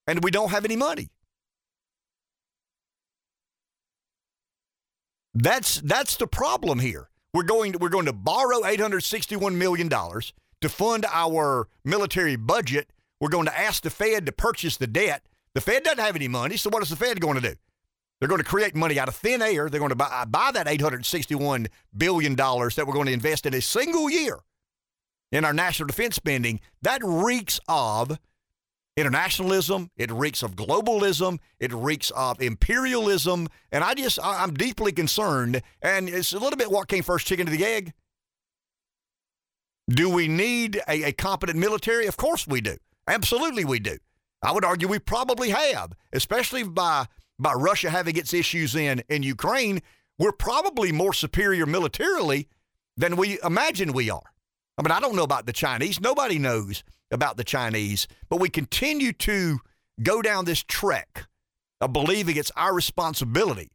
and 0.07 0.23
we 0.23 0.31
don't 0.31 0.51
have 0.51 0.63
any 0.63 0.77
money. 0.77 1.09
That's 5.33 5.81
that's 5.81 6.15
the 6.17 6.27
problem 6.27 6.79
here. 6.79 7.09
We're 7.33 7.43
going 7.43 7.73
to, 7.73 7.77
we're 7.77 7.89
going 7.89 8.07
to 8.07 8.13
borrow 8.13 8.65
861 8.65 9.57
million 9.57 9.87
dollars 9.87 10.33
to 10.61 10.69
fund 10.69 11.05
our 11.11 11.67
military 11.83 12.35
budget 12.35 12.91
we're 13.19 13.29
going 13.29 13.45
to 13.45 13.57
ask 13.57 13.83
the 13.83 13.89
Fed 13.89 14.25
to 14.25 14.31
purchase 14.31 14.77
the 14.77 14.87
debt. 14.87 15.23
The 15.53 15.61
Fed 15.61 15.83
doesn't 15.83 15.99
have 15.99 16.15
any 16.15 16.27
money, 16.27 16.57
so 16.57 16.69
what 16.69 16.83
is 16.83 16.89
the 16.89 16.95
Fed 16.95 17.19
going 17.19 17.35
to 17.35 17.41
do? 17.41 17.55
They're 18.19 18.29
going 18.29 18.41
to 18.41 18.47
create 18.47 18.75
money 18.75 18.99
out 18.99 19.07
of 19.07 19.15
thin 19.15 19.41
air. 19.41 19.69
They're 19.69 19.79
going 19.79 19.89
to 19.89 19.95
buy, 19.95 20.25
buy 20.25 20.51
that 20.51 20.67
$861 20.67 21.67
billion 21.97 22.35
that 22.35 22.83
we're 22.85 22.93
going 22.93 23.07
to 23.07 23.13
invest 23.13 23.45
in 23.45 23.53
a 23.53 23.61
single 23.61 24.09
year 24.09 24.39
in 25.31 25.45
our 25.45 25.53
national 25.53 25.87
defense 25.87 26.15
spending. 26.15 26.59
That 26.81 27.01
reeks 27.03 27.59
of 27.67 28.19
internationalism. 28.99 29.89
It 29.97 30.11
reeks 30.11 30.43
of 30.43 30.55
globalism. 30.55 31.39
It 31.59 31.73
reeks 31.73 32.11
of 32.11 32.41
imperialism. 32.41 33.47
And 33.71 33.83
I 33.83 33.93
just, 33.93 34.19
I- 34.21 34.43
I'm 34.43 34.53
deeply 34.53 34.91
concerned. 34.91 35.61
And 35.81 36.09
it's 36.09 36.33
a 36.33 36.39
little 36.39 36.57
bit 36.57 36.71
what 36.71 36.87
came 36.87 37.03
first, 37.03 37.25
chicken 37.27 37.45
to 37.45 37.51
the 37.51 37.65
egg. 37.65 37.93
Do 39.89 40.09
we 40.09 40.27
need 40.27 40.81
a, 40.87 41.05
a 41.05 41.11
competent 41.13 41.57
military? 41.57 42.05
Of 42.05 42.17
course 42.17 42.47
we 42.47 42.61
do. 42.61 42.77
Absolutely 43.07 43.65
we 43.65 43.79
do. 43.79 43.97
I 44.43 44.51
would 44.51 44.63
argue 44.63 44.87
we 44.87 44.99
probably 44.99 45.49
have, 45.49 45.93
especially 46.13 46.63
by 46.63 47.07
by 47.39 47.53
Russia 47.53 47.89
having 47.89 48.15
its 48.17 48.33
issues 48.33 48.75
in 48.75 49.01
in 49.09 49.23
Ukraine. 49.23 49.81
We're 50.17 50.31
probably 50.31 50.91
more 50.91 51.13
superior 51.13 51.65
militarily 51.65 52.47
than 52.95 53.15
we 53.15 53.39
imagine 53.43 53.93
we 53.93 54.09
are. 54.09 54.31
I 54.79 54.81
mean, 54.81 54.91
I 54.91 55.01
don't 55.01 55.17
know 55.17 55.23
about 55.23 55.45
the 55.45 55.51
Chinese. 55.51 55.99
Nobody 55.99 56.39
knows 56.39 56.85
about 57.11 57.35
the 57.35 57.43
Chinese, 57.43 58.07
but 58.29 58.39
we 58.39 58.47
continue 58.47 59.11
to 59.11 59.59
go 60.01 60.21
down 60.21 60.45
this 60.45 60.63
trek 60.63 61.25
of 61.81 61.91
believing 61.91 62.37
it's 62.37 62.51
our 62.55 62.73
responsibility 62.73 63.71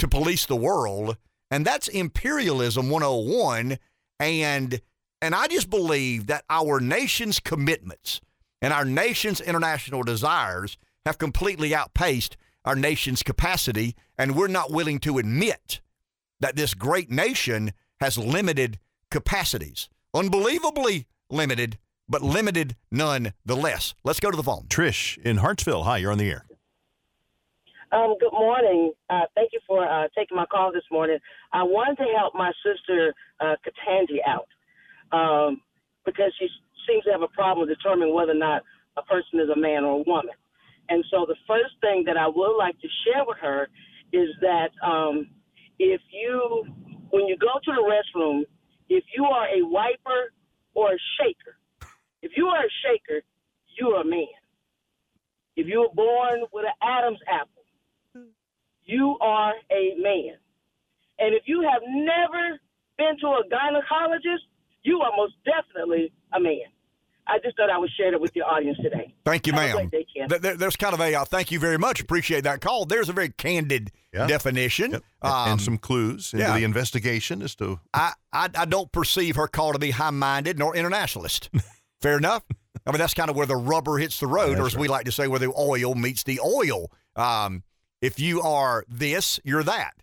to 0.00 0.08
police 0.08 0.44
the 0.44 0.56
world, 0.56 1.16
and 1.48 1.64
that's 1.64 1.86
imperialism 1.86 2.90
101 2.90 3.78
and 4.18 4.80
and 5.22 5.34
I 5.34 5.46
just 5.46 5.70
believe 5.70 6.26
that 6.26 6.44
our 6.50 6.80
nation's 6.80 7.38
commitments 7.38 8.20
and 8.60 8.72
our 8.72 8.84
nation's 8.84 9.40
international 9.40 10.02
desires 10.02 10.76
have 11.06 11.18
completely 11.18 11.72
outpaced 11.74 12.36
our 12.64 12.74
nation's 12.74 13.22
capacity, 13.22 13.94
and 14.18 14.34
we're 14.34 14.48
not 14.48 14.72
willing 14.72 14.98
to 15.00 15.18
admit 15.18 15.80
that 16.40 16.56
this 16.56 16.74
great 16.74 17.10
nation 17.10 17.72
has 18.00 18.18
limited 18.18 18.80
capacities. 19.10 19.88
Unbelievably 20.16 21.06
limited, 21.28 21.76
but 22.08 22.22
limited 22.22 22.74
nonetheless. 22.90 23.94
Let's 24.02 24.18
go 24.18 24.30
to 24.30 24.36
the 24.36 24.42
phone. 24.42 24.64
Trish 24.68 25.18
in 25.18 25.36
Hartsville. 25.36 25.84
Hi, 25.84 25.98
you're 25.98 26.10
on 26.10 26.16
the 26.16 26.30
air. 26.30 26.46
Um, 27.92 28.14
good 28.18 28.32
morning. 28.32 28.92
Uh, 29.10 29.26
thank 29.34 29.50
you 29.52 29.60
for 29.66 29.86
uh, 29.86 30.08
taking 30.16 30.34
my 30.34 30.46
call 30.46 30.72
this 30.72 30.84
morning. 30.90 31.18
I 31.52 31.64
wanted 31.64 32.02
to 32.02 32.08
help 32.16 32.34
my 32.34 32.50
sister 32.64 33.12
uh, 33.40 33.56
Ketanji 33.60 34.24
out 34.26 34.48
um, 35.12 35.60
because 36.06 36.32
she 36.38 36.48
seems 36.88 37.04
to 37.04 37.12
have 37.12 37.20
a 37.20 37.28
problem 37.28 37.68
determining 37.68 38.14
whether 38.14 38.32
or 38.32 38.36
not 38.36 38.62
a 38.96 39.02
person 39.02 39.38
is 39.38 39.50
a 39.54 39.58
man 39.58 39.84
or 39.84 40.00
a 40.00 40.04
woman. 40.06 40.34
And 40.88 41.04
so 41.10 41.26
the 41.28 41.36
first 41.46 41.74
thing 41.82 42.04
that 42.06 42.16
I 42.16 42.26
would 42.26 42.56
like 42.56 42.80
to 42.80 42.88
share 43.04 43.22
with 43.26 43.36
her 43.42 43.68
is 44.14 44.30
that 44.40 44.70
um, 44.82 45.28
if 45.78 46.00
you, 46.10 46.64
when 47.10 47.26
you 47.26 47.36
go 47.36 47.60
to 47.62 47.70
the 47.70 47.84
restroom, 47.84 48.44
if 48.88 49.04
you 49.16 49.24
are 49.24 49.46
a 49.46 49.62
wiper 49.62 50.32
or 50.74 50.92
a 50.92 50.98
shaker, 51.18 51.58
if 52.22 52.32
you 52.36 52.46
are 52.46 52.64
a 52.64 52.70
shaker, 52.84 53.22
you 53.78 53.88
are 53.88 54.02
a 54.02 54.04
man. 54.04 54.26
If 55.56 55.66
you 55.66 55.80
were 55.80 55.94
born 55.94 56.40
with 56.52 56.64
an 56.64 56.76
Adam's 56.82 57.20
apple, 57.28 58.26
you 58.84 59.16
are 59.20 59.54
a 59.70 59.94
man. 59.98 60.36
And 61.18 61.34
if 61.34 61.42
you 61.46 61.62
have 61.62 61.82
never 61.86 62.60
been 62.98 63.18
to 63.20 63.26
a 63.26 63.42
gynecologist, 63.50 64.44
you 64.82 65.00
are 65.00 65.12
most 65.16 65.34
definitely 65.44 66.12
a 66.32 66.40
man. 66.40 66.70
I 67.28 67.38
just 67.42 67.56
thought 67.56 67.70
I 67.70 67.78
would 67.78 67.90
share 67.96 68.12
it 68.14 68.20
with 68.20 68.34
your 68.36 68.46
audience 68.46 68.78
today. 68.82 69.14
Thank 69.24 69.46
you, 69.46 69.52
Have 69.52 69.76
ma'am. 69.76 69.88
great 69.88 70.06
day, 70.28 70.38
there- 70.38 70.56
there's 70.56 70.76
kind 70.76 70.94
of 70.94 71.00
a 71.00 71.14
uh, 71.14 71.24
thank 71.24 71.50
you 71.50 71.58
very 71.58 71.78
much. 71.78 72.00
Appreciate 72.00 72.44
that 72.44 72.60
call. 72.60 72.84
There's 72.86 73.08
a 73.08 73.12
very 73.12 73.30
candid 73.30 73.90
definition. 74.12 74.94
And- 74.94 75.02
and 75.22 75.32
Um, 75.52 75.58
some 75.58 75.78
clues 75.78 76.32
into 76.32 76.44
yeah. 76.46 76.56
the 76.56 76.64
investigation 76.64 77.42
as 77.42 77.54
to 77.56 77.80
I, 77.92 78.12
I, 78.32 78.48
I 78.56 78.64
don't 78.64 78.90
perceive 78.92 79.36
her 79.36 79.48
call 79.48 79.72
to 79.72 79.78
be 79.78 79.90
high 79.90 80.10
minded 80.10 80.58
nor 80.58 80.76
internationalist. 80.76 81.50
Fair 82.00 82.16
enough. 82.18 82.44
I 82.86 82.92
mean, 82.92 82.98
that's 82.98 83.14
kind 83.14 83.30
of 83.30 83.36
where 83.36 83.46
the 83.46 83.56
rubber 83.56 83.98
hits 83.98 84.20
the 84.20 84.26
road, 84.28 84.58
or 84.58 84.62
That's 84.64 84.74
as 84.74 84.78
we 84.78 84.86
like 84.86 85.06
to 85.06 85.12
say, 85.12 85.26
where 85.26 85.40
the 85.40 85.52
oil 85.58 85.94
meets 85.94 86.22
the 86.22 86.38
oil. 86.40 86.92
Um, 87.16 87.64
if 88.00 88.20
you 88.20 88.42
are 88.42 88.84
this, 88.88 89.40
you're 89.42 89.64
that. 89.64 89.94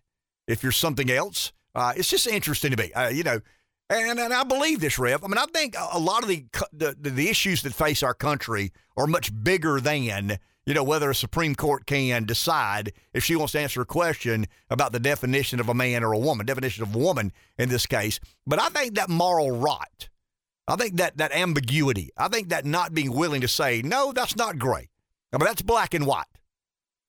If 0.48 0.64
you're 0.64 0.72
something 0.74 1.10
else, 1.10 1.54
uh, 1.76 1.94
it's 1.96 2.10
just 2.10 2.28
interesting 2.28 2.72
to 2.72 2.78
me. 2.78 2.92
Uh, 2.92 3.08
you 3.10 3.24
know, 3.24 3.40
and, 3.94 4.20
and 4.20 4.34
I 4.34 4.44
believe 4.44 4.80
this, 4.80 5.00
Rev. 5.00 5.24
I 5.24 5.28
mean, 5.28 5.38
I 5.38 5.46
think 5.46 5.76
a 5.78 6.00
lot 6.00 6.24
of 6.24 6.30
the, 6.30 6.46
the 6.72 6.96
the 7.00 7.30
issues 7.30 7.62
that 7.64 7.74
face 7.74 8.04
our 8.04 8.14
country 8.14 8.72
are 8.98 9.08
much 9.08 9.32
bigger 9.44 9.80
than 9.80 10.40
you 10.66 10.74
know 10.74 10.84
whether 10.84 11.10
a 11.10 11.16
Supreme 11.16 11.56
Court 11.56 11.86
can 11.86 12.26
decide 12.26 12.94
if 13.14 13.24
she 13.24 13.36
wants 13.36 13.54
to 13.54 13.60
answer 13.60 13.82
a 13.82 13.86
question 13.86 14.48
about 14.70 14.92
the 14.92 15.00
definition 15.00 15.60
of 15.60 15.70
a 15.70 15.74
man 15.74 16.04
or 16.04 16.14
a 16.14 16.20
woman, 16.20 16.46
definition 16.46 16.84
of 16.84 16.96
woman 16.96 17.32
in 17.58 17.70
this 17.70 17.86
case. 17.86 18.20
But 18.48 18.60
I 18.60 18.70
think 18.70 18.96
that 18.96 19.10
moral 19.10 19.52
rot, 19.52 20.10
I 20.68 20.76
think 20.76 20.98
that 20.98 21.18
that 21.18 21.34
ambiguity, 21.34 22.10
I 22.18 22.28
think 22.28 22.50
that 22.50 22.66
not 22.66 22.94
being 22.94 23.14
willing 23.14 23.42
to 23.42 23.48
say 23.48 23.82
no, 23.82 24.12
that's 24.12 24.36
not 24.36 24.58
gray. 24.58 24.90
I 25.32 25.38
mean, 25.38 25.46
that's 25.46 25.62
black 25.62 25.94
and 25.94 26.06
white. 26.06 26.26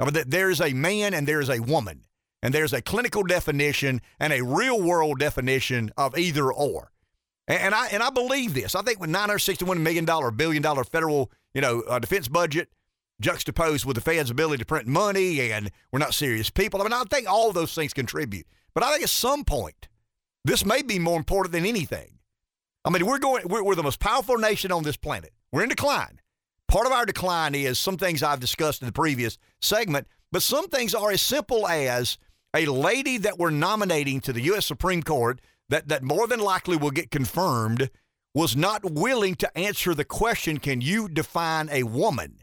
I 0.01 0.05
mean, 0.05 0.15
that 0.15 0.31
there's 0.31 0.61
a 0.61 0.73
man 0.73 1.15
and 1.15 1.27
there's 1.27 1.51
a 1.51 1.61
woman, 1.61 2.05
and 2.45 2.53
there's 2.53 2.75
a 2.75 2.83
clinical 2.83 3.23
definition 3.23 4.03
and 4.21 4.31
a 4.31 4.45
real 4.45 4.81
world 4.81 5.19
definition 5.19 5.91
of 5.97 6.17
either 6.17 6.53
or. 6.53 6.93
And, 7.49 7.59
and 7.59 7.75
I 7.75 7.89
and 7.89 8.03
I 8.03 8.11
believe 8.11 8.53
this. 8.53 8.75
I 8.75 8.83
think 8.83 9.01
with 9.01 9.09
961 9.09 9.83
million 9.83 10.05
dollar 10.05 10.31
billion 10.31 10.63
dollar 10.63 10.85
federal 10.85 11.33
you 11.55 11.63
know 11.63 11.81
uh, 11.89 11.99
defense 11.99 12.29
budget 12.29 12.69
juxtaposed 13.19 13.87
with 13.87 13.95
the 13.95 14.03
Fed's 14.03 14.31
ability 14.31 14.59
to 14.59 14.67
print 14.67 14.87
money 14.87 15.51
and 15.51 15.71
we're 15.91 15.99
not 15.99 16.13
serious 16.13 16.51
people. 16.51 16.81
I 16.81 16.85
mean, 16.85 16.93
I 16.93 17.03
think 17.05 17.27
all 17.29 17.51
those 17.53 17.75
things 17.75 17.95
contribute. 17.95 18.47
But 18.75 18.83
I 18.85 18.91
think 18.93 19.05
at 19.05 19.09
some 19.09 19.45
point, 19.45 19.89
this 20.45 20.67
may 20.67 20.83
be 20.83 20.99
more 20.99 21.17
important 21.17 21.53
than 21.53 21.65
anything. 21.65 22.19
I 22.85 22.91
mean, 22.91 23.07
we're 23.07 23.19
going. 23.19 23.49
We're, 23.49 23.65
we're 23.65 23.75
the 23.75 23.83
most 23.83 24.01
powerful 24.01 24.37
nation 24.37 24.71
on 24.71 24.83
this 24.83 24.99
planet. 24.99 25.33
We're 25.51 25.63
in 25.63 25.71
decline. 25.71 26.21
Part 26.69 26.87
of 26.87 26.93
our 26.93 27.07
decline 27.07 27.55
is 27.55 27.79
some 27.79 27.97
things 27.97 28.23
I've 28.23 28.41
discussed 28.41 28.83
in 28.83 28.87
the 28.87 28.93
previous 28.93 29.39
segment, 29.63 30.09
but 30.31 30.43
some 30.43 30.69
things 30.69 30.95
are 30.95 31.11
as 31.11 31.23
simple 31.23 31.67
as 31.67 32.19
a 32.55 32.67
lady 32.67 33.19
that 33.19 33.39
we're 33.39 33.51
nominating 33.51 34.21
to 34.21 34.33
the 34.33 34.43
U.S. 34.43 34.65
Supreme 34.65 35.03
Court 35.03 35.41
that, 35.69 35.89
that 35.89 36.03
more 36.03 36.27
than 36.27 36.41
likely 36.41 36.77
will 36.77 36.91
get 36.91 37.11
confirmed 37.11 37.91
was 38.33 38.57
not 38.57 38.85
willing 38.85 39.35
to 39.37 39.59
answer 39.59 39.95
the 39.95 40.05
question 40.05 40.59
can 40.59 40.81
you 40.81 41.09
define 41.09 41.69
a 41.71 41.83
woman? 41.83 42.39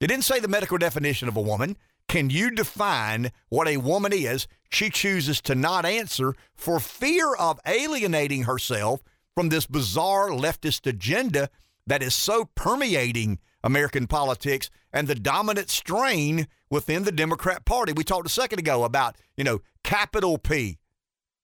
It 0.00 0.08
didn't 0.08 0.24
say 0.24 0.40
the 0.40 0.48
medical 0.48 0.78
definition 0.78 1.28
of 1.28 1.36
a 1.36 1.42
woman. 1.42 1.76
Can 2.08 2.30
you 2.30 2.50
define 2.50 3.32
what 3.48 3.66
a 3.66 3.78
woman 3.78 4.12
is? 4.12 4.46
She 4.70 4.90
chooses 4.90 5.40
to 5.42 5.54
not 5.54 5.84
answer 5.84 6.34
for 6.54 6.78
fear 6.78 7.34
of 7.34 7.60
alienating 7.66 8.44
herself 8.44 9.02
from 9.34 9.48
this 9.48 9.66
bizarre 9.66 10.30
leftist 10.30 10.86
agenda 10.86 11.48
that 11.86 12.02
is 12.02 12.14
so 12.14 12.48
permeating 12.54 13.38
American 13.62 14.06
politics 14.06 14.70
and 14.92 15.08
the 15.08 15.14
dominant 15.14 15.70
strain 15.70 16.46
within 16.70 17.04
the 17.04 17.12
Democrat 17.12 17.64
Party. 17.64 17.92
We 17.92 18.04
talked 18.04 18.26
a 18.26 18.30
second 18.30 18.58
ago 18.58 18.84
about, 18.84 19.16
you 19.36 19.44
know, 19.44 19.60
capital 19.84 20.38
P, 20.38 20.78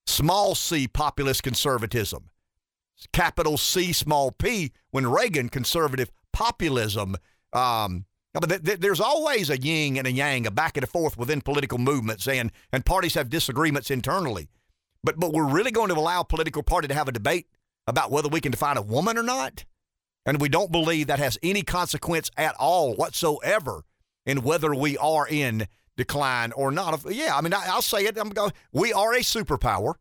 small 0.07 0.55
c 0.55 0.89
populist 0.89 1.43
conservatism, 1.43 2.31
capital 3.13 3.57
C, 3.57 3.93
small 3.93 4.31
p, 4.33 4.73
when 4.91 5.07
Reagan 5.07 5.49
conservative 5.49 6.11
populism. 6.33 7.17
Um, 7.53 8.07
but 8.35 8.49
th- 8.49 8.63
th- 8.63 8.81
there's 8.81 9.01
always 9.01 9.51
a 9.51 9.59
yin 9.59 9.99
and 9.99 10.07
a 10.07 10.13
yang, 10.13 10.47
a 10.47 10.51
back 10.51 10.77
and 10.77 10.85
a 10.85 10.87
forth 10.87 11.19
within 11.19 11.43
political 11.43 11.79
movements, 11.79 12.27
and, 12.27 12.51
and 12.73 12.85
parties 12.85 13.15
have 13.15 13.29
disagreements 13.29 13.91
internally. 13.91 14.49
But, 15.05 15.19
but 15.19 15.33
we're 15.33 15.49
really 15.49 15.71
going 15.71 15.89
to 15.89 15.95
allow 15.95 16.21
a 16.21 16.25
political 16.25 16.63
party 16.63 16.89
to 16.89 16.95
have 16.95 17.09
a 17.09 17.13
debate 17.13 17.47
about 17.87 18.11
whether 18.11 18.29
we 18.29 18.41
can 18.41 18.53
define 18.53 18.77
a 18.77 18.83
woman 18.83 19.19
or 19.19 19.23
not? 19.23 19.65
And 20.25 20.41
we 20.41 20.49
don't 20.49 20.71
believe 20.71 21.09
that 21.09 21.19
has 21.19 21.37
any 21.43 21.63
consequence 21.63 22.31
at 22.37 22.55
all 22.57 22.95
whatsoever 22.95 23.85
in 24.27 24.43
whether 24.43 24.75
we 24.75 24.97
are 24.99 25.27
in 25.27 25.67
decline 25.97 26.53
or 26.53 26.71
not. 26.71 27.03
Yeah, 27.11 27.37
I 27.37 27.41
mean, 27.41 27.55
I, 27.55 27.65
I'll 27.67 27.83
say 27.83 28.05
it. 28.07 28.17
I'm 28.17 28.31
going. 28.31 28.53
We 28.73 28.93
are 28.93 29.13
a 29.13 29.21
superpower. 29.21 29.95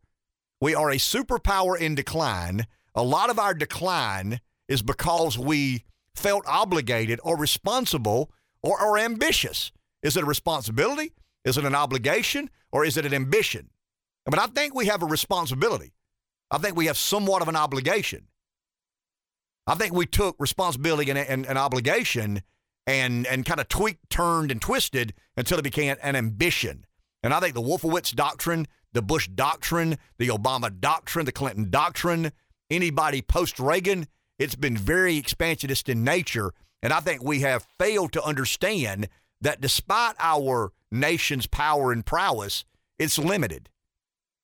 We 0.60 0.74
are 0.74 0.90
a 0.90 0.96
superpower 0.96 1.78
in 1.78 1.94
decline. 1.94 2.66
A 2.94 3.02
lot 3.02 3.30
of 3.30 3.38
our 3.38 3.54
decline 3.54 4.40
is 4.68 4.82
because 4.82 5.38
we 5.38 5.84
felt 6.14 6.44
obligated 6.46 7.18
or 7.24 7.36
responsible 7.36 8.30
or, 8.62 8.80
or 8.80 8.98
ambitious. 8.98 9.72
Is 10.02 10.16
it 10.16 10.22
a 10.22 10.26
responsibility? 10.26 11.12
Is 11.44 11.58
it 11.58 11.64
an 11.64 11.74
obligation? 11.74 12.50
Or 12.70 12.84
is 12.84 12.96
it 12.96 13.04
an 13.04 13.14
ambition? 13.14 13.70
But 14.24 14.38
I 14.38 14.46
think 14.46 14.74
we 14.74 14.86
have 14.86 15.02
a 15.02 15.06
responsibility. 15.06 15.92
I 16.50 16.58
think 16.58 16.76
we 16.76 16.86
have 16.86 16.96
somewhat 16.96 17.42
of 17.42 17.48
an 17.48 17.56
obligation. 17.56 18.28
I 19.66 19.74
think 19.74 19.94
we 19.94 20.06
took 20.06 20.36
responsibility 20.38 21.10
and, 21.10 21.18
and, 21.18 21.46
and 21.46 21.58
obligation 21.58 22.42
and 22.86 23.26
and 23.26 23.46
kind 23.46 23.60
of 23.60 23.68
tweaked, 23.68 24.10
turned, 24.10 24.50
and 24.50 24.60
twisted 24.60 25.14
until 25.36 25.58
it 25.58 25.62
became 25.62 25.96
an 26.02 26.16
ambition. 26.16 26.84
And 27.22 27.32
I 27.32 27.40
think 27.40 27.54
the 27.54 27.62
Wolfowitz 27.62 28.14
doctrine, 28.14 28.66
the 28.92 29.02
Bush 29.02 29.28
doctrine, 29.28 29.98
the 30.18 30.28
Obama 30.28 30.72
doctrine, 30.78 31.24
the 31.24 31.32
Clinton 31.32 31.70
doctrine, 31.70 32.32
anybody 32.70 33.22
post 33.22 33.60
Reagan, 33.60 34.06
it's 34.38 34.56
been 34.56 34.76
very 34.76 35.16
expansionist 35.16 35.88
in 35.88 36.02
nature. 36.02 36.52
And 36.82 36.92
I 36.92 37.00
think 37.00 37.22
we 37.22 37.40
have 37.40 37.66
failed 37.78 38.12
to 38.12 38.24
understand 38.24 39.08
that 39.40 39.60
despite 39.60 40.16
our 40.18 40.72
nation's 40.90 41.46
power 41.46 41.92
and 41.92 42.04
prowess, 42.04 42.64
it's 42.98 43.18
limited. 43.18 43.68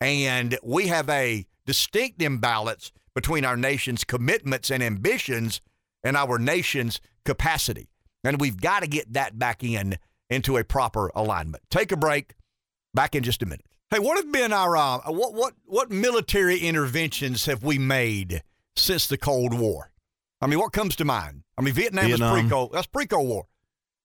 And 0.01 0.57
we 0.63 0.87
have 0.87 1.09
a 1.09 1.47
distinct 1.67 2.23
imbalance 2.23 2.93
between 3.15 3.45
our 3.45 3.57
nation's 3.57 4.05
commitments 4.05 4.71
and 4.71 4.83
ambitions 4.83 5.61
and 6.05 6.17
our 6.17 6.39
nation's 6.39 7.01
capacity. 7.25 7.89
And 8.25 8.41
we've 8.41 8.61
got 8.61 8.81
to 8.83 8.89
get 8.89 9.13
that 9.13 9.39
back 9.39 9.63
in 9.63 9.99
into 10.31 10.57
a 10.57 10.65
proper 10.65 11.11
alignment. 11.15 11.63
Take 11.71 11.93
a 11.93 11.97
break. 11.97 12.35
Back 12.95 13.15
in 13.15 13.23
just 13.23 13.43
a 13.43 13.47
minute. 13.47 13.67
Hey, 13.91 13.99
what 13.99 14.17
have 14.17 14.31
been 14.33 14.53
our 14.53 14.77
uh, 14.77 14.99
what 15.07 15.35
what 15.35 15.55
what 15.65 15.91
military 15.91 16.59
interventions 16.59 17.47
have 17.47 17.63
we 17.63 17.79
made 17.79 18.43
since 18.77 19.07
the 19.07 19.17
Cold 19.19 19.59
War? 19.59 19.93
I 20.41 20.47
mean, 20.47 20.59
what 20.59 20.73
comes 20.73 20.97
to 20.97 21.05
mind? 21.05 21.43
I 21.57 21.63
mean, 21.63 21.75
Vietnam, 21.75 22.07
Vietnam. 22.07 22.33
was 22.33 22.41
pre-Cold. 22.43 22.71
That's 22.73 22.87
pre-Cold 22.87 23.29
War. 23.29 23.47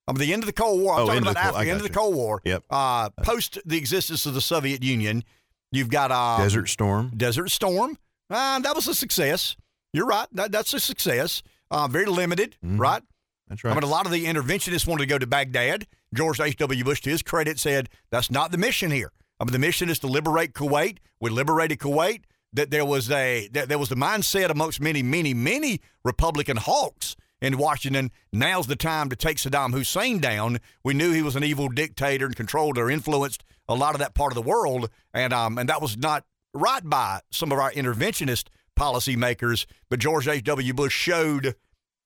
I 0.06 0.12
mean, 0.12 0.18
the 0.20 0.32
end 0.32 0.42
of 0.42 0.46
the 0.46 0.52
Cold 0.52 0.80
War. 0.82 0.94
I'm 0.94 1.00
Oh, 1.02 1.06
talking 1.06 1.16
end 1.18 1.26
of 1.26 1.32
about 1.32 1.40
the 1.40 1.40
Cold- 1.48 1.54
after 1.56 1.64
the 1.64 1.70
end 1.70 1.80
got 1.80 1.86
of 1.86 1.92
the. 1.92 1.98
Cold 1.98 2.14
War. 2.14 2.42
Yep. 2.44 2.64
Uh, 2.70 3.10
post 3.22 3.58
the 3.64 3.76
existence 3.78 4.26
of 4.26 4.34
the 4.34 4.40
Soviet 4.40 4.82
Union, 4.82 5.24
you've 5.72 5.88
got 5.90 6.10
uh, 6.10 6.38
Desert 6.42 6.68
Storm. 6.68 7.10
Desert 7.16 7.50
Storm. 7.50 7.96
Uh, 8.30 8.58
that 8.60 8.74
was 8.74 8.86
a 8.88 8.94
success. 8.94 9.56
You're 9.92 10.06
right. 10.06 10.28
That, 10.32 10.52
that's 10.52 10.72
a 10.74 10.80
success. 10.80 11.42
Uh, 11.70 11.88
very 11.88 12.06
limited, 12.06 12.56
Mhm. 12.64 12.78
right? 12.78 13.02
That's 13.48 13.64
I 13.64 13.74
mean, 13.74 13.82
a 13.82 13.86
lot 13.86 14.06
of 14.06 14.12
the 14.12 14.24
interventionists 14.24 14.86
wanted 14.86 15.02
to 15.02 15.06
go 15.06 15.18
to 15.18 15.26
Baghdad. 15.26 15.86
George 16.14 16.40
H.W. 16.40 16.84
Bush, 16.84 17.00
to 17.02 17.10
his 17.10 17.22
credit, 17.22 17.58
said 17.58 17.88
that's 18.10 18.30
not 18.30 18.52
the 18.52 18.58
mission 18.58 18.90
here. 18.90 19.12
I 19.38 19.44
mean, 19.44 19.52
the 19.52 19.58
mission 19.58 19.90
is 19.90 19.98
to 20.00 20.06
liberate 20.06 20.54
Kuwait. 20.54 20.98
We 21.20 21.30
liberated 21.30 21.78
Kuwait. 21.78 22.22
That 22.52 22.70
there 22.70 22.84
was 22.84 23.10
a 23.10 23.48
that 23.48 23.68
there 23.68 23.78
was 23.78 23.88
the 23.88 23.96
mindset 23.96 24.48
amongst 24.48 24.80
many, 24.80 25.02
many, 25.02 25.34
many 25.34 25.80
Republican 26.04 26.56
hawks 26.56 27.16
in 27.42 27.58
Washington. 27.58 28.12
Now's 28.32 28.68
the 28.68 28.76
time 28.76 29.08
to 29.10 29.16
take 29.16 29.38
Saddam 29.38 29.72
Hussein 29.72 30.20
down. 30.20 30.60
We 30.84 30.94
knew 30.94 31.12
he 31.12 31.20
was 31.20 31.34
an 31.34 31.42
evil 31.42 31.68
dictator 31.68 32.26
and 32.26 32.36
controlled 32.36 32.78
or 32.78 32.88
influenced 32.90 33.42
a 33.68 33.74
lot 33.74 33.94
of 33.94 33.98
that 33.98 34.14
part 34.14 34.30
of 34.30 34.36
the 34.36 34.48
world, 34.48 34.88
and 35.12 35.32
um 35.32 35.58
and 35.58 35.68
that 35.68 35.82
was 35.82 35.96
not 35.96 36.24
right 36.54 36.88
by 36.88 37.20
some 37.30 37.50
of 37.50 37.58
our 37.58 37.72
interventionist 37.72 38.44
policymakers. 38.78 39.66
But 39.90 39.98
George 39.98 40.28
H.W. 40.28 40.74
Bush 40.74 40.94
showed 40.94 41.56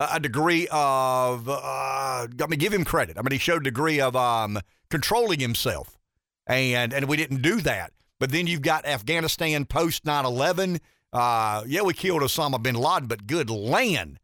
a 0.01 0.20
degree 0.20 0.69
of 0.70 1.49
uh, 1.49 1.53
I 1.59 2.47
mean, 2.49 2.59
give 2.59 2.73
him 2.73 2.85
credit. 2.85 3.19
I 3.19 3.23
mean, 3.23 3.33
he 3.33 3.39
showed 3.39 3.62
a 3.62 3.65
degree 3.65 4.01
of 4.01 4.15
um, 4.15 4.61
controlling 4.91 5.41
himself, 5.41 5.99
and 6.47 6.93
and 6.93 7.09
we 7.09 7.16
didn't 7.16 7.43
do 7.43 7.61
that. 7.62 7.93
But 8.20 8.31
then 8.31 8.47
you've 8.47 8.62
got 8.62 8.87
Afghanistan 8.87 9.65
post 9.65 10.05
9/11. 10.05 10.81
Uh, 11.12 11.65
yeah, 11.66 11.83
we 11.83 11.95
killed 11.95 12.23
Osama 12.23 12.62
bin 12.62 12.75
Laden, 12.75 13.09
but 13.09 13.27
good 13.27 13.51
land. 13.51 14.19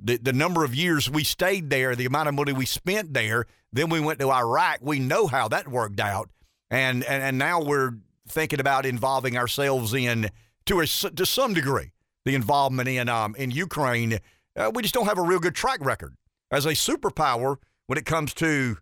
The 0.00 0.16
the 0.16 0.32
number 0.32 0.64
of 0.64 0.74
years 0.74 1.10
we 1.10 1.24
stayed 1.24 1.70
there, 1.70 1.94
the 1.94 2.06
amount 2.06 2.28
of 2.28 2.34
money 2.34 2.52
we 2.52 2.66
spent 2.66 3.14
there, 3.14 3.46
then 3.72 3.90
we 3.90 4.00
went 4.00 4.20
to 4.20 4.30
Iraq. 4.30 4.78
We 4.80 5.00
know 5.00 5.26
how 5.26 5.48
that 5.48 5.68
worked 5.68 6.00
out, 6.00 6.30
and 6.70 7.04
and, 7.04 7.22
and 7.22 7.38
now 7.38 7.62
we're 7.62 7.92
thinking 8.28 8.60
about 8.60 8.86
involving 8.86 9.36
ourselves 9.36 9.92
in 9.92 10.30
to 10.66 10.80
a 10.80 10.86
to 10.86 11.26
some 11.26 11.54
degree 11.54 11.92
the 12.24 12.34
involvement 12.34 12.88
in 12.88 13.08
um 13.08 13.34
in 13.36 13.50
Ukraine. 13.50 14.18
Uh, 14.56 14.70
we 14.74 14.82
just 14.82 14.94
don't 14.94 15.06
have 15.06 15.18
a 15.18 15.22
real 15.22 15.38
good 15.38 15.54
track 15.54 15.84
record 15.84 16.14
as 16.50 16.66
a 16.66 16.70
superpower 16.70 17.56
when 17.86 17.98
it 17.98 18.04
comes 18.04 18.34
to 18.34 18.78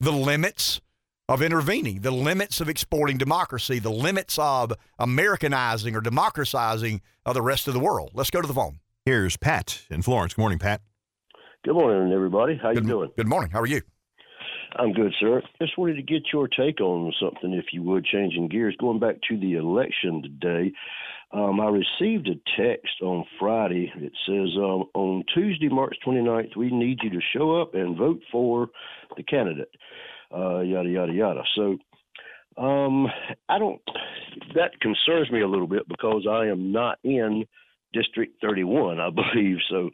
the 0.00 0.12
limits 0.12 0.80
of 1.28 1.40
intervening, 1.40 2.00
the 2.00 2.10
limits 2.10 2.60
of 2.60 2.68
exporting 2.68 3.16
democracy, 3.16 3.78
the 3.78 3.90
limits 3.90 4.38
of 4.38 4.72
Americanizing 4.98 5.94
or 5.94 6.00
democratizing 6.00 7.00
of 7.24 7.34
the 7.34 7.42
rest 7.42 7.68
of 7.68 7.74
the 7.74 7.80
world. 7.80 8.10
Let's 8.14 8.30
go 8.30 8.40
to 8.40 8.48
the 8.48 8.54
phone. 8.54 8.80
Here's 9.04 9.36
Pat 9.36 9.82
in 9.90 10.02
Florence. 10.02 10.34
Good 10.34 10.42
morning, 10.42 10.58
Pat. 10.58 10.80
Good 11.64 11.74
morning, 11.74 12.12
everybody. 12.12 12.58
How 12.60 12.72
good, 12.72 12.84
you 12.84 12.90
doing? 12.90 13.10
Good 13.16 13.28
morning. 13.28 13.50
How 13.50 13.60
are 13.60 13.66
you? 13.66 13.82
I'm 14.76 14.92
good, 14.92 15.12
sir. 15.20 15.42
Just 15.60 15.76
wanted 15.76 15.96
to 15.96 16.02
get 16.02 16.32
your 16.32 16.48
take 16.48 16.80
on 16.80 17.12
something, 17.20 17.52
if 17.52 17.66
you 17.72 17.82
would, 17.82 18.04
changing 18.04 18.48
gears. 18.48 18.76
Going 18.80 18.98
back 18.98 19.16
to 19.28 19.38
the 19.38 19.54
election 19.54 20.22
today, 20.22 20.72
um, 21.32 21.60
I 21.60 21.68
received 21.68 22.28
a 22.28 22.34
text 22.56 23.02
on 23.02 23.24
Friday. 23.38 23.92
It 23.96 24.12
says, 24.26 24.56
um, 24.56 24.84
on 24.94 25.24
Tuesday, 25.34 25.68
March 25.68 25.96
29th, 26.06 26.56
we 26.56 26.70
need 26.70 27.00
you 27.02 27.10
to 27.10 27.20
show 27.34 27.60
up 27.60 27.74
and 27.74 27.96
vote 27.96 28.20
for 28.30 28.68
the 29.16 29.22
candidate, 29.22 29.70
uh, 30.34 30.60
yada, 30.60 30.88
yada, 30.88 31.12
yada. 31.12 31.42
So 31.54 31.78
um, 32.62 33.08
I 33.48 33.58
don't, 33.58 33.80
that 34.54 34.80
concerns 34.80 35.30
me 35.30 35.40
a 35.42 35.48
little 35.48 35.66
bit 35.66 35.88
because 35.88 36.26
I 36.30 36.46
am 36.46 36.72
not 36.72 36.98
in 37.04 37.46
District 37.92 38.34
31, 38.40 39.00
I 39.00 39.10
believe. 39.34 39.58
So 39.70 39.90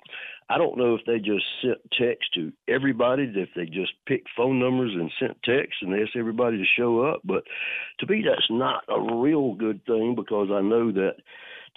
I 0.50 0.56
don't 0.56 0.78
know 0.78 0.94
if 0.94 1.02
they 1.06 1.18
just 1.18 1.44
sent 1.62 1.78
text 1.98 2.32
to 2.34 2.52
everybody, 2.68 3.30
if 3.34 3.50
they 3.54 3.66
just 3.66 3.92
picked 4.06 4.28
phone 4.36 4.58
numbers 4.58 4.92
and 4.94 5.10
sent 5.20 5.36
text 5.44 5.76
and 5.82 5.94
asked 5.94 6.16
everybody 6.16 6.56
to 6.56 6.64
show 6.76 7.02
up. 7.02 7.20
But 7.24 7.44
to 8.00 8.06
me, 8.06 8.24
that's 8.26 8.48
not 8.50 8.84
a 8.88 9.16
real 9.16 9.54
good 9.54 9.84
thing 9.84 10.14
because 10.16 10.48
I 10.50 10.62
know 10.62 10.90
that 10.92 11.16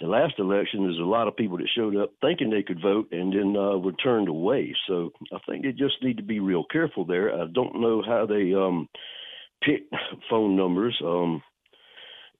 the 0.00 0.06
last 0.06 0.34
election, 0.38 0.84
there's 0.84 0.98
a 0.98 1.02
lot 1.02 1.28
of 1.28 1.36
people 1.36 1.58
that 1.58 1.68
showed 1.74 1.96
up 1.96 2.12
thinking 2.20 2.50
they 2.50 2.62
could 2.62 2.80
vote 2.80 3.08
and 3.12 3.32
then 3.32 3.54
uh, 3.56 3.76
were 3.76 3.92
turned 3.92 4.28
away. 4.28 4.74
So 4.88 5.12
I 5.32 5.38
think 5.46 5.64
they 5.64 5.72
just 5.72 6.02
need 6.02 6.16
to 6.16 6.22
be 6.22 6.40
real 6.40 6.64
careful 6.64 7.04
there. 7.04 7.32
I 7.34 7.46
don't 7.52 7.80
know 7.80 8.02
how 8.04 8.26
they 8.26 8.54
um, 8.54 8.88
pick 9.62 9.82
phone 10.30 10.56
numbers. 10.56 10.98
Um, 11.04 11.42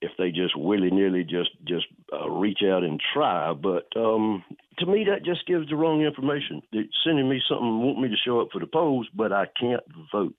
if 0.03 0.11
they 0.19 0.31
just 0.31 0.57
willy 0.57 0.91
nilly 0.91 1.23
just 1.23 1.51
just 1.65 1.87
uh, 2.13 2.29
reach 2.29 2.59
out 2.65 2.83
and 2.83 3.01
try. 3.15 3.53
But 3.55 3.87
um, 3.97 4.45
to 4.79 4.87
me, 4.87 5.07
that 5.09 5.25
just 5.25 5.47
gives 5.47 5.69
the 5.69 5.77
wrong 5.77 6.03
information. 6.03 6.61
They're 6.73 6.85
sending 7.05 7.29
me 7.29 7.41
something, 7.49 7.81
want 7.81 8.01
me 8.01 8.09
to 8.09 8.17
show 8.17 8.41
up 8.41 8.49
for 8.53 8.59
the 8.59 8.67
polls, 8.67 9.09
but 9.15 9.33
I 9.33 9.47
can't 9.59 9.83
vote 10.13 10.35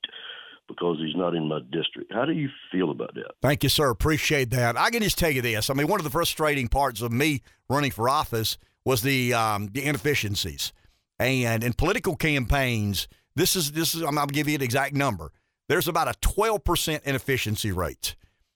because 0.68 0.98
he's 1.00 1.16
not 1.16 1.34
in 1.34 1.48
my 1.48 1.60
district. 1.72 2.14
How 2.14 2.26
do 2.26 2.34
you 2.34 2.50
feel 2.72 2.92
about 2.92 3.14
that? 3.16 3.32
Thank 3.42 3.64
you, 3.64 3.70
sir. 3.70 3.90
Appreciate 3.90 4.50
that. 4.52 4.78
I 4.78 4.90
can 4.90 5.02
just 5.02 5.18
tell 5.18 5.32
you 5.32 5.42
this. 5.42 5.70
I 5.70 5.74
mean, 5.74 5.88
one 5.88 6.00
of 6.00 6.04
the 6.04 6.10
frustrating 6.10 6.68
parts 6.68 7.02
of 7.02 7.12
me 7.12 7.42
running 7.70 7.92
for 7.92 8.10
office 8.10 8.58
was 8.86 9.02
the 9.02 9.34
um, 9.34 9.70
the 9.72 9.86
inefficiencies, 9.86 10.74
and 11.20 11.64
in 11.64 11.72
political 11.72 12.18
campaigns, 12.18 13.08
this 13.36 13.56
is 13.56 13.72
this 13.72 13.96
is 13.96 14.02
I'm, 14.02 14.18
I'll 14.18 14.28
give 14.28 14.50
you 14.50 14.56
an 14.56 14.62
exact 14.62 14.94
number. 14.94 15.32
There's 15.70 15.88
about 15.88 16.10
a 16.10 16.20
12 16.20 16.66
percent 16.66 17.04
inefficiency 17.06 17.72
rate. 17.72 18.16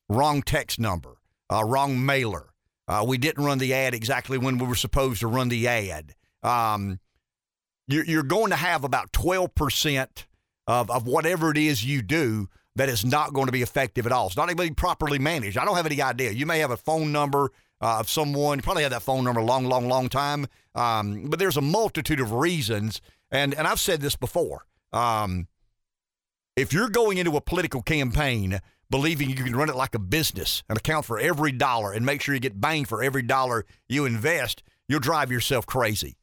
Wrong 0.10 0.42
text 0.42 0.80
number, 0.80 1.18
uh, 1.52 1.64
wrong 1.64 2.06
mailer. 2.06 2.54
Uh, 2.88 3.04
we 3.06 3.18
didn't 3.18 3.44
run 3.44 3.58
the 3.58 3.74
ad 3.74 3.94
exactly 3.94 4.38
when 4.38 4.58
we 4.58 4.66
were 4.66 4.76
supposed 4.76 5.20
to 5.20 5.28
run 5.28 5.50
the 5.50 5.68
ad. 5.68 6.16
Um, 6.44 7.00
you're, 7.88 8.06
you're 8.06 8.24
going 8.24 8.52
to 8.52 8.56
have 8.56 8.84
about 8.84 9.12
12 9.12 9.54
percent 9.54 10.28
of, 10.68 10.90
of 10.90 11.06
whatever 11.06 11.52
it 11.52 11.58
is 11.58 11.84
you 11.84 12.02
do 12.02 12.48
that 12.76 12.90
is 12.90 13.04
not 13.04 13.34
going 13.34 13.48
to 13.48 13.52
be 13.52 13.62
effective 13.62 14.06
at 14.06 14.12
all. 14.12 14.28
It's 14.28 14.38
not 14.38 14.52
even 14.52 14.76
properly 14.76 15.20
managed. 15.20 15.58
I 15.58 15.66
don't 15.66 15.76
have 15.76 15.86
any 15.86 16.02
idea. 16.02 16.32
You 16.32 16.46
may 16.46 16.60
have 16.60 16.72
a 16.72 16.78
phone 16.78 17.12
number 17.12 17.52
uh, 17.82 17.98
of 18.00 18.10
someone, 18.10 18.58
you 18.58 18.64
probably 18.64 18.84
had 18.84 18.92
that 18.92 19.04
phone 19.04 19.24
number 19.24 19.40
a 19.42 19.46
long, 19.46 19.66
long, 19.66 19.88
long 19.88 20.10
time. 20.10 20.48
Um, 20.76 21.26
but 21.30 21.40
there's 21.40 21.58
a 21.58 21.62
multitude 21.62 22.20
of 22.20 22.32
reasons. 22.32 23.02
And, 23.32 23.54
and 23.54 23.68
I've 23.68 23.80
said 23.80 24.02
this 24.02 24.16
before. 24.16 24.66
Um, 24.94 25.48
if 26.56 26.74
you're 26.74 26.90
going 26.90 27.18
into 27.18 27.36
a 27.36 27.42
political 27.42 27.82
campaign 27.82 28.60
believing 28.90 29.30
you 29.30 29.36
can 29.36 29.56
run 29.56 29.70
it 29.70 29.76
like 29.76 29.96
a 29.96 30.00
business 30.00 30.64
and 30.70 30.78
account 30.78 31.06
for 31.06 31.20
every 31.20 31.52
dollar 31.52 31.92
and 31.92 32.06
make 32.06 32.22
sure 32.22 32.34
you 32.34 32.40
get 32.40 32.60
bang 32.60 32.86
for 32.86 33.04
every 33.04 33.22
dollar 33.22 33.66
you 33.90 34.06
invest, 34.06 34.64
you'll 34.88 35.00
drive 35.00 35.32
yourself 35.32 35.66
crazy. 35.66 36.18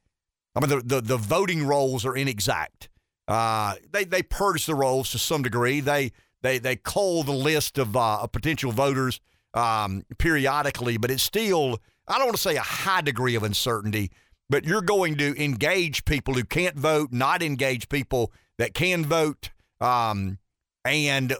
I 0.54 0.60
mean, 0.60 0.70
the, 0.70 0.82
the, 0.84 1.00
the 1.00 1.16
voting 1.16 1.66
rolls 1.66 2.04
are 2.04 2.16
inexact. 2.16 2.88
Uh, 3.26 3.74
they 3.90 4.04
they 4.04 4.22
purge 4.22 4.66
the 4.66 4.74
rolls 4.74 5.10
to 5.10 5.18
some 5.18 5.42
degree. 5.42 5.80
They 5.80 6.12
they 6.42 6.58
they 6.58 6.76
cull 6.76 7.22
the 7.22 7.32
list 7.32 7.78
of, 7.78 7.96
uh, 7.96 8.26
potential 8.26 8.70
voters 8.70 9.18
um, 9.54 10.04
periodically, 10.18 10.98
but 10.98 11.10
it's 11.10 11.22
still 11.22 11.78
I 12.06 12.18
don't 12.18 12.26
want 12.26 12.36
to 12.36 12.42
say 12.42 12.56
a 12.56 12.60
high 12.60 13.00
degree 13.00 13.34
of 13.34 13.42
uncertainty. 13.42 14.10
But 14.50 14.66
you're 14.66 14.82
going 14.82 15.16
to 15.16 15.42
engage 15.42 16.04
people 16.04 16.34
who 16.34 16.44
can't 16.44 16.76
vote, 16.76 17.12
not 17.12 17.42
engage 17.42 17.88
people 17.88 18.30
that 18.58 18.74
can 18.74 19.06
vote, 19.06 19.50
um, 19.80 20.38
and 20.84 21.34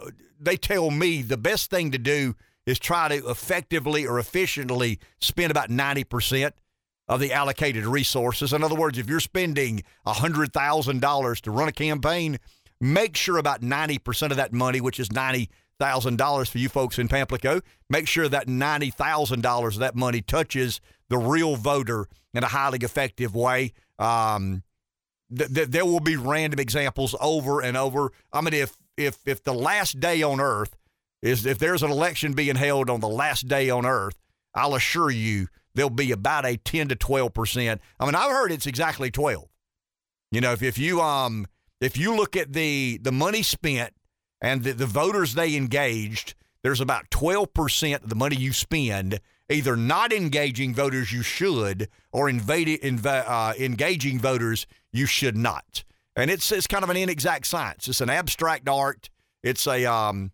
they 0.45 0.57
tell 0.57 0.91
me 0.91 1.23
the 1.23 1.37
best 1.37 1.71
thing 1.71 1.91
to 1.93 1.99
do 1.99 2.35
is 2.67 2.79
try 2.79 3.09
to 3.09 3.29
effectively 3.29 4.07
or 4.07 4.19
efficiently 4.19 4.99
spend 5.21 5.51
about 5.51 5.71
ninety 5.71 6.05
percent 6.05 6.55
of 7.09 7.21
the 7.21 7.33
allocated 7.33 7.85
resources. 7.85 8.53
In 8.53 8.63
other 8.63 8.75
words, 8.75 8.99
if 8.99 9.09
you're 9.09 9.21
spending 9.21 9.83
$100,000 10.07 11.41
to 11.41 11.51
run 11.51 11.69
a 11.69 11.73
campaign, 11.73 12.39
make 12.81 13.17
sure 13.17 13.39
about 13.39 13.61
90% 13.61 14.31
of 14.31 14.37
that 14.37 14.53
money, 14.53 14.81
which 14.81 14.99
is 14.99 15.11
$90,000 15.11 16.51
for 16.51 16.59
you 16.59 16.69
folks 16.69 16.99
in 16.99 17.09
Pamplico, 17.09 17.61
make 17.91 18.09
sure 18.09 18.29
that 18.29 18.47
$90,000 18.47 19.67
of 19.67 19.79
that 19.79 19.95
money 19.95 20.23
touches 20.23 20.81
the 21.09 21.19
real 21.19 21.57
voter 21.57 22.07
in 22.33 22.43
a 22.43 22.49
highly 22.49 22.79
effective 22.79 23.35
way. 23.35 23.73
Um, 23.99 24.63
th- 25.37 25.53
th- 25.53 25.69
there 25.69 25.85
will 25.85 26.01
be 26.01 26.17
random 26.17 26.59
examples 26.59 27.15
over 27.21 27.61
and 27.61 27.77
over. 27.77 28.13
I 28.33 28.41
mean, 28.41 28.55
if 28.55 28.77
if 28.97 29.19
if 29.27 29.43
the 29.43 29.55
last 29.55 30.01
day 30.01 30.23
on 30.23 30.41
earth 30.41 30.77
is 31.23 31.47
if 31.47 31.59
there's 31.59 31.83
an 31.83 31.91
election 31.91 32.33
being 32.33 32.57
held 32.57 32.91
on 32.91 33.01
the 33.01 33.09
last 33.09 33.49
day 33.49 33.71
on 33.71 33.87
earth, 33.87 34.21
I'll 34.55 34.75
assure 34.75 35.11
you 35.11 35.49
there'll 35.75 35.91
be 35.91 36.13
about 36.13 36.45
a 36.47 36.57
10 36.57 36.89
to 36.89 36.97
12 36.97 37.33
percent. 37.33 37.81
I 37.99 38.05
mean, 38.07 38.15
I've 38.15 38.31
heard 38.31 38.53
it's 38.53 38.67
exactly 38.67 39.11
12. 39.11 39.45
You 40.31 40.41
know, 40.41 40.53
if, 40.53 40.63
if 40.63 40.79
you 40.79 41.01
um 41.01 41.47
if 41.81 41.97
you 41.97 42.15
look 42.15 42.37
at 42.37 42.53
the 42.53 42.99
the 43.03 43.13
money 43.13 43.43
spent 43.43 43.95
and 44.41 44.63
the, 44.63 44.73
the 44.73 44.87
voters 44.87 45.35
they 45.35 45.57
engaged, 45.57 46.35
there's 46.63 46.81
about 46.81 47.11
12% 47.11 48.03
of 48.03 48.09
the 48.09 48.15
money 48.15 48.37
you 48.37 48.53
spend 48.53 49.21
either 49.51 49.77
not 49.77 50.13
engaging 50.13 50.75
voters 50.75 51.13
you 51.13 51.23
should 51.23 51.89
or 52.13 52.29
invading, 52.29 52.79
inv- 52.79 53.25
uh, 53.27 53.53
engaging 53.59 54.19
voters 54.19 54.67
you 54.93 55.07
should 55.07 55.37
not. 55.37 55.85
And 56.17 56.31
it's 56.31 56.51
it's 56.53 56.67
kind 56.67 56.85
of 56.85 56.91
an 56.91 56.97
inexact 56.97 57.47
science. 57.47 57.89
It's 57.89 58.01
an 58.01 58.11
abstract 58.11 58.69
art. 58.69 59.11
It's 59.43 59.67
a 59.67 59.85
um, 59.85 60.31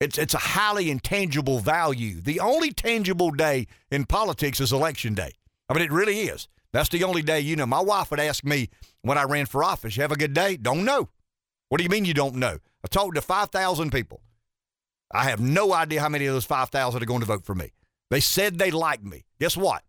it's 0.00 0.18
it's 0.18 0.34
a 0.34 0.38
highly 0.38 0.90
intangible 0.90 1.58
value. 1.58 2.20
The 2.20 2.40
only 2.40 2.72
tangible 2.72 3.30
day 3.30 3.66
in 3.90 4.06
politics 4.06 4.60
is 4.60 4.72
election 4.72 5.14
day. 5.14 5.32
I 5.68 5.74
mean, 5.74 5.82
it 5.82 5.92
really 5.92 6.20
is. 6.20 6.48
That's 6.72 6.88
the 6.88 7.04
only 7.04 7.22
day 7.22 7.40
you 7.40 7.56
know. 7.56 7.66
My 7.66 7.80
wife 7.80 8.10
would 8.10 8.20
ask 8.20 8.44
me 8.44 8.68
when 9.02 9.18
I 9.18 9.24
ran 9.24 9.46
for 9.46 9.62
office, 9.62 9.96
"You 9.96 10.02
have 10.02 10.12
a 10.12 10.16
good 10.16 10.34
day?" 10.34 10.56
Don't 10.56 10.84
know. 10.84 11.08
What 11.68 11.78
do 11.78 11.84
you 11.84 11.90
mean 11.90 12.04
you 12.04 12.14
don't 12.14 12.36
know? 12.36 12.58
I 12.84 12.88
talked 12.88 13.14
to 13.16 13.20
five 13.20 13.50
thousand 13.50 13.90
people. 13.90 14.22
I 15.10 15.24
have 15.24 15.40
no 15.40 15.72
idea 15.72 16.00
how 16.00 16.08
many 16.08 16.26
of 16.26 16.34
those 16.34 16.44
five 16.44 16.70
thousand 16.70 17.02
are 17.02 17.06
going 17.06 17.20
to 17.20 17.26
vote 17.26 17.44
for 17.44 17.54
me. 17.54 17.72
They 18.10 18.20
said 18.20 18.58
they 18.58 18.70
like 18.70 19.02
me. 19.02 19.24
Guess 19.40 19.56
what? 19.56 19.82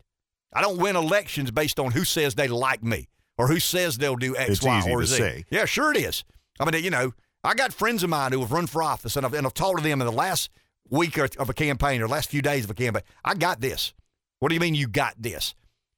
I 0.53 0.61
don't 0.61 0.77
win 0.77 0.95
elections 0.95 1.51
based 1.51 1.79
on 1.79 1.91
who 1.91 2.03
says 2.03 2.35
they 2.35 2.47
like 2.47 2.83
me 2.83 3.07
or 3.37 3.47
who 3.47 3.59
says 3.59 3.97
they'll 3.97 4.15
do 4.15 4.35
X, 4.35 4.49
It's 4.49 4.63
Y, 4.63 4.83
or 4.89 5.03
Z. 5.05 5.17
say. 5.17 5.45
Yeah, 5.49 5.65
sure 5.65 5.91
it 5.91 5.97
is. 5.97 6.23
I 6.59 6.69
mean, 6.69 6.83
you 6.83 6.89
know, 6.89 7.13
I 7.43 7.53
got 7.53 7.73
friends 7.73 8.03
of 8.03 8.09
mine 8.09 8.31
who 8.31 8.39
have 8.41 8.51
run 8.51 8.67
for 8.67 8.81
office, 8.83 9.15
and 9.15 9.25
I've, 9.25 9.33
and 9.33 9.45
I've 9.45 9.53
talked 9.53 9.77
to 9.77 9.83
them 9.83 10.01
in 10.01 10.07
the 10.07 10.11
last 10.11 10.49
week 10.89 11.17
of 11.17 11.49
a 11.49 11.53
campaign 11.53 12.01
or 12.01 12.07
last 12.07 12.29
few 12.29 12.41
days 12.41 12.63
of 12.63 12.71
a 12.71 12.73
campaign. 12.73 13.03
I 13.23 13.35
got 13.35 13.61
this. 13.61 13.93
What 14.39 14.49
do 14.49 14.55
you 14.55 14.61
mean 14.61 14.75
you 14.75 14.87
got 14.87 15.15
this? 15.21 15.53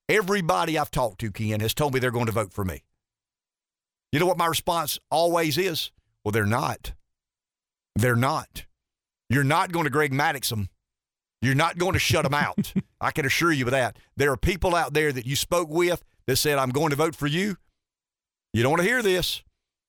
Everybody 0.07 0.77
I've 0.77 0.91
talked 0.91 1.19
to, 1.21 1.31
Ken, 1.31 1.59
has 1.59 1.73
told 1.73 1.93
me 1.93 1.99
they're 1.99 2.11
going 2.11 2.25
to 2.25 2.31
vote 2.31 2.51
for 2.53 2.65
me. 2.65 2.83
You 4.11 4.19
know 4.19 4.25
what 4.25 4.37
my 4.37 4.47
response 4.47 4.97
always 5.11 5.57
is? 5.57 5.91
Well, 6.23 6.31
they're 6.31 6.45
not. 6.45 6.93
They're 7.95 8.15
not. 8.15 8.65
You're 9.29 9.43
not 9.43 9.71
going 9.71 9.83
to 9.83 9.91
Greg 9.91 10.11
Maddux 10.11 10.49
them. 10.49 10.69
You're 11.41 11.55
not 11.55 11.77
going 11.77 11.93
to 11.93 11.99
shut 11.99 12.23
them 12.23 12.33
out. 12.33 12.73
I 13.01 13.11
can 13.11 13.25
assure 13.25 13.51
you 13.51 13.65
of 13.65 13.71
that. 13.71 13.97
There 14.17 14.31
are 14.31 14.37
people 14.37 14.75
out 14.75 14.93
there 14.93 15.11
that 15.11 15.25
you 15.25 15.35
spoke 15.35 15.69
with 15.69 16.03
that 16.29 16.35
said, 16.35 16.59
I'm 16.59 16.69
going 16.69 16.91
to 16.91 16.95
vote 16.95 17.15
for 17.15 17.25
you. 17.25 17.57
You 18.53 18.61
don't 18.61 18.71
want 18.71 18.83
to 18.83 18.87
hear 18.87 19.01
this, 19.01 19.41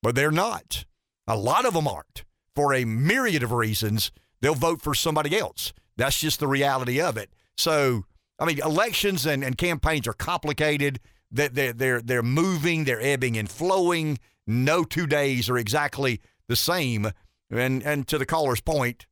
but 0.02 0.14
they're 0.14 0.30
not. 0.30 0.86
A 1.26 1.36
lot 1.36 1.66
of 1.66 1.74
them 1.74 1.86
aren't. 1.86 2.24
For 2.56 2.72
a 2.72 2.86
myriad 2.86 3.42
of 3.42 3.52
reasons, 3.52 4.10
they'll 4.40 4.54
vote 4.54 4.80
for 4.80 4.94
somebody 4.94 5.38
else. 5.38 5.74
That's 5.98 6.18
just 6.18 6.40
the 6.40 6.48
reality 6.48 6.98
of 6.98 7.18
it. 7.18 7.28
So, 7.58 8.06
I 8.38 8.46
mean, 8.46 8.58
elections 8.64 9.26
and, 9.26 9.44
and 9.44 9.58
campaigns 9.58 10.08
are 10.08 10.14
complicated. 10.14 11.00
They're, 11.30 11.74
they're, 11.74 12.00
they're 12.00 12.22
moving, 12.22 12.84
they're 12.84 13.02
ebbing 13.02 13.36
and 13.36 13.50
flowing. 13.50 14.18
No 14.46 14.82
two 14.82 15.06
days 15.06 15.50
are 15.50 15.58
exactly 15.58 16.22
the 16.48 16.56
same. 16.56 17.12
And, 17.50 17.82
and 17.82 18.08
to 18.08 18.16
the 18.16 18.24
caller's 18.24 18.62
point, 18.62 19.04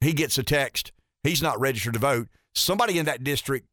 he 0.00 0.12
gets 0.12 0.38
a 0.38 0.44
text. 0.44 0.92
He's 1.24 1.42
not 1.42 1.58
registered 1.58 1.94
to 1.94 1.98
vote. 1.98 2.28
Somebody 2.54 3.00
in 3.00 3.06
that 3.06 3.24
district 3.24 3.66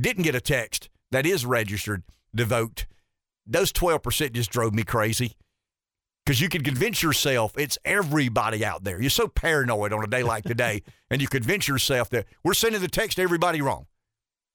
didn't 0.00 0.22
get 0.22 0.36
a 0.36 0.40
text 0.40 0.88
that 1.12 1.26
is 1.26 1.46
registered 1.46 2.02
to 2.36 2.44
vote. 2.44 2.86
Those 3.46 3.72
12% 3.72 4.32
just 4.32 4.50
drove 4.50 4.74
me 4.74 4.82
crazy 4.82 5.36
because 6.24 6.40
you 6.40 6.48
can 6.48 6.62
convince 6.62 7.02
yourself 7.02 7.56
it's 7.56 7.78
everybody 7.84 8.64
out 8.64 8.84
there. 8.84 9.00
You're 9.00 9.10
so 9.10 9.28
paranoid 9.28 9.92
on 9.92 10.02
a 10.02 10.08
day 10.08 10.22
like 10.22 10.44
today, 10.44 10.82
and 11.10 11.22
you 11.22 11.28
convince 11.28 11.68
yourself 11.68 12.10
that 12.10 12.26
we're 12.44 12.54
sending 12.54 12.80
the 12.80 12.88
text 12.88 13.16
to 13.16 13.22
everybody 13.22 13.62
wrong. 13.62 13.86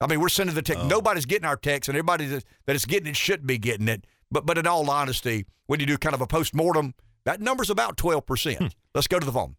I 0.02 0.07
mean, 0.07 0.19
we're 0.19 0.30
sending 0.30 0.56
the 0.56 0.64
text. 0.64 0.84
Nobody's 0.86 1.26
getting 1.26 1.45
our 1.45 1.56
text, 1.56 1.88
and 1.88 1.95
everybody 1.95 2.26
that, 2.26 2.44
that 2.65 2.76
is 2.76 2.86
getting 2.86 3.07
it 3.07 3.15
shouldn't 3.15 3.48
be 3.48 3.57
getting 3.57 3.88
it. 3.88 4.06
But 4.32 4.45
but 4.45 4.57
in 4.57 4.68
all 4.68 4.90
honesty, 4.90 5.45
when 5.68 5.80
you 5.80 5.86
do 5.86 5.98
kind 5.98 6.15
of 6.15 6.22
a 6.22 6.28
post 6.28 6.56
mortem, 6.56 6.94
that 7.23 7.40
number's 7.40 7.69
about 7.69 7.98
12%. 7.98 8.73
Let's 8.95 9.07
go 9.07 9.19
to 9.19 9.26
the 9.26 9.32
phone. 9.32 9.56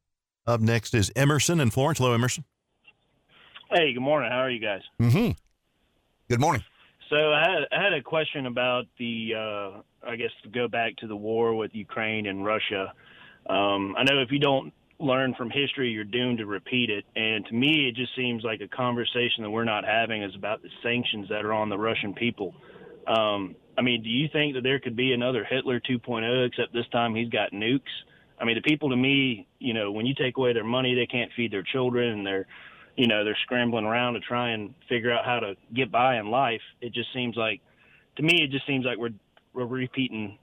Up 0.46 0.60
next 0.60 0.94
is 0.94 1.12
Emerson 1.14 1.60
in 1.60 1.70
Florence. 1.70 1.98
Hello, 1.98 2.12
Emerson. 2.12 2.44
Hey, 3.70 3.92
good 3.92 4.00
morning. 4.00 4.30
How 4.30 4.40
are 4.40 4.50
you 4.50 4.58
guys? 4.58 4.82
Mm-hmm. 5.00 5.30
Good 6.28 6.40
morning. 6.40 6.64
So 7.12 7.18
I 7.18 7.40
had 7.40 7.78
I 7.78 7.84
had 7.84 7.92
a 7.92 8.00
question 8.00 8.46
about 8.46 8.86
the 8.98 9.32
uh, 9.36 10.08
I 10.08 10.16
guess 10.16 10.30
to 10.44 10.48
go 10.48 10.66
back 10.66 10.96
to 10.96 11.06
the 11.06 11.14
war 11.14 11.54
with 11.54 11.72
Ukraine 11.74 12.24
and 12.24 12.42
Russia. 12.42 12.94
Um, 13.46 13.94
I 13.98 14.04
know 14.04 14.22
if 14.22 14.32
you 14.32 14.38
don't 14.38 14.72
learn 14.98 15.34
from 15.34 15.50
history, 15.50 15.90
you're 15.90 16.04
doomed 16.04 16.38
to 16.38 16.46
repeat 16.46 16.88
it. 16.88 17.04
And 17.14 17.44
to 17.46 17.54
me, 17.54 17.86
it 17.86 17.96
just 17.96 18.16
seems 18.16 18.44
like 18.44 18.62
a 18.62 18.68
conversation 18.68 19.42
that 19.42 19.50
we're 19.50 19.64
not 19.64 19.84
having 19.84 20.22
is 20.22 20.34
about 20.34 20.62
the 20.62 20.70
sanctions 20.82 21.28
that 21.28 21.44
are 21.44 21.52
on 21.52 21.68
the 21.68 21.76
Russian 21.76 22.14
people. 22.14 22.54
Um, 23.06 23.56
I 23.76 23.82
mean, 23.82 24.02
do 24.02 24.08
you 24.08 24.28
think 24.32 24.54
that 24.54 24.62
there 24.62 24.80
could 24.80 24.96
be 24.96 25.12
another 25.12 25.44
Hitler 25.44 25.80
2.0, 25.80 26.46
except 26.46 26.72
this 26.72 26.88
time 26.92 27.14
he's 27.14 27.28
got 27.28 27.52
nukes? 27.52 27.92
I 28.40 28.46
mean, 28.46 28.54
the 28.54 28.62
people 28.62 28.88
to 28.88 28.96
me, 28.96 29.46
you 29.58 29.74
know, 29.74 29.92
when 29.92 30.06
you 30.06 30.14
take 30.14 30.38
away 30.38 30.54
their 30.54 30.64
money, 30.64 30.94
they 30.94 31.06
can't 31.06 31.30
feed 31.36 31.52
their 31.52 31.64
children, 31.64 32.18
and 32.18 32.26
they're, 32.26 32.46
you 32.96 33.06
know, 33.06 33.24
they're 33.24 33.38
scrambling 33.44 33.84
around 33.84 34.14
to 34.14 34.20
try 34.20 34.50
and 34.50 34.74
figure 34.88 35.12
out 35.12 35.24
how 35.24 35.40
to 35.40 35.54
get 35.74 35.90
by 35.90 36.18
in 36.18 36.26
life. 36.26 36.60
It 36.80 36.92
just 36.92 37.12
seems 37.14 37.36
like, 37.36 37.60
to 38.16 38.22
me, 38.22 38.42
it 38.42 38.50
just 38.50 38.66
seems 38.66 38.84
like 38.84 38.98
we're 38.98 39.14
we're 39.54 39.66
repeating 39.66 40.38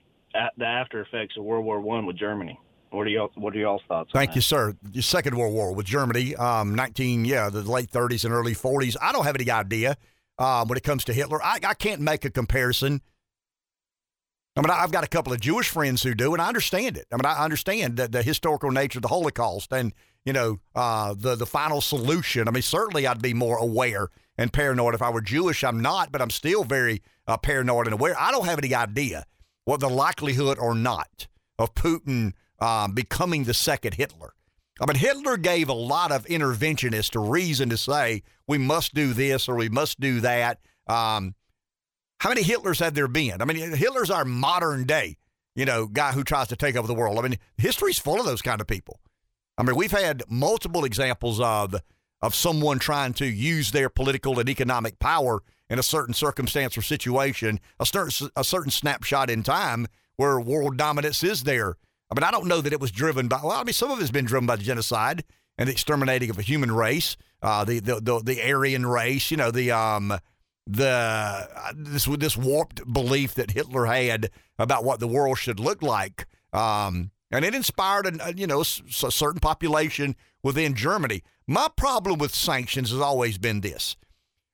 the 0.57 0.65
after 0.65 1.01
effects 1.01 1.35
of 1.37 1.43
World 1.43 1.65
War 1.65 1.79
One 1.79 2.05
with 2.05 2.17
Germany. 2.17 2.59
What 2.91 3.05
are 3.05 3.09
y'all 3.09 3.31
What 3.35 3.55
are 3.55 3.59
y'all's 3.59 3.81
thoughts? 3.87 4.11
on 4.13 4.19
Thank 4.19 4.35
you, 4.35 4.41
sir. 4.41 4.75
The 4.83 5.01
Second 5.01 5.37
World 5.37 5.53
War 5.53 5.73
with 5.73 5.85
Germany, 5.85 6.35
um, 6.35 6.73
19, 6.75 7.25
yeah, 7.25 7.49
the 7.49 7.61
late 7.61 7.91
30s 7.91 8.25
and 8.25 8.33
early 8.33 8.55
40s. 8.55 8.95
I 9.01 9.11
don't 9.11 9.25
have 9.25 9.35
any 9.35 9.49
idea 9.49 9.95
um, 10.39 10.67
when 10.67 10.77
it 10.77 10.83
comes 10.83 11.03
to 11.05 11.13
Hitler. 11.13 11.41
I, 11.43 11.59
I 11.63 11.73
can't 11.75 12.01
make 12.01 12.25
a 12.25 12.31
comparison. 12.31 13.01
I 14.59 14.61
mean, 14.61 14.71
I've 14.71 14.91
got 14.91 15.05
a 15.05 15.07
couple 15.07 15.31
of 15.31 15.39
Jewish 15.39 15.69
friends 15.69 16.03
who 16.03 16.13
do, 16.13 16.33
and 16.33 16.41
I 16.41 16.49
understand 16.49 16.97
it. 16.97 17.07
I 17.13 17.15
mean, 17.15 17.25
I 17.25 17.45
understand 17.45 17.95
the, 17.95 18.09
the 18.09 18.21
historical 18.21 18.71
nature 18.71 18.97
of 18.97 19.03
the 19.03 19.07
Holocaust 19.07 19.71
and, 19.71 19.93
you 20.25 20.33
know, 20.33 20.59
uh, 20.75 21.15
the, 21.17 21.35
the 21.35 21.45
final 21.45 21.79
solution. 21.79 22.45
I 22.45 22.51
mean, 22.51 22.61
certainly 22.61 23.07
I'd 23.07 23.21
be 23.21 23.33
more 23.33 23.57
aware 23.57 24.09
and 24.37 24.51
paranoid 24.51 24.95
if 24.95 25.01
I 25.01 25.11
were 25.11 25.21
Jewish. 25.21 25.63
I'm 25.63 25.79
not, 25.79 26.11
but 26.11 26.21
I'm 26.21 26.29
still 26.29 26.65
very 26.65 27.01
uh, 27.25 27.37
paranoid 27.37 27.87
and 27.87 27.93
aware. 27.93 28.19
I 28.19 28.31
don't 28.31 28.47
have 28.47 28.59
any 28.59 28.75
idea 28.75 29.25
what 29.63 29.79
the 29.79 29.89
likelihood 29.89 30.59
or 30.59 30.75
not 30.75 31.27
of 31.57 31.73
Putin 31.73 32.33
um, 32.59 32.91
becoming 32.91 33.45
the 33.45 33.53
second 33.53 33.93
Hitler. 33.93 34.33
I 34.81 34.87
mean, 34.87 34.97
Hitler 34.97 35.37
gave 35.37 35.69
a 35.69 35.73
lot 35.73 36.11
of 36.11 36.25
interventionists 36.25 37.15
a 37.15 37.19
reason 37.19 37.69
to 37.69 37.77
say 37.77 38.23
we 38.45 38.57
must 38.57 38.93
do 38.93 39.13
this 39.13 39.47
or 39.47 39.55
we 39.55 39.69
must 39.69 40.01
do 40.01 40.19
that. 40.19 40.59
Um, 40.85 41.35
how 42.19 42.29
many 42.29 42.43
Hitlers 42.43 42.79
have 42.79 42.93
there 42.93 43.07
been? 43.07 43.41
I 43.41 43.45
mean, 43.45 43.73
Hitler's 43.73 44.09
our 44.11 44.25
modern 44.25 44.85
day, 44.85 45.17
you 45.55 45.65
know, 45.65 45.87
guy 45.87 46.11
who 46.11 46.23
tries 46.23 46.49
to 46.49 46.55
take 46.55 46.75
over 46.75 46.87
the 46.87 46.93
world. 46.93 47.17
I 47.17 47.21
mean, 47.21 47.37
history's 47.57 47.99
full 47.99 48.19
of 48.19 48.25
those 48.25 48.41
kind 48.41 48.61
of 48.61 48.67
people. 48.67 48.99
I 49.57 49.63
mean, 49.63 49.75
we've 49.75 49.91
had 49.91 50.23
multiple 50.29 50.85
examples 50.85 51.39
of 51.39 51.75
of 52.21 52.35
someone 52.35 52.79
trying 52.79 53.13
to 53.13 53.25
use 53.25 53.71
their 53.71 53.89
political 53.89 54.39
and 54.39 54.49
economic 54.49 54.99
power 54.99 55.41
in 55.69 55.79
a 55.79 55.83
certain 55.83 56.13
circumstance 56.13 56.77
or 56.77 56.81
situation, 56.81 57.59
a 57.79 57.85
certain 57.85 58.29
a 58.35 58.43
certain 58.43 58.71
snapshot 58.71 59.29
in 59.29 59.43
time 59.43 59.87
where 60.17 60.39
world 60.39 60.75
dominance 60.77 61.23
is 61.23 61.43
there. 61.43 61.77
I 62.11 62.15
mean, 62.15 62.23
I 62.23 62.31
don't 62.31 62.47
know 62.47 62.59
that 62.59 62.73
it 62.73 62.81
was 62.81 62.91
driven 62.91 63.27
by. 63.27 63.39
Well, 63.43 63.51
I 63.51 63.63
mean, 63.63 63.73
some 63.73 63.91
of 63.91 64.01
it's 64.01 64.11
been 64.11 64.25
driven 64.25 64.47
by 64.47 64.57
genocide 64.57 65.23
and 65.57 65.67
the 65.67 65.73
exterminating 65.73 66.29
of 66.29 66.39
a 66.39 66.41
human 66.41 66.71
race, 66.71 67.15
uh, 67.41 67.63
the, 67.63 67.79
the 67.79 68.01
the 68.01 68.19
the 68.19 68.51
Aryan 68.51 68.85
race. 68.85 69.31
You 69.31 69.37
know, 69.37 69.51
the 69.51 69.71
um 69.71 70.17
the 70.71 70.87
uh, 71.55 71.73
this 71.75 72.05
this 72.05 72.37
warped 72.37 72.91
belief 72.91 73.33
that 73.33 73.51
Hitler 73.51 73.85
had 73.85 74.29
about 74.57 74.83
what 74.83 74.99
the 74.99 75.07
world 75.07 75.37
should 75.37 75.59
look 75.59 75.81
like. 75.81 76.27
Um, 76.53 77.11
and 77.31 77.45
it 77.45 77.55
inspired, 77.55 78.07
a, 78.07 78.27
a, 78.27 78.33
you 78.33 78.47
know, 78.47 78.61
a 78.61 78.65
certain 78.65 79.39
population 79.39 80.15
within 80.43 80.73
Germany. 80.75 81.23
My 81.47 81.67
problem 81.75 82.19
with 82.19 82.33
sanctions 82.33 82.91
has 82.91 83.01
always 83.01 83.37
been 83.37 83.61
this. 83.61 83.95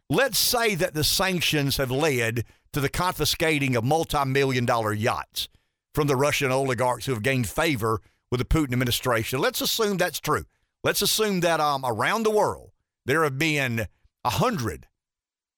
Let's 0.10 0.38
say 0.38 0.76
that 0.76 0.94
the 0.94 1.04
sanctions 1.04 1.78
have 1.78 1.92
led 1.92 2.46
to 2.74 2.80
the 2.80 2.90
confiscating 2.90 3.76
of 3.76 3.84
multi-million 3.84 4.66
dollar 4.66 4.94
yachts 4.94 5.50
from 5.94 6.08
the 6.08 6.16
Russian 6.16 6.52
oligarchs 6.52 7.06
who 7.06 7.14
have 7.14 7.24
gained 7.24 7.50
favor 7.50 8.02
with 8.30 8.40
the 8.40 8.46
Putin 8.46 8.74
administration. 8.74 9.40
Let's 9.40 9.62
assume 9.62 9.98
that's 9.98 10.20
true. 10.20 10.46
Let's 10.84 11.02
assume 11.02 11.40
that 11.40 11.60
um, 11.60 11.84
around 11.86 12.24
the 12.24 12.32
world 12.32 12.72
there 13.06 13.24
have 13.24 13.38
been 13.38 13.88
a 14.24 14.30
hundred, 14.30 14.88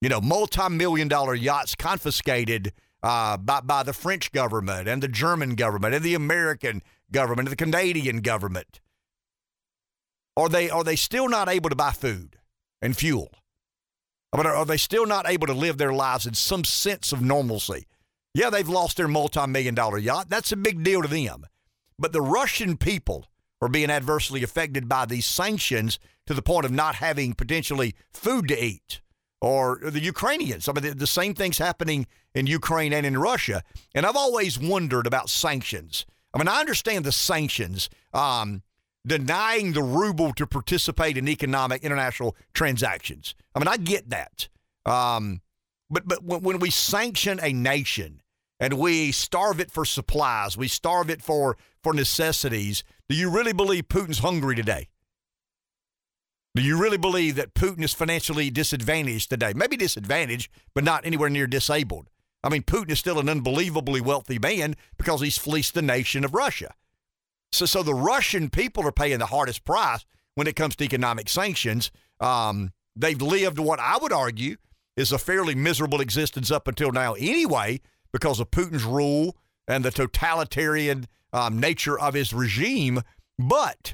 you 0.01 0.09
know, 0.09 0.21
multi-million 0.21 1.07
dollar 1.07 1.35
yachts 1.35 1.75
confiscated 1.75 2.73
uh, 3.03 3.37
by 3.37 3.61
by 3.61 3.83
the 3.83 3.93
French 3.93 4.31
government 4.31 4.87
and 4.87 5.01
the 5.01 5.07
German 5.07 5.55
government 5.55 5.95
and 5.95 6.03
the 6.03 6.15
American 6.15 6.81
government 7.11 7.47
and 7.47 7.51
the 7.51 7.63
Canadian 7.63 8.21
government. 8.21 8.81
Are 10.35 10.49
they 10.49 10.69
are 10.69 10.83
they 10.83 10.95
still 10.95 11.27
not 11.27 11.49
able 11.49 11.69
to 11.69 11.75
buy 11.75 11.91
food 11.91 12.37
and 12.81 12.95
fuel? 12.95 13.31
I 14.33 14.37
mean, 14.37 14.45
are, 14.45 14.55
are 14.55 14.65
they 14.65 14.77
still 14.77 15.05
not 15.05 15.27
able 15.27 15.47
to 15.47 15.53
live 15.53 15.77
their 15.77 15.93
lives 15.93 16.25
in 16.25 16.33
some 16.33 16.63
sense 16.63 17.11
of 17.11 17.21
normalcy? 17.21 17.87
Yeah, 18.33 18.49
they've 18.49 18.67
lost 18.67 18.97
their 18.97 19.07
multi-million 19.07 19.73
dollar 19.73 19.97
yacht. 19.97 20.29
That's 20.29 20.51
a 20.51 20.57
big 20.57 20.83
deal 20.83 21.01
to 21.01 21.07
them. 21.07 21.47
But 21.97 22.11
the 22.11 22.21
Russian 22.21 22.77
people 22.77 23.25
are 23.61 23.69
being 23.69 23.89
adversely 23.89 24.43
affected 24.43 24.87
by 24.87 25.05
these 25.05 25.25
sanctions 25.25 25.97
to 26.27 26.35
the 26.35 26.43
point 26.43 26.65
of 26.65 26.71
not 26.71 26.95
having 26.95 27.33
potentially 27.33 27.95
food 28.11 28.47
to 28.49 28.63
eat. 28.63 29.01
Or 29.41 29.79
the 29.83 30.01
Ukrainians. 30.01 30.67
I 30.67 30.73
mean, 30.73 30.83
the, 30.83 30.95
the 30.95 31.07
same 31.07 31.33
thing's 31.33 31.57
happening 31.57 32.07
in 32.33 32.47
Ukraine 32.47 32.93
and 32.93 33.05
in 33.05 33.17
Russia. 33.17 33.63
And 33.93 34.05
I've 34.05 34.15
always 34.15 34.59
wondered 34.59 35.07
about 35.07 35.29
sanctions. 35.29 36.05
I 36.33 36.37
mean, 36.37 36.47
I 36.47 36.59
understand 36.59 37.05
the 37.05 37.11
sanctions, 37.11 37.89
um, 38.13 38.63
denying 39.05 39.73
the 39.73 39.83
ruble 39.83 40.33
to 40.33 40.45
participate 40.45 41.17
in 41.17 41.27
economic 41.27 41.83
international 41.83 42.35
transactions. 42.53 43.35
I 43.55 43.59
mean, 43.59 43.67
I 43.67 43.77
get 43.77 44.09
that. 44.09 44.47
Um, 44.85 45.41
but 45.89 46.07
but 46.07 46.23
when, 46.23 46.41
when 46.41 46.59
we 46.59 46.69
sanction 46.69 47.39
a 47.41 47.53
nation 47.53 48.21
and 48.59 48.73
we 48.73 49.11
starve 49.11 49.59
it 49.59 49.71
for 49.71 49.85
supplies, 49.85 50.57
we 50.57 50.67
starve 50.67 51.09
it 51.09 51.21
for 51.21 51.57
for 51.83 51.93
necessities. 51.93 52.83
Do 53.07 53.15
you 53.15 53.29
really 53.29 53.53
believe 53.53 53.87
Putin's 53.87 54.19
hungry 54.19 54.55
today? 54.55 54.89
Do 56.57 56.63
you 56.63 56.75
really 56.75 56.97
believe 56.97 57.35
that 57.35 57.53
Putin 57.53 57.83
is 57.83 57.93
financially 57.93 58.49
disadvantaged 58.49 59.29
today? 59.29 59.53
Maybe 59.55 59.77
disadvantaged, 59.77 60.51
but 60.73 60.83
not 60.83 61.05
anywhere 61.05 61.29
near 61.29 61.45
disabled. 61.45 62.09
I 62.43 62.49
mean, 62.49 62.63
Putin 62.63 62.89
is 62.89 62.97
still 62.97 63.19
an 63.19 63.29
unbelievably 63.29 64.01
wealthy 64.01 64.39
man 64.39 64.73
because 64.97 65.21
he's 65.21 65.37
fleeced 65.37 65.75
the 65.75 65.83
nation 65.83 66.25
of 66.25 66.33
Russia. 66.33 66.73
So, 67.51 67.67
so 67.67 67.83
the 67.83 67.93
Russian 67.93 68.49
people 68.49 68.87
are 68.87 68.91
paying 68.91 69.19
the 69.19 69.27
hardest 69.27 69.65
price 69.65 70.03
when 70.33 70.47
it 70.47 70.55
comes 70.55 70.75
to 70.77 70.83
economic 70.83 71.29
sanctions. 71.29 71.91
Um, 72.19 72.71
they've 72.95 73.21
lived 73.21 73.59
what 73.59 73.79
I 73.79 73.99
would 74.01 74.11
argue 74.11 74.55
is 74.95 75.11
a 75.11 75.19
fairly 75.19 75.53
miserable 75.53 76.01
existence 76.01 76.49
up 76.49 76.67
until 76.67 76.91
now, 76.91 77.13
anyway, 77.13 77.81
because 78.11 78.39
of 78.39 78.49
Putin's 78.49 78.83
rule 78.83 79.37
and 79.67 79.85
the 79.85 79.91
totalitarian 79.91 81.05
um, 81.33 81.59
nature 81.59 81.99
of 81.99 82.15
his 82.15 82.33
regime. 82.33 83.03
But 83.37 83.93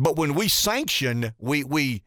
but 0.00 0.16
when 0.16 0.34
we 0.34 0.48
sanction, 0.48 1.34
we 1.38 1.62
we 1.62 2.02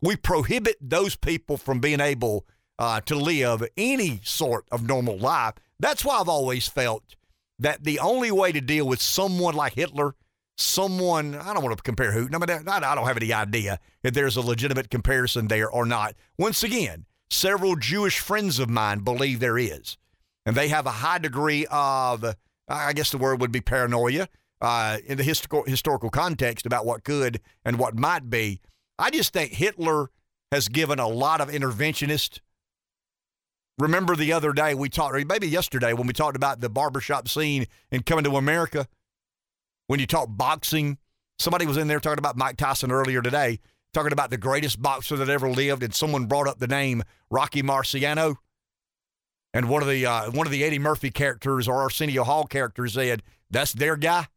we 0.00 0.16
prohibit 0.16 0.76
those 0.80 1.14
people 1.14 1.58
from 1.58 1.80
being 1.80 2.00
able 2.00 2.46
uh, 2.78 3.00
to 3.02 3.14
live 3.14 3.62
any 3.76 4.20
sort 4.24 4.64
of 4.72 4.86
normal 4.86 5.18
life. 5.18 5.54
That's 5.78 6.04
why 6.04 6.18
I've 6.18 6.30
always 6.30 6.66
felt 6.66 7.14
that 7.58 7.84
the 7.84 7.98
only 7.98 8.30
way 8.30 8.52
to 8.52 8.60
deal 8.60 8.88
with 8.88 9.02
someone 9.02 9.54
like 9.54 9.74
Hitler, 9.74 10.14
someone 10.56 11.34
I 11.34 11.52
don't 11.52 11.62
want 11.62 11.76
to 11.76 11.82
compare 11.82 12.12
who. 12.12 12.28
I 12.32 12.38
mean, 12.38 12.68
I 12.68 12.94
don't 12.94 13.06
have 13.06 13.18
any 13.18 13.32
idea 13.34 13.78
if 14.02 14.14
there's 14.14 14.36
a 14.36 14.40
legitimate 14.40 14.90
comparison 14.90 15.48
there 15.48 15.68
or 15.68 15.84
not. 15.84 16.14
Once 16.38 16.62
again, 16.62 17.04
several 17.30 17.76
Jewish 17.76 18.18
friends 18.18 18.58
of 18.58 18.70
mine 18.70 19.00
believe 19.00 19.40
there 19.40 19.58
is, 19.58 19.98
and 20.46 20.56
they 20.56 20.68
have 20.68 20.86
a 20.86 20.90
high 20.90 21.18
degree 21.18 21.66
of, 21.70 22.24
I 22.66 22.94
guess 22.94 23.10
the 23.10 23.18
word 23.18 23.42
would 23.42 23.52
be 23.52 23.60
paranoia 23.60 24.28
uh, 24.62 24.98
in 25.04 25.18
the 25.18 25.24
historical 25.24 25.64
historical 25.64 26.08
context 26.08 26.64
about 26.64 26.86
what 26.86 27.04
could 27.04 27.40
and 27.64 27.78
what 27.78 27.98
might 27.98 28.30
be. 28.30 28.60
I 28.98 29.10
just 29.10 29.32
think 29.32 29.52
Hitler 29.52 30.08
has 30.52 30.68
given 30.68 30.98
a 31.00 31.08
lot 31.08 31.40
of 31.40 31.48
interventionist. 31.48 32.38
Remember 33.78 34.14
the 34.14 34.32
other 34.32 34.52
day 34.52 34.74
we 34.74 34.88
talked, 34.88 35.16
maybe 35.26 35.48
yesterday 35.48 35.92
when 35.92 36.06
we 36.06 36.12
talked 36.12 36.36
about 36.36 36.60
the 36.60 36.68
barbershop 36.68 37.26
scene 37.26 37.66
in 37.90 38.04
Coming 38.04 38.24
to 38.24 38.36
America. 38.36 38.86
When 39.88 39.98
you 39.98 40.06
talk 40.06 40.28
boxing, 40.30 40.98
somebody 41.38 41.66
was 41.66 41.76
in 41.76 41.88
there 41.88 41.98
talking 41.98 42.20
about 42.20 42.36
Mike 42.36 42.56
Tyson 42.56 42.92
earlier 42.92 43.20
today, 43.20 43.58
talking 43.92 44.12
about 44.12 44.30
the 44.30 44.38
greatest 44.38 44.80
boxer 44.80 45.16
that 45.16 45.28
ever 45.28 45.50
lived, 45.50 45.82
and 45.82 45.92
someone 45.92 46.26
brought 46.26 46.46
up 46.46 46.60
the 46.60 46.68
name 46.68 47.02
Rocky 47.30 47.62
Marciano. 47.62 48.36
And 49.52 49.68
one 49.68 49.82
of 49.82 49.88
the 49.88 50.06
uh, 50.06 50.30
one 50.30 50.46
of 50.46 50.52
the 50.52 50.62
Eddie 50.62 50.78
Murphy 50.78 51.10
characters 51.10 51.66
or 51.66 51.82
Arsenio 51.82 52.22
Hall 52.22 52.44
characters 52.44 52.92
said, 52.94 53.22
"That's 53.50 53.72
their 53.72 53.96
guy." 53.96 54.28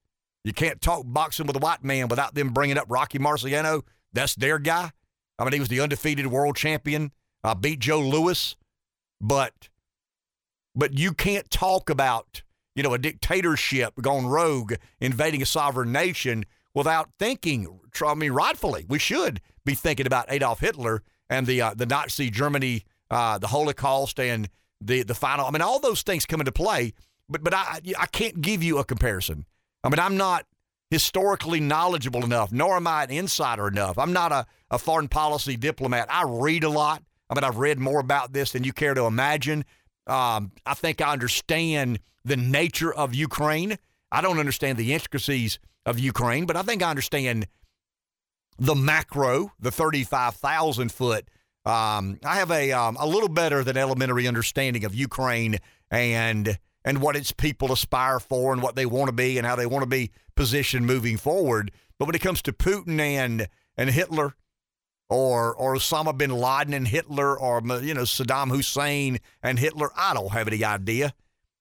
You 0.45 0.53
can't 0.53 0.79
talk 0.79 1.01
boxing 1.07 1.47
with 1.47 1.55
a 1.55 1.59
white 1.59 1.83
man 1.83 2.07
without 2.07 2.35
them 2.35 2.49
bringing 2.49 2.77
up 2.77 2.85
Rocky 2.87 3.17
Marciano. 3.17 3.81
That's 4.13 4.35
their 4.35 4.59
guy. 4.59 4.91
I 5.39 5.43
mean, 5.43 5.53
he 5.53 5.59
was 5.59 5.69
the 5.69 5.81
undefeated 5.81 6.27
world 6.27 6.55
champion. 6.55 7.11
I 7.43 7.55
beat 7.55 7.79
Joe 7.79 7.99
Louis, 7.99 8.55
but 9.19 9.69
but 10.75 10.99
you 10.99 11.13
can't 11.13 11.49
talk 11.49 11.89
about 11.89 12.43
you 12.75 12.83
know 12.83 12.93
a 12.93 12.99
dictatorship 12.99 13.95
gone 13.99 14.27
rogue 14.27 14.75
invading 14.99 15.41
a 15.41 15.47
sovereign 15.47 15.91
nation 15.91 16.45
without 16.75 17.09
thinking. 17.17 17.79
I 18.05 18.13
mean, 18.13 18.31
rightfully, 18.31 18.85
we 18.87 18.99
should 18.99 19.41
be 19.65 19.73
thinking 19.73 20.05
about 20.05 20.31
Adolf 20.31 20.59
Hitler 20.59 21.01
and 21.27 21.47
the 21.47 21.59
uh, 21.59 21.73
the 21.73 21.87
Nazi 21.87 22.29
Germany, 22.29 22.83
uh, 23.09 23.39
the 23.39 23.47
Holocaust, 23.47 24.19
and 24.19 24.47
the 24.79 25.01
the 25.01 25.15
final. 25.15 25.47
I 25.47 25.49
mean, 25.49 25.63
all 25.63 25.79
those 25.79 26.03
things 26.03 26.27
come 26.27 26.39
into 26.39 26.51
play. 26.51 26.93
But 27.27 27.43
but 27.43 27.55
I 27.55 27.79
I 27.97 28.05
can't 28.05 28.41
give 28.41 28.61
you 28.61 28.77
a 28.77 28.85
comparison. 28.85 29.47
I 29.85 29.89
mean, 29.89 29.99
I'm 29.99 30.17
not 30.17 30.45
historically 30.89 31.59
knowledgeable 31.59 32.25
enough, 32.25 32.51
nor 32.51 32.75
am 32.75 32.87
I 32.87 33.03
an 33.03 33.11
insider 33.11 33.67
enough. 33.67 33.99
I'm 33.99 34.13
not 34.13 34.31
a, 34.31 34.47
a 34.71 34.79
foreign 34.79 35.07
policy 35.07 35.55
diplomat. 35.55 36.07
I 36.09 36.23
read 36.27 36.63
a 36.63 36.69
lot. 36.69 37.03
I 37.29 37.35
mean, 37.35 37.43
I've 37.43 37.57
read 37.57 37.79
more 37.79 37.99
about 37.99 38.33
this 38.33 38.51
than 38.51 38.63
you 38.63 38.73
care 38.73 38.95
to 38.95 39.05
imagine. 39.05 39.63
Um, 40.07 40.51
I 40.65 40.73
think 40.73 41.01
I 41.01 41.13
understand 41.13 41.99
the 42.23 42.35
nature 42.35 42.93
of 42.93 43.13
Ukraine. 43.13 43.77
I 44.11 44.21
don't 44.21 44.39
understand 44.39 44.77
the 44.79 44.93
intricacies 44.93 45.59
of 45.85 45.99
Ukraine, 45.99 46.45
but 46.45 46.55
I 46.55 46.63
think 46.63 46.81
I 46.81 46.89
understand 46.89 47.47
the 48.57 48.75
macro, 48.75 49.51
the 49.59 49.71
35,000 49.71 50.91
foot. 50.91 51.27
Um, 51.63 52.19
I 52.23 52.35
have 52.35 52.51
a 52.51 52.71
um, 52.71 52.95
a 52.99 53.07
little 53.07 53.29
better 53.29 53.63
than 53.63 53.75
elementary 53.75 54.27
understanding 54.27 54.85
of 54.85 54.93
Ukraine 54.93 55.57
and 55.89 56.59
and 56.85 57.01
what 57.01 57.15
its 57.15 57.31
people 57.31 57.73
aspire 57.73 58.19
for 58.19 58.53
and 58.53 58.61
what 58.61 58.75
they 58.75 58.85
want 58.85 59.07
to 59.07 59.13
be 59.13 59.37
and 59.37 59.45
how 59.45 59.55
they 59.55 59.65
want 59.65 59.81
to 59.81 59.89
be 59.89 60.11
positioned 60.35 60.85
moving 60.85 61.17
forward. 61.17 61.71
But 61.97 62.05
when 62.05 62.15
it 62.15 62.21
comes 62.21 62.41
to 62.43 62.53
Putin 62.53 62.99
and 62.99 63.47
and 63.75 63.89
Hitler, 63.89 64.35
or 65.09 65.53
or 65.55 65.75
Osama 65.75 66.17
bin 66.17 66.31
Laden 66.31 66.73
and 66.73 66.87
Hitler, 66.87 67.37
or 67.37 67.61
you 67.81 67.95
know 67.95 68.03
Saddam 68.03 68.49
Hussein 68.49 69.19
and 69.41 69.57
Hitler, 69.57 69.89
I 69.97 70.13
don't 70.13 70.31
have 70.31 70.47
any 70.47 70.63
idea. 70.63 71.13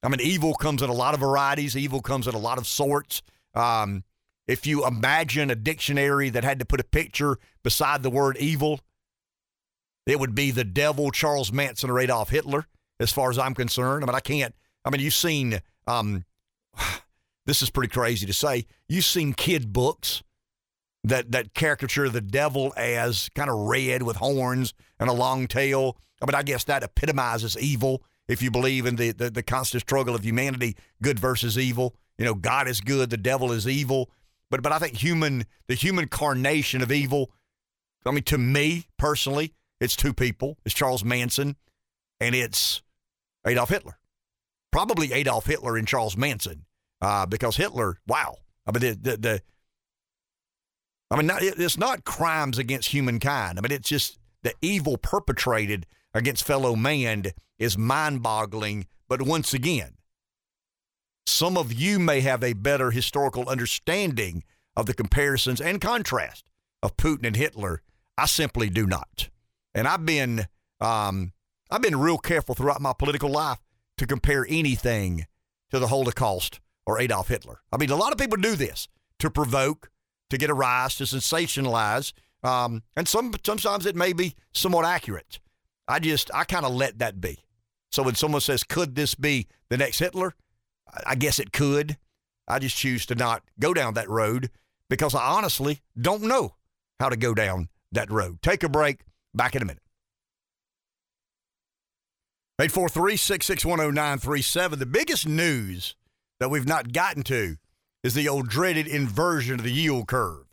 I 0.02 0.08
mean, 0.08 0.20
evil 0.20 0.54
comes 0.54 0.82
in 0.82 0.90
a 0.90 0.94
lot 0.94 1.14
of 1.14 1.20
varieties. 1.20 1.76
Evil 1.76 2.02
comes 2.02 2.28
in 2.28 2.34
a 2.34 2.38
lot 2.38 2.58
of 2.58 2.66
sorts. 2.66 3.22
Um, 3.54 4.04
if 4.46 4.66
you 4.66 4.86
imagine 4.86 5.50
a 5.50 5.54
dictionary 5.54 6.28
that 6.28 6.44
had 6.44 6.58
to 6.58 6.66
put 6.66 6.80
a 6.80 6.84
picture 6.84 7.38
beside 7.62 8.02
the 8.02 8.10
word 8.10 8.36
evil, 8.36 8.80
it 10.06 10.20
would 10.20 10.34
be 10.34 10.50
the 10.50 10.64
devil, 10.64 11.10
Charles 11.10 11.50
Manson, 11.50 11.88
or 11.88 11.98
Adolf 11.98 12.28
Hitler. 12.28 12.66
As 13.00 13.10
far 13.10 13.30
as 13.30 13.38
I'm 13.38 13.54
concerned, 13.54 14.04
I 14.04 14.06
mean, 14.06 14.14
I 14.14 14.20
can't 14.20 14.54
I 14.84 14.90
mean, 14.90 15.00
you've 15.00 15.14
seen, 15.14 15.60
um, 15.86 16.24
this 17.46 17.62
is 17.62 17.70
pretty 17.70 17.92
crazy 17.92 18.26
to 18.26 18.32
say, 18.32 18.66
you've 18.88 19.04
seen 19.04 19.32
kid 19.32 19.72
books 19.72 20.22
that, 21.04 21.32
that 21.32 21.54
caricature 21.54 22.08
the 22.08 22.20
devil 22.20 22.72
as 22.76 23.28
kind 23.34 23.50
of 23.50 23.56
red 23.56 24.02
with 24.02 24.16
horns 24.16 24.74
and 24.98 25.08
a 25.08 25.12
long 25.12 25.46
tail. 25.46 25.96
I 26.22 26.26
mean, 26.26 26.34
I 26.34 26.42
guess 26.42 26.64
that 26.64 26.82
epitomizes 26.82 27.56
evil 27.58 28.02
if 28.26 28.42
you 28.42 28.50
believe 28.50 28.86
in 28.86 28.96
the, 28.96 29.12
the, 29.12 29.30
the 29.30 29.42
constant 29.42 29.82
struggle 29.82 30.14
of 30.14 30.24
humanity, 30.24 30.76
good 31.02 31.18
versus 31.18 31.58
evil. 31.58 31.94
You 32.18 32.24
know, 32.24 32.34
God 32.34 32.68
is 32.68 32.80
good, 32.80 33.10
the 33.10 33.16
devil 33.16 33.52
is 33.52 33.68
evil. 33.68 34.10
But, 34.50 34.62
but 34.62 34.72
I 34.72 34.78
think 34.78 34.96
human, 34.96 35.46
the 35.66 35.74
human 35.74 36.08
carnation 36.08 36.80
of 36.80 36.92
evil, 36.92 37.30
I 38.06 38.10
mean, 38.12 38.22
to 38.24 38.38
me 38.38 38.86
personally, 38.98 39.52
it's 39.80 39.96
two 39.96 40.14
people. 40.14 40.56
It's 40.64 40.74
Charles 40.74 41.04
Manson 41.04 41.56
and 42.20 42.34
it's 42.34 42.82
Adolf 43.46 43.68
Hitler 43.70 43.98
probably 44.74 45.12
Adolf 45.12 45.46
Hitler 45.46 45.76
and 45.76 45.86
Charles 45.86 46.16
Manson, 46.16 46.64
uh, 47.00 47.26
because 47.26 47.54
Hitler, 47.54 48.00
wow, 48.08 48.38
I 48.66 48.72
mean 48.72 48.80
the 48.80 48.98
the, 49.00 49.16
the 49.16 49.42
I 51.12 51.16
mean 51.16 51.30
it's 51.32 51.78
not 51.78 52.02
crimes 52.04 52.58
against 52.58 52.88
humankind. 52.88 53.56
I 53.56 53.62
mean 53.62 53.70
it's 53.70 53.88
just 53.88 54.18
the 54.42 54.52
evil 54.60 54.96
perpetrated 54.96 55.86
against 56.12 56.42
fellow 56.42 56.74
man 56.74 57.22
is 57.56 57.78
mind-boggling. 57.78 58.88
But 59.08 59.22
once 59.22 59.54
again, 59.54 59.92
some 61.24 61.56
of 61.56 61.72
you 61.72 62.00
may 62.00 62.22
have 62.22 62.42
a 62.42 62.52
better 62.52 62.90
historical 62.90 63.48
understanding 63.48 64.42
of 64.76 64.86
the 64.86 64.94
comparisons 64.94 65.60
and 65.60 65.80
contrast 65.80 66.46
of 66.82 66.96
Putin 66.96 67.28
and 67.28 67.36
Hitler. 67.36 67.80
I 68.18 68.26
simply 68.26 68.70
do 68.70 68.88
not, 68.88 69.28
and 69.72 69.86
I've 69.86 70.04
been 70.04 70.48
um, 70.80 71.32
I've 71.70 71.82
been 71.82 72.00
real 72.00 72.18
careful 72.18 72.56
throughout 72.56 72.80
my 72.80 72.92
political 72.92 73.30
life 73.30 73.58
to 73.98 74.06
compare 74.06 74.46
anything 74.48 75.26
to 75.70 75.78
the 75.78 75.88
Holocaust 75.88 76.60
or 76.86 76.98
Adolf 76.98 77.28
Hitler. 77.28 77.60
I 77.72 77.76
mean, 77.76 77.90
a 77.90 77.96
lot 77.96 78.12
of 78.12 78.18
people 78.18 78.36
do 78.38 78.56
this 78.56 78.88
to 79.18 79.30
provoke, 79.30 79.90
to 80.30 80.38
get 80.38 80.50
a 80.50 80.54
rise, 80.54 80.96
to 80.96 81.04
sensationalize, 81.04 82.12
um, 82.42 82.82
and 82.96 83.08
some 83.08 83.32
sometimes 83.44 83.86
it 83.86 83.96
may 83.96 84.12
be 84.12 84.34
somewhat 84.52 84.84
accurate. 84.84 85.40
I 85.88 85.98
just 85.98 86.30
I 86.34 86.44
kind 86.44 86.66
of 86.66 86.74
let 86.74 86.98
that 86.98 87.20
be. 87.20 87.38
So 87.90 88.02
when 88.02 88.14
someone 88.14 88.40
says, 88.40 88.64
"Could 88.64 88.94
this 88.94 89.14
be 89.14 89.46
the 89.70 89.78
next 89.78 89.98
Hitler?" 89.98 90.34
I 91.06 91.14
guess 91.14 91.38
it 91.38 91.52
could. 91.52 91.96
I 92.46 92.58
just 92.58 92.76
choose 92.76 93.06
to 93.06 93.14
not 93.14 93.42
go 93.58 93.72
down 93.72 93.94
that 93.94 94.08
road 94.08 94.50
because 94.88 95.14
I 95.14 95.26
honestly 95.26 95.80
don't 95.98 96.22
know 96.22 96.56
how 97.00 97.08
to 97.08 97.16
go 97.16 97.34
down 97.34 97.68
that 97.92 98.10
road. 98.10 98.42
Take 98.42 98.62
a 98.62 98.68
break. 98.68 99.00
Back 99.34 99.56
in 99.56 99.62
a 99.62 99.64
minute. 99.64 99.82
843 102.60 103.16
661 103.16 104.78
The 104.78 104.86
biggest 104.86 105.26
news 105.26 105.96
that 106.38 106.50
we've 106.50 106.68
not 106.68 106.92
gotten 106.92 107.22
to 107.24 107.56
is 108.04 108.14
the 108.14 108.28
old 108.28 108.48
dreaded 108.48 108.86
inversion 108.86 109.54
of 109.54 109.64
the 109.64 109.72
yield 109.72 110.06
curve. 110.06 110.44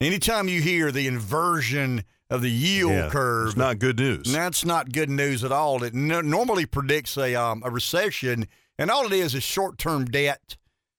Anytime 0.00 0.48
you 0.48 0.62
hear 0.62 0.90
the 0.92 1.06
inversion 1.06 2.04
of 2.30 2.40
the 2.40 2.50
yield 2.50 2.92
Yeah, 2.92 3.08
curve, 3.10 3.48
it's 3.48 3.56
not 3.56 3.78
good 3.78 3.98
news. 3.98 4.32
That's 4.32 4.64
not 4.64 4.92
good 4.92 5.10
news 5.10 5.42
at 5.44 5.52
all. 5.52 5.82
It 5.82 5.94
n- 5.94 6.30
normally 6.30 6.66
predicts 6.66 7.16
a 7.18 7.34
um, 7.34 7.62
a 7.64 7.70
recession, 7.70 8.46
and 8.78 8.90
all 8.90 9.06
it 9.06 9.12
is 9.12 9.34
is 9.34 9.42
short 9.42 9.76
term 9.76 10.04
debt 10.04 10.56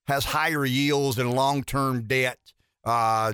has 0.07 0.25
higher 0.25 0.65
yields 0.65 1.15
than 1.15 1.31
long 1.31 1.63
term 1.63 2.03
debt. 2.03 2.39
Uh, 2.83 3.33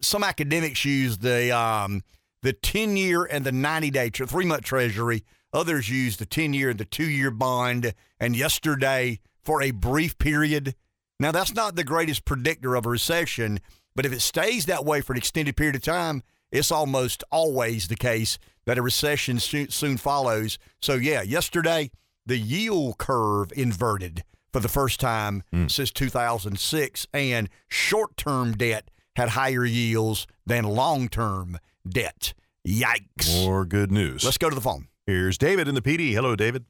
some 0.00 0.22
academics 0.22 0.84
use 0.84 1.18
the 1.18 1.50
um, 1.54 2.02
the 2.42 2.52
ten 2.52 2.96
year 2.96 3.24
and 3.24 3.44
the 3.44 3.52
ninety 3.52 3.90
day 3.90 4.10
tre- 4.10 4.26
three 4.26 4.46
month 4.46 4.64
treasury. 4.64 5.24
Others 5.52 5.88
use 5.88 6.16
the 6.16 6.26
ten 6.26 6.54
year 6.54 6.70
and 6.70 6.78
the 6.78 6.84
two 6.84 7.08
year 7.08 7.30
bond. 7.30 7.94
And 8.18 8.36
yesterday, 8.36 9.20
for 9.42 9.62
a 9.62 9.70
brief 9.70 10.18
period, 10.18 10.74
now 11.18 11.32
that's 11.32 11.54
not 11.54 11.76
the 11.76 11.84
greatest 11.84 12.24
predictor 12.24 12.74
of 12.74 12.86
a 12.86 12.90
recession, 12.90 13.60
but 13.94 14.06
if 14.06 14.12
it 14.12 14.20
stays 14.20 14.66
that 14.66 14.84
way 14.84 15.00
for 15.00 15.12
an 15.12 15.18
extended 15.18 15.56
period 15.56 15.76
of 15.76 15.82
time, 15.82 16.22
it's 16.52 16.72
almost 16.72 17.24
always 17.30 17.88
the 17.88 17.96
case 17.96 18.38
that 18.66 18.78
a 18.78 18.82
recession 18.82 19.38
soon 19.38 19.96
follows. 19.96 20.58
So 20.80 20.94
yeah, 20.94 21.22
yesterday 21.22 21.90
the 22.26 22.38
yield 22.38 22.98
curve 22.98 23.52
inverted 23.56 24.22
for 24.52 24.60
the 24.60 24.68
first 24.68 25.00
time 25.00 25.42
hmm. 25.52 25.68
since 25.68 25.90
2006, 25.92 27.06
and 27.12 27.48
short-term 27.68 28.52
debt 28.56 28.90
had 29.16 29.30
higher 29.30 29.64
yields 29.64 30.26
than 30.46 30.64
long-term 30.64 31.58
debt. 31.88 32.34
Yikes! 32.66 33.44
More 33.44 33.64
good 33.64 33.90
news. 33.90 34.24
Let's 34.24 34.38
go 34.38 34.48
to 34.48 34.54
the 34.54 34.60
phone. 34.60 34.88
Here's 35.06 35.38
David 35.38 35.66
in 35.68 35.74
the 35.74 35.82
PD. 35.82 36.12
Hello, 36.12 36.36
David. 36.36 36.64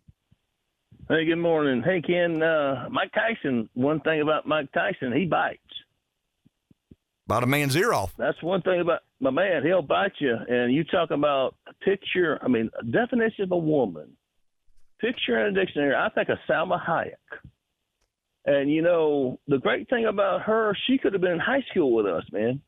Hey, 1.08 1.24
good 1.24 1.36
morning. 1.36 1.82
Hey, 1.84 2.00
Ken. 2.00 2.42
Uh, 2.42 2.88
Mike 2.90 3.10
Tyson. 3.12 3.68
One 3.74 4.00
thing 4.00 4.20
about 4.20 4.46
Mike 4.46 4.70
Tyson, 4.72 5.12
he 5.12 5.26
bites. 5.26 5.58
About 7.26 7.42
a 7.42 7.46
man's 7.46 7.76
ear 7.76 7.92
off. 7.92 8.14
That's 8.16 8.40
one 8.42 8.62
thing 8.62 8.80
about 8.80 9.00
my 9.20 9.30
man. 9.30 9.62
He'll 9.64 9.82
bite 9.82 10.12
you. 10.20 10.36
And 10.48 10.72
you 10.72 10.84
talk 10.84 11.10
about 11.10 11.56
a 11.68 11.74
picture. 11.84 12.38
I 12.42 12.48
mean, 12.48 12.70
a 12.80 12.84
definition 12.84 13.44
of 13.44 13.52
a 13.52 13.58
woman. 13.58 14.16
Picture 15.00 15.44
in 15.44 15.56
a 15.56 15.60
dictionary. 15.60 15.94
I 15.94 16.08
think 16.10 16.28
of 16.28 16.38
Salma 16.48 16.80
Hayek. 16.80 17.14
And 18.46 18.70
you 18.70 18.82
know, 18.82 19.38
the 19.48 19.58
great 19.58 19.88
thing 19.90 20.06
about 20.06 20.42
her, 20.42 20.76
she 20.86 20.98
could 20.98 21.12
have 21.12 21.22
been 21.22 21.32
in 21.32 21.38
high 21.40 21.64
school 21.70 21.94
with 21.94 22.06
us, 22.06 22.24
man. 22.32 22.60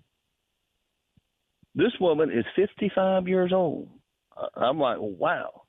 This 1.75 1.93
woman 2.01 2.31
is 2.31 2.45
55 2.57 3.29
years 3.29 3.53
old. 3.53 3.89
Uh, 4.37 4.47
I'm 4.57 4.79
like, 4.79 4.99
wow. 5.01 5.63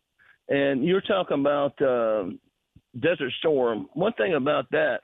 And 0.49 0.83
you're 0.83 1.01
talking 1.01 1.40
about 1.40 1.82
um, 1.82 2.40
Desert 2.99 3.32
Storm. 3.40 3.88
One 3.93 4.14
thing 4.14 4.33
about 4.35 4.69
that, 4.72 4.99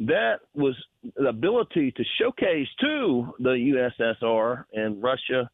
that 0.00 0.40
was 0.54 0.74
the 1.16 1.28
ability 1.28 1.92
to 1.92 2.04
showcase 2.20 2.68
to 2.80 3.34
the 3.38 3.90
USSR 4.00 4.64
and 4.72 5.02
Russia 5.02 5.50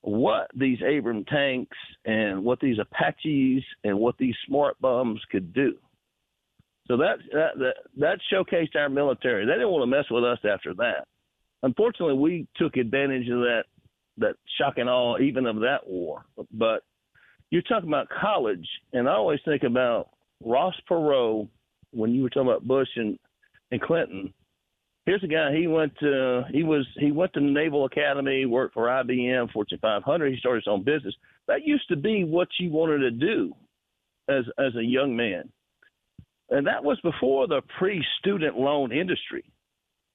what 0.00 0.50
these 0.54 0.78
Abram 0.80 1.24
tanks 1.24 1.76
and 2.04 2.44
what 2.44 2.60
these 2.60 2.78
Apaches 2.78 3.62
and 3.84 3.98
what 3.98 4.16
these 4.18 4.34
smart 4.46 4.80
bombs 4.80 5.20
could 5.30 5.52
do. 5.52 5.74
So 6.86 6.96
that 6.96 7.16
that 7.32 7.58
that, 7.58 7.74
that 7.98 8.18
showcased 8.32 8.74
our 8.74 8.88
military. 8.88 9.44
They 9.44 9.52
didn't 9.52 9.70
want 9.70 9.82
to 9.82 9.86
mess 9.86 10.06
with 10.10 10.24
us 10.24 10.38
after 10.50 10.72
that. 10.74 11.06
Unfortunately, 11.62 12.16
we 12.16 12.46
took 12.56 12.76
advantage 12.76 13.28
of 13.28 13.40
that 13.40 13.64
that 14.18 14.36
shock 14.58 14.74
and 14.78 14.88
awe 14.88 15.18
even 15.18 15.46
of 15.46 15.56
that 15.60 15.86
war. 15.86 16.24
But 16.52 16.82
you're 17.50 17.62
talking 17.62 17.88
about 17.88 18.08
college, 18.08 18.66
and 18.92 19.08
I 19.08 19.12
always 19.12 19.40
think 19.44 19.62
about 19.62 20.10
Ross 20.44 20.74
Perot 20.88 21.48
when 21.92 22.12
you 22.12 22.22
were 22.22 22.30
talking 22.30 22.48
about 22.48 22.66
Bush 22.66 22.88
and 22.96 23.18
and 23.70 23.80
Clinton. 23.80 24.32
Here's 25.06 25.24
a 25.24 25.26
guy. 25.26 25.56
He 25.56 25.66
went 25.66 25.96
to 26.00 26.44
he 26.50 26.62
was 26.62 26.86
he 26.98 27.12
went 27.12 27.32
to 27.34 27.40
the 27.40 27.46
Naval 27.46 27.86
Academy, 27.86 28.44
worked 28.44 28.74
for 28.74 28.86
IBM, 28.86 29.50
Fortune 29.52 29.78
500. 29.80 30.32
He 30.32 30.38
started 30.38 30.64
his 30.64 30.70
own 30.70 30.84
business. 30.84 31.14
That 31.46 31.64
used 31.64 31.88
to 31.88 31.96
be 31.96 32.24
what 32.24 32.48
you 32.58 32.70
wanted 32.70 32.98
to 32.98 33.10
do 33.10 33.54
as 34.28 34.44
as 34.58 34.74
a 34.76 34.84
young 34.84 35.16
man, 35.16 35.50
and 36.50 36.66
that 36.66 36.84
was 36.84 37.00
before 37.00 37.46
the 37.46 37.62
pre-student 37.78 38.58
loan 38.58 38.92
industry. 38.92 39.44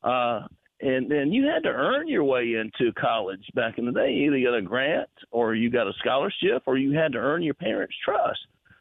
Uh, 0.04 0.42
and 0.84 1.10
then 1.10 1.32
you 1.32 1.46
had 1.46 1.64
to 1.64 1.70
earn 1.70 2.08
your 2.08 2.26
way 2.26 2.56
into 2.56 2.92
college 2.94 3.46
back 3.56 3.78
in 3.78 3.86
the 3.86 3.92
day. 3.92 4.12
You 4.12 4.34
Either 4.34 4.52
got 4.52 4.58
a 4.58 4.62
grant 4.62 5.10
or 5.32 5.56
you 5.56 5.70
got 5.70 5.88
a 5.88 5.94
scholarship 6.00 6.64
or 6.66 6.78
you 6.78 6.92
had 6.92 7.14
to 7.14 7.20
earn 7.20 7.42
your 7.42 7.54
parents' 7.54 7.96
trust. 8.04 8.40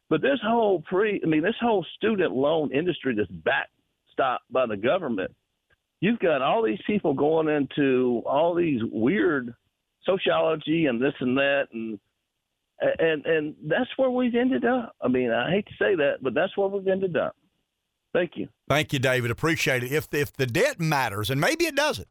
But 0.09 0.21
this 0.21 0.39
whole 0.43 0.81
pre, 0.81 1.21
I 1.23 1.27
mean, 1.27 1.43
this 1.43 1.55
whole 1.61 1.85
student 1.95 2.33
loan 2.33 2.73
industry 2.73 3.15
that's 3.15 3.31
backstopped 3.31 4.45
by 4.51 4.65
the 4.65 4.75
government, 4.75 5.31
you've 6.01 6.19
got 6.19 6.41
all 6.41 6.61
these 6.61 6.81
people 6.85 7.13
going 7.13 7.47
into 7.47 8.21
all 8.25 8.53
these 8.53 8.81
weird 8.91 9.53
sociology 10.05 10.87
and 10.87 11.01
this 11.01 11.13
and 11.21 11.37
that, 11.37 11.67
and 11.71 11.97
and 12.99 13.25
and 13.25 13.55
that's 13.67 13.89
where 13.95 14.09
we've 14.09 14.35
ended 14.35 14.65
up. 14.65 14.93
I 15.01 15.07
mean, 15.07 15.31
I 15.31 15.49
hate 15.49 15.65
to 15.67 15.73
say 15.79 15.95
that, 15.95 16.17
but 16.21 16.33
that's 16.33 16.55
where 16.57 16.67
we've 16.67 16.87
ended 16.87 17.15
up. 17.15 17.35
Thank 18.13 18.31
you. 18.35 18.47
Thank 18.69 18.93
you, 18.93 18.99
David. 18.99 19.31
Appreciate 19.31 19.83
it. 19.83 19.91
If 19.91 20.13
if 20.13 20.31
the 20.33 20.45
debt 20.45 20.79
matters, 20.79 21.29
and 21.29 21.41
maybe 21.41 21.65
it 21.65 21.75
doesn't. 21.75 22.07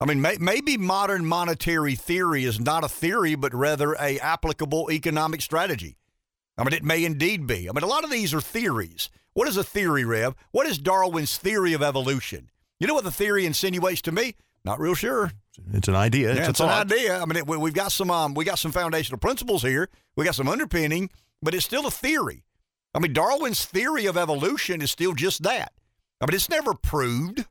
I 0.00 0.06
mean, 0.06 0.20
may, 0.20 0.36
maybe 0.38 0.76
modern 0.76 1.24
monetary 1.26 1.96
theory 1.96 2.44
is 2.44 2.60
not 2.60 2.84
a 2.84 2.88
theory, 2.88 3.34
but 3.34 3.52
rather 3.52 3.94
a 3.94 4.18
applicable 4.20 4.92
economic 4.92 5.42
strategy. 5.42 5.96
I 6.56 6.62
mean, 6.62 6.72
it 6.72 6.84
may 6.84 7.04
indeed 7.04 7.46
be. 7.46 7.68
I 7.68 7.72
mean, 7.72 7.82
a 7.82 7.88
lot 7.88 8.04
of 8.04 8.10
these 8.10 8.32
are 8.32 8.40
theories. 8.40 9.10
What 9.32 9.48
is 9.48 9.56
a 9.56 9.64
theory, 9.64 10.04
Rev? 10.04 10.34
What 10.52 10.66
is 10.66 10.78
Darwin's 10.78 11.36
theory 11.36 11.72
of 11.72 11.82
evolution? 11.82 12.50
You 12.78 12.86
know 12.86 12.94
what 12.94 13.04
the 13.04 13.10
theory 13.10 13.44
insinuates 13.44 14.02
to 14.02 14.12
me? 14.12 14.34
Not 14.64 14.80
real 14.80 14.94
sure. 14.94 15.32
It's 15.72 15.88
an 15.88 15.96
idea. 15.96 16.34
Yeah, 16.34 16.40
it's, 16.40 16.48
it's 16.50 16.60
a 16.60 16.64
an 16.64 16.70
idea. 16.70 17.20
I 17.20 17.24
mean, 17.24 17.36
it, 17.36 17.46
we, 17.46 17.56
we've 17.56 17.74
got 17.74 17.90
some 17.90 18.10
um, 18.10 18.34
we 18.34 18.44
got 18.44 18.58
some 18.58 18.72
foundational 18.72 19.18
principles 19.18 19.62
here. 19.62 19.88
We 20.16 20.24
got 20.24 20.34
some 20.34 20.48
underpinning, 20.48 21.10
but 21.42 21.54
it's 21.54 21.64
still 21.64 21.86
a 21.86 21.90
theory. 21.90 22.44
I 22.98 23.00
mean, 23.00 23.12
Darwin's 23.12 23.64
theory 23.64 24.06
of 24.06 24.16
evolution 24.16 24.82
is 24.82 24.90
still 24.90 25.14
just 25.14 25.44
that. 25.44 25.70
I 26.20 26.26
mean, 26.26 26.34
it's 26.34 26.48
never 26.48 26.74
proved 26.74 27.46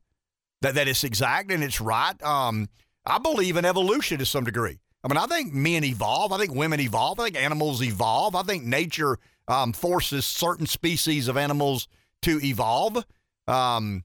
that 0.62 0.76
that 0.76 0.90
it's 0.90 1.06
exact 1.06 1.54
and 1.54 1.64
it's 1.64 1.80
right. 1.80 2.22
Um, 2.22 2.68
I 3.06 3.18
believe 3.18 3.56
in 3.56 3.64
evolution 3.64 4.20
to 4.20 4.26
some 4.26 4.44
degree. 4.44 4.80
I 5.06 5.08
mean, 5.08 5.16
I 5.16 5.26
think 5.26 5.54
men 5.54 5.86
evolve. 5.86 6.34
I 6.34 6.38
think 6.38 6.54
women 6.54 6.82
evolve. 6.82 7.18
I 7.22 7.24
think 7.24 7.38
animals 7.38 7.82
evolve. 7.82 8.36
I 8.36 8.44
think 8.44 8.66
nature 8.66 9.20
um, 9.48 9.72
forces 9.72 10.26
certain 10.26 10.66
species 10.66 11.30
of 11.30 11.38
animals 11.38 11.88
to 12.24 12.42
evolve. 12.44 13.06
Um, 13.48 14.04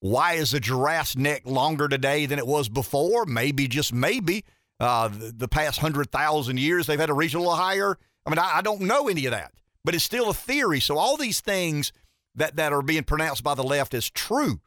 why 0.00 0.32
is 0.32 0.52
a 0.52 0.58
giraffe's 0.58 1.16
neck 1.16 1.42
longer 1.44 1.86
today 1.86 2.26
than 2.26 2.40
it 2.40 2.46
was 2.48 2.68
before? 2.68 3.24
Maybe, 3.24 3.68
just 3.68 3.92
maybe, 3.92 4.44
uh, 4.80 5.06
the, 5.06 5.32
the 5.36 5.48
past 5.48 5.78
hundred 5.78 6.10
thousand 6.10 6.58
years 6.58 6.88
they've 6.88 6.98
had 6.98 7.06
to 7.06 7.14
reach 7.14 7.34
a 7.34 7.38
little 7.38 7.54
higher. 7.54 7.96
I 8.26 8.30
mean, 8.30 8.40
I, 8.40 8.56
I 8.56 8.62
don't 8.62 8.80
know 8.80 9.06
any 9.06 9.26
of 9.26 9.30
that, 9.30 9.52
but 9.84 9.94
it's 9.94 10.04
still 10.04 10.30
a 10.30 10.34
theory. 10.34 10.80
So 10.80 10.98
all 10.98 11.16
these 11.16 11.40
things 11.40 11.92
that 12.34 12.56
that 12.56 12.72
are 12.72 12.82
being 12.82 13.04
pronounced 13.04 13.44
by 13.44 13.54
the 13.54 13.62
left 13.62 13.94
as 13.94 14.10
true 14.10 14.60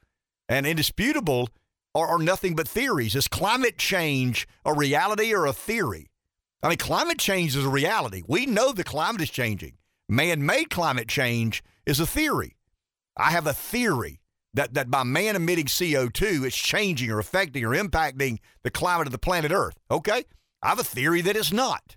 and 0.48 0.66
indisputable 0.66 1.50
are, 1.94 2.08
are 2.08 2.20
nothing 2.20 2.56
but 2.56 2.68
theories. 2.68 3.16
Is 3.16 3.28
climate 3.28 3.78
change 3.78 4.48
a 4.64 4.74
reality 4.74 5.34
or 5.34 5.46
a 5.46 5.54
theory? 5.54 6.08
I 6.64 6.70
mean, 6.70 6.78
climate 6.78 7.20
change 7.20 7.56
is 7.56 7.66
a 7.66 7.70
reality. 7.70 8.24
We 8.28 8.46
know 8.46 8.72
the 8.72 8.84
climate 8.84 9.22
is 9.22 9.30
changing. 9.30 9.74
Man-made 10.10 10.70
climate 10.70 11.08
change 11.08 11.64
is 11.86 12.00
a 12.00 12.06
theory. 12.06 12.56
I 13.16 13.32
have 13.32 13.48
a 13.48 13.54
theory 13.54 14.22
that, 14.54 14.74
that 14.74 14.90
by 14.90 15.04
man 15.04 15.36
emitting 15.36 15.66
CO2, 15.66 16.46
it's 16.46 16.58
changing 16.58 17.12
or 17.12 17.20
affecting 17.20 17.64
or 17.64 17.72
impacting 17.72 18.40
the 18.64 18.72
climate 18.72 19.08
of 19.08 19.12
the 19.12 19.20
planet 19.20 19.52
Earth. 19.52 19.78
Okay? 19.92 20.24
I 20.64 20.70
have 20.70 20.80
a 20.80 20.84
theory 20.84 21.22
that 21.22 21.36
it's 21.36 21.52
not. 21.52 21.97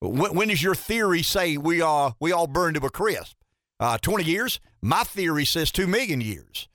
When, 0.00 0.34
when 0.34 0.48
does 0.48 0.62
your 0.62 0.74
theory 0.74 1.22
say 1.22 1.56
we, 1.56 1.80
are, 1.80 2.14
we 2.18 2.32
all 2.32 2.46
burn 2.46 2.74
to 2.74 2.86
a 2.86 2.90
crisp? 2.90 3.36
Uh, 3.78 3.98
20 3.98 4.24
years? 4.24 4.60
My 4.82 5.04
theory 5.04 5.44
says 5.44 5.70
2 5.70 5.86
million 5.86 6.20
years. 6.20 6.68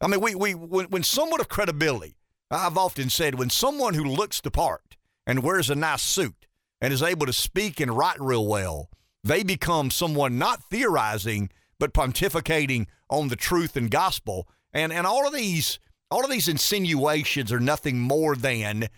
I 0.00 0.06
mean, 0.06 0.20
we, 0.20 0.34
we 0.34 0.54
when, 0.54 0.86
when 0.86 1.02
someone 1.02 1.40
of 1.40 1.48
credibility, 1.48 2.16
I've 2.50 2.78
often 2.78 3.10
said, 3.10 3.38
when 3.38 3.50
someone 3.50 3.94
who 3.94 4.04
looks 4.04 4.40
the 4.40 4.50
part 4.50 4.96
and 5.26 5.42
wears 5.42 5.68
a 5.70 5.74
nice 5.74 6.02
suit 6.02 6.46
and 6.80 6.92
is 6.92 7.02
able 7.02 7.26
to 7.26 7.32
speak 7.32 7.80
and 7.80 7.96
write 7.96 8.20
real 8.20 8.46
well, 8.46 8.90
they 9.24 9.42
become 9.42 9.90
someone 9.90 10.38
not 10.38 10.62
theorizing, 10.70 11.50
but 11.78 11.92
pontificating 11.92 12.86
on 13.10 13.28
the 13.28 13.36
truth 13.36 13.76
and 13.76 13.90
gospel. 13.90 14.48
And, 14.72 14.92
and 14.92 15.06
all 15.06 15.26
of 15.26 15.34
these 15.34 15.78
all 16.10 16.24
of 16.24 16.30
these 16.30 16.48
insinuations 16.48 17.52
are 17.52 17.60
nothing 17.60 17.98
more 18.00 18.34
than 18.34 18.88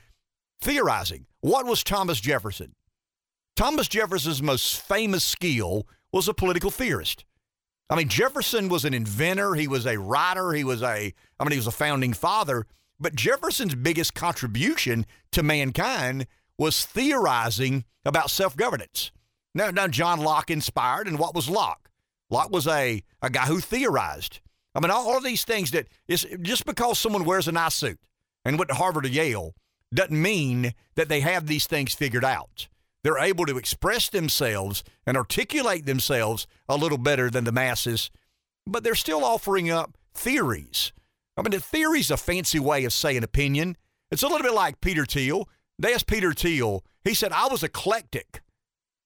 theorizing. 0.61 1.27
What 1.41 1.67
was 1.67 1.83
Thomas 1.83 2.21
Jefferson? 2.21 2.75
Thomas 3.61 3.89
Jefferson's 3.89 4.43
most 4.43 4.81
famous 4.81 5.23
skill 5.23 5.87
was 6.13 6.29
a 6.29 6.33
political 6.33 6.71
theorist. 6.71 7.27
I 7.91 7.95
mean, 7.95 8.09
Jefferson 8.09 8.71
was 8.71 8.87
an 8.87 8.95
inventor, 8.95 9.55
he 9.55 9.69
was 9.69 9.85
a 9.85 9.99
writer, 9.99 10.53
he 10.53 10.65
was 10.65 10.83
a 10.83 11.13
I 11.39 11.45
mean, 11.45 11.51
he 11.51 11.59
was 11.59 11.67
a 11.67 11.71
founding 11.71 12.15
father, 12.15 12.65
but 12.99 13.15
Jefferson's 13.15 13.75
biggest 13.75 14.15
contribution 14.15 15.05
to 15.33 15.43
mankind 15.43 16.27
was 16.57 16.87
theorizing 16.87 17.85
about 18.03 18.31
self-governance. 18.31 19.11
Now, 19.55 19.71
now 19.71 19.89
John 19.89 20.21
Locke 20.21 20.51
inspired, 20.51 21.07
and 21.07 21.19
what 21.19 21.35
was 21.35 21.51
Locke? 21.51 21.91
Locke 22.31 22.51
was 22.51 22.67
a, 22.67 23.03
a 23.21 23.29
guy 23.29 23.45
who 23.45 23.61
theorized. 23.61 24.41
I 24.75 24.81
mean, 24.81 24.91
all, 24.91 25.07
all 25.07 25.19
of 25.19 25.25
these 25.25 25.45
things 25.45 25.73
that 25.73 25.87
is 26.09 26.27
just 26.41 26.65
because 26.65 26.99
someone 26.99 27.27
wears 27.27 27.47
a 27.47 27.53
nice 27.53 27.75
suit, 27.75 28.01
and 28.43 28.59
went 28.59 28.71
to 28.71 28.77
Harvard 28.77 29.05
or 29.05 29.11
Yale 29.11 29.55
doesn't 29.93 30.19
mean 30.19 30.73
that 30.95 31.11
they 31.11 31.21
have 31.21 31.47
these 31.47 31.67
things 31.67 31.93
figured 31.93 32.25
out. 32.25 32.67
They're 33.03 33.19
able 33.19 33.47
to 33.47 33.57
express 33.57 34.09
themselves 34.09 34.85
and 35.07 35.17
articulate 35.17 35.87
themselves 35.87 36.47
a 36.69 36.77
little 36.77 36.99
better 36.99 37.31
than 37.31 37.45
the 37.45 37.53
masses, 37.53 38.11
but 38.67 38.85
they're 38.85 38.95
still 38.95 39.25
offering 39.25 39.70
up 39.70 39.97
theories. 40.15 40.93
I 41.37 41.43
mean, 41.43 41.55
a 41.55 41.61
theory's 41.61 42.11
a 42.11 42.17
fancy 42.17 42.59
way 42.59 42.85
of 42.85 42.93
saying 42.93 43.25
opinion. 43.25 43.77
It's 44.11 44.23
a 44.23 44.29
little 44.29 44.43
bit 44.43 44.55
like 44.55 44.81
Peter 44.81 45.07
Thiel. 45.07 45.49
They 45.79 45.95
asked 45.95 46.07
Peter 46.07 46.35
Thiel, 46.35 46.85
he 47.03 47.15
said, 47.15 47.33
I 47.33 47.47
was 47.47 47.62
eclectic 47.62 48.43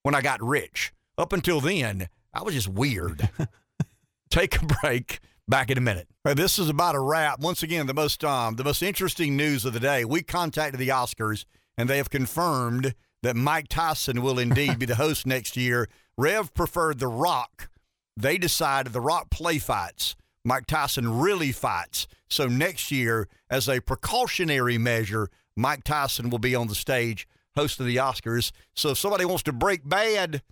when 0.02 0.14
I 0.14 0.20
got 0.20 0.42
rich. 0.42 0.92
Up 1.16 1.32
until 1.32 1.60
then, 1.60 2.08
I 2.32 2.42
was 2.42 2.54
just 2.54 2.68
weird. 2.68 3.28
Take 4.30 4.60
a 4.60 4.66
break. 4.66 5.20
Back 5.46 5.70
in 5.70 5.76
a 5.76 5.82
minute. 5.82 6.08
This 6.24 6.58
is 6.58 6.70
about 6.70 6.94
a 6.94 7.00
wrap. 7.00 7.38
Once 7.38 7.62
again, 7.62 7.86
the 7.86 7.92
most 7.92 8.24
um, 8.24 8.56
the 8.56 8.64
most 8.64 8.82
interesting 8.82 9.36
news 9.36 9.66
of 9.66 9.74
the 9.74 9.80
day. 9.80 10.02
We 10.02 10.22
contacted 10.22 10.80
the 10.80 10.88
Oscars, 10.88 11.44
and 11.76 11.86
they 11.86 11.98
have 11.98 12.08
confirmed 12.08 12.94
that 13.24 13.34
Mike 13.34 13.68
Tyson 13.68 14.20
will 14.20 14.38
indeed 14.38 14.78
be 14.78 14.84
the 14.84 14.96
host 14.96 15.26
next 15.26 15.56
year. 15.56 15.88
Rev 16.18 16.52
preferred 16.52 16.98
The 16.98 17.08
Rock. 17.08 17.70
They 18.18 18.36
decided 18.36 18.92
The 18.92 19.00
Rock 19.00 19.30
play 19.30 19.58
fights. 19.58 20.14
Mike 20.44 20.66
Tyson 20.66 21.18
really 21.18 21.50
fights. 21.50 22.06
So 22.28 22.46
next 22.46 22.90
year, 22.92 23.26
as 23.48 23.66
a 23.66 23.80
precautionary 23.80 24.76
measure, 24.76 25.30
Mike 25.56 25.84
Tyson 25.84 26.28
will 26.28 26.38
be 26.38 26.54
on 26.54 26.68
the 26.68 26.74
stage 26.74 27.26
hosting 27.56 27.86
the 27.86 27.96
Oscars. 27.96 28.52
So 28.74 28.90
if 28.90 28.98
somebody 28.98 29.24
wants 29.24 29.44
to 29.44 29.52
break 29.52 29.88
bad, 29.88 30.42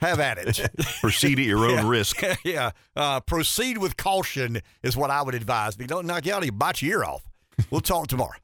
have 0.00 0.18
at 0.18 0.38
it. 0.38 0.70
Proceed 1.02 1.38
at 1.38 1.44
your 1.44 1.66
own 1.66 1.70
yeah. 1.84 1.88
risk. 1.88 2.22
yeah. 2.44 2.70
Uh, 2.94 3.20
proceed 3.20 3.76
with 3.76 3.98
caution 3.98 4.62
is 4.82 4.96
what 4.96 5.10
I 5.10 5.20
would 5.20 5.34
advise. 5.34 5.74
If 5.74 5.82
you 5.82 5.86
don't 5.86 6.06
knock 6.06 6.24
you 6.24 6.32
out, 6.32 6.46
you 6.46 6.52
bite 6.52 6.80
your 6.80 7.02
ear 7.02 7.04
off. 7.04 7.28
We'll 7.70 7.82
talk 7.82 8.06
tomorrow. 8.06 8.38